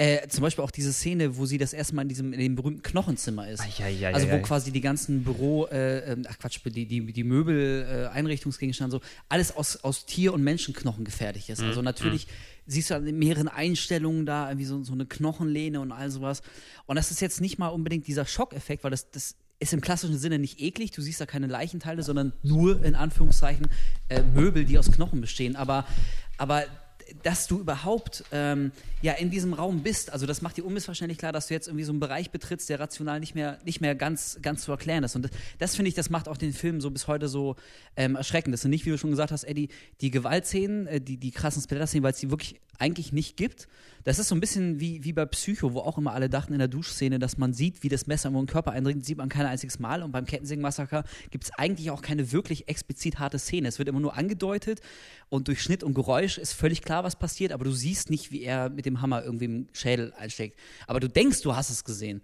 Äh, 0.00 0.28
zum 0.28 0.42
Beispiel 0.42 0.62
auch 0.62 0.70
diese 0.70 0.92
Szene, 0.92 1.36
wo 1.36 1.46
sie 1.46 1.58
das 1.58 1.72
erste 1.72 1.96
Mal 1.96 2.02
in 2.02 2.08
diesem, 2.08 2.32
in 2.32 2.38
dem 2.38 2.54
berühmten 2.54 2.82
Knochenzimmer 2.82 3.48
ist. 3.50 3.60
Eieieiei. 3.60 4.14
also 4.14 4.30
wo 4.30 4.38
quasi 4.38 4.70
die 4.70 4.80
ganzen 4.80 5.24
Büro, 5.24 5.66
äh, 5.66 6.12
ähm, 6.12 6.24
ach 6.28 6.38
Quatsch, 6.38 6.60
die, 6.64 6.86
die, 6.86 7.12
die 7.12 7.24
Möbel, 7.24 7.84
äh, 7.90 8.14
Einrichtungsgegenstände, 8.14 8.92
so, 8.92 9.00
alles 9.28 9.56
aus, 9.56 9.82
aus 9.82 10.06
Tier- 10.06 10.32
und 10.32 10.44
Menschenknochen 10.44 11.04
gefertigt 11.04 11.48
ist. 11.48 11.60
Also 11.60 11.82
natürlich 11.82 12.28
siehst 12.68 12.90
du 12.90 12.94
an 12.94 13.04
mehreren 13.18 13.48
Einstellungen 13.48 14.26
da, 14.26 14.48
irgendwie 14.48 14.66
so, 14.66 14.82
so 14.84 14.92
eine 14.92 15.06
Knochenlehne 15.06 15.80
und 15.80 15.90
all 15.90 16.10
sowas. 16.10 16.42
Und 16.86 16.96
das 16.96 17.10
ist 17.10 17.20
jetzt 17.20 17.40
nicht 17.40 17.58
mal 17.58 17.68
unbedingt 17.68 18.06
dieser 18.06 18.26
Schockeffekt, 18.26 18.84
weil 18.84 18.90
das, 18.90 19.10
das 19.10 19.34
ist 19.58 19.72
im 19.72 19.80
klassischen 19.80 20.18
Sinne 20.18 20.38
nicht 20.38 20.60
eklig, 20.60 20.92
du 20.92 21.02
siehst 21.02 21.20
da 21.20 21.26
keine 21.26 21.48
Leichenteile, 21.48 22.02
sondern 22.02 22.32
nur 22.42 22.84
in 22.84 22.94
Anführungszeichen 22.94 23.66
äh, 24.08 24.22
Möbel, 24.22 24.64
die 24.64 24.78
aus 24.78 24.92
Knochen 24.92 25.20
bestehen. 25.20 25.56
Aber, 25.56 25.84
aber 26.36 26.64
dass 27.22 27.46
du 27.46 27.60
überhaupt 27.60 28.24
ähm, 28.32 28.72
ja 29.02 29.12
in 29.12 29.30
diesem 29.30 29.52
Raum 29.54 29.82
bist, 29.82 30.12
also 30.12 30.26
das 30.26 30.42
macht 30.42 30.56
dir 30.56 30.64
unmissverständlich 30.64 31.18
klar, 31.18 31.32
dass 31.32 31.48
du 31.48 31.54
jetzt 31.54 31.68
irgendwie 31.68 31.84
so 31.84 31.92
einen 31.92 32.00
Bereich 32.00 32.30
betrittst, 32.30 32.68
der 32.68 32.80
rational 32.80 33.20
nicht 33.20 33.34
mehr, 33.34 33.58
nicht 33.64 33.80
mehr 33.80 33.94
ganz, 33.94 34.38
ganz 34.42 34.62
zu 34.62 34.72
erklären 34.72 35.04
ist. 35.04 35.16
Und 35.16 35.22
das, 35.22 35.30
das 35.58 35.76
finde 35.76 35.88
ich, 35.88 35.94
das 35.94 36.10
macht 36.10 36.28
auch 36.28 36.36
den 36.36 36.52
Film 36.52 36.80
so 36.80 36.90
bis 36.90 37.06
heute 37.06 37.28
so 37.28 37.56
ähm, 37.96 38.16
erschreckend. 38.16 38.52
Das 38.52 38.62
sind 38.62 38.70
nicht, 38.70 38.86
wie 38.86 38.90
du 38.90 38.98
schon 38.98 39.10
gesagt 39.10 39.32
hast, 39.32 39.44
Eddie, 39.44 39.68
die 40.00 40.10
Gewaltszenen, 40.10 40.86
äh, 40.86 41.00
die, 41.00 41.16
die 41.16 41.30
krassen 41.30 41.62
Splatter-Szenen, 41.62 42.02
weil 42.02 42.12
es 42.12 42.18
die 42.18 42.30
wirklich 42.30 42.60
eigentlich 42.78 43.12
nicht 43.12 43.36
gibt. 43.36 43.68
Das 44.04 44.18
ist 44.18 44.28
so 44.28 44.34
ein 44.34 44.40
bisschen 44.40 44.80
wie, 44.80 45.04
wie 45.04 45.12
bei 45.12 45.26
Psycho, 45.26 45.74
wo 45.74 45.80
auch 45.80 45.98
immer 45.98 46.14
alle 46.14 46.30
dachten 46.30 46.52
in 46.52 46.58
der 46.58 46.68
Duschszene, 46.68 47.18
dass 47.18 47.36
man 47.36 47.52
sieht, 47.52 47.82
wie 47.82 47.88
das 47.88 48.06
Messer 48.06 48.28
in 48.28 48.34
den 48.34 48.46
Körper 48.46 48.70
eindringt, 48.72 49.04
sieht 49.04 49.18
man 49.18 49.28
kein 49.28 49.44
einziges 49.44 49.78
Mal. 49.78 50.02
Und 50.02 50.12
beim 50.12 50.24
Kettensägen-Massaker 50.24 51.04
gibt 51.30 51.44
es 51.44 51.50
eigentlich 51.58 51.90
auch 51.90 52.00
keine 52.00 52.32
wirklich 52.32 52.68
explizit 52.68 53.18
harte 53.18 53.38
Szene. 53.38 53.68
Es 53.68 53.78
wird 53.78 53.88
immer 53.88 54.00
nur 54.00 54.16
angedeutet 54.16 54.80
und 55.28 55.48
durch 55.48 55.62
Schnitt 55.62 55.82
und 55.82 55.94
Geräusch 55.94 56.38
ist 56.38 56.52
völlig 56.52 56.82
klar, 56.82 57.04
was 57.04 57.16
passiert, 57.16 57.52
aber 57.52 57.64
du 57.64 57.72
siehst 57.72 58.08
nicht, 58.08 58.32
wie 58.32 58.42
er 58.42 58.70
mit 58.70 58.86
dem 58.86 59.02
Hammer 59.02 59.22
irgendwie 59.24 59.44
im 59.46 59.66
Schädel 59.72 60.12
einsteckt. 60.16 60.58
Aber 60.86 61.00
du 61.00 61.08
denkst, 61.08 61.42
du 61.42 61.54
hast 61.54 61.70
es 61.70 61.84
gesehen. 61.84 62.22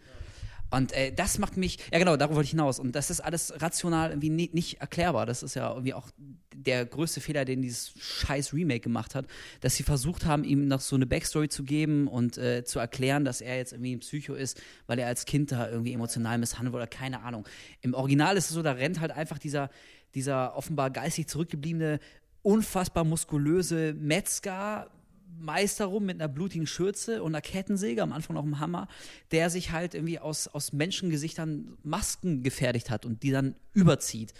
Und 0.76 0.92
äh, 0.92 1.12
das 1.12 1.38
macht 1.38 1.56
mich, 1.56 1.78
ja 1.92 1.98
genau, 1.98 2.16
darauf 2.16 2.36
wollte 2.36 2.46
ich 2.46 2.50
hinaus. 2.50 2.78
Und 2.78 2.94
das 2.94 3.10
ist 3.10 3.20
alles 3.20 3.52
rational 3.60 4.10
irgendwie 4.10 4.30
ni 4.30 4.50
nicht 4.52 4.80
erklärbar. 4.80 5.26
Das 5.26 5.42
ist 5.42 5.54
ja 5.54 5.70
irgendwie 5.70 5.94
auch 5.94 6.08
der 6.54 6.86
größte 6.86 7.20
Fehler, 7.20 7.44
den 7.44 7.62
dieses 7.62 7.92
scheiß 7.98 8.52
Remake 8.52 8.80
gemacht 8.80 9.14
hat, 9.14 9.26
dass 9.60 9.76
sie 9.76 9.82
versucht 9.82 10.24
haben, 10.24 10.44
ihm 10.44 10.66
noch 10.68 10.80
so 10.80 10.96
eine 10.96 11.06
Backstory 11.06 11.48
zu 11.48 11.64
geben 11.64 12.08
und 12.08 12.38
äh, 12.38 12.64
zu 12.64 12.78
erklären, 12.78 13.24
dass 13.24 13.40
er 13.40 13.56
jetzt 13.56 13.72
irgendwie 13.72 13.94
ein 13.94 14.00
Psycho 14.00 14.34
ist, 14.34 14.60
weil 14.86 14.98
er 14.98 15.06
als 15.06 15.24
Kind 15.24 15.52
da 15.52 15.68
irgendwie 15.68 15.92
emotional 15.92 16.38
misshandelt 16.38 16.72
wurde 16.72 16.86
keine 16.86 17.22
Ahnung. 17.22 17.46
Im 17.80 17.94
Original 17.94 18.36
ist 18.36 18.46
es 18.46 18.54
so, 18.54 18.62
da 18.62 18.72
rennt 18.72 19.00
halt 19.00 19.10
einfach 19.10 19.38
dieser, 19.38 19.70
dieser 20.14 20.56
offenbar 20.56 20.90
geistig 20.90 21.28
zurückgebliebene, 21.28 21.98
unfassbar 22.42 23.04
muskulöse 23.04 23.94
Metzger 23.94 24.90
Meister 25.38 25.86
rum 25.86 26.04
mit 26.06 26.20
einer 26.20 26.28
blutigen 26.28 26.66
Schürze 26.66 27.22
und 27.22 27.34
einer 27.34 27.42
Kettensäge, 27.42 28.02
am 28.02 28.12
Anfang 28.12 28.34
noch 28.34 28.42
einem 28.42 28.60
Hammer, 28.60 28.88
der 29.30 29.50
sich 29.50 29.72
halt 29.72 29.94
irgendwie 29.94 30.18
aus, 30.18 30.48
aus 30.48 30.72
Menschengesichtern 30.72 31.76
Masken 31.82 32.42
gefertigt 32.42 32.90
hat 32.90 33.06
und 33.06 33.22
die 33.22 33.30
dann 33.30 33.54
überzieht. 33.72 34.34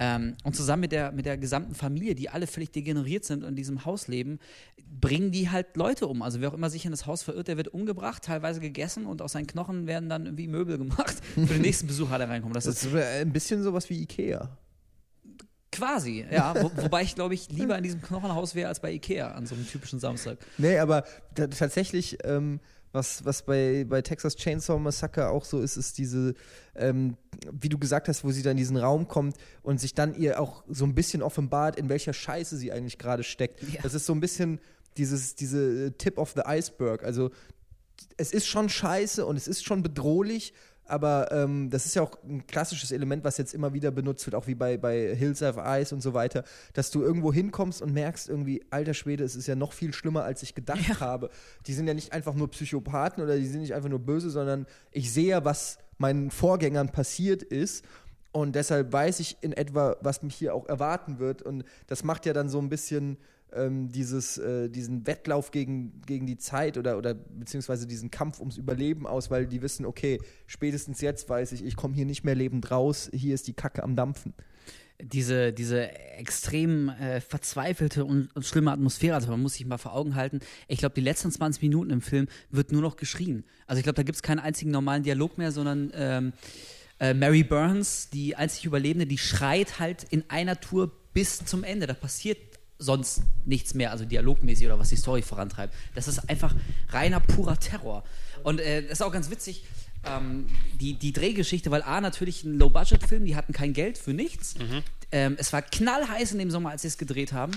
Ähm, 0.00 0.36
und 0.44 0.54
zusammen 0.54 0.82
mit 0.82 0.92
der, 0.92 1.10
mit 1.10 1.26
der 1.26 1.36
gesamten 1.36 1.74
Familie, 1.74 2.14
die 2.14 2.28
alle 2.30 2.46
völlig 2.46 2.70
degeneriert 2.70 3.24
sind 3.24 3.42
und 3.42 3.50
in 3.50 3.56
diesem 3.56 3.84
Haus 3.84 4.06
leben, 4.06 4.38
bringen 5.00 5.32
die 5.32 5.50
halt 5.50 5.76
Leute 5.76 6.06
um. 6.06 6.22
Also 6.22 6.40
wer 6.40 6.50
auch 6.50 6.54
immer 6.54 6.70
sich 6.70 6.84
in 6.84 6.92
das 6.92 7.06
Haus 7.06 7.22
verirrt, 7.24 7.48
der 7.48 7.56
wird 7.56 7.68
umgebracht, 7.68 8.22
teilweise 8.22 8.60
gegessen 8.60 9.06
und 9.06 9.22
aus 9.22 9.32
seinen 9.32 9.48
Knochen 9.48 9.88
werden 9.88 10.08
dann 10.08 10.26
irgendwie 10.26 10.46
Möbel 10.46 10.78
gemacht 10.78 11.16
für 11.34 11.46
den 11.46 11.62
nächsten 11.62 11.88
Besucher, 11.88 12.18
der 12.18 12.28
reinkommt. 12.28 12.54
Das 12.54 12.64
das 12.64 12.84
ist 12.84 12.92
ist 12.92 12.94
ein 12.94 13.32
bisschen 13.32 13.62
sowas 13.64 13.90
wie 13.90 14.00
Ikea. 14.02 14.56
Quasi, 15.72 16.26
ja. 16.30 16.54
Wo, 16.60 16.70
wobei 16.82 17.02
ich, 17.02 17.14
glaube 17.14 17.34
ich, 17.34 17.50
lieber 17.50 17.76
in 17.76 17.84
diesem 17.84 18.02
Knochenhaus 18.02 18.54
wäre 18.54 18.68
als 18.68 18.80
bei 18.80 18.92
Ikea 18.92 19.32
an 19.32 19.46
so 19.46 19.54
einem 19.54 19.66
typischen 19.66 20.00
Samstag. 20.00 20.38
Nee, 20.56 20.78
aber 20.78 21.04
tatsächlich, 21.34 22.18
ähm, 22.24 22.60
was, 22.92 23.24
was 23.24 23.42
bei, 23.42 23.84
bei 23.86 24.00
Texas 24.02 24.36
Chainsaw 24.36 24.78
Massacre 24.78 25.28
auch 25.28 25.44
so 25.44 25.60
ist, 25.60 25.76
ist 25.76 25.98
diese, 25.98 26.34
ähm, 26.74 27.16
wie 27.52 27.68
du 27.68 27.78
gesagt 27.78 28.08
hast, 28.08 28.24
wo 28.24 28.30
sie 28.30 28.42
dann 28.42 28.52
in 28.52 28.56
diesen 28.56 28.76
Raum 28.76 29.08
kommt 29.08 29.36
und 29.62 29.78
sich 29.78 29.94
dann 29.94 30.14
ihr 30.14 30.40
auch 30.40 30.64
so 30.68 30.84
ein 30.84 30.94
bisschen 30.94 31.22
offenbart, 31.22 31.76
in 31.76 31.88
welcher 31.88 32.12
Scheiße 32.12 32.56
sie 32.56 32.72
eigentlich 32.72 32.98
gerade 32.98 33.24
steckt. 33.24 33.62
Ja. 33.62 33.82
Das 33.82 33.94
ist 33.94 34.06
so 34.06 34.14
ein 34.14 34.20
bisschen 34.20 34.60
dieses, 34.96 35.34
diese 35.34 35.92
Tip 35.98 36.18
of 36.18 36.32
the 36.34 36.42
Iceberg. 36.46 37.04
Also 37.04 37.30
es 38.16 38.32
ist 38.32 38.46
schon 38.46 38.68
scheiße 38.68 39.24
und 39.26 39.36
es 39.36 39.48
ist 39.48 39.64
schon 39.64 39.82
bedrohlich, 39.82 40.54
aber 40.88 41.30
ähm, 41.32 41.70
das 41.70 41.86
ist 41.86 41.94
ja 41.94 42.02
auch 42.02 42.18
ein 42.24 42.46
klassisches 42.46 42.92
Element, 42.92 43.24
was 43.24 43.36
jetzt 43.36 43.54
immer 43.54 43.72
wieder 43.74 43.90
benutzt 43.90 44.26
wird, 44.26 44.34
auch 44.34 44.46
wie 44.46 44.54
bei, 44.54 44.76
bei 44.76 45.14
Hills 45.14 45.42
of 45.42 45.56
Ice 45.58 45.94
und 45.94 46.00
so 46.00 46.14
weiter, 46.14 46.44
dass 46.72 46.90
du 46.90 47.02
irgendwo 47.02 47.32
hinkommst 47.32 47.82
und 47.82 47.92
merkst 47.92 48.28
irgendwie, 48.28 48.64
alter 48.70 48.94
Schwede, 48.94 49.24
es 49.24 49.36
ist 49.36 49.46
ja 49.46 49.54
noch 49.54 49.72
viel 49.72 49.92
schlimmer, 49.92 50.24
als 50.24 50.42
ich 50.42 50.54
gedacht 50.54 51.00
habe. 51.00 51.30
Die 51.66 51.74
sind 51.74 51.86
ja 51.86 51.94
nicht 51.94 52.12
einfach 52.12 52.34
nur 52.34 52.50
Psychopathen 52.50 53.22
oder 53.22 53.36
die 53.36 53.46
sind 53.46 53.60
nicht 53.60 53.74
einfach 53.74 53.90
nur 53.90 54.00
böse, 54.00 54.30
sondern 54.30 54.66
ich 54.90 55.12
sehe 55.12 55.28
ja, 55.28 55.44
was 55.44 55.78
meinen 55.98 56.30
Vorgängern 56.30 56.90
passiert 56.90 57.42
ist. 57.42 57.84
Und 58.32 58.54
deshalb 58.54 58.92
weiß 58.92 59.20
ich 59.20 59.38
in 59.40 59.52
etwa, 59.52 59.96
was 60.00 60.22
mich 60.22 60.34
hier 60.34 60.54
auch 60.54 60.66
erwarten 60.68 61.18
wird. 61.18 61.42
Und 61.42 61.64
das 61.86 62.04
macht 62.04 62.26
ja 62.26 62.32
dann 62.32 62.48
so 62.48 62.58
ein 62.58 62.68
bisschen 62.68 63.18
ähm, 63.52 63.90
dieses, 63.90 64.38
äh, 64.38 64.68
diesen 64.68 65.06
Wettlauf 65.06 65.50
gegen, 65.50 66.00
gegen 66.06 66.26
die 66.26 66.36
Zeit 66.36 66.76
oder, 66.78 66.98
oder 66.98 67.14
beziehungsweise 67.14 67.86
diesen 67.86 68.10
Kampf 68.10 68.40
ums 68.40 68.56
Überleben 68.56 69.06
aus, 69.06 69.30
weil 69.30 69.46
die 69.46 69.62
wissen, 69.62 69.86
okay, 69.86 70.20
spätestens 70.46 71.00
jetzt 71.00 71.28
weiß 71.28 71.52
ich, 71.52 71.64
ich 71.64 71.76
komme 71.76 71.94
hier 71.94 72.06
nicht 72.06 72.24
mehr 72.24 72.34
lebend 72.34 72.70
raus, 72.70 73.10
hier 73.12 73.34
ist 73.34 73.46
die 73.48 73.54
Kacke 73.54 73.82
am 73.82 73.96
Dampfen. 73.96 74.34
diese, 75.00 75.52
diese 75.52 75.90
extrem 75.92 76.88
äh, 76.88 77.20
verzweifelte 77.20 78.04
und, 78.04 78.34
und 78.34 78.44
schlimme 78.44 78.72
Atmosphäre, 78.72 79.14
also 79.14 79.30
man 79.30 79.40
muss 79.40 79.54
sich 79.54 79.66
mal 79.66 79.78
vor 79.78 79.94
Augen 79.94 80.14
halten, 80.14 80.40
ich 80.66 80.78
glaube, 80.78 80.94
die 80.94 81.00
letzten 81.00 81.30
20 81.30 81.62
Minuten 81.62 81.90
im 81.90 82.00
Film 82.00 82.26
wird 82.50 82.72
nur 82.72 82.82
noch 82.82 82.96
geschrien. 82.96 83.44
Also 83.66 83.78
ich 83.78 83.84
glaube, 83.84 83.96
da 83.96 84.02
gibt 84.02 84.16
es 84.16 84.22
keinen 84.22 84.40
einzigen 84.40 84.70
normalen 84.70 85.02
Dialog 85.02 85.38
mehr, 85.38 85.52
sondern 85.52 85.92
ähm, 85.94 86.32
äh, 87.00 87.14
Mary 87.14 87.44
Burns, 87.44 88.10
die 88.10 88.34
einzig 88.36 88.64
Überlebende, 88.64 89.06
die 89.06 89.18
schreit 89.18 89.78
halt 89.78 90.04
in 90.10 90.24
einer 90.28 90.60
Tour 90.60 90.90
bis 91.12 91.44
zum 91.44 91.64
Ende. 91.64 91.86
Da 91.86 91.94
passiert 91.94 92.38
sonst 92.78 93.22
nichts 93.44 93.74
mehr, 93.74 93.90
also 93.90 94.04
dialogmäßig 94.04 94.66
oder 94.66 94.78
was 94.78 94.88
die 94.88 94.96
Story 94.96 95.22
vorantreibt. 95.22 95.74
Das 95.94 96.08
ist 96.08 96.28
einfach 96.28 96.54
reiner, 96.90 97.20
purer 97.20 97.58
Terror. 97.58 98.04
Und 98.44 98.60
äh, 98.60 98.82
das 98.82 98.92
ist 98.92 99.02
auch 99.02 99.12
ganz 99.12 99.30
witzig, 99.30 99.64
ähm, 100.04 100.46
die, 100.80 100.94
die 100.94 101.12
Drehgeschichte, 101.12 101.70
weil 101.70 101.82
A, 101.82 102.00
natürlich 102.00 102.44
ein 102.44 102.58
Low-Budget-Film, 102.58 103.24
die 103.24 103.36
hatten 103.36 103.52
kein 103.52 103.72
Geld 103.72 103.98
für 103.98 104.12
nichts. 104.12 104.54
Ähm, 105.10 105.36
es 105.38 105.52
war 105.52 105.62
knallheiß 105.62 106.32
in 106.32 106.38
dem 106.38 106.50
Sommer, 106.50 106.70
als 106.70 106.82
sie 106.82 106.88
es 106.88 106.98
gedreht 106.98 107.32
haben. 107.32 107.52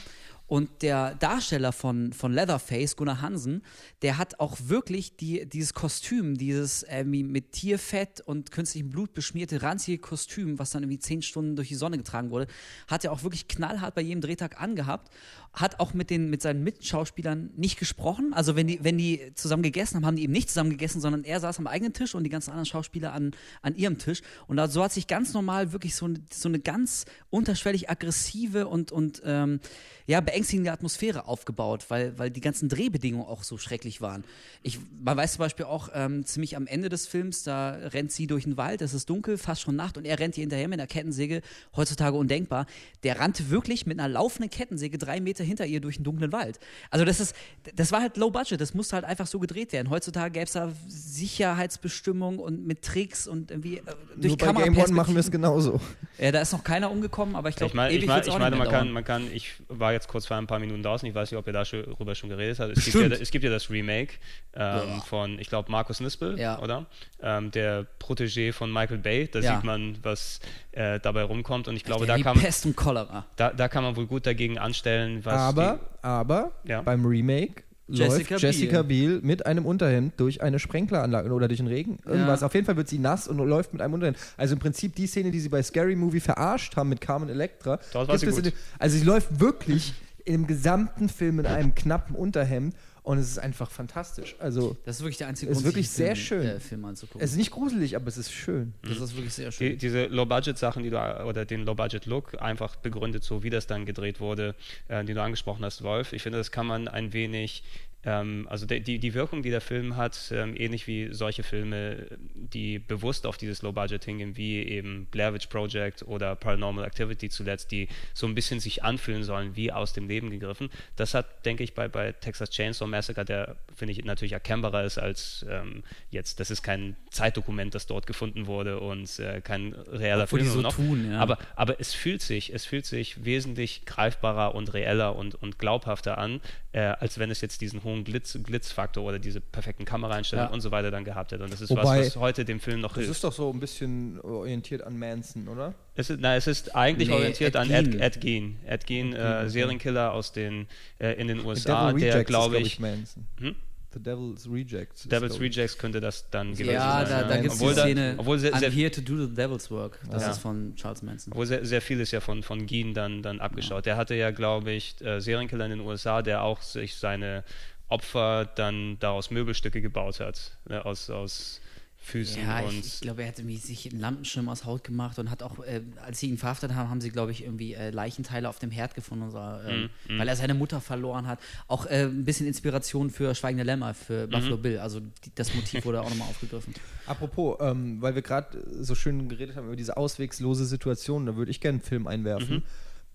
Und 0.52 0.82
der 0.82 1.15
Darsteller 1.15 1.72
von, 1.72 2.11
von 2.11 2.34
Leatherface, 2.34 2.98
Gunnar 2.98 3.22
Hansen, 3.22 3.64
der 4.02 4.18
hat 4.18 4.41
auch 4.41 4.57
wirklich 4.65 5.15
die, 5.15 5.48
dieses 5.48 5.73
Kostüm, 5.73 6.38
dieses 6.38 6.84
irgendwie 6.84 7.23
mit 7.23 7.53
Tierfett 7.53 8.19
und 8.19 8.52
künstlichem 8.52 8.90
Blut 8.90 9.14
beschmierte, 9.14 9.61
ranzige 9.61 9.99
Kostüm, 9.99 10.60
was 10.60 10.72
dann 10.72 10.84
irgendwie 10.84 10.99
zehn 10.99 11.22
Stunden 11.22 11.56
durch 11.56 11.69
die 11.69 11.76
Sonne 11.76 11.95
getragen 11.95 12.32
wurde, 12.32 12.48
hat 12.90 13.06
er 13.06 13.14
auch 13.14 13.23
wirklich 13.23 13.48
knallhart 13.48 13.95
bei 13.95 14.02
jedem 14.02 14.19
Drehtag 14.19 14.61
angehabt. 14.61 15.14
Hat 15.53 15.80
auch 15.80 15.94
mit, 15.94 16.10
den, 16.10 16.30
mit 16.30 16.41
seinen 16.41 16.64
Mitschauspielern 16.64 17.52
nicht 17.56 17.80
gesprochen. 17.80 18.34
Also 18.34 18.56
wenn 18.56 18.68
die, 18.68 18.84
wenn 18.84 18.98
die 18.98 19.34
zusammen 19.36 19.64
gegessen 19.64 19.95
haben, 19.98 20.06
haben 20.06 20.15
die 20.15 20.23
eben 20.23 20.34
nicht 20.34 20.49
zusammen 20.49 20.69
gegessen, 20.69 21.02
sondern 21.02 21.23
er 21.23 21.40
saß 21.40 21.60
am 21.60 21.68
eigenen 21.68 21.94
Tisch 21.94 22.15
und 22.15 22.23
die 22.23 22.30
ganzen 22.30 22.52
anderen 22.52 22.65
Schauspieler 22.68 23.14
an, 23.14 23.32
an 23.61 23.76
ihrem 23.76 23.98
Tisch. 23.98 24.22
Und 24.48 24.57
da, 24.57 24.68
so 24.68 24.84
hat 24.84 24.91
sich 24.91 25.07
ganz 25.07 25.34
normal 25.34 25.73
wirklich 25.73 25.95
so, 25.95 26.10
so 26.32 26.49
eine 26.49 26.60
ganz 26.60 27.06
unterschwellig 27.30 27.90
aggressive 27.90 28.68
und, 28.68 28.91
und 28.91 29.22
ähm, 29.26 29.60
ja, 30.07 30.22
beängstigende 30.22 30.52
beängstigende 30.52 30.72
Atmosphäre 30.72 31.28
aufgebaut, 31.28 31.86
weil, 31.90 32.18
weil 32.18 32.30
die 32.30 32.41
ganzen 32.41 32.69
Drehbedingungen 32.69 33.26
auch 33.26 33.44
so 33.44 33.57
schrecklich 33.57 34.02
waren. 34.02 34.23
Ich, 34.64 34.80
man 35.03 35.18
weiß 35.18 35.34
zum 35.34 35.40
Beispiel 35.40 35.65
auch 35.65 35.90
ähm, 35.94 36.26
ziemlich 36.26 36.56
am 36.56 36.68
Ende 36.68 36.90
des 36.90 37.07
Films, 37.07 37.44
da 37.44 37.72
rennt 37.72 38.11
sie 38.11 38.28
durch 38.28 38.44
den 38.44 38.57
Wald, 38.57 38.82
es 38.82 38.94
ist 38.94 39.10
dunkel, 39.10 39.38
fast 39.38 39.61
schon 39.61 39.76
Nacht 39.76 39.98
und 39.98 40.06
er 40.06 40.19
rennt 40.19 40.38
ihr 40.38 40.41
hinterher 40.41 40.68
mit 40.68 40.80
einer 40.80 40.88
Kettensäge, 40.88 41.41
heutzutage 41.76 42.18
undenkbar. 42.18 42.65
Der 43.03 43.19
rannte 43.19 43.49
wirklich 43.49 43.86
mit 43.86 43.99
einer 43.99 44.10
laufenden 44.10 44.49
Kettensäge 44.49 44.98
drei 44.98 45.19
Meter 45.19 45.40
hinter 45.43 45.65
ihr 45.65 45.81
durch 45.81 45.95
den 45.97 46.03
dunklen 46.03 46.31
Wald. 46.31 46.59
Also 46.89 47.05
das 47.05 47.19
ist, 47.19 47.35
das 47.76 47.91
war 47.91 48.01
halt 48.01 48.18
low 48.18 48.30
budget, 48.31 48.59
das 48.59 48.73
musste 48.73 48.95
halt 48.95 49.05
einfach 49.05 49.27
so 49.27 49.39
gedreht 49.39 49.73
werden. 49.73 49.89
Heutzutage 49.89 50.31
gäbe 50.31 50.45
es 50.45 50.53
da 50.53 50.72
Sicherheitsbestimmungen 50.88 52.39
und 52.39 52.65
mit 52.65 52.81
Tricks 52.84 53.27
und 53.27 53.51
irgendwie 53.51 53.77
äh, 53.77 53.81
durch 54.15 54.38
Nur 54.38 54.53
bei 54.53 54.63
Game 54.63 54.77
One 54.77 54.93
machen 54.93 55.15
wir 55.15 55.19
es 55.19 55.31
genauso. 55.31 55.80
Ja, 56.18 56.31
da 56.31 56.41
ist 56.41 56.51
noch 56.51 56.63
keiner 56.63 56.91
umgekommen, 56.91 57.35
aber 57.35 57.49
ich 57.49 57.55
glaube, 57.55 57.69
Ich 57.69 57.73
meine, 57.76 57.93
ewig 57.93 58.03
ich, 58.03 58.07
mein, 58.09 58.22
ich 58.27 58.38
meine 58.38 58.55
man, 58.55 58.69
kann, 58.69 58.91
man 58.91 59.03
kann, 59.03 59.31
ich 59.34 59.53
war 59.69 59.93
jetzt 59.93 60.07
kurz 60.07 60.26
vor 60.27 60.38
ein 60.38 60.47
paar 60.47 60.59
Minuten 60.59 60.84
draußen, 60.84 61.07
ich 61.07 61.15
weiß 61.15 61.31
nicht, 61.31 61.39
ob 61.39 61.47
ihr 61.47 61.53
darüber 61.53 62.15
schon 62.15 62.30
geredet 62.30 62.59
habt. 62.59 62.77
Es 62.77 62.85
gibt, 62.85 62.95
ja, 62.95 63.07
es 63.07 63.31
gibt 63.31 63.43
ja 63.43 63.49
das 63.49 63.69
Remake 63.69 64.13
ähm, 64.53 64.61
Ja. 64.61 65.01
von, 65.05 65.39
ich 65.39 65.47
glaube, 65.49 65.72
Markus 65.72 65.99
Nispel, 65.99 66.39
Ja. 66.39 66.59
oder? 66.59 66.85
Ähm, 67.22 67.51
der 67.51 67.88
Protégé 67.99 68.51
von 68.53 68.72
Michael 68.72 68.97
Bay. 68.99 69.27
Da 69.31 69.39
Ja. 69.39 69.55
sieht 69.55 69.63
man, 69.63 69.97
was 70.03 70.39
äh, 70.72 70.99
dabei 70.99 71.23
rumkommt. 71.23 71.68
Und 71.68 71.76
ich 71.76 71.84
glaube, 71.84 72.06
da 72.06 72.18
kann, 72.18 72.38
Pest 72.39 72.65
und 72.65 72.76
Cholera. 72.76 73.26
da, 73.35 73.52
da 73.52 73.68
kann 73.68 73.84
man 73.84 73.95
wohl 73.95 74.07
gut 74.07 74.26
dagegen 74.26 74.57
anstellen, 74.57 75.23
was 75.26 75.34
Aber, 75.34 75.80
aber 76.02 76.52
Ja. 76.64 76.81
beim 76.81 77.06
Remake 77.06 77.64
Jessica 77.88 78.35
läuft 78.35 78.43
Jessica 78.43 78.81
Biel 78.84 79.19
mit 79.22 79.45
einem 79.45 79.65
Unterhemd 79.65 80.14
durch 80.18 80.41
eine 80.41 80.60
Sprenkleranlage 80.60 81.30
oder 81.34 81.49
durch 81.49 81.57
den 81.57 81.68
Regen. 81.68 81.98
Irgendwas. 82.06 82.41
Auf 82.41 82.53
jeden 82.53 82.65
Fall 82.65 82.77
wird 82.77 82.88
sie 82.88 82.99
nass 82.99 83.27
und 83.27 83.38
läuft 83.38 83.73
mit 83.73 83.81
einem 83.81 83.95
Unterhemd. 83.95 84.18
Also 84.38 84.53
im 84.53 84.60
Prinzip 84.60 84.95
die 84.95 85.07
Szene, 85.07 85.30
die 85.30 85.41
sie 85.41 85.49
bei 85.49 85.61
Scary 85.61 85.98
Movie 85.98 86.22
verarscht 86.22 86.77
haben 86.77 86.88
mit 86.88 87.02
Carmen 87.02 87.27
Electra. 87.27 87.80
Dort 87.91 88.07
war 88.07 88.18
sie 88.18 88.27
gut. 88.27 88.45
dem- 88.45 88.53
also 88.80 88.98
sie 88.98 89.03
läuft 89.03 89.41
wirklich 89.41 89.93
im 90.23 90.48
gesamten 90.48 91.10
Film 91.10 91.39
in 91.41 91.48
einem 91.48 91.76
knappen 91.76 92.15
Unterhemd 92.15 92.76
und 93.03 93.18
es 93.18 93.28
ist 93.32 93.40
einfach 93.40 93.72
fantastisch. 93.72 94.36
Also 94.40 94.78
Das 94.86 94.98
ist 94.98 95.02
wirklich 95.02 95.18
der 95.18 95.28
einzige 95.28 95.52
Ist 95.52 95.57
Grund, 95.57 95.65
wirklich 95.65 95.90
sich 95.90 96.06
den 96.07 96.15
sehr 96.15 96.15
Film, 96.15 96.44
schön. 96.44 96.56
Äh, 96.57 96.60
Film 96.60 96.86
anzugucken. 96.86 97.22
es 97.22 97.32
ist 97.32 97.38
nicht 97.38 97.52
gruselig, 97.52 97.95
aber 97.95 98.07
es 98.07 98.18
ist 98.18 98.32
schön. 98.32 98.73
das 98.84 98.99
ist 98.99 99.15
wirklich 99.15 99.34
sehr 99.34 99.49
Die, 99.49 99.56
schön. 99.56 99.78
diese 99.80 100.06
Low-Budget-Sachen, 100.06 100.84
die 100.84 100.90
du, 100.91 101.26
oder 101.26 101.45
den 101.45 101.65
Low-Budget-Look 101.65 102.41
einfach 102.41 102.76
begründet, 102.76 103.23
so 103.23 103.41
wie 103.44 103.49
das 103.49 103.65
dann 103.68 103.86
gedreht 103.86 104.19
wurde, 104.19 104.56
äh, 104.88 105.03
die 105.03 105.14
du 105.15 105.22
angesprochen 105.23 105.65
hast, 105.65 105.82
Wolf. 105.84 106.14
Ich 106.14 106.22
finde, 106.22 106.38
das 106.38 106.52
kann 106.52 106.68
man 106.68 106.88
ein 106.88 107.11
wenig, 107.14 107.64
ähm, 108.03 108.48
also 108.49 108.65
de, 108.65 108.80
die, 108.80 108.99
die 108.99 109.14
Wirkung, 109.14 109.44
die 109.44 109.52
der 109.52 109.61
Film 109.61 109.95
hat, 109.95 110.32
ähm, 110.32 110.56
ähnlich 110.57 110.88
wie 110.88 111.14
solche 111.14 111.44
Filme, 111.44 112.07
die 112.34 112.80
bewusst 112.80 113.28
auf 113.28 113.38
dieses 113.38 113.61
Low-Budget 113.61 114.03
hingehen, 114.03 114.38
wie 114.38 114.64
eben 114.64 115.06
Blair 115.11 115.34
Witch 115.34 115.48
Project 115.48 116.03
oder 116.03 116.36
Paranormal 116.36 116.86
Activity 116.86 117.30
zuletzt, 117.30 117.72
die 117.72 117.88
so 118.14 118.26
ein 118.26 118.34
bisschen 118.34 118.60
sich 118.60 118.84
anfühlen 118.84 119.23
sollen, 119.23 119.56
wie 119.56 119.72
aus 119.72 119.94
dem 119.94 120.07
Leben 120.07 120.32
gegriffen. 120.32 120.69
Das 120.95 121.14
hat, 121.14 121.45
denke 121.45 121.64
ich, 121.64 121.76
bei, 121.76 121.88
bei 121.88 122.11
Texas 122.11 122.49
Chainsaw 122.49 122.88
Massacre, 122.88 123.23
der, 123.23 123.57
finde 123.76 123.91
ich, 123.91 124.03
natürlich 124.03 124.34
erkennbarer 124.34 124.84
ist 124.84 124.98
als 124.98 125.45
ähm, 125.48 125.84
jetzt, 126.10 126.40
das 126.40 126.49
ist 126.49 126.64
kein 126.64 126.95
Zeitdokument, 127.11 127.76
das 127.76 127.86
dort 127.86 128.07
gefunden 128.07 128.48
wurde 128.48 128.80
und 128.80 129.19
äh, 129.19 129.41
kein 129.41 129.73
reeller 129.73 130.23
Obwohl 130.23 130.40
Film. 130.40 130.49
die 130.49 130.56
so 130.56 130.61
noch. 130.61 130.76
tun, 130.76 131.11
ja. 131.11 131.19
aber, 131.19 131.38
aber 131.56 131.80
es 131.80 131.94
fühlt 131.94 132.22
sich, 132.22 132.53
es 132.53 132.65
fühlt 132.65 132.86
sich 132.86 133.26
wesentlich 133.26 133.86
greifbarer 133.86 134.56
und 134.56 134.73
reeller 134.73 135.15
und, 135.15 135.36
und 135.36 135.60
glaubhafter 135.60 136.18
an, 136.18 136.41
äh, 136.72 136.80
als 136.80 137.19
wenn 137.19 137.30
es 137.30 137.41
jetzt 137.41 137.61
diesen 137.61 137.84
hohen 137.84 137.90
Glitz, 138.03 138.38
Glitzfaktor 138.43 139.03
oder 139.03 139.19
diese 139.19 139.41
perfekten 139.41 139.85
Kameraeinstellungen 139.85 140.49
Ja. 140.49 140.53
und 140.53 140.61
so 140.61 140.72
weiter 140.72 140.91
dann 140.91 141.03
gehabt 141.03 141.31
hätte. 141.31 141.43
Und 141.43 141.51
das 141.53 141.61
ist 141.61 141.69
Wobei- 141.69 141.84
was, 141.99 142.07
was 142.07 142.15
heute 142.18 142.45
dem 142.45 142.59
Film 142.59 142.80
noch 142.81 142.89
Das 142.93 142.99
hilft. 142.99 143.11
ist 143.11 143.23
doch 143.23 143.34
so 143.34 143.51
ein 143.51 143.59
bisschen 143.59 144.19
orientiert 144.22 144.81
an 144.84 144.97
Manson, 144.97 145.47
oder? 145.47 145.73
Es 145.95 146.09
ist, 146.09 146.19
na, 146.22 146.35
es 146.35 146.47
ist 146.47 146.76
eigentlich 146.76 147.09
Nee, 147.09 147.15
orientiert 147.15 147.55
Ed 147.55 147.61
an 147.61 147.69
Gein. 147.69 147.99
Ed, 147.99 148.18
Ed 148.18 148.22
Gein. 148.22 148.57
Ed 148.65 148.88
Gein, 148.88 149.13
äh, 149.13 149.49
Serienkiller 149.49 150.13
aus 150.13 150.31
den, 150.31 150.68
äh, 150.99 151.13
in 151.19 151.27
den 151.27 151.45
USA, 151.45 151.91
der, 151.93 152.23
glaube 152.23 152.51
glaub 152.51 152.65
ich, 152.65 152.80
Manson. 152.80 153.26
Hm? 153.39 153.55
The 153.93 153.99
Devil's 154.01 154.47
Rejects. 154.49 155.03
Devil's 155.03 155.35
ich. 155.35 155.41
Rejects 155.41 155.77
könnte 155.77 155.99
das 155.99 156.30
dann 156.30 156.53
gewesen 156.53 156.76
ja, 156.76 157.05
sein. 157.05 157.23
da, 157.23 157.27
da 157.27 157.41
gibt 157.41 157.51
es 157.51 157.59
die 157.59 157.65
obwohl, 157.65 157.76
Szene, 157.77 158.13
da, 158.15 158.19
obwohl 158.22 158.39
sehr, 158.39 158.53
I'm 158.53 158.59
sehr, 158.59 158.69
here 158.72 158.89
to 158.89 159.01
do 159.01 159.18
the 159.27 159.35
devil's 159.35 159.69
work. 159.69 159.99
Das 160.09 160.23
Ja. 160.23 160.31
ist 160.31 160.38
von 160.38 160.73
Charles 160.77 161.01
Manson. 161.03 161.34
Obwohl 161.34 161.45
sehr, 161.45 161.65
sehr 161.65 161.81
viel 161.81 161.99
ist 161.99 162.11
ja 162.11 162.22
von, 162.22 162.41
von 162.41 162.68
Gein 162.68 162.93
dann, 162.93 163.22
dann 163.22 163.41
abgeschaut. 163.41 163.85
Der 163.85 163.97
hatte 163.97 164.15
ja, 164.15 164.31
glaube 164.31 164.72
ich, 164.72 164.95
äh, 165.01 165.19
Serienkiller 165.19 165.65
in 165.65 165.72
den 165.72 165.81
USA, 165.81 166.22
der 166.22 166.41
auch 166.41 166.61
sich 166.61 166.95
seine 166.95 167.43
Opfer 167.91 168.45
dann 168.45 168.97
daraus 168.99 169.31
Möbelstücke 169.31 169.81
gebaut 169.81 170.19
hat. 170.19 170.57
Ne, 170.68 170.84
aus, 170.85 171.09
aus 171.09 171.61
Füßen 172.03 172.41
Ja, 172.41 172.61
und. 172.61 172.69
ich, 172.80 172.85
ich 172.95 173.01
glaube, 173.01 173.22
er 173.22 173.27
hat 173.27 173.38
irgendwie 173.38 173.57
sich 173.57 173.88
einen 173.91 173.99
Lampenschirm 173.99 174.49
aus 174.49 174.65
Haut 174.65 174.84
gemacht 174.84 175.19
und 175.19 175.30
hat 175.30 175.43
auch, 175.43 175.59
äh, 175.63 175.81
als 176.03 176.19
sie 176.19 176.30
ihn 176.30 176.39
verhaftet 176.39 176.73
haben, 176.73 176.89
haben 176.89 176.99
sie, 177.01 177.11
glaube 177.11 177.31
ich, 177.31 177.43
irgendwie 177.43 177.76
äh, 177.76 177.91
Leichenteile 177.91 178.49
auf 178.49 178.57
dem 178.57 178.72
Herd 178.72 178.95
gefunden, 178.95 179.26
und 179.26 179.31
so, 179.31 179.38
ähm, 179.38 179.89
Mhm, 180.09 180.18
weil 180.18 180.27
er 180.27 180.35
seine 180.35 180.55
Mutter 180.55 180.81
verloren 180.81 181.27
hat. 181.27 181.38
Auch 181.68 181.85
äh, 181.85 182.05
ein 182.05 182.26
bisschen 182.26 182.47
Inspiration 182.47 183.11
für 183.11 183.35
Schweigende 183.35 183.63
Lämmer, 183.63 183.93
für 183.93 184.26
Mhm. 184.26 184.31
Buffalo 184.31 184.57
Bill. 184.57 184.80
Also 184.80 184.99
die, 184.99 185.31
das 185.35 185.53
Motiv 185.53 185.85
wurde 185.85 186.01
auch 186.01 186.09
nochmal 186.09 186.27
aufgegriffen. 186.30 186.73
Apropos, 187.05 187.57
ähm, 187.61 188.01
weil 188.01 188.15
wir 188.15 188.23
gerade 188.23 188.63
so 188.80 188.95
schön 188.95 189.30
geredet 189.30 189.55
haben 189.55 189.68
über 189.68 189.76
diese 189.76 189.95
auswegslose 189.95 190.65
Situation, 190.65 191.27
da 191.27 191.35
würde 191.35 191.51
ich 191.51 191.59
gerne 191.61 191.76
einen 191.77 191.85
Film 191.85 192.07
einwerfen, 192.07 192.55
Mhm. 192.55 192.63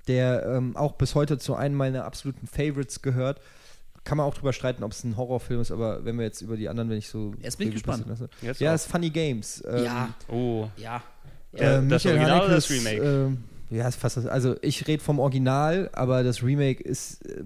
der 0.06 0.46
ähm, 0.46 0.76
auch 0.76 0.92
bis 0.92 1.16
heute 1.16 1.38
zu 1.38 1.56
einem 1.56 1.74
meiner 1.74 2.04
absoluten 2.04 2.46
Favorites 2.46 3.02
gehört. 3.02 3.40
Kann 4.06 4.16
man 4.18 4.26
auch 4.26 4.34
drüber 4.34 4.52
streiten, 4.54 4.82
ob 4.84 4.92
es 4.92 5.04
ein 5.04 5.16
Horrorfilm 5.18 5.60
ist, 5.60 5.70
aber 5.72 6.04
wenn 6.04 6.16
wir 6.16 6.24
jetzt 6.24 6.40
über 6.40 6.56
die 6.56 6.68
anderen, 6.68 6.88
wenn 6.88 6.96
ich 6.98 7.08
so. 7.08 7.34
Jetzt 7.42 7.58
bin 7.58 7.68
ich 7.68 7.74
gespannt. 7.74 8.06
Jetzt 8.40 8.60
Ja, 8.60 8.70
auch. 8.70 8.74
ist 8.76 8.86
Funny 8.86 9.10
Games. 9.10 9.62
Ähm, 9.68 9.84
ja, 9.84 10.08
Oh, 10.28 10.68
ja. 10.78 11.02
Ja, 11.52 11.78
ähm, 11.78 11.88
das 11.88 12.04
Michael 12.04 12.20
Original 12.20 12.44
oder 12.46 12.54
das 12.54 12.70
Remake? 12.70 13.02
ähm, 13.02 13.38
ja, 13.68 13.88
ist 13.88 13.96
fast 13.96 14.16
das, 14.16 14.26
also 14.26 14.54
ich 14.62 14.86
rede 14.86 15.02
vom 15.02 15.18
Original, 15.18 15.90
aber 15.92 16.22
das 16.22 16.40
Remake 16.44 16.80
ist 16.84 17.26
äh, 17.26 17.42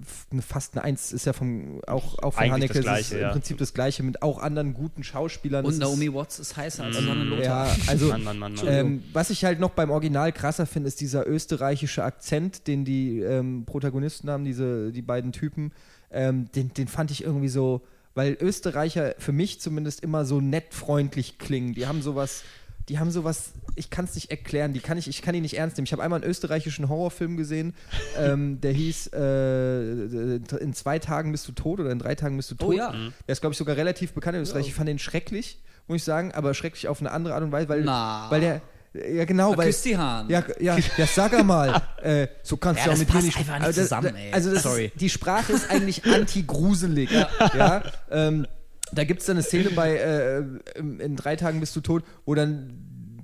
fast 0.47 0.75
eine 0.75 0.83
Eins, 0.83 1.11
ist 1.13 1.25
ja 1.25 1.33
vom, 1.33 1.81
auch, 1.87 2.19
auch 2.19 2.33
von 2.35 2.43
Eigentlich 2.43 2.67
das 2.71 2.77
Haneke, 2.77 2.79
ist 2.79 2.83
Gleiche, 2.83 3.15
im 3.15 3.21
ja. 3.21 3.31
Prinzip 3.31 3.57
das 3.57 3.73
Gleiche 3.73 4.03
mit 4.03 4.21
auch 4.21 4.37
anderen 4.39 4.75
guten 4.75 5.03
Schauspielern. 5.03 5.65
Und 5.65 5.79
Naomi 5.79 6.13
Watts 6.13 6.37
ist 6.37 6.55
heißer 6.57 6.83
als 6.83 7.01
Mm. 7.01 7.05
Sonne 7.05 7.23
Lothar. 7.23 7.65
Ja, 7.67 7.75
also 7.87 8.09
Mann, 8.09 8.23
Mann, 8.23 8.37
Mann, 8.37 8.53
Mann. 8.53 8.67
ähm, 8.67 9.03
was 9.13 9.31
ich 9.31 9.43
halt 9.45 9.59
noch 9.59 9.71
beim 9.71 9.89
Original 9.89 10.31
krasser 10.31 10.67
finde, 10.67 10.89
ist 10.89 11.01
dieser 11.01 11.25
österreichische 11.27 12.03
Akzent, 12.03 12.67
den 12.67 12.85
die 12.85 13.21
ähm, 13.21 13.63
Protagonisten 13.65 14.29
haben, 14.29 14.43
diese, 14.45 14.91
die 14.91 15.01
beiden 15.01 15.31
Typen. 15.31 15.71
Ähm, 16.11 16.51
den, 16.51 16.73
den 16.73 16.87
fand 16.87 17.11
ich 17.11 17.23
irgendwie 17.23 17.49
so, 17.49 17.81
weil 18.13 18.37
Österreicher 18.39 19.15
für 19.17 19.31
mich 19.31 19.61
zumindest 19.61 20.01
immer 20.01 20.25
so 20.25 20.41
nett 20.41 20.73
freundlich 20.73 21.37
klingen. 21.37 21.73
Die 21.73 21.87
haben 21.87 22.01
sowas, 22.01 22.43
die 22.89 22.99
haben 22.99 23.11
sowas, 23.11 23.53
ich 23.75 23.89
kann 23.89 24.05
es 24.05 24.15
nicht 24.15 24.31
erklären, 24.31 24.73
die 24.73 24.79
kann 24.79 24.97
ich, 24.97 25.07
ich 25.07 25.21
kann 25.21 25.33
die 25.33 25.41
nicht 25.41 25.57
ernst 25.57 25.77
nehmen. 25.77 25.85
Ich 25.85 25.93
habe 25.93 26.03
einmal 26.03 26.21
einen 26.21 26.29
österreichischen 26.29 26.89
Horrorfilm 26.89 27.37
gesehen, 27.37 27.73
ähm, 28.17 28.59
der 28.59 28.73
hieß 28.73 29.11
äh, 29.13 30.35
In 30.59 30.73
zwei 30.73 30.99
Tagen 30.99 31.31
bist 31.31 31.47
du 31.47 31.53
tot 31.53 31.79
oder 31.79 31.91
in 31.91 31.99
drei 31.99 32.15
Tagen 32.15 32.35
bist 32.35 32.51
du 32.51 32.55
tot. 32.55 32.69
Oh 32.69 32.71
ja. 32.73 32.91
Mhm. 32.91 33.13
Der 33.27 33.33
ist, 33.33 33.41
glaube 33.41 33.53
ich, 33.53 33.57
sogar 33.57 33.77
relativ 33.77 34.13
bekannt 34.13 34.35
in 34.35 34.41
Österreich. 34.41 34.67
Ich 34.67 34.73
fand 34.73 34.89
den 34.89 34.99
schrecklich, 34.99 35.59
muss 35.87 35.97
ich 35.97 36.03
sagen, 36.03 36.33
aber 36.33 36.53
schrecklich 36.53 36.87
auf 36.87 36.99
eine 36.99 37.11
andere 37.11 37.35
Art 37.35 37.43
und 37.43 37.51
Weise, 37.51 37.69
weil, 37.69 37.83
Na. 37.83 38.29
weil 38.29 38.41
der, 38.41 38.61
ja 38.93 39.25
genau, 39.25 39.55
weil, 39.57 39.67
Küss 39.67 39.81
die 39.83 39.97
Hahn. 39.97 40.29
ja, 40.29 40.43
ja, 40.59 40.77
ja, 40.97 41.05
sag 41.05 41.33
einmal, 41.33 41.81
äh, 42.01 42.27
so 42.43 42.57
kannst 42.57 42.79
Ja, 42.81 42.87
du 42.87 42.91
auch 42.93 42.97
mit 42.97 43.13
mir 43.13 43.21
nicht. 43.21 43.37
einfach 43.37 43.57
nicht 43.59 43.65
Also 43.67 43.81
zusammen, 43.81 44.15
ey. 44.15 44.33
Also 44.33 44.53
das 44.53 44.63
Sorry. 44.63 44.85
Ist, 44.87 44.99
die 45.01 45.09
Sprache 45.09 45.53
ist 45.53 45.69
eigentlich 45.69 46.03
anti-gruselig. 46.13 47.09
ja. 47.11 47.83
ähm, 48.11 48.45
da 48.93 49.03
gibt 49.05 49.21
es 49.21 49.27
dann 49.27 49.37
eine 49.37 49.43
Szene 49.43 49.69
bei 49.71 49.95
äh, 49.95 50.43
in, 50.75 50.99
in 50.99 51.15
drei 51.15 51.37
Tagen 51.37 51.61
bist 51.61 51.73
du 51.75 51.79
tot, 51.81 52.03
wo 52.25 52.35
dann 52.35 52.73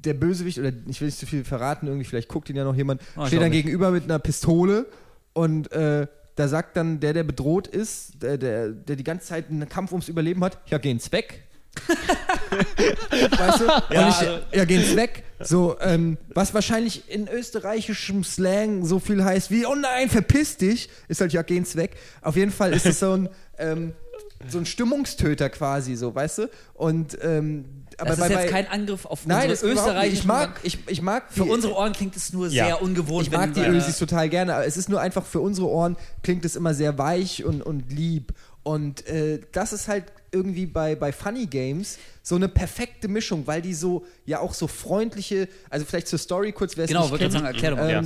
der 0.05 0.13
Bösewicht, 0.13 0.57
oder 0.59 0.71
ich 0.87 1.01
will 1.01 1.07
nicht 1.07 1.19
zu 1.19 1.25
viel 1.25 1.43
verraten, 1.43 1.87
irgendwie, 1.87 2.05
vielleicht 2.05 2.29
guckt 2.29 2.49
ihn 2.49 2.55
ja 2.55 2.63
noch 2.63 2.75
jemand, 2.75 3.01
Oh, 3.17 3.25
steht 3.25 3.41
dann 3.41 3.49
nicht. 3.49 3.63
gegenüber 3.63 3.91
mit 3.91 4.05
einer 4.05 4.19
Pistole 4.19 4.85
und 5.33 5.69
äh, 5.73 6.07
da 6.35 6.47
sagt 6.47 6.77
dann 6.77 7.01
der, 7.01 7.11
der 7.13 7.23
bedroht 7.23 7.67
ist, 7.67 8.21
der, 8.21 8.37
der, 8.37 8.69
der 8.69 8.95
die 8.95 9.03
ganze 9.03 9.25
Zeit 9.27 9.49
einen 9.49 9.67
Kampf 9.67 9.91
ums 9.91 10.07
Überleben 10.07 10.41
hat, 10.45 10.59
ja, 10.67 10.77
geh 10.77 10.91
ins 10.91 11.11
Weg. 11.11 11.43
weißt 13.37 13.59
du? 13.61 13.65
Ja, 13.93 14.09
ich, 14.09 14.15
also- 14.15 14.39
ja, 14.53 14.65
gehen's 14.65 14.95
weg. 14.95 15.23
So, 15.39 15.77
ähm, 15.81 16.17
was 16.33 16.53
wahrscheinlich 16.53 17.09
in 17.09 17.27
österreichischem 17.27 18.23
Slang 18.23 18.85
so 18.85 18.99
viel 18.99 19.23
heißt 19.23 19.51
wie, 19.51 19.65
oh 19.65 19.75
nein, 19.75 20.09
verpiss 20.09 20.57
dich, 20.57 20.89
ist 21.07 21.21
halt, 21.21 21.33
ja, 21.33 21.43
gehen's 21.43 21.75
weg. 21.75 21.95
Auf 22.21 22.35
jeden 22.35 22.51
Fall 22.51 22.73
ist 22.73 22.85
es 22.85 22.99
so 22.99 23.11
ein, 23.13 23.29
ähm, 23.59 23.93
so 24.49 24.57
ein 24.57 24.65
Stimmungstöter 24.65 25.49
quasi, 25.49 25.95
so, 25.95 26.13
weißt 26.13 26.39
du? 26.39 26.49
Und, 26.73 27.17
ähm, 27.21 27.65
aber 27.97 28.11
das 28.11 28.19
bei, 28.19 28.25
ist 28.25 28.31
jetzt 28.31 28.41
bei, 28.45 28.49
kein 28.49 28.67
Angriff 28.67 29.05
auf 29.05 29.25
Nein, 29.25 29.49
das 29.49 29.63
unsere 29.63 29.79
österreichischen... 29.87 30.19
Ich 30.21 30.25
mag, 30.25 30.59
ich, 30.63 30.77
ich 30.87 31.01
mag 31.01 31.31
Für 31.31 31.43
die- 31.43 31.49
unsere 31.49 31.73
Ohren 31.73 31.93
klingt 31.93 32.15
es 32.15 32.31
nur 32.33 32.47
Ja. 32.47 32.65
sehr 32.65 32.81
ungewohnt. 32.81 33.25
ich 33.27 33.31
mag 33.33 33.53
die 33.53 33.61
Ösis 33.61 33.97
total 33.97 34.29
gerne, 34.29 34.53
aber 34.55 34.65
es 34.65 34.77
ist 34.77 34.89
nur 34.89 35.01
einfach 35.01 35.25
für 35.25 35.39
unsere 35.39 35.67
Ohren 35.67 35.97
klingt 36.23 36.45
es 36.45 36.55
immer 36.55 36.73
sehr 36.73 36.97
weich 36.97 37.43
und, 37.43 37.61
und 37.63 37.91
lieb. 37.91 38.33
Und 38.63 39.07
äh, 39.07 39.39
das 39.51 39.73
ist 39.73 39.87
halt 39.87 40.05
irgendwie 40.31 40.65
bei, 40.65 40.95
bei 40.95 41.11
Funny 41.11 41.45
Games 41.45 41.97
so 42.21 42.35
eine 42.35 42.47
perfekte 42.49 43.07
Mischung, 43.07 43.47
weil 43.47 43.61
die 43.61 43.73
so, 43.73 44.05
ja 44.25 44.39
auch 44.39 44.53
so 44.53 44.67
freundliche, 44.67 45.47
also 45.69 45.85
vielleicht 45.85 46.07
zur 46.07 46.19
Story 46.19 46.51
kurz, 46.51 46.75
wer 46.77 46.83
es 46.85 46.89
Genau, 46.89 47.03
nicht 47.03 47.11
kennt. 47.19 47.33
sagen, 47.33 47.45
erklär 47.45 47.71
doch 47.71 47.77
mal 47.77 47.89
Ja. 47.91 48.01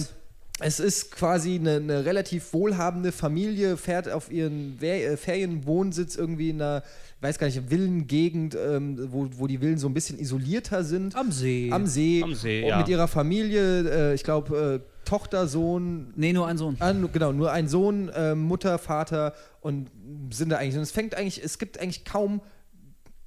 Es 0.62 0.80
ist 0.80 1.12
quasi 1.12 1.56
eine, 1.56 1.78
eine, 1.78 2.06
relativ 2.06 2.54
wohlhabende 2.54 3.12
Familie, 3.12 3.78
fährt 3.78 4.10
auf 4.10 4.32
ihren 4.32 4.82
äh, 4.82 5.18
Ferienwohnsitz 5.18 6.16
irgendwie 6.16 6.50
in 6.50 6.62
einer, 6.62 6.84
ich 7.18 7.24
weiß 7.24 7.40
gar 7.40 7.48
nicht, 7.48 7.62
Villengegend, 7.70 8.56
ähm, 8.56 9.08
wo, 9.12 9.28
wo 9.38 9.48
die 9.48 9.58
Villen 9.60 9.78
so 9.78 9.88
ein 9.88 9.94
bisschen 9.94 10.20
isolierter 10.20 10.84
sind. 10.84 11.16
Am 11.16 11.32
See. 11.32 11.70
Am 11.72 11.88
See. 11.88 12.22
Am 12.24 12.36
See, 12.36 12.64
und 12.64 12.70
ja. 12.70 12.78
mit 12.78 12.88
ihrer 12.90 13.08
Familie, 13.08 14.12
äh, 14.12 14.14
ich 14.14 14.24
glaube, 14.24 14.82
äh, 14.84 14.92
Tochter, 15.06 15.48
Sohn. 15.48 16.14
Nee, 16.16 16.34
nur 16.34 16.48
ein 16.48 16.58
Sohn. 16.58 16.78
Ah, 16.80 16.94
genau, 16.94 17.32
nur 17.32 17.52
ein 17.52 17.68
Sohn, 17.68 18.10
äh, 18.10 18.36
Mutter, 18.36 18.78
Vater 18.78 19.34
und 19.62 19.90
sind 20.32 20.50
da 20.50 20.58
eigentlich. 20.58 20.76
Und 20.76 20.84
es 20.84 20.92
fängt 20.92 21.16
eigentlich, 21.16 21.44
es 21.44 21.58
gibt 21.58 21.80
eigentlich 21.80 22.06
kaum 22.06 22.42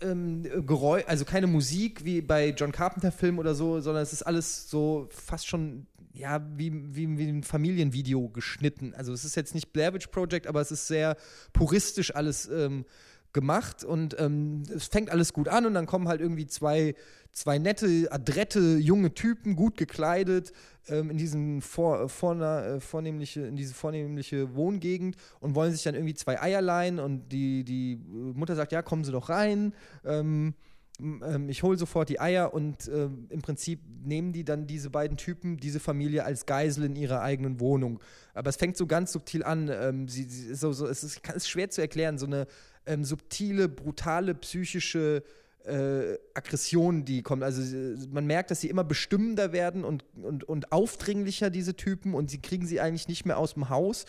ähm, 0.00 0.42
Geräusch, 0.66 1.04
also 1.06 1.24
keine 1.24 1.46
Musik 1.46 2.04
wie 2.04 2.20
bei 2.20 2.50
John 2.50 2.72
Carpenter-Filmen 2.72 3.38
oder 3.38 3.54
so, 3.54 3.80
sondern 3.80 4.02
es 4.02 4.12
ist 4.12 4.22
alles 4.22 4.70
so 4.70 5.08
fast 5.10 5.46
schon 5.46 5.86
ja, 6.14 6.40
wie, 6.56 6.72
wie, 6.94 7.18
wie 7.18 7.28
ein 7.28 7.42
Familienvideo 7.42 8.28
geschnitten. 8.28 8.94
Also 8.94 9.12
es 9.12 9.24
ist 9.24 9.34
jetzt 9.34 9.54
nicht 9.54 9.72
Blair 9.72 9.92
Witch 9.92 10.06
Project, 10.06 10.46
aber 10.46 10.60
es 10.60 10.70
ist 10.70 10.86
sehr 10.86 11.16
puristisch 11.52 12.14
alles 12.14 12.48
ähm, 12.48 12.84
gemacht 13.32 13.82
und 13.82 14.16
ähm, 14.20 14.62
es 14.74 14.86
fängt 14.86 15.10
alles 15.10 15.32
gut 15.32 15.48
an 15.48 15.66
und 15.66 15.74
dann 15.74 15.86
kommen 15.86 16.06
halt 16.06 16.20
irgendwie 16.20 16.46
zwei, 16.46 16.94
zwei 17.32 17.58
nette, 17.58 18.06
adrette, 18.10 18.76
junge 18.78 19.12
Typen, 19.12 19.56
gut 19.56 19.76
gekleidet, 19.76 20.52
ähm, 20.86 21.10
in 21.10 21.18
diesen 21.18 21.60
vor, 21.60 22.08
vorna, 22.08 22.64
äh, 22.64 22.80
vornehmliche, 22.80 23.40
in 23.40 23.56
diese 23.56 23.74
vornehmliche 23.74 24.54
Wohngegend 24.54 25.16
und 25.40 25.56
wollen 25.56 25.72
sich 25.72 25.82
dann 25.82 25.96
irgendwie 25.96 26.14
zwei 26.14 26.40
Eier 26.40 26.62
leihen 26.62 27.00
und 27.00 27.28
die, 27.30 27.64
die 27.64 28.00
Mutter 28.34 28.54
sagt, 28.54 28.70
ja, 28.70 28.82
kommen 28.82 29.02
Sie 29.02 29.12
doch 29.12 29.28
rein. 29.28 29.74
Ähm, 30.04 30.54
ähm, 31.00 31.48
ich 31.48 31.62
hole 31.62 31.76
sofort 31.76 32.08
die 32.08 32.20
Eier 32.20 32.54
und 32.54 32.88
äh, 32.88 33.08
im 33.28 33.42
Prinzip 33.42 33.80
nehmen 34.04 34.32
die 34.32 34.44
dann 34.44 34.66
diese 34.66 34.90
beiden 34.90 35.16
Typen, 35.16 35.56
diese 35.56 35.80
Familie 35.80 36.24
als 36.24 36.46
Geisel 36.46 36.84
in 36.84 36.96
ihrer 36.96 37.20
eigenen 37.20 37.60
Wohnung. 37.60 38.00
Aber 38.32 38.50
es 38.50 38.56
fängt 38.56 38.76
so 38.76 38.86
ganz 38.86 39.12
subtil 39.12 39.42
an. 39.42 39.68
Ähm, 39.68 40.08
sie, 40.08 40.24
sie, 40.24 40.54
so, 40.54 40.72
so, 40.72 40.86
es, 40.86 41.02
ist, 41.02 41.20
ist 41.34 41.48
schwer 41.48 41.70
zu 41.70 41.80
erklären, 41.80 42.18
so 42.18 42.26
eine 42.26 42.46
ähm, 42.86 43.04
subtile, 43.04 43.68
brutale, 43.68 44.34
psychische 44.34 45.24
äh, 45.64 46.18
Aggression, 46.34 47.04
die 47.04 47.22
kommt. 47.22 47.42
Also 47.42 47.62
man 48.10 48.26
merkt, 48.26 48.50
dass 48.50 48.60
sie 48.60 48.68
immer 48.68 48.84
bestimmender 48.84 49.52
werden 49.52 49.84
und, 49.84 50.04
und, 50.22 50.44
und 50.44 50.72
aufdringlicher, 50.72 51.50
diese 51.50 51.74
Typen, 51.74 52.14
und 52.14 52.30
sie 52.30 52.40
kriegen 52.40 52.66
sie 52.66 52.80
eigentlich 52.80 53.08
nicht 53.08 53.24
mehr 53.24 53.38
aus 53.38 53.54
dem 53.54 53.68
Haus. 53.68 54.04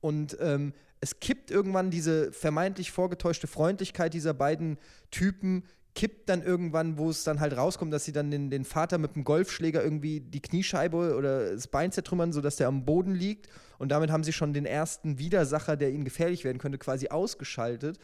Und 0.00 0.38
ähm, 0.40 0.72
es 1.00 1.18
kippt 1.20 1.50
irgendwann 1.50 1.90
diese 1.90 2.32
vermeintlich 2.32 2.92
vorgetäuschte 2.92 3.46
Freundlichkeit 3.46 4.14
dieser 4.14 4.34
beiden 4.34 4.78
Typen 5.10 5.64
kippt 5.94 6.28
dann 6.28 6.42
irgendwann, 6.42 6.98
wo 6.98 7.10
es 7.10 7.24
dann 7.24 7.40
halt 7.40 7.56
rauskommt, 7.56 7.92
dass 7.92 8.04
sie 8.04 8.12
dann 8.12 8.30
den, 8.30 8.50
den 8.50 8.64
Vater 8.64 8.98
mit 8.98 9.16
dem 9.16 9.24
Golfschläger 9.24 9.82
irgendwie 9.82 10.20
die 10.20 10.40
Kniescheibe 10.40 11.16
oder 11.16 11.52
das 11.52 11.66
Bein 11.66 11.92
zertrümmern, 11.92 12.32
sodass 12.32 12.56
der 12.56 12.68
am 12.68 12.84
Boden 12.84 13.14
liegt. 13.14 13.48
Und 13.78 13.90
damit 13.90 14.10
haben 14.10 14.24
sie 14.24 14.32
schon 14.32 14.52
den 14.52 14.66
ersten 14.66 15.18
Widersacher, 15.18 15.76
der 15.76 15.90
ihnen 15.90 16.04
gefährlich 16.04 16.44
werden 16.44 16.58
könnte, 16.58 16.78
quasi 16.78 17.08
ausgeschaltet. 17.08 17.98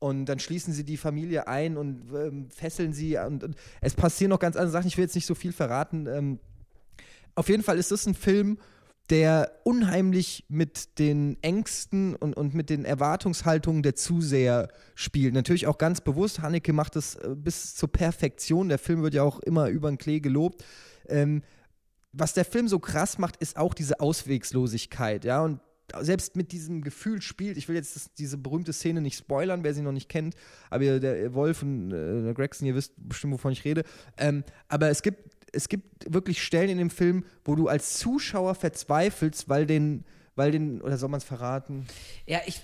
Und 0.00 0.26
dann 0.26 0.38
schließen 0.38 0.72
sie 0.72 0.84
die 0.84 0.96
Familie 0.96 1.48
ein 1.48 1.76
und 1.76 2.02
ähm, 2.14 2.50
fesseln 2.50 2.92
sie. 2.92 3.18
Und, 3.18 3.44
und, 3.44 3.56
es 3.80 3.94
passieren 3.94 4.30
noch 4.30 4.38
ganz 4.38 4.56
andere 4.56 4.70
Sachen. 4.70 4.86
Ich 4.86 4.96
will 4.96 5.04
jetzt 5.04 5.14
nicht 5.14 5.26
so 5.26 5.34
viel 5.34 5.52
verraten. 5.52 6.06
Ähm, 6.06 6.38
auf 7.34 7.48
jeden 7.48 7.62
Fall 7.62 7.78
ist 7.78 7.90
das 7.90 8.06
ein 8.06 8.14
Film, 8.14 8.58
der 9.10 9.52
unheimlich 9.64 10.44
mit 10.48 10.98
den 10.98 11.42
Ängsten 11.42 12.14
und, 12.14 12.36
und 12.36 12.54
mit 12.54 12.68
den 12.68 12.84
Erwartungshaltungen 12.84 13.82
der 13.82 13.94
Zuseher 13.94 14.68
spielt. 14.94 15.34
Natürlich 15.34 15.66
auch 15.66 15.78
ganz 15.78 16.00
bewusst. 16.00 16.40
Haneke 16.40 16.72
macht 16.72 16.96
das 16.96 17.14
äh, 17.16 17.34
bis 17.34 17.74
zur 17.74 17.90
Perfektion. 17.90 18.68
Der 18.68 18.78
Film 18.78 19.02
wird 19.02 19.14
ja 19.14 19.22
auch 19.22 19.40
immer 19.40 19.68
über 19.68 19.90
den 19.90 19.98
Klee 19.98 20.20
gelobt. 20.20 20.64
Ähm, 21.08 21.42
was 22.12 22.34
der 22.34 22.44
Film 22.44 22.68
so 22.68 22.78
krass 22.78 23.18
macht, 23.18 23.36
ist 23.36 23.56
auch 23.56 23.74
diese 23.74 24.00
Auswegslosigkeit. 24.00 25.24
Ja, 25.24 25.42
und 25.42 25.60
selbst 26.00 26.36
mit 26.36 26.52
diesem 26.52 26.82
Gefühl 26.82 27.22
spielt, 27.22 27.56
ich 27.56 27.68
will 27.68 27.76
jetzt 27.76 27.96
das, 27.96 28.12
diese 28.14 28.36
berühmte 28.36 28.72
Szene 28.72 29.00
nicht 29.00 29.16
spoilern, 29.16 29.64
wer 29.64 29.72
sie 29.72 29.82
noch 29.82 29.92
nicht 29.92 30.08
kennt, 30.08 30.34
aber 30.68 31.00
der 31.00 31.32
Wolf 31.32 31.62
und 31.62 31.92
äh, 31.92 32.34
Gregson, 32.34 32.66
ihr 32.66 32.74
wisst 32.74 32.92
bestimmt, 32.96 33.34
wovon 33.34 33.52
ich 33.52 33.64
rede. 33.64 33.84
Ähm, 34.18 34.44
aber 34.68 34.90
es 34.90 35.02
gibt 35.02 35.37
es 35.52 35.68
gibt 35.68 36.12
wirklich 36.12 36.42
Stellen 36.42 36.68
in 36.68 36.78
dem 36.78 36.90
Film, 36.90 37.24
wo 37.44 37.54
du 37.54 37.68
als 37.68 37.98
Zuschauer 37.98 38.54
verzweifelst, 38.54 39.48
weil 39.48 39.66
den, 39.66 40.04
weil 40.36 40.50
den, 40.50 40.80
oder 40.80 40.98
soll 40.98 41.08
man 41.08 41.18
es 41.18 41.24
verraten? 41.24 41.86
Ja, 42.26 42.40
ich, 42.46 42.60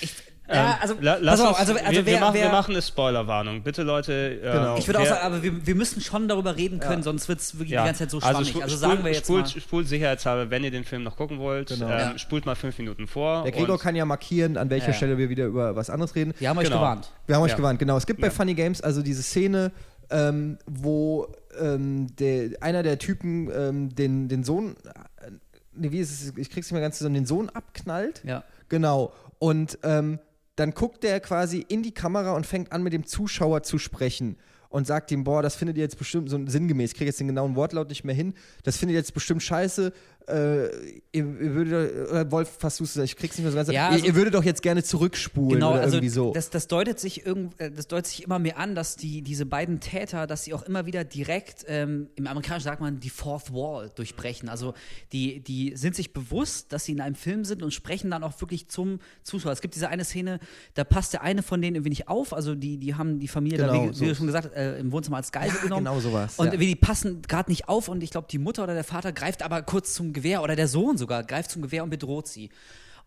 ich 0.00 0.12
ja, 0.52 0.72
ähm, 0.72 0.76
also, 0.80 0.96
lass 1.00 1.40
auf, 1.40 1.58
also, 1.58 1.74
also 1.74 1.74
wir, 1.74 1.84
wer, 1.86 2.06
wir, 2.06 2.20
machen, 2.20 2.34
wer, 2.34 2.42
wir 2.44 2.50
machen 2.50 2.72
eine 2.72 2.82
Spoilerwarnung. 2.82 3.62
Bitte 3.62 3.82
Leute. 3.82 4.40
Äh, 4.42 4.52
genau. 4.52 4.76
Ich 4.76 4.86
würde 4.88 5.00
auch 5.00 5.06
sagen, 5.06 5.20
aber 5.22 5.42
wir, 5.42 5.64
wir 5.66 5.74
müssen 5.76 6.00
schon 6.00 6.26
darüber 6.26 6.56
reden 6.56 6.80
können, 6.80 6.98
ja. 6.98 7.02
sonst 7.02 7.28
wird 7.28 7.38
es 7.38 7.54
wirklich 7.54 7.70
ja. 7.70 7.82
die 7.82 7.86
ganze 7.86 8.00
Zeit 8.00 8.10
so 8.10 8.18
also. 8.18 8.38
Also, 8.38 8.60
also 8.60 8.76
sagen 8.76 9.04
wir 9.04 9.12
jetzt 9.12 9.26
spult, 9.26 9.54
mal. 9.54 9.60
Spult 9.60 9.88
sicherheitshalber, 9.88 10.50
wenn 10.50 10.64
ihr 10.64 10.72
den 10.72 10.84
Film 10.84 11.04
noch 11.04 11.16
gucken 11.16 11.38
wollt, 11.38 11.68
genau. 11.68 11.86
ähm, 11.86 11.90
ja. 11.90 12.18
spult 12.18 12.46
mal 12.46 12.56
fünf 12.56 12.76
Minuten 12.78 13.06
vor. 13.06 13.44
Der 13.44 13.52
Gregor 13.52 13.78
kann 13.78 13.94
ja 13.94 14.04
markieren, 14.04 14.56
an 14.56 14.70
welcher 14.70 14.92
Stelle 14.92 15.18
wir 15.18 15.28
wieder 15.28 15.46
über 15.46 15.76
was 15.76 15.88
anderes 15.88 16.14
reden. 16.16 16.34
Wir 16.38 16.48
haben 16.48 16.58
euch 16.58 16.64
genau. 16.64 16.78
gewarnt. 16.78 17.12
Wir 17.26 17.36
haben 17.36 17.42
euch 17.42 17.56
gewarnt, 17.56 17.78
genau. 17.78 17.96
Es 17.96 18.06
gibt 18.06 18.20
bei 18.20 18.30
Funny 18.30 18.54
Games 18.54 18.80
also 18.80 19.02
diese 19.02 19.22
Szene, 19.22 19.70
ähm, 20.10 20.58
wo 20.66 21.28
ähm, 21.58 22.14
der, 22.16 22.62
einer 22.62 22.82
der 22.82 22.98
Typen 22.98 23.50
ähm, 23.52 23.94
den, 23.94 24.28
den 24.28 24.44
Sohn, 24.44 24.76
äh, 24.84 25.30
nee, 25.72 25.90
wie 25.90 25.98
ist 25.98 26.10
es, 26.10 26.36
ich 26.36 26.50
krieg's 26.50 26.66
nicht 26.66 26.72
mehr 26.72 26.82
ganz 26.82 26.98
zusammen, 26.98 27.14
den 27.14 27.26
Sohn 27.26 27.48
abknallt. 27.48 28.22
Ja. 28.24 28.44
Genau. 28.68 29.12
Und 29.38 29.78
ähm, 29.82 30.18
dann 30.56 30.72
guckt 30.72 31.02
der 31.04 31.20
quasi 31.20 31.64
in 31.66 31.82
die 31.82 31.92
Kamera 31.94 32.32
und 32.32 32.46
fängt 32.46 32.72
an, 32.72 32.82
mit 32.82 32.92
dem 32.92 33.06
Zuschauer 33.06 33.62
zu 33.62 33.78
sprechen 33.78 34.36
und 34.68 34.86
sagt 34.86 35.10
ihm, 35.10 35.24
boah, 35.24 35.42
das 35.42 35.56
findet 35.56 35.76
ihr 35.76 35.82
jetzt 35.82 35.98
bestimmt 35.98 36.30
so 36.30 36.38
sinngemäß, 36.46 36.92
ich 36.92 36.96
kriege 36.96 37.08
jetzt 37.08 37.20
den 37.20 37.26
genauen 37.26 37.56
Wortlaut 37.56 37.88
nicht 37.88 38.04
mehr 38.04 38.14
hin, 38.14 38.34
das 38.62 38.76
findet 38.76 38.94
ihr 38.94 39.00
jetzt 39.00 39.14
bestimmt 39.14 39.42
scheiße, 39.42 39.92
äh, 40.30 40.70
ihr, 41.12 41.24
ihr 41.40 41.54
würdet, 41.54 42.30
Wolf, 42.30 42.56
fast 42.58 42.80
du 42.80 42.84
es, 42.84 42.96
ich 42.96 43.16
krieg's 43.16 43.36
nicht 43.36 43.44
mehr 43.44 43.50
so 43.50 43.56
ganz, 43.56 43.70
ja, 43.70 43.88
also, 43.88 43.98
ihr, 43.98 44.10
ihr, 44.10 44.14
würdet 44.14 44.34
doch 44.34 44.44
jetzt 44.44 44.62
gerne 44.62 44.82
zurückspulen 44.82 45.54
genau, 45.54 45.72
oder 45.72 45.80
also 45.80 45.96
irgendwie 45.96 46.08
so. 46.08 46.32
Das, 46.32 46.50
das, 46.50 46.68
deutet 46.68 47.00
sich 47.00 47.26
irgend, 47.26 47.58
äh, 47.60 47.70
das 47.70 47.88
deutet 47.88 48.06
sich 48.06 48.24
immer 48.24 48.38
mehr 48.38 48.58
an, 48.58 48.74
dass 48.74 48.96
die, 48.96 49.22
diese 49.22 49.46
beiden 49.46 49.80
Täter, 49.80 50.26
dass 50.26 50.44
sie 50.44 50.54
auch 50.54 50.62
immer 50.62 50.86
wieder 50.86 51.04
direkt, 51.04 51.64
ähm, 51.68 52.08
im 52.14 52.26
Amerikanischen 52.26 52.64
sagt 52.64 52.80
man, 52.80 53.00
die 53.00 53.10
Fourth 53.10 53.52
Wall 53.52 53.90
durchbrechen. 53.94 54.48
Also 54.48 54.74
die, 55.12 55.40
die 55.40 55.76
sind 55.76 55.94
sich 55.94 56.12
bewusst, 56.12 56.72
dass 56.72 56.84
sie 56.84 56.92
in 56.92 57.00
einem 57.00 57.14
Film 57.14 57.44
sind 57.44 57.62
und 57.62 57.72
sprechen 57.72 58.10
dann 58.10 58.22
auch 58.22 58.40
wirklich 58.40 58.68
zum 58.68 59.00
Zuschauer. 59.22 59.52
Es 59.52 59.60
gibt 59.60 59.74
diese 59.74 59.88
eine 59.88 60.04
Szene, 60.04 60.38
da 60.74 60.84
passt 60.84 61.12
der 61.12 61.22
eine 61.22 61.42
von 61.42 61.60
denen 61.60 61.76
irgendwie 61.76 61.90
nicht 61.90 62.08
auf, 62.08 62.32
also 62.32 62.54
die, 62.54 62.78
die 62.78 62.94
haben 62.94 63.18
die 63.18 63.28
Familie, 63.28 63.58
genau, 63.58 63.72
da, 63.72 63.90
wie, 63.90 63.94
so. 63.94 64.00
wie, 64.00 64.08
du 64.08 64.14
schon 64.14 64.26
gesagt 64.26 64.54
äh, 64.54 64.78
im 64.78 64.92
Wohnzimmer 64.92 65.16
als 65.16 65.32
Geisel 65.32 65.56
ja, 65.56 65.62
genommen. 65.62 65.84
genau 65.84 66.00
sowas. 66.00 66.38
Und 66.38 66.52
ja. 66.52 66.56
die 66.58 66.76
passen 66.76 67.22
gerade 67.22 67.50
nicht 67.50 67.68
auf 67.68 67.88
und 67.88 68.02
ich 68.02 68.10
glaube, 68.10 68.28
die 68.30 68.38
Mutter 68.38 68.62
oder 68.64 68.74
der 68.74 68.84
Vater 68.84 69.12
greift 69.12 69.42
aber 69.42 69.62
kurz 69.62 69.94
zum 69.94 70.12
Gewehr 70.20 70.42
oder 70.42 70.54
der 70.54 70.68
Sohn 70.68 70.98
sogar 70.98 71.24
greift 71.24 71.50
zum 71.50 71.62
Gewehr 71.62 71.82
und 71.82 71.90
bedroht 71.90 72.28
sie. 72.28 72.50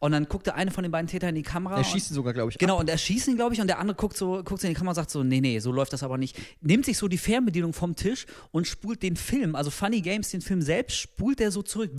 Und 0.03 0.11
dann 0.11 0.27
guckt 0.27 0.47
der 0.47 0.55
eine 0.55 0.69
von 0.69 0.83
den 0.83 0.91
beiden 0.91 1.07
Tätern 1.07 1.29
in 1.29 1.35
die 1.35 1.43
Kamera. 1.43 1.77
Er 1.77 1.83
schießt 1.85 2.11
ihn 2.11 2.13
sogar, 2.13 2.33
glaube 2.33 2.51
ich. 2.51 2.57
Genau, 2.57 2.73
ab. 2.73 2.81
und 2.81 2.89
er 2.89 2.97
schießt 2.97 3.29
ihn, 3.29 3.37
glaube 3.37 3.53
ich, 3.53 3.61
und 3.61 3.67
der 3.67 3.79
andere 3.79 3.95
guckt 3.95 4.17
so, 4.17 4.43
guckt 4.43 4.61
in 4.65 4.67
die 4.67 4.75
Kamera 4.75 4.91
und 4.91 4.95
sagt 4.95 5.09
so, 5.09 5.23
nee, 5.23 5.39
nee, 5.39 5.59
so 5.59 5.71
läuft 5.71 5.93
das 5.93 6.03
aber 6.03 6.17
nicht. 6.17 6.37
Nimmt 6.59 6.83
sich 6.83 6.97
so 6.97 7.07
die 7.07 7.17
Fernbedienung 7.17 7.71
vom 7.71 7.95
Tisch 7.95 8.25
und 8.51 8.67
spult 8.67 9.01
den 9.01 9.15
Film, 9.15 9.55
also 9.55 9.71
Funny 9.71 10.01
Games, 10.01 10.29
den 10.29 10.41
Film 10.41 10.61
selbst, 10.61 10.97
spult 10.97 11.39
er 11.39 11.51
so 11.51 11.61
zurück. 11.61 11.91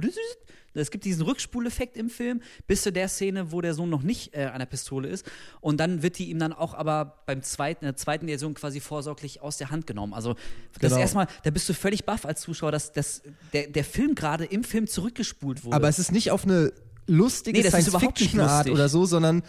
Es 0.75 0.91
gibt 0.91 1.07
diesen 1.07 1.23
Rückspuleffekt 1.23 1.97
im 1.97 2.11
Film, 2.11 2.43
bis 2.67 2.83
zu 2.83 2.93
der 2.93 3.09
Szene, 3.09 3.53
wo 3.53 3.63
der 3.63 3.73
Sohn 3.73 3.89
noch 3.89 4.03
nicht 4.03 4.35
äh, 4.35 4.51
an 4.53 4.59
der 4.59 4.67
Pistole 4.67 5.09
ist. 5.09 5.25
Und 5.63 5.81
dann 5.81 6.03
wird 6.03 6.19
die 6.19 6.29
ihm 6.29 6.39
dann 6.39 6.53
auch 6.53 6.75
aber 6.75 7.23
beim 7.25 7.41
zweiten, 7.41 7.87
der 7.87 7.97
zweiten 7.97 8.27
Version 8.27 8.53
quasi 8.53 8.81
vorsorglich 8.81 9.41
aus 9.41 9.57
der 9.57 9.71
Hand 9.71 9.87
genommen. 9.87 10.13
Also 10.13 10.35
das 10.79 10.91
genau. 10.91 11.01
erstmal, 11.01 11.27
da 11.45 11.51
bist 11.51 11.67
du 11.71 11.73
völlig 11.73 12.05
baff 12.05 12.27
als 12.27 12.43
Zuschauer, 12.43 12.71
dass, 12.71 12.93
dass 12.93 13.23
der, 13.55 13.69
der 13.69 13.85
Film 13.85 14.15
gerade 14.15 14.45
im 14.45 14.63
Film 14.63 14.89
zurückgespult 14.89 15.65
wurde. 15.65 15.75
Aber 15.75 15.89
es 15.89 15.99
ist 15.99 16.13
nicht 16.13 16.31
auf 16.33 16.45
eine 16.45 16.71
lustige 17.07 17.61
nee, 17.61 17.69
Science-Fiction-Art 17.69 18.71
oder 18.71 18.89
so, 18.89 19.05
sondern 19.05 19.43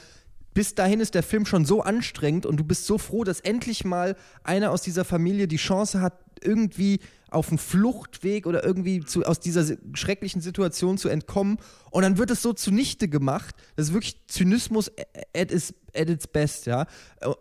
bis 0.54 0.74
dahin 0.74 1.02
ist 1.02 1.16
der 1.16 1.24
Film 1.24 1.46
schon 1.46 1.66
so 1.66 1.82
anstrengend 1.82 2.46
und 2.46 2.58
du 2.58 2.64
bist 2.64 2.86
so 2.86 2.98
froh, 2.98 3.26
dass 3.26 3.42
endlich 3.42 3.84
mal 3.84 4.16
einer 4.44 4.72
aus 4.72 4.82
dieser 4.82 5.04
Familie 5.04 5.48
die 5.48 5.58
Chance 5.58 6.02
hat, 6.02 6.14
irgendwie 6.42 7.00
auf 7.30 7.50
einen 7.50 7.58
Fluchtweg 7.58 8.48
oder 8.48 8.64
irgendwie 8.64 9.04
zu, 9.04 9.24
aus 9.24 9.42
dieser 9.42 9.76
schrecklichen 9.94 10.42
Situation 10.42 10.98
zu 10.98 11.10
entkommen. 11.10 11.58
Und 11.92 12.04
dann 12.04 12.18
wird 12.18 12.32
es 12.32 12.42
so 12.42 12.54
zunichte 12.54 13.10
gemacht. 13.10 13.56
Das 13.76 13.88
ist 13.88 13.94
wirklich 13.94 14.16
Zynismus 14.28 14.90
at, 15.36 15.52
its, 15.52 15.74
at 15.94 16.10
its 16.10 16.28
best, 16.28 16.66
ja. 16.66 16.86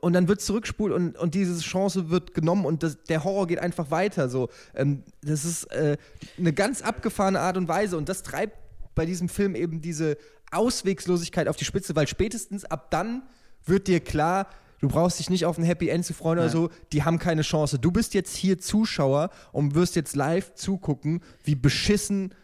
Und 0.00 0.14
dann 0.14 0.26
wird 0.26 0.40
zurückspult 0.40 0.92
und, 0.92 1.16
und 1.16 1.34
diese 1.34 1.58
Chance 1.60 2.10
wird 2.10 2.34
genommen 2.34 2.64
und 2.64 2.82
das, 2.82 3.04
der 3.04 3.22
Horror 3.22 3.46
geht 3.46 3.60
einfach 3.60 3.92
weiter. 3.92 4.28
So. 4.28 4.48
Ähm, 4.74 5.04
das 5.22 5.44
ist 5.44 5.64
äh, 5.70 5.96
eine 6.36 6.52
ganz 6.52 6.82
abgefahrene 6.82 7.38
Art 7.38 7.56
und 7.56 7.68
Weise 7.68 7.96
und 7.96 8.08
das 8.08 8.24
treibt 8.24 8.63
bei 8.94 9.06
diesem 9.06 9.28
Film 9.28 9.54
eben 9.54 9.80
diese 9.80 10.16
Auswegslosigkeit 10.50 11.48
auf 11.48 11.56
die 11.56 11.64
Spitze, 11.64 11.96
weil 11.96 12.06
spätestens 12.06 12.64
ab 12.64 12.90
dann 12.90 13.22
wird 13.64 13.88
dir 13.88 14.00
klar, 14.00 14.48
du 14.80 14.88
brauchst 14.88 15.18
dich 15.18 15.30
nicht 15.30 15.46
auf 15.46 15.58
ein 15.58 15.64
Happy 15.64 15.88
End 15.88 16.04
zu 16.04 16.14
freuen 16.14 16.36
Nein. 16.36 16.44
oder 16.44 16.52
so, 16.52 16.70
die 16.92 17.02
haben 17.02 17.18
keine 17.18 17.42
Chance. 17.42 17.78
Du 17.78 17.90
bist 17.90 18.14
jetzt 18.14 18.36
hier 18.36 18.58
Zuschauer 18.58 19.30
und 19.52 19.74
wirst 19.74 19.96
jetzt 19.96 20.14
live 20.14 20.54
zugucken, 20.54 21.22
wie 21.42 21.54
beschissen 21.54 22.34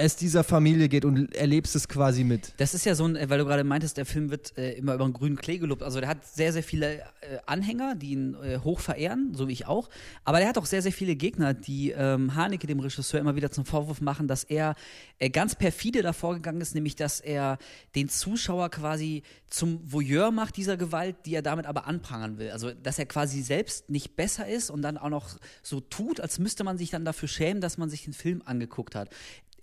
es 0.00 0.16
dieser 0.16 0.44
Familie 0.44 0.88
geht 0.88 1.04
und 1.04 1.34
erlebst 1.34 1.76
es 1.76 1.88
quasi 1.88 2.24
mit. 2.24 2.54
Das 2.56 2.74
ist 2.74 2.84
ja 2.84 2.94
so 2.94 3.06
ein, 3.06 3.14
weil 3.28 3.38
du 3.38 3.44
gerade 3.44 3.64
meintest, 3.64 3.96
der 3.96 4.06
Film 4.06 4.30
wird 4.30 4.56
äh, 4.56 4.72
immer 4.72 4.94
über 4.94 5.04
einen 5.04 5.12
grünen 5.12 5.36
Klee 5.36 5.58
gelobt. 5.58 5.82
Also 5.82 6.00
der 6.00 6.08
hat 6.08 6.26
sehr, 6.26 6.52
sehr 6.52 6.62
viele 6.62 7.00
äh, 7.00 7.38
Anhänger, 7.46 7.94
die 7.94 8.12
ihn 8.12 8.34
äh, 8.42 8.58
hoch 8.58 8.80
verehren, 8.80 9.32
so 9.34 9.48
wie 9.48 9.52
ich 9.52 9.66
auch. 9.66 9.88
Aber 10.24 10.38
der 10.38 10.48
hat 10.48 10.58
auch 10.58 10.66
sehr, 10.66 10.82
sehr 10.82 10.92
viele 10.92 11.16
Gegner, 11.16 11.54
die 11.54 11.90
ähm, 11.90 12.34
Haneke, 12.34 12.66
dem 12.66 12.80
Regisseur, 12.80 13.20
immer 13.20 13.36
wieder 13.36 13.50
zum 13.50 13.64
Vorwurf 13.64 14.00
machen, 14.00 14.26
dass 14.28 14.44
er 14.44 14.74
äh, 15.18 15.30
ganz 15.30 15.54
perfide 15.54 16.02
davor 16.02 16.34
gegangen 16.34 16.60
ist, 16.60 16.74
nämlich 16.74 16.96
dass 16.96 17.20
er 17.20 17.58
den 17.94 18.08
Zuschauer 18.08 18.70
quasi 18.70 19.22
zum 19.48 19.80
Voyeur 19.84 20.30
macht 20.30 20.56
dieser 20.56 20.76
Gewalt, 20.76 21.16
die 21.26 21.34
er 21.34 21.42
damit 21.42 21.66
aber 21.66 21.86
anprangern 21.86 22.38
will. 22.38 22.50
Also 22.50 22.72
dass 22.72 22.98
er 22.98 23.06
quasi 23.06 23.42
selbst 23.42 23.90
nicht 23.90 24.16
besser 24.16 24.48
ist 24.48 24.70
und 24.70 24.82
dann 24.82 24.96
auch 24.96 25.10
noch 25.10 25.38
so 25.62 25.80
tut, 25.80 26.20
als 26.20 26.38
müsste 26.38 26.64
man 26.64 26.78
sich 26.78 26.90
dann 26.90 27.04
dafür 27.04 27.28
schämen, 27.28 27.60
dass 27.60 27.78
man 27.78 27.90
sich 27.90 28.04
den 28.04 28.12
Film 28.12 28.42
angeguckt 28.44 28.94
hat. 28.94 29.10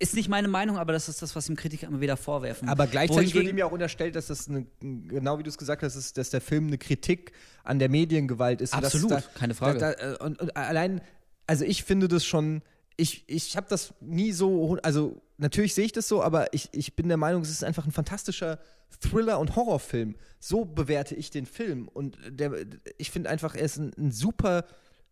Ist 0.00 0.14
nicht 0.14 0.28
meine 0.28 0.46
Meinung, 0.46 0.78
aber 0.78 0.92
das 0.92 1.08
ist 1.08 1.22
das, 1.22 1.34
was 1.34 1.48
ihm 1.48 1.56
Kritiker 1.56 1.88
immer 1.88 2.00
wieder 2.00 2.16
vorwerfen. 2.16 2.68
Aber 2.68 2.86
gleichzeitig 2.86 3.34
wird 3.34 3.48
ihm 3.48 3.58
ja 3.58 3.66
auch 3.66 3.72
unterstellt, 3.72 4.14
dass 4.14 4.28
das 4.28 4.48
eine, 4.48 4.66
genau 4.80 5.38
wie 5.38 5.42
du 5.42 5.48
es 5.48 5.58
gesagt 5.58 5.82
hast, 5.82 5.96
ist, 5.96 6.16
dass 6.16 6.30
der 6.30 6.40
Film 6.40 6.68
eine 6.68 6.78
Kritik 6.78 7.32
an 7.64 7.78
der 7.80 7.88
Mediengewalt 7.88 8.60
ist. 8.60 8.74
Absolut, 8.74 9.10
da, 9.10 9.22
keine 9.34 9.54
Frage. 9.54 9.78
Da, 9.78 9.92
da, 9.94 10.24
und, 10.24 10.40
und, 10.40 10.56
allein, 10.56 11.00
also 11.46 11.64
ich 11.64 11.82
finde 11.82 12.06
das 12.06 12.24
schon, 12.24 12.62
ich, 12.96 13.24
ich 13.26 13.56
habe 13.56 13.66
das 13.68 13.92
nie 14.00 14.30
so, 14.30 14.78
also 14.82 15.20
natürlich 15.36 15.74
sehe 15.74 15.86
ich 15.86 15.92
das 15.92 16.06
so, 16.06 16.22
aber 16.22 16.52
ich, 16.52 16.68
ich 16.72 16.94
bin 16.94 17.08
der 17.08 17.16
Meinung, 17.16 17.42
es 17.42 17.50
ist 17.50 17.64
einfach 17.64 17.84
ein 17.84 17.92
fantastischer 17.92 18.58
Thriller- 19.00 19.38
und 19.38 19.56
Horrorfilm. 19.56 20.14
So 20.40 20.64
bewerte 20.64 21.14
ich 21.14 21.30
den 21.30 21.46
Film. 21.46 21.88
Und 21.88 22.18
der, 22.28 22.52
ich 22.98 23.10
finde 23.10 23.30
einfach, 23.30 23.54
er 23.54 23.62
ist 23.62 23.78
ein, 23.78 23.92
ein 23.98 24.12
super 24.12 24.64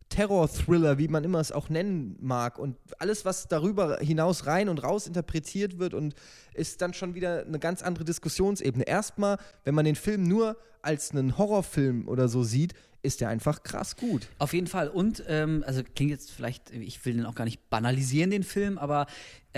Terror-Thriller, 0.08 0.98
wie 0.98 1.08
man 1.08 1.24
immer 1.24 1.40
es 1.40 1.52
auch 1.52 1.68
nennen 1.68 2.16
mag. 2.20 2.58
Und 2.58 2.76
alles, 2.98 3.24
was 3.24 3.48
darüber 3.48 3.98
hinaus 3.98 4.46
rein 4.46 4.68
und 4.68 4.82
raus 4.82 5.06
interpretiert 5.06 5.78
wird 5.78 5.94
und 5.94 6.14
ist 6.54 6.80
dann 6.80 6.94
schon 6.94 7.14
wieder 7.14 7.44
eine 7.44 7.58
ganz 7.58 7.82
andere 7.82 8.04
Diskussionsebene. 8.04 8.84
Erstmal, 8.84 9.38
wenn 9.64 9.74
man 9.74 9.84
den 9.84 9.96
Film 9.96 10.26
nur 10.28 10.56
als 10.82 11.10
einen 11.10 11.36
Horrorfilm 11.36 12.08
oder 12.08 12.28
so 12.28 12.44
sieht, 12.44 12.74
ist 13.02 13.20
der 13.20 13.28
einfach 13.28 13.62
krass 13.62 13.96
gut. 13.96 14.28
Auf 14.38 14.52
jeden 14.52 14.66
Fall. 14.66 14.88
Und, 14.88 15.22
ähm, 15.28 15.64
also 15.66 15.82
klingt 15.94 16.10
jetzt 16.10 16.30
vielleicht, 16.30 16.70
ich 16.70 17.04
will 17.04 17.14
den 17.14 17.26
auch 17.26 17.34
gar 17.34 17.44
nicht 17.44 17.70
banalisieren, 17.70 18.30
den 18.30 18.42
Film, 18.42 18.78
aber 18.78 19.06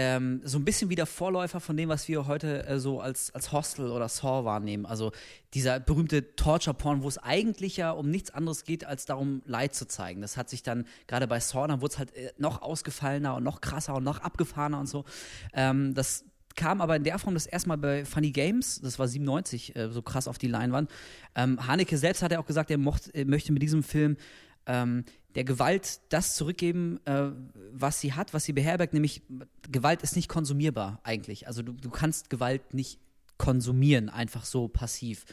ähm, 0.01 0.43
so 0.45 0.61
ein 0.61 0.65
bisschen 0.65 0.91
wie 0.91 0.95
der 0.95 1.07
Vorläufer 1.07 1.59
von 1.59 1.77
dem, 1.77 1.89
was 1.89 2.07
wir 2.07 2.29
heute 2.29 2.65
äh, 2.69 2.79
so 2.79 3.01
als, 3.01 3.35
als 3.35 3.51
Hostel 3.51 3.91
oder 3.91 4.09
Saw 4.09 4.45
wahrnehmen. 4.45 4.87
Also 4.87 5.11
dieser 5.55 5.81
berühmte 5.81 6.37
Torture-Porn, 6.37 7.03
wo 7.03 7.09
es 7.09 7.19
eigentlich 7.19 7.79
ja 7.79 7.91
um 7.91 8.09
nichts 8.09 8.31
anderes 8.31 8.63
geht, 8.63 8.85
als 8.85 9.07
darum, 9.07 9.43
Leid 9.45 9.75
zu 9.75 9.89
zeigen. 9.89 10.21
Das 10.21 10.37
hat 10.37 10.51
sich 10.51 10.63
dann, 10.63 10.87
gerade 11.09 11.27
bei 11.27 11.41
Saw, 11.41 11.67
dann 11.67 11.81
wurde 11.81 11.95
es 11.95 11.99
halt 11.99 12.15
äh, 12.15 12.31
noch 12.39 12.63
ausgefallener 12.63 13.35
und 13.35 13.43
noch 13.43 13.61
krasser 13.61 13.97
und 13.97 14.05
noch 14.05 14.21
abgefahrener 14.21 14.79
und 14.79 14.87
so. 14.87 15.05
Ähm, 15.53 15.95
das 15.95 16.25
kam 16.55 16.81
aber 16.81 16.95
in 16.95 17.03
der 17.03 17.19
Form 17.19 17.35
das 17.35 17.47
erste 17.47 17.69
Mal 17.69 17.79
bei 17.79 18.05
Funny 18.05 18.31
Games, 18.31 18.81
das 18.81 19.01
war 19.01 19.09
97, 19.09 19.75
äh, 19.75 19.91
so 19.91 20.03
krass 20.03 20.29
auf 20.29 20.39
die 20.39 20.47
Leinwand. 20.47 20.93
Ähm, 21.35 21.67
Haneke 21.67 21.99
selbst 21.99 22.23
hat 22.23 22.31
ja 22.31 22.39
auch 22.39 22.47
gesagt, 22.47 22.71
er 22.71 22.79
mocht, 22.79 23.09
er 23.13 23.25
möchte 23.25 23.53
mit 23.53 23.63
diesem 23.63 23.83
Film 23.83 24.17
ähm, 24.67 25.05
der 25.39 25.45
Gewalt 25.45 26.01
das 26.09 26.35
zurückgeben, 26.35 26.99
äh, 27.05 27.29
was 27.71 28.01
sie 28.01 28.15
hat, 28.15 28.35
was 28.35 28.43
sie 28.43 28.53
beherbergt, 28.53 28.93
nämlich 28.93 29.23
Gewalt 29.71 30.03
ist 30.03 30.17
nicht 30.17 30.29
konsumierbar 30.29 30.99
eigentlich. 31.05 31.47
Also 31.47 31.63
du, 31.63 31.75
du 31.75 31.91
kannst 31.91 32.29
Gewalt 32.29 32.75
nicht 32.75 32.99
konsumieren, 33.37 34.09
einfach 34.09 34.45
so 34.45 34.67
passiv. 34.67 35.25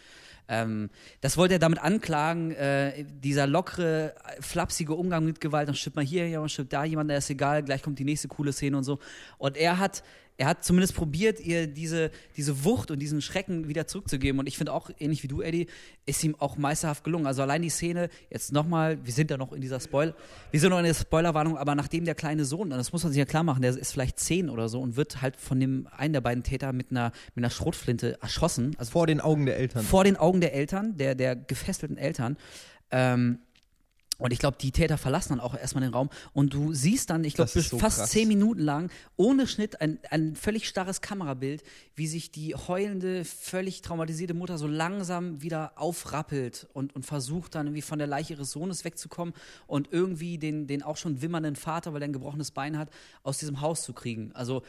Ähm, 0.47 0.89
das 1.21 1.37
wollte 1.37 1.55
er 1.55 1.59
damit 1.59 1.79
anklagen, 1.79 2.51
äh, 2.51 3.05
dieser 3.05 3.47
lockere, 3.47 4.13
flapsige 4.39 4.93
Umgang 4.93 5.25
mit 5.25 5.41
Gewalt, 5.41 5.67
dann 5.67 5.75
stimmt 5.75 5.95
mal 5.95 6.05
hier 6.05 6.27
jemand, 6.27 6.51
stimmt 6.51 6.73
da 6.73 6.83
jemand, 6.83 7.09
der 7.09 7.17
ist 7.17 7.29
egal, 7.29 7.63
gleich 7.63 7.81
kommt 7.81 7.99
die 7.99 8.05
nächste 8.05 8.27
coole 8.27 8.53
Szene 8.53 8.77
und 8.77 8.83
so. 8.83 8.99
Und 9.37 9.57
er 9.57 9.79
hat 9.79 10.03
er 10.37 10.47
hat 10.47 10.65
zumindest 10.65 10.95
probiert, 10.95 11.39
ihr 11.39 11.67
diese, 11.67 12.11
diese 12.35 12.65
Wucht 12.65 12.91
und 12.91 12.99
diesen 12.99 13.21
Schrecken 13.21 13.69
wieder 13.69 13.87
zurückzugeben. 13.87 14.39
Und 14.39 14.47
ich 14.47 14.57
finde 14.57 14.73
auch, 14.73 14.89
ähnlich 14.99 15.23
wie 15.23 15.27
du, 15.27 15.41
Eddie, 15.41 15.67
ist 16.05 16.23
ihm 16.23 16.35
auch 16.39 16.57
meisterhaft 16.57 17.03
gelungen. 17.03 17.25
Also 17.25 17.41
allein 17.41 17.61
die 17.61 17.69
Szene, 17.69 18.09
jetzt 18.29 18.51
nochmal, 18.51 18.97
wir 19.05 19.13
sind 19.13 19.31
ja 19.31 19.37
noch 19.37 19.53
in 19.53 19.61
dieser 19.61 19.79
Spoiler, 19.79 20.13
wir 20.51 20.59
sind 20.59 20.71
noch 20.71 20.79
in 20.79 20.85
der 20.85 20.93
Spoilerwarnung, 20.93 21.57
aber 21.57 21.73
nachdem 21.75 22.03
der 22.03 22.15
kleine 22.15 22.43
Sohn, 22.43 22.69
das 22.69 22.91
muss 22.91 23.03
man 23.03 23.13
sich 23.13 23.19
ja 23.19 23.25
klar 23.25 23.43
machen, 23.43 23.61
der 23.61 23.77
ist 23.77 23.91
vielleicht 23.93 24.19
zehn 24.19 24.49
oder 24.49 24.67
so 24.67 24.81
und 24.81 24.97
wird 24.97 25.21
halt 25.21 25.37
von 25.37 25.59
dem 25.59 25.87
einen 25.95 26.13
der 26.13 26.21
beiden 26.21 26.43
Täter 26.43 26.73
mit 26.73 26.91
einer, 26.91 27.11
mit 27.33 27.43
einer 27.43 27.49
Schrotflinte 27.49 28.21
erschossen. 28.21 28.75
Also 28.77 28.91
vor 28.91 29.07
den 29.07 29.21
Augen 29.21 29.45
der 29.45 29.57
Eltern. 29.57 29.85
Vor 29.85 30.03
den 30.03 30.17
Augen 30.17 30.34
der 30.41 30.53
Eltern, 30.53 30.97
der, 30.97 31.15
der 31.15 31.35
gefesselten 31.35 31.97
Eltern. 31.97 32.37
Ähm, 32.91 33.39
und 34.17 34.31
ich 34.31 34.39
glaube, 34.39 34.57
die 34.59 34.71
Täter 34.71 34.97
verlassen 34.97 35.29
dann 35.29 35.39
auch 35.41 35.57
erstmal 35.57 35.83
den 35.83 35.93
Raum 35.93 36.09
und 36.31 36.53
du 36.53 36.73
siehst 36.73 37.09
dann, 37.09 37.25
ich 37.25 37.33
glaube, 37.33 37.51
so 37.51 37.77
fast 37.77 37.97
krass. 37.97 38.11
zehn 38.11 38.29
Minuten 38.29 38.61
lang, 38.61 38.89
ohne 39.17 39.45
Schnitt, 39.45 39.81
ein, 39.81 39.99
ein 40.09 40.37
völlig 40.37 40.69
starres 40.69 41.01
Kamerabild, 41.01 41.63
wie 41.95 42.07
sich 42.07 42.31
die 42.31 42.55
heulende, 42.55 43.25
völlig 43.25 43.81
traumatisierte 43.81 44.33
Mutter 44.33 44.57
so 44.57 44.67
langsam 44.67 45.41
wieder 45.41 45.73
aufrappelt 45.75 46.67
und, 46.71 46.95
und 46.95 47.05
versucht 47.05 47.55
dann 47.55 47.67
irgendwie 47.67 47.81
von 47.81 47.99
der 47.99 48.07
Leiche 48.07 48.33
ihres 48.33 48.51
Sohnes 48.51 48.85
wegzukommen 48.85 49.33
und 49.67 49.89
irgendwie 49.91 50.37
den, 50.37 50.65
den 50.65 50.81
auch 50.81 50.95
schon 50.95 51.21
wimmernden 51.21 51.57
Vater, 51.57 51.93
weil 51.93 52.01
er 52.01 52.07
ein 52.07 52.13
gebrochenes 52.13 52.51
Bein 52.51 52.77
hat, 52.77 52.89
aus 53.23 53.37
diesem 53.37 53.59
Haus 53.59 53.83
zu 53.83 53.91
kriegen. 53.91 54.31
Also 54.33 54.63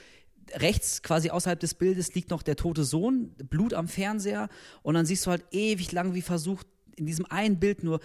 rechts 0.54 1.02
quasi 1.02 1.30
außerhalb 1.30 1.58
des 1.58 1.74
Bildes 1.74 2.14
liegt 2.14 2.30
noch 2.30 2.42
der 2.42 2.56
tote 2.56 2.84
Sohn, 2.84 3.34
Blut 3.50 3.74
am 3.74 3.88
Fernseher 3.88 4.48
und 4.82 4.94
dann 4.94 5.06
siehst 5.06 5.26
du 5.26 5.30
halt 5.30 5.44
ewig 5.50 5.92
lang, 5.92 6.14
wie 6.14 6.22
versucht 6.22 6.66
in 6.96 7.06
diesem 7.06 7.26
einen 7.26 7.58
Bild 7.58 7.82
nur 7.82 8.00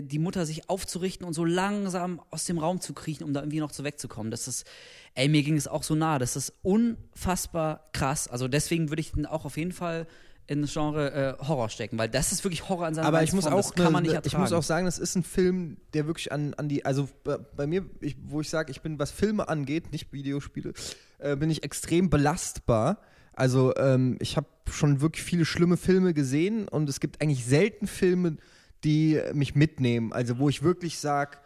die 0.00 0.18
Mutter 0.18 0.46
sich 0.46 0.70
aufzurichten 0.70 1.26
und 1.26 1.34
so 1.34 1.44
langsam 1.44 2.22
aus 2.30 2.44
dem 2.44 2.58
Raum 2.58 2.80
zu 2.80 2.94
kriechen, 2.94 3.24
um 3.24 3.34
da 3.34 3.40
irgendwie 3.40 3.60
noch 3.60 3.72
zu 3.72 3.84
wegzukommen. 3.84 4.30
Das 4.30 4.48
ist, 4.48 4.66
ey, 5.14 5.28
mir 5.28 5.42
ging 5.42 5.56
es 5.56 5.68
auch 5.68 5.82
so 5.82 5.94
nah. 5.94 6.18
Das 6.18 6.34
ist 6.34 6.54
unfassbar 6.62 7.90
krass. 7.92 8.26
Also 8.26 8.48
deswegen 8.48 8.88
würde 8.88 9.00
ich 9.00 9.12
den 9.12 9.26
auch 9.26 9.44
auf 9.44 9.58
jeden 9.58 9.72
Fall 9.72 10.06
in 10.46 10.62
das 10.62 10.72
Genre 10.72 11.38
äh, 11.40 11.46
Horror 11.46 11.68
stecken, 11.68 11.98
weil 11.98 12.08
das 12.08 12.32
ist 12.32 12.42
wirklich 12.44 12.68
Horror 12.68 12.86
an 12.86 12.94
seiner 12.94 13.06
Aber 13.06 13.22
ich 13.22 13.32
muss 13.32 13.46
auch, 13.46 13.74
kann 13.74 13.92
man 13.92 14.02
nicht 14.02 14.12
ertragen. 14.12 14.34
Ich 14.34 14.38
muss 14.38 14.52
auch 14.52 14.62
sagen, 14.62 14.86
das 14.86 14.98
ist 14.98 15.14
ein 15.14 15.22
Film, 15.22 15.76
der 15.94 16.06
wirklich 16.06 16.32
an, 16.32 16.54
an 16.54 16.68
die, 16.68 16.84
also 16.84 17.08
bei, 17.22 17.38
bei 17.38 17.66
mir, 17.66 17.84
ich, 18.00 18.16
wo 18.24 18.40
ich 18.40 18.50
sage, 18.50 18.70
ich 18.70 18.80
bin, 18.80 18.98
was 18.98 19.12
Filme 19.12 19.48
angeht, 19.48 19.92
nicht 19.92 20.12
Videospiele, 20.12 20.72
äh, 21.22 21.36
bin 21.36 21.50
ich 21.50 21.64
extrem 21.64 22.10
belastbar. 22.10 22.98
Also 23.34 23.74
ähm, 23.76 24.16
ich 24.20 24.36
habe 24.36 24.46
schon 24.70 25.00
wirklich 25.00 25.22
viele 25.24 25.44
schlimme 25.44 25.76
Filme 25.76 26.14
gesehen 26.14 26.68
und 26.68 26.88
es 26.88 27.00
gibt 27.00 27.22
eigentlich 27.22 27.44
selten 27.44 27.86
Filme, 27.86 28.36
die 28.84 29.20
mich 29.32 29.54
mitnehmen. 29.54 30.12
Also 30.12 30.38
wo 30.38 30.48
ich 30.48 30.62
wirklich 30.62 30.98
sage, 30.98 31.38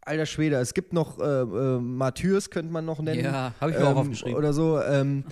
alter 0.00 0.26
Schwede, 0.26 0.56
es 0.56 0.74
gibt 0.74 0.92
noch 0.92 1.18
äh, 1.20 1.24
äh, 1.24 1.80
Martyrs, 1.80 2.50
könnte 2.50 2.72
man 2.72 2.84
noch 2.84 3.00
nennen. 3.00 3.24
Ja, 3.24 3.54
habe 3.60 3.70
ich 3.70 3.78
mir 3.78 3.84
ähm, 3.84 3.92
auch 3.92 3.96
aufgeschrieben. 3.96 4.36
Oder 4.36 4.52
so. 4.52 4.80
Ähm, 4.80 5.24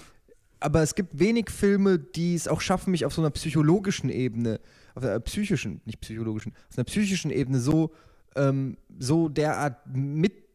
aber 0.60 0.82
es 0.82 0.94
gibt 0.94 1.18
wenig 1.18 1.50
Filme, 1.50 1.98
die 1.98 2.34
es 2.34 2.48
auch 2.48 2.60
schaffen, 2.60 2.90
mich 2.90 3.04
auf 3.04 3.14
so 3.14 3.22
einer 3.22 3.30
psychologischen 3.30 4.10
Ebene, 4.10 4.60
auf 4.94 5.02
einer 5.02 5.20
psychischen, 5.20 5.80
nicht 5.84 6.00
psychologischen, 6.00 6.52
auf 6.70 6.78
einer 6.78 6.84
psychischen 6.84 7.30
Ebene 7.30 7.58
so, 7.58 7.92
ähm, 8.36 8.76
so 8.98 9.28
derart 9.28 9.76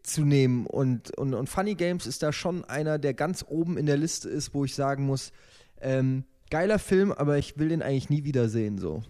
mitzunehmen. 0.02 0.66
Und, 0.66 1.16
und, 1.18 1.34
und 1.34 1.48
Funny 1.48 1.76
Games 1.76 2.06
ist 2.06 2.24
da 2.24 2.34
schon 2.34 2.66
einer, 2.66 2.98
der 2.98 3.14
ganz 3.14 3.46
oben 3.48 3.78
in 3.78 3.86
der 3.86 3.98
Liste 3.98 4.30
ist, 4.30 4.54
wo 4.54 4.66
ich 4.66 4.74
sagen 4.76 5.06
muss, 5.06 5.32
ähm, 5.80 6.26
geiler 6.50 6.80
Film, 6.80 7.12
aber 7.12 7.38
ich 7.38 7.58
will 7.58 7.70
den 7.70 7.82
eigentlich 7.82 8.10
nie 8.10 8.24
wiedersehen, 8.24 8.78
so. 8.78 9.04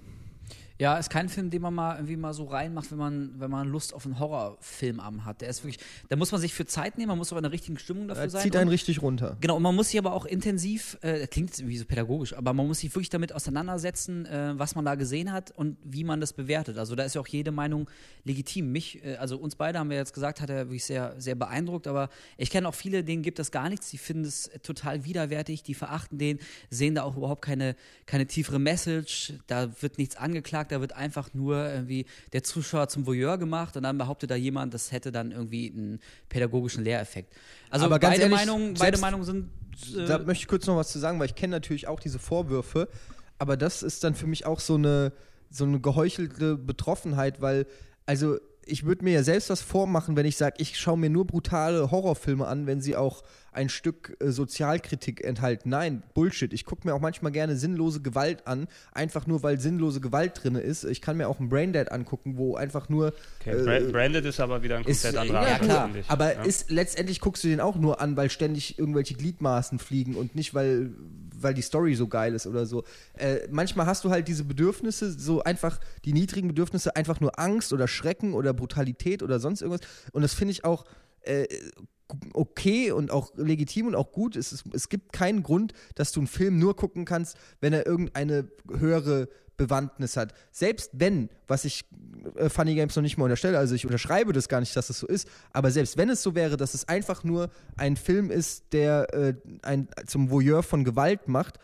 Ja, 0.81 0.97
ist 0.97 1.11
kein 1.11 1.29
Film, 1.29 1.51
den 1.51 1.61
man 1.61 1.75
mal 1.75 1.93
irgendwie 1.93 2.15
mal 2.17 2.33
so 2.33 2.45
reinmacht, 2.45 2.89
wenn 2.89 2.97
man, 2.97 3.39
wenn 3.39 3.51
man 3.51 3.67
Lust 3.67 3.93
auf 3.93 4.03
einen 4.07 4.17
Horrorfilm 4.17 5.23
hat. 5.23 5.41
Der 5.41 5.49
ist 5.49 5.63
wirklich, 5.63 5.77
da 6.09 6.15
muss 6.15 6.31
man 6.31 6.41
sich 6.41 6.55
für 6.55 6.65
Zeit 6.65 6.97
nehmen, 6.97 7.09
man 7.09 7.19
muss 7.19 7.31
aber 7.31 7.37
in 7.37 7.43
der 7.43 7.51
richtigen 7.51 7.77
Stimmung 7.77 8.07
dafür 8.07 8.31
sein. 8.31 8.41
Zieht 8.41 8.55
einen 8.55 8.67
richtig 8.67 9.03
runter. 9.03 9.37
Genau, 9.41 9.57
und 9.57 9.61
man 9.61 9.75
muss 9.75 9.89
sich 9.89 9.99
aber 9.99 10.13
auch 10.13 10.25
intensiv, 10.25 10.97
äh, 11.01 11.27
klingt 11.27 11.51
jetzt 11.51 11.59
irgendwie 11.59 11.77
so 11.77 11.85
pädagogisch, 11.85 12.33
aber 12.33 12.53
man 12.53 12.65
muss 12.65 12.79
sich 12.79 12.95
wirklich 12.95 13.11
damit 13.11 13.31
auseinandersetzen, 13.31 14.25
äh, 14.25 14.53
was 14.57 14.73
man 14.73 14.83
da 14.83 14.95
gesehen 14.95 15.31
hat 15.31 15.51
und 15.51 15.77
wie 15.83 16.03
man 16.03 16.19
das 16.19 16.33
bewertet. 16.33 16.79
Also 16.79 16.95
da 16.95 17.03
ist 17.03 17.13
ja 17.13 17.21
auch 17.21 17.27
jede 17.27 17.51
Meinung 17.51 17.87
legitim. 18.23 18.71
Mich, 18.71 19.05
äh, 19.05 19.17
also 19.17 19.37
uns 19.37 19.55
beide 19.55 19.77
haben 19.77 19.91
wir 19.91 19.97
jetzt 19.97 20.15
gesagt, 20.15 20.41
hat 20.41 20.49
er 20.49 20.65
wirklich 20.65 20.85
sehr, 20.85 21.13
sehr 21.19 21.35
beeindruckt, 21.35 21.85
aber 21.85 22.09
ich 22.37 22.49
kenne 22.49 22.67
auch 22.67 22.73
viele, 22.73 23.03
denen 23.03 23.21
gibt 23.21 23.37
das 23.37 23.51
gar 23.51 23.69
nichts, 23.69 23.91
die 23.91 23.99
finden 23.99 24.25
es 24.25 24.49
total 24.63 25.05
widerwärtig, 25.05 25.61
die 25.61 25.75
verachten 25.75 26.17
den, 26.17 26.39
sehen 26.71 26.95
da 26.95 27.03
auch 27.03 27.17
überhaupt 27.17 27.43
keine, 27.43 27.75
keine 28.07 28.25
tiefere 28.25 28.57
Message, 28.57 29.33
da 29.45 29.69
wird 29.79 29.99
nichts 29.99 30.15
angeklagt, 30.15 30.70
da 30.71 30.81
wird 30.81 30.93
einfach 30.93 31.33
nur 31.33 31.69
irgendwie 31.69 32.05
der 32.33 32.43
Zuschauer 32.43 32.87
zum 32.87 33.05
Voyeur 33.05 33.37
gemacht 33.37 33.77
und 33.77 33.83
dann 33.83 33.97
behauptet 33.97 34.31
da 34.31 34.35
jemand, 34.35 34.73
das 34.73 34.91
hätte 34.91 35.11
dann 35.11 35.31
irgendwie 35.31 35.71
einen 35.71 35.99
pädagogischen 36.29 36.83
Lehreffekt. 36.83 37.33
Also 37.69 37.85
Aber 37.85 37.99
beide, 37.99 38.21
ehrlich, 38.21 38.37
Meinungen, 38.37 38.73
beide 38.75 38.97
Meinungen 38.97 39.23
sind. 39.25 39.49
Äh, 39.95 40.05
da 40.05 40.19
möchte 40.19 40.43
ich 40.43 40.47
kurz 40.47 40.67
noch 40.67 40.75
was 40.75 40.91
zu 40.91 40.99
sagen, 40.99 41.19
weil 41.19 41.27
ich 41.27 41.35
kenne 41.35 41.51
natürlich 41.51 41.87
auch 41.87 41.99
diese 41.99 42.19
Vorwürfe, 42.19 42.87
aber 43.37 43.57
das 43.57 43.83
ist 43.83 44.03
dann 44.03 44.15
für 44.15 44.27
mich 44.27 44.45
auch 44.45 44.59
so 44.59 44.75
eine, 44.75 45.13
so 45.49 45.65
eine 45.65 45.79
geheuchelte 45.79 46.57
Betroffenheit, 46.57 47.41
weil, 47.41 47.65
also 48.05 48.37
ich 48.65 48.85
würde 48.85 49.03
mir 49.03 49.13
ja 49.13 49.23
selbst 49.23 49.49
was 49.49 49.61
vormachen, 49.61 50.15
wenn 50.15 50.25
ich 50.25 50.37
sage, 50.37 50.55
ich 50.59 50.77
schaue 50.77 50.97
mir 50.97 51.09
nur 51.09 51.25
brutale 51.25 51.91
Horrorfilme 51.91 52.45
an, 52.45 52.67
wenn 52.67 52.81
sie 52.81 52.95
auch 52.95 53.23
ein 53.51 53.69
Stück 53.69 54.15
äh, 54.19 54.31
Sozialkritik 54.31 55.23
enthalten. 55.23 55.69
Nein, 55.69 56.03
Bullshit. 56.13 56.53
Ich 56.53 56.63
gucke 56.63 56.87
mir 56.87 56.93
auch 56.93 57.01
manchmal 57.01 57.31
gerne 57.31 57.57
sinnlose 57.57 58.01
Gewalt 58.01 58.47
an, 58.47 58.67
einfach 58.93 59.27
nur 59.27 59.43
weil 59.43 59.59
sinnlose 59.59 59.99
Gewalt 59.99 60.43
drin 60.43 60.55
ist. 60.55 60.85
Ich 60.85 61.01
kann 61.01 61.17
mir 61.17 61.27
auch 61.27 61.39
einen 61.39 61.49
Braindead 61.49 61.91
angucken, 61.91 62.37
wo 62.37 62.55
einfach 62.55 62.87
nur. 62.87 63.13
Okay, 63.41 63.51
äh, 63.51 63.91
Branded 63.91 64.25
ist 64.25 64.39
aber 64.39 64.63
wieder 64.63 64.77
ein 64.77 64.85
komplett 64.85 65.17
anderer 65.17 65.47
Ja, 65.47 65.59
klar. 65.59 65.89
Aber 66.07 66.33
ja. 66.33 66.43
ist, 66.43 66.71
letztendlich 66.71 67.19
guckst 67.19 67.43
du 67.43 67.49
den 67.49 67.59
auch 67.59 67.75
nur 67.75 67.99
an, 67.99 68.15
weil 68.15 68.29
ständig 68.29 68.79
irgendwelche 68.79 69.15
Gliedmaßen 69.15 69.79
fliegen 69.79 70.15
und 70.15 70.35
nicht, 70.35 70.53
weil, 70.53 70.91
weil 71.43 71.53
die 71.53 71.61
Story 71.61 71.95
so 71.95 72.07
geil 72.07 72.33
ist 72.33 72.47
oder 72.47 72.65
so. 72.65 72.83
Äh, 73.13 73.47
manchmal 73.49 73.85
hast 73.85 74.03
du 74.03 74.09
halt 74.09 74.27
diese 74.27 74.43
Bedürfnisse, 74.43 75.11
so 75.11 75.43
einfach 75.43 75.79
die 76.05 76.13
niedrigen 76.13 76.47
Bedürfnisse, 76.47 76.95
einfach 76.95 77.19
nur 77.19 77.39
Angst 77.39 77.73
oder 77.73 77.87
Schrecken 77.87 78.33
oder 78.33 78.53
Brutalität 78.53 79.23
oder 79.23 79.39
sonst 79.39 79.61
irgendwas. 79.61 79.87
Und 80.11 80.21
das 80.21 80.33
finde 80.33 80.51
ich 80.51 80.63
auch 80.63 80.85
äh, 81.21 81.47
okay 82.33 82.91
und 82.91 83.11
auch 83.11 83.31
legitim 83.35 83.87
und 83.87 83.95
auch 83.95 84.11
gut. 84.11 84.35
Es, 84.35 84.51
ist, 84.51 84.65
es 84.73 84.89
gibt 84.89 85.13
keinen 85.13 85.43
Grund, 85.43 85.73
dass 85.95 86.11
du 86.11 86.19
einen 86.19 86.27
Film 86.27 86.59
nur 86.59 86.75
gucken 86.75 87.05
kannst, 87.05 87.37
wenn 87.59 87.73
er 87.73 87.85
irgendeine 87.85 88.49
höhere 88.69 89.29
Bewandtnis 89.61 90.17
hat. 90.17 90.33
Selbst 90.51 90.91
wenn, 90.93 91.29
was 91.47 91.65
ich 91.65 91.85
äh, 92.35 92.49
Funny 92.49 92.75
Games 92.75 92.95
noch 92.95 93.03
nicht 93.03 93.17
mal 93.17 93.25
unterstelle, 93.25 93.57
also 93.57 93.75
ich 93.75 93.85
unterschreibe 93.85 94.33
das 94.33 94.49
gar 94.49 94.59
nicht, 94.59 94.75
dass 94.75 94.89
es 94.89 94.99
so 94.99 95.07
ist, 95.07 95.27
aber 95.53 95.71
selbst 95.71 95.97
wenn 95.97 96.09
es 96.09 96.23
so 96.23 96.35
wäre, 96.35 96.57
dass 96.57 96.73
es 96.73 96.87
einfach 96.87 97.23
nur 97.23 97.49
ein 97.77 97.95
Film 97.95 98.31
ist, 98.31 98.73
der 98.73 99.13
äh, 99.13 99.33
ein, 99.61 99.87
zum 100.07 100.29
Voyeur 100.29 100.63
von 100.63 100.83
Gewalt 100.83 101.27
macht 101.27 101.59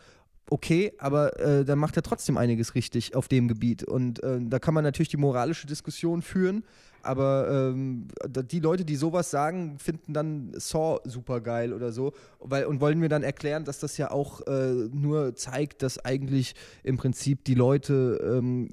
okay, 0.50 0.92
aber 0.98 1.38
äh, 1.38 1.64
dann 1.64 1.78
macht 1.78 1.96
er 1.96 2.02
trotzdem 2.02 2.36
einiges 2.36 2.74
richtig 2.74 3.14
auf 3.14 3.28
dem 3.28 3.48
Gebiet. 3.48 3.84
Und 3.84 4.22
äh, 4.22 4.38
da 4.40 4.58
kann 4.58 4.74
man 4.74 4.84
natürlich 4.84 5.08
die 5.08 5.16
moralische 5.16 5.66
Diskussion 5.66 6.22
führen, 6.22 6.64
aber 7.02 7.72
ähm, 7.72 8.08
die 8.50 8.60
Leute, 8.60 8.84
die 8.84 8.96
sowas 8.96 9.30
sagen, 9.30 9.78
finden 9.78 10.12
dann 10.12 10.52
Saw 10.54 11.00
super 11.04 11.40
geil 11.40 11.72
oder 11.72 11.92
so 11.92 12.12
weil, 12.40 12.64
und 12.66 12.80
wollen 12.80 12.98
mir 12.98 13.08
dann 13.08 13.22
erklären, 13.22 13.64
dass 13.64 13.78
das 13.78 13.96
ja 13.96 14.10
auch 14.10 14.46
äh, 14.46 14.72
nur 14.92 15.34
zeigt, 15.34 15.82
dass 15.82 16.04
eigentlich 16.04 16.54
im 16.82 16.96
Prinzip 16.96 17.44
die 17.44 17.54
Leute 17.54 18.18
ähm, 18.22 18.70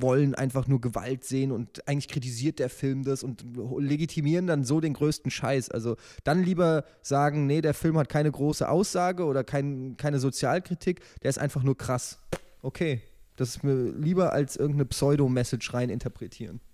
wollen 0.00 0.34
einfach 0.34 0.66
nur 0.66 0.80
Gewalt 0.80 1.24
sehen 1.24 1.52
und 1.52 1.86
eigentlich 1.88 2.08
kritisiert 2.08 2.58
der 2.58 2.70
Film 2.70 3.04
das 3.04 3.22
und 3.22 3.44
legitimieren 3.78 4.46
dann 4.46 4.64
so 4.64 4.80
den 4.80 4.94
größten 4.94 5.30
Scheiß. 5.30 5.70
Also 5.70 5.96
dann 6.24 6.42
lieber 6.42 6.84
sagen, 7.02 7.46
nee, 7.46 7.60
der 7.60 7.74
Film 7.74 7.98
hat 7.98 8.08
keine 8.08 8.30
große 8.30 8.68
Aussage 8.68 9.24
oder 9.24 9.44
kein, 9.44 9.96
keine 9.96 10.18
Sozialkritik, 10.18 11.00
der 11.22 11.30
ist 11.30 11.38
einfach 11.38 11.62
nur 11.62 11.76
krass. 11.76 12.18
Okay, 12.62 13.00
das 13.36 13.50
ist 13.50 13.64
mir 13.64 13.90
lieber 13.92 14.32
als 14.32 14.56
irgendeine 14.56 14.86
Pseudo-Message 14.86 15.74
rein 15.74 15.90
interpretieren. 15.90 16.60
Hm, 16.60 16.71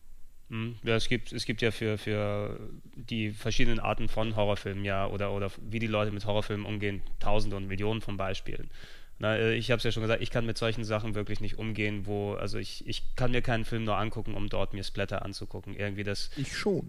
ja, 0.50 0.96
es 0.96 1.08
gibt, 1.08 1.32
es 1.32 1.44
gibt 1.44 1.60
ja 1.60 1.70
für, 1.70 1.98
für 1.98 2.58
die 2.94 3.30
verschiedenen 3.30 3.80
Arten 3.80 4.08
von 4.08 4.34
Horrorfilmen 4.34 4.84
ja 4.84 5.06
oder, 5.06 5.32
oder 5.32 5.50
wie 5.60 5.78
die 5.78 5.86
Leute 5.86 6.10
mit 6.10 6.24
Horrorfilmen 6.24 6.64
umgehen, 6.64 7.02
tausende 7.20 7.56
und 7.56 7.66
Millionen 7.66 8.00
von 8.00 8.16
Beispielen. 8.16 8.70
Na, 9.18 9.36
äh, 9.36 9.54
ich 9.54 9.70
habe 9.70 9.78
es 9.78 9.84
ja 9.84 9.92
schon 9.92 10.02
gesagt, 10.02 10.22
ich 10.22 10.30
kann 10.30 10.46
mit 10.46 10.56
solchen 10.56 10.84
Sachen 10.84 11.14
wirklich 11.14 11.40
nicht 11.40 11.58
umgehen, 11.58 12.06
wo, 12.06 12.34
also 12.34 12.58
ich, 12.58 12.86
ich 12.86 13.02
kann 13.16 13.32
mir 13.32 13.42
keinen 13.42 13.64
Film 13.64 13.84
nur 13.84 13.96
angucken, 13.96 14.34
um 14.34 14.48
dort 14.48 14.74
mir 14.74 14.84
Splatter 14.84 15.22
anzugucken. 15.24 15.74
Irgendwie 15.74 16.04
das. 16.04 16.30
Ich 16.36 16.56
schon 16.56 16.88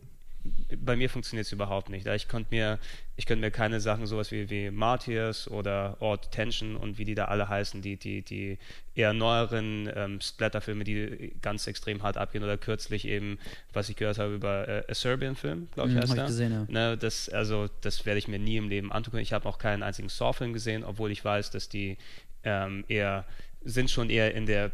bei 0.77 0.95
mir 0.95 1.09
funktioniert 1.09 1.45
es 1.45 1.51
überhaupt 1.51 1.89
nicht. 1.89 2.07
Ich 2.07 2.27
konnte 2.27 2.53
mir, 2.53 2.79
ich 3.15 3.25
könnte 3.25 3.41
mir 3.41 3.51
keine 3.51 3.79
Sachen, 3.79 4.05
sowas 4.05 4.31
wie, 4.31 4.49
wie 4.49 4.71
Martyrs 4.71 5.49
oder 5.49 5.97
Odd 5.99 6.29
Tension 6.31 6.75
und 6.75 6.97
wie 6.97 7.05
die 7.05 7.15
da 7.15 7.25
alle 7.25 7.49
heißen, 7.49 7.81
die, 7.81 7.97
die, 7.97 8.21
die 8.21 8.57
eher 8.95 9.13
neueren 9.13 9.91
ähm, 9.95 10.21
Splatter-Filme, 10.21 10.83
die 10.83 11.33
ganz 11.41 11.67
extrem 11.67 12.03
hart 12.03 12.17
abgehen 12.17 12.43
oder 12.43 12.57
kürzlich 12.57 13.05
eben, 13.05 13.39
was 13.73 13.89
ich 13.89 13.95
gehört 13.95 14.19
habe 14.19 14.35
über 14.35 14.67
äh, 14.67 14.83
A 14.89 14.93
Serbian-Film, 14.93 15.69
glaube 15.73 15.89
ich, 15.89 15.95
mhm, 15.95 16.01
heißt 16.01 16.17
der. 16.17 16.25
Gesehen, 16.25 16.51
ja. 16.51 16.65
ne, 16.67 16.97
das, 16.97 17.29
also, 17.29 17.69
das 17.81 18.05
werde 18.05 18.19
ich 18.19 18.27
mir 18.27 18.39
nie 18.39 18.57
im 18.57 18.69
Leben 18.69 18.91
angucken. 18.91 19.17
Ich 19.17 19.33
habe 19.33 19.47
auch 19.47 19.57
keinen 19.57 19.83
einzigen 19.83 20.09
Saw-Film 20.09 20.53
gesehen, 20.53 20.83
obwohl 20.83 21.11
ich 21.11 21.23
weiß, 21.23 21.51
dass 21.51 21.69
die 21.69 21.97
ähm, 22.43 22.85
eher, 22.87 23.25
sind 23.63 23.91
schon 23.91 24.09
eher 24.09 24.33
in 24.33 24.45
der 24.45 24.71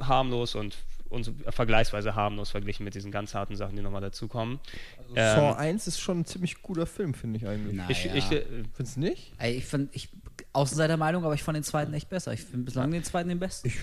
harmlos 0.00 0.54
und 0.54 0.76
und 1.08 1.24
so 1.24 1.32
vergleichsweise 1.50 2.14
harmlos 2.14 2.50
verglichen 2.50 2.84
mit 2.84 2.94
diesen 2.94 3.10
ganz 3.10 3.34
harten 3.34 3.56
Sachen, 3.56 3.76
die 3.76 3.82
nochmal 3.82 4.00
dazukommen. 4.00 4.58
Also 4.98 5.14
ähm, 5.16 5.36
Saw 5.36 5.52
1 5.58 5.86
ist 5.86 6.00
schon 6.00 6.20
ein 6.20 6.24
ziemlich 6.24 6.62
guter 6.62 6.86
Film, 6.86 7.14
finde 7.14 7.38
ich 7.38 7.46
eigentlich. 7.46 7.76
Naja. 7.76 7.90
Ich, 7.90 8.06
ich, 8.06 8.32
äh, 8.32 8.44
Findest 8.74 8.96
du 8.96 9.00
nicht? 9.00 9.32
Ich 9.42 9.64
finde, 9.66 9.88
ich, 9.92 10.10
Außenseiter-Meinung, 10.52 11.24
aber 11.24 11.34
ich 11.34 11.42
fand 11.42 11.56
den 11.56 11.64
zweiten 11.64 11.94
echt 11.94 12.08
besser. 12.08 12.32
Ich 12.32 12.42
finde 12.42 12.64
bislang 12.64 12.90
den 12.90 13.04
zweiten 13.04 13.28
den 13.28 13.38
besten. 13.38 13.68
Ich, 13.68 13.76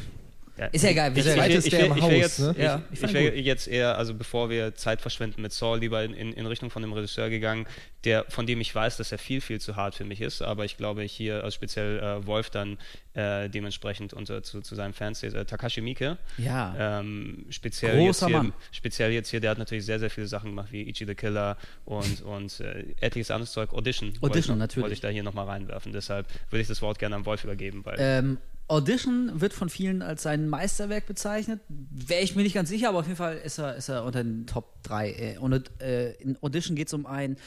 ja, 0.57 0.65
ist 0.67 0.83
ja 0.83 0.89
egal. 0.91 1.11
Ich, 1.17 1.25
ich, 1.25 1.35
ich, 1.35 1.73
ich, 1.73 1.97
ich, 1.97 2.03
jetzt, 2.11 2.39
ne? 2.39 2.55
ja, 2.57 2.81
ich, 2.91 3.03
ich 3.03 3.13
wäre 3.13 3.35
jetzt 3.35 3.67
eher, 3.67 3.97
also 3.97 4.13
bevor 4.13 4.49
wir 4.49 4.73
Zeit 4.75 5.01
verschwenden 5.01 5.41
mit 5.41 5.51
Saul, 5.51 5.79
lieber 5.79 6.03
in, 6.03 6.13
in, 6.13 6.31
in, 6.31 6.45
Richtung 6.45 6.69
von 6.69 6.81
dem 6.81 6.93
Regisseur 6.93 7.29
gegangen, 7.29 7.65
der, 8.05 8.25
von 8.29 8.45
dem 8.45 8.61
ich 8.61 8.73
weiß, 8.73 8.95
dass 8.97 9.11
er 9.11 9.17
viel, 9.17 9.41
viel 9.41 9.59
zu 9.59 9.75
hart 9.75 9.95
für 9.95 10.05
mich 10.05 10.21
ist, 10.21 10.41
aber 10.41 10.63
ich 10.63 10.77
glaube 10.77 11.03
hier, 11.03 11.43
also 11.43 11.51
speziell 11.51 11.99
äh, 11.99 12.25
Wolf 12.25 12.49
dann 12.49 12.77
äh, 13.15 13.49
dementsprechend 13.49 14.13
unter, 14.13 14.43
zu, 14.43 14.61
zu 14.61 14.75
seinen 14.75 14.93
Fans, 14.93 15.23
äh, 15.23 15.45
Takashi 15.45 15.81
Miike. 15.81 16.17
Ja. 16.37 16.99
Ähm, 16.99 17.45
speziell, 17.49 17.99
jetzt 17.99 18.25
hier, 18.25 18.53
speziell 18.71 19.11
jetzt 19.11 19.29
hier, 19.29 19.41
der 19.41 19.51
hat 19.51 19.57
natürlich 19.57 19.85
sehr, 19.85 19.99
sehr 19.99 20.09
viele 20.09 20.27
Sachen 20.27 20.51
gemacht, 20.51 20.71
wie 20.71 20.83
Ichi 20.83 21.05
the 21.05 21.15
Killer 21.15 21.57
und, 21.83 22.21
und 22.21 22.61
äh, 22.61 22.85
etliches 23.01 23.31
anderes 23.31 23.51
Zeug. 23.51 23.73
Audition. 23.73 24.13
Audition, 24.21 24.21
wollte, 24.21 24.55
natürlich. 24.55 24.83
Wollte 24.83 24.93
ich 24.93 25.01
da 25.01 25.09
hier 25.09 25.23
nochmal 25.23 25.47
reinwerfen. 25.47 25.91
Deshalb 25.91 26.27
würde 26.49 26.61
ich 26.61 26.67
das 26.67 26.81
Wort 26.81 26.99
gerne 26.99 27.15
an 27.15 27.25
Wolf 27.25 27.43
übergeben. 27.43 27.83
Weil 27.83 27.95
ähm, 27.99 28.37
Audition 28.67 29.41
wird 29.41 29.53
von 29.53 29.69
vielen 29.69 30.01
als 30.01 30.23
sein 30.23 30.49
Meisterwerk 30.49 31.05
bezeichnet. 31.05 31.61
Wäre 31.67 32.23
ich 32.23 32.35
mir 32.35 32.41
nicht 32.41 32.55
ganz 32.55 32.69
sicher, 32.69 32.89
aber 32.89 32.99
auf 32.99 33.05
jeden 33.05 33.17
Fall 33.17 33.37
ist 33.37 33.59
er, 33.59 33.75
ist 33.75 33.89
er 33.89 34.03
unter 34.03 34.23
den 34.23 34.47
Top 34.47 34.81
3. 34.83 35.11
Äh, 35.11 35.37
und 35.37 35.79
äh, 35.81 36.13
in 36.13 36.35
Audition 36.41 36.75
geht 36.75 36.87
es 36.87 36.93
um 36.95 37.05
einen 37.05 37.37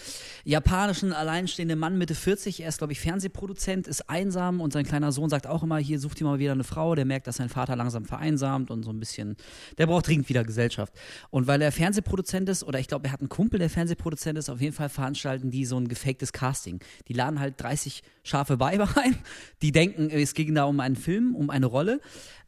japanischen, 0.44 1.12
alleinstehenden 1.12 1.76
Mann 1.76 1.98
Mitte 1.98 2.14
40. 2.14 2.60
Er 2.60 2.68
ist, 2.68 2.78
glaube 2.78 2.92
ich, 2.92 3.00
Fernsehproduzent, 3.00 3.88
ist 3.88 4.08
einsam 4.08 4.60
und 4.60 4.72
sein 4.72 4.84
kleiner 4.84 5.10
Sohn 5.10 5.28
sagt 5.28 5.48
auch 5.48 5.64
immer, 5.64 5.78
hier 5.78 5.98
sucht 5.98 6.20
ihr 6.20 6.26
mal 6.26 6.38
wieder 6.38 6.52
eine 6.52 6.62
Frau. 6.62 6.94
Der 6.94 7.04
merkt, 7.04 7.26
dass 7.26 7.36
sein 7.36 7.48
Vater 7.48 7.74
langsam 7.74 8.04
vereinsamt 8.04 8.70
und 8.70 8.84
so 8.84 8.90
ein 8.90 9.00
bisschen, 9.00 9.36
der 9.76 9.88
braucht 9.88 10.06
dringend 10.06 10.28
wieder 10.28 10.44
Gesellschaft. 10.44 10.92
Und 11.30 11.48
weil 11.48 11.60
er 11.62 11.72
Fernsehproduzent 11.72 12.48
ist, 12.48 12.62
oder 12.62 12.78
ich 12.78 12.86
glaube, 12.86 13.06
er 13.08 13.12
hat 13.12 13.20
einen 13.20 13.28
Kumpel, 13.28 13.58
der 13.58 13.70
Fernsehproduzent 13.70 14.38
ist, 14.38 14.48
auf 14.50 14.60
jeden 14.60 14.74
Fall 14.74 14.88
veranstalten 14.88 15.50
die 15.50 15.64
so 15.64 15.78
ein 15.78 15.88
gefaktes 15.88 16.32
Casting. 16.32 16.78
Die 17.08 17.12
laden 17.12 17.40
halt 17.40 17.60
30 17.60 18.04
scharfe 18.28 18.60
Weiber 18.60 18.88
ein, 18.96 19.16
die 19.62 19.72
denken, 19.72 20.10
es 20.10 20.34
ging 20.34 20.54
da 20.54 20.64
um 20.64 20.80
einen 20.80 20.96
Film, 20.96 21.34
um 21.34 21.50
eine 21.50 21.66
Rolle. 21.66 22.00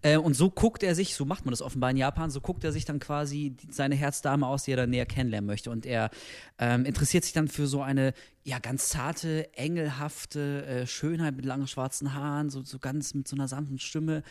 Äh, 0.02 0.16
und 0.16 0.35
so 0.35 0.51
guckt 0.51 0.82
er 0.82 0.94
sich, 0.94 1.14
so 1.14 1.24
macht 1.24 1.44
man 1.44 1.52
das 1.52 1.62
offenbar 1.62 1.90
in 1.90 1.97
Japan, 1.97 2.31
so 2.31 2.40
guckt 2.40 2.64
er 2.64 2.72
sich 2.72 2.85
dann 2.85 2.98
quasi 2.98 3.56
seine 3.70 3.94
Herzdame 3.94 4.47
aus, 4.47 4.64
die 4.64 4.72
er 4.72 4.77
dann 4.77 4.90
näher 4.90 5.06
kennenlernen 5.06 5.47
möchte. 5.47 5.70
Und 5.70 5.86
er 5.86 6.10
ähm, 6.59 6.85
interessiert 6.85 7.24
sich 7.24 7.32
dann 7.32 7.48
für 7.48 7.66
so 7.66 7.82
eine 7.82 8.14
ja 8.43 8.59
ganz 8.59 8.89
zarte, 8.89 9.55
engelhafte 9.56 10.64
äh, 10.64 10.86
Schönheit 10.86 11.36
mit 11.36 11.44
langen 11.44 11.66
schwarzen 11.66 12.14
Haaren, 12.14 12.48
so, 12.48 12.62
so 12.62 12.78
ganz 12.78 13.14
mit 13.14 13.28
so 13.28 13.36
einer 13.36 13.48
sanften 13.48 13.78
Stimme. 13.78 14.22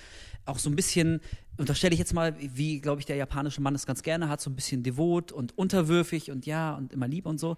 Auch 0.45 0.57
so 0.57 0.69
ein 0.69 0.75
bisschen, 0.75 1.21
unterstelle 1.57 1.93
ich 1.93 1.99
jetzt 1.99 2.13
mal, 2.13 2.35
wie, 2.39 2.81
glaube 2.81 3.01
ich, 3.01 3.05
der 3.05 3.17
japanische 3.17 3.61
Mann 3.61 3.75
es 3.75 3.85
ganz 3.85 4.01
gerne 4.01 4.27
hat, 4.27 4.41
so 4.41 4.49
ein 4.49 4.55
bisschen 4.55 4.81
devot 4.81 5.31
und 5.31 5.55
unterwürfig 5.57 6.31
und 6.31 6.47
ja 6.47 6.73
und 6.75 6.91
immer 6.91 7.07
lieb 7.07 7.27
und 7.27 7.39
so. 7.39 7.55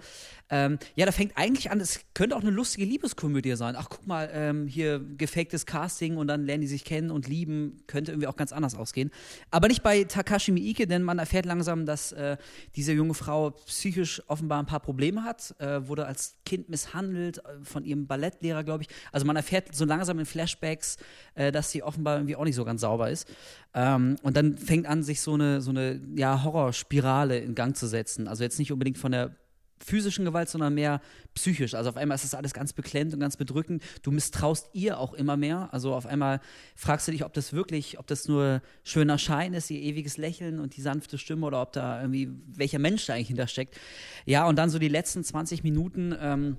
Ähm, 0.49 0.77
ja, 0.95 1.05
da 1.05 1.13
fängt 1.13 1.37
eigentlich 1.37 1.71
an, 1.71 1.79
es 1.79 2.01
könnte 2.13 2.35
auch 2.35 2.41
eine 2.41 2.51
lustige 2.51 2.85
Liebeskomödie 2.85 3.55
sein. 3.55 3.75
Ach, 3.77 3.87
guck 3.89 4.05
mal, 4.05 4.29
ähm, 4.33 4.67
hier 4.67 4.99
gefaktes 4.99 5.65
Casting 5.65 6.17
und 6.17 6.27
dann 6.27 6.45
lernen 6.45 6.61
die 6.61 6.67
sich 6.67 6.83
kennen 6.83 7.11
und 7.11 7.29
lieben, 7.29 7.83
könnte 8.01 8.11
irgendwie 8.13 8.27
auch 8.27 8.35
ganz 8.35 8.51
anders 8.51 8.75
ausgehen. 8.75 9.11
Aber 9.51 9.67
nicht 9.67 9.83
bei 9.83 10.03
Takashi 10.03 10.51
Miike, 10.51 10.87
denn 10.87 11.03
man 11.03 11.19
erfährt 11.19 11.45
langsam, 11.45 11.85
dass 11.85 12.11
äh, 12.13 12.37
diese 12.75 12.93
junge 12.93 13.13
Frau 13.13 13.51
psychisch 13.51 14.23
offenbar 14.27 14.59
ein 14.59 14.65
paar 14.65 14.79
Probleme 14.79 15.23
hat, 15.23 15.53
äh, 15.59 15.87
wurde 15.87 16.07
als 16.07 16.35
Kind 16.45 16.69
misshandelt 16.69 17.37
äh, 17.39 17.63
von 17.63 17.85
ihrem 17.85 18.07
Ballettlehrer, 18.07 18.63
glaube 18.63 18.83
ich. 18.83 18.89
Also 19.11 19.25
man 19.27 19.35
erfährt 19.35 19.75
so 19.75 19.85
langsam 19.85 20.17
in 20.17 20.25
Flashbacks, 20.25 20.97
äh, 21.35 21.51
dass 21.51 21.71
sie 21.71 21.83
offenbar 21.83 22.17
irgendwie 22.17 22.35
auch 22.35 22.43
nicht 22.43 22.55
so 22.55 22.65
ganz 22.65 22.81
sauber 22.81 23.11
ist. 23.11 23.27
Ähm, 23.73 24.15
und 24.23 24.35
dann 24.35 24.57
fängt 24.57 24.87
an, 24.87 25.03
sich 25.03 25.21
so 25.21 25.35
eine, 25.35 25.61
so 25.61 25.69
eine 25.69 26.01
ja, 26.15 26.43
Horrorspirale 26.43 27.37
in 27.37 27.53
Gang 27.53 27.75
zu 27.75 27.87
setzen. 27.87 28.27
Also 28.27 28.43
jetzt 28.43 28.57
nicht 28.57 28.71
unbedingt 28.71 28.97
von 28.97 29.11
der 29.11 29.35
physischen 29.83 30.25
Gewalt, 30.25 30.49
sondern 30.49 30.73
mehr 30.73 31.01
psychisch. 31.33 31.73
Also 31.73 31.89
auf 31.89 31.97
einmal 31.97 32.15
ist 32.15 32.23
das 32.23 32.33
alles 32.33 32.53
ganz 32.53 32.73
beklemmt 32.73 33.13
und 33.13 33.19
ganz 33.19 33.37
bedrückend. 33.37 33.83
Du 34.01 34.11
misstraust 34.11 34.69
ihr 34.73 34.99
auch 34.99 35.13
immer 35.13 35.37
mehr. 35.37 35.69
Also 35.71 35.93
auf 35.93 36.05
einmal 36.05 36.39
fragst 36.75 37.07
du 37.07 37.11
dich, 37.11 37.25
ob 37.25 37.33
das 37.33 37.53
wirklich, 37.53 37.99
ob 37.99 38.07
das 38.07 38.27
nur 38.27 38.61
schöner 38.83 39.17
Schein 39.17 39.53
ist, 39.53 39.69
ihr 39.69 39.81
ewiges 39.81 40.17
Lächeln 40.17 40.59
und 40.59 40.75
die 40.77 40.81
sanfte 40.81 41.17
Stimme 41.17 41.45
oder 41.45 41.61
ob 41.61 41.73
da 41.73 42.01
irgendwie 42.01 42.29
welcher 42.47 42.79
Mensch 42.79 43.05
da 43.05 43.13
eigentlich 43.13 43.27
hintersteckt. 43.27 43.79
Ja, 44.25 44.45
und 44.45 44.57
dann 44.57 44.69
so 44.69 44.79
die 44.79 44.87
letzten 44.87 45.23
20 45.23 45.63
Minuten. 45.63 46.15
Ähm, 46.19 46.57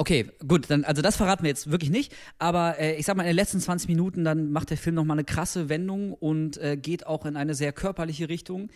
Okay, 0.00 0.30
gut, 0.46 0.70
dann, 0.70 0.84
also 0.84 1.02
das 1.02 1.16
verraten 1.16 1.42
wir 1.42 1.48
jetzt 1.48 1.72
wirklich 1.72 1.90
nicht, 1.90 2.14
aber 2.38 2.78
äh, 2.78 2.94
ich 2.94 3.04
sag 3.04 3.16
mal, 3.16 3.24
in 3.24 3.30
den 3.30 3.36
letzten 3.36 3.58
20 3.58 3.88
Minuten, 3.88 4.22
dann 4.22 4.52
macht 4.52 4.70
der 4.70 4.76
Film 4.76 4.94
nochmal 4.94 5.16
eine 5.16 5.24
krasse 5.24 5.68
Wendung 5.68 6.12
und 6.12 6.56
äh, 6.58 6.76
geht 6.76 7.04
auch 7.04 7.26
in 7.26 7.36
eine 7.36 7.56
sehr 7.56 7.72
körperliche 7.72 8.28
Richtung. 8.28 8.70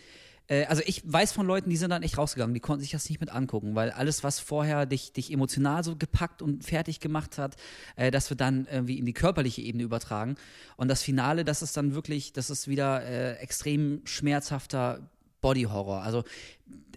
Äh, 0.47 0.65
also 0.65 0.81
ich 0.85 1.01
weiß 1.05 1.31
von 1.31 1.45
Leuten, 1.45 1.69
die 1.69 1.77
sind 1.77 1.89
dann 1.89 2.03
echt 2.03 2.17
rausgegangen, 2.17 2.53
die 2.53 2.59
konnten 2.59 2.81
sich 2.81 2.91
das 2.91 3.09
nicht 3.09 3.19
mit 3.19 3.29
angucken, 3.29 3.75
weil 3.75 3.91
alles, 3.91 4.23
was 4.23 4.39
vorher 4.39 4.85
dich, 4.85 5.13
dich 5.13 5.31
emotional 5.31 5.83
so 5.83 5.95
gepackt 5.95 6.41
und 6.41 6.63
fertig 6.63 6.99
gemacht 6.99 7.37
hat, 7.37 7.55
äh, 7.95 8.11
das 8.11 8.29
wird 8.29 8.41
dann 8.41 8.67
irgendwie 8.71 8.97
in 8.97 9.05
die 9.05 9.13
körperliche 9.13 9.61
Ebene 9.61 9.83
übertragen. 9.83 10.35
Und 10.77 10.87
das 10.87 11.01
Finale, 11.01 11.43
das 11.43 11.61
ist 11.61 11.77
dann 11.77 11.93
wirklich, 11.93 12.33
das 12.33 12.49
ist 12.49 12.67
wieder 12.67 13.03
äh, 13.03 13.33
extrem 13.37 14.01
schmerzhafter 14.05 15.09
Body 15.41 15.63
Horror. 15.63 16.01
Also 16.01 16.23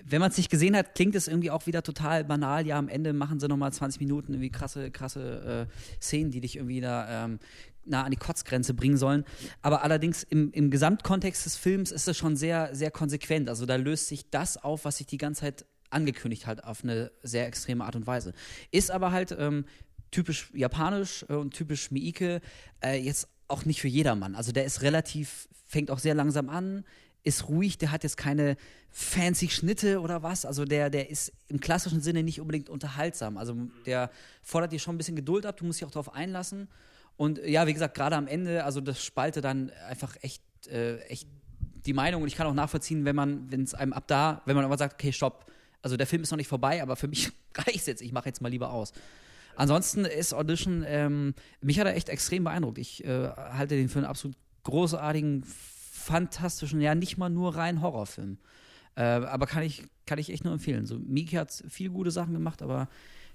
wenn 0.09 0.21
man 0.21 0.31
es 0.31 0.37
nicht 0.37 0.51
gesehen 0.51 0.77
hat, 0.77 0.95
klingt 0.95 1.17
es 1.17 1.27
irgendwie 1.27 1.51
auch 1.51 1.67
wieder 1.67 1.83
total 1.83 2.25
banal. 2.25 2.65
Ja, 2.65 2.79
am 2.79 2.89
Ende 2.89 3.13
machen 3.13 3.41
sie 3.41 3.49
nochmal 3.49 3.73
20 3.73 4.01
Minuten 4.01 4.33
irgendwie 4.33 4.51
krasse, 4.51 4.91
krasse 4.93 5.69
äh, 5.69 6.01
Szenen, 6.01 6.31
die 6.31 6.41
dich 6.41 6.57
irgendwie 6.57 6.81
da 6.81 7.25
ähm, 7.25 7.41
nah 7.87 8.05
an 8.05 8.11
die 8.11 8.17
Kotzgrenze 8.17 8.75
bringen 8.75 8.97
sollen. 8.97 9.25
Aber 9.63 9.83
allerdings 9.83 10.23
im, 10.23 10.51
im 10.53 10.71
Gesamtkontext 10.71 11.47
des 11.47 11.57
Films 11.57 11.93
ist 11.93 12.09
es 12.09 12.17
schon 12.17 12.37
sehr, 12.37 12.75
sehr 12.75 12.91
konsequent. 12.91 13.49
Also 13.49 13.67
da 13.67 13.77
löst 13.77 14.09
sich 14.09 14.31
das 14.31 14.57
auf, 14.57 14.85
was 14.85 14.99
sich 14.99 15.07
die 15.07 15.19
ganze 15.19 15.43
Zeit 15.43 15.67
angekündigt 15.91 16.47
hat, 16.47 16.65
auf 16.65 16.83
eine 16.83 17.11
sehr 17.23 17.47
extreme 17.47 17.85
Art 17.85 17.97
und 17.97 18.07
Weise. 18.07 18.33
Ist 18.71 18.91
aber 18.91 19.13
halt 19.13 19.35
ähm, 19.39 19.65
typisch 20.11 20.51
japanisch 20.55 21.25
äh, 21.29 21.35
und 21.35 21.55
typisch 21.55 21.91
Miike 21.91 22.41
äh, 22.83 22.99
jetzt 22.99 23.29
auch 23.49 23.65
nicht 23.65 23.81
für 23.81 23.89
jedermann. 23.89 24.35
Also 24.35 24.53
der 24.53 24.65
ist 24.65 24.83
relativ, 24.83 25.49
fängt 25.67 25.91
auch 25.91 25.99
sehr 25.99 26.15
langsam 26.15 26.49
an, 26.49 26.85
ist 27.23 27.49
ruhig, 27.49 27.77
der 27.79 27.91
hat 27.91 28.05
jetzt 28.05 28.17
keine 28.17 28.57
fancy 28.91 29.49
Schnitte 29.49 30.01
oder 30.01 30.23
was. 30.23 30.45
Also 30.45 30.65
der, 30.65 30.91
der 30.91 31.11
ist 31.11 31.33
im 31.49 31.61
klassischen 31.61 32.01
Sinne 32.01 32.23
nicht 32.23 32.41
unbedingt 32.41 32.69
unterhaltsam. 32.69 33.37
Also 33.37 33.55
der 33.85 34.11
fordert 34.43 34.73
dir 34.73 34.79
schon 34.79 34.95
ein 34.95 34.99
bisschen 34.99 35.17
Geduld 35.17 35.45
ab, 35.45 35.57
du 35.57 35.65
musst 35.65 35.81
dich 35.81 35.87
auch 35.87 35.91
darauf 35.91 36.15
einlassen. 36.15 36.69
Und 37.17 37.39
ja, 37.45 37.67
wie 37.67 37.73
gesagt, 37.73 37.95
gerade 37.95 38.17
am 38.17 38.27
Ende, 38.27 38.65
also 38.65 38.81
das 38.81 39.03
spalte 39.03 39.41
dann 39.41 39.71
einfach 39.89 40.17
echt, 40.21 40.43
äh, 40.69 40.99
echt 41.03 41.29
die 41.87 41.95
Meinung. 41.95 42.23
Und 42.23 42.29
ich 42.29 42.37
kann 42.37 42.47
auch 42.47 42.55
nachvollziehen, 42.55 43.05
wenn 43.05 43.17
man, 43.17 43.51
wenn 43.51 43.63
es 43.63 43.75
einem 43.75 43.93
ab 43.93 44.05
da, 44.07 44.43
wenn 44.45 44.57
man 44.57 44.65
aber 44.65 44.77
sagt, 44.77 44.95
okay, 44.95 45.13
stopp, 45.13 45.51
also 45.83 45.97
der 45.97 46.07
Film 46.07 46.23
ist 46.23 46.31
noch 46.31 46.37
nicht 46.37 46.49
vorbei, 46.49 46.83
aber 46.83 46.97
für 46.97 47.09
mich 47.09 47.31
reicht 47.55 47.81
es 47.81 47.87
jetzt, 47.87 48.03
ich 48.03 48.13
mache 48.13 48.29
jetzt 48.29 48.43
mal 48.43 48.49
lieber 48.49 48.71
aus. 48.73 48.93
Ansonsten 49.57 50.05
ist 50.05 50.35
Audition, 50.35 50.85
ähm, 50.87 51.35
mich 51.63 51.81
hat 51.81 51.87
er 51.87 51.97
echt 51.97 52.11
extrem 52.11 52.45
beeindruckt. 52.45 52.77
Ich 52.77 53.05
äh, 53.05 53.29
halte 53.29 53.77
den 53.77 53.89
für 53.89 54.01
einen 54.01 54.07
absolut 54.07 54.37
großartigen, 54.65 55.45
fantastischen, 55.47 56.81
ja 56.81 56.95
nicht 56.95 57.17
mal 57.17 57.31
nur 57.31 57.57
rein 57.57 57.81
Horrorfilm. 57.81 58.39
Äh, 58.97 59.03
aber 59.03 59.47
kann 59.47 59.63
ich, 59.63 59.85
kann 60.05 60.19
ich 60.19 60.31
echt 60.31 60.45
nur 60.45 60.53
empfehlen. 60.53 60.87
So, 60.87 60.99
Miki 60.99 61.37
hat 61.37 61.65
viele 61.69 61.91
gute 61.91 62.11
Sachen 62.11 62.35
gemacht, 62.35 62.63
aber 62.63 62.89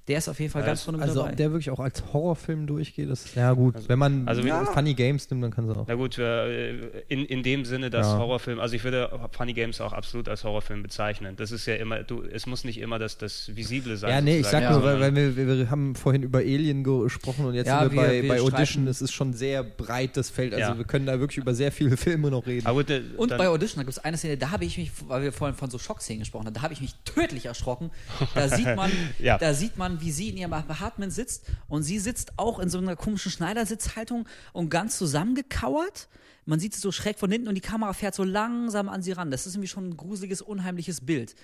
der 0.07 0.17
ist 0.17 0.27
auf 0.27 0.39
jeden 0.39 0.51
Fall 0.51 0.63
ganz 0.63 0.81
vorne 0.81 0.97
mit 0.97 1.07
also, 1.07 1.19
dabei. 1.21 1.31
ob 1.31 1.37
der 1.37 1.51
wirklich 1.51 1.69
auch 1.69 1.79
als 1.79 2.03
Horrorfilm 2.11 2.65
durchgeht, 2.67 3.09
ist, 3.09 3.35
ja 3.35 3.53
gut. 3.53 3.75
Also, 3.75 3.87
wenn 3.89 3.99
man 3.99 4.27
also 4.27 4.41
ja. 4.41 4.65
Funny 4.65 4.93
Games 4.95 5.29
nimmt, 5.29 5.43
dann 5.43 5.51
kann 5.51 5.69
es 5.69 5.77
auch. 5.77 5.85
Na 5.87 5.93
gut, 5.95 6.17
äh, 6.17 7.01
in, 7.07 7.25
in 7.25 7.43
dem 7.43 7.65
Sinne, 7.65 7.89
dass 7.91 8.07
Ja. 8.07 8.17
Horrorfilm, 8.17 8.59
also 8.59 8.75
ich 8.75 8.83
würde 8.83 9.09
Funny 9.31 9.53
Games 9.53 9.79
auch 9.79 9.93
absolut 9.93 10.27
als 10.27 10.43
Horrorfilm 10.43 10.81
bezeichnen. 10.83 11.35
Das 11.35 11.51
ist 11.51 11.65
ja 11.67 11.75
immer, 11.75 12.03
du, 12.03 12.23
es 12.23 12.45
muss 12.47 12.63
nicht 12.63 12.79
immer 12.79 12.97
das, 12.99 13.17
das 13.19 13.55
Visible 13.55 13.95
sein. 13.95 14.09
Ja, 14.09 14.21
nee, 14.21 14.39
ich 14.39 14.47
sag 14.47 14.63
sozusagen, 14.63 14.99
nur, 14.99 15.01
weil, 15.01 15.15
weil 15.15 15.35
wir, 15.37 15.57
wir 15.59 15.69
haben 15.69 15.95
vorhin 15.95 16.23
über 16.23 16.39
Alien 16.39 16.83
gesprochen 16.83 17.45
und 17.45 17.53
jetzt 17.53 17.67
Ja, 17.67 17.81
sind 17.81 17.93
wir, 17.93 18.01
wir- 18.01 18.07
bei, 18.07 18.21
wir 18.23 18.29
bei 18.29 18.41
Audition, 18.41 18.87
es 18.87 19.01
ist 19.01 19.11
schon 19.13 19.33
sehr 19.33 19.63
breit 19.63 20.17
das 20.17 20.29
Feld. 20.29 20.53
Also 20.53 20.71
Ja. 20.71 20.77
wir 20.77 20.85
können 20.85 21.05
da 21.05 21.19
wirklich 21.19 21.37
über 21.37 21.53
sehr 21.53 21.71
viele 21.71 21.95
Filme 21.95 22.31
noch 22.31 22.47
reden. 22.47 22.65
Aber 22.65 22.79
gut, 22.79 22.89
äh, 22.89 23.01
Und 23.17 23.37
bei 23.37 23.47
Audition, 23.47 23.77
da 23.77 23.83
gibt 23.83 23.95
es 23.97 24.03
eine 24.03 24.17
Szene, 24.17 24.37
da 24.37 24.49
habe 24.51 24.65
ich 24.65 24.77
mich, 24.77 24.91
weil 25.07 25.21
wir 25.21 25.31
vorhin 25.31 25.55
von 25.55 25.69
so 25.69 25.77
Schockszenen 25.77 26.19
gesprochen 26.21 26.47
haben, 26.47 26.53
da 26.53 26.63
habe 26.63 26.73
ich 26.73 26.81
mich 26.81 26.95
tödlich 27.05 27.45
erschrocken. 27.45 27.91
Da 28.33 28.47
sieht 28.49 28.75
man, 28.75 28.91
Ja. 29.19 29.37
da 29.37 29.53
sieht 29.53 29.77
man, 29.77 29.90
wie 29.99 30.11
sie 30.11 30.29
in 30.29 30.37
ihrem 30.37 30.53
Apartment 30.53 31.11
sitzt 31.11 31.45
und 31.67 31.83
sie 31.83 31.99
sitzt 31.99 32.37
auch 32.37 32.59
in 32.59 32.69
so 32.69 32.77
einer 32.77 32.95
komischen 32.95 33.31
Schneidersitzhaltung 33.31 34.27
und 34.53 34.69
ganz 34.69 34.97
zusammengekauert. 34.97 36.07
Man 36.45 36.59
sieht 36.59 36.73
sie 36.73 36.79
so 36.79 36.91
schräg 36.91 37.19
von 37.19 37.31
hinten 37.31 37.47
und 37.47 37.55
die 37.55 37.61
Kamera 37.61 37.93
fährt 37.93 38.15
so 38.15 38.23
langsam 38.23 38.87
an 38.87 39.01
sie 39.01 39.11
ran. 39.11 39.31
Das 39.31 39.45
ist 39.45 39.55
irgendwie 39.55 39.67
schon 39.67 39.89
ein 39.89 39.97
gruseliges, 39.97 40.41
unheimliches 40.41 41.01
Bild. 41.01 41.35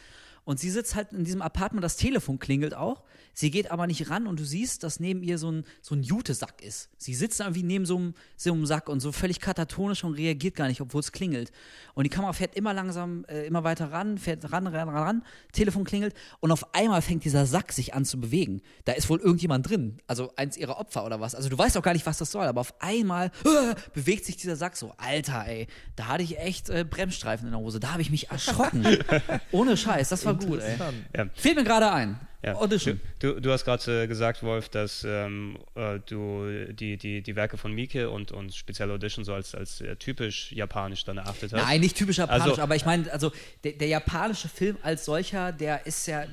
Und 0.48 0.62
sie 0.62 0.70
sitzt 0.70 0.96
halt 0.96 1.12
in 1.12 1.26
diesem 1.26 1.42
Apartment, 1.42 1.84
das 1.84 1.98
Telefon 1.98 2.40
klingelt 2.40 2.74
auch. 2.74 3.04
Sie 3.34 3.52
geht 3.52 3.70
aber 3.70 3.86
nicht 3.86 4.10
ran 4.10 4.28
und 4.28 4.40
du 4.40 4.46
siehst, 4.46 4.82
dass 4.82 5.02
neben 5.02 5.22
ihr 5.22 5.38
so 5.38 5.52
ein, 5.52 5.66
so 5.82 5.94
ein 5.94 6.04
Jutesack 6.04 6.64
ist. 6.64 6.90
Sie 6.98 7.14
sitzt 7.16 7.42
irgendwie 7.42 7.64
neben 7.64 7.86
so 7.86 7.98
einem, 7.98 8.14
so 8.38 8.54
einem 8.54 8.66
Sack 8.66 8.88
und 8.88 9.02
so 9.02 9.12
völlig 9.12 9.42
katatonisch 9.42 10.06
und 10.06 10.14
reagiert 10.14 10.56
gar 10.56 10.70
nicht, 10.70 10.80
obwohl 10.80 11.02
es 11.02 11.12
klingelt. 11.12 11.52
Und 11.96 12.06
die 12.06 12.10
Kamera 12.10 12.32
fährt 12.32 12.56
immer 12.56 12.74
langsam, 12.74 13.26
äh, 13.28 13.46
immer 13.46 13.66
weiter 13.66 13.92
ran, 13.92 14.18
fährt 14.18 14.50
ran, 14.54 14.68
ran, 14.68 14.88
ran, 14.88 15.04
ran, 15.04 15.24
Telefon 15.52 15.84
klingelt 15.84 16.16
und 16.40 16.54
auf 16.54 16.74
einmal 16.74 17.02
fängt 17.02 17.26
dieser 17.26 17.46
Sack 17.46 17.74
sich 17.74 17.94
an 17.94 18.06
zu 18.06 18.18
bewegen. 18.18 18.62
Da 18.86 18.94
ist 18.94 19.10
wohl 19.10 19.20
irgendjemand 19.20 19.70
drin, 19.70 19.98
also 20.08 20.32
eins 20.38 20.56
ihrer 20.56 20.80
Opfer 20.80 21.06
oder 21.06 21.20
was. 21.20 21.36
Also 21.36 21.50
du 21.50 21.58
weißt 21.58 21.78
auch 21.78 21.84
gar 21.84 21.94
nicht, 21.94 22.06
was 22.06 22.20
das 22.20 22.32
soll, 22.32 22.46
aber 22.46 22.62
auf 22.62 22.74
einmal 22.82 23.32
äh, 23.44 23.76
bewegt 23.94 24.24
sich 24.24 24.38
dieser 24.38 24.56
Sack 24.56 24.78
so. 24.78 24.94
Alter, 24.96 25.46
ey, 25.46 25.68
da 25.98 26.08
hatte 26.08 26.24
ich 26.24 26.40
echt 26.40 26.70
äh, 26.70 26.86
Bremsstreifen 26.90 27.48
in 27.48 27.52
der 27.52 27.60
Hose. 27.60 27.82
Da 27.82 27.92
habe 27.92 28.02
ich 28.02 28.12
mich 28.12 28.32
erschrocken. 28.32 28.98
Ohne 29.52 29.76
Scheiß, 29.76 30.08
das 30.08 30.26
war 30.26 30.37
gut, 30.38 30.60
ey. 30.62 30.78
ja. 31.16 31.26
Fehlt 31.34 31.56
mir 31.56 31.64
gerade 31.64 31.92
ein. 31.92 32.20
Ja. 32.44 32.56
Audition. 32.56 33.02
Du, 33.20 33.40
du, 33.42 33.52
hast 33.52 33.66
gerade 33.66 34.04
äh, 34.04 34.08
gesagt, 34.08 34.44
Wolf, 34.44 34.70
dass 34.70 35.04
ähm, 35.04 35.58
äh, 35.76 36.00
du 36.06 36.46
die, 36.72 36.96
die, 36.96 37.22
die 37.22 37.36
Werke 37.36 37.58
von 37.58 37.74
Mieke 37.74 38.10
und, 38.12 38.32
und 38.32 38.54
speziell 38.54 38.92
Audition 38.92 39.26
so 39.26 39.34
als, 39.34 39.56
als 39.56 39.82
äh, 39.82 39.96
typisch 39.96 40.52
japanisch 40.52 41.04
dann 41.04 41.18
erachtet 41.18 41.52
hast. 41.52 41.66
Nein, 41.66 41.82
nicht 41.82 41.98
typisch 41.98 42.18
japanisch, 42.18 42.44
Also- 42.44 42.62
aber 42.62 42.76
ich 42.76 42.86
meine, 42.86 43.12
also 43.12 43.32
der, 43.64 43.74
der 43.74 43.88
japanische 43.88 44.50
Film 44.50 44.78
als 44.84 45.06
solcher, 45.06 45.52
der 45.52 45.86
ist 45.88 46.06
ja, 46.08 46.26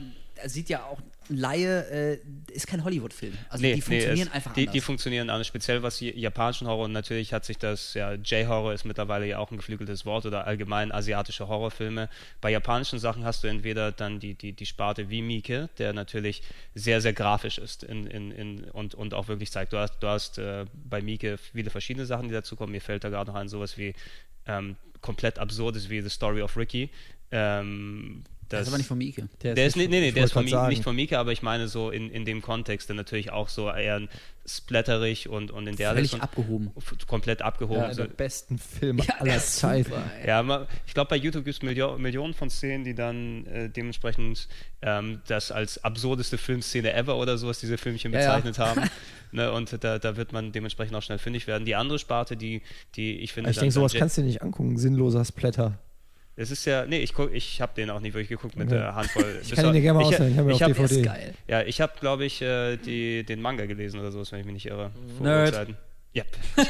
sieht 0.46 0.68
ja 0.68 0.84
auch 0.84 1.00
Laie, 1.28 2.18
äh, 2.18 2.52
ist 2.52 2.66
kein 2.66 2.84
Hollywood-Film. 2.84 3.32
Also 3.48 3.64
die 3.64 3.80
funktionieren 3.80 4.28
es, 4.28 4.34
einfach 4.34 4.52
die, 4.52 4.60
anders. 4.62 4.72
die 4.72 4.80
funktionieren 4.80 5.30
anders, 5.30 5.46
speziell 5.46 5.82
was 5.82 6.00
japanischen 6.00 6.66
Horror 6.66 6.84
und 6.84 6.92
natürlich 6.92 7.32
hat 7.32 7.46
sich 7.46 7.56
das, 7.56 7.94
ja, 7.94 8.12
J-Horror 8.12 8.74
ist 8.74 8.84
mittlerweile 8.84 9.26
ja 9.26 9.38
auch 9.38 9.50
ein 9.50 9.56
geflügeltes 9.56 10.04
Wort 10.04 10.26
oder 10.26 10.46
allgemein 10.46 10.92
asiatische 10.92 11.48
Horrorfilme. 11.48 12.10
Bei 12.42 12.50
japanischen 12.50 12.98
Sachen 12.98 13.24
hast 13.24 13.42
du 13.42 13.48
entweder 13.48 13.90
dann 13.90 14.20
die, 14.20 14.34
die, 14.34 14.52
die 14.52 14.66
Sparte 14.66 15.08
wie 15.08 15.22
Mieke, 15.22 15.70
der 15.78 15.94
natürlich 15.94 16.42
sehr, 16.74 17.00
sehr 17.00 17.14
grafisch 17.14 17.56
ist 17.56 17.84
in, 17.84 18.06
in, 18.06 18.30
in, 18.30 18.64
und, 18.64 18.94
und 18.94 19.14
auch 19.14 19.28
wirklich 19.28 19.50
zeigt. 19.50 19.72
Du 19.72 19.78
hast, 19.78 19.98
du 20.00 20.08
hast 20.08 20.36
äh, 20.38 20.66
bei 20.74 21.00
Mieke 21.00 21.38
viele 21.38 21.70
verschiedene 21.70 22.04
Sachen, 22.04 22.28
die 22.28 22.34
dazukommen. 22.34 22.72
Mir 22.72 22.82
fällt 22.82 23.02
da 23.02 23.08
gerade 23.08 23.30
noch 23.30 23.38
ein, 23.38 23.48
sowas 23.48 23.78
wie 23.78 23.94
ähm, 24.46 24.76
komplett 25.00 25.38
absurdes 25.38 25.88
wie 25.88 26.02
The 26.02 26.10
Story 26.10 26.42
of 26.42 26.56
Ricky. 26.56 26.90
Ähm, 27.30 28.24
das 28.58 28.62
ist 28.62 28.68
aber 28.68 28.78
nicht 28.78 28.86
von 28.88 28.98
Miike. 28.98 29.28
der, 29.42 29.56
ist 29.66 29.76
nicht, 29.76 29.90
nee, 29.90 30.00
nee, 30.00 30.08
ich 30.08 30.14
der 30.14 30.24
ist 30.24 30.32
von, 30.32 30.46
sagen. 30.48 30.68
nicht 30.68 30.82
von 30.82 30.94
Mika, 30.96 31.18
aber 31.20 31.32
ich 31.32 31.42
meine 31.42 31.68
so 31.68 31.90
in, 31.90 32.10
in 32.10 32.24
dem 32.24 32.42
Kontext 32.42 32.88
dann 32.90 32.96
natürlich 32.96 33.30
auch 33.32 33.48
so 33.48 33.70
eher 33.70 34.00
splatterig 34.46 35.28
und, 35.28 35.50
und 35.50 35.66
in 35.66 35.76
der 35.76 35.90
Völlig 35.90 36.04
Richtung- 36.04 36.20
abgehoben. 36.20 36.70
komplett 37.06 37.42
abgehoben. 37.42 37.80
Ja, 37.82 37.94
so. 37.94 38.02
der 38.02 38.10
besten 38.10 38.58
Filme 38.58 39.02
Ja, 39.04 39.14
aller 39.18 39.32
der 39.32 39.40
Zeiten. 39.40 39.92
Ja, 40.26 40.66
ich 40.86 40.94
glaube, 40.94 41.08
bei 41.08 41.16
YouTube 41.16 41.44
gibt 41.44 41.56
es 41.56 41.62
Millio 41.62 41.96
Millionen 41.98 42.34
von 42.34 42.50
Szenen, 42.50 42.84
die 42.84 42.94
dann 42.94 43.46
äh, 43.46 43.68
dementsprechend 43.70 44.48
ähm, 44.82 45.22
das 45.28 45.50
als 45.50 45.82
absurdeste 45.82 46.36
Filmszene 46.38 46.92
ever 46.92 47.16
oder 47.16 47.38
sowas 47.38 47.58
diese 47.60 47.78
Filmchen 47.78 48.12
Ja, 48.12 48.20
ja. 48.20 48.26
bezeichnet 48.36 48.58
haben. 48.58 48.82
Ne, 49.32 49.50
und 49.50 49.82
da, 49.82 49.98
da 49.98 50.16
wird 50.16 50.32
man 50.32 50.52
dementsprechend 50.52 50.94
auch 50.94 51.02
schnell 51.02 51.18
fündig 51.18 51.48
werden. 51.48 51.64
Die 51.64 51.74
andere 51.74 51.98
Sparte, 51.98 52.36
die, 52.36 52.62
die 52.94 53.18
ich 53.18 53.32
finde. 53.32 53.50
Ich 53.50 53.56
dann- 53.56 53.62
denke, 53.62 53.72
sowas 53.74 53.92
kannst 53.92 54.16
du 54.16 54.20
dir 54.20 54.28
nicht 54.28 54.42
angucken. 54.42 54.78
Sinnloser 54.78 55.24
Splatter. 55.24 55.76
Es 56.36 56.50
ist 56.50 56.64
ja, 56.64 56.84
nee, 56.84 56.98
ich, 56.98 57.14
guck, 57.14 57.32
ich 57.32 57.60
habe 57.60 57.72
den 57.76 57.90
auch 57.90 58.00
nicht 58.00 58.14
wirklich 58.14 58.28
geguckt 58.30 58.56
mit 58.56 58.66
Okay. 58.66 58.76
der 58.78 58.94
Handvoll. 58.94 59.40
Ich 59.42 59.52
kann 59.52 59.66
ihn 59.66 59.72
dir 59.74 59.80
gerne 59.82 59.98
mal 60.00 60.08
ich, 60.08 60.14
ausleihen. 60.14 60.32
Ich 60.32 60.38
habe 60.38 60.50
ihn 60.50 60.54
auf 60.54 60.60
hab- 60.62 60.88
DVD. 60.88 61.32
Ja, 61.46 61.62
ich 61.62 61.80
habe, 61.80 61.92
glaube 62.00 62.24
ich, 62.24 62.42
äh, 62.42 62.76
die, 62.76 63.24
den 63.24 63.40
Manga 63.40 63.66
gelesen 63.66 64.00
oder 64.00 64.10
sowas, 64.10 64.32
wenn 64.32 64.40
ich 64.40 64.46
mich 64.46 64.54
nicht 64.54 64.66
irre. 64.66 64.90
Vor 65.16 65.26
Nerd. 65.26 65.68
Ja. 66.14 66.24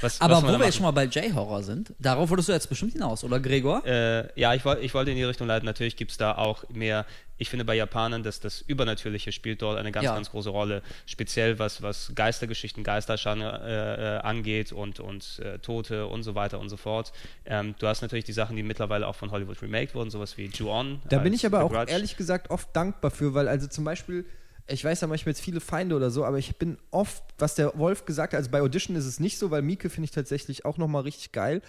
Was, 0.00 0.20
Aber 0.20 0.34
was 0.34 0.42
wo 0.42 0.46
wir 0.46 0.52
jetzt 0.52 0.60
machen- 0.60 0.72
schon 0.72 0.82
mal 0.84 0.90
bei 0.92 1.04
J-Horror 1.04 1.62
sind, 1.62 1.94
darauf 1.98 2.28
wolltest 2.30 2.48
du 2.48 2.52
jetzt 2.52 2.68
bestimmt 2.68 2.92
hinaus, 2.92 3.24
oder 3.24 3.40
Gregor? 3.40 3.84
Äh, 3.86 4.28
ja, 4.38 4.52
ich, 4.54 4.64
ich 4.82 4.92
wollte 4.94 5.10
in 5.10 5.16
die 5.16 5.24
Richtung 5.24 5.46
leiten. 5.48 5.64
Natürlich 5.66 5.96
gibt 5.96 6.10
es 6.10 6.16
da 6.18 6.36
auch 6.36 6.68
mehr. 6.68 7.06
Ich 7.38 7.48
finde 7.48 7.64
bei 7.64 7.74
Japanern, 7.74 8.22
dass 8.22 8.38
das 8.38 8.60
Übernatürliche 8.60 9.32
spielt 9.32 9.62
dort 9.62 9.78
eine 9.78 9.90
ganz, 9.92 10.04
Ja. 10.04 10.14
ganz 10.14 10.30
große 10.30 10.50
Rolle. 10.50 10.82
Speziell 11.06 11.58
was, 11.58 11.80
was 11.82 12.12
Geistergeschichten, 12.14 12.84
Geisterschanne 12.84 13.60
äh, 13.64 14.16
äh, 14.16 14.18
angeht 14.20 14.72
und, 14.72 15.00
und 15.00 15.38
äh, 15.42 15.58
Tote 15.58 16.06
und 16.06 16.22
so 16.22 16.34
weiter 16.34 16.60
und 16.60 16.68
so 16.68 16.76
fort. 16.76 17.12
Ähm, 17.46 17.74
du 17.78 17.86
hast 17.88 18.02
natürlich 18.02 18.24
die 18.26 18.32
Sachen, 18.34 18.56
die 18.56 18.62
mittlerweile 18.62 19.06
auch 19.08 19.16
von 19.16 19.30
Hollywood 19.30 19.60
remaked 19.62 19.94
wurden, 19.94 20.10
sowas 20.10 20.36
wie 20.36 20.46
Ju-On. 20.46 21.00
Da 21.08 21.18
bin 21.18 21.32
ich 21.32 21.44
aber 21.46 21.64
auch 21.64 21.72
ehrlich 21.88 22.16
gesagt 22.18 22.50
oft 22.50 22.68
dankbar 22.76 23.10
für, 23.10 23.32
weil 23.34 23.48
also 23.48 23.66
zum 23.68 23.84
Beispiel, 23.84 24.26
ich 24.66 24.84
weiß 24.84 25.00
ja 25.02 25.08
manchmal 25.08 25.32
jetzt 25.32 25.42
viele 25.42 25.60
Feinde 25.60 25.94
oder 25.94 26.10
so, 26.10 26.24
aber 26.24 26.38
ich 26.38 26.56
bin 26.56 26.78
oft, 26.90 27.22
was 27.38 27.54
der 27.54 27.76
Wolf 27.78 28.04
gesagt 28.06 28.32
hat, 28.32 28.38
also 28.38 28.50
bei 28.50 28.62
Audition 28.62 28.96
ist 28.96 29.04
es 29.04 29.20
nicht 29.20 29.38
so, 29.38 29.50
weil 29.50 29.62
Mieke 29.62 29.90
finde 29.90 30.06
ich 30.06 30.10
tatsächlich 30.10 30.64
auch 30.64 30.78
nochmal 30.78 31.02
richtig 31.02 31.32
geil. 31.32 31.60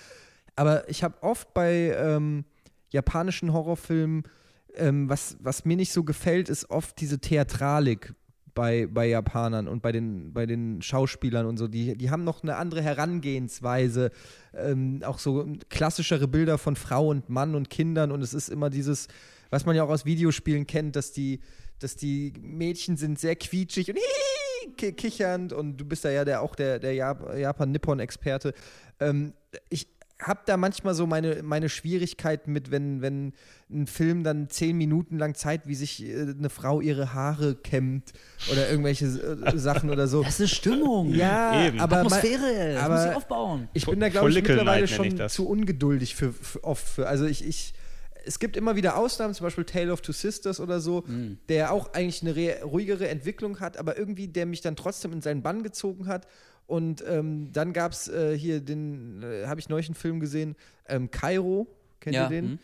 Aber 0.55 0.87
ich 0.89 1.03
habe 1.03 1.21
oft 1.21 1.53
bei 1.53 1.93
ähm, 1.97 2.45
japanischen 2.91 3.51
Horrorfilmen, 3.51 4.23
ähm, 4.75 5.09
was, 5.09 5.37
was 5.41 5.65
mir 5.65 5.75
nicht 5.75 5.91
so 5.91 6.03
gefällt, 6.03 6.47
ist 6.47 6.69
oft 6.69 6.99
diese 7.01 7.19
Theatralik 7.19 8.13
bei, 8.53 8.87
bei 8.87 9.07
Japanern 9.07 9.67
und 9.67 9.81
bei 9.81 9.91
den, 9.91 10.31
bei 10.31 10.45
den 10.45 10.81
Schauspielern 10.81 11.45
und 11.45 11.57
so. 11.57 11.67
Die, 11.67 11.97
die 11.97 12.09
haben 12.09 12.23
noch 12.23 12.41
eine 12.41 12.55
andere 12.55 12.81
Herangehensweise, 12.81 14.11
ähm, 14.53 15.01
auch 15.03 15.19
so 15.19 15.45
klassischere 15.69 16.29
Bilder 16.29 16.57
von 16.57 16.77
Frau 16.77 17.09
und 17.09 17.29
Mann 17.29 17.53
und 17.53 17.69
Kindern 17.69 18.11
und 18.11 18.21
es 18.21 18.33
ist 18.33 18.47
immer 18.47 18.69
dieses, 18.69 19.09
was 19.49 19.65
man 19.65 19.75
ja 19.75 19.83
auch 19.83 19.89
aus 19.89 20.05
Videospielen 20.05 20.65
kennt, 20.65 20.95
dass 20.95 21.11
die, 21.11 21.41
dass 21.79 21.95
die 21.95 22.33
Mädchen 22.41 22.97
sind 22.97 23.19
sehr 23.19 23.35
quietschig 23.35 23.89
und 23.89 23.97
ki- 24.77 24.93
kichernd 24.93 25.53
und 25.53 25.77
du 25.77 25.85
bist 25.85 26.05
da 26.05 26.09
ja 26.09 26.25
der, 26.25 26.41
auch 26.41 26.55
der, 26.55 26.79
der 26.79 26.93
Jap 26.93 27.35
Japan-Nippon-Experte. 27.37 28.53
Ähm, 28.99 29.33
ich 29.69 29.87
habe 30.21 30.39
da 30.45 30.55
manchmal 30.55 30.93
so 30.95 31.05
meine, 31.05 31.43
meine 31.43 31.67
Schwierigkeiten 31.67 32.53
mit, 32.53 32.71
wenn, 32.71 33.01
wenn 33.01 33.33
ein 33.69 33.85
Film 33.85 34.23
dann 34.23 34.49
zehn 34.49 34.77
Minuten 34.77 35.17
lang 35.17 35.35
zeigt, 35.35 35.67
wie 35.67 35.75
sich 35.75 36.05
äh, 36.07 36.21
eine 36.37 36.49
Frau 36.49 36.79
ihre 36.79 37.13
Haare 37.13 37.55
kämmt 37.55 38.13
oder 38.49 38.69
irgendwelche 38.69 39.05
äh, 39.07 39.57
Sachen 39.57 39.89
oder 39.89 40.07
so. 40.07 40.23
Das 40.23 40.39
ist 40.39 40.51
Stimmung. 40.55 41.13
Ja, 41.13 41.65
Eben. 41.67 41.81
aber 41.81 41.97
Atmosphäre. 41.97 42.73
Das 42.75 42.83
aber 42.83 42.95
muss 42.95 43.05
ich 43.09 43.15
aufbauen. 43.17 43.67
ich 43.73 43.85
bin 43.85 43.99
da, 43.99 44.07
glaube 44.07 44.29
ich, 44.29 44.35
mittlerweile 44.35 44.85
ich 44.85 44.95
schon 44.95 45.17
das. 45.17 45.33
zu 45.33 45.49
ungeduldig 45.49 46.15
für, 46.15 46.31
für 46.31 46.63
oft. 46.63 46.87
Für, 46.87 47.07
also 47.09 47.25
ich, 47.25 47.45
ich 47.45 47.73
es 48.25 48.39
gibt 48.39 48.57
immer 48.57 48.75
wieder 48.75 48.97
Ausnahmen, 48.97 49.33
zum 49.33 49.45
Beispiel 49.45 49.63
Tale 49.65 49.91
of 49.93 50.01
Two 50.01 50.11
Sisters 50.13 50.59
oder 50.59 50.79
so, 50.79 51.03
Mhm. 51.07 51.37
der 51.49 51.71
auch 51.71 51.93
eigentlich 51.93 52.21
eine 52.21 52.35
re- 52.35 52.61
ruhigere 52.63 53.07
Entwicklung 53.07 53.59
hat, 53.59 53.77
aber 53.77 53.97
irgendwie 53.97 54.27
der 54.27 54.45
mich 54.45 54.61
dann 54.61 54.75
trotzdem 54.75 55.13
in 55.13 55.21
seinen 55.21 55.41
Bann 55.43 55.63
gezogen 55.63 56.07
hat. 56.07 56.27
Und 56.67 57.03
ähm, 57.07 57.51
dann 57.53 57.73
gab 57.73 57.91
es 57.91 58.07
äh, 58.07 58.35
hier 58.37 58.59
den, 58.59 59.21
äh, 59.21 59.45
habe 59.45 59.59
ich 59.59 59.69
neulich 59.69 59.87
einen 59.87 59.95
Film 59.95 60.19
gesehen, 60.19 60.55
ähm, 60.87 61.11
Kairo, 61.11 61.67
kennt 61.99 62.15
ihr 62.15 62.29
den? 62.29 62.45
hm. 62.45 62.59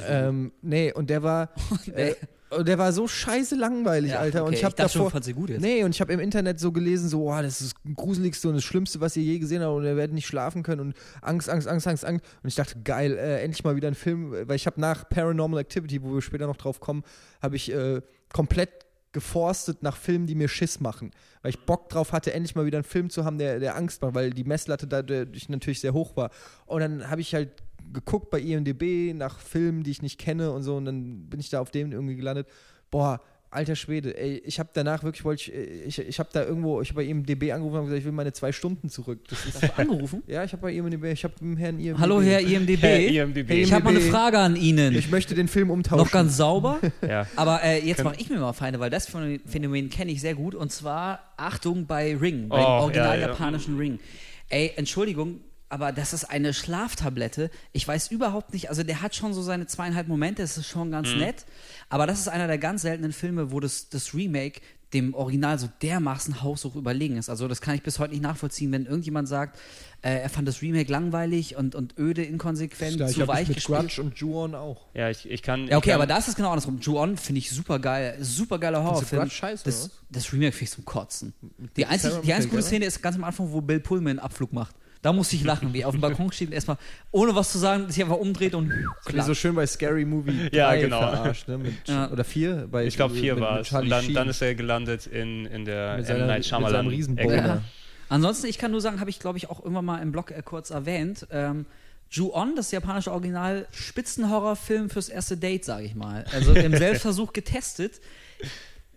So 0.00 0.06
gut. 0.06 0.06
Ähm, 0.08 0.52
nee, 0.62 0.92
und 0.92 1.10
der 1.10 1.22
war, 1.22 1.50
äh, 1.94 2.14
der 2.62 2.78
war 2.78 2.92
so 2.92 3.08
scheiße 3.08 3.56
langweilig, 3.56 4.12
Ja, 4.12 4.20
Alter. 4.20 4.42
Und 4.44 4.48
okay, 4.48 4.56
ich 4.56 4.64
habe 4.64 4.76
schon, 4.76 5.00
davor, 5.00 5.10
fand 5.10 5.24
sie 5.24 5.32
gut 5.32 5.50
jetzt. 5.50 5.60
nee, 5.60 5.82
und 5.82 5.94
ich 5.94 6.00
habe 6.00 6.12
im 6.12 6.20
Internet 6.20 6.60
so 6.60 6.72
gelesen, 6.72 7.08
so, 7.08 7.30
oh, 7.30 7.42
das 7.42 7.60
ist 7.60 7.74
das 7.74 7.94
gruseligste 7.96 8.48
und 8.48 8.54
das 8.54 8.64
Schlimmste, 8.64 9.00
was 9.00 9.16
ihr 9.16 9.22
je 9.22 9.38
gesehen 9.38 9.62
habt, 9.62 9.74
und 9.74 9.84
ihr 9.84 9.96
werdet 9.96 10.14
nicht 10.14 10.26
schlafen 10.26 10.62
können 10.62 10.80
und 10.80 10.94
Angst, 11.22 11.48
Angst, 11.48 11.68
Angst, 11.68 11.86
Angst, 11.86 12.04
Angst. 12.04 12.24
Und 12.42 12.48
ich 12.48 12.54
dachte, 12.54 12.80
geil, 12.82 13.16
äh, 13.16 13.42
endlich 13.42 13.64
mal 13.64 13.76
wieder 13.76 13.88
ein 13.88 13.94
Film, 13.94 14.32
weil 14.32 14.56
ich 14.56 14.66
habe 14.66 14.80
nach 14.80 15.08
Paranormal 15.08 15.60
Activity, 15.60 16.02
wo 16.02 16.14
wir 16.14 16.22
später 16.22 16.46
noch 16.46 16.56
drauf 16.56 16.80
kommen, 16.80 17.02
habe 17.42 17.56
ich 17.56 17.72
äh, 17.72 18.00
komplett 18.32 18.70
geforstet 19.16 19.82
nach 19.82 19.96
Filmen, 19.96 20.26
die 20.26 20.34
mir 20.34 20.46
Schiss 20.46 20.78
machen. 20.78 21.10
Weil 21.40 21.50
ich 21.50 21.60
Bock 21.60 21.88
drauf 21.88 22.12
hatte, 22.12 22.34
endlich 22.34 22.54
mal 22.54 22.66
wieder 22.66 22.76
einen 22.76 22.84
Film 22.84 23.08
zu 23.08 23.24
haben, 23.24 23.38
der, 23.38 23.60
der 23.60 23.74
Angst 23.74 24.02
macht, 24.02 24.14
weil 24.14 24.30
die 24.30 24.44
Messlatte 24.44 24.86
dadurch 24.86 25.48
natürlich 25.48 25.80
sehr 25.80 25.94
hoch 25.94 26.16
war. 26.18 26.30
Und 26.66 26.80
dann 26.80 27.08
habe 27.08 27.22
ich 27.22 27.34
halt 27.34 27.50
geguckt 27.92 28.30
bei 28.30 28.40
IMDb 28.40 29.14
nach 29.14 29.38
Filmen, 29.38 29.82
die 29.82 29.90
ich 29.90 30.02
nicht 30.02 30.18
kenne 30.18 30.52
und 30.52 30.62
so, 30.62 30.76
und 30.76 30.84
dann 30.84 31.26
bin 31.28 31.40
ich 31.40 31.50
da 31.50 31.60
auf 31.60 31.70
dem 31.70 31.92
irgendwie 31.92 32.16
gelandet. 32.16 32.46
Boah, 32.90 33.20
alter 33.50 33.76
Schwede, 33.76 34.16
ey, 34.18 34.42
ich 34.44 34.58
habe 34.58 34.68
danach 34.74 35.02
wirklich, 35.02 35.24
wollte 35.24 35.50
ich, 35.50 35.98
ich, 35.98 36.08
ich 36.08 36.18
habe 36.18 36.28
da 36.32 36.44
irgendwo, 36.44 36.82
ich 36.82 36.90
habe 36.90 37.02
bei 37.02 37.04
IMDb 37.08 37.52
angerufen 37.52 37.76
und 37.78 37.84
gesagt, 37.84 38.00
ich 38.00 38.04
will 38.04 38.12
meine 38.12 38.32
zwei 38.32 38.52
Stunden 38.52 38.90
zurück. 38.90 39.20
Das 39.28 39.44
ist, 39.46 39.62
Hast 39.62 39.78
du 39.78 39.78
angerufen? 39.80 40.22
ja, 40.26 40.44
ich 40.44 40.52
habe 40.52 40.62
bei 40.62 40.72
IMDb, 40.74 41.04
ich 41.04 41.24
habe 41.24 41.34
dem 41.38 41.56
Herrn 41.56 41.78
IMDb. 41.78 41.98
Hallo, 41.98 42.20
Herr 42.20 42.40
IMDB. 42.40 42.82
Herr 42.82 43.00
IMDb. 43.24 43.50
Ich 43.50 43.72
habe 43.72 43.84
mal 43.84 43.90
eine. 43.90 44.00
Frage 44.00 44.38
an 44.38 44.56
Ihnen. 44.56 44.94
Ich 44.94 45.10
möchte 45.10 45.34
den 45.34 45.48
Film 45.48 45.70
umtauschen. 45.70 46.04
Noch 46.04 46.12
ganz 46.12 46.36
sauber. 46.36 46.80
Ja. 47.06 47.26
Aber 47.36 47.62
äh, 47.62 47.86
jetzt 47.86 48.02
mache 48.02 48.16
ich 48.18 48.28
mir 48.30 48.38
mal 48.38 48.52
Feinde, 48.52 48.80
weil 48.80 48.90
das 48.90 49.06
Phänomen 49.06 49.90
kenne 49.90 50.10
ich 50.10 50.20
sehr 50.20 50.34
gut. 50.34 50.54
Und 50.54 50.72
zwar, 50.72 51.20
Achtung, 51.36 51.86
bei 51.86 52.16
Ring, 52.16 52.48
bei 52.48 52.56
Oh, 52.56 52.58
dem 52.58 52.64
ja, 52.64 52.80
original 52.80 53.20
ja. 53.20 53.28
japanischen 53.28 53.76
Ring. 53.76 54.00
Ey, 54.48 54.72
Entschuldigung, 54.76 55.40
aber 55.76 55.92
das 55.92 56.14
ist 56.14 56.24
eine 56.24 56.54
Schlaftablette. 56.54 57.50
Ich 57.72 57.86
weiß 57.86 58.10
überhaupt 58.10 58.54
nicht, 58.54 58.70
also 58.70 58.82
der 58.82 59.02
hat 59.02 59.14
schon 59.14 59.34
so 59.34 59.42
seine 59.42 59.66
zweieinhalb 59.66 60.08
Momente, 60.08 60.40
das 60.40 60.56
ist 60.56 60.68
schon 60.68 60.90
ganz 60.90 61.14
nett. 61.14 61.44
Aber 61.90 62.06
das 62.06 62.18
ist 62.18 62.28
einer 62.28 62.46
der 62.46 62.56
ganz 62.56 62.80
seltenen 62.80 63.12
Filme, 63.12 63.52
wo 63.52 63.60
das, 63.60 63.90
das 63.90 64.14
Remake 64.14 64.62
dem 64.94 65.12
Original 65.12 65.58
so 65.58 65.68
dermaßen 65.82 66.42
haushoch 66.42 66.76
überlegen 66.76 67.18
ist. 67.18 67.28
Also 67.28 67.46
das 67.46 67.60
kann 67.60 67.74
ich 67.74 67.82
bis 67.82 67.98
heute 67.98 68.12
nicht 68.12 68.22
nachvollziehen, 68.22 68.72
wenn 68.72 68.86
irgendjemand 68.86 69.28
sagt, 69.28 69.58
äh, 70.00 70.14
er 70.14 70.30
fand 70.30 70.48
das 70.48 70.62
Remake 70.62 70.90
langweilig 70.90 71.56
und, 71.56 71.74
und 71.74 71.98
öde, 71.98 72.22
inkonsequent, 72.22 72.98
ja, 72.98 73.06
ich 73.06 73.16
zu 73.16 73.20
habe 73.20 73.32
weich 73.32 73.48
mit 73.48 73.56
gespielt. 73.56 73.80
Grudge 73.80 74.00
und 74.00 74.16
Ju-On 74.16 74.54
auch. 74.54 74.86
Ja, 74.94 75.10
ich, 75.10 75.28
ich 75.28 75.42
kann. 75.42 75.68
Ja, 75.68 75.76
okay, 75.76 75.90
ich 75.90 75.92
kann, 75.92 76.00
aber 76.00 76.06
da 76.06 76.16
ist 76.16 76.28
es 76.28 76.36
genau 76.36 76.52
andersrum. 76.52 76.78
Ju-On 76.80 77.18
finde 77.18 77.40
ich 77.40 77.50
super 77.50 77.78
geil. 77.78 78.16
Super 78.22 78.58
geiler 78.58 78.82
Horrorfilm. 78.82 79.28
Scheiße, 79.28 79.62
das, 79.64 79.90
das 80.08 80.32
Remake 80.32 80.52
finde 80.52 80.64
ich 80.64 80.70
zum 80.70 80.86
Kotzen. 80.86 81.34
Die 81.76 81.84
einzige, 81.84 82.22
die 82.24 82.32
einzige 82.32 82.52
gute? 82.52 82.62
Szene 82.62 82.86
ist 82.86 83.02
ganz 83.02 83.16
am 83.16 83.24
Anfang, 83.24 83.52
wo 83.52 83.60
Bill 83.60 83.80
Pullman 83.80 84.12
einen 84.12 84.18
Abflug 84.20 84.54
macht. 84.54 84.74
Da 85.06 85.12
musste 85.12 85.36
ich 85.36 85.44
lachen, 85.44 85.72
wie 85.72 85.84
auf 85.84 85.92
dem 85.94 86.00
Balkon 86.00 86.32
steht 86.32 86.48
und 86.48 86.54
erstmal, 86.54 86.78
ohne 87.12 87.32
was 87.36 87.52
zu 87.52 87.58
sagen, 87.58 87.88
sich 87.88 88.02
einfach 88.02 88.16
umdreht 88.16 88.56
und 88.56 88.70
Wie 88.70 89.12
klar. 89.12 89.24
so 89.24 89.34
schön 89.34 89.54
bei 89.54 89.64
Scary 89.64 90.04
Movie 90.04 90.48
3 90.50 90.56
Ja, 90.56 90.74
genau. 90.74 90.98
verarscht, 90.98 91.46
ne? 91.46 91.58
Mit, 91.58 91.74
Ja. 91.86 92.10
Oder 92.10 92.24
vier? 92.24 92.66
Bei, 92.68 92.84
Ich 92.86 92.96
glaube, 92.96 93.14
vier 93.14 93.34
mit- 93.34 93.42
war 93.44 93.58
mit 93.58 93.66
es. 93.66 93.72
Und 93.72 93.88
dann, 93.88 94.12
dann 94.14 94.28
ist 94.28 94.42
er 94.42 94.56
gelandet 94.56 95.06
in, 95.06 95.46
in 95.46 95.64
der 95.64 95.92
Mit 95.98 96.00
M. 96.00 96.04
seiner- 96.06 96.26
Night 96.26 96.38
mit 96.38 96.46
Shyamalan. 96.46 96.90
Ecke. 97.18 97.36
Ja. 97.36 97.62
Ansonsten, 98.08 98.48
ich 98.48 98.58
kann 98.58 98.72
nur 98.72 98.80
sagen, 98.80 98.98
habe 98.98 99.08
ich 99.10 99.20
glaube 99.20 99.38
ich 99.38 99.48
auch 99.48 99.60
irgendwann 99.60 99.84
mal 99.84 99.98
im 100.02 100.10
Blog 100.10 100.32
äh, 100.32 100.42
kurz 100.44 100.70
erwähnt. 100.70 101.24
Ähm, 101.30 101.66
Ju-On, 102.10 102.56
das 102.56 102.72
japanische 102.72 103.12
Original, 103.12 103.68
Spitzenhorrorfilm 103.70 104.90
fürs 104.90 105.08
erste 105.08 105.36
Date, 105.36 105.64
sage 105.64 105.84
ich 105.84 105.94
mal. 105.94 106.24
Also 106.32 106.52
im 106.52 106.72
Selbstversuch 106.76 107.32
getestet. 107.32 108.00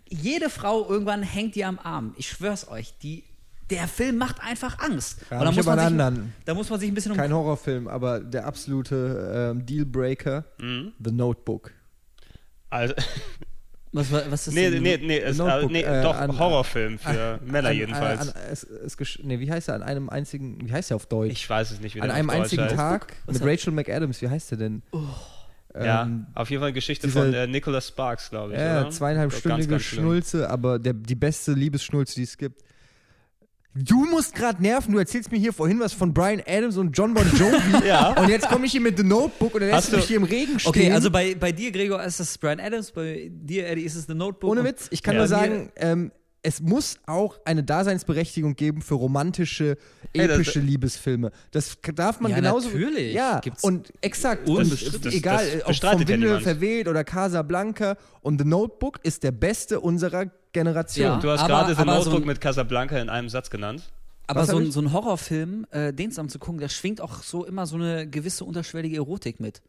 Jede 0.08 0.50
Frau 0.50 0.88
irgendwann 0.90 1.22
hängt 1.22 1.54
dir 1.54 1.68
am 1.68 1.78
Arm. 1.78 2.14
Ich 2.18 2.28
schwör's 2.28 2.66
euch, 2.68 2.94
die, 3.00 3.22
der 3.70 3.86
Film 3.88 4.16
macht 4.18 4.40
einfach 4.42 4.78
Angst. 4.80 5.20
Ja, 5.30 5.38
Und 5.38 5.44
da 5.46 5.52
muss, 5.52 5.64
man 5.66 5.78
einen 5.78 5.96
sich, 5.96 6.04
anderen. 6.06 6.32
da 6.44 6.54
muss 6.54 6.70
man 6.70 6.80
sich 6.80 6.90
ein 6.90 6.94
bisschen 6.94 7.12
um. 7.12 7.18
Kein 7.18 7.32
Horrorfilm, 7.32 7.88
aber 7.88 8.20
der 8.20 8.46
absolute 8.46 9.52
ähm, 9.54 9.64
Dealbreaker, 9.66 10.44
Mhm. 10.60 10.92
The 11.02 11.12
Notebook. 11.12 11.72
Also, 12.68 12.94
Was, 13.92 14.12
was 14.12 14.46
ist 14.46 14.54
nee, 14.54 14.70
denn- 14.70 14.84
nee, 14.84 14.98
nee, 14.98 15.18
es, 15.18 15.36
äh, 15.36 15.42
Notebook, 15.42 15.72
nee 15.72 15.82
äh, 15.82 16.00
doch, 16.04 16.14
an- 16.16 16.38
Horrorfilm 16.38 16.96
für 17.00 17.40
Männer 17.44 17.70
An- 17.70 17.76
jedenfalls. 17.76 18.20
An, 18.20 18.28
an, 18.28 18.34
es, 18.52 18.62
es, 18.62 18.96
gesch- 18.96 19.18
nee, 19.24 19.40
wie 19.40 19.50
heißt 19.50 19.68
er? 19.68 19.74
An 19.74 19.82
einem 19.82 20.08
einzigen, 20.08 20.58
wie 20.64 20.72
heißt 20.72 20.92
er 20.92 20.94
auf 20.94 21.06
Deutsch? 21.06 21.32
ich 21.32 21.50
weiß 21.50 21.72
es 21.72 21.80
nicht, 21.80 21.96
wie 21.96 22.00
an 22.00 22.06
der 22.06 22.14
einem 22.14 22.30
auf 22.30 22.36
Deutsch 22.36 22.42
einzigen 22.44 22.62
heißt. 22.66 22.76
Tag 22.76 23.12
Was 23.26 23.34
mit 23.34 23.42
hat- 23.42 23.48
Rachel 23.48 23.72
McAdams, 23.72 24.22
wie 24.22 24.28
heißt 24.28 24.52
er 24.52 24.58
denn? 24.58 24.82
Ja, 25.74 26.02
Ähm, 26.04 26.26
auf 26.34 26.48
jeden 26.50 26.62
Fall 26.62 26.72
Geschichte 26.72 27.08
diese- 27.08 27.18
von 27.20 27.34
äh, 27.34 27.48
Nicholas 27.48 27.88
Sparks, 27.88 28.30
glaube 28.30 28.52
ich. 28.52 28.60
Ja, 28.60 28.74
oder? 28.74 28.82
Ganz, 28.84 28.96
zweieinhalbstündige. 28.98 29.80
Schnulze, 29.80 30.48
aber 30.48 30.78
der, 30.78 30.92
die 30.92 31.16
beste 31.16 31.50
Liebesschnulze, 31.52 32.14
die 32.14 32.22
es 32.22 32.38
gibt. 32.38 32.62
Du 33.74 34.04
musst 34.04 34.34
gerade 34.34 34.60
nerven, 34.60 34.92
du 34.92 34.98
erzählst 34.98 35.30
mir 35.30 35.38
hier 35.38 35.52
vorhin 35.52 35.78
was 35.78 35.92
von 35.92 36.12
Brian 36.12 36.42
Adams 36.44 36.76
und 36.76 36.90
John 36.96 37.14
Bon 37.14 37.24
Jovi 37.36 37.86
Ja. 37.86 38.20
und 38.20 38.28
jetzt 38.28 38.48
komme 38.48 38.66
ich 38.66 38.72
hier 38.72 38.80
mit 38.80 38.96
The 38.98 39.04
Notebook 39.04 39.54
und 39.54 39.60
dann 39.60 39.70
lässt 39.70 39.92
du 39.92 39.96
mich 39.96 40.06
hier 40.06 40.16
im 40.16 40.24
Regen 40.24 40.58
stehen. 40.58 40.70
Okay, 40.70 40.90
also 40.92 41.08
bei, 41.08 41.36
bei 41.36 41.52
dir, 41.52 41.70
Gregor, 41.70 42.02
ist 42.02 42.18
es 42.18 42.36
Brian 42.36 42.58
Adams, 42.58 42.90
bei 42.90 43.30
dir, 43.32 43.68
Eddie, 43.68 43.82
ist 43.84 43.94
es 43.94 44.06
The 44.06 44.14
Notebook. 44.14 44.50
Ohne 44.50 44.64
Witz, 44.64 44.88
ich 44.90 45.04
kann 45.04 45.14
Ja. 45.14 45.20
nur 45.20 45.28
sagen, 45.28 45.70
ähm, 45.76 46.10
es 46.42 46.60
muss 46.60 46.96
auch 47.06 47.38
eine 47.44 47.62
Daseinsberechtigung 47.62 48.54
geben 48.56 48.80
für 48.82 48.94
romantische, 48.94 49.76
Hey, 50.16 50.26
das- 50.26 50.36
epische 50.36 50.60
Liebesfilme. 50.60 51.32
Das 51.50 51.76
darf 51.94 52.20
man 52.20 52.30
Ja, 52.30 52.36
genauso. 52.38 52.68
natürlich. 52.68 53.12
Ja, 53.14 53.40
Gibt's 53.40 53.62
und 53.62 53.92
exakt. 54.00 54.48
unbestritten. 54.48 54.96
und 54.96 55.04
Das- 55.06 55.14
egal, 55.14 55.44
das 55.44 55.54
ob 55.54 55.60
vom 55.62 55.68
bestreitet 55.68 56.08
ja 56.22 56.40
verweht 56.40 56.88
oder 56.88 57.04
Casablanca. 57.04 57.96
Und 58.22 58.40
The 58.40 58.46
Notebook 58.46 59.00
ist 59.02 59.22
der 59.22 59.32
beste 59.32 59.80
unserer 59.80 60.26
Generation. 60.52 61.06
Ja. 61.06 61.18
Du 61.20 61.30
hast 61.30 61.46
gerade 61.46 61.74
The 61.74 61.80
so 61.80 61.84
Notebook 61.84 62.22
ein- 62.22 62.26
mit 62.26 62.40
Casablanca 62.40 62.98
in 62.98 63.08
einem 63.08 63.28
Satz 63.28 63.50
genannt. 63.50 63.90
Aber 64.26 64.46
so 64.46 64.58
ein, 64.58 64.70
so 64.70 64.80
ein 64.80 64.92
Horrorfilm, 64.92 65.66
äh, 65.72 65.92
den 65.92 66.10
zusammen 66.10 66.28
zu 66.28 66.38
gucken, 66.38 66.60
der 66.60 66.68
schwingt 66.68 67.00
auch 67.00 67.22
so 67.22 67.44
immer 67.44 67.66
so 67.66 67.74
eine 67.76 68.08
gewisse 68.08 68.44
unterschwellige 68.44 68.96
Erotik 68.96 69.40
mit. 69.40 69.60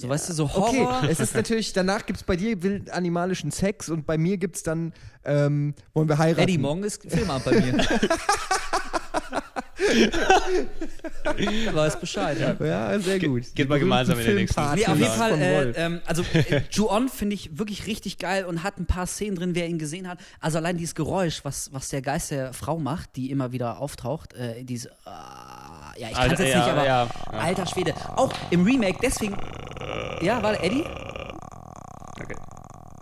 So, 0.00 0.08
weißt 0.08 0.28
du, 0.28 0.32
so 0.32 0.44
Okay, 0.44 0.84
Horror. 0.84 1.08
es 1.10 1.18
ist 1.18 1.34
natürlich, 1.34 1.72
danach 1.72 2.06
gibt 2.06 2.18
es 2.18 2.22
bei 2.22 2.36
dir 2.36 2.62
wild 2.62 2.88
animalischen 2.90 3.50
Sex 3.50 3.88
und 3.88 4.06
bei 4.06 4.16
mir 4.16 4.36
gibt 4.36 4.54
es 4.54 4.62
dann, 4.62 4.92
ähm, 5.24 5.74
wollen 5.92 6.08
wir 6.08 6.18
heiraten. 6.18 6.42
Eddie, 6.42 6.58
morgen 6.58 6.84
ist 6.84 7.02
Filmabend 7.02 7.44
bei 7.46 7.60
mir. 7.60 7.84
Weiß 11.72 12.00
Bescheid. 12.00 12.38
Ja. 12.40 12.56
Ja, 12.64 12.98
sehr 12.98 13.18
gut. 13.20 13.42
geht 13.54 13.66
Die 13.66 13.68
mal 13.68 13.78
gemeinsam 13.78 14.18
in 14.18 14.26
den 14.26 14.34
nächsten 14.36 14.60
Filmpartys 14.60 14.86
Nee, 14.86 14.92
auf 14.92 14.98
jeden 14.98 15.12
Fall, 15.12 15.40
äh, 15.40 15.70
ähm, 15.76 16.00
also 16.06 16.22
äh, 16.32 16.62
Ju-On 16.70 17.08
finde 17.08 17.34
ich 17.34 17.58
wirklich 17.58 17.86
richtig 17.86 18.18
geil 18.18 18.44
und 18.44 18.62
hat 18.62 18.78
ein 18.78 18.86
paar 18.86 19.06
Szenen 19.06 19.36
drin, 19.36 19.54
wer 19.54 19.66
ihn 19.68 19.78
gesehen 19.78 20.08
hat. 20.08 20.18
Also 20.40 20.58
allein 20.58 20.76
dieses 20.76 20.94
Geräusch, 20.94 21.44
was, 21.44 21.72
was 21.72 21.88
der 21.88 22.02
Geist 22.02 22.30
der 22.30 22.52
Frau 22.52 22.78
macht, 22.78 23.16
die 23.16 23.30
immer 23.30 23.52
wieder 23.52 23.78
auftaucht, 23.78 24.34
äh, 24.34 24.64
diese, 24.64 24.90
ah, 25.04 25.92
ja, 25.96 26.08
ich 26.08 26.14
kann 26.14 26.26
es 26.26 26.30
Alter, 26.30 26.44
jetzt 26.44 26.54
ja, 26.54 26.58
nicht, 26.58 26.68
aber 26.70 26.86
ja. 26.86 27.08
alter 27.32 27.66
Schwede. 27.66 27.94
Auch 28.16 28.32
im 28.50 28.64
Remake, 28.64 28.98
deswegen, 29.02 29.36
ja, 30.20 30.42
warte, 30.42 30.62
Eddie? 30.62 30.84
Okay. 32.20 32.34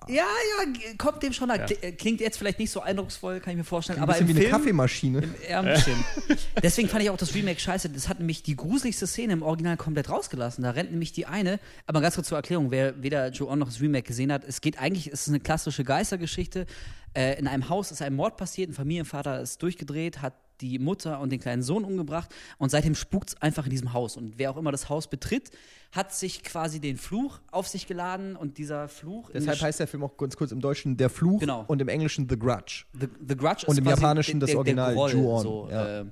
Ja, 0.08 0.24
ja, 0.24 0.92
kommt 0.98 1.22
dem 1.22 1.32
schon 1.32 1.48
nach. 1.48 1.56
Kli- 1.56 1.82
äh, 1.82 1.92
Klingt 1.92 2.20
jetzt 2.20 2.38
vielleicht 2.38 2.58
nicht 2.58 2.70
so 2.70 2.80
eindrucksvoll, 2.80 3.40
kann 3.40 3.52
ich 3.52 3.56
mir 3.58 3.64
vorstellen, 3.64 3.98
ein 3.98 4.02
aber 4.04 4.12
bisschen 4.12 4.28
im 4.28 4.36
wie 4.36 4.40
eine 4.40 4.48
Film, 4.48 4.52
Kaffeemaschine. 4.60 5.22
ja, 5.50 5.60
ein 5.60 5.66
bisschen. 5.66 5.94
Deswegen 6.62 6.88
fand 6.88 7.02
ich 7.02 7.10
auch 7.10 7.16
das 7.16 7.34
Remake 7.34 7.58
scheiße. 7.60 7.88
Das 7.90 8.08
hat 8.08 8.18
nämlich 8.18 8.42
die 8.42 8.54
gruseligste 8.56 9.06
Szene 9.06 9.32
im 9.32 9.42
Original 9.42 9.76
komplett 9.76 10.08
rausgelassen. 10.08 10.62
Da 10.64 10.70
rennt 10.70 10.90
nämlich 10.92 11.12
die 11.12 11.26
eine, 11.26 11.58
aber 11.86 12.00
ganz 12.00 12.14
kurz 12.14 12.28
zur 12.28 12.38
Erklärung, 12.38 12.70
wer 12.70 13.02
weder 13.02 13.28
Joe 13.30 13.56
noch 13.56 13.66
das 13.68 13.80
Remake 13.80 14.06
gesehen 14.06 14.32
hat, 14.32 14.44
es 14.44 14.60
geht 14.60 14.78
eigentlich, 14.78 15.08
es 15.08 15.22
ist 15.22 15.28
eine 15.28 15.40
klassische 15.40 15.82
Geistergeschichte. 15.84 16.66
Äh, 17.14 17.38
in 17.38 17.46
einem 17.48 17.68
Haus 17.68 17.90
ist 17.90 18.02
ein 18.02 18.14
Mord 18.14 18.36
passiert, 18.36 18.70
ein 18.70 18.74
Familienvater 18.74 19.40
ist 19.40 19.62
durchgedreht, 19.62 20.22
hat 20.22 20.34
die 20.60 20.78
Mutter 20.78 21.20
und 21.20 21.30
den 21.30 21.40
kleinen 21.40 21.62
Sohn 21.62 21.84
umgebracht 21.84 22.34
und 22.58 22.70
seitdem 22.70 22.94
spukt 22.94 23.30
es 23.30 23.42
einfach 23.42 23.64
in 23.64 23.70
diesem 23.70 23.92
Haus. 23.92 24.16
Und 24.16 24.38
wer 24.38 24.50
auch 24.50 24.56
immer 24.56 24.72
das 24.72 24.88
Haus 24.88 25.08
betritt, 25.08 25.50
hat 25.92 26.14
sich 26.14 26.42
quasi 26.42 26.80
den 26.80 26.96
Fluch 26.96 27.40
auf 27.50 27.68
sich 27.68 27.86
geladen 27.86 28.36
und 28.36 28.58
dieser 28.58 28.88
Fluch. 28.88 29.30
Deshalb 29.32 29.60
heißt 29.60 29.80
der 29.80 29.86
Film 29.86 30.02
auch 30.02 30.16
ganz 30.16 30.36
kurz 30.36 30.52
im 30.52 30.60
Deutschen 30.60 30.96
Der 30.96 31.10
Fluch 31.10 31.40
Genau. 31.40 31.64
und 31.66 31.80
im 31.80 31.88
Englischen 31.88 32.28
The 32.28 32.38
Grudge. 32.38 32.84
The, 32.98 33.08
The 33.26 33.36
Grudge 33.36 33.66
Und 33.66 33.72
ist 33.74 33.78
im 33.78 33.86
Japanischen 33.86 34.40
das 34.40 34.50
der, 34.50 34.58
Original, 34.58 34.86
der 34.88 34.94
Groll, 34.94 35.12
Ju-On, 35.12 35.42
So, 35.42 35.68
ja. 35.70 36.00
äh, 36.00 36.04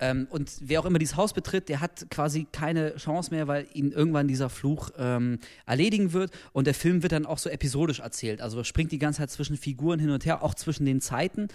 ähm, 0.00 0.26
und 0.30 0.50
wer 0.60 0.80
auch 0.80 0.84
immer 0.86 0.98
dieses 0.98 1.16
Haus 1.16 1.32
betritt, 1.32 1.68
der 1.68 1.80
hat 1.80 2.06
quasi 2.10 2.46
keine 2.50 2.96
Chance 2.96 3.30
mehr, 3.30 3.46
weil 3.46 3.66
ihn 3.74 3.92
irgendwann 3.92 4.28
dieser 4.28 4.50
Fluch 4.50 4.90
ähm, 4.98 5.38
erledigen 5.66 6.12
wird. 6.12 6.30
Und 6.52 6.66
der 6.66 6.74
Film 6.74 7.02
wird 7.02 7.12
dann 7.12 7.26
auch 7.26 7.38
so 7.38 7.48
episodisch 7.48 8.00
erzählt. 8.00 8.40
Also 8.40 8.64
springt 8.64 8.92
die 8.92 8.98
ganze 8.98 9.18
Zeit 9.18 9.30
zwischen 9.30 9.56
Figuren 9.56 10.00
hin 10.00 10.10
und 10.10 10.24
her, 10.26 10.42
auch 10.42 10.54
zwischen 10.54 10.84
den 10.84 11.00
Zeiten. 11.00 11.48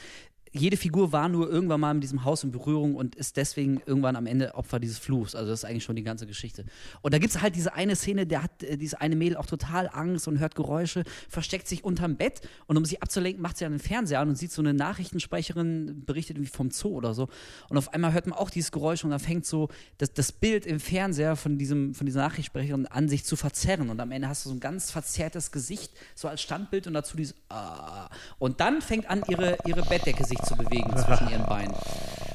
Jede 0.52 0.78
Figur 0.78 1.12
war 1.12 1.30
nur 1.30 1.50
irgendwann 1.50 1.80
mal 1.80 1.94
mit 1.94 2.04
diesem 2.04 2.24
Haus 2.24 2.44
in 2.44 2.52
Berührung 2.52 2.96
und 2.96 3.16
ist 3.16 3.38
deswegen 3.38 3.82
irgendwann 3.86 4.16
am 4.16 4.26
Ende 4.26 4.56
Opfer 4.56 4.80
dieses 4.80 4.98
Fluchs. 4.98 5.36
Also 5.36 5.52
das 5.52 5.64
ist 5.64 5.66
eigentlich 5.66 5.84
schon 5.84 5.96
die 5.96 6.04
ganze 6.04 6.26
Geschichte. 6.26 6.66
Und 7.02 7.14
da 7.14 7.20
gibt 7.20 7.34
es 7.34 7.42
halt 7.42 7.56
diese 7.56 7.74
eine 7.74 7.96
Szene, 7.96 8.26
der 8.26 8.44
hat 8.44 8.64
äh, 8.64 8.78
diese 8.78 9.00
eine 9.02 9.16
Mädel 9.16 9.38
auch 9.38 9.46
total 9.46 9.90
Angst 9.92 10.28
und 10.28 10.40
hört 10.40 10.56
Geräusche, 10.56 11.04
versteckt 11.28 11.68
sich 11.68 11.84
unterm 11.84 12.16
Bett 12.16 12.42
und 12.68 12.78
um 12.78 12.86
sie 12.86 13.02
abzulenken, 13.02 13.42
macht 13.42 13.58
sie 13.58 13.66
an 13.66 13.74
den 13.74 13.80
Fernseher 13.80 14.20
an 14.20 14.30
und 14.30 14.36
sieht 14.36 14.52
so 14.52 14.62
eine 14.62 14.74
Nachrichtensprecherin, 14.74 16.04
berichtet 16.06 16.38
irgendwie 16.38 16.52
vom 16.52 16.72
Zoo 16.72 16.90
oder 16.90 17.14
so. 17.14 17.30
Und 17.70 17.78
auf 17.78 17.94
einmal 17.94 18.14
hört 18.14 18.28
man 18.28 18.38
auch 18.38 18.50
dieses 18.50 18.72
Geräusch 18.72 19.04
und 19.04 19.12
dann 19.12 19.20
fängt 19.20 19.46
so 19.46 19.70
das, 19.98 20.14
das 20.14 20.32
Bild 20.32 20.66
im 20.66 20.80
Fernseher 20.80 21.36
von, 21.36 21.58
diesem, 21.58 21.94
von 21.94 22.06
dieser 22.06 22.22
Nachrichtensprecherin 22.22 22.88
an, 22.88 23.08
sich 23.08 23.24
zu 23.24 23.36
verzerren. 23.36 23.90
Und 23.90 24.00
am 24.00 24.12
Ende 24.12 24.28
hast 24.28 24.46
du 24.46 24.50
so 24.50 24.56
ein 24.56 24.60
ganz 24.60 24.92
verzerrtes 24.92 25.52
Gesicht, 25.52 25.94
so 26.16 26.28
als 26.28 26.42
Standbild 26.42 26.88
und 26.88 26.94
dazu 26.94 27.18
dieses 27.18 27.36
ah. 27.50 28.10
Und 28.40 28.60
dann 28.60 28.82
fängt 28.82 29.10
an, 29.10 29.24
ihre, 29.28 29.58
ihre 29.66 29.84
Bettdecke 29.84 30.24
sich 30.24 30.39
zu 30.44 30.56
bewegen 30.56 30.92
zwischen 30.98 31.30
ihren 31.30 31.46
Beinen. 31.46 31.74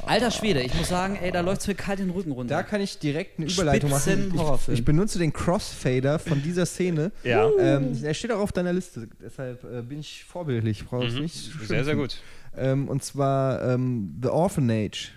Alter 0.06 0.30
Schwede, 0.30 0.60
ich 0.60 0.74
muss 0.74 0.88
sagen, 0.88 1.16
ey, 1.16 1.32
da 1.32 1.40
läuft 1.40 1.62
es 1.62 1.66
mir 1.66 1.74
kalt 1.74 1.98
den 1.98 2.10
Rücken 2.10 2.32
runter. 2.32 2.54
Da 2.54 2.62
kann 2.62 2.80
ich 2.80 2.98
direkt 2.98 3.38
eine 3.38 3.50
Überleitung 3.50 3.90
machen. 3.90 4.32
Ich, 4.66 4.68
ich, 4.74 4.84
benutze 4.84 5.18
den 5.18 5.32
Crossfader 5.32 6.18
von 6.18 6.42
dieser 6.42 6.66
Szene. 6.66 7.10
Ja. 7.22 7.48
Ähm, 7.58 7.98
er 8.02 8.12
steht 8.12 8.30
auch 8.32 8.40
auf 8.40 8.52
deiner 8.52 8.72
Liste, 8.72 9.08
deshalb 9.22 9.64
äh, 9.64 9.82
bin 9.82 10.00
ich 10.00 10.24
vorbildlich. 10.24 10.84
Brauchst 10.84 11.14
Mhm. 11.14 11.22
nicht 11.22 11.52
Sehr, 11.62 11.84
sehr 11.84 11.96
gut. 11.96 12.18
Ähm, 12.56 12.88
und 12.88 13.02
zwar 13.02 13.62
ähm, 13.62 14.18
The 14.22 14.28
Orphanage. 14.28 15.12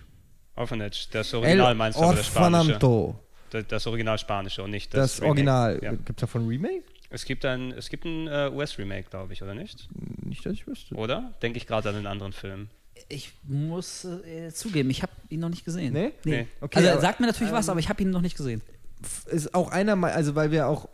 Orphanage, 0.56 1.10
das 1.12 1.34
Original 1.34 1.76
meinst 1.76 2.00
du, 2.00 2.04
aber 2.04 2.16
das 2.16 2.26
Spanische. 2.28 2.80
Das, 3.50 3.66
das 3.68 3.88
Original 3.88 4.18
Spanische 4.18 4.64
und 4.64 4.72
nicht 4.72 4.94
das, 4.94 5.18
Das, 5.18 5.22
Remake. 5.22 5.30
Original. 5.30 5.80
Ja. 5.82 5.92
Gibt 5.92 6.10
es 6.10 6.16
davon 6.22 6.48
Remake? 6.48 6.84
Es 7.10 7.26
gibt 7.26 7.46
ein, 7.46 7.72
es 7.72 7.90
gibt 7.90 8.06
ein 8.06 8.28
äh, 8.28 8.50
US-Remake, 8.54 9.10
glaube 9.10 9.34
ich, 9.34 9.42
oder 9.42 9.56
nicht? 9.56 9.88
Nicht, 10.26 10.46
dass 10.46 10.54
ich 10.54 10.68
wüsste. 10.68 10.96
Oder? 10.96 11.34
Denke 11.42 11.58
ich 11.58 11.68
gerade 11.68 11.90
an 11.90 11.96
einen 11.96 12.08
anderen 12.08 12.34
Film. 12.34 12.68
Ich 13.10 13.34
muss 13.44 14.06
äh, 14.06 14.52
zugeben, 14.52 14.90
ich 14.90 15.02
habe 15.04 15.12
ihn 15.30 15.40
noch 15.40 15.50
nicht 15.50 15.64
gesehen. 15.64 15.94
Nee? 15.94 16.12
Nee. 16.26 16.48
Okay, 16.60 16.78
also 16.78 16.88
er 16.88 16.94
aber- 16.94 17.02
sagt 17.02 17.20
mir 17.20 17.28
natürlich 17.28 17.54
was, 17.54 17.68
ähm, 17.68 17.72
aber 17.72 17.80
ich 17.80 17.90
habe 17.90 18.02
ihn 18.02 18.10
noch 18.10 18.22
nicht 18.22 18.36
gesehen. 18.36 18.62
ist 19.28 19.54
auch 19.54 19.72
einer, 19.72 20.02
also 20.04 20.36
weil 20.36 20.52
wir 20.52 20.68
auch, 20.68 20.90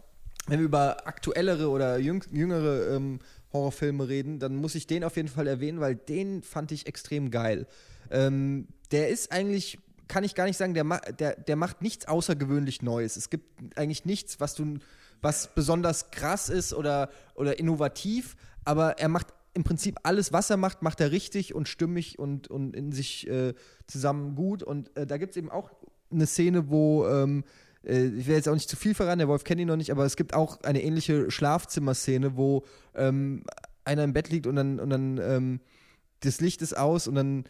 wenn 0.47 0.59
wir 0.59 0.65
über 0.65 1.07
aktuellere 1.07 1.69
oder 1.69 1.97
jüng, 1.97 2.23
jüngere 2.31 2.95
ähm, 2.95 3.19
Horrorfilme 3.53 4.07
reden, 4.07 4.39
dann 4.39 4.55
muss 4.57 4.75
ich 4.75 4.85
den 4.87 5.03
auf 5.03 5.15
jeden 5.15 5.29
Fall 5.29 5.47
erwähnen, 5.47 5.79
weil 5.79 5.95
den 5.95 6.43
fand 6.43 6.71
ich 6.71 6.87
extrem 6.87 7.31
geil. 7.31 7.65
Ähm, 8.11 8.67
der 8.91 9.09
ist 9.09 9.31
eigentlich, 9.31 9.79
kann 10.07 10.23
ich 10.23 10.35
gar 10.35 10.45
nicht 10.45 10.57
sagen, 10.57 10.73
der, 10.73 10.83
der, 11.13 11.35
der 11.35 11.55
macht 11.55 11.81
nichts 11.81 12.07
außergewöhnlich 12.07 12.81
Neues. 12.81 13.15
Es 13.15 13.29
gibt 13.29 13.77
eigentlich 13.77 14.05
nichts, 14.05 14.39
was 14.39 14.55
du, 14.55 14.79
was 15.23 15.53
besonders 15.55 16.11
krass 16.11 16.49
ist 16.49 16.73
oder, 16.73 17.09
oder 17.33 17.57
innovativ, 17.57 18.35
aber 18.65 18.99
er 18.99 19.07
macht 19.07 19.27
im 19.53 19.63
Prinzip 19.63 19.99
alles, 20.03 20.33
was 20.33 20.49
er 20.49 20.57
macht, 20.57 20.81
macht 20.81 20.99
er 20.99 21.11
richtig 21.11 21.53
und 21.53 21.67
stimmig 21.67 22.19
und, 22.19 22.47
und 22.47 22.75
in 22.75 22.91
sich 22.91 23.27
äh, 23.29 23.53
zusammen 23.87 24.35
gut. 24.35 24.63
Und 24.63 24.95
äh, 24.97 25.05
da 25.05 25.17
gibt 25.17 25.31
es 25.31 25.37
eben 25.37 25.51
auch 25.51 25.71
eine 26.11 26.25
Szene, 26.25 26.69
wo 26.69 27.07
ähm, 27.07 27.43
äh, 27.85 28.05
ich 28.07 28.27
will 28.27 28.35
jetzt 28.35 28.49
auch 28.49 28.53
nicht 28.53 28.69
zu 28.69 28.75
viel 28.75 28.95
verraten, 28.95 29.19
der 29.19 29.27
Wolf 29.27 29.43
kennt 29.43 29.61
ihn 29.61 29.67
noch 29.67 29.75
nicht, 29.75 29.91
aber 29.91 30.05
es 30.05 30.15
gibt 30.15 30.33
auch 30.33 30.61
eine 30.61 30.81
ähnliche 30.81 31.29
Schlafzimmerszene, 31.29 32.35
wo 32.35 32.63
ähm, 32.95 33.43
einer 33.85 34.03
im 34.03 34.13
Bett 34.13 34.29
liegt 34.29 34.47
und 34.47 34.55
dann, 34.55 34.79
und 34.79 34.89
dann 34.89 35.17
ähm, 35.19 35.59
das 36.21 36.41
Licht 36.41 36.61
ist 36.61 36.75
aus 36.75 37.07
und 37.07 37.15
dann 37.15 37.43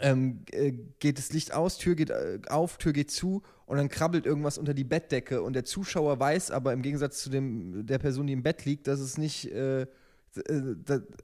ähm, 0.00 0.44
äh, 0.52 0.72
geht 1.00 1.18
das 1.18 1.32
Licht 1.32 1.52
aus, 1.52 1.78
Tür 1.78 1.94
geht 1.94 2.10
äh, 2.10 2.38
auf, 2.48 2.78
Tür 2.78 2.92
geht 2.92 3.10
zu 3.10 3.42
und 3.72 3.78
dann 3.78 3.88
krabbelt 3.88 4.26
irgendwas 4.26 4.58
unter 4.58 4.74
die 4.74 4.84
Bettdecke 4.84 5.40
und 5.40 5.54
der 5.54 5.64
Zuschauer 5.64 6.20
weiß 6.20 6.50
aber 6.50 6.74
im 6.74 6.82
Gegensatz 6.82 7.22
zu 7.22 7.30
dem, 7.30 7.86
der 7.86 7.98
Person, 7.98 8.26
die 8.26 8.34
im 8.34 8.42
Bett 8.42 8.66
liegt, 8.66 8.86
dass 8.86 9.00
es 9.00 9.16
nicht 9.16 9.50
äh, 9.50 9.80
äh, 9.80 9.86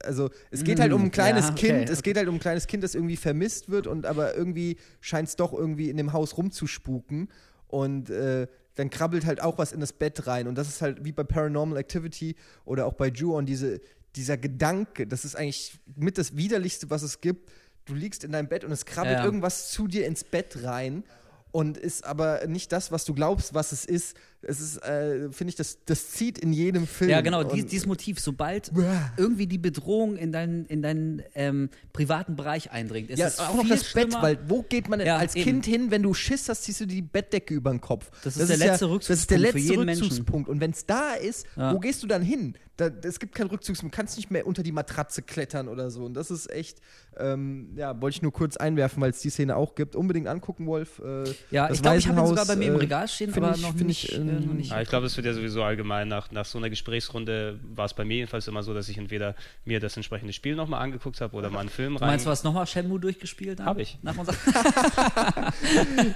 also 0.03 0.31
es 0.49 0.63
geht 0.63 0.79
halt 0.79 0.91
um 0.91 1.03
ein 1.03 1.11
kleines 1.11 1.49
ja, 1.49 1.51
okay, 1.51 1.67
Kind, 1.67 1.89
es 1.91 1.99
okay. 1.99 2.09
geht 2.09 2.17
halt 2.17 2.27
um 2.27 2.37
ein 2.37 2.39
kleines 2.39 2.65
Kind, 2.65 2.83
das 2.83 2.95
irgendwie 2.95 3.17
vermisst 3.17 3.69
wird 3.69 3.85
und 3.85 4.07
aber 4.07 4.35
irgendwie 4.35 4.77
scheint 4.99 5.27
es 5.27 5.35
doch 5.35 5.53
irgendwie 5.53 5.91
in 5.91 5.97
dem 5.97 6.11
Haus 6.11 6.37
rumzuspuken 6.37 7.29
und 7.67 8.09
äh, 8.09 8.47
dann 8.73 8.89
krabbelt 8.89 9.27
halt 9.27 9.43
auch 9.43 9.59
was 9.59 9.71
in 9.71 9.79
das 9.79 9.93
Bett 9.93 10.25
rein 10.25 10.47
und 10.47 10.57
das 10.57 10.69
ist 10.69 10.81
halt 10.81 11.05
wie 11.05 11.11
bei 11.11 11.23
Paranormal 11.23 11.77
Activity 11.77 12.35
oder 12.65 12.87
auch 12.87 12.93
bei 12.93 13.09
Ju-On 13.09 13.45
diese, 13.45 13.79
dieser 14.15 14.37
Gedanke, 14.37 15.05
das 15.05 15.23
ist 15.23 15.35
eigentlich 15.35 15.77
mit 15.95 16.17
das 16.17 16.35
widerlichste, 16.35 16.89
was 16.89 17.03
es 17.03 17.21
gibt. 17.21 17.51
Du 17.85 17.93
liegst 17.93 18.23
in 18.23 18.31
deinem 18.31 18.47
Bett 18.47 18.63
und 18.63 18.71
es 18.71 18.85
krabbelt 18.85 19.19
Ja. 19.19 19.23
irgendwas 19.23 19.69
zu 19.69 19.87
dir 19.87 20.07
ins 20.07 20.23
Bett 20.23 20.63
rein 20.63 21.03
und 21.51 21.77
ist 21.77 22.05
aber 22.05 22.45
nicht 22.47 22.71
das, 22.71 22.91
was 22.91 23.05
du 23.05 23.13
glaubst, 23.13 23.53
was 23.53 23.71
es 23.71 23.85
ist. 23.85 24.15
Es 24.41 24.61
ist, 24.61 24.77
äh, 24.77 25.29
finde 25.33 25.49
ich, 25.49 25.55
das, 25.55 25.79
das 25.85 26.11
zieht 26.11 26.37
in 26.39 26.53
jedem 26.53 26.87
Film. 26.87 27.09
Ja, 27.09 27.19
genau, 27.19 27.43
dies, 27.43 27.65
dieses 27.65 27.85
Motiv, 27.85 28.19
sobald 28.21 28.71
irgendwie 29.17 29.47
die 29.47 29.57
Bedrohung 29.57 30.15
in 30.15 30.31
deinen, 30.31 30.65
in 30.65 30.81
deinen 30.81 31.21
ähm, 31.35 31.69
privaten 31.91 32.37
Bereich 32.37 32.71
eindringt, 32.71 33.09
ist 33.09 33.19
ja, 33.19 33.27
es 33.27 33.39
auch 33.39 33.55
noch 33.55 33.67
das 33.67 33.79
Bett, 33.81 33.85
schlimmer. 34.07 34.21
weil 34.21 34.39
wo 34.47 34.61
geht 34.63 34.87
man 34.87 35.01
Ja, 35.01 35.17
als 35.17 35.35
eben. 35.35 35.43
Kind 35.43 35.65
hin, 35.65 35.91
wenn 35.91 36.03
du 36.03 36.13
Schiss 36.13 36.47
hast, 36.47 36.63
ziehst 36.63 36.79
du 36.79 36.85
die 36.85 37.01
Bettdecke 37.01 37.53
über 37.53 37.69
den 37.71 37.81
Kopf. 37.81 38.09
Das 38.23 38.37
ist 38.37 38.49
der 38.49 38.55
letzte 38.57 38.67
Das 38.67 38.73
ist 38.75 38.81
der 38.81 38.89
Rückzugspunkt 38.89 39.29
für 39.29 39.37
letzte 39.57 39.59
jeden 39.59 39.85
Menschen. 39.85 40.03
Rückzugspunkt. 40.05 40.49
Und 40.49 40.61
wenn 40.61 40.71
es 40.71 40.85
da 40.85 41.13
ist, 41.15 41.45
Ja. 41.57 41.73
wo 41.73 41.79
gehst 41.79 42.01
du 42.03 42.07
dann 42.07 42.21
hin? 42.21 42.55
Da, 42.77 42.89
es 43.03 43.19
gibt 43.19 43.35
keinen 43.35 43.47
Rückzugspunkt. 43.49 43.93
Du 43.93 43.97
kannst 43.97 44.15
nicht 44.15 44.31
mehr 44.31 44.47
unter 44.47 44.63
die 44.63 44.71
Matratze 44.71 45.21
klettern 45.21 45.67
oder 45.67 45.91
so. 45.91 46.05
Und 46.05 46.13
das 46.13 46.31
ist 46.31 46.49
echt, 46.49 46.79
ähm, 47.17 47.71
ja, 47.75 47.99
wollte 48.01 48.15
ich 48.15 48.21
nur 48.21 48.31
kurz 48.31 48.55
einwerfen, 48.55 49.01
weil 49.01 49.09
es 49.09 49.19
die 49.19 49.29
Szene 49.29 49.57
auch 49.57 49.75
gibt. 49.75 49.97
Unbedingt 49.97 50.27
angucken, 50.27 50.65
Wolf. 50.65 50.99
Äh, 51.03 51.25
ja, 51.51 51.67
das 51.67 51.75
ich 51.75 51.81
glaube, 51.81 51.97
ich 51.97 52.07
habe 52.07 52.21
ihn 52.21 52.27
sogar 52.27 52.45
bei 52.45 52.55
mir 52.55 52.67
im 52.69 52.75
äh, 52.75 52.77
Regal 52.77 53.07
stehen, 53.09 53.33
aber 53.33 53.53
ich- 53.53 53.61
noch, 53.61 53.73
nicht, 53.73 54.09
ich, 54.13 54.17
äh, 54.29 54.37
ähm, 54.37 54.45
noch 54.47 54.53
nicht. 54.53 54.71
Ja, 54.71 54.81
ich 54.81 54.89
glaube, 54.89 55.05
es 55.07 55.15
wird 55.17 55.25
ja 55.25 55.33
sowieso 55.33 55.63
allgemein 55.63 56.07
nach, 56.07 56.31
nach 56.31 56.45
so 56.45 56.57
einer 56.57 56.69
Gesprächsrunde 56.69 57.59
war 57.75 57.85
es 57.85 57.93
bei 57.93 58.05
mir 58.05 58.15
jedenfalls 58.17 58.47
immer 58.47 58.63
so, 58.63 58.73
dass 58.73 58.89
ich 58.89 58.97
entweder 58.97 59.35
mir 59.65 59.79
das 59.79 59.95
entsprechende 59.95 60.33
Spiel 60.33 60.55
nochmal 60.55 60.81
angeguckt 60.81 61.19
habe 61.21 61.35
oder 61.35 61.49
mal 61.49 61.59
einen 61.61 61.69
Film 61.69 61.93
Du 61.95 61.99
rein. 62.01 62.09
meinst, 62.09 62.25
du 62.25 62.29
hast 62.29 62.43
nochmal 62.43 62.65
Shenmue 62.67 62.99
durchgespielt? 62.99 63.59
dann? 63.59 63.65
Hab 63.65 63.79
ich. 63.79 63.97
Nach 64.01 64.17
unserer 64.17 64.35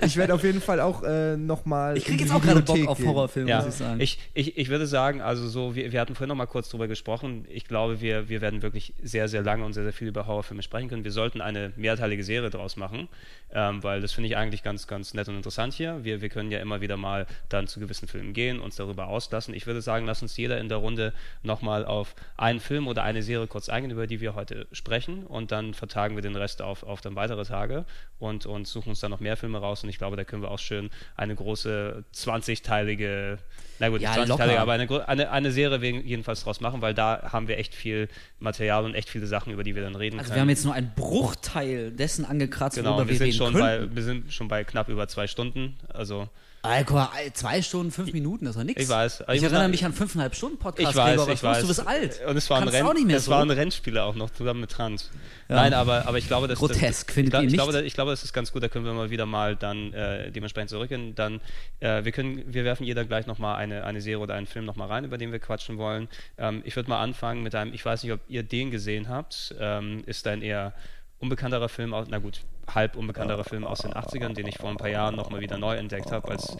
Ich 0.02 0.18
werde 0.18 0.34
auf 0.34 0.44
jeden 0.44 0.62
Fall 0.62 0.80
auch 0.80 1.04
äh, 1.04 1.38
nochmal. 1.38 1.98
ich 1.98 2.06
kriege 2.06 2.24
jetzt 2.24 2.34
auch 2.34 2.42
gerade 2.42 2.62
Bock 2.62 2.88
auf. 2.88 3.00
Horrorfilme, 3.04 3.50
Ja, 3.50 3.58
muss 3.62 3.70
ich 3.70 3.76
sagen. 3.76 4.00
ich, 4.00 4.20
ich, 4.34 4.58
ich 4.58 4.70
würde 4.70 4.88
sagen, 4.88 5.22
also 5.22 5.48
so, 5.48 5.76
wir, 5.76 5.92
wir 5.92 6.00
hatten 6.00 6.16
vorhin 6.16 6.30
noch 6.30 6.36
mal 6.36 6.46
kurz 6.46 6.70
drüber 6.70 6.88
gesprochen. 6.88 7.46
Ich 7.50 7.66
glaube, 7.66 8.02
wir, 8.02 8.30
wir 8.30 8.42
werden 8.42 8.62
wirklich 8.62 8.94
sehr, 9.02 9.28
sehr 9.28 9.42
lange 9.42 9.66
und 9.66 9.74
sehr, 9.74 9.84
sehr 9.84 9.94
viel 9.94 10.08
über 10.08 10.26
Horrorfilme 10.28 10.64
sprechen 10.64 10.90
können. 10.90 11.04
Wir 11.04 11.12
sollten 11.12 11.42
eine 11.42 11.74
mehrteilige 11.76 12.24
Serie 12.24 12.50
draus 12.50 12.76
machen, 12.76 13.08
ähm, 13.52 13.84
weil 13.84 14.02
das 14.02 14.14
finde 14.14 14.30
ich 14.30 14.38
eigentlich 14.38 14.64
ganz, 14.64 14.88
ganz 14.88 15.14
nett 15.14 15.28
und 15.28 15.36
interessant 15.36 15.74
hier. 15.74 16.04
Wir, 16.04 16.22
wir 16.22 16.30
können 16.30 16.52
ja 16.52 16.60
immer 16.60 16.82
wieder 16.82 16.98
mal 16.98 17.26
dann 17.50 17.68
zu 17.68 17.80
gewissen 17.80 18.03
Filmen 18.08 18.34
gehen, 18.34 18.60
uns 18.60 18.76
darüber 18.76 19.08
auslassen. 19.08 19.54
Ich 19.54 19.66
würde 19.68 19.82
sagen, 19.82 20.06
lass 20.06 20.22
uns 20.22 20.36
jeder 20.38 20.60
in 20.60 20.70
der 20.70 20.78
Runde 20.78 21.14
nochmal 21.42 21.86
auf 21.86 22.16
einen 22.38 22.60
Film 22.60 22.88
oder 22.88 23.04
eine 23.04 23.22
Serie 23.24 23.48
kurz 23.48 23.70
eingehen, 23.70 23.92
über 23.92 24.08
die 24.08 24.22
wir 24.22 24.36
heute 24.36 24.68
sprechen 24.72 25.26
und 25.26 25.52
dann 25.52 25.74
vertagen 25.74 26.16
wir 26.16 26.22
den 26.22 26.36
Rest 26.36 26.62
auf, 26.62 26.84
auf 26.84 27.02
dann 27.02 27.16
weitere 27.16 27.44
Tage 27.46 27.86
und, 28.20 28.46
und 28.46 28.68
suchen 28.68 28.90
uns 28.90 29.00
dann 29.00 29.12
noch 29.12 29.20
mehr 29.20 29.38
Filme 29.38 29.58
raus 29.60 29.84
und 29.84 29.90
ich 29.90 29.98
glaube, 29.98 30.16
da 30.18 30.24
können 30.24 30.42
wir 30.42 30.52
auch 30.52 30.60
schön 30.60 30.90
eine 31.16 31.36
große 31.36 32.04
20-teilige, 32.14 33.38
na 33.80 33.90
gut, 33.90 34.02
Ja, 34.02 34.16
nicht 34.18 34.32
20-teilige, 34.32 34.48
locker. 34.48 34.60
aber 34.62 34.72
eine, 34.74 35.08
eine, 35.08 35.32
eine 35.32 35.52
Serie 35.52 35.80
jedenfalls 36.02 36.44
draus 36.44 36.62
machen, 36.62 36.82
weil 36.82 36.94
da 36.94 37.30
haben 37.32 37.48
wir 37.48 37.58
echt 37.58 37.74
viel 37.74 38.10
Material 38.40 38.86
und 38.86 38.96
echt 38.96 39.10
viele 39.10 39.28
Sachen, 39.28 39.52
über 39.54 39.64
die 39.64 39.76
wir 39.76 39.84
dann 39.84 39.96
reden 39.96 40.20
also 40.20 40.30
können. 40.30 40.36
wir 40.36 40.42
haben 40.42 40.50
jetzt 40.50 40.66
nur 40.66 40.74
einen 40.74 40.92
Bruchteil 40.96 41.92
dessen 41.92 42.26
angekratzt, 42.26 42.78
genau, 42.78 42.92
worüber 42.92 43.06
wir 43.08 43.12
wir 43.12 43.18
sind, 43.18 43.26
reden 43.28 43.38
schon 43.38 43.54
können. 43.54 43.90
bei, 43.90 43.96
wir 43.96 44.04
sind 44.04 44.34
schon 44.34 44.48
bei 44.48 44.64
knapp 44.64 44.90
über 44.90 45.08
zwei 45.08 45.28
Stunden, 45.28 45.78
also 45.94 46.30
Ey, 46.66 46.86
zwei 47.34 47.62
Stunden, 47.62 47.92
fünf 47.92 48.14
Minuten, 48.14 48.46
das 48.46 48.56
war 48.56 48.64
nix. 48.64 48.82
Ich 48.82 48.88
weiß. 48.88 49.26
Ich, 49.28 49.36
Ich 49.36 49.44
erinnere 49.44 49.68
mich 49.68 49.84
an 49.84 49.92
fünfeinhalb 49.92 50.34
Stunden 50.34 50.58
Podcast. 50.58 50.92
Ich 50.92 50.96
weiß, 50.96 51.28
ich 51.28 51.44
weiß. 51.44 51.60
Du 51.60 51.68
bist 51.68 51.86
alt. 51.86 52.22
Und 52.26 52.38
es 52.38 52.50
waren, 52.50 52.64
Kannst 52.64 52.74
Renn, 52.76 52.86
auch 52.88 52.94
nicht 52.94 53.06
mehr 53.06 53.18
es 53.18 53.26
so. 53.26 53.32
waren 53.32 53.52
Rennspiele 53.52 54.02
auch 54.02 54.16
noch 54.16 54.30
zusammen 54.30 54.62
mit 54.62 54.72
Trans. 54.72 55.12
Ja. 55.50 55.56
Nein, 55.58 55.74
aber, 55.74 56.08
aber 56.08 56.18
ich 56.18 56.28
glaube, 56.28 56.48
dass 56.48 56.60
Grotesk, 56.60 57.08
das, 57.08 57.14
findet 57.16 57.34
ich, 57.34 57.40
ihr 57.42 57.46
ich 57.48 57.52
nicht? 57.52 57.62
glaube, 57.62 57.82
ich 57.82 57.94
glaube, 57.94 58.12
das 58.12 58.24
ist 58.24 58.32
ganz 58.32 58.54
gut. 58.54 58.64
Da 58.64 58.70
können 58.70 58.86
wir 58.86 58.94
mal 58.94 59.10
wieder 59.10 59.26
mal 59.26 59.58
dann 59.58 59.92
äh, 59.92 60.32
dementsprechend 60.32 60.70
zurückgehen. 60.70 61.16
Dann 61.16 61.42
äh, 61.82 62.06
wir 62.06 62.14
können, 62.14 62.42
wir 62.54 62.64
werfen 62.64 62.86
jeder 62.86 63.04
gleich 63.04 63.28
noch 63.28 63.40
mal 63.40 63.56
eine, 63.56 63.84
eine 63.84 64.00
Serie 64.00 64.20
oder 64.20 64.36
einen 64.36 64.48
Film 64.48 64.64
noch 64.64 64.78
mal 64.78 64.88
rein, 64.88 65.04
über 65.04 65.18
den 65.18 65.34
wir 65.34 65.40
quatschen 65.40 65.78
wollen. 65.78 66.08
Ähm, 66.38 66.62
ich 66.64 66.78
würde 66.78 66.90
mal 66.90 67.02
anfangen 67.02 67.44
mit 67.44 67.56
einem. 67.56 67.74
Ich 67.74 67.84
weiß 67.84 68.04
nicht, 68.04 68.14
ob 68.14 68.22
ihr 68.30 68.44
den 68.44 68.72
gesehen 68.72 69.10
habt. 69.10 69.54
Ähm, 69.60 70.04
ist 70.06 70.26
ein 70.28 70.42
eher 70.42 70.74
unbekannterer 71.20 71.68
Film 71.68 71.94
aus, 71.94 72.08
na 72.10 72.20
gut, 72.20 72.42
halb 72.68 72.96
unbekannterer 72.96 73.44
Film 73.44 73.66
aus 73.66 73.80
den 73.80 73.94
80ern, 73.94 74.34
den 74.34 74.48
ich 74.48 74.58
vor 74.58 74.70
ein 74.70 74.78
paar 74.78 74.90
Jahren 74.90 75.16
nochmal 75.16 75.42
wieder 75.42 75.58
neu 75.58 75.76
entdeckt 75.76 76.12
habe. 76.12 76.30
Als, 76.30 76.58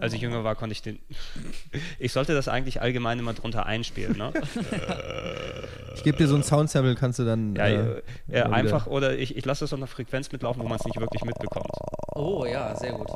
als 0.00 0.12
ich 0.12 0.20
jünger 0.20 0.44
war, 0.44 0.54
konnte 0.54 0.72
ich 0.72 0.82
den. 0.82 0.98
ich 1.98 2.12
sollte 2.12 2.34
das 2.34 2.48
eigentlich 2.48 2.80
allgemein 2.80 3.18
immer 3.18 3.34
drunter 3.34 3.66
einspielen, 3.66 4.16
ne? 4.16 4.32
Ich 5.94 6.04
gebe 6.04 6.16
dir 6.16 6.28
so 6.28 6.36
ein 6.36 6.42
Soundsample, 6.42 6.94
kannst 6.94 7.18
du 7.18 7.24
dann. 7.24 7.54
Ja, 7.56 7.66
äh, 7.66 8.02
äh, 8.28 8.38
äh, 8.38 8.42
einfach, 8.42 8.86
oder 8.86 9.18
ich, 9.18 9.36
ich 9.36 9.44
lasse 9.44 9.64
das 9.64 9.72
auf 9.72 9.78
einer 9.78 9.86
Frequenz 9.86 10.30
mitlaufen, 10.30 10.62
wo 10.62 10.68
man 10.68 10.78
es 10.78 10.84
nicht 10.84 10.98
wirklich 11.00 11.24
mitbekommt. 11.24 11.70
Oh 12.14 12.44
ja, 12.44 12.74
sehr 12.76 12.92
gut. 12.92 13.08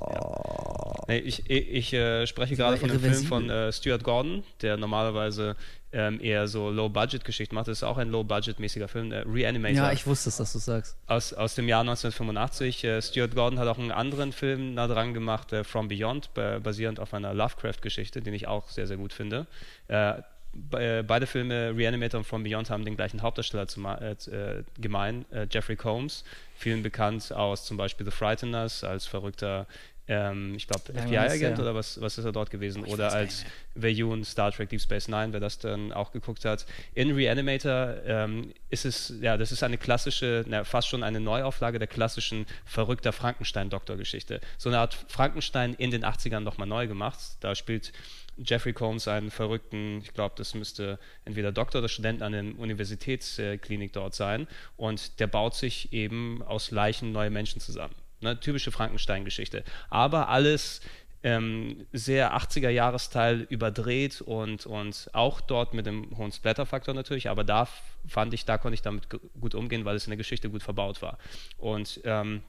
Nee, 1.09 1.19
ich 1.19 1.49
ich, 1.51 1.69
ich 1.71 1.93
äh, 1.93 2.27
spreche 2.27 2.57
gerade 2.57 2.77
von 2.77 2.89
dem 2.89 3.01
Film 3.01 3.25
von 3.25 3.51
äh, 3.51 3.73
Stuart 3.73 4.05
Gordon, 4.05 4.43
der 4.63 4.77
normalerweise 4.77 5.57
ähm, 5.93 6.21
eher 6.23 6.49
so 6.49 6.71
Low-Budget-Geschichten 6.71 7.55
macht. 7.55 7.69
Das 7.69 7.79
ist 7.79 7.83
auch 7.85 7.99
ein 7.99 8.11
Low-Budget-mäßiger 8.11 8.89
Film, 8.89 9.13
äh, 9.13 9.19
Reanimator. 9.27 9.77
Ja, 9.77 9.93
ich 9.93 10.07
wusste 10.07 10.31
es, 10.31 10.37
dass 10.39 10.53
du 10.53 10.59
sagst. 10.59 10.97
aus, 11.07 11.33
aus 11.33 11.55
dem 11.55 11.69
Jahr 11.69 11.81
1985. 11.83 12.85
Äh, 12.85 13.03
Stuart 13.03 13.35
Gordon 13.35 13.59
hat 13.59 13.69
auch 13.69 13.79
einen 13.79 13.91
anderen 13.93 14.33
Film 14.33 14.75
nah 14.75 14.87
dran 14.87 15.15
gemacht, 15.15 15.53
äh, 15.53 15.65
From 15.65 15.89
Beyond, 15.89 16.33
ba- 16.35 16.59
basierend 16.59 17.01
auf 17.01 17.13
einer 17.15 17.35
Lovecraft-Geschichte, 17.35 18.21
den 18.23 18.35
ich 18.35 18.47
auch 18.49 18.69
sehr, 18.69 18.87
sehr 18.87 18.97
gut 18.97 19.13
finde. 19.13 19.47
Äh, 19.89 20.15
be 20.55 21.03
beide 21.07 21.27
Filme, 21.27 21.75
Reanimator 21.75 22.19
und 22.19 22.25
From 22.25 22.43
Beyond, 22.43 22.69
haben 22.69 22.85
den 22.85 22.95
gleichen 22.97 23.23
Hauptdarsteller 23.23 23.67
äh, 24.03 24.13
äh, 24.31 24.65
gemein, 24.79 25.25
äh, 25.33 25.47
Jeffrey 25.51 25.77
Combs, 25.77 26.25
vielen 26.55 26.83
bekannt 26.83 27.33
aus 27.33 27.65
zum 27.65 27.79
Beispiel 27.79 28.05
The 28.05 28.13
Frighteners 28.13 28.85
als 28.85 29.07
verrückter 29.07 29.67
ähm, 30.09 30.55
ich 30.57 30.67
glaube, 30.67 30.93
FBI-Agent 30.93 31.59
ja. 31.59 31.63
oder 31.63 31.75
was, 31.75 32.01
was 32.01 32.19
ist 32.19 32.25
er 32.25 32.33
dort 32.33 32.51
gewesen? 32.51 32.85
Oh, 32.87 32.93
oder 32.93 33.13
als 33.13 33.45
Veyun 33.75 34.25
Star 34.25 34.51
Trek 34.51 34.69
Deep 34.69 34.81
Space 34.81 35.07
Nine, 35.07 35.33
wer 35.33 35.41
das 35.41 35.59
dann 35.59 35.93
auch 35.93 36.11
geguckt 36.11 36.45
hat. 36.45 36.67
In 36.95 37.13
Reanimator 37.13 37.95
ähm, 38.05 38.53
ist 38.69 38.85
es, 38.85 39.15
ja, 39.21 39.37
das 39.37 39.53
ist 39.53 39.63
eine 39.63 39.79
klassische, 39.79 40.45
na, 40.49 40.65
fast 40.65 40.89
schon 40.89 41.05
eine 41.05 41.21
Neuauflage 41.21 41.79
der 41.79 41.89
klassischen 41.89 42.47
verrückter 42.65 43.13
Frankenstein-Doktor-Geschichte. 43.13 44.41
So 44.59 44.71
eine 44.71 44.79
Art 44.81 44.97
Frankenstein 45.09 45.75
in 45.75 45.93
den 45.93 46.05
80ern 46.05 46.41
nochmal 46.41 46.67
neu 46.67 46.89
gemacht. 46.89 47.19
Da 47.41 47.55
spielt 47.55 47.93
Jeffrey 48.39 48.73
Combs 48.73 49.07
einen 49.07 49.31
verrückten, 49.31 49.99
ich 50.03 50.15
glaube, 50.15 50.35
das 50.37 50.55
müsste 50.55 50.99
entweder 51.25 51.53
Doktor 51.53 51.79
oder 51.79 51.89
Student 51.89 52.23
an 52.23 52.33
der 52.33 52.59
Universitätsklinik 52.59 53.93
dort 53.93 54.15
sein. 54.15 54.49
Und 54.77 55.21
der 55.21 55.29
baut 55.29 55.55
sich 55.55 55.93
eben 55.93 56.43
aus 56.43 56.73
Leichen 56.73 57.13
neue 57.13 57.31
Menschen 57.31 57.61
zusammen. 57.61 57.95
Ne? 58.23 58.39
Typische 58.39 58.71
Frankenstein-Geschichte. 58.71 59.65
Aber 59.91 60.29
alles 60.29 60.81
ähm, 61.23 61.87
sehr 61.93 62.37
80er-Jahresteil 62.37 63.47
überdreht 63.49 64.21
und, 64.21 64.67
und 64.67 65.09
auch 65.13 65.41
dort 65.41 65.73
mit 65.75 65.87
einem 65.87 66.17
hohen 66.17 66.33
Splatter-Faktor 66.33 66.95
natürlich, 66.95 67.29
aber 67.29 67.45
da 67.45 67.69
fand 68.09 68.35
ich, 68.35 68.45
da 68.45 68.59
konnte 68.59 68.75
ich 68.75 68.83
damit 68.83 69.05
gut 69.41 69.55
umgehen, 69.55 69.85
weil 69.85 69.97
es 69.97 70.07
in 70.07 70.11
der 70.11 70.17
Geschichte 70.17 70.51
gut 70.51 70.63
verbaut 70.63 71.01
war. 71.01 71.19
Und 71.59 72.01
ähm, 72.05 72.43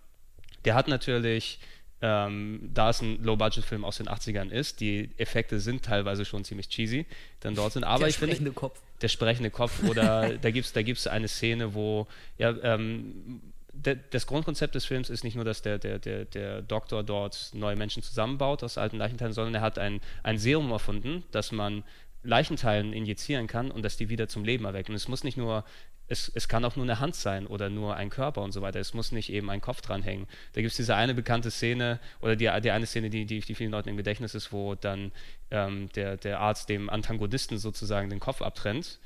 der 0.66 0.74
hat 0.74 0.88
natürlich, 0.88 1.60
ähm, 2.02 2.72
da 2.74 2.90
es 2.90 3.02
ein 3.02 3.24
Low-Budget-Film 3.24 3.86
aus 3.86 3.98
den 3.98 4.08
80ern 4.08 4.50
ist, 4.50 4.80
die 4.80 5.12
Effekte 5.18 5.60
sind 5.60 5.86
teilweise 5.86 6.26
schon 6.26 6.44
ziemlich 6.44 6.70
cheesy, 6.70 7.06
dann 7.42 7.54
dort 7.54 7.74
sind. 7.74 7.84
Aber 7.84 8.00
der 8.00 8.08
ich 8.08 8.16
sprechende 8.16 8.38
finde, 8.38 8.52
Kopf. 8.54 8.80
Der 9.02 9.08
sprechende 9.08 9.52
Kopf 9.52 9.84
oder 9.84 10.38
da 10.42 10.50
gibt 10.50 10.66
es 10.66 10.74
da 10.74 10.82
gibt's 10.82 11.06
eine 11.06 11.28
Szene, 11.28 11.76
wo 11.76 12.08
ja, 12.40 12.56
ähm, 12.64 13.42
das 13.74 14.28
Grundkonzept 14.28 14.76
des 14.76 14.86
Films 14.86 15.10
ist 15.10 15.24
nicht 15.24 15.36
nur, 15.36 15.46
dass 15.46 15.64
der, 15.64 15.80
der, 15.80 15.98
der, 15.98 16.26
der 16.26 16.62
Doktor 16.62 17.04
dort 17.04 17.50
neue 17.54 17.76
Menschen 17.76 18.04
zusammenbaut 18.04 18.64
aus 18.64 18.78
alten 18.78 18.98
Leichenteilen, 18.98 19.34
sondern 19.34 19.56
er 19.56 19.62
hat 19.62 19.80
ein, 19.80 20.00
ein 20.22 20.38
Serum 20.38 20.72
erfunden, 20.72 21.24
das 21.32 21.52
man 21.52 21.84
Leichenteilen 22.22 22.94
injizieren 22.94 23.48
kann 23.48 23.72
und 23.72 23.84
dass 23.84 23.98
die 23.98 24.10
wieder 24.10 24.28
zum 24.28 24.46
Leben 24.46 24.66
erwecken. 24.66 24.92
Und 24.92 24.96
es 24.96 25.08
muss 25.08 25.24
nicht 25.24 25.38
nur, 25.38 25.66
es, 26.08 26.32
es 26.34 26.48
kann 26.48 26.64
auch 26.66 26.76
nur 26.76 26.86
eine 26.86 27.00
Hand 27.00 27.16
sein 27.16 27.48
oder 27.48 27.70
nur 27.70 27.96
ein 27.96 28.10
Körper 28.10 28.42
und 28.42 28.52
so 28.52 28.62
weiter. 28.62 28.80
Es 28.80 28.94
muss 28.94 29.12
nicht 29.12 29.32
eben 29.32 29.50
ein 29.50 29.60
Kopf 29.60 29.82
dranhängen. 29.82 30.28
Da 30.54 30.62
gibt 30.62 30.72
es 30.72 30.78
diese 30.78 30.96
eine 30.96 31.16
bekannte 31.16 31.50
Szene 31.50 32.00
oder 32.22 32.36
die, 32.36 32.50
die 32.62 32.72
eine 32.72 32.86
Szene, 32.86 33.10
die, 33.10 33.26
die, 33.26 33.40
die 33.40 33.56
vielen 33.56 33.72
Leuten 33.72 33.90
im 33.90 33.98
Gedächtnis 33.98 34.36
ist, 34.36 34.54
wo 34.54 34.76
dann 34.76 35.12
ähm, 35.52 35.90
der, 35.96 36.18
der 36.18 36.40
Arzt 36.40 36.70
dem 36.70 36.90
Antagonisten 36.90 37.58
sozusagen 37.58 38.10
den 38.10 38.20
Kopf 38.20 38.42
abtrennt 38.42 39.00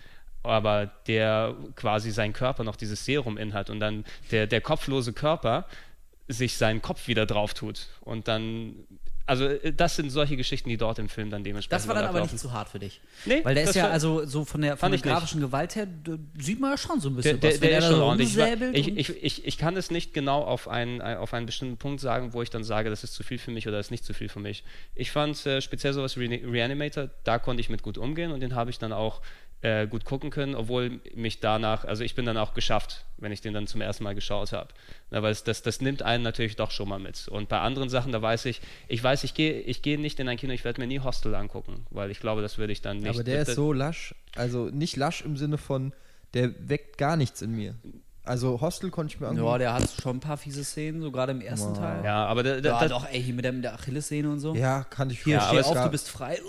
aber 0.48 0.88
der 1.07 1.56
quasi 1.76 2.11
sein 2.11 2.34
Körper 2.34 2.64
noch 2.64 2.76
dieses 2.76 3.06
Serum 3.06 3.38
in 3.38 3.53
hat 3.53 3.69
und 3.69 3.80
dann 3.80 4.06
der, 4.32 4.48
der 4.48 4.61
kopflose 4.61 5.14
Körper 5.14 5.65
sich 6.28 6.57
seinen 6.57 6.82
Kopf 6.82 7.07
wieder 7.07 7.26
drauf 7.26 7.53
tut 7.53 7.88
und 8.02 8.28
dann 8.28 8.76
also 9.28 9.45
äh, 9.45 9.74
das 9.74 9.95
sind 9.98 10.10
solche 10.10 10.38
Geschichten, 10.38 10.69
die 10.69 10.78
dort 10.78 10.98
im 10.99 11.10
Film 11.10 11.30
dann 11.30 11.44
dementsprechend 11.44 11.84
Das 11.84 11.88
war 11.88 11.95
dann 11.95 12.06
aber 12.06 12.22
nicht 12.22 12.40
zu 12.40 12.53
hart 12.53 12.69
für 12.69 12.80
dich. 12.80 13.02
Nee, 13.26 13.41
Weil 13.44 13.53
der 13.53 13.65
ist 13.65 13.76
ja 13.76 13.90
also 13.90 14.26
so 14.26 14.45
von 14.45 14.61
der, 14.61 14.78
von 14.78 14.90
der 14.91 15.02
grafischen 15.02 15.41
nicht. 15.41 15.49
Gewalt 15.49 15.76
her, 15.76 15.88
sieht 16.40 16.60
man 16.60 16.72
ja 16.72 16.78
schon 16.78 16.99
so 16.99 17.10
ein 17.10 17.15
bisschen 17.15 17.40
der, 17.40 17.52
der, 17.52 17.53
was. 17.53 17.60
Der, 17.60 17.69
der 17.69 17.80
ist 17.80 17.88
schon 17.88 18.02
ordentlich. 18.02 18.38
Ich, 18.74 18.98
ich, 18.98 19.24
ich, 19.24 19.45
ich, 19.45 19.57
kann 19.57 19.76
es 19.76 19.91
nicht 19.91 20.14
genau 20.14 20.44
auf 20.44 20.68
einen, 20.68 21.02
auf 21.02 21.34
einen 21.34 21.45
bestimmten 21.45 21.78
Punkt 21.78 21.99
sagen, 21.99 22.34
wo 22.34 22.41
ich 22.41 22.49
dann 22.49 22.64
sage, 22.64 22.90
das 22.90 23.03
ist 23.03 23.14
zu 23.14 23.24
viel 23.24 23.38
für 23.38 23.52
mich 23.52 23.68
oder 23.68 23.78
das 23.78 23.88
ist 23.88 23.91
nicht 23.91 24.06
zu 24.06 24.14
viel 24.14 24.30
für 24.30 24.40
mich. 24.40 24.64
Ich 24.95 25.11
fand 25.11 25.45
äh, 25.45 25.61
speziell 25.61 25.91
sowas 25.91 26.18
wie 26.18 26.34
Reanimator, 26.34 27.10
da 27.26 27.38
konnte 27.38 27.60
ich 27.60 27.69
mit 27.69 27.84
gut 27.84 27.98
umgehen 27.98 28.32
und 28.32 28.40
den 28.40 28.56
habe 28.56 28.69
ich 28.69 28.80
dann 28.80 28.94
auch 28.94 29.22
äh, 29.62 29.88
gut 29.88 30.06
gucken 30.06 30.30
können, 30.30 30.56
obwohl 30.56 31.00
mich 31.16 31.40
danach, 31.40 31.84
also 31.84 32.04
ich 32.04 32.14
bin 32.14 32.26
dann 32.26 32.38
auch 32.38 32.54
geschafft, 32.54 33.06
wenn 33.18 33.32
ich 33.32 33.42
den 33.42 33.54
dann 33.54 33.66
zum 33.66 33.82
ersten 33.82 34.04
Mal 34.04 34.14
geschaut 34.14 34.52
habe. 34.52 34.70
weil 35.10 35.32
es, 35.32 35.44
das, 35.44 35.64
das 35.64 35.82
nimmt 35.82 36.04
einen 36.04 36.24
natürlich 36.24 36.56
doch 36.56 36.70
schon 36.70 36.90
mal 36.90 37.00
mit. 37.00 37.28
Und 37.28 37.50
bei 37.50 37.60
anderen 37.60 37.90
Sachen, 37.90 38.12
da 38.12 38.22
weiß 38.22 38.46
ich, 38.46 38.62
ich 38.88 39.04
weiß, 39.04 39.24
ich 39.24 39.34
gehe 39.34 39.60
ich 39.62 39.82
geh 39.82 39.98
nicht 39.98 40.20
in 40.20 40.30
ein 40.30 40.38
Kino, 40.38 40.54
ich 40.54 40.64
werde 40.64 40.80
mir 40.80 40.88
nie 40.88 41.00
Hostel 41.00 41.34
angucken, 41.34 41.88
weil 41.90 42.12
ich 42.12 42.20
glaube, 42.20 42.42
das 42.42 42.58
würde 42.58 42.72
ich 42.74 42.82
dann 42.82 42.98
nicht. 42.98 43.10
Aber 43.10 43.24
der 43.24 43.42
ist 43.42 43.56
so 43.56 43.74
lasch, 43.74 44.14
also 44.36 44.66
nicht 44.66 44.96
lasch 44.96 45.22
im 45.22 45.38
Sinne 45.38 45.58
von, 45.58 45.94
der 46.34 46.52
weckt 46.70 46.98
gar 46.98 47.18
nichts 47.18 47.42
in 47.42 47.56
mir. 47.56 47.74
Also 48.28 48.60
Hostel 48.62 48.90
konnte 48.90 49.14
ich 49.14 49.20
mir 49.20 49.28
angucken. 49.28 49.48
Ja, 49.48 49.58
der 49.58 49.74
hat 49.74 49.90
schon 50.02 50.18
ein 50.18 50.20
paar 50.20 50.38
fiese 50.38 50.64
Szenen, 50.64 51.02
so 51.02 51.12
gerade 51.12 51.32
im 51.32 51.41
ersten 51.41 51.70
wow. 51.70 51.78
Teil. 51.78 52.04
Ja, 52.04 52.26
aber 52.26 52.44
der, 52.44 52.62
der, 52.62 52.74
ja, 52.74 52.88
doch, 52.88 53.08
ey, 53.10 53.24
hier 53.24 53.34
mit 53.34 53.45
der, 53.45 53.54
mit 53.54 53.64
der 53.64 53.74
Achillessehne 53.74 54.30
und 54.30 54.40
so. 54.40 54.56
Ja, 54.56 54.84
kann 54.84 55.10
ich 55.10 55.24
Hier, 55.24 55.38
ja, 55.38 55.48
steh 55.48 55.62
auf, 55.62 55.84
du 55.84 55.90
bist 55.90 56.10
frei 56.10 56.40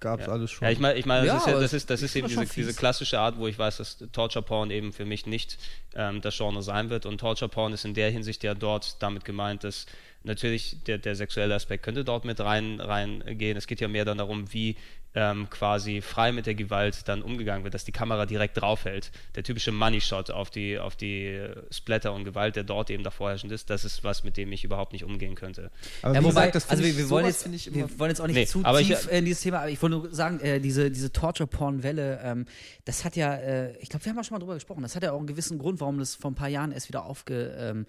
gab 0.00 0.20
es 0.20 0.26
ja. 0.26 0.32
alles 0.32 0.50
schon. 0.50 0.66
Ja, 0.66 0.72
ich 0.72 0.78
meine, 0.78 0.98
ich 0.98 1.06
mein, 1.06 1.24
das, 1.24 1.26
ja, 1.26 1.38
ist, 1.38 1.46
ja, 1.46 1.60
das, 1.60 1.72
ist, 1.72 1.90
das 1.90 2.02
ist 2.02 2.16
eben 2.16 2.28
diese, 2.28 2.46
diese, 2.46 2.74
klassische 2.74 3.18
Art, 3.18 3.38
wo 3.38 3.46
ich 3.46 3.58
weiß, 3.58 3.78
dass 3.78 3.98
Torture 4.12 4.44
Porn 4.44 4.70
eben 4.70 4.92
für 4.92 5.04
mich 5.04 5.26
nicht 5.26 5.58
ähm, 5.94 6.20
das 6.20 6.36
Genre 6.36 6.62
sein 6.62 6.90
wird. 6.90 7.06
Und 7.06 7.18
Torture 7.18 7.48
Porn 7.48 7.72
ist 7.72 7.84
in 7.84 7.94
der 7.94 8.10
Hinsicht 8.10 8.42
ja 8.42 8.54
dort 8.54 9.02
damit 9.02 9.24
gemeint, 9.24 9.64
dass 9.64 9.86
natürlich 10.22 10.82
der, 10.84 10.98
der 10.98 11.16
sexuelle 11.16 11.54
Aspekt 11.54 11.84
könnte 11.84 12.04
dort 12.04 12.24
mit 12.24 12.40
rein 12.40 12.80
reingehen. 12.80 13.56
Es 13.56 13.66
geht 13.66 13.80
ja 13.80 13.88
mehr 13.88 14.04
dann 14.04 14.18
darum, 14.18 14.52
wie 14.52 14.76
ähm, 15.16 15.48
quasi 15.48 16.02
frei 16.02 16.30
mit 16.30 16.44
der 16.44 16.54
Gewalt 16.54 17.08
dann 17.08 17.22
umgegangen 17.22 17.64
wird, 17.64 17.72
dass 17.72 17.84
die 17.84 17.92
Kamera 17.92 18.26
direkt 18.26 18.60
draufhält. 18.60 19.10
Der 19.34 19.42
typische 19.42 19.72
Money 19.72 20.02
Shot 20.02 20.30
auf 20.30 20.50
die, 20.50 20.78
auf 20.78 20.94
die 20.94 21.40
Splatter 21.70 22.12
und 22.12 22.24
Gewalt, 22.24 22.54
der 22.54 22.64
dort 22.64 22.90
eben 22.90 23.02
davor 23.02 23.30
herrschend 23.30 23.50
ist, 23.50 23.70
das 23.70 23.86
ist 23.86 24.04
was, 24.04 24.24
mit 24.24 24.36
dem 24.36 24.52
ich 24.52 24.62
überhaupt 24.62 24.92
nicht 24.92 25.04
umgehen 25.04 25.34
könnte. 25.34 25.70
Aber 26.02 26.14
ja, 26.14 26.22
wobei, 26.22 26.50
gesagt, 26.50 26.70
also 26.70 26.84
wir, 26.84 26.96
wir 26.98 27.08
wollen 27.08 27.24
jetzt, 27.24 27.50
wir 27.74 27.98
wollen 27.98 28.10
jetzt 28.10 28.20
auch 28.20 28.26
nicht 28.26 28.36
nee, 28.36 28.46
zu 28.46 28.62
tief 28.62 28.90
ich, 29.06 29.10
in 29.10 29.24
dieses 29.24 29.42
Thema, 29.42 29.60
aber 29.60 29.70
ich 29.70 29.80
wollte 29.80 29.96
nur 29.96 30.14
sagen, 30.14 30.38
äh, 30.40 30.60
diese, 30.60 30.90
diese 30.90 31.10
Torture-Porn-Welle, 31.10 32.20
ähm, 32.22 32.44
das 32.84 33.06
hat 33.06 33.16
ja, 33.16 33.34
äh, 33.34 33.74
ich 33.78 33.88
glaube, 33.88 34.04
wir 34.04 34.12
haben 34.12 34.18
auch 34.18 34.24
schon 34.24 34.34
mal 34.34 34.40
drüber 34.40 34.54
gesprochen, 34.54 34.82
das 34.82 34.94
hat 34.94 35.02
ja 35.02 35.12
auch 35.12 35.18
einen 35.18 35.26
gewissen 35.26 35.58
Grund, 35.58 35.80
warum 35.80 35.98
das 35.98 36.14
vor 36.14 36.30
ein 36.30 36.34
paar 36.34 36.48
Jahren 36.48 36.72
erst 36.72 36.88
wieder 36.88 37.06
aufgekommen 37.06 37.86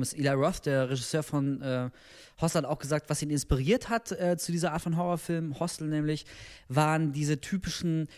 ist. 0.00 0.12
Eli 0.12 0.28
Roth, 0.28 0.64
der 0.64 0.90
Regisseur 0.90 1.24
von 1.24 1.60
äh, 1.60 1.90
Hostel 2.40 2.62
hat 2.62 2.70
auch 2.70 2.78
gesagt, 2.78 3.10
was 3.10 3.22
ihn 3.22 3.30
inspiriert 3.30 3.88
hat 3.88 4.12
äh, 4.12 4.36
zu 4.36 4.52
dieser 4.52 4.72
Art 4.72 4.82
von 4.82 4.96
Horrorfilm, 4.96 5.58
Hostel 5.58 5.88
nämlich, 5.88 6.26
waren 6.68 7.12
diese 7.12 7.40
typischen 7.40 8.08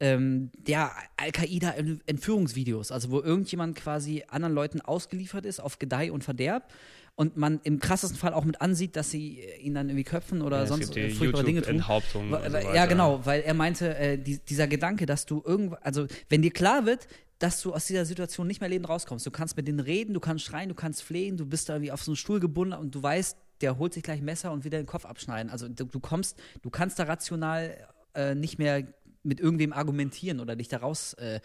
ähm, 0.00 0.50
der 0.54 0.92
Al-Qaida-Entführungsvideos, 1.16 2.92
also 2.92 3.10
wo 3.10 3.20
irgendjemand 3.20 3.76
quasi 3.76 4.24
anderen 4.28 4.54
Leuten 4.54 4.80
ausgeliefert 4.80 5.44
ist 5.44 5.60
auf 5.60 5.78
Gedeih 5.78 6.12
und 6.12 6.22
Verderb 6.22 6.72
und 7.16 7.36
man 7.36 7.60
im 7.64 7.80
krassesten 7.80 8.16
Fall 8.16 8.32
auch 8.32 8.44
mit 8.44 8.60
ansieht, 8.60 8.94
dass 8.94 9.10
sie 9.10 9.40
ihn 9.60 9.74
dann 9.74 9.88
irgendwie 9.88 10.04
köpfen 10.04 10.40
oder 10.40 10.58
ja, 10.58 10.66
sonst 10.66 10.94
furchtbare 10.94 11.44
Dinge 11.44 11.62
tun. 11.62 11.76
Enthauptung 11.76 12.30
so 12.30 12.56
ja, 12.58 12.86
genau, 12.86 13.26
weil 13.26 13.40
er 13.40 13.54
meinte, 13.54 13.96
äh, 13.96 14.18
die, 14.18 14.38
dieser 14.38 14.68
Gedanke, 14.68 15.04
dass 15.04 15.26
du 15.26 15.42
irgendwann, 15.44 15.80
also 15.82 16.06
wenn 16.28 16.42
dir 16.42 16.52
klar 16.52 16.86
wird, 16.86 17.08
dass 17.40 17.60
du 17.60 17.72
aus 17.72 17.86
dieser 17.86 18.04
Situation 18.04 18.46
nicht 18.46 18.60
mehr 18.60 18.70
lebend 18.70 18.88
rauskommst. 18.88 19.24
Du 19.26 19.30
kannst 19.30 19.56
mit 19.56 19.66
denen 19.68 19.80
reden, 19.80 20.14
du 20.14 20.20
kannst 20.20 20.44
schreien, 20.44 20.68
du 20.68 20.74
kannst 20.74 21.02
flehen, 21.02 21.36
du 21.36 21.46
bist 21.46 21.68
da 21.68 21.74
irgendwie 21.74 21.92
auf 21.92 22.02
so 22.02 22.12
einen 22.12 22.16
Stuhl 22.16 22.40
gebunden 22.40 22.74
und 22.74 22.94
du 22.94 23.02
weißt, 23.02 23.36
der 23.60 23.78
holt 23.78 23.94
sich 23.94 24.02
gleich 24.02 24.20
Messer 24.20 24.52
und 24.52 24.64
wieder 24.64 24.78
den 24.78 24.86
Kopf 24.86 25.04
abschneiden. 25.04 25.50
Also 25.50 25.68
du, 25.68 25.84
du 25.84 26.00
kommst, 26.00 26.38
du 26.62 26.70
kannst 26.70 26.98
da 26.98 27.04
rational 27.04 27.76
äh, 28.14 28.34
nicht 28.34 28.58
mehr 28.58 28.82
mit 29.22 29.40
irgendwem 29.40 29.72
argumentieren 29.72 30.40
oder 30.40 30.56
dich 30.56 30.68
da 30.68 30.78
raus, 30.78 31.14
äh, 31.14 31.40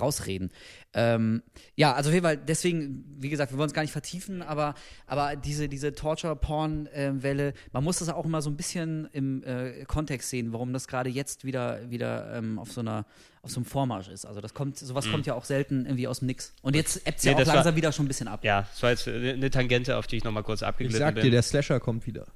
rausreden. 0.00 0.50
Ähm, 0.94 1.42
ja, 1.74 1.94
also 1.94 2.10
auf 2.10 2.14
jeden 2.14 2.24
Fall, 2.24 2.36
deswegen, 2.36 3.04
wie 3.18 3.28
gesagt, 3.28 3.52
wir 3.52 3.58
wollen 3.58 3.68
es 3.68 3.74
gar 3.74 3.82
nicht 3.82 3.92
vertiefen, 3.92 4.42
aber, 4.42 4.74
aber 5.06 5.36
diese, 5.36 5.68
diese 5.68 5.94
Torture-Porn-Welle, 5.94 7.54
man 7.72 7.84
muss 7.84 7.98
das 7.98 8.08
auch 8.08 8.24
immer 8.24 8.42
so 8.42 8.50
ein 8.50 8.56
bisschen 8.56 9.08
im 9.12 9.42
äh, 9.44 9.84
Kontext 9.84 10.30
sehen, 10.30 10.52
warum 10.52 10.72
das 10.72 10.88
gerade 10.88 11.10
jetzt 11.10 11.44
wieder, 11.44 11.90
wieder 11.90 12.34
ähm, 12.34 12.58
auf 12.58 12.72
so 12.72 12.80
einer 12.80 13.06
auf 13.46 13.52
so 13.52 13.60
einem 13.60 13.64
Vormarsch 13.66 14.08
ist. 14.08 14.24
Also 14.26 14.40
das 14.40 14.54
kommt, 14.54 14.76
sowas 14.76 15.06
mhm. 15.06 15.12
kommt 15.12 15.26
ja 15.26 15.34
auch 15.34 15.44
selten 15.44 15.86
irgendwie 15.86 16.08
aus 16.08 16.18
dem 16.18 16.26
Nix. 16.26 16.52
Und 16.62 16.74
jetzt 16.74 17.06
ebbt 17.06 17.18
es 17.18 17.24
nee, 17.24 17.30
ja 17.30 17.36
auch 17.36 17.44
langsam 17.44 17.64
war, 17.64 17.76
wieder 17.76 17.92
schon 17.92 18.04
ein 18.04 18.08
bisschen 18.08 18.26
ab. 18.26 18.44
Ja, 18.44 18.62
das 18.62 18.82
war 18.82 18.90
jetzt 18.90 19.06
eine 19.06 19.50
Tangente, 19.50 19.96
auf 19.96 20.08
die 20.08 20.16
ich 20.16 20.24
nochmal 20.24 20.42
kurz 20.42 20.64
abgeglitten 20.64 20.98
bin. 20.98 21.08
Ich 21.08 21.14
sag 21.14 21.22
dir, 21.22 21.30
der 21.30 21.42
Slasher 21.42 21.78
kommt 21.78 22.08
wieder. 22.08 22.26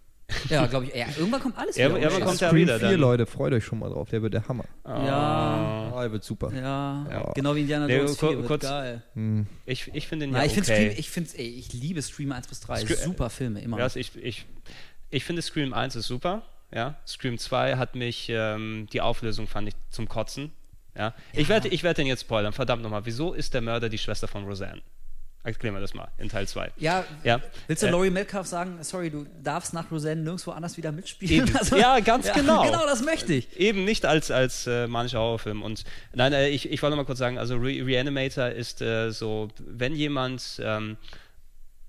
Ja, 0.49 0.67
glaube 0.67 0.87
ich. 0.87 0.95
Ja, 0.95 1.07
irgendwann 1.17 1.41
kommt 1.41 1.59
alles 1.59 1.77
wieder. 1.77 1.89
Ja, 1.89 1.97
irgendwann 1.97 2.25
kommt 2.25 2.43
er 2.43 2.55
wieder. 2.55 2.79
Vier 2.79 2.97
Leute, 2.97 3.27
freut 3.27 3.53
euch 3.53 3.65
schon 3.65 3.79
mal 3.79 3.91
drauf. 3.91 4.09
Der 4.11 4.23
wird 4.23 4.35
der 4.35 4.47
Hammer. 4.49 4.65
Ja. 4.85 5.93
Oh, 5.95 6.01
der 6.01 6.13
wird 6.13 6.25
super. 6.25 6.53
Ja. 6.53 7.07
ja. 7.11 7.33
Genau 7.35 7.55
wie 7.55 7.61
Indiana 7.61 7.87
Jones 7.89 8.19
4 8.19 8.29
wird 8.39 8.47
kurz, 8.47 8.63
geil. 8.63 9.03
Hm. 9.15 9.47
Ich, 9.67 9.91
ich 9.95 10.07
finde 10.09 10.27
ihn 10.27 10.35
ja, 10.35 10.45
ich 10.45 10.53
okay. 10.53 10.65
Stream, 10.65 10.93
ich, 10.97 11.11
find, 11.11 11.39
ey, 11.39 11.49
ich 11.49 11.73
liebe 11.73 12.03
Scream 12.03 12.33
1 12.33 12.49
bis 12.49 12.61
3. 12.61 12.81
Scre 12.81 12.97
super 12.97 13.31
Filme, 13.31 13.61
immer. 13.61 13.79
Ja, 13.79 13.87
ich, 13.95 14.17
ich, 14.17 14.47
ich 15.11 15.25
finde 15.25 15.43
Scream 15.43 15.73
1 15.73 15.97
ist 15.97 16.07
super. 16.07 16.43
Ja. 16.73 16.97
Scream 17.07 17.39
2 17.39 17.77
hat 17.77 17.95
mich, 17.95 18.29
ähm, 18.31 18.87
die 18.93 19.01
Auflösung 19.01 19.47
fand 19.47 19.69
ich 19.69 19.75
zum 19.91 20.09
Kotzen. 20.09 20.53
Ja. 20.95 21.01
ja. 21.01 21.15
Ich 21.33 21.49
werde 21.49 21.69
ich 21.69 21.83
werd 21.83 21.99
den 21.99 22.07
jetzt 22.07 22.23
spoilern. 22.23 22.53
Verdammt 22.53 22.83
nochmal. 22.83 23.05
Wieso 23.05 23.33
ist 23.33 23.55
der 23.55 23.61
Mörder 23.61 23.89
die 23.89 23.99
Schwester 23.99 24.29
von 24.29 24.45
Roseanne? 24.45 24.83
Erklären 25.43 25.75
wir 25.75 25.81
das 25.81 25.95
mal 25.95 26.09
in 26.19 26.29
Teil 26.29 26.47
2. 26.47 26.73
Ja, 26.77 27.05
ja, 27.25 27.41
willst 27.67 27.83
du 27.83 27.87
äh, 27.87 27.91
Laurie 27.91 28.11
Metcalf 28.11 28.47
sagen, 28.47 28.79
sorry, 28.83 29.11
du 29.11 29.27
darfst 29.43 29.73
nach 29.73 29.91
Roseanne 29.91 30.21
nirgendwo 30.21 30.51
anders 30.51 30.77
wieder 30.77 30.93
mitspielen? 30.93 31.51
Also, 31.61 31.77
ja, 31.77 32.01
ganz 32.01 32.27
ja, 32.27 32.35
genau. 32.35 32.63
Genau, 32.63 32.85
das 32.87 33.03
möchte 33.03 33.33
ich. 33.33 33.57
Eben 33.59 33.85
nicht 33.85 34.05
als, 34.05 34.31
als 34.31 34.67
äh, 34.67 34.87
manischer 34.87 35.19
Horrorfilm. 35.19 35.63
Und 35.63 35.85
nein, 36.13 36.33
äh, 36.33 36.49
ich, 36.49 36.71
ich 36.71 36.83
wollte 36.83 36.97
mal 36.97 37.05
kurz 37.05 37.19
sagen, 37.19 37.39
also 37.39 37.57
Re 37.57 37.87
Reanimator 37.87 38.49
ist 38.49 38.83
äh, 38.83 39.11
so, 39.11 39.49
wenn 39.59 39.95
jemand 39.95 40.61
ähm, 40.63 40.99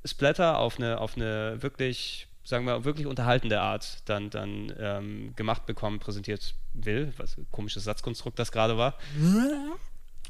Splatter 0.06 0.58
auf 0.58 0.78
eine, 0.78 1.00
auf 1.00 1.16
eine 1.16 1.62
wirklich 1.62 2.28
sagen 2.44 2.66
wir, 2.66 2.86
wirklich 2.86 3.08
unterhaltende 3.08 3.62
Art 3.62 3.98
dann, 4.06 4.30
dann 4.30 4.74
ähm, 4.80 5.34
gemacht 5.36 5.66
bekommen, 5.66 6.00
präsentiert 6.00 6.56
will. 6.74 7.14
Was 7.18 7.38
komisches 7.52 7.84
Satzkonstrukt 7.84 8.40
das 8.40 8.52
gerade 8.52 8.78
war. 8.78 8.98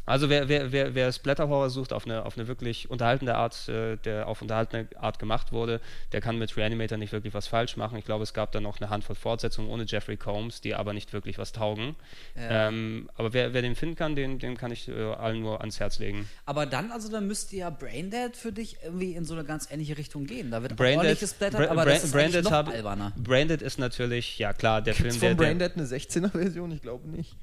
Also 0.06 0.30
wer, 0.30 0.50
wer, 0.50 0.72
wer, 0.72 0.96
wer 0.96 1.12
Splatter-Horror 1.12 1.70
sucht 1.70 1.94
auf 1.94 2.06
eine, 2.06 2.26
auf 2.26 2.36
eine 2.38 2.48
wirklich 2.48 2.90
unterhaltende 2.90 3.36
Art, 3.36 3.70
äh, 3.70 3.98
der 3.98 4.28
auf 4.28 4.42
unterhaltende 4.42 4.88
Art 5.00 5.20
gemacht 5.20 5.52
wurde, 5.52 5.80
der 6.12 6.22
kann 6.22 6.38
mit 6.40 6.58
Reanimator 6.58 6.98
nicht 6.98 7.14
wirklich 7.14 7.34
was 7.36 7.48
falsch 7.48 7.78
machen. 7.78 7.98
Ich 8.00 8.06
glaube, 8.06 8.24
es 8.24 8.34
gab 8.34 8.52
dann 8.52 8.64
noch 8.64 8.82
eine 8.82 8.90
Handvoll 8.90 9.16
Fortsetzungen 9.16 9.70
ohne 9.70 9.84
Jeffrey 9.88 10.18
Combs, 10.18 10.60
die 10.60 10.74
aber 10.74 10.94
nicht 10.94 11.14
wirklich 11.14 11.38
was 11.38 11.52
taugen. 11.52 11.96
Ja. 12.36 12.68
Ähm, 12.70 13.10
aber 13.16 13.32
wer, 13.34 13.54
wer 13.54 13.62
den 13.62 13.76
finden 13.76 13.96
kann, 13.96 14.16
den, 14.16 14.40
den 14.40 14.58
kann 14.58 14.72
ich 14.72 14.88
äh, 14.90 14.92
allen 15.14 15.42
nur 15.42 15.62
ans 15.62 15.80
Herz 15.80 16.00
legen. 16.00 16.28
Aber 16.46 16.66
dann, 16.66 16.92
also 16.92 17.10
dann 17.12 17.28
müsste 17.28 17.56
ja 17.56 17.70
Braindead 17.70 18.36
für 18.36 18.52
dich 18.52 18.78
irgendwie 18.84 19.14
in 19.14 19.24
so 19.24 19.36
eine 19.36 19.44
ganz 19.44 19.70
ähnliche 19.72 19.98
Richtung 19.98 20.26
gehen. 20.26 20.50
Da 20.52 20.62
wird 20.64 20.74
Braindead- 20.76 20.98
ordentlich 20.98 21.20
gesplattert, 21.20 21.60
Bra- 21.62 21.70
aber 21.72 21.84
Bra- 21.84 21.92
das 21.94 22.04
ist 22.06 22.12
Braindead 22.12 22.36
eigentlich 22.38 22.46
noch 22.46 22.52
hab- 22.52 22.70
alberner. 22.70 23.14
Branded 23.18 23.62
ist 23.62 23.78
natürlich, 23.78 24.40
ja 24.40 24.52
klar, 24.54 24.82
der 24.82 24.96
Gibt's 24.96 25.18
Film, 25.18 25.36
von 25.36 25.38
der, 25.38 25.56
der 25.56 25.66
Braindead 25.68 25.78
eine 25.78 25.86
16er-Version? 25.86 26.72
Ich 26.72 26.82
glaube 26.82 27.08
nicht. 27.08 27.36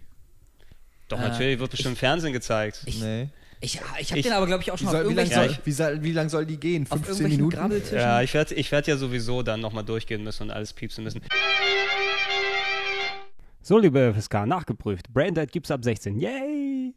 Doch 1.08 1.18
Äh, 1.18 1.28
natürlich 1.28 1.58
wird 1.58 1.70
bestimmt 1.70 1.94
im 1.94 1.96
Fernsehen 1.96 2.32
gezeigt. 2.32 2.82
Ich, 2.86 3.00
Nee. 3.00 3.28
ich, 3.60 3.74
ich 4.00 4.10
habe 4.10 4.18
Ich- 4.20 4.22
den 4.26 4.32
aber, 4.32 4.46
glaube 4.46 4.62
ich, 4.62 4.70
auch 4.70 4.78
schon 4.78 4.86
lang 4.88 4.96
irgendwelchen, 5.02 5.34
soll, 5.34 5.58
wie, 5.64 5.72
soll, 5.72 6.02
wie 6.02 6.12
lang 6.12 6.28
soll 6.28 6.46
die 6.46 6.58
gehen? 6.58 6.84
auf 6.88 6.98
15 7.04 7.26
irgendwelchen 7.26 7.68
Minuten? 7.70 7.94
Ja, 7.94 8.22
ich 8.22 8.34
werde 8.34 8.54
ich 8.54 8.70
werd 8.72 8.86
ja 8.86 8.96
sowieso 8.96 9.42
dann 9.42 9.60
nochmal 9.60 9.84
durchgehen 9.84 10.22
müssen 10.22 10.44
und 10.44 10.50
alles 10.50 10.72
piepsen 10.72 11.04
müssen. 11.04 11.20
So, 13.62 13.78
liebe 13.78 14.14
FSK, 14.14 14.46
nachgeprüft. 14.46 15.12
Braindead 15.12 15.52
gibt's 15.52 15.70
ab 15.70 15.84
16. 15.84 16.18
Yay! 16.20 16.94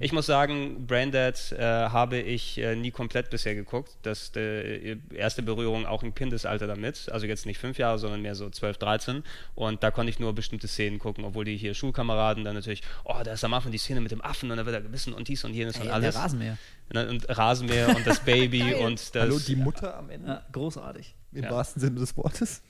Ich 0.00 0.12
muss 0.12 0.26
sagen, 0.26 0.86
Braindead 0.86 1.52
äh, 1.52 1.62
habe 1.62 2.18
ich 2.18 2.58
äh, 2.58 2.74
nie 2.76 2.90
komplett 2.90 3.30
bisher 3.30 3.54
geguckt. 3.54 3.92
Das 4.02 4.32
äh, 4.36 4.96
erste 5.14 5.42
Berührung 5.42 5.86
auch 5.86 6.02
im 6.02 6.14
Kindesalter 6.14 6.66
damit. 6.66 7.08
Also 7.10 7.26
jetzt 7.26 7.46
nicht 7.46 7.58
fünf 7.58 7.78
Jahre, 7.78 7.98
sondern 7.98 8.20
mehr 8.22 8.34
so 8.34 8.50
12, 8.50 8.78
13. 8.78 9.22
Und 9.54 9.82
da 9.82 9.90
konnte 9.90 10.10
ich 10.10 10.18
nur 10.18 10.34
bestimmte 10.34 10.66
Szenen 10.68 10.98
gucken, 10.98 11.24
obwohl 11.24 11.44
die 11.44 11.56
hier 11.56 11.74
Schulkameraden 11.74 12.44
dann 12.44 12.54
natürlich, 12.54 12.82
oh, 13.04 13.14
da 13.24 13.32
ist 13.32 13.44
am 13.44 13.54
Anfang 13.54 13.72
die 13.72 13.78
Szene 13.78 14.00
mit 14.00 14.10
dem 14.10 14.20
Affen 14.20 14.50
und 14.50 14.56
da 14.56 14.66
wird 14.66 14.74
er 14.74 14.82
gebissen 14.82 15.12
und 15.14 15.28
dies 15.28 15.44
und 15.44 15.54
jenes 15.54 15.76
Ey, 15.76 15.82
und 15.82 15.86
der 15.88 15.94
alles. 15.94 16.14
Rasenmäher. 16.16 16.58
Ne, 16.92 17.08
Und 17.08 17.26
Rasenmäher 17.28 17.94
und 17.96 18.06
das 18.06 18.20
Baby 18.20 18.74
und 18.80 19.14
das. 19.14 19.22
Hallo, 19.22 19.38
die 19.38 19.56
Mutter 19.56 19.96
am 19.96 20.10
Ende? 20.10 20.28
Ja, 20.28 20.42
großartig. 20.52 21.14
Im 21.32 21.44
Ja. 21.44 21.50
wahrsten 21.50 21.80
Sinne 21.80 22.00
des 22.00 22.16
Wortes. 22.16 22.62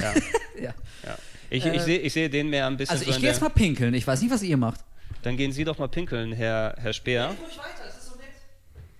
ja, 0.00 0.12
Ja. 0.60 0.74
ja. 1.04 1.18
Ich, 1.52 1.64
ich 1.66 1.82
sehe 1.82 1.98
ich 1.98 2.12
seh 2.12 2.28
den 2.28 2.48
mehr 2.48 2.66
ein 2.66 2.76
bisschen 2.76 2.92
Also 2.92 3.04
so 3.04 3.10
ich 3.10 3.16
in 3.16 3.20
gehe 3.22 3.30
jetzt 3.30 3.40
der- 3.40 3.48
mal 3.48 3.54
pinkeln. 3.54 3.92
Ich 3.94 4.06
weiß 4.06 4.20
nicht, 4.22 4.30
was 4.32 4.42
ihr 4.42 4.56
macht. 4.56 4.80
Dann 5.22 5.36
gehen 5.36 5.52
Sie 5.52 5.64
doch 5.64 5.78
mal 5.78 5.88
pinkeln, 5.88 6.32
Herr, 6.32 6.74
Herr 6.78 6.92
Speer. 6.92 7.28
weiter, 7.30 7.36
das 7.84 7.96
ist 7.98 8.06
so 8.06 8.16
nett. 8.16 8.28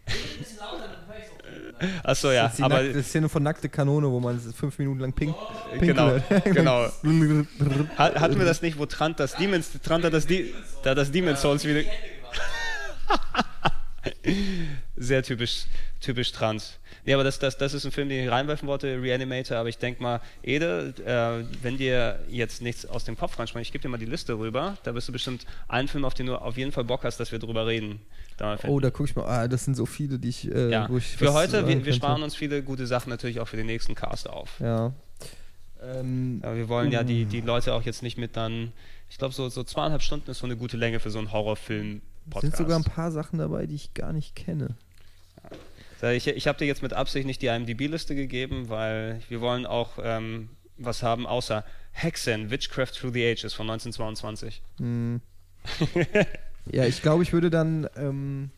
Ein 0.07 0.39
bisschen 0.39 0.59
lauter, 0.59 0.89
dann 0.89 1.07
höre 1.07 1.19
ich 1.19 1.27
so. 1.27 2.09
Achso, 2.09 2.31
ja. 2.31 2.43
das 2.45 2.55
ist 2.55 2.63
Aber 2.63 2.83
nackte 2.83 3.03
Szene 3.03 3.29
von 3.31 3.43
Nackte 3.43 3.69
Kanone, 3.71 4.11
wo 4.11 4.21
man 4.21 4.39
fünf 4.39 4.79
Minuten 4.79 5.01
lang 5.01 5.13
pink, 5.15 5.35
Genau, 5.81 6.19
pinkelt. 6.19 6.45
genau. 6.55 6.85
Hat, 7.97 8.21
hatten 8.21 8.39
wir 8.39 8.45
das 8.45 8.61
nicht, 8.61 8.79
wo 8.79 8.85
Trant 8.87 9.19
das 9.19 9.35
Demons, 9.37 9.71
Trant 9.83 10.05
hat 10.05 10.13
das, 10.13 10.27
Die- 10.27 10.53
da 10.83 10.95
das 10.95 11.11
Demon's 11.11 11.41
Souls 11.41 11.65
wieder. 11.65 11.83
Sehr 14.97 15.23
typisch, 15.23 15.65
typisch 16.01 16.33
Trant. 16.33 16.79
Nee, 17.11 17.15
aber 17.15 17.25
das, 17.25 17.41
das, 17.41 17.59
das 17.59 17.75
ist 17.75 17.85
ein 17.85 17.91
Film, 17.91 18.09
den 18.09 18.23
ich 18.23 18.31
reinwerfen 18.31 18.69
wollte, 18.69 19.03
Reanimator, 19.03 19.57
aber 19.57 19.69
ich 19.69 19.79
denke 19.79 20.01
mal, 20.01 20.21
Ede, 20.45 20.95
äh, 21.05 21.45
wenn 21.61 21.77
dir 21.77 22.21
jetzt 22.29 22.63
nichts 22.63 22.87
aus 22.87 23.03
dem 23.03 23.19
Kopf 23.19 23.37
reinspringt, 23.37 23.67
ich 23.67 23.73
gebe 23.73 23.83
dir 23.83 23.89
mal 23.89 23.99
die 23.99 24.07
Liste 24.07 24.39
rüber, 24.39 24.77
da 24.85 24.93
bist 24.93 25.09
du 25.09 25.13
bestimmt 25.13 25.45
einen 25.67 25.89
Film, 25.89 26.05
auf 26.05 26.15
den 26.15 26.27
du 26.27 26.37
auf 26.37 26.57
jeden 26.57 26.71
Fall 26.71 26.85
Bock 26.85 27.03
hast, 27.03 27.19
dass 27.19 27.33
wir 27.33 27.41
drüber 27.41 27.67
reden. 27.67 28.01
Da 28.37 28.57
Oh, 28.63 28.79
da 28.79 28.91
gucke 28.93 29.11
ich 29.11 29.17
mal. 29.17 29.25
Ah, 29.25 29.49
das 29.49 29.65
sind 29.65 29.75
so 29.75 29.87
viele, 29.87 30.21
die 30.21 30.29
ich. 30.29 30.55
Äh, 30.55 30.71
ja. 30.71 30.89
wo 30.89 30.99
ich 30.99 31.17
Für 31.17 31.27
was 31.27 31.35
heute, 31.35 31.67
wir, 31.67 31.85
wir 31.85 31.93
sparen 31.95 32.23
uns 32.23 32.37
viele 32.37 32.63
gute 32.63 32.87
Sachen 32.87 33.11
natürlich 33.11 33.41
auch 33.41 33.49
für 33.49 33.57
den 33.57 33.67
nächsten 33.67 33.97
Cast 33.97 34.31
auf. 34.31 34.61
Ja. 34.61 34.93
Ähm, 35.83 36.39
Aber 36.45 36.55
wir 36.55 36.69
wollen 36.69 36.93
ja 36.93 37.03
die, 37.03 37.25
die 37.25 37.41
Leute 37.41 37.75
auch 37.75 37.83
jetzt 37.83 38.05
nicht 38.05 38.19
mit 38.19 38.37
dann, 38.37 38.71
ich 39.09 39.19
glaube, 39.19 39.35
so, 39.35 39.49
so 39.49 39.65
zweieinhalb 39.65 40.03
Stunden 40.03 40.31
ist 40.31 40.39
so 40.39 40.47
eine 40.47 40.57
gute 40.57 40.77
Länge 40.77 41.01
für 41.01 41.11
so 41.11 41.19
einen 41.19 41.33
Horrorfilm-Podcast. 41.33 42.43
sind 42.43 42.57
sogar 42.57 42.79
ein 42.79 42.85
paar 42.85 43.11
Sachen 43.11 43.41
dabei, 43.41 43.67
die 43.67 43.75
ich 43.75 43.95
gar 43.95 44.13
nicht 44.13 44.37
kenne. 44.37 44.77
Ich, 46.03 46.27
ich 46.27 46.47
habe 46.47 46.59
dir 46.59 46.67
jetzt 46.67 46.83
mit 46.83 46.93
Absicht 46.93 47.27
nicht 47.27 47.43
die 47.43 47.47
IMDb-Liste 47.47 48.15
gegeben, 48.15 48.69
weil 48.69 49.21
wir 49.29 49.41
wollen 49.41 49.67
auch 49.67 49.99
ähm, 50.03 50.51
was 50.79 51.03
haben 51.03 51.27
außer 51.27 51.65
Hexen, 51.93 52.51
Witchcraft 52.51 52.93
Through 52.99 53.13
the 53.13 53.25
Ages 53.25 53.53
von 53.53 53.69
1922. 53.71 54.63
Hm. 54.79 55.21
ja, 56.73 56.85
ich 56.85 57.03
glaube, 57.03 57.23
ich 57.23 57.33
würde 57.33 57.51
dann. 57.51 57.89
Ähm, 57.97 58.51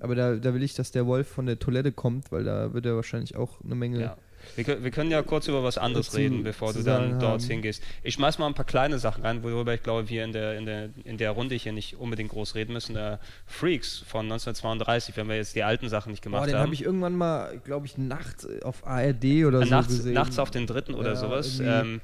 aber 0.00 0.14
da, 0.14 0.34
da 0.34 0.54
will 0.54 0.62
ich, 0.62 0.74
dass 0.74 0.90
der 0.90 1.06
Wolf 1.06 1.28
von 1.28 1.46
der 1.46 1.58
Toilette 1.58 1.92
kommt, 1.92 2.32
weil 2.32 2.44
da 2.44 2.74
wird 2.74 2.86
er 2.86 2.96
wahrscheinlich 2.96 3.36
auch 3.36 3.60
eine 3.62 3.76
Menge. 3.76 4.00
Ja. 4.00 4.16
Wir, 4.56 4.64
können- 4.64 4.84
wir 4.84 4.90
können 4.90 5.10
ja 5.10 5.22
kurz 5.22 5.48
über 5.48 5.62
was 5.62 5.78
anderes 5.78 6.06
Dazu 6.06 6.18
reden, 6.18 6.42
bevor 6.42 6.72
zu 6.72 6.78
du 6.78 6.84
dann 6.84 7.18
dort 7.20 7.42
hingehst. 7.42 7.82
Ich 8.02 8.14
schmeiß 8.14 8.38
mal 8.38 8.46
ein 8.46 8.54
paar 8.54 8.64
kleine 8.64 8.98
Sachen 8.98 9.22
rein, 9.24 9.42
worüber 9.42 9.74
ich 9.74 9.82
glaube, 9.82 10.08
wir 10.08 10.24
in 10.24 10.32
der, 10.32 10.56
in 10.58 10.66
der, 10.66 10.90
in 11.04 11.18
der 11.18 11.30
Runde 11.32 11.54
hier 11.54 11.72
nicht 11.72 11.96
unbedingt 11.96 12.30
groß 12.30 12.54
reden 12.54 12.72
müssen. 12.72 12.96
Äh, 12.96 13.18
Freaks 13.46 14.04
von 14.06 14.26
1932, 14.26 15.16
wenn 15.16 15.28
wir 15.28 15.36
jetzt 15.36 15.54
die 15.56 15.62
alten 15.62 15.88
Sachen 15.88 16.10
nicht 16.10 16.22
gemacht 16.22 16.42
Boah, 16.42 16.46
den 16.46 16.54
haben. 16.56 16.62
habe 16.64 16.74
ich 16.74 16.82
irgendwann 16.84 17.16
mal, 17.16 17.58
glaube 17.64 17.86
ich, 17.86 17.98
nachts 17.98 18.46
auf 18.62 18.86
ARD 18.86 19.44
oder 19.46 19.62
so 19.64 19.70
nachts, 19.70 19.96
gesehen. 19.96 20.14
nachts 20.14 20.38
auf 20.38 20.50
den 20.50 20.66
dritten 20.66 20.94
oder 20.94 21.10
Ja, 21.10 21.16
sowas. 21.16 21.60
Ähm, 21.60 22.00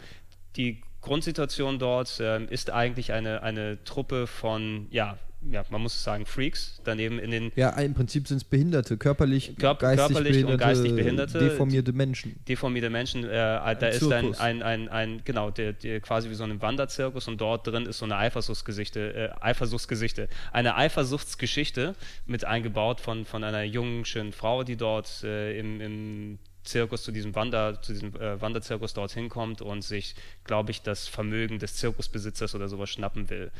die 0.56 0.80
Grundsituation 1.02 1.78
dort 1.78 2.18
ähm, 2.22 2.46
ist 2.48 2.70
eigentlich 2.70 3.12
eine, 3.12 3.42
eine 3.42 3.82
Truppe 3.84 4.26
von, 4.26 4.86
ja, 4.90 5.16
ja, 5.50 5.64
man 5.70 5.80
muss 5.82 6.02
sagen, 6.02 6.26
Freaks. 6.26 6.80
Daneben 6.84 7.18
in 7.18 7.30
den 7.30 7.52
Ja, 7.56 7.70
im 7.70 7.94
Prinzip 7.94 8.28
sind 8.28 8.38
es 8.38 8.44
Behinderte, 8.44 8.96
körperlich, 8.96 9.54
Körp- 9.58 9.78
geistig, 9.78 10.06
körperlich 10.08 10.36
und 10.44 10.56
behinderte, 10.58 10.58
geistig 10.58 10.94
Behinderte. 10.94 11.38
deformierte 11.38 11.92
Menschen. 11.92 12.38
deformierte 12.48 12.90
Menschen, 12.90 13.24
äh, 13.24 13.28
da 13.28 13.70
ist 13.88 14.02
ein, 14.02 14.08
Zirkus. 14.10 14.38
ein, 14.40 14.62
ein, 14.62 14.88
ein, 14.88 15.22
genau, 15.24 15.50
der, 15.50 15.72
der 15.72 16.00
quasi 16.00 16.28
wie 16.30 16.34
so 16.34 16.44
ein 16.44 16.60
Wanderzirkus 16.60 17.26
und 17.28 17.40
dort 17.40 17.66
drin 17.66 17.86
ist 17.86 17.98
so 17.98 18.04
eine 18.04 18.16
Eifersuchtsgesichte, 18.16 19.14
äh, 19.14 19.30
Eifersuchtsgesichte, 19.40 20.28
eine 20.52 20.76
Eifersuchtsgeschichte 20.76 21.94
mit 22.26 22.44
eingebaut 22.44 23.00
von, 23.00 23.24
von 23.24 23.44
einer 23.44 23.62
jungen, 23.62 24.04
schönen 24.04 24.32
Frau, 24.32 24.64
die 24.64 24.76
dort 24.76 25.22
äh, 25.24 25.58
im, 25.58 25.80
im 25.80 26.38
Zirkus 26.62 27.02
zu 27.02 27.10
diesem 27.10 27.34
Wander, 27.34 27.80
zu 27.80 27.92
diesem 27.94 28.14
äh, 28.16 28.38
Wanderzirkus 28.40 28.92
dorthin 28.92 29.30
kommt 29.30 29.62
und 29.62 29.82
sich, 29.82 30.14
glaube 30.44 30.70
ich, 30.70 30.82
das 30.82 31.08
Vermögen 31.08 31.58
des 31.58 31.76
Zirkusbesitzers 31.76 32.54
oder 32.54 32.68
sowas 32.68 32.90
schnappen 32.90 33.30
will. 33.30 33.50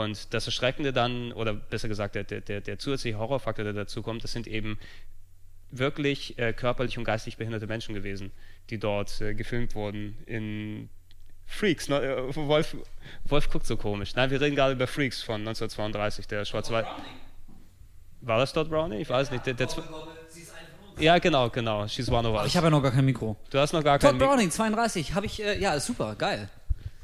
Und 0.00 0.32
das 0.32 0.46
Erschreckende 0.46 0.92
dann, 0.92 1.32
oder 1.32 1.52
besser 1.52 1.86
gesagt, 1.88 2.14
der, 2.14 2.24
der, 2.24 2.60
der 2.62 2.78
zusätzliche 2.78 3.18
Horrorfaktor, 3.18 3.62
der 3.64 3.74
dazu 3.74 4.02
kommt, 4.02 4.24
das 4.24 4.32
sind 4.32 4.46
eben 4.46 4.78
wirklich 5.70 6.38
äh, 6.38 6.52
körperlich 6.54 6.96
und 6.98 7.04
geistig 7.04 7.36
behinderte 7.36 7.66
Menschen 7.66 7.94
gewesen, 7.94 8.30
die 8.70 8.78
dort 8.78 9.20
äh, 9.20 9.34
gefilmt 9.34 9.74
wurden 9.74 10.16
in 10.26 10.88
Freaks. 11.46 11.88
Ne, 11.88 12.00
äh, 12.02 12.36
Wolf, 12.36 12.74
Wolf 13.26 13.50
guckt 13.50 13.66
so 13.66 13.76
komisch. 13.76 14.14
Nein, 14.14 14.30
wir 14.30 14.40
reden 14.40 14.56
gerade 14.56 14.72
über 14.72 14.86
Freaks 14.86 15.22
von 15.22 15.40
1932, 15.42 16.26
der 16.26 16.44
Schwarz-Weiß. 16.46 16.86
War 18.22 18.38
das 18.38 18.52
dort 18.54 18.70
Brownie? 18.70 18.96
Ich 19.00 19.10
weiß 19.10 19.30
nicht. 19.30 19.44
Der, 19.46 19.54
der 19.54 19.68
Zw- 19.68 19.82
ja, 20.98 21.18
genau, 21.18 21.50
genau. 21.50 21.86
She's 21.88 22.08
one 22.10 22.28
of 22.28 22.34
us. 22.38 22.46
Ich 22.46 22.56
habe 22.56 22.66
ja 22.66 22.70
noch 22.70 22.82
gar 22.82 22.92
kein 22.92 23.04
Mikro. 23.04 23.36
du 23.50 23.58
hast 23.58 23.72
noch 23.72 23.82
gar 23.82 23.98
Todd 23.98 24.10
keinen 24.10 24.18
Mik- 24.20 24.28
Browning, 24.28 24.50
32, 24.50 25.14
habe 25.14 25.26
ich, 25.26 25.42
äh, 25.42 25.58
ja, 25.58 25.74
ist 25.74 25.86
super, 25.86 26.14
geil. 26.16 26.48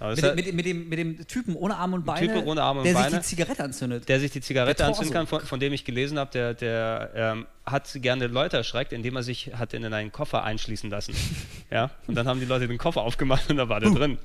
Mit, 0.00 0.22
hat- 0.22 0.36
mit, 0.36 0.54
mit, 0.54 0.64
dem, 0.66 0.88
mit 0.88 0.98
dem 0.98 1.26
Typen 1.26 1.56
ohne 1.56 1.76
Arme 1.76 1.96
und 1.96 2.06
Beine, 2.06 2.26
Typen 2.26 2.46
ohne 2.46 2.62
Arme 2.62 2.80
und 2.80 2.86
der 2.86 2.94
Beine. 2.94 3.10
sich 3.10 3.18
die 3.18 3.24
Zigarette 3.26 3.64
anzündet. 3.64 4.08
der 4.08 4.20
sich 4.20 4.30
die 4.30 4.40
Zigarette 4.40 4.84
anzünden 4.84 5.12
kann, 5.12 5.26
von, 5.26 5.40
von 5.40 5.58
dem 5.58 5.72
ich 5.72 5.84
gelesen 5.84 6.18
habe, 6.18 6.30
der, 6.30 6.54
der 6.54 7.10
ähm, 7.14 7.46
hat 7.66 7.90
gerne 7.94 8.28
Leute 8.28 8.56
erschreckt, 8.58 8.92
indem 8.92 9.16
er 9.16 9.22
sich 9.24 9.50
hat 9.54 9.74
in 9.74 9.84
einen 9.84 10.12
Koffer 10.12 10.44
einschließen 10.44 10.88
lassen. 10.88 11.14
ja, 11.70 11.90
und 12.06 12.14
dann 12.14 12.28
haben 12.28 12.38
die 12.40 12.46
Leute 12.46 12.68
den 12.68 12.78
Koffer 12.78 13.02
aufgemacht 13.02 13.50
und 13.50 13.56
da 13.56 13.68
war 13.68 13.80
der 13.80 13.90
drin. 13.90 14.18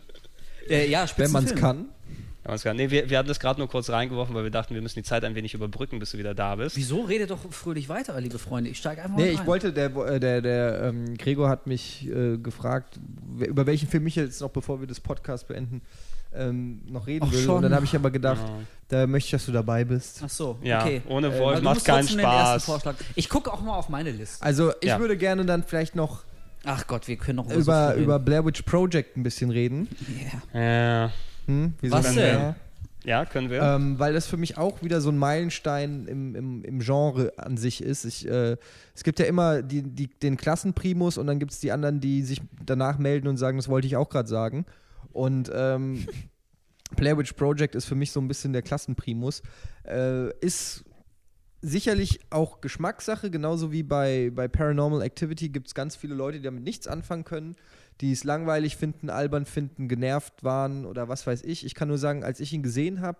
Äh, 0.69 0.89
ja, 0.89 1.05
Wenn 1.17 1.31
man 1.31 1.43
es 1.45 1.49
Spitzenfilm. 1.51 1.85
Kann. 2.43 2.45
Ja, 2.45 2.49
alles 2.49 2.61
klar. 2.61 2.73
Nee, 2.73 2.89
wir, 2.89 3.09
wir 3.09 3.17
hatten 3.17 3.27
das 3.27 3.39
gerade 3.39 3.59
nur 3.59 3.69
kurz 3.69 3.89
reingeworfen, 3.89 4.35
weil 4.35 4.43
wir 4.43 4.51
dachten, 4.51 4.73
wir 4.75 4.81
müssen 4.81 4.99
die 4.99 5.03
Zeit 5.03 5.23
ein 5.23 5.35
wenig 5.35 5.53
überbrücken, 5.53 5.99
bis 5.99 6.11
du 6.11 6.17
wieder 6.17 6.33
da 6.35 6.55
bist. 6.55 6.75
Wieso? 6.75 7.01
Redet 7.01 7.31
doch 7.31 7.39
fröhlich 7.51 7.89
weiter, 7.89 8.19
liebe 8.19 8.37
Freunde. 8.39 8.69
Ich 8.69 8.77
steige 8.77 9.01
einfach 9.03 9.17
Nee, 9.17 9.25
mal 9.25 9.31
ich 9.33 9.39
rein. 9.39 9.47
wollte, 9.47 9.73
der, 9.73 9.95
äh, 9.95 10.19
der, 10.19 10.41
der 10.41 10.81
ähm, 10.83 11.17
Gregor 11.17 11.49
hat 11.49 11.67
mich 11.67 12.07
äh, 12.09 12.37
gefragt, 12.37 12.99
wer- 13.37 13.47
über 13.47 13.65
welchen 13.65 13.87
Film 13.87 14.05
ich 14.07 14.15
jetzt 14.15 14.41
noch, 14.41 14.49
bevor 14.49 14.79
wir 14.79 14.87
das 14.87 14.99
Podcast 14.99 15.47
beenden, 15.47 15.81
ähm, 16.35 16.81
noch 16.87 17.05
reden 17.07 17.25
Ach, 17.27 17.31
will. 17.31 17.43
schon. 17.43 17.57
Und 17.57 17.61
dann 17.63 17.75
habe 17.75 17.85
ich 17.85 17.95
aber 17.95 18.09
gedacht, 18.11 18.41
Ja. 18.43 18.59
da 18.89 19.07
möchte 19.07 19.27
ich, 19.27 19.31
dass 19.31 19.45
du 19.45 19.51
dabei 19.51 19.83
bist. 19.83 20.21
Ach 20.25 20.29
so, 20.29 20.57
Ja, 20.63 20.81
okay. 20.83 21.01
ohne 21.07 21.27
Äh, 21.27 21.39
Wolf 21.39 21.59
du 21.59 21.63
macht 21.63 21.75
musst 21.75 21.85
keinen 21.85 21.99
trotzdem 21.99 22.17
den 22.17 22.25
ersten 22.25 22.45
Spaß. 22.49 22.65
Vorschlag. 22.65 22.95
Ich 23.15 23.29
gucke 23.29 23.53
auch 23.53 23.61
mal 23.61 23.75
auf 23.77 23.87
meine 23.89 24.11
Liste. 24.11 24.43
Also 24.43 24.71
ich 24.81 24.89
Ja. 24.89 24.99
würde 24.99 25.15
gerne 25.17 25.45
dann 25.45 25.63
vielleicht 25.63 25.95
noch 25.95 26.23
Ach 26.65 26.87
Gott, 26.87 27.07
wir 27.09 27.17
können 27.17 27.35
noch 27.35 27.49
so 27.49 27.59
über, 27.59 27.91
viel 27.93 28.03
über 28.03 28.15
reden. 28.15 28.25
Blair 28.25 28.45
Witch 28.45 28.61
Project 28.63 29.17
ein 29.17 29.23
bisschen 29.23 29.49
reden. 29.51 29.87
Yeah. 30.53 31.03
Ja, 31.07 31.11
Hm? 31.47 31.73
Was 31.81 32.07
denn? 32.07 32.15
denn? 32.15 32.55
Ja. 33.05 33.25
können 33.25 33.49
wir. 33.49 33.61
Ähm, 33.61 33.99
weil 33.99 34.13
das 34.13 34.27
für 34.27 34.37
mich 34.37 34.57
auch 34.57 34.81
wieder 34.81 35.01
so 35.01 35.09
ein 35.09 35.17
Meilenstein 35.17 36.07
im, 36.07 36.35
im, 36.35 36.63
im 36.63 36.79
Genre 36.79 37.33
an 37.37 37.57
sich 37.57 37.83
ist. 37.83 38.05
Ich, 38.05 38.27
äh, 38.27 38.57
es 38.95 39.03
gibt 39.03 39.19
ja 39.19 39.25
immer 39.25 39.61
die, 39.61 39.83
die, 39.83 40.07
den 40.07 40.37
Klassenprimus 40.37 41.17
und 41.17 41.27
dann 41.27 41.39
gibt 41.39 41.51
es 41.51 41.59
die 41.59 41.71
anderen, 41.71 41.99
die 41.99 42.21
sich 42.21 42.41
danach 42.65 42.97
melden 42.97 43.27
und 43.27 43.37
sagen, 43.37 43.57
das 43.57 43.67
wollte 43.67 43.87
ich 43.87 43.97
auch 43.97 44.09
gerade 44.09 44.29
sagen. 44.29 44.65
Und 45.11 45.51
ähm, 45.53 46.07
Blair 46.95 47.17
Witch 47.17 47.33
Project 47.33 47.75
ist 47.75 47.85
für 47.85 47.95
mich 47.95 48.11
so 48.11 48.21
ein 48.21 48.27
bisschen 48.27 48.53
der 48.53 48.61
Klassenprimus. 48.61 49.41
Äh, 49.85 50.29
ist 50.39 50.85
sicherlich 51.63 52.19
auch 52.29 52.61
Geschmackssache, 52.61 53.31
genauso 53.31 53.71
wie 53.71 53.83
bei, 53.83 54.31
bei 54.35 54.47
Paranormal 54.47 55.01
Activity 55.01 55.49
gibt 55.49 55.67
es 55.67 55.73
ganz 55.73 55.95
viele 55.95 56.13
Leute, 56.13 56.37
die 56.37 56.43
damit 56.43 56.63
nichts 56.63 56.87
anfangen 56.87 57.23
können, 57.23 57.55
die 58.03 58.11
es 58.11 58.25
langweilig 58.25 58.75
finden, 58.75 59.09
albern 59.09 59.45
finden, 59.45 59.88
genervt 59.88 60.43
waren 60.43 60.85
oder 60.85 61.07
was 61.07 61.25
weiß 61.25 61.41
ich. 61.43 61.65
Ich 61.65 61.73
kann 61.73 61.88
nur 61.88 61.97
sagen, 61.97 62.25
als 62.25 62.41
ich 62.41 62.51
ihn 62.51 62.61
gesehen 62.61 62.99
habe, 62.99 63.19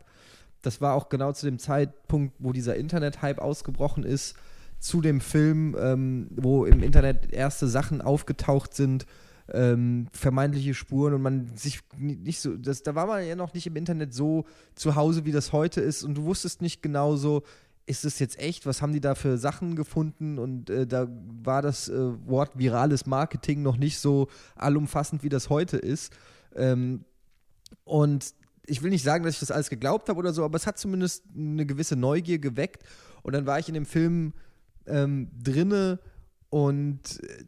das 0.62 0.82
war 0.82 0.94
auch 0.94 1.08
genau 1.08 1.32
zu 1.32 1.46
dem 1.46 1.58
Zeitpunkt, 1.58 2.36
wo 2.40 2.52
dieser 2.52 2.76
Internet-Hype 2.76 3.40
ausgebrochen 3.40 4.04
ist, 4.04 4.36
zu 4.80 5.00
dem 5.00 5.22
Film, 5.22 5.78
ähm, 5.80 6.28
wo 6.36 6.66
im 6.66 6.84
Internet 6.84 7.32
erste 7.32 7.70
Sachen 7.70 8.02
aufgetaucht 8.02 8.74
sind, 8.74 9.06
ähm, 9.54 10.08
vermeintliche 10.12 10.74
Spuren 10.74 11.14
und 11.14 11.22
man 11.22 11.56
sich 11.56 11.80
nicht 11.98 12.42
so, 12.42 12.58
das, 12.58 12.84
da 12.84 12.94
war 12.94 13.08
man 13.08 13.26
ja 13.26 13.38
noch 13.38 13.54
nicht 13.54 13.66
im 13.66 13.78
Internet 13.78 14.14
so 14.14 14.44
zu 14.76 14.96
Hause, 14.96 15.24
wie 15.24 15.32
das 15.32 15.54
heute 15.54 15.80
ist 15.80 16.04
und 16.04 16.16
du 16.16 16.26
wusstest 16.26 16.62
nicht 16.62 16.82
genau 16.82 17.16
so, 17.16 17.44
ist 17.86 18.06
es 18.06 18.20
jetzt 18.20 18.40
echt? 18.40 18.66
Was 18.66 18.82
haben 18.82 18.94
die 18.94 19.02
da 19.02 19.16
für 19.16 19.38
Sachen 19.38 19.76
gefunden? 19.76 20.40
Und 20.40 20.70
äh, 20.70 20.88
da 20.88 21.08
war 21.44 21.62
das 21.62 21.90
äh, 21.90 22.28
Wort 22.28 22.58
virales 22.58 23.06
Marketing 23.06 23.62
noch 23.62 23.78
nicht 23.78 24.00
so 24.00 24.30
allumfassend, 24.56 25.24
wie 25.24 25.30
das 25.30 25.50
heute 25.50 25.78
ist. 25.78 26.14
Ähm, 26.56 27.04
und 27.84 28.34
ich 28.66 28.82
will 28.82 28.92
nicht 28.92 29.04
sagen, 29.04 29.26
dass 29.26 29.36
ich 29.36 29.40
das 29.42 29.52
alles 29.52 29.70
geglaubt 29.70 30.08
habe 30.08 30.20
oder 30.20 30.34
so, 30.34 30.46
aber 30.46 30.56
es 30.56 30.66
hat 30.66 30.78
zumindest 30.78 31.26
eine 31.36 31.66
gewisse 31.66 31.96
Neugier 31.96 32.40
geweckt. 32.40 32.84
Und 33.22 33.34
dann 33.34 33.46
war 33.46 33.60
ich 33.60 33.68
in 33.68 33.74
dem 33.74 33.86
Film 33.86 34.34
ähm, 34.86 35.30
drinne 35.42 36.00
und 36.50 37.22
äh, 37.24 37.46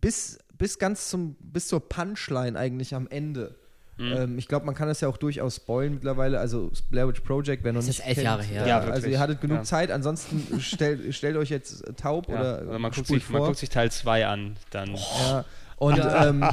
bis, 0.00 0.38
bis 0.58 0.78
ganz 0.78 1.08
zum, 1.08 1.36
bis 1.40 1.68
zur 1.68 1.88
Punchline 1.88 2.58
eigentlich 2.58 2.94
am 2.94 3.06
Ende. 3.06 3.56
Mhm. 3.96 4.12
Ähm, 4.12 4.38
ich 4.38 4.48
glaube, 4.48 4.66
man 4.66 4.74
kann 4.74 4.88
das 4.88 5.00
ja 5.00 5.08
auch 5.08 5.16
durchaus 5.16 5.56
spoilen 5.56 5.94
mittlerweile. 5.94 6.40
Also 6.40 6.70
Blair 6.90 7.06
Witch 7.08 7.20
Project, 7.20 7.62
wer 7.62 7.72
noch 7.72 7.78
das 7.80 7.86
nicht 7.86 8.00
ist 8.00 8.06
elf 8.06 8.14
kennt, 8.16 8.24
Jahre 8.24 8.42
her. 8.42 8.66
Ja, 8.66 8.80
also 8.80 9.06
ihr 9.06 9.20
hattet 9.20 9.40
genug 9.40 9.58
Ja. 9.58 9.62
Zeit. 9.64 9.90
Ansonsten 9.90 10.60
stell, 10.60 11.12
stellt 11.12 11.36
euch 11.36 11.50
jetzt 11.50 11.84
taub 11.96 12.28
Ja, 12.28 12.34
oder 12.34 12.58
also 12.58 12.78
man, 12.78 12.90
guckt 12.90 13.06
sich, 13.06 13.28
man 13.30 13.42
guckt 13.42 13.58
sich 13.58 13.68
Teil 13.68 13.90
2 13.92 14.26
an, 14.26 14.56
dann. 14.70 14.94
Ja. 14.94 15.44
Und 15.76 15.98
ähm, 16.16 16.44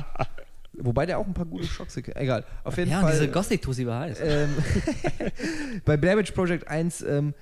wobei 0.74 1.06
der 1.08 1.18
auch 1.18 1.26
ein 1.26 1.34
paar 1.34 1.46
gute 1.46 1.66
Schocks 1.66 1.98
Egal. 1.98 2.46
Auf 2.64 2.78
jeden 2.78 2.92
Ja, 2.92 3.00
und 3.00 3.06
Fall. 3.06 3.14
diese 3.14 3.28
Gothic-Tussi 3.30 3.88
war 3.88 4.02
heiß. 4.02 4.20
ähm, 4.24 4.50
bei 5.86 5.98
Blair 5.98 6.18
Witch 6.18 6.32
Project 6.32 6.68
1 6.68 7.02
ähm, 7.02 7.34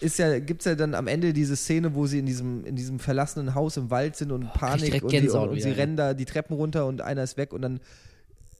ist 0.00 0.18
ja, 0.18 0.38
gibt 0.38 0.62
es 0.62 0.64
ja 0.66 0.74
dann 0.74 0.94
am 0.94 1.06
Ende 1.08 1.32
diese 1.32 1.56
Szene, 1.56 1.94
wo 1.94 2.06
sie 2.06 2.18
in 2.20 2.26
diesem, 2.26 2.64
in 2.64 2.74
diesem 2.76 2.98
verlassenen 2.98 3.54
Haus 3.54 3.76
im 3.76 3.90
Wald 3.90 4.16
sind 4.16 4.32
und 4.32 4.52
Panik 4.54 4.86
direkt 4.86 5.04
und, 5.04 5.12
die, 5.12 5.28
und, 5.28 5.48
und 5.50 5.60
sie 5.60 5.70
rennen 5.70 5.96
da 5.96 6.14
die 6.14 6.24
Treppen 6.24 6.56
runter 6.56 6.86
und 6.86 7.02
einer 7.02 7.22
ist 7.22 7.36
weg 7.36 7.52
und 7.52 7.62
dann 7.62 7.80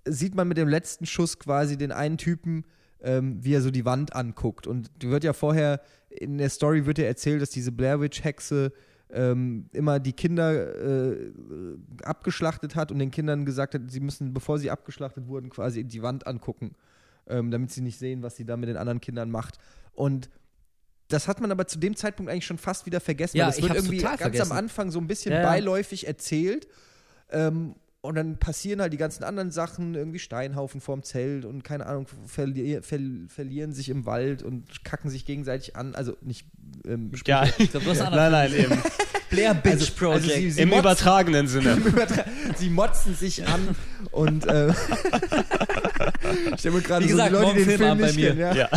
sieht 0.04 0.34
man 0.34 0.48
mit 0.48 0.56
dem 0.56 0.68
letzten 0.68 1.06
Schuss 1.06 1.38
quasi 1.38 1.76
den 1.76 1.92
einen 1.92 2.18
Typen, 2.18 2.64
ähm, 3.02 3.38
wie 3.42 3.54
er 3.54 3.62
so 3.62 3.70
die 3.70 3.84
Wand 3.84 4.14
anguckt. 4.14 4.66
Und 4.66 4.90
wird 5.02 5.24
ja 5.24 5.32
vorher, 5.32 5.80
in 6.10 6.38
der 6.38 6.50
Story 6.50 6.86
wird 6.86 6.98
ja 6.98 7.04
erzählt, 7.04 7.42
dass 7.42 7.50
diese 7.50 7.72
Blair 7.72 8.00
Witch-Hexe 8.00 8.72
ähm, 9.10 9.68
immer 9.72 10.00
die 10.00 10.12
Kinder 10.12 11.12
äh, 11.12 11.32
abgeschlachtet 12.02 12.74
hat 12.74 12.90
und 12.90 12.98
den 12.98 13.10
Kindern 13.10 13.44
gesagt 13.44 13.74
hat, 13.74 13.82
sie 13.88 14.00
müssen, 14.00 14.32
bevor 14.32 14.58
sie 14.58 14.70
abgeschlachtet 14.70 15.26
wurden, 15.28 15.50
quasi 15.50 15.84
die 15.84 16.02
Wand 16.02 16.26
angucken, 16.26 16.72
ähm, 17.26 17.50
damit 17.50 17.70
sie 17.70 17.82
nicht 17.82 17.98
sehen, 17.98 18.22
was 18.22 18.36
sie 18.36 18.44
da 18.44 18.56
mit 18.56 18.68
den 18.68 18.76
anderen 18.76 19.00
Kindern 19.00 19.30
macht. 19.30 19.58
Und 19.92 20.30
das 21.08 21.28
hat 21.28 21.40
man 21.42 21.50
aber 21.50 21.66
zu 21.66 21.78
dem 21.78 21.94
Zeitpunkt 21.94 22.32
eigentlich 22.32 22.46
schon 22.46 22.56
fast 22.58 22.86
wieder 22.86 23.00
vergessen. 23.00 23.36
Ja, 23.36 23.44
weil 23.44 23.50
das 23.50 23.58
ich 23.58 23.64
wird 23.64 23.74
irgendwie 23.76 23.98
ganz 23.98 24.20
vergessen. 24.22 24.50
am 24.50 24.56
Anfang 24.56 24.90
so 24.90 24.98
ein 24.98 25.06
bisschen 25.06 25.32
Ja, 25.32 25.40
ja. 25.40 25.46
beiläufig 25.46 26.06
erzählt. 26.06 26.66
Ähm, 27.30 27.74
und 28.02 28.16
dann 28.16 28.36
passieren 28.38 28.80
halt 28.80 28.92
die 28.92 28.96
ganzen 28.98 29.22
anderen 29.24 29.50
Sachen, 29.52 29.94
irgendwie 29.94 30.18
Steinhaufen 30.18 30.80
vorm 30.80 31.02
Zelt 31.04 31.44
und 31.44 31.62
keine 31.62 31.86
Ahnung, 31.86 32.06
verli 32.26 32.80
ver 32.82 32.98
verlieren 33.28 33.72
sich 33.72 33.88
im 33.88 34.06
Wald 34.06 34.42
und 34.42 34.84
kacken 34.84 35.08
sich 35.08 35.24
gegenseitig 35.24 35.76
an. 35.76 35.94
Also 35.94 36.16
nicht 36.20 36.46
ähm, 36.84 37.12
Ja, 37.26 37.44
Ich 37.58 37.70
glaub, 37.70 37.86
hast 37.86 38.00
einen 38.00 38.16
nein, 38.16 38.32
nein, 38.32 38.54
eben. 38.54 38.82
Blair 39.30 39.54
Bitch 39.54 39.72
Also- 39.74 39.92
Project. 39.92 40.24
also 40.24 40.34
sie- 40.34 40.50
sie- 40.50 40.60
Im 40.62 40.68
motzen- 40.70 40.80
übertragenen 40.80 41.46
Sinne. 41.46 41.78
sie 42.58 42.68
motzen 42.70 43.14
sich 43.14 43.46
an 43.46 43.68
und 44.10 44.46
äh, 44.46 44.68
ich 46.54 46.60
stelle 46.60 46.74
mir 46.76 46.82
gerade 46.82 47.08
so 47.08 47.16
die 47.16 47.28
Leute, 47.32 47.54
die 47.58 47.64
den 47.64 47.78
Film 47.78 47.98
nicht 47.98 48.16
mir. 48.16 48.26
kennen. 48.34 48.40
Ja, 48.40 48.54
Ja. 48.54 48.68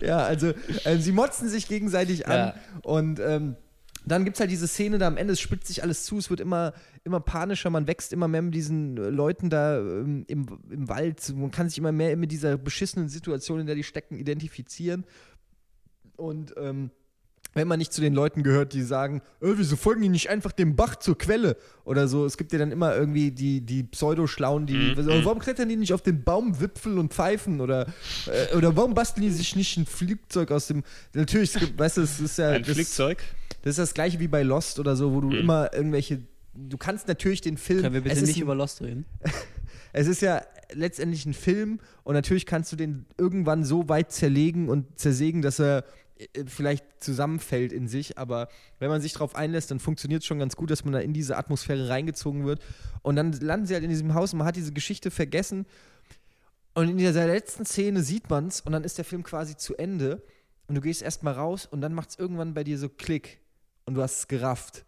ja 0.00 0.18
also 0.18 0.52
äh, 0.84 0.96
sie 0.98 1.12
motzen 1.12 1.48
sich 1.48 1.68
gegenseitig 1.68 2.26
an 2.28 2.36
Ja. 2.38 2.54
und 2.82 3.20
ähm, 3.20 3.56
dann 4.10 4.24
gibt 4.24 4.36
es 4.36 4.40
halt 4.40 4.50
diese 4.50 4.66
Szene, 4.66 4.98
da 4.98 5.06
am 5.06 5.16
Ende 5.16 5.32
es 5.32 5.40
spitzt 5.40 5.68
sich 5.68 5.82
alles 5.82 6.04
zu, 6.04 6.18
es 6.18 6.30
wird 6.30 6.40
immer, 6.40 6.72
immer 7.04 7.20
panischer, 7.20 7.70
man 7.70 7.86
wächst 7.86 8.12
immer 8.12 8.28
mehr 8.28 8.42
mit 8.42 8.54
diesen 8.54 8.96
äh, 8.96 9.08
Leuten 9.08 9.50
da 9.50 9.78
ähm, 9.78 10.24
im, 10.26 10.46
im 10.68 10.88
Wald, 10.88 11.34
man 11.36 11.50
kann 11.50 11.68
sich 11.68 11.78
immer 11.78 11.92
mehr 11.92 12.16
mit 12.16 12.32
dieser 12.32 12.56
beschissenen 12.56 13.08
Situation, 13.08 13.60
in 13.60 13.66
der 13.66 13.76
die 13.76 13.84
stecken, 13.84 14.16
identifizieren. 14.16 15.04
Und 16.16 16.54
ähm, 16.58 16.90
wenn 17.54 17.66
man 17.66 17.78
nicht 17.78 17.92
zu 17.92 18.00
den 18.00 18.14
Leuten 18.14 18.42
gehört, 18.42 18.72
die 18.72 18.82
sagen, 18.82 19.22
äh, 19.40 19.48
wieso 19.56 19.76
folgen 19.76 20.02
die 20.02 20.08
nicht 20.08 20.30
einfach 20.30 20.52
dem 20.52 20.76
Bach 20.76 20.96
zur 20.96 21.18
Quelle 21.18 21.56
oder 21.84 22.06
so. 22.08 22.24
Es 22.24 22.36
gibt 22.36 22.52
ja 22.52 22.58
dann 22.58 22.70
immer 22.72 22.94
irgendwie 22.94 23.30
die, 23.32 23.60
die 23.60 23.82
Pseudo-Schlauen, 23.82 24.66
die, 24.66 24.74
Mhm. 24.74 24.94
also, 24.96 25.10
warum 25.24 25.38
klettern 25.40 25.68
die 25.68 25.76
nicht 25.76 25.92
auf 25.92 26.02
den 26.02 26.22
Baumwipfel 26.22 26.98
und 26.98 27.12
pfeifen 27.12 27.60
oder, 27.60 27.86
äh, 28.26 28.56
oder 28.56 28.76
warum 28.76 28.94
basteln 28.94 29.24
die 29.26 29.32
sich 29.32 29.56
nicht 29.56 29.76
ein 29.76 29.86
Flugzeug 29.86 30.50
aus 30.52 30.68
dem, 30.68 30.82
natürlich, 31.14 31.54
es 31.54 31.60
gibt, 31.60 31.78
weißt 31.78 31.96
du, 31.96 32.02
es 32.02 32.20
ist 32.20 32.38
ja, 32.38 32.50
Ein 32.50 32.62
das, 32.62 32.74
Flugzeug. 32.74 33.18
das 33.62 33.70
ist 33.72 33.78
das 33.78 33.94
gleiche 33.94 34.20
wie 34.20 34.28
bei 34.28 34.42
Lost 34.42 34.78
oder 34.78 34.94
so, 34.96 35.12
wo 35.12 35.20
du 35.20 35.30
immer 35.32 35.72
irgendwelche, 35.74 36.20
du 36.54 36.76
kannst 36.78 37.08
natürlich 37.08 37.40
den 37.40 37.56
Film, 37.56 37.82
Können 37.82 37.94
wir 37.94 38.00
bitte 38.02 38.14
es 38.14 38.22
ist 38.22 38.28
nicht 38.28 38.36
ein, 38.38 38.42
über 38.42 38.54
Lost 38.54 38.80
reden? 38.82 39.06
es 39.92 40.06
ist 40.06 40.22
ja 40.22 40.42
letztendlich 40.72 41.26
ein 41.26 41.34
Film 41.34 41.80
und 42.04 42.14
natürlich 42.14 42.46
kannst 42.46 42.70
du 42.70 42.76
den 42.76 43.06
irgendwann 43.18 43.64
so 43.64 43.88
weit 43.88 44.12
zerlegen 44.12 44.68
und 44.68 44.98
zersägen, 45.00 45.42
dass 45.42 45.58
er 45.58 45.84
vielleicht 46.46 46.84
zusammenfällt 47.02 47.72
in 47.72 47.88
sich, 47.88 48.18
aber 48.18 48.48
wenn 48.78 48.90
man 48.90 49.00
sich 49.00 49.14
darauf 49.14 49.34
einlässt, 49.34 49.70
dann 49.70 49.80
funktioniert 49.80 50.22
es 50.22 50.26
schon 50.26 50.38
ganz 50.38 50.56
gut, 50.56 50.70
dass 50.70 50.84
man 50.84 50.92
da 50.92 51.00
in 51.00 51.12
diese 51.12 51.36
Atmosphäre 51.36 51.88
reingezogen 51.88 52.44
wird. 52.44 52.60
Und 53.02 53.16
dann 53.16 53.32
landen 53.32 53.66
sie 53.66 53.74
halt 53.74 53.84
in 53.84 53.90
diesem 53.90 54.14
Haus 54.14 54.32
und 54.32 54.38
man 54.38 54.46
hat 54.46 54.56
diese 54.56 54.72
Geschichte 54.72 55.10
vergessen. 55.10 55.66
Und 56.74 56.88
in 56.88 56.98
dieser 56.98 57.26
letzten 57.26 57.64
Szene 57.64 58.02
sieht 58.02 58.30
man 58.30 58.48
es 58.48 58.60
und 58.60 58.72
dann 58.72 58.84
ist 58.84 58.98
der 58.98 59.04
Film 59.04 59.22
quasi 59.22 59.56
zu 59.56 59.76
Ende. 59.76 60.22
Und 60.66 60.74
du 60.76 60.80
gehst 60.80 61.02
erstmal 61.02 61.34
raus 61.34 61.66
und 61.66 61.80
dann 61.80 61.94
macht 61.94 62.10
es 62.10 62.18
irgendwann 62.18 62.54
bei 62.54 62.64
dir 62.64 62.78
so 62.78 62.88
Klick. 62.88 63.40
Und 63.86 63.94
du 63.94 64.02
hast 64.02 64.18
es 64.18 64.28
gerafft. 64.28 64.84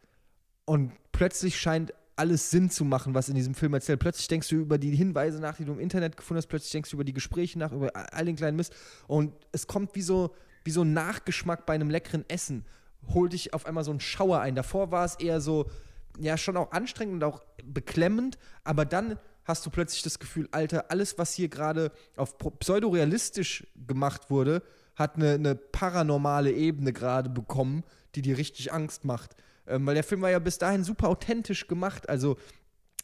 Und 0.64 0.92
plötzlich 1.10 1.58
scheint 1.58 1.92
alles 2.14 2.50
Sinn 2.50 2.70
zu 2.70 2.84
machen, 2.84 3.14
was 3.14 3.28
in 3.28 3.34
diesem 3.34 3.54
Film 3.54 3.74
erzählt. 3.74 3.98
Plötzlich 3.98 4.28
denkst 4.28 4.48
du 4.48 4.56
über 4.56 4.78
die 4.78 4.94
Hinweise 4.94 5.40
nach, 5.40 5.56
die 5.56 5.64
du 5.64 5.72
im 5.72 5.80
Internet 5.80 6.16
gefunden 6.16 6.38
hast, 6.38 6.46
plötzlich 6.46 6.72
denkst 6.72 6.90
du 6.90 6.96
über 6.96 7.04
die 7.04 7.12
Gespräche 7.12 7.58
nach, 7.58 7.72
über 7.72 7.90
all 7.94 8.26
den 8.26 8.36
kleinen 8.36 8.56
Mist. 8.56 8.72
Und 9.08 9.32
es 9.50 9.66
kommt 9.66 9.94
wie 9.96 10.02
so, 10.02 10.34
wie 10.64 10.70
so 10.70 10.82
ein 10.82 10.92
Nachgeschmack 10.92 11.66
bei 11.66 11.74
einem 11.74 11.90
leckeren 11.90 12.24
Essen. 12.28 12.64
Hol 13.14 13.28
dich 13.28 13.54
auf 13.54 13.66
einmal 13.66 13.84
so 13.84 13.92
ein 13.92 14.00
Schauer 14.00 14.40
ein. 14.40 14.54
Davor 14.54 14.90
war 14.90 15.04
es 15.04 15.16
eher 15.16 15.40
so, 15.40 15.70
ja, 16.18 16.36
schon 16.36 16.56
auch 16.56 16.72
anstrengend 16.72 17.14
und 17.14 17.24
auch 17.24 17.42
beklemmend, 17.64 18.38
aber 18.64 18.84
dann 18.84 19.18
hast 19.44 19.66
du 19.66 19.70
plötzlich 19.70 20.02
das 20.02 20.18
Gefühl, 20.18 20.48
Alter, 20.52 20.90
alles, 20.90 21.18
was 21.18 21.34
hier 21.34 21.48
gerade 21.48 21.90
auf 22.16 22.36
pseudorealistisch 22.38 23.66
gemacht 23.86 24.30
wurde, 24.30 24.62
hat 24.94 25.16
eine, 25.16 25.32
eine 25.32 25.54
paranormale 25.54 26.52
Ebene 26.52 26.92
gerade 26.92 27.30
bekommen, 27.30 27.82
die 28.14 28.22
dir 28.22 28.38
richtig 28.38 28.72
Angst 28.72 29.04
macht. 29.04 29.34
Ähm, 29.66 29.86
weil 29.86 29.94
der 29.94 30.04
Film 30.04 30.22
war 30.22 30.30
ja 30.30 30.38
bis 30.38 30.58
dahin 30.58 30.84
super 30.84 31.08
authentisch 31.08 31.66
gemacht. 31.66 32.08
Also 32.08 32.36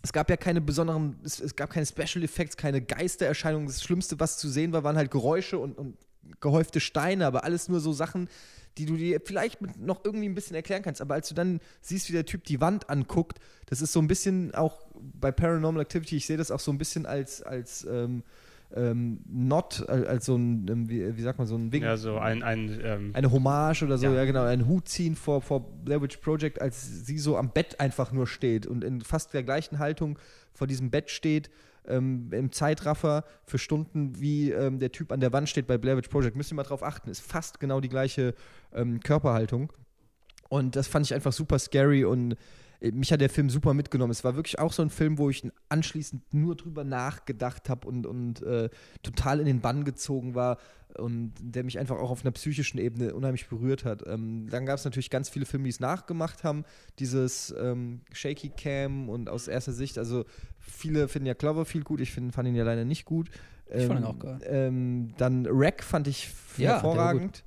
es 0.03 0.13
gab 0.13 0.31
ja 0.31 0.37
keine 0.37 0.61
besonderen, 0.61 1.19
es, 1.25 1.41
es 1.41 1.57
gab 1.57 1.71
keine 1.71 1.87
Special 1.87 2.23
Effects, 2.23 2.57
keine 2.57 2.83
Geistererscheinungen. 2.83 3.67
Das 3.67 3.83
Schlimmste, 3.83 4.21
was 4.21 4.39
zu 4.39 4.49
sehen 4.49 4.73
war, 4.73 4.85
waren 4.85 4.97
halt 4.97 5.11
Geräusche 5.11 5.59
und, 5.59 5.77
und 5.77 5.97
gehäufte 6.41 6.81
Steine, 6.81 7.27
aber 7.27 7.45
alles 7.45 7.69
nur 7.69 7.81
so 7.81 7.93
Sachen, 7.93 8.29
die 8.77 8.87
du 8.87 8.97
dir 8.97 9.21
vielleicht 9.25 9.59
noch 9.79 10.05
irgendwie 10.05 10.29
ein 10.29 10.35
bisschen 10.35 10.55
erklären 10.55 10.83
kannst. 10.83 11.01
Aber 11.01 11.15
als 11.15 11.29
du 11.29 11.35
dann 11.35 11.61
siehst, 11.81 12.09
wie 12.09 12.13
der 12.13 12.27
Typ 12.27 12.45
die 12.45 12.61
Wand 12.61 12.89
anguckt, 12.91 13.39
das 13.67 13.83
ist 13.83 13.93
so 13.93 14.01
ein 14.01 14.07
bisschen 14.07 14.55
auch 14.55 14.87
bei 15.21 15.33
Paranormal 15.33 15.83
Activity, 15.83 16.17
ich 16.17 16.27
sehe 16.27 16.37
das 16.37 16.51
auch 16.51 16.61
so 16.61 16.71
ein 16.71 16.79
bisschen 16.79 17.05
als, 17.07 17.43
als 17.43 17.85
ähm, 17.91 18.23
ähm, 18.75 19.21
Not, 19.27 19.89
als, 19.89 20.27
so 20.27 20.37
ein, 20.37 20.67
ähm, 20.69 20.89
wie, 20.89 21.17
wie 21.17 21.23
sagt 21.23 21.39
man, 21.39 21.47
so 21.49 21.57
ein 21.57 21.73
Wink, 21.73 21.85
Ja, 21.85 21.97
so 21.97 22.19
ein, 22.19 22.43
ein 22.43 22.79
ähm, 22.85 23.11
eine 23.15 23.33
Hommage 23.33 23.83
oder 23.83 23.97
so, 23.99 24.07
ja, 24.07 24.15
Ja. 24.15 24.25
genau, 24.27 24.45
einen 24.45 24.67
Hut 24.67 24.89
ziehen 24.89 25.17
vor, 25.17 25.41
vor 25.41 25.61
Blair 25.85 26.03
Witch 26.03 26.19
Project, 26.19 26.61
als 26.61 27.07
sie 27.07 27.19
so 27.19 27.37
am 27.37 27.51
Bett 27.51 27.81
einfach 27.81 28.13
nur 28.13 28.27
steht 28.27 28.67
und 28.67 28.85
in 28.85 29.01
fast 29.01 29.33
der 29.33 29.43
gleichen 29.43 29.79
Haltung 29.79 30.19
vor 30.53 30.67
diesem 30.67 30.91
Bett 30.91 31.11
steht, 31.11 31.51
ähm, 31.89 32.31
im 32.33 32.53
Zeitraffer 32.53 33.25
für 33.45 33.59
Stunden, 33.59 34.21
wie 34.21 34.51
ähm, 34.51 34.79
der 34.79 34.93
Typ 34.93 35.13
an 35.13 35.21
der 35.21 35.33
Wand 35.33 35.49
steht 35.49 35.67
bei 35.67 35.79
Blair 35.79 36.01
Project. 36.03 36.37
Müsst 36.37 36.53
ihr 36.53 36.55
mal 36.55 36.63
drauf 36.63 36.83
achten, 36.83 37.11
ist 37.11 37.21
fast 37.21 37.61
genau 37.61 37.81
die 37.81 37.89
gleiche 37.89 38.35
ähm, 38.73 39.01
Körperhaltung. 39.01 39.73
Und 40.49 40.77
das 40.77 40.87
fand 40.87 41.07
ich 41.07 41.15
einfach 41.15 41.33
super 41.33 41.59
scary 41.59 42.05
und 42.05 42.37
mich 42.81 43.13
hat 43.13 43.21
der 43.21 43.31
Film 43.31 43.51
super 43.51 43.75
mitgenommen. 43.75 44.13
Es 44.13 44.25
war 44.25 44.37
wirklich 44.37 44.59
auch 44.59 44.73
so 44.73 44.83
ein 44.83 44.91
Film, 44.91 45.19
wo 45.19 45.31
ich 45.31 45.51
anschließend 45.69 46.33
nur 46.33 46.55
drüber 46.57 46.85
nachgedacht 46.85 47.69
habe 47.69 47.89
und, 47.89 48.07
und 48.07 48.43
äh, 48.43 48.69
total 49.03 49.41
in 49.41 49.47
den 49.47 49.61
Bann 49.61 49.85
gezogen 49.85 50.35
war 50.35 50.59
und 50.97 51.35
der 51.41 51.65
mich 51.65 51.79
einfach 51.79 51.99
auch 51.99 52.11
auf 52.11 52.25
einer 52.25 52.31
psychischen 52.33 52.79
Ebene 52.79 53.15
unheimlich 53.15 53.49
berührt 53.49 53.85
hat. 53.85 54.07
Ähm, 54.07 54.47
dann 54.49 54.65
gab 54.65 54.79
es 54.79 54.85
natürlich 54.85 55.11
ganz 55.11 55.29
viele 55.29 55.45
Filme, 55.45 55.65
die 55.65 55.71
es 55.71 55.81
nachgemacht 55.81 56.45
haben. 56.45 56.65
Dieses 56.99 57.55
ähm, 57.59 58.01
Shaky 58.13 58.51
Cam 58.51 59.09
und 59.09 59.29
aus 59.29 59.49
erster 59.49 59.73
Sicht, 59.73 59.99
also 59.99 60.25
viele 60.61 61.09
finden 61.09 61.27
ja 61.27 61.35
Cloverfield 61.35 61.85
gut, 61.85 62.01
ich 62.01 62.13
find, 62.13 62.33
fand 62.33 62.49
ihn 62.49 62.55
ja 62.55 62.65
leider 62.65 62.85
nicht 62.85 63.05
gut. 63.05 63.29
Ich 63.75 63.87
fand 63.87 64.01
ihn 64.01 64.05
Ähm, 64.05 64.05
auch 64.05 64.19
geil. 64.19 64.39
Ähm, 64.45 65.15
dann 65.19 65.47
Wreck 65.47 65.83
fand 65.83 66.07
ich 66.07 66.33
Ja, 66.57 66.75
hervorragend. 66.75 67.45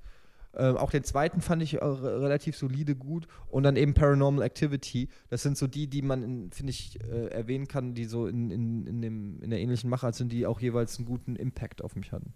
Äh, 0.53 0.71
auch 0.71 0.91
den 0.91 1.03
zweiten 1.03 1.41
fand 1.41 1.63
ich 1.63 1.81
relativ 1.81 2.55
solide 2.57 2.95
gut. 2.95 3.27
Und 3.47 3.63
dann 3.63 3.75
eben 3.75 3.93
Paranormal 3.93 4.43
Activity. 4.43 5.09
Das 5.29 5.43
sind 5.43 5.57
so 5.57 5.67
die, 5.67 5.87
die 5.87 6.01
man, 6.01 6.51
finde 6.51 6.71
ich, 6.71 6.99
äh, 7.03 7.27
erwähnen 7.27 7.67
kann, 7.67 7.93
die 7.93 8.05
so 8.05 8.27
in, 8.27 8.51
in, 8.51 8.87
in, 8.87 9.01
dem, 9.01 9.41
in 9.41 9.49
der 9.49 9.59
ähnlichen 9.59 9.89
Machart 9.89 10.15
sind, 10.15 10.31
die 10.31 10.45
auch 10.45 10.59
jeweils 10.59 10.97
einen 10.97 11.05
guten 11.05 11.35
Impact 11.35 11.81
auf 11.81 11.95
mich 11.95 12.11
hatten. 12.11 12.33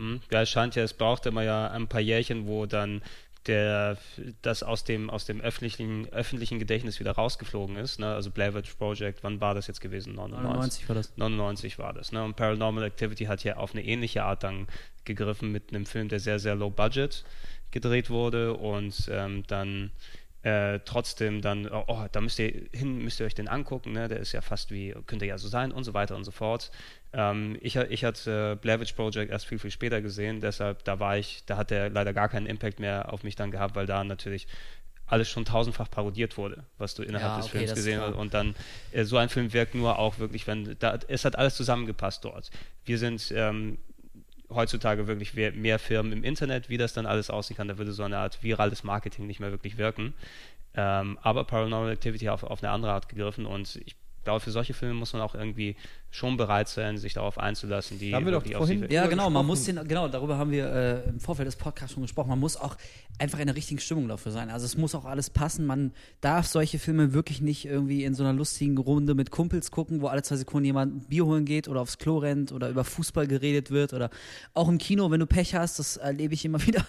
Hm, 0.00 0.20
ja, 0.32 0.42
es 0.42 0.48
scheint 0.48 0.76
ja, 0.76 0.82
es 0.82 0.94
braucht 0.94 1.26
immer 1.26 1.42
ja 1.42 1.70
ein 1.70 1.86
paar 1.86 2.00
Jährchen, 2.00 2.46
wo 2.46 2.64
dann 2.64 3.02
der 3.46 3.96
das 4.42 4.62
aus 4.62 4.84
dem 4.84 5.08
aus 5.08 5.24
dem 5.24 5.40
öffentlichen 5.40 6.08
öffentlichen 6.12 6.58
Gedächtnis 6.58 7.00
wieder 7.00 7.12
rausgeflogen 7.12 7.76
ist. 7.76 7.98
Ne? 7.98 8.12
Also 8.12 8.30
Blair 8.30 8.54
Witch 8.54 8.74
Project, 8.74 9.22
wann 9.22 9.40
war 9.40 9.54
das 9.54 9.66
jetzt 9.66 9.80
gewesen? 9.80 10.14
99, 10.14 10.86
99 10.86 10.88
war 10.88 10.94
das. 10.94 11.16
99 11.16 11.78
war 11.78 11.92
das. 11.92 12.12
Ne? 12.12 12.22
Und 12.22 12.36
Paranormal 12.36 12.84
Activity 12.84 13.24
hat 13.24 13.42
ja 13.44 13.56
auf 13.56 13.72
eine 13.72 13.84
ähnliche 13.84 14.24
Art 14.24 14.42
dann 14.42 14.66
gegriffen 15.04 15.52
mit 15.52 15.70
einem 15.70 15.86
Film, 15.86 16.08
der 16.08 16.20
sehr 16.20 16.38
sehr 16.38 16.54
low 16.54 16.70
budget 16.70 17.24
gedreht 17.70 18.10
wurde 18.10 18.54
und 18.54 19.08
ähm, 19.10 19.44
dann 19.46 19.90
äh, 20.42 20.80
trotzdem 20.84 21.42
dann, 21.42 21.68
oh, 21.70 21.84
oh, 21.86 22.06
da 22.10 22.20
müsst 22.20 22.38
ihr 22.38 22.68
hin, 22.72 22.98
müsst 22.98 23.20
ihr 23.20 23.26
euch 23.26 23.34
den 23.34 23.48
angucken, 23.48 23.92
ne? 23.92 24.08
der 24.08 24.20
ist 24.20 24.32
ja 24.32 24.40
fast 24.40 24.70
wie, 24.70 24.94
könnte 25.06 25.26
ja 25.26 25.36
so 25.36 25.48
sein 25.48 25.70
und 25.70 25.84
so 25.84 25.92
weiter 25.92 26.16
und 26.16 26.24
so 26.24 26.30
fort. 26.30 26.70
Ähm, 27.12 27.56
ich, 27.60 27.76
ich 27.76 28.04
hatte 28.04 28.56
Blair 28.60 28.80
Witch 28.80 28.92
Project 28.92 29.30
erst 29.30 29.46
viel, 29.46 29.58
viel 29.58 29.70
später 29.70 30.00
gesehen, 30.00 30.40
deshalb, 30.40 30.84
da 30.84 31.00
war 31.00 31.18
ich, 31.18 31.42
da 31.46 31.56
hat 31.56 31.70
der 31.70 31.90
leider 31.90 32.12
gar 32.12 32.28
keinen 32.28 32.46
Impact 32.46 32.78
mehr 32.80 33.12
auf 33.12 33.24
mich 33.24 33.36
dann 33.36 33.50
gehabt, 33.50 33.74
weil 33.74 33.86
da 33.86 34.04
natürlich 34.04 34.46
alles 35.06 35.28
schon 35.28 35.44
tausendfach 35.44 35.90
parodiert 35.90 36.36
wurde, 36.36 36.64
was 36.78 36.94
du 36.94 37.02
innerhalb 37.02 37.32
ja, 37.32 37.36
des 37.38 37.46
okay, 37.46 37.58
Films 37.58 37.74
gesehen 37.74 38.00
hast. 38.00 38.14
Und 38.14 38.32
dann, 38.32 38.54
äh, 38.92 39.04
so 39.04 39.16
ein 39.16 39.28
Film 39.28 39.52
wirkt 39.52 39.74
nur 39.74 39.98
auch 39.98 40.20
wirklich, 40.20 40.46
wenn, 40.46 40.76
da, 40.78 40.98
es 41.08 41.24
hat 41.24 41.36
alles 41.36 41.56
zusammengepasst 41.56 42.24
dort. 42.24 42.50
Wir 42.84 42.96
sind, 42.96 43.32
ähm, 43.34 43.78
heutzutage 44.52 45.06
wirklich 45.06 45.34
mehr 45.34 45.78
Firmen 45.78 46.12
im 46.12 46.24
Internet, 46.24 46.68
wie 46.68 46.76
das 46.76 46.92
dann 46.92 47.06
alles 47.06 47.30
aussehen 47.30 47.56
kann. 47.56 47.68
Da 47.68 47.78
würde 47.78 47.92
so 47.92 48.02
eine 48.02 48.18
Art 48.18 48.42
virales 48.42 48.82
Marketing 48.82 49.26
nicht 49.26 49.40
mehr 49.40 49.50
wirklich 49.50 49.78
wirken. 49.78 50.14
Ähm, 50.74 51.18
aber 51.22 51.44
Paranormal 51.44 51.92
Activity 51.92 52.28
auf, 52.28 52.42
auf 52.44 52.62
eine 52.62 52.72
andere 52.72 52.92
Art 52.92 53.08
gegriffen 53.08 53.46
und 53.46 53.80
ich 53.84 53.96
glaube, 54.22 54.40
für 54.40 54.50
solche 54.50 54.74
Filme 54.74 54.94
muss 54.94 55.12
man 55.12 55.22
auch 55.22 55.34
irgendwie 55.34 55.76
schon 56.10 56.36
bereit 56.36 56.68
sein, 56.68 56.98
sich 56.98 57.14
darauf 57.14 57.38
einzulassen, 57.38 57.98
die 57.98 58.14
haben 58.14 58.24
wir 58.24 58.32
doch 58.32 58.44
vorhin 58.44 58.86
Ja, 58.90 59.06
genau, 59.06 59.30
man 59.30 59.46
muss 59.46 59.64
den, 59.64 59.76
genau, 59.86 60.08
darüber 60.08 60.38
haben 60.38 60.50
wir 60.50 60.66
äh, 60.66 61.08
im 61.08 61.20
Vorfeld 61.20 61.46
des 61.46 61.56
Podcasts 61.56 61.94
schon 61.94 62.02
gesprochen. 62.02 62.28
Man 62.28 62.40
muss 62.40 62.56
auch 62.56 62.76
einfach 63.18 63.38
in 63.38 63.46
der 63.46 63.54
richtigen 63.54 63.78
Stimmung 63.80 64.08
dafür 64.08 64.32
sein. 64.32 64.50
Also 64.50 64.66
es 64.66 64.76
muss 64.76 64.94
auch 64.94 65.04
alles 65.04 65.30
passen. 65.30 65.66
Man 65.66 65.92
darf 66.20 66.46
solche 66.46 66.78
Filme 66.78 67.12
wirklich 67.12 67.40
nicht 67.40 67.64
irgendwie 67.64 68.04
in 68.04 68.14
so 68.14 68.24
einer 68.24 68.32
lustigen 68.32 68.76
Runde 68.78 69.14
mit 69.14 69.30
Kumpels 69.30 69.70
gucken, 69.70 70.00
wo 70.00 70.08
alle 70.08 70.22
zwei 70.22 70.36
Sekunden 70.36 70.64
jemand 70.64 70.96
ein 70.96 71.08
Bier 71.08 71.26
holen 71.26 71.44
geht 71.44 71.68
oder 71.68 71.80
aufs 71.80 71.98
Klo 71.98 72.18
rennt 72.18 72.50
oder 72.50 72.70
über 72.70 72.82
Fußball 72.82 73.28
geredet 73.28 73.70
wird 73.70 73.92
oder 73.92 74.10
auch 74.52 74.68
im 74.68 74.78
Kino, 74.78 75.10
wenn 75.12 75.20
du 75.20 75.26
Pech 75.26 75.54
hast, 75.54 75.78
das 75.78 75.96
erlebe 75.96 76.34
ich 76.34 76.44
immer 76.44 76.60
wieder. 76.66 76.84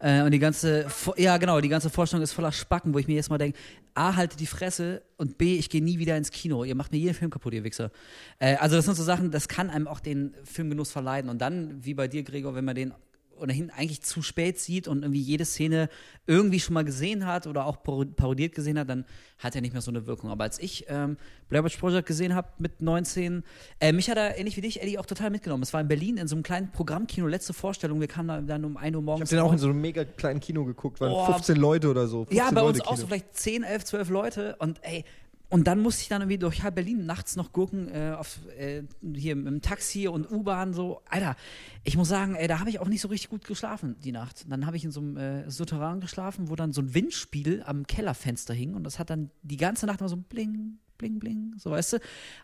Äh, 0.00 0.22
und 0.22 0.32
die 0.32 0.38
ganze, 0.38 0.86
ja 1.16 1.38
genau, 1.38 1.60
die 1.62 1.70
ganze 1.70 1.88
Vorstellung 1.88 2.22
ist 2.22 2.32
voller 2.32 2.52
Spacken, 2.52 2.92
wo 2.92 2.98
ich 2.98 3.06
mir 3.08 3.14
jetzt 3.14 3.30
mal 3.30 3.38
denke, 3.38 3.58
A, 3.94 4.14
halte 4.14 4.36
die 4.36 4.46
Fresse 4.46 5.02
und 5.16 5.38
B, 5.38 5.56
ich 5.56 5.70
gehe 5.70 5.82
nie 5.82 5.98
wieder 5.98 6.18
ins 6.18 6.30
Kino. 6.30 6.64
Ihr 6.64 6.74
macht 6.74 6.92
mir 6.92 6.98
jeden 6.98 7.14
Film 7.14 7.30
kaputt, 7.30 7.54
ihr 7.54 7.64
Wichser. 7.64 7.90
Äh, 8.38 8.56
also 8.66 8.74
das 8.74 8.84
sind 8.84 8.96
so 8.96 9.04
Sachen, 9.04 9.30
das 9.30 9.46
kann 9.46 9.70
einem 9.70 9.86
auch 9.86 10.00
den 10.00 10.34
Filmgenuss 10.42 10.90
verleiden. 10.90 11.30
Und 11.30 11.40
dann, 11.40 11.84
wie 11.84 11.94
bei 11.94 12.08
dir, 12.08 12.24
Gregor, 12.24 12.56
wenn 12.56 12.64
man 12.64 12.74
den 12.74 12.92
ohnehin 13.38 13.70
eigentlich 13.70 14.02
zu 14.02 14.22
spät 14.22 14.58
sieht 14.58 14.88
und 14.88 15.02
irgendwie 15.02 15.20
jede 15.20 15.44
Szene 15.44 15.88
irgendwie 16.26 16.58
schon 16.58 16.74
mal 16.74 16.84
gesehen 16.84 17.26
hat 17.26 17.46
oder 17.46 17.64
auch 17.66 17.84
parodiert 17.84 18.56
gesehen 18.56 18.76
hat, 18.76 18.88
dann 18.88 19.04
hat 19.38 19.54
er 19.54 19.60
nicht 19.60 19.72
mehr 19.72 19.82
so 19.82 19.92
eine 19.92 20.08
Wirkung. 20.08 20.30
Aber 20.30 20.42
als 20.42 20.58
ich 20.58 20.86
ähm, 20.88 21.16
Blair 21.48 21.62
Witch 21.62 21.76
Project 21.76 22.08
gesehen 22.08 22.34
habe 22.34 22.48
mit 22.58 22.82
19, 22.82 23.44
äh, 23.78 23.92
mich 23.92 24.10
hat 24.10 24.16
er 24.16 24.36
ähnlich 24.36 24.56
wie 24.56 24.62
dich, 24.62 24.82
Eddie, 24.82 24.98
auch 24.98 25.06
total 25.06 25.30
mitgenommen. 25.30 25.62
Es 25.62 25.72
war 25.72 25.80
in 25.80 25.86
Berlin 25.86 26.16
in 26.16 26.26
so 26.26 26.34
einem 26.34 26.42
kleinen 26.42 26.72
Programmkino, 26.72 27.28
letzte 27.28 27.52
Vorstellung, 27.52 28.00
wir 28.00 28.08
kamen 28.08 28.48
dann 28.48 28.64
um 28.64 28.76
1 28.76 28.96
Uhr 28.96 29.02
morgens. 29.02 29.30
Ich 29.30 29.38
habe 29.38 29.44
den 29.44 29.48
auch 29.48 29.52
in 29.52 29.58
so 29.58 29.68
einem 29.68 29.80
mega 29.80 30.04
kleinen 30.04 30.40
Kino 30.40 30.64
geguckt, 30.64 31.00
waren 31.00 31.12
oh, 31.12 31.26
15 31.26 31.56
Leute 31.56 31.88
oder 31.88 32.08
so. 32.08 32.26
Ja, 32.30 32.50
bei 32.50 32.62
uns 32.62 32.78
Kino. 32.78 32.90
auch 32.90 32.96
so 32.96 33.06
vielleicht 33.06 33.32
10, 33.36 33.62
11, 33.62 33.84
12 33.84 34.08
Leute 34.08 34.56
und 34.58 34.80
ey, 34.82 35.04
und 35.48 35.68
dann 35.68 35.80
musste 35.80 36.02
ich 36.02 36.08
dann 36.08 36.22
irgendwie 36.22 36.38
durch 36.38 36.62
Berlin 36.74 37.06
nachts 37.06 37.36
noch 37.36 37.52
gucken, 37.52 37.88
äh, 37.88 38.14
auf, 38.18 38.40
äh, 38.58 38.82
hier 39.14 39.32
im 39.32 39.60
Taxi 39.62 40.08
und 40.08 40.30
U-Bahn 40.30 40.74
so. 40.74 41.02
Alter, 41.08 41.36
ich 41.84 41.96
muss 41.96 42.08
sagen, 42.08 42.34
ey, 42.34 42.48
da 42.48 42.58
habe 42.58 42.70
ich 42.70 42.80
auch 42.80 42.88
nicht 42.88 43.00
so 43.00 43.08
richtig 43.08 43.30
gut 43.30 43.44
geschlafen 43.44 43.96
die 44.02 44.10
Nacht. 44.10 44.44
Dann 44.48 44.66
habe 44.66 44.76
ich 44.76 44.84
in 44.84 44.90
so 44.90 45.00
einem 45.00 45.16
äh, 45.16 45.50
Souterrain 45.50 46.00
geschlafen, 46.00 46.50
wo 46.50 46.56
dann 46.56 46.72
so 46.72 46.82
ein 46.82 46.94
Windspiegel 46.94 47.62
am 47.64 47.86
Kellerfenster 47.86 48.54
hing 48.54 48.74
und 48.74 48.82
das 48.82 48.98
hat 48.98 49.10
dann 49.10 49.30
die 49.42 49.56
ganze 49.56 49.86
Nacht 49.86 50.00
mal 50.00 50.08
so 50.08 50.16
bling, 50.16 50.78
bling, 50.98 51.20
bling, 51.20 51.54
so 51.58 51.70
weißt 51.70 51.94
du. 51.94 51.98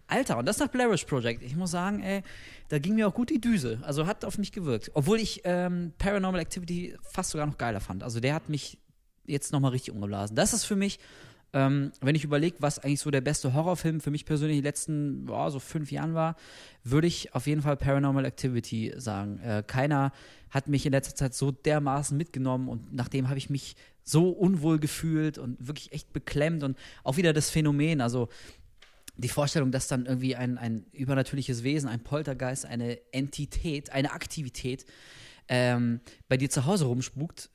Alter, 0.07 0.39
und 0.39 0.47
das 0.47 0.59
nach 0.61 0.69
Blairish 0.69 1.05
Project. 1.05 1.43
Ich 1.43 1.57
muss 1.57 1.73
sagen, 1.73 2.03
ey, 2.03 2.23
da 2.69 2.79
ging 2.79 2.95
mir 2.95 3.09
auch 3.09 3.15
gut 3.15 3.31
die 3.31 3.41
Düse. 3.41 3.81
Also 3.83 4.07
hat 4.07 4.25
auf 4.25 4.39
mich 4.39 4.53
gewirkt. 4.53 4.93
Obwohl 4.95 5.19
ich 5.19 5.41
ähm, 5.43 5.93
Paranormal 5.99 6.41
Activity 6.41 6.97
fast 7.03 7.31
sogar 7.31 7.47
noch 7.47 7.59
geiler 7.59 7.81
fand. 7.81 8.05
Also 8.05 8.21
der 8.21 8.35
hat 8.35 8.49
mich 8.49 8.79
jetzt 9.27 9.53
nochmal 9.53 9.73
richtig 9.73 9.93
umgeblasen. 9.93 10.37
Das 10.37 10.53
ist 10.53 10.65
für 10.65 10.77
mich 10.77 10.99
ähm, 11.53 11.93
wenn 12.01 12.15
ich 12.15 12.25
überlege, 12.25 12.57
was 12.61 12.79
eigentlich 12.79 13.01
so 13.01 13.11
der 13.11 13.21
beste 13.21 13.53
Horrorfilm 13.53 14.01
für 14.01 14.11
mich 14.11 14.25
persönlich 14.25 14.57
in 14.57 14.63
den 14.63 14.69
letzten 14.69 15.27
boah, 15.27 15.51
so 15.51 15.59
fünf 15.59 15.93
Jahren 15.93 16.15
war, 16.15 16.37
würde 16.83 17.07
ich 17.07 17.35
auf 17.35 17.47
jeden 17.47 17.63
Fall 17.63 17.77
Paranormal 17.77 18.25
Activity 18.25 18.95
sagen. 18.97 19.39
Äh, 19.41 19.63
keiner 19.67 20.13
hat 20.51 20.69
mich 20.69 20.87
in 20.87 20.93
letzter 20.93 21.15
Zeit 21.15 21.35
so 21.35 21.51
dermaßen 21.51 22.17
mitgenommen 22.17 22.69
und 22.69 22.93
nachdem 22.95 23.29
habe 23.29 23.39
ich 23.39 23.51
mich 23.51 23.77
so 24.05 24.31
unwohl 24.31 24.79
gefühlt 24.79 25.39
und 25.39 25.67
wirklich 25.67 25.93
echt 25.93 26.13
beklemmt 26.13 26.63
und 26.63 26.77
auch 27.05 27.17
wieder 27.17 27.33
das 27.33 27.51
Phänomen, 27.51 28.01
also 28.01 28.29
die 29.17 29.29
Vorstellung, 29.29 29.71
dass 29.71 29.89
dann 29.89 30.07
irgendwie 30.07 30.37
ein, 30.37 30.59
ein 30.59 30.87
übernatürliches 30.93 31.63
Wesen, 31.63 31.89
ein 31.89 32.03
Poltergeist, 32.03 32.65
eine 32.65 32.99
Entität, 33.13 33.93
eine 33.93 34.13
Aktivität 34.13 34.87
ähm, 35.49 36.01
bei 36.29 36.39
dir 36.39 36.49
zu 36.49 36.65
Hause 36.65 36.87
rumspukt, 36.87 37.51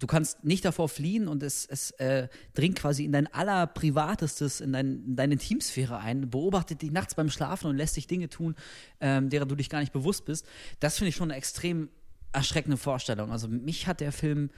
du 0.00 0.06
kannst 0.06 0.42
nicht 0.44 0.64
davor 0.64 0.88
fliehen 0.88 1.28
und 1.28 1.42
es, 1.42 1.66
es 1.66 1.92
äh, 1.92 2.28
dringt 2.54 2.76
quasi 2.76 3.04
in 3.04 3.12
dein 3.12 3.32
allerprivatestes, 3.32 4.60
in, 4.60 4.72
dein, 4.72 5.04
in 5.06 5.16
deine 5.16 5.36
Teamsphäre 5.36 5.98
ein, 5.98 6.30
beobachtet 6.30 6.82
dich 6.82 6.90
nachts 6.90 7.14
beim 7.14 7.30
Schlafen 7.30 7.68
und 7.68 7.76
lässt 7.76 7.96
dich 7.96 8.06
Dinge 8.06 8.28
tun, 8.28 8.56
ähm, 9.00 9.30
derer 9.30 9.46
du 9.46 9.54
dich 9.54 9.68
gar 9.68 9.80
nicht 9.80 9.92
bewusst 9.92 10.24
bist. 10.24 10.46
Das 10.80 10.98
finde 10.98 11.10
ich 11.10 11.16
schon 11.16 11.30
eine 11.30 11.38
extrem 11.38 11.88
erschreckende 12.32 12.76
Vorstellung. 12.76 13.30
Also 13.30 13.46
mich 13.46 13.86
hat 13.86 14.00
der 14.00 14.12
Film 14.12 14.50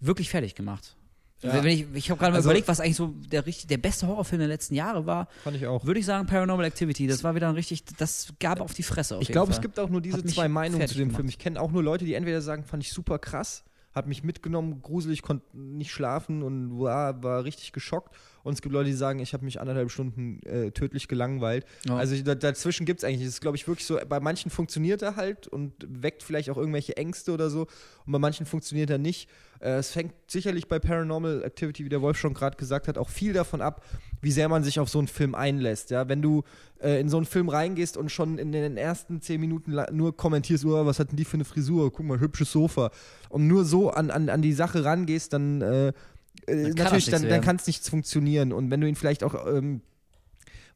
wirklich 0.00 0.28
fertig 0.28 0.54
gemacht. 0.54 0.96
Ja. 1.40 1.62
ich 1.64 1.86
ich 1.94 2.10
habe 2.10 2.18
gerade 2.18 2.32
mal 2.32 2.38
also, 2.38 2.48
überlegt, 2.48 2.66
was 2.66 2.80
eigentlich 2.80 2.96
so 2.96 3.14
der, 3.30 3.42
der 3.42 3.78
beste 3.78 4.08
Horrorfilm 4.08 4.40
der 4.40 4.48
letzten 4.48 4.74
Jahre 4.74 5.06
war. 5.06 5.28
Fand 5.44 5.56
ich 5.56 5.68
auch. 5.68 5.84
Würde 5.84 6.00
ich 6.00 6.06
sagen 6.06 6.26
Paranormal 6.26 6.66
Activity. 6.66 7.06
Das 7.06 7.22
war 7.22 7.36
wieder 7.36 7.48
ein 7.48 7.54
richtig, 7.54 7.84
das 7.84 8.32
gab 8.40 8.60
auf 8.60 8.74
die 8.74 8.82
Fresse. 8.82 9.18
Ich 9.20 9.28
glaube, 9.28 9.52
es 9.52 9.60
gibt 9.60 9.78
auch 9.78 9.88
nur 9.88 10.00
diese 10.00 10.24
zwei 10.24 10.48
Meinungen 10.48 10.88
zu 10.88 10.94
dem 10.94 11.08
gemacht. 11.08 11.16
Film. 11.16 11.28
Ich 11.28 11.38
kenne 11.38 11.60
auch 11.60 11.70
nur 11.70 11.84
Leute, 11.84 12.04
die 12.04 12.14
entweder 12.14 12.42
sagen, 12.42 12.64
fand 12.64 12.82
ich 12.82 12.92
super 12.92 13.20
krass 13.20 13.62
hat 13.98 14.06
mich 14.06 14.24
mitgenommen, 14.24 14.80
gruselig, 14.80 15.22
konnte 15.22 15.44
nicht 15.56 15.90
schlafen 15.90 16.42
und 16.42 16.80
war, 16.80 17.22
war 17.22 17.44
richtig 17.44 17.72
geschockt. 17.72 18.16
Und 18.42 18.54
es 18.54 18.62
gibt 18.62 18.72
Leute, 18.72 18.90
die 18.90 18.96
sagen, 18.96 19.18
ich 19.18 19.32
habe 19.32 19.44
mich 19.44 19.60
anderthalb 19.60 19.90
Stunden 19.90 20.40
äh, 20.46 20.70
tödlich 20.70 21.08
gelangweilt. 21.08 21.66
Ja. 21.86 21.96
Also 21.96 22.16
dazwischen 22.22 22.86
gibt 22.86 23.00
es 23.00 23.04
eigentlich, 23.04 23.22
das 23.22 23.34
ist 23.34 23.40
glaube 23.40 23.56
ich 23.56 23.66
wirklich 23.66 23.86
so, 23.86 23.98
bei 24.08 24.20
manchen 24.20 24.50
funktioniert 24.50 25.02
er 25.02 25.16
halt 25.16 25.48
und 25.48 25.72
weckt 25.86 26.22
vielleicht 26.22 26.50
auch 26.50 26.56
irgendwelche 26.56 26.96
Ängste 26.96 27.32
oder 27.32 27.50
so 27.50 27.66
und 28.06 28.12
bei 28.12 28.18
manchen 28.18 28.46
funktioniert 28.46 28.90
er 28.90 28.98
nicht. 28.98 29.28
Äh, 29.60 29.78
es 29.78 29.90
fängt 29.90 30.12
sicherlich 30.28 30.68
bei 30.68 30.78
Paranormal 30.78 31.42
Activity, 31.44 31.84
wie 31.84 31.88
der 31.88 32.02
Wolf 32.02 32.18
schon 32.18 32.34
gerade 32.34 32.56
gesagt 32.56 32.88
hat, 32.88 32.98
auch 32.98 33.08
viel 33.08 33.32
davon 33.32 33.60
ab, 33.60 33.84
wie 34.20 34.30
sehr 34.30 34.48
man 34.48 34.62
sich 34.64 34.80
auf 34.80 34.88
so 34.88 34.98
einen 34.98 35.08
Film 35.08 35.34
einlässt. 35.34 35.90
Ja? 35.90 36.08
Wenn 36.08 36.22
du 36.22 36.42
äh, 36.80 37.00
in 37.00 37.08
so 37.08 37.16
einen 37.16 37.26
Film 37.26 37.48
reingehst 37.48 37.96
und 37.96 38.10
schon 38.10 38.38
in 38.38 38.52
den 38.52 38.76
ersten 38.76 39.20
zehn 39.20 39.40
Minuten 39.40 39.76
nur 39.92 40.16
kommentierst, 40.16 40.64
oh, 40.64 40.86
was 40.86 40.98
hat 40.98 41.10
denn 41.10 41.16
die 41.16 41.24
für 41.24 41.34
eine 41.34 41.44
Frisur, 41.44 41.92
guck 41.92 42.06
mal, 42.06 42.20
hübsches 42.20 42.52
Sofa, 42.52 42.90
und 43.28 43.46
nur 43.46 43.64
so 43.64 43.90
an, 43.90 44.10
an, 44.10 44.28
an 44.28 44.42
die 44.42 44.52
Sache 44.52 44.84
rangehst, 44.84 45.32
dann 45.32 45.92
äh, 46.48 46.70
äh 46.70 46.74
natürlich, 46.74 47.06
dann, 47.06 47.28
dann 47.28 47.40
kann 47.40 47.56
es 47.56 47.66
nichts 47.66 47.88
funktionieren. 47.88 48.52
Und 48.52 48.70
wenn 48.70 48.80
du 48.80 48.88
ihn 48.88 48.96
vielleicht 48.96 49.22
auch 49.22 49.46
ähm, 49.46 49.82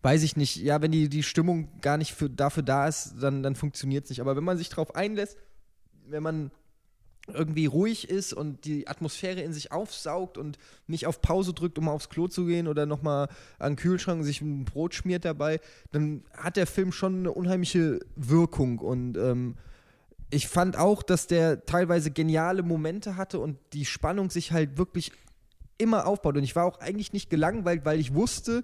weiß 0.02 0.24
ich 0.24 0.36
nicht, 0.36 0.56
ja, 0.56 0.82
wenn 0.82 0.90
die, 0.90 1.08
die 1.08 1.22
Stimmung 1.22 1.68
gar 1.80 1.96
nicht 1.96 2.12
für, 2.12 2.28
dafür 2.28 2.62
da 2.62 2.88
ist, 2.88 3.14
dann, 3.20 3.42
dann 3.42 3.54
funktioniert 3.54 4.04
es 4.04 4.10
nicht. 4.10 4.20
Aber 4.20 4.36
wenn 4.36 4.44
man 4.44 4.58
sich 4.58 4.68
darauf 4.68 4.94
einlässt, 4.94 5.38
wenn 6.08 6.22
man 6.22 6.50
irgendwie 7.28 7.66
ruhig 7.66 8.10
ist 8.10 8.32
und 8.32 8.64
die 8.64 8.88
Atmosphäre 8.88 9.40
in 9.42 9.52
sich 9.52 9.70
aufsaugt 9.70 10.36
und 10.36 10.58
nicht 10.88 11.06
auf 11.06 11.22
Pause 11.22 11.52
drückt, 11.52 11.78
um 11.78 11.88
aufs 11.88 12.08
Klo 12.08 12.26
zu 12.26 12.46
gehen 12.46 12.66
oder 12.66 12.84
nochmal 12.84 13.28
an 13.60 13.72
den 13.72 13.76
Kühlschrank 13.76 14.24
sich 14.24 14.40
ein 14.40 14.64
Brot 14.64 14.94
schmiert 14.94 15.24
dabei, 15.24 15.60
dann 15.92 16.24
hat 16.36 16.56
der 16.56 16.66
Film 16.66 16.90
schon 16.90 17.20
eine 17.20 17.30
unheimliche 17.30 18.00
Wirkung 18.16 18.80
und 18.80 19.16
ähm, 19.16 19.54
ich 20.30 20.48
fand 20.48 20.76
auch, 20.76 21.02
dass 21.02 21.26
der 21.26 21.64
teilweise 21.66 22.10
geniale 22.10 22.62
Momente 22.62 23.16
hatte 23.16 23.38
und 23.38 23.58
die 23.72 23.84
Spannung 23.84 24.30
sich 24.30 24.50
halt 24.50 24.78
wirklich 24.78 25.12
immer 25.82 26.06
aufbaut 26.06 26.36
und 26.36 26.44
ich 26.44 26.56
war 26.56 26.64
auch 26.64 26.80
eigentlich 26.80 27.12
nicht 27.12 27.28
gelangweilt, 27.28 27.84
weil 27.84 27.98
ich 27.98 28.14
wusste, 28.14 28.62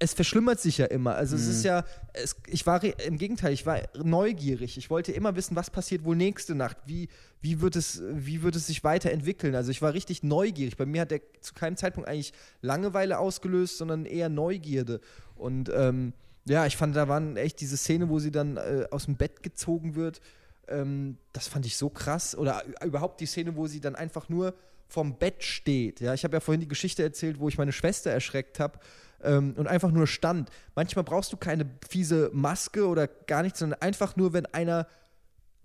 es 0.00 0.14
verschlimmert 0.14 0.60
sich 0.60 0.78
ja 0.78 0.86
immer. 0.86 1.16
Also 1.16 1.36
mhm. 1.36 1.42
es 1.42 1.48
ist 1.48 1.58
mhm. 1.60 1.66
ja, 1.66 1.84
es, 2.12 2.36
ich 2.46 2.66
war 2.66 2.82
im 2.82 3.18
Gegenteil, 3.18 3.52
ich 3.52 3.66
war 3.66 3.80
neugierig. 3.94 4.78
Ich 4.78 4.90
wollte 4.90 5.12
immer 5.12 5.34
wissen, 5.34 5.56
was 5.56 5.70
passiert 5.70 6.04
wohl 6.04 6.16
nächste 6.16 6.54
Nacht. 6.54 6.76
Wie, 6.86 7.08
wie, 7.40 7.60
wird, 7.60 7.74
es, 7.74 8.02
wie 8.12 8.42
wird 8.42 8.54
es 8.54 8.68
sich 8.68 8.84
weiterentwickeln? 8.84 9.54
Also 9.54 9.70
ich 9.70 9.82
war 9.82 9.94
richtig 9.94 10.22
neugierig. 10.22 10.76
Bei 10.76 10.86
mir 10.86 11.02
hat 11.02 11.12
er 11.12 11.20
zu 11.40 11.52
keinem 11.52 11.76
Zeitpunkt 11.76 12.08
eigentlich 12.08 12.32
Langeweile 12.62 13.18
ausgelöst, 13.18 13.78
sondern 13.78 14.06
eher 14.06 14.28
Neugierde. 14.28 15.00
Und 15.34 15.68
ähm, 15.74 16.12
ja, 16.44 16.64
ich 16.64 16.76
fand, 16.76 16.94
da 16.94 17.08
waren 17.08 17.36
echt 17.36 17.60
diese 17.60 17.76
Szene, 17.76 18.08
wo 18.08 18.20
sie 18.20 18.30
dann 18.30 18.56
äh, 18.56 18.86
aus 18.90 19.06
dem 19.06 19.16
Bett 19.16 19.42
gezogen 19.42 19.96
wird 19.96 20.20
ähm, 20.68 21.16
das 21.32 21.48
fand 21.48 21.66
ich 21.66 21.76
so 21.76 21.88
krass. 21.88 22.36
Oder 22.36 22.62
überhaupt 22.84 23.20
die 23.20 23.26
Szene, 23.26 23.56
wo 23.56 23.66
sie 23.66 23.80
dann 23.80 23.94
einfach 23.94 24.28
nur 24.28 24.54
vom 24.88 25.18
Bett 25.18 25.42
steht. 25.44 26.00
Ja, 26.00 26.14
ich 26.14 26.24
habe 26.24 26.34
ja 26.36 26.40
vorhin 26.40 26.60
die 26.60 26.68
Geschichte 26.68 27.02
erzählt, 27.02 27.38
wo 27.38 27.48
ich 27.48 27.58
meine 27.58 27.72
Schwester 27.72 28.10
erschreckt 28.10 28.58
habe 28.58 28.78
ähm, 29.22 29.54
und 29.56 29.66
einfach 29.68 29.90
nur 29.90 30.06
stand. 30.06 30.50
Manchmal 30.74 31.04
brauchst 31.04 31.32
du 31.32 31.36
keine 31.36 31.68
fiese 31.88 32.30
Maske 32.32 32.86
oder 32.88 33.06
gar 33.06 33.42
nichts, 33.42 33.58
sondern 33.58 33.80
einfach 33.82 34.16
nur, 34.16 34.32
wenn 34.32 34.46
einer 34.46 34.86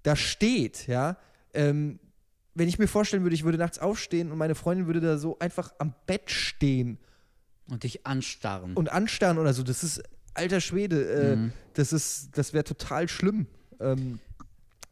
da 0.03 0.15
steht, 0.15 0.87
ja. 0.87 1.17
Ähm, 1.53 1.99
wenn 2.55 2.67
ich 2.67 2.77
mir 2.77 2.87
vorstellen 2.87 3.23
würde, 3.23 3.33
ich 3.35 3.43
würde 3.45 3.57
nachts 3.57 3.79
aufstehen 3.79 4.31
und 4.31 4.37
meine 4.37 4.53
Freundin 4.55 4.85
würde 4.85 4.99
da 5.01 5.17
so 5.17 5.39
einfach 5.39 5.73
am 5.79 5.93
Bett 6.05 6.29
stehen 6.29 6.99
und 7.69 7.83
dich 7.83 8.05
anstarren. 8.05 8.73
und 8.75 8.91
anstarren 8.91 9.37
oder 9.39 9.53
so, 9.53 9.63
das 9.63 9.83
ist 9.83 10.03
alter 10.35 10.61
Schwede, 10.61 11.09
äh, 11.11 11.35
Mhm. 11.37 11.53
das 11.73 11.93
ist, 11.93 12.37
das 12.37 12.53
wäre 12.53 12.63
total 12.63 13.07
schlimm. 13.07 13.47
Ähm, 13.79 14.19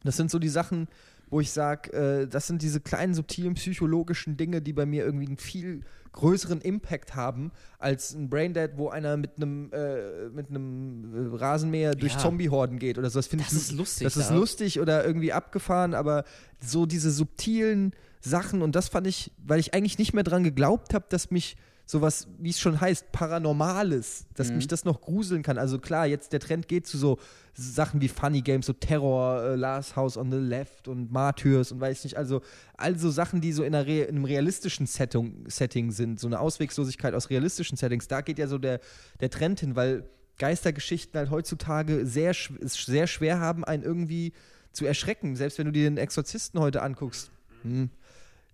das 0.02 0.16
sind 0.16 0.30
so 0.30 0.38
die 0.40 0.48
Sachen, 0.48 0.88
wo 1.32 1.40
ich 1.40 1.50
sage, 1.50 1.92
äh, 1.94 2.28
das 2.28 2.46
sind 2.46 2.60
diese 2.60 2.78
kleinen 2.80 3.14
subtilen 3.14 3.54
psychologischen 3.54 4.36
Dinge, 4.36 4.60
die 4.60 4.74
bei 4.74 4.84
mir 4.84 5.02
irgendwie 5.02 5.26
einen 5.26 5.38
viel 5.38 5.80
größeren 6.12 6.60
Impact 6.60 7.14
haben 7.14 7.52
als 7.78 8.12
ein 8.12 8.28
Braindead, 8.28 8.72
wo 8.76 8.90
einer 8.90 9.16
mit 9.16 9.38
einem 9.38 9.70
äh, 9.72 10.28
mit 10.28 10.50
einem 10.50 11.32
äh, 11.32 11.36
Rasenmäher 11.38 11.94
durch 11.94 12.12
Ja. 12.12 12.18
Zombiehorden 12.18 12.78
geht 12.78 12.98
oder 12.98 13.08
so. 13.08 13.18
Das 13.18 13.28
finde 13.28 13.46
ich 13.48 13.52
ist 13.52 13.72
lustig, 13.72 14.04
Das 14.04 14.18
ist 14.18 14.28
ja. 14.28 14.36
lustig 14.36 14.78
oder 14.78 15.06
irgendwie 15.06 15.32
abgefahren, 15.32 15.94
aber 15.94 16.24
so 16.60 16.84
diese 16.84 17.10
subtilen 17.10 17.92
Sachen 18.20 18.60
und 18.60 18.76
das 18.76 18.90
fand 18.90 19.06
ich, 19.06 19.32
weil 19.42 19.58
ich 19.58 19.72
eigentlich 19.72 19.98
nicht 19.98 20.12
mehr 20.12 20.24
dran 20.24 20.44
geglaubt 20.44 20.92
habe, 20.92 21.06
dass 21.08 21.30
mich 21.30 21.56
sowas, 21.92 22.26
wie 22.38 22.48
es 22.50 22.58
schon 22.58 22.80
heißt, 22.80 23.12
Paranormales, 23.12 24.24
dass 24.34 24.48
Mhm. 24.48 24.56
mich 24.56 24.66
das 24.66 24.84
noch 24.86 25.02
gruseln 25.02 25.42
kann. 25.42 25.58
Also 25.58 25.78
klar, 25.78 26.06
jetzt 26.06 26.32
der 26.32 26.40
Trend 26.40 26.66
geht 26.66 26.86
zu 26.86 26.96
so 26.96 27.18
Sachen 27.52 28.00
wie 28.00 28.08
Funny 28.08 28.40
Games, 28.40 28.64
so 28.64 28.72
Terror, 28.72 29.42
äh, 29.42 29.56
Last 29.56 29.94
House 29.94 30.16
on 30.16 30.30
the 30.30 30.38
Left 30.38 30.88
und 30.88 31.12
Martyrs 31.12 31.70
und 31.70 31.80
weiß 31.80 32.04
nicht, 32.04 32.16
also 32.16 32.40
also 32.78 33.10
Sachen, 33.10 33.42
die 33.42 33.52
so 33.52 33.62
in, 33.62 33.74
Re 33.74 34.00
in 34.00 34.16
einem 34.16 34.24
realistischen 34.24 34.86
Setting, 34.86 35.44
Setting 35.48 35.90
sind, 35.92 36.18
so 36.18 36.26
eine 36.26 36.40
Ausweglosigkeit 36.40 37.12
aus 37.12 37.28
realistischen 37.28 37.76
Settings, 37.76 38.08
da 38.08 38.22
geht 38.22 38.38
ja 38.38 38.46
so 38.48 38.56
der, 38.56 38.80
der 39.20 39.28
Trend 39.28 39.60
hin, 39.60 39.76
weil 39.76 40.04
Geistergeschichten 40.38 41.18
halt 41.18 41.30
heutzutage 41.30 42.06
sehr, 42.06 42.34
sehr 42.62 43.06
schwer 43.06 43.38
haben, 43.38 43.64
einen 43.64 43.82
irgendwie 43.82 44.32
zu 44.72 44.86
erschrecken. 44.86 45.36
Selbst 45.36 45.58
wenn 45.58 45.66
du 45.66 45.72
dir 45.72 45.84
den 45.84 45.98
Exorzisten 45.98 46.58
heute 46.58 46.80
anguckst. 46.80 47.30
Hm, 47.62 47.90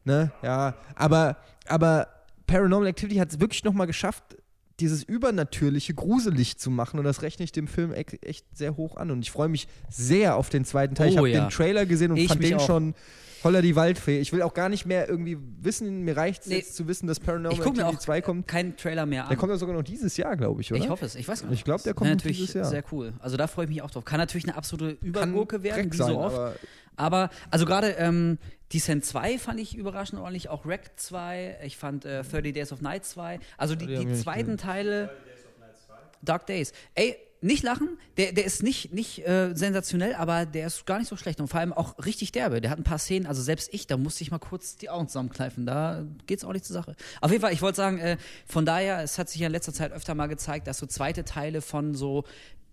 ne, 0.04 0.32
ja, 0.42 0.74
aber, 0.96 1.36
aber 1.68 2.08
Paranormal 2.48 2.88
Activity 2.88 3.18
hat 3.20 3.30
es 3.30 3.38
wirklich 3.40 3.62
nochmal 3.62 3.86
geschafft, 3.86 4.36
dieses 4.80 5.02
Übernatürliche 5.04 5.94
gruselig 5.94 6.56
zu 6.58 6.70
machen 6.70 6.98
und 6.98 7.04
das 7.04 7.22
rechne 7.22 7.44
ich 7.44 7.52
dem 7.52 7.66
Film 7.68 7.92
e- 7.92 8.04
echt 8.22 8.44
sehr 8.56 8.76
hoch 8.76 8.96
an 8.96 9.10
und 9.12 9.20
ich 9.22 9.30
freue 9.30 9.48
mich 9.48 9.68
sehr 9.90 10.34
auf 10.36 10.48
den 10.50 10.64
zweiten 10.64 10.94
Teil. 10.96 11.08
ich 11.08 11.14
Oh 11.14 11.18
habe 11.18 11.30
ja. 11.30 11.40
den 11.46 11.50
Trailer 11.50 11.84
gesehen 11.86 12.10
und 12.12 12.16
Ich 12.16 12.28
fand 12.28 12.42
den 12.42 12.54
auch. 12.54 12.66
schon 12.66 12.94
holler 13.44 13.62
die 13.62 13.76
Waldfee. 13.76 14.18
Ich 14.20 14.32
will 14.32 14.42
auch 14.42 14.54
gar 14.54 14.68
nicht 14.68 14.86
mehr 14.86 15.08
irgendwie 15.08 15.38
wissen, 15.60 16.02
mir 16.04 16.16
reicht 16.16 16.42
es 16.42 16.48
Nee. 16.48 16.56
jetzt 16.56 16.74
zu 16.76 16.86
wissen, 16.88 17.06
dass 17.06 17.20
Paranormal 17.20 17.52
Ich 17.52 17.58
gucke 17.64 17.76
mir 17.76 17.82
Activity 17.82 17.96
auch 17.98 18.04
2 18.04 18.20
kommt. 18.22 18.48
keinen 18.48 18.76
Trailer 18.76 19.06
mehr 19.06 19.24
an. 19.24 19.28
Der 19.28 19.36
kommt 19.38 19.50
ja 19.52 19.56
sogar 19.58 19.74
noch 19.76 19.82
dieses 19.82 20.16
Jahr, 20.16 20.36
glaube 20.36 20.60
ich, 20.60 20.72
oder? 20.72 20.82
ich 20.82 20.88
hoffe 20.88 21.04
es. 21.04 21.14
Ich 21.14 21.26
weiß 21.28 21.42
gar 21.42 21.48
nicht. 21.50 21.58
Ich 21.60 21.64
glaub, 21.64 21.82
der 21.82 21.94
kommt 21.94 22.10
natürlich 22.10 22.38
dieses 22.38 22.54
Jahr. 22.54 22.64
sehr 22.64 22.84
cool. 22.92 23.12
Also 23.18 23.36
da 23.36 23.46
freue 23.46 23.64
ich 23.64 23.70
mich 23.70 23.82
auch 23.82 23.90
drauf. 23.90 24.04
Kann 24.04 24.18
natürlich 24.18 24.46
eine 24.46 24.56
absolute 24.56 24.96
Übergurke 25.02 25.62
werden, 25.62 25.92
wie 25.92 25.96
sein, 25.96 26.08
so 26.12 26.18
oft. 26.18 26.36
aber 26.36 26.54
Aber, 26.96 27.30
also 27.50 27.64
gerade 27.64 27.90
ähm, 27.92 28.38
Descent 28.72 29.04
2 29.04 29.38
fand 29.38 29.60
ich 29.60 29.76
überraschend 29.76 30.20
ordentlich, 30.20 30.48
auch 30.48 30.66
Wreck 30.66 30.90
2, 30.96 31.58
ich 31.64 31.76
fand 31.76 32.04
äh, 32.04 32.22
30 32.22 32.52
Days 32.52 32.72
of 32.72 32.80
Night 32.80 33.04
2, 33.04 33.38
also 33.56 33.74
die, 33.74 33.86
Die 33.86 34.04
die 34.04 34.14
zweiten 34.14 34.56
Teile. 34.56 35.10
Dark 36.22 36.46
Days. 36.46 36.72
Ey, 36.94 37.16
nicht 37.40 37.62
lachen, 37.62 37.98
der, 38.16 38.32
der 38.32 38.44
ist 38.44 38.62
nicht, 38.62 38.92
nicht 38.92 39.26
äh, 39.26 39.54
sensationell, 39.54 40.14
aber 40.14 40.46
der 40.46 40.66
ist 40.66 40.86
gar 40.86 40.98
nicht 40.98 41.08
so 41.08 41.16
schlecht 41.16 41.40
und 41.40 41.48
vor 41.48 41.60
allem 41.60 41.72
auch 41.72 41.94
richtig 42.04 42.32
derbe. 42.32 42.60
Der 42.60 42.70
hat 42.70 42.78
ein 42.78 42.84
paar 42.84 42.98
Szenen, 42.98 43.26
also 43.26 43.42
selbst 43.42 43.72
ich, 43.72 43.86
da 43.86 43.96
musste 43.96 44.22
ich 44.22 44.30
mal 44.30 44.38
kurz 44.38 44.76
die 44.76 44.90
Augen 44.90 45.08
zusammenkneifen, 45.08 45.64
da 45.64 46.04
geht's 46.26 46.44
auch 46.44 46.52
nicht 46.52 46.64
zur 46.64 46.74
Sache. 46.74 46.96
Auf 47.20 47.30
jeden 47.30 47.40
Fall, 47.40 47.52
ich 47.52 47.62
wollte 47.62 47.76
sagen, 47.76 47.98
äh, 47.98 48.16
von 48.46 48.66
daher, 48.66 49.02
es 49.02 49.18
hat 49.18 49.28
sich 49.28 49.40
ja 49.40 49.46
in 49.46 49.52
letzter 49.52 49.72
Zeit 49.72 49.92
öfter 49.92 50.14
mal 50.14 50.26
gezeigt, 50.26 50.66
dass 50.66 50.78
so 50.78 50.86
zweite 50.86 51.24
Teile 51.24 51.60
von 51.60 51.94
so 51.94 52.24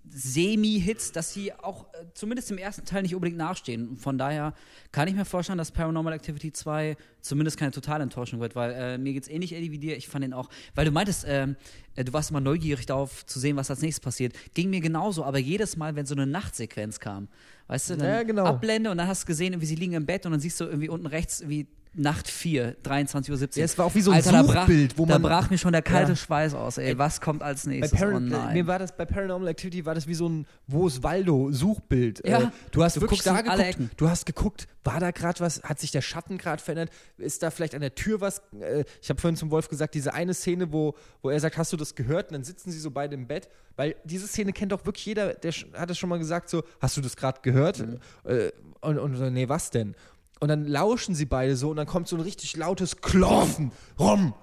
Semi-Hits, 0.10 1.12
dass 1.12 1.34
sie 1.34 1.54
auch 1.54 1.86
äh, 1.94 2.06
zumindest 2.14 2.52
im 2.52 2.58
ersten 2.58 2.86
Teil 2.86 3.02
nicht 3.02 3.16
unbedingt 3.16 3.38
nachstehen. 3.38 3.98
Von 3.98 4.18
daher 4.18 4.54
kann 4.92 5.08
ich 5.08 5.16
mir 5.16 5.26
vorstellen, 5.26 5.58
dass 5.58 5.72
Paranormal 5.72 6.14
Activity 6.14 6.52
2 6.52 6.96
zumindest 7.22 7.58
keine 7.58 7.72
totale 7.72 8.04
Enttäuschung 8.04 8.40
wird, 8.40 8.56
weil 8.56 8.72
äh, 8.72 8.98
mir 8.98 9.14
geht's 9.14 9.28
ähnlich, 9.28 9.54
Eddie, 9.54 9.72
wie 9.72 9.80
dir. 9.80 9.98
Ich 9.98 10.08
fand 10.08 10.24
den 10.24 10.34
auch, 10.34 10.50
weil 10.76 10.86
du 10.86 10.92
meintest, 10.92 11.26
ähm, 11.28 11.56
äh, 11.96 12.04
du 12.04 12.14
warst 12.14 12.30
immer 12.30 12.42
neugierig 12.42 12.86
darauf 12.86 13.26
zu 13.26 13.40
sehen, 13.40 13.58
was 13.58 13.70
als 13.70 13.82
nächstes 13.82 14.02
passiert. 14.02 14.34
Ging 14.54 14.70
mir 14.70 14.82
genauso, 14.82 15.24
aber 15.24 15.40
jedes 15.40 15.78
Mal, 15.78 15.96
wenn 15.96 16.06
so 16.06 16.16
eine 16.16 16.28
Nachtsequenz 16.28 17.00
kam, 17.00 17.28
weißt 17.68 17.92
du, 17.92 17.98
dann 17.98 18.08
Ja, 18.08 18.24
genau. 18.24 18.46
Ablende 18.46 18.92
und 18.92 18.98
dann 18.98 19.08
hast 19.08 19.24
du 19.24 19.28
gesehen, 19.28 19.60
wie 19.60 19.66
sie 19.66 19.76
liegen 19.76 19.94
im 19.94 20.06
Bett 20.06 20.26
und 20.26 20.32
dann 20.32 20.42
siehst 20.42 20.60
du 20.60 20.66
irgendwie 20.66 20.90
unten 20.90 21.08
rechts 21.08 21.44
wie 21.48 21.68
Nacht 21.98 22.28
4, 22.28 22.76
23.17 22.84 23.32
Uhr. 23.32 23.50
Ja, 23.56 23.64
es 23.64 23.78
war 23.78 23.86
auch 23.86 23.96
wie 23.96 24.02
so 24.02 24.12
ein 24.12 24.18
Alter, 24.18 24.32
da 24.34 24.42
brach, 24.44 24.62
Suchbild, 24.68 24.98
wo 24.98 25.06
Da 25.06 25.14
man- 25.18 25.22
brach 25.24 25.50
mir 25.50 25.58
schon 25.58 25.72
der 25.72 25.82
kalte 25.82 26.12
Ja. 26.12 26.16
Schweiß 26.16 26.54
aus, 26.54 26.78
ey. 26.78 26.98
Was 26.98 27.22
kommt 27.22 27.42
als 27.42 27.64
Bei 27.64 27.72
nächstes? 27.72 27.98
Paran 28.00 28.34
oh 28.34 28.54
mir 28.54 28.68
war 28.68 28.80
das 28.80 28.96
bei 28.98 29.06
Paranormal 29.06 29.48
Activity 29.48 29.86
war 29.86 29.96
das 29.96 30.06
wie 30.08 30.14
so 30.14 30.28
ein 30.28 30.46
Wo 30.68 30.88
ist 30.88 31.04
Waldo 31.04 31.52
Suchbild. 31.52 32.22
Ja. 32.28 32.42
Äh, 32.42 32.48
du 32.72 32.84
hast 32.84 32.98
Du 32.98 33.02
wirklich 33.02 33.22
da 33.24 33.42
geguckt. 33.42 33.90
Du 33.98 34.10
hast 34.10 34.26
geguckt, 34.26 34.68
war 34.84 35.00
da 35.00 35.12
gerade 35.12 35.40
was? 35.40 35.64
Hat 35.64 35.80
sich 35.80 35.92
der 35.92 36.02
Schatten 36.02 36.38
gerade 36.38 36.62
verändert? 36.62 36.90
Ist 37.18 37.42
da 37.44 37.50
vielleicht 37.50 37.74
an 37.76 37.82
der 37.82 37.96
Tür 37.96 38.20
was? 38.20 38.42
Äh, 38.60 38.84
ich 39.02 39.10
habe 39.10 39.22
vorhin 39.22 39.38
zum 39.38 39.50
Wolf 39.52 39.70
gesagt, 39.70 39.94
diese 39.96 40.14
eine 40.14 40.34
Szene, 40.34 40.74
wo, 40.74 40.96
wo 41.22 41.30
er 41.30 41.40
sagt, 41.40 41.58
hast 41.58 41.72
du 41.72 41.78
das 41.78 41.96
gehört? 41.96 42.28
Und 42.28 42.34
dann 42.34 42.44
sitzen 42.44 42.72
sie 42.72 42.80
so 42.80 42.92
beide 42.92 43.16
im 43.16 43.26
Bett, 43.28 43.48
weil 43.78 43.96
diese 44.04 44.28
Szene 44.28 44.52
kennt 44.54 44.72
doch 44.74 44.86
wirklich 44.86 45.06
jeder. 45.06 45.34
Der 45.34 45.52
hat 45.74 45.90
es 45.90 45.98
schon 45.98 46.10
mal 46.10 46.20
gesagt, 46.20 46.50
so, 46.50 46.64
hast 46.82 46.98
du 46.98 47.02
das 47.02 47.16
gerade 47.16 47.40
gehört? 47.42 47.80
Mhm. 47.80 48.00
Äh, 48.26 48.52
und, 48.82 49.00
und 49.00 49.16
so, 49.16 49.30
nee, 49.30 49.50
was 49.50 49.70
denn? 49.72 49.96
Und 50.40 50.50
dann 50.50 50.66
lauschen 50.66 51.16
sie 51.16 51.26
beide 51.26 51.56
so 51.56 51.70
und 51.70 51.78
dann 51.78 51.88
kommt 51.88 52.08
so 52.08 52.16
ein 52.18 52.22
richtig 52.22 52.56
lautes 52.58 52.98
Klopfen 53.02 53.72
rum. 54.00 54.34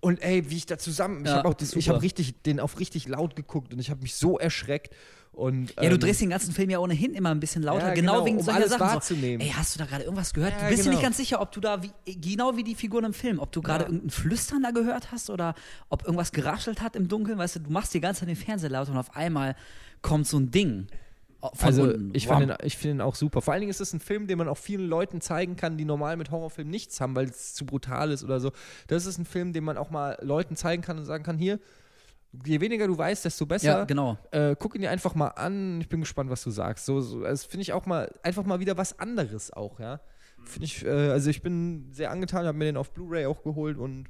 Und 0.00 0.22
ey, 0.22 0.48
wie 0.50 0.56
ich 0.56 0.66
da 0.66 0.78
zusammen, 0.78 1.22
ich 1.24 1.30
Ja, 1.30 1.38
habe 1.38 1.48
auch 1.48 1.54
das, 1.54 1.72
ich 1.74 1.88
habe 1.88 2.02
richtig 2.02 2.42
den 2.42 2.60
auf 2.60 2.78
richtig 2.78 3.08
laut 3.08 3.34
geguckt 3.34 3.72
und 3.72 3.80
ich 3.80 3.90
habe 3.90 4.02
mich 4.02 4.14
so 4.14 4.38
erschreckt 4.38 4.94
und 5.32 5.74
Ja, 5.76 5.88
du 5.88 5.94
ähm, 5.94 6.00
drehst 6.00 6.20
den 6.20 6.30
ganzen 6.30 6.52
Film 6.52 6.70
ja 6.70 6.78
ohnehin 6.78 7.14
immer 7.14 7.30
ein 7.30 7.40
bisschen 7.40 7.62
lauter, 7.62 7.88
Ja, 7.88 7.94
genau, 7.94 8.12
genau, 8.14 8.24
wegen 8.26 8.36
um 8.38 8.42
solcher 8.44 8.56
alles 8.58 8.70
Sachen. 8.70 8.80
wahrzunehmen. 8.86 9.40
So, 9.40 9.46
ey, 9.46 9.52
hast 9.56 9.74
du 9.74 9.78
da 9.80 9.86
gerade 9.86 10.04
irgendwas 10.04 10.32
gehört? 10.34 10.52
Ja, 10.52 10.58
du 10.60 10.66
bist 10.68 10.78
dir 10.80 10.84
genau. 10.84 10.94
nicht 10.96 11.02
ganz 11.02 11.16
sicher, 11.16 11.40
ob 11.40 11.50
du 11.50 11.60
da, 11.60 11.82
wie, 11.82 11.90
genau 12.20 12.56
wie 12.56 12.62
die 12.62 12.74
Figuren 12.76 13.04
im 13.06 13.12
Film, 13.14 13.40
ob 13.40 13.50
du 13.50 13.60
gerade 13.60 13.84
irgendein 13.86 14.10
Flüstern 14.10 14.62
da 14.62 14.70
gehört 14.70 15.10
hast 15.10 15.30
oder 15.30 15.54
ob 15.88 16.04
irgendwas 16.04 16.30
geraschelt 16.30 16.80
hat 16.80 16.94
im 16.94 17.08
Dunkeln. 17.08 17.38
Weißt 17.38 17.56
du, 17.56 17.60
du 17.60 17.70
machst 17.72 17.92
die 17.94 18.00
ganze 18.00 18.20
Zeit 18.20 18.28
den 18.28 18.36
Fernseher 18.36 18.70
laut 18.70 18.88
und 18.88 18.96
auf 18.96 19.16
einmal 19.16 19.56
kommt 20.02 20.28
so 20.28 20.38
ein 20.38 20.50
Ding. 20.52 20.86
Also 21.40 21.84
unten. 21.84 22.10
ich 22.14 22.26
finde 22.26 22.44
ihn, 22.44 22.54
ich 22.64 22.76
finde 22.76 22.96
ihn 22.96 23.00
auch 23.00 23.14
super. 23.14 23.40
Vor 23.40 23.52
allen 23.52 23.60
Dingen 23.60 23.70
ist 23.70 23.80
es 23.80 23.92
ein 23.92 24.00
Film, 24.00 24.26
den 24.26 24.38
man 24.38 24.48
auch 24.48 24.58
vielen 24.58 24.88
Leuten 24.88 25.20
zeigen 25.20 25.54
kann, 25.56 25.76
die 25.76 25.84
normal 25.84 26.16
mit 26.16 26.30
Horrorfilmen 26.30 26.70
nichts 26.70 27.00
haben, 27.00 27.14
weil 27.14 27.26
es 27.26 27.54
zu 27.54 27.64
brutal 27.64 28.10
ist 28.10 28.24
oder 28.24 28.40
so. 28.40 28.50
Das 28.88 29.06
ist 29.06 29.18
ein 29.18 29.24
Film, 29.24 29.52
den 29.52 29.62
man 29.62 29.76
auch 29.76 29.90
mal 29.90 30.18
Leuten 30.20 30.56
zeigen 30.56 30.82
kann 30.82 30.98
und 30.98 31.04
sagen 31.04 31.22
kann, 31.22 31.38
hier, 31.38 31.60
je 32.44 32.60
weniger 32.60 32.86
du 32.86 32.98
weißt, 32.98 33.24
desto 33.24 33.46
besser. 33.46 33.66
Ja, 33.66 33.84
genau. 33.84 34.18
Äh, 34.32 34.56
guck 34.58 34.74
ihn 34.74 34.80
dir 34.80 34.90
einfach 34.90 35.14
mal 35.14 35.28
an. 35.28 35.80
Ich 35.80 35.88
bin 35.88 36.00
gespannt, 36.00 36.28
was 36.30 36.42
du 36.42 36.50
sagst. 36.50 36.86
So, 36.86 37.00
so 37.00 37.20
das 37.22 37.44
finde 37.44 37.62
ich 37.62 37.72
auch 37.72 37.86
mal 37.86 38.12
einfach 38.22 38.44
mal 38.44 38.58
wieder 38.58 38.76
was 38.76 38.98
anderes 38.98 39.52
auch, 39.52 39.78
ja. 39.78 40.00
Finde 40.44 40.66
ich, 40.66 40.84
äh, 40.84 40.88
also 40.88 41.30
ich 41.30 41.42
bin 41.42 41.88
sehr 41.92 42.10
angetan, 42.10 42.46
habe 42.46 42.56
mir 42.56 42.64
den 42.64 42.76
auf 42.76 42.92
Blu-ray 42.92 43.26
auch 43.26 43.42
geholt 43.42 43.76
und 43.76 44.06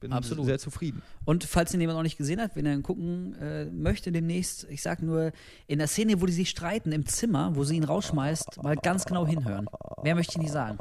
bin 0.00 0.12
Absolut. 0.12 0.46
sehr 0.46 0.58
zufrieden. 0.58 1.02
Und 1.24 1.44
falls 1.44 1.74
ihn 1.74 1.80
jemand 1.80 1.96
noch 1.98 2.02
nicht 2.02 2.16
gesehen 2.18 2.40
hat, 2.40 2.54
wenn 2.56 2.66
er 2.66 2.72
ihn 2.74 2.82
gucken 2.82 3.34
äh, 3.40 3.64
möchte 3.66 4.12
demnächst, 4.12 4.66
ich 4.70 4.82
sag 4.82 5.02
nur, 5.02 5.32
in 5.66 5.78
der 5.78 5.88
Szene, 5.88 6.20
wo 6.20 6.26
die 6.26 6.32
sich 6.32 6.50
streiten 6.50 6.92
im 6.92 7.06
Zimmer, 7.06 7.54
wo 7.56 7.64
sie 7.64 7.76
ihn 7.76 7.84
rausschmeißt, 7.84 8.62
mal 8.62 8.76
ganz 8.76 9.04
genau 9.04 9.26
hinhören. 9.26 9.66
Mehr 10.02 10.14
möchte 10.14 10.32
ich 10.32 10.38
nicht 10.38 10.52
sagen. 10.52 10.78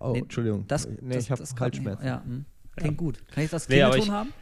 Oh, 0.00 0.12
Nee, 0.12 0.20
Entschuldigung. 0.20 0.64
Das, 0.68 0.86
nee, 0.86 1.14
das, 1.14 1.24
ich 1.24 1.30
habe 1.30 1.42
Halsschmerzen. 1.60 2.06
Ja, 2.06 2.22
hm. 2.24 2.44
klingt 2.76 2.96
gut. 2.96 3.18
Kann 3.32 3.44
ich 3.44 3.50
das 3.50 3.68
Nee, 3.68 3.76
Klingelton 3.76 4.00
ich- 4.02 4.10
haben? 4.10 4.32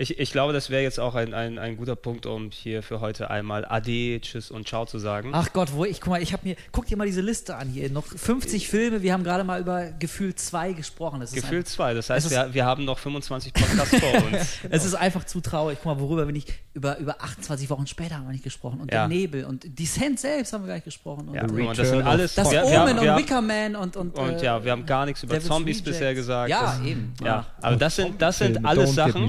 Ich, 0.00 0.16
ich 0.20 0.30
glaube, 0.30 0.52
das 0.52 0.70
wäre 0.70 0.82
jetzt 0.82 1.00
auch 1.00 1.16
ein, 1.16 1.34
ein, 1.34 1.58
ein 1.58 1.76
guter 1.76 1.96
Punkt, 1.96 2.24
um 2.24 2.50
hier 2.52 2.84
für 2.84 3.00
heute 3.00 3.30
einmal 3.30 3.64
Ade, 3.64 4.20
Tschüss 4.20 4.48
und 4.48 4.68
Ciao 4.68 4.86
zu 4.86 5.00
sagen. 5.00 5.30
Ach 5.32 5.52
Gott, 5.52 5.72
wo 5.72 5.84
ich, 5.84 6.00
guck 6.00 6.10
mal, 6.10 6.22
ich 6.22 6.32
habe 6.32 6.46
mir, 6.46 6.54
guck 6.70 6.86
dir 6.86 6.96
mal 6.96 7.04
diese 7.06 7.20
Liste 7.20 7.56
an 7.56 7.68
hier, 7.68 7.90
noch 7.90 8.06
50 8.06 8.68
Filme, 8.68 9.02
wir 9.02 9.12
haben 9.12 9.24
gerade 9.24 9.42
mal 9.42 9.60
über 9.60 9.86
Gefühl 9.98 10.36
2 10.36 10.72
gesprochen. 10.74 11.18
Das 11.18 11.30
ist 11.32 11.42
Gefühlt 11.42 11.66
zwei. 11.68 11.94
Das 11.94 12.10
heißt, 12.10 12.30
wir, 12.30 12.54
wir 12.54 12.64
haben 12.64 12.84
noch 12.84 12.98
25 13.00 13.52
Podcasts 13.52 13.96
vor 13.98 14.14
uns. 14.32 14.58
Es 14.70 14.84
ist 14.84 14.94
einfach 14.94 15.24
zu 15.24 15.40
traurig. 15.40 15.78
Guck 15.82 15.96
mal, 15.96 16.00
worüber 16.00 16.26
bin 16.26 16.36
ich, 16.36 16.46
über, 16.74 16.96
über 16.98 17.20
28 17.20 17.68
Wochen 17.68 17.88
später 17.88 18.14
haben 18.18 18.26
wir 18.26 18.32
nicht 18.32 18.44
gesprochen. 18.44 18.78
Und 18.80 18.92
Ja. 18.92 19.00
der 19.00 19.08
Nebel 19.08 19.44
und 19.46 19.66
Descent 19.80 20.20
selbst 20.20 20.52
haben 20.52 20.62
wir 20.62 20.68
gar 20.68 20.74
nicht 20.74 20.84
gesprochen. 20.84 21.28
Und 21.28 21.34
Ja, 21.34 21.42
mal, 21.44 21.74
das 21.74 21.88
sind 21.88 21.98
Return 21.98 22.06
alles. 22.06 22.34
das 22.36 22.50
wir, 22.52 22.62
Omen 22.62 22.70
wir, 22.70 22.78
haben- 22.80 22.98
und 22.98 23.08
haben- 23.08 23.18
Wicker 23.20 23.42
Man 23.42 23.74
und, 23.74 23.96
und, 23.96 24.16
und 24.16 24.34
äh, 24.40 24.44
ja, 24.44 24.64
wir 24.64 24.70
haben 24.70 24.86
gar 24.86 25.06
nichts 25.06 25.24
über 25.24 25.40
Zombies 25.40 25.82
bisher 25.82 26.14
gesagt. 26.14 26.50
Ja, 26.50 26.76
das, 26.78 26.86
eben. 26.86 27.12
Ja, 27.24 27.46
aber 27.60 27.74
das 27.74 27.96
sind, 27.96 28.22
das 28.22 28.38
sind 28.38 28.64
alles 28.64 28.94
Sachen, 28.94 29.28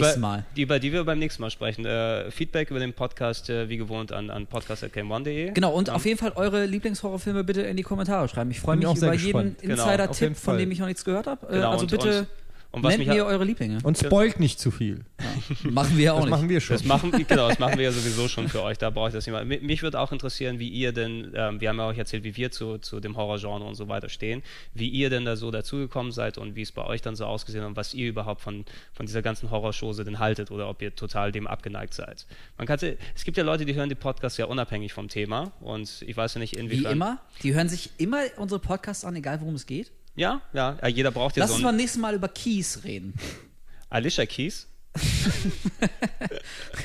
nächsten 0.00 0.20
Mal. 0.20 0.44
die, 0.56 0.62
über 0.62 0.78
die 0.78 0.92
wir 0.92 1.04
beim 1.04 1.18
nächsten 1.18 1.42
Mal 1.42 1.50
sprechen. 1.50 1.84
Äh, 1.84 2.30
Feedback 2.30 2.70
über 2.70 2.80
den 2.80 2.92
Podcast, 2.92 3.50
äh, 3.50 3.68
wie 3.68 3.76
gewohnt, 3.76 4.12
an, 4.12 4.30
an 4.30 4.46
podcast.game1.de. 4.46 5.52
Genau, 5.52 5.72
und 5.72 5.90
auf 5.90 6.04
jeden 6.04 6.18
Fall 6.18 6.32
eure 6.36 6.66
Lieblingshorrorfilme 6.66 7.44
bitte 7.44 7.62
in 7.62 7.76
die 7.76 7.82
Kommentare 7.82 8.28
schreiben. 8.28 8.50
Ich 8.50 8.60
freue 8.60 8.76
mich 8.76 8.84
über 8.86 9.12
jeden 9.14 9.22
gespannt. 9.22 9.58
Genau, 9.60 9.74
jeden 9.74 9.80
Insider-Tipp, 9.80 10.36
von 10.36 10.52
Fall. 10.54 10.58
dem 10.58 10.70
ich 10.70 10.78
noch 10.78 10.86
nichts 10.86 11.04
gehört 11.04 11.26
habe. 11.26 11.46
Äh, 11.48 11.52
Genau, 11.52 11.70
also 11.70 11.82
und- 11.82 11.90
bitte 11.90 12.18
und- 12.20 12.26
Und 12.70 12.82
was 12.82 12.90
Nennt 12.98 13.06
mich 13.08 13.16
mir 13.16 13.24
eure 13.24 13.44
Lieblinge. 13.44 13.78
Und 13.82 13.96
spoilt 13.96 14.40
nicht 14.40 14.60
zu 14.60 14.70
viel. 14.70 15.00
Machen 15.70 15.96
wir 15.96 16.12
auch 16.12 16.18
Das 16.18 16.24
nicht. 16.26 16.30
machen 16.32 16.48
wir 16.50 16.60
schon. 16.60 16.76
Das 16.76 16.84
machen, 16.84 17.10
genau, 17.26 17.48
das 17.48 17.58
machen 17.58 17.78
wir 17.78 17.84
ja 17.84 17.92
sowieso 17.98 18.28
schon 18.28 18.48
für 18.50 18.62
euch. 18.62 18.76
Da 18.76 18.90
brauche 18.90 19.08
ich 19.08 19.14
das 19.14 19.26
nicht. 19.26 19.34
Mi- 19.34 19.62
Mich 19.62 19.82
würde 19.82 19.98
auch 19.98 20.12
interessieren, 20.12 20.58
wie 20.58 20.68
ihr 20.68 20.92
denn, 20.92 21.32
ähm, 21.34 21.62
wir 21.62 21.70
haben 21.70 21.78
ja 21.78 21.88
euch 21.88 21.96
erzählt, 21.96 22.24
wie 22.24 22.36
wir 22.36 22.50
zu, 22.50 22.76
zu 22.76 23.00
dem 23.00 23.16
Horrorgenre 23.16 23.64
und 23.66 23.74
so 23.74 23.88
weiter 23.88 24.10
stehen, 24.10 24.42
wie 24.74 24.88
ihr 24.90 25.08
denn 25.08 25.24
da 25.24 25.36
so 25.36 25.50
dazugekommen 25.50 26.12
seid 26.12 26.36
und 26.36 26.56
wie 26.56 26.62
es 26.62 26.70
bei 26.70 26.84
euch 26.84 27.00
dann 27.00 27.16
so 27.16 27.24
ausgesehen 27.24 27.62
hat 27.64 27.70
und 27.70 27.76
was 27.76 27.94
ihr 27.94 28.06
überhaupt 28.06 28.42
von, 28.42 28.66
von 28.92 29.06
dieser 29.06 29.22
ganzen 29.22 29.50
Horrorschose 29.50 30.04
denn 30.04 30.18
haltet 30.18 30.50
oder 30.50 30.68
ob 30.68 30.82
ihr 30.82 30.94
total 30.94 31.32
dem 31.32 31.46
abgeneigt 31.46 31.94
seid. 31.94 32.26
Man 32.58 32.66
kann, 32.66 32.78
es 33.14 33.24
gibt 33.24 33.38
ja 33.38 33.44
Leute, 33.44 33.64
die 33.64 33.74
hören 33.74 33.88
die 33.88 33.94
Podcasts 33.94 34.36
ja 34.36 34.44
unabhängig 34.44 34.92
vom 34.92 35.08
Thema 35.08 35.52
und 35.60 36.02
ich 36.06 36.14
weiß 36.16 36.34
ja 36.34 36.40
nicht, 36.40 36.54
Wie 36.56 36.60
inwiefern. 36.60 36.92
immer. 36.92 37.18
Die 37.42 37.54
hören 37.54 37.70
sich 37.70 37.90
immer 37.96 38.18
unsere 38.36 38.60
Podcasts 38.60 39.06
an, 39.06 39.16
egal 39.16 39.40
worum 39.40 39.54
es 39.54 39.64
geht. 39.64 39.90
Ja, 40.18 40.40
ja, 40.52 40.76
ja, 40.82 40.88
jeder 40.88 41.12
braucht 41.12 41.36
ja 41.36 41.44
Lass 41.44 41.50
so 41.50 41.56
uns 41.56 41.64
einen 41.64 41.76
mal 41.76 41.80
nächstes 41.80 42.02
Mal 42.02 42.14
über 42.14 42.28
Keys 42.28 42.80
reden. 42.82 43.14
Alicia 43.90 44.26
Keys. 44.26 44.66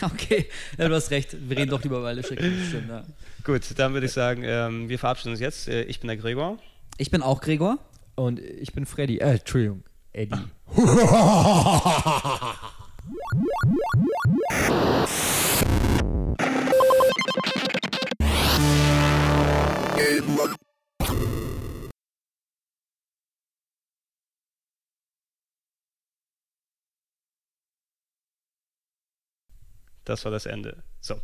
Okay, 0.02 0.48
ja, 0.78 0.90
du 0.90 0.96
hast 0.96 1.12
recht. 1.12 1.38
Wir 1.48 1.58
reden 1.58 1.72
doch 1.72 1.82
lieber 1.82 2.00
über 2.00 2.10
Alicia 2.10 2.36
Keys. 2.36 2.68
Stimmt, 2.68 2.90
ja. 2.90 3.06
Gut, 3.46 3.62
dann 3.78 3.94
würde 3.94 4.08
ich 4.08 4.12
sagen, 4.12 4.44
ähm, 4.46 4.90
wir 4.90 5.00
verabschieden 5.00 5.32
uns 5.32 5.40
jetzt. 5.40 5.70
Äh, 5.70 5.84
ich 5.84 6.02
bin 6.02 6.10
der 6.10 6.18
Gregor. 6.18 6.58
Ich 6.98 7.10
bin 7.10 7.22
auch 7.22 7.40
Gregor. 7.40 7.78
Und 8.16 8.40
ich 8.40 8.74
bin 8.74 8.86
Freddy. 8.86 9.20
Äh, 9.20 9.36
Entschuldigung. 9.36 9.84
Eddie. 10.12 10.36
Das 30.06 30.26
war 30.26 30.32
das 30.32 30.46
Ende. 30.46 30.84
So. 31.00 31.20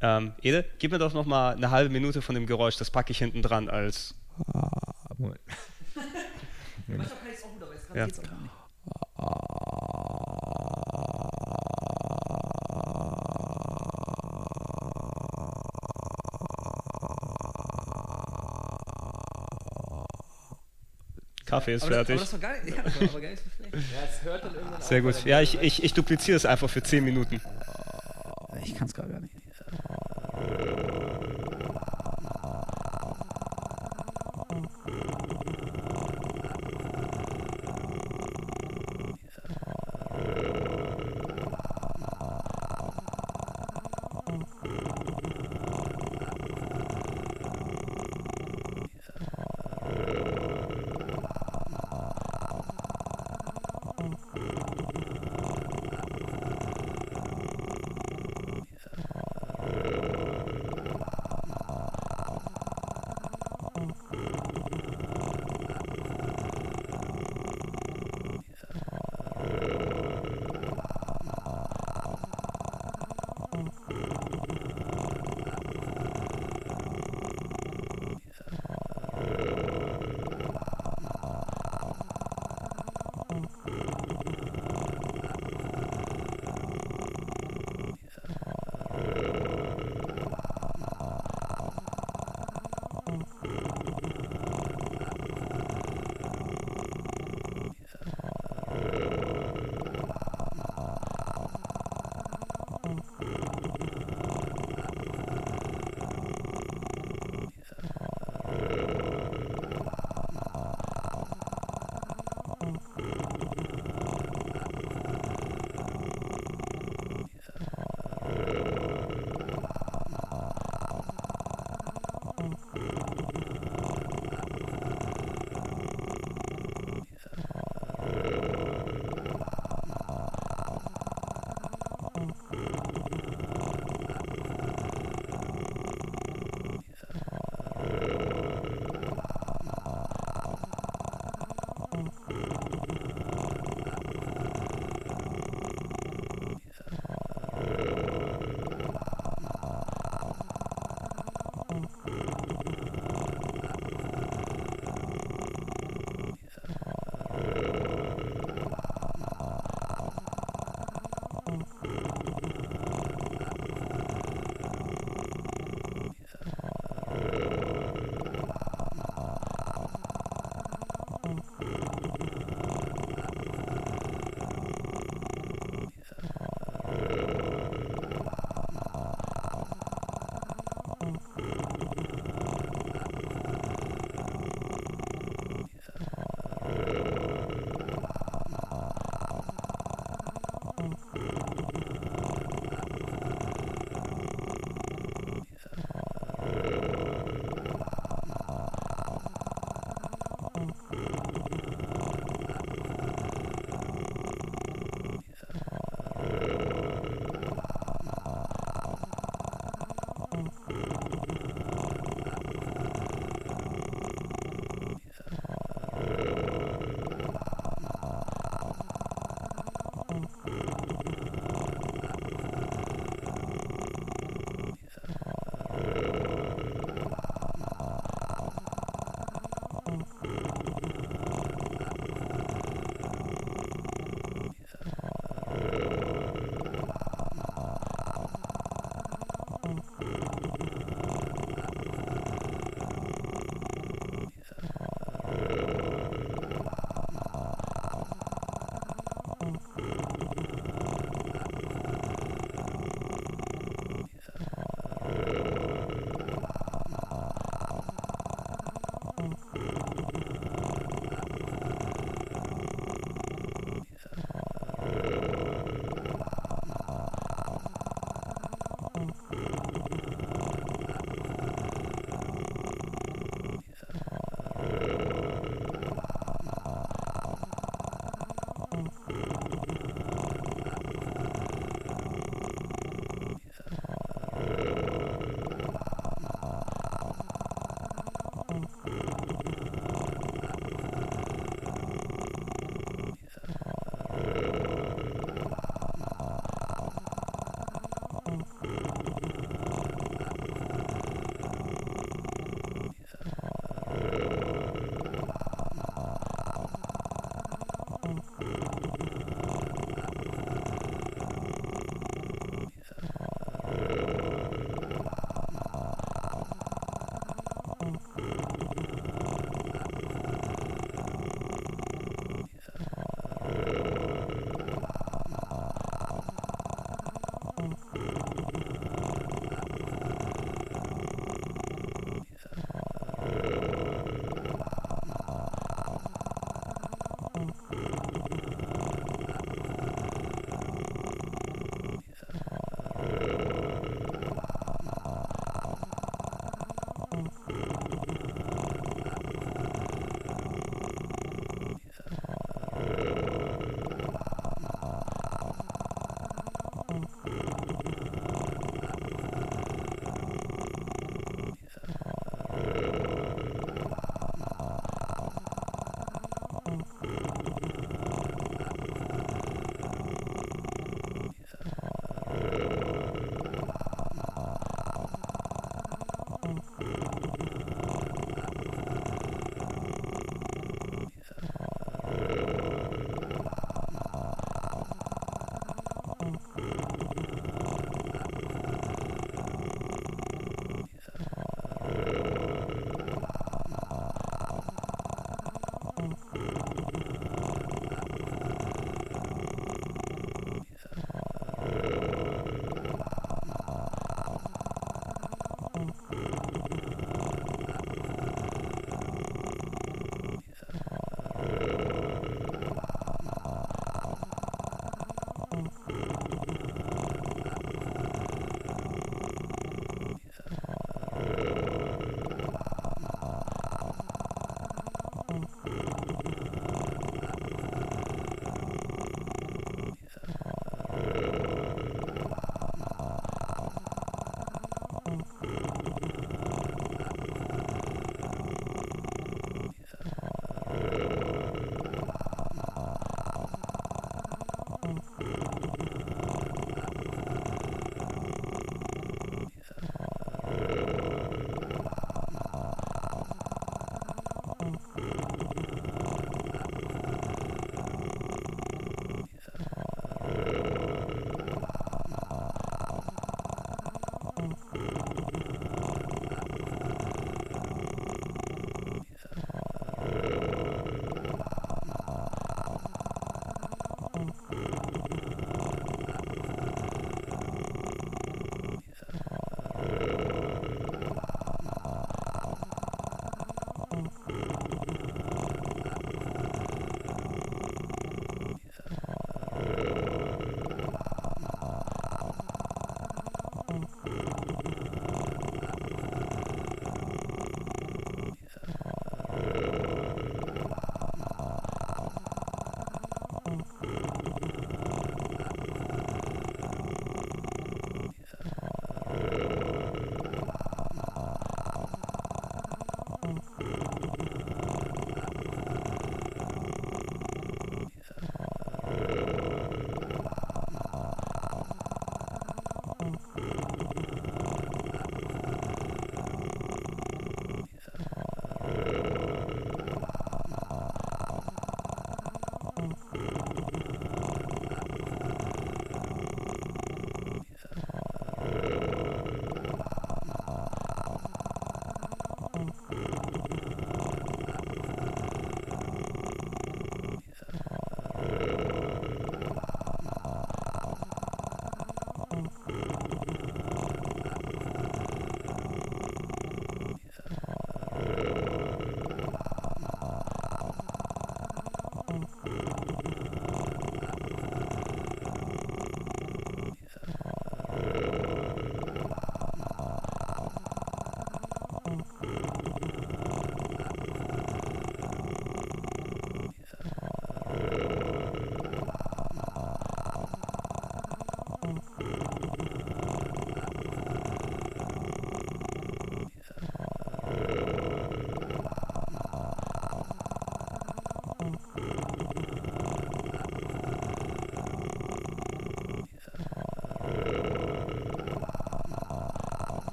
Ähm, 0.00 0.32
Ede, 0.42 0.64
gib 0.78 0.92
mir 0.92 0.98
doch 0.98 1.14
noch 1.14 1.24
mal 1.24 1.54
eine 1.54 1.70
halbe 1.70 1.90
Minute 1.90 2.20
von 2.20 2.34
dem 2.34 2.46
Geräusch, 2.46 2.76
das 2.76 2.90
packe 2.90 3.12
ich 3.12 3.18
hinten 3.18 3.42
dran 3.42 3.68
als. 3.70 4.14
Moment. 5.16 5.40
Ja. 7.94 8.06
Kaffee 21.46 21.74
ist 21.74 21.84
Aber 21.84 22.04
das, 22.04 22.06
fertig. 22.06 22.14
aber 22.16 22.20
das 22.20 22.32
war 22.32 22.40
geil. 22.40 22.60
Ja, 22.74 22.82
das 22.82 22.94
war 23.00 23.08
aber 23.08 23.20
gar 23.20 23.30
nicht 23.30 23.42
so 23.42 24.60
schlecht. 24.70 24.82
Sehr 24.88 25.02
gut. 25.02 25.24
Ja, 25.24 25.40
ich, 25.40 25.60
ich, 25.60 25.84
ich 25.84 25.94
dupliziere 25.94 26.36
es 26.36 26.46
einfach 26.46 26.68
für 26.70 26.82
10 26.82 27.04
Minuten. 27.04 27.40
Ich 28.74 28.78
kann 28.78 28.88
es 28.88 28.94
gar 28.94 29.06
nicht. 29.06 29.32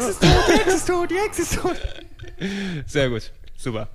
Hexe 0.00 0.10
ist 0.10 0.20
tot, 0.20 0.30
die 0.48 0.52
Hexe 0.54 0.76
ist 0.76 0.86
tot, 0.86 1.10
die 1.10 1.18
Hexe 1.18 1.42
ist 1.42 1.54
tot. 1.56 1.76
Sehr 2.86 3.10
gut. 3.10 3.30
Super. 3.56 3.88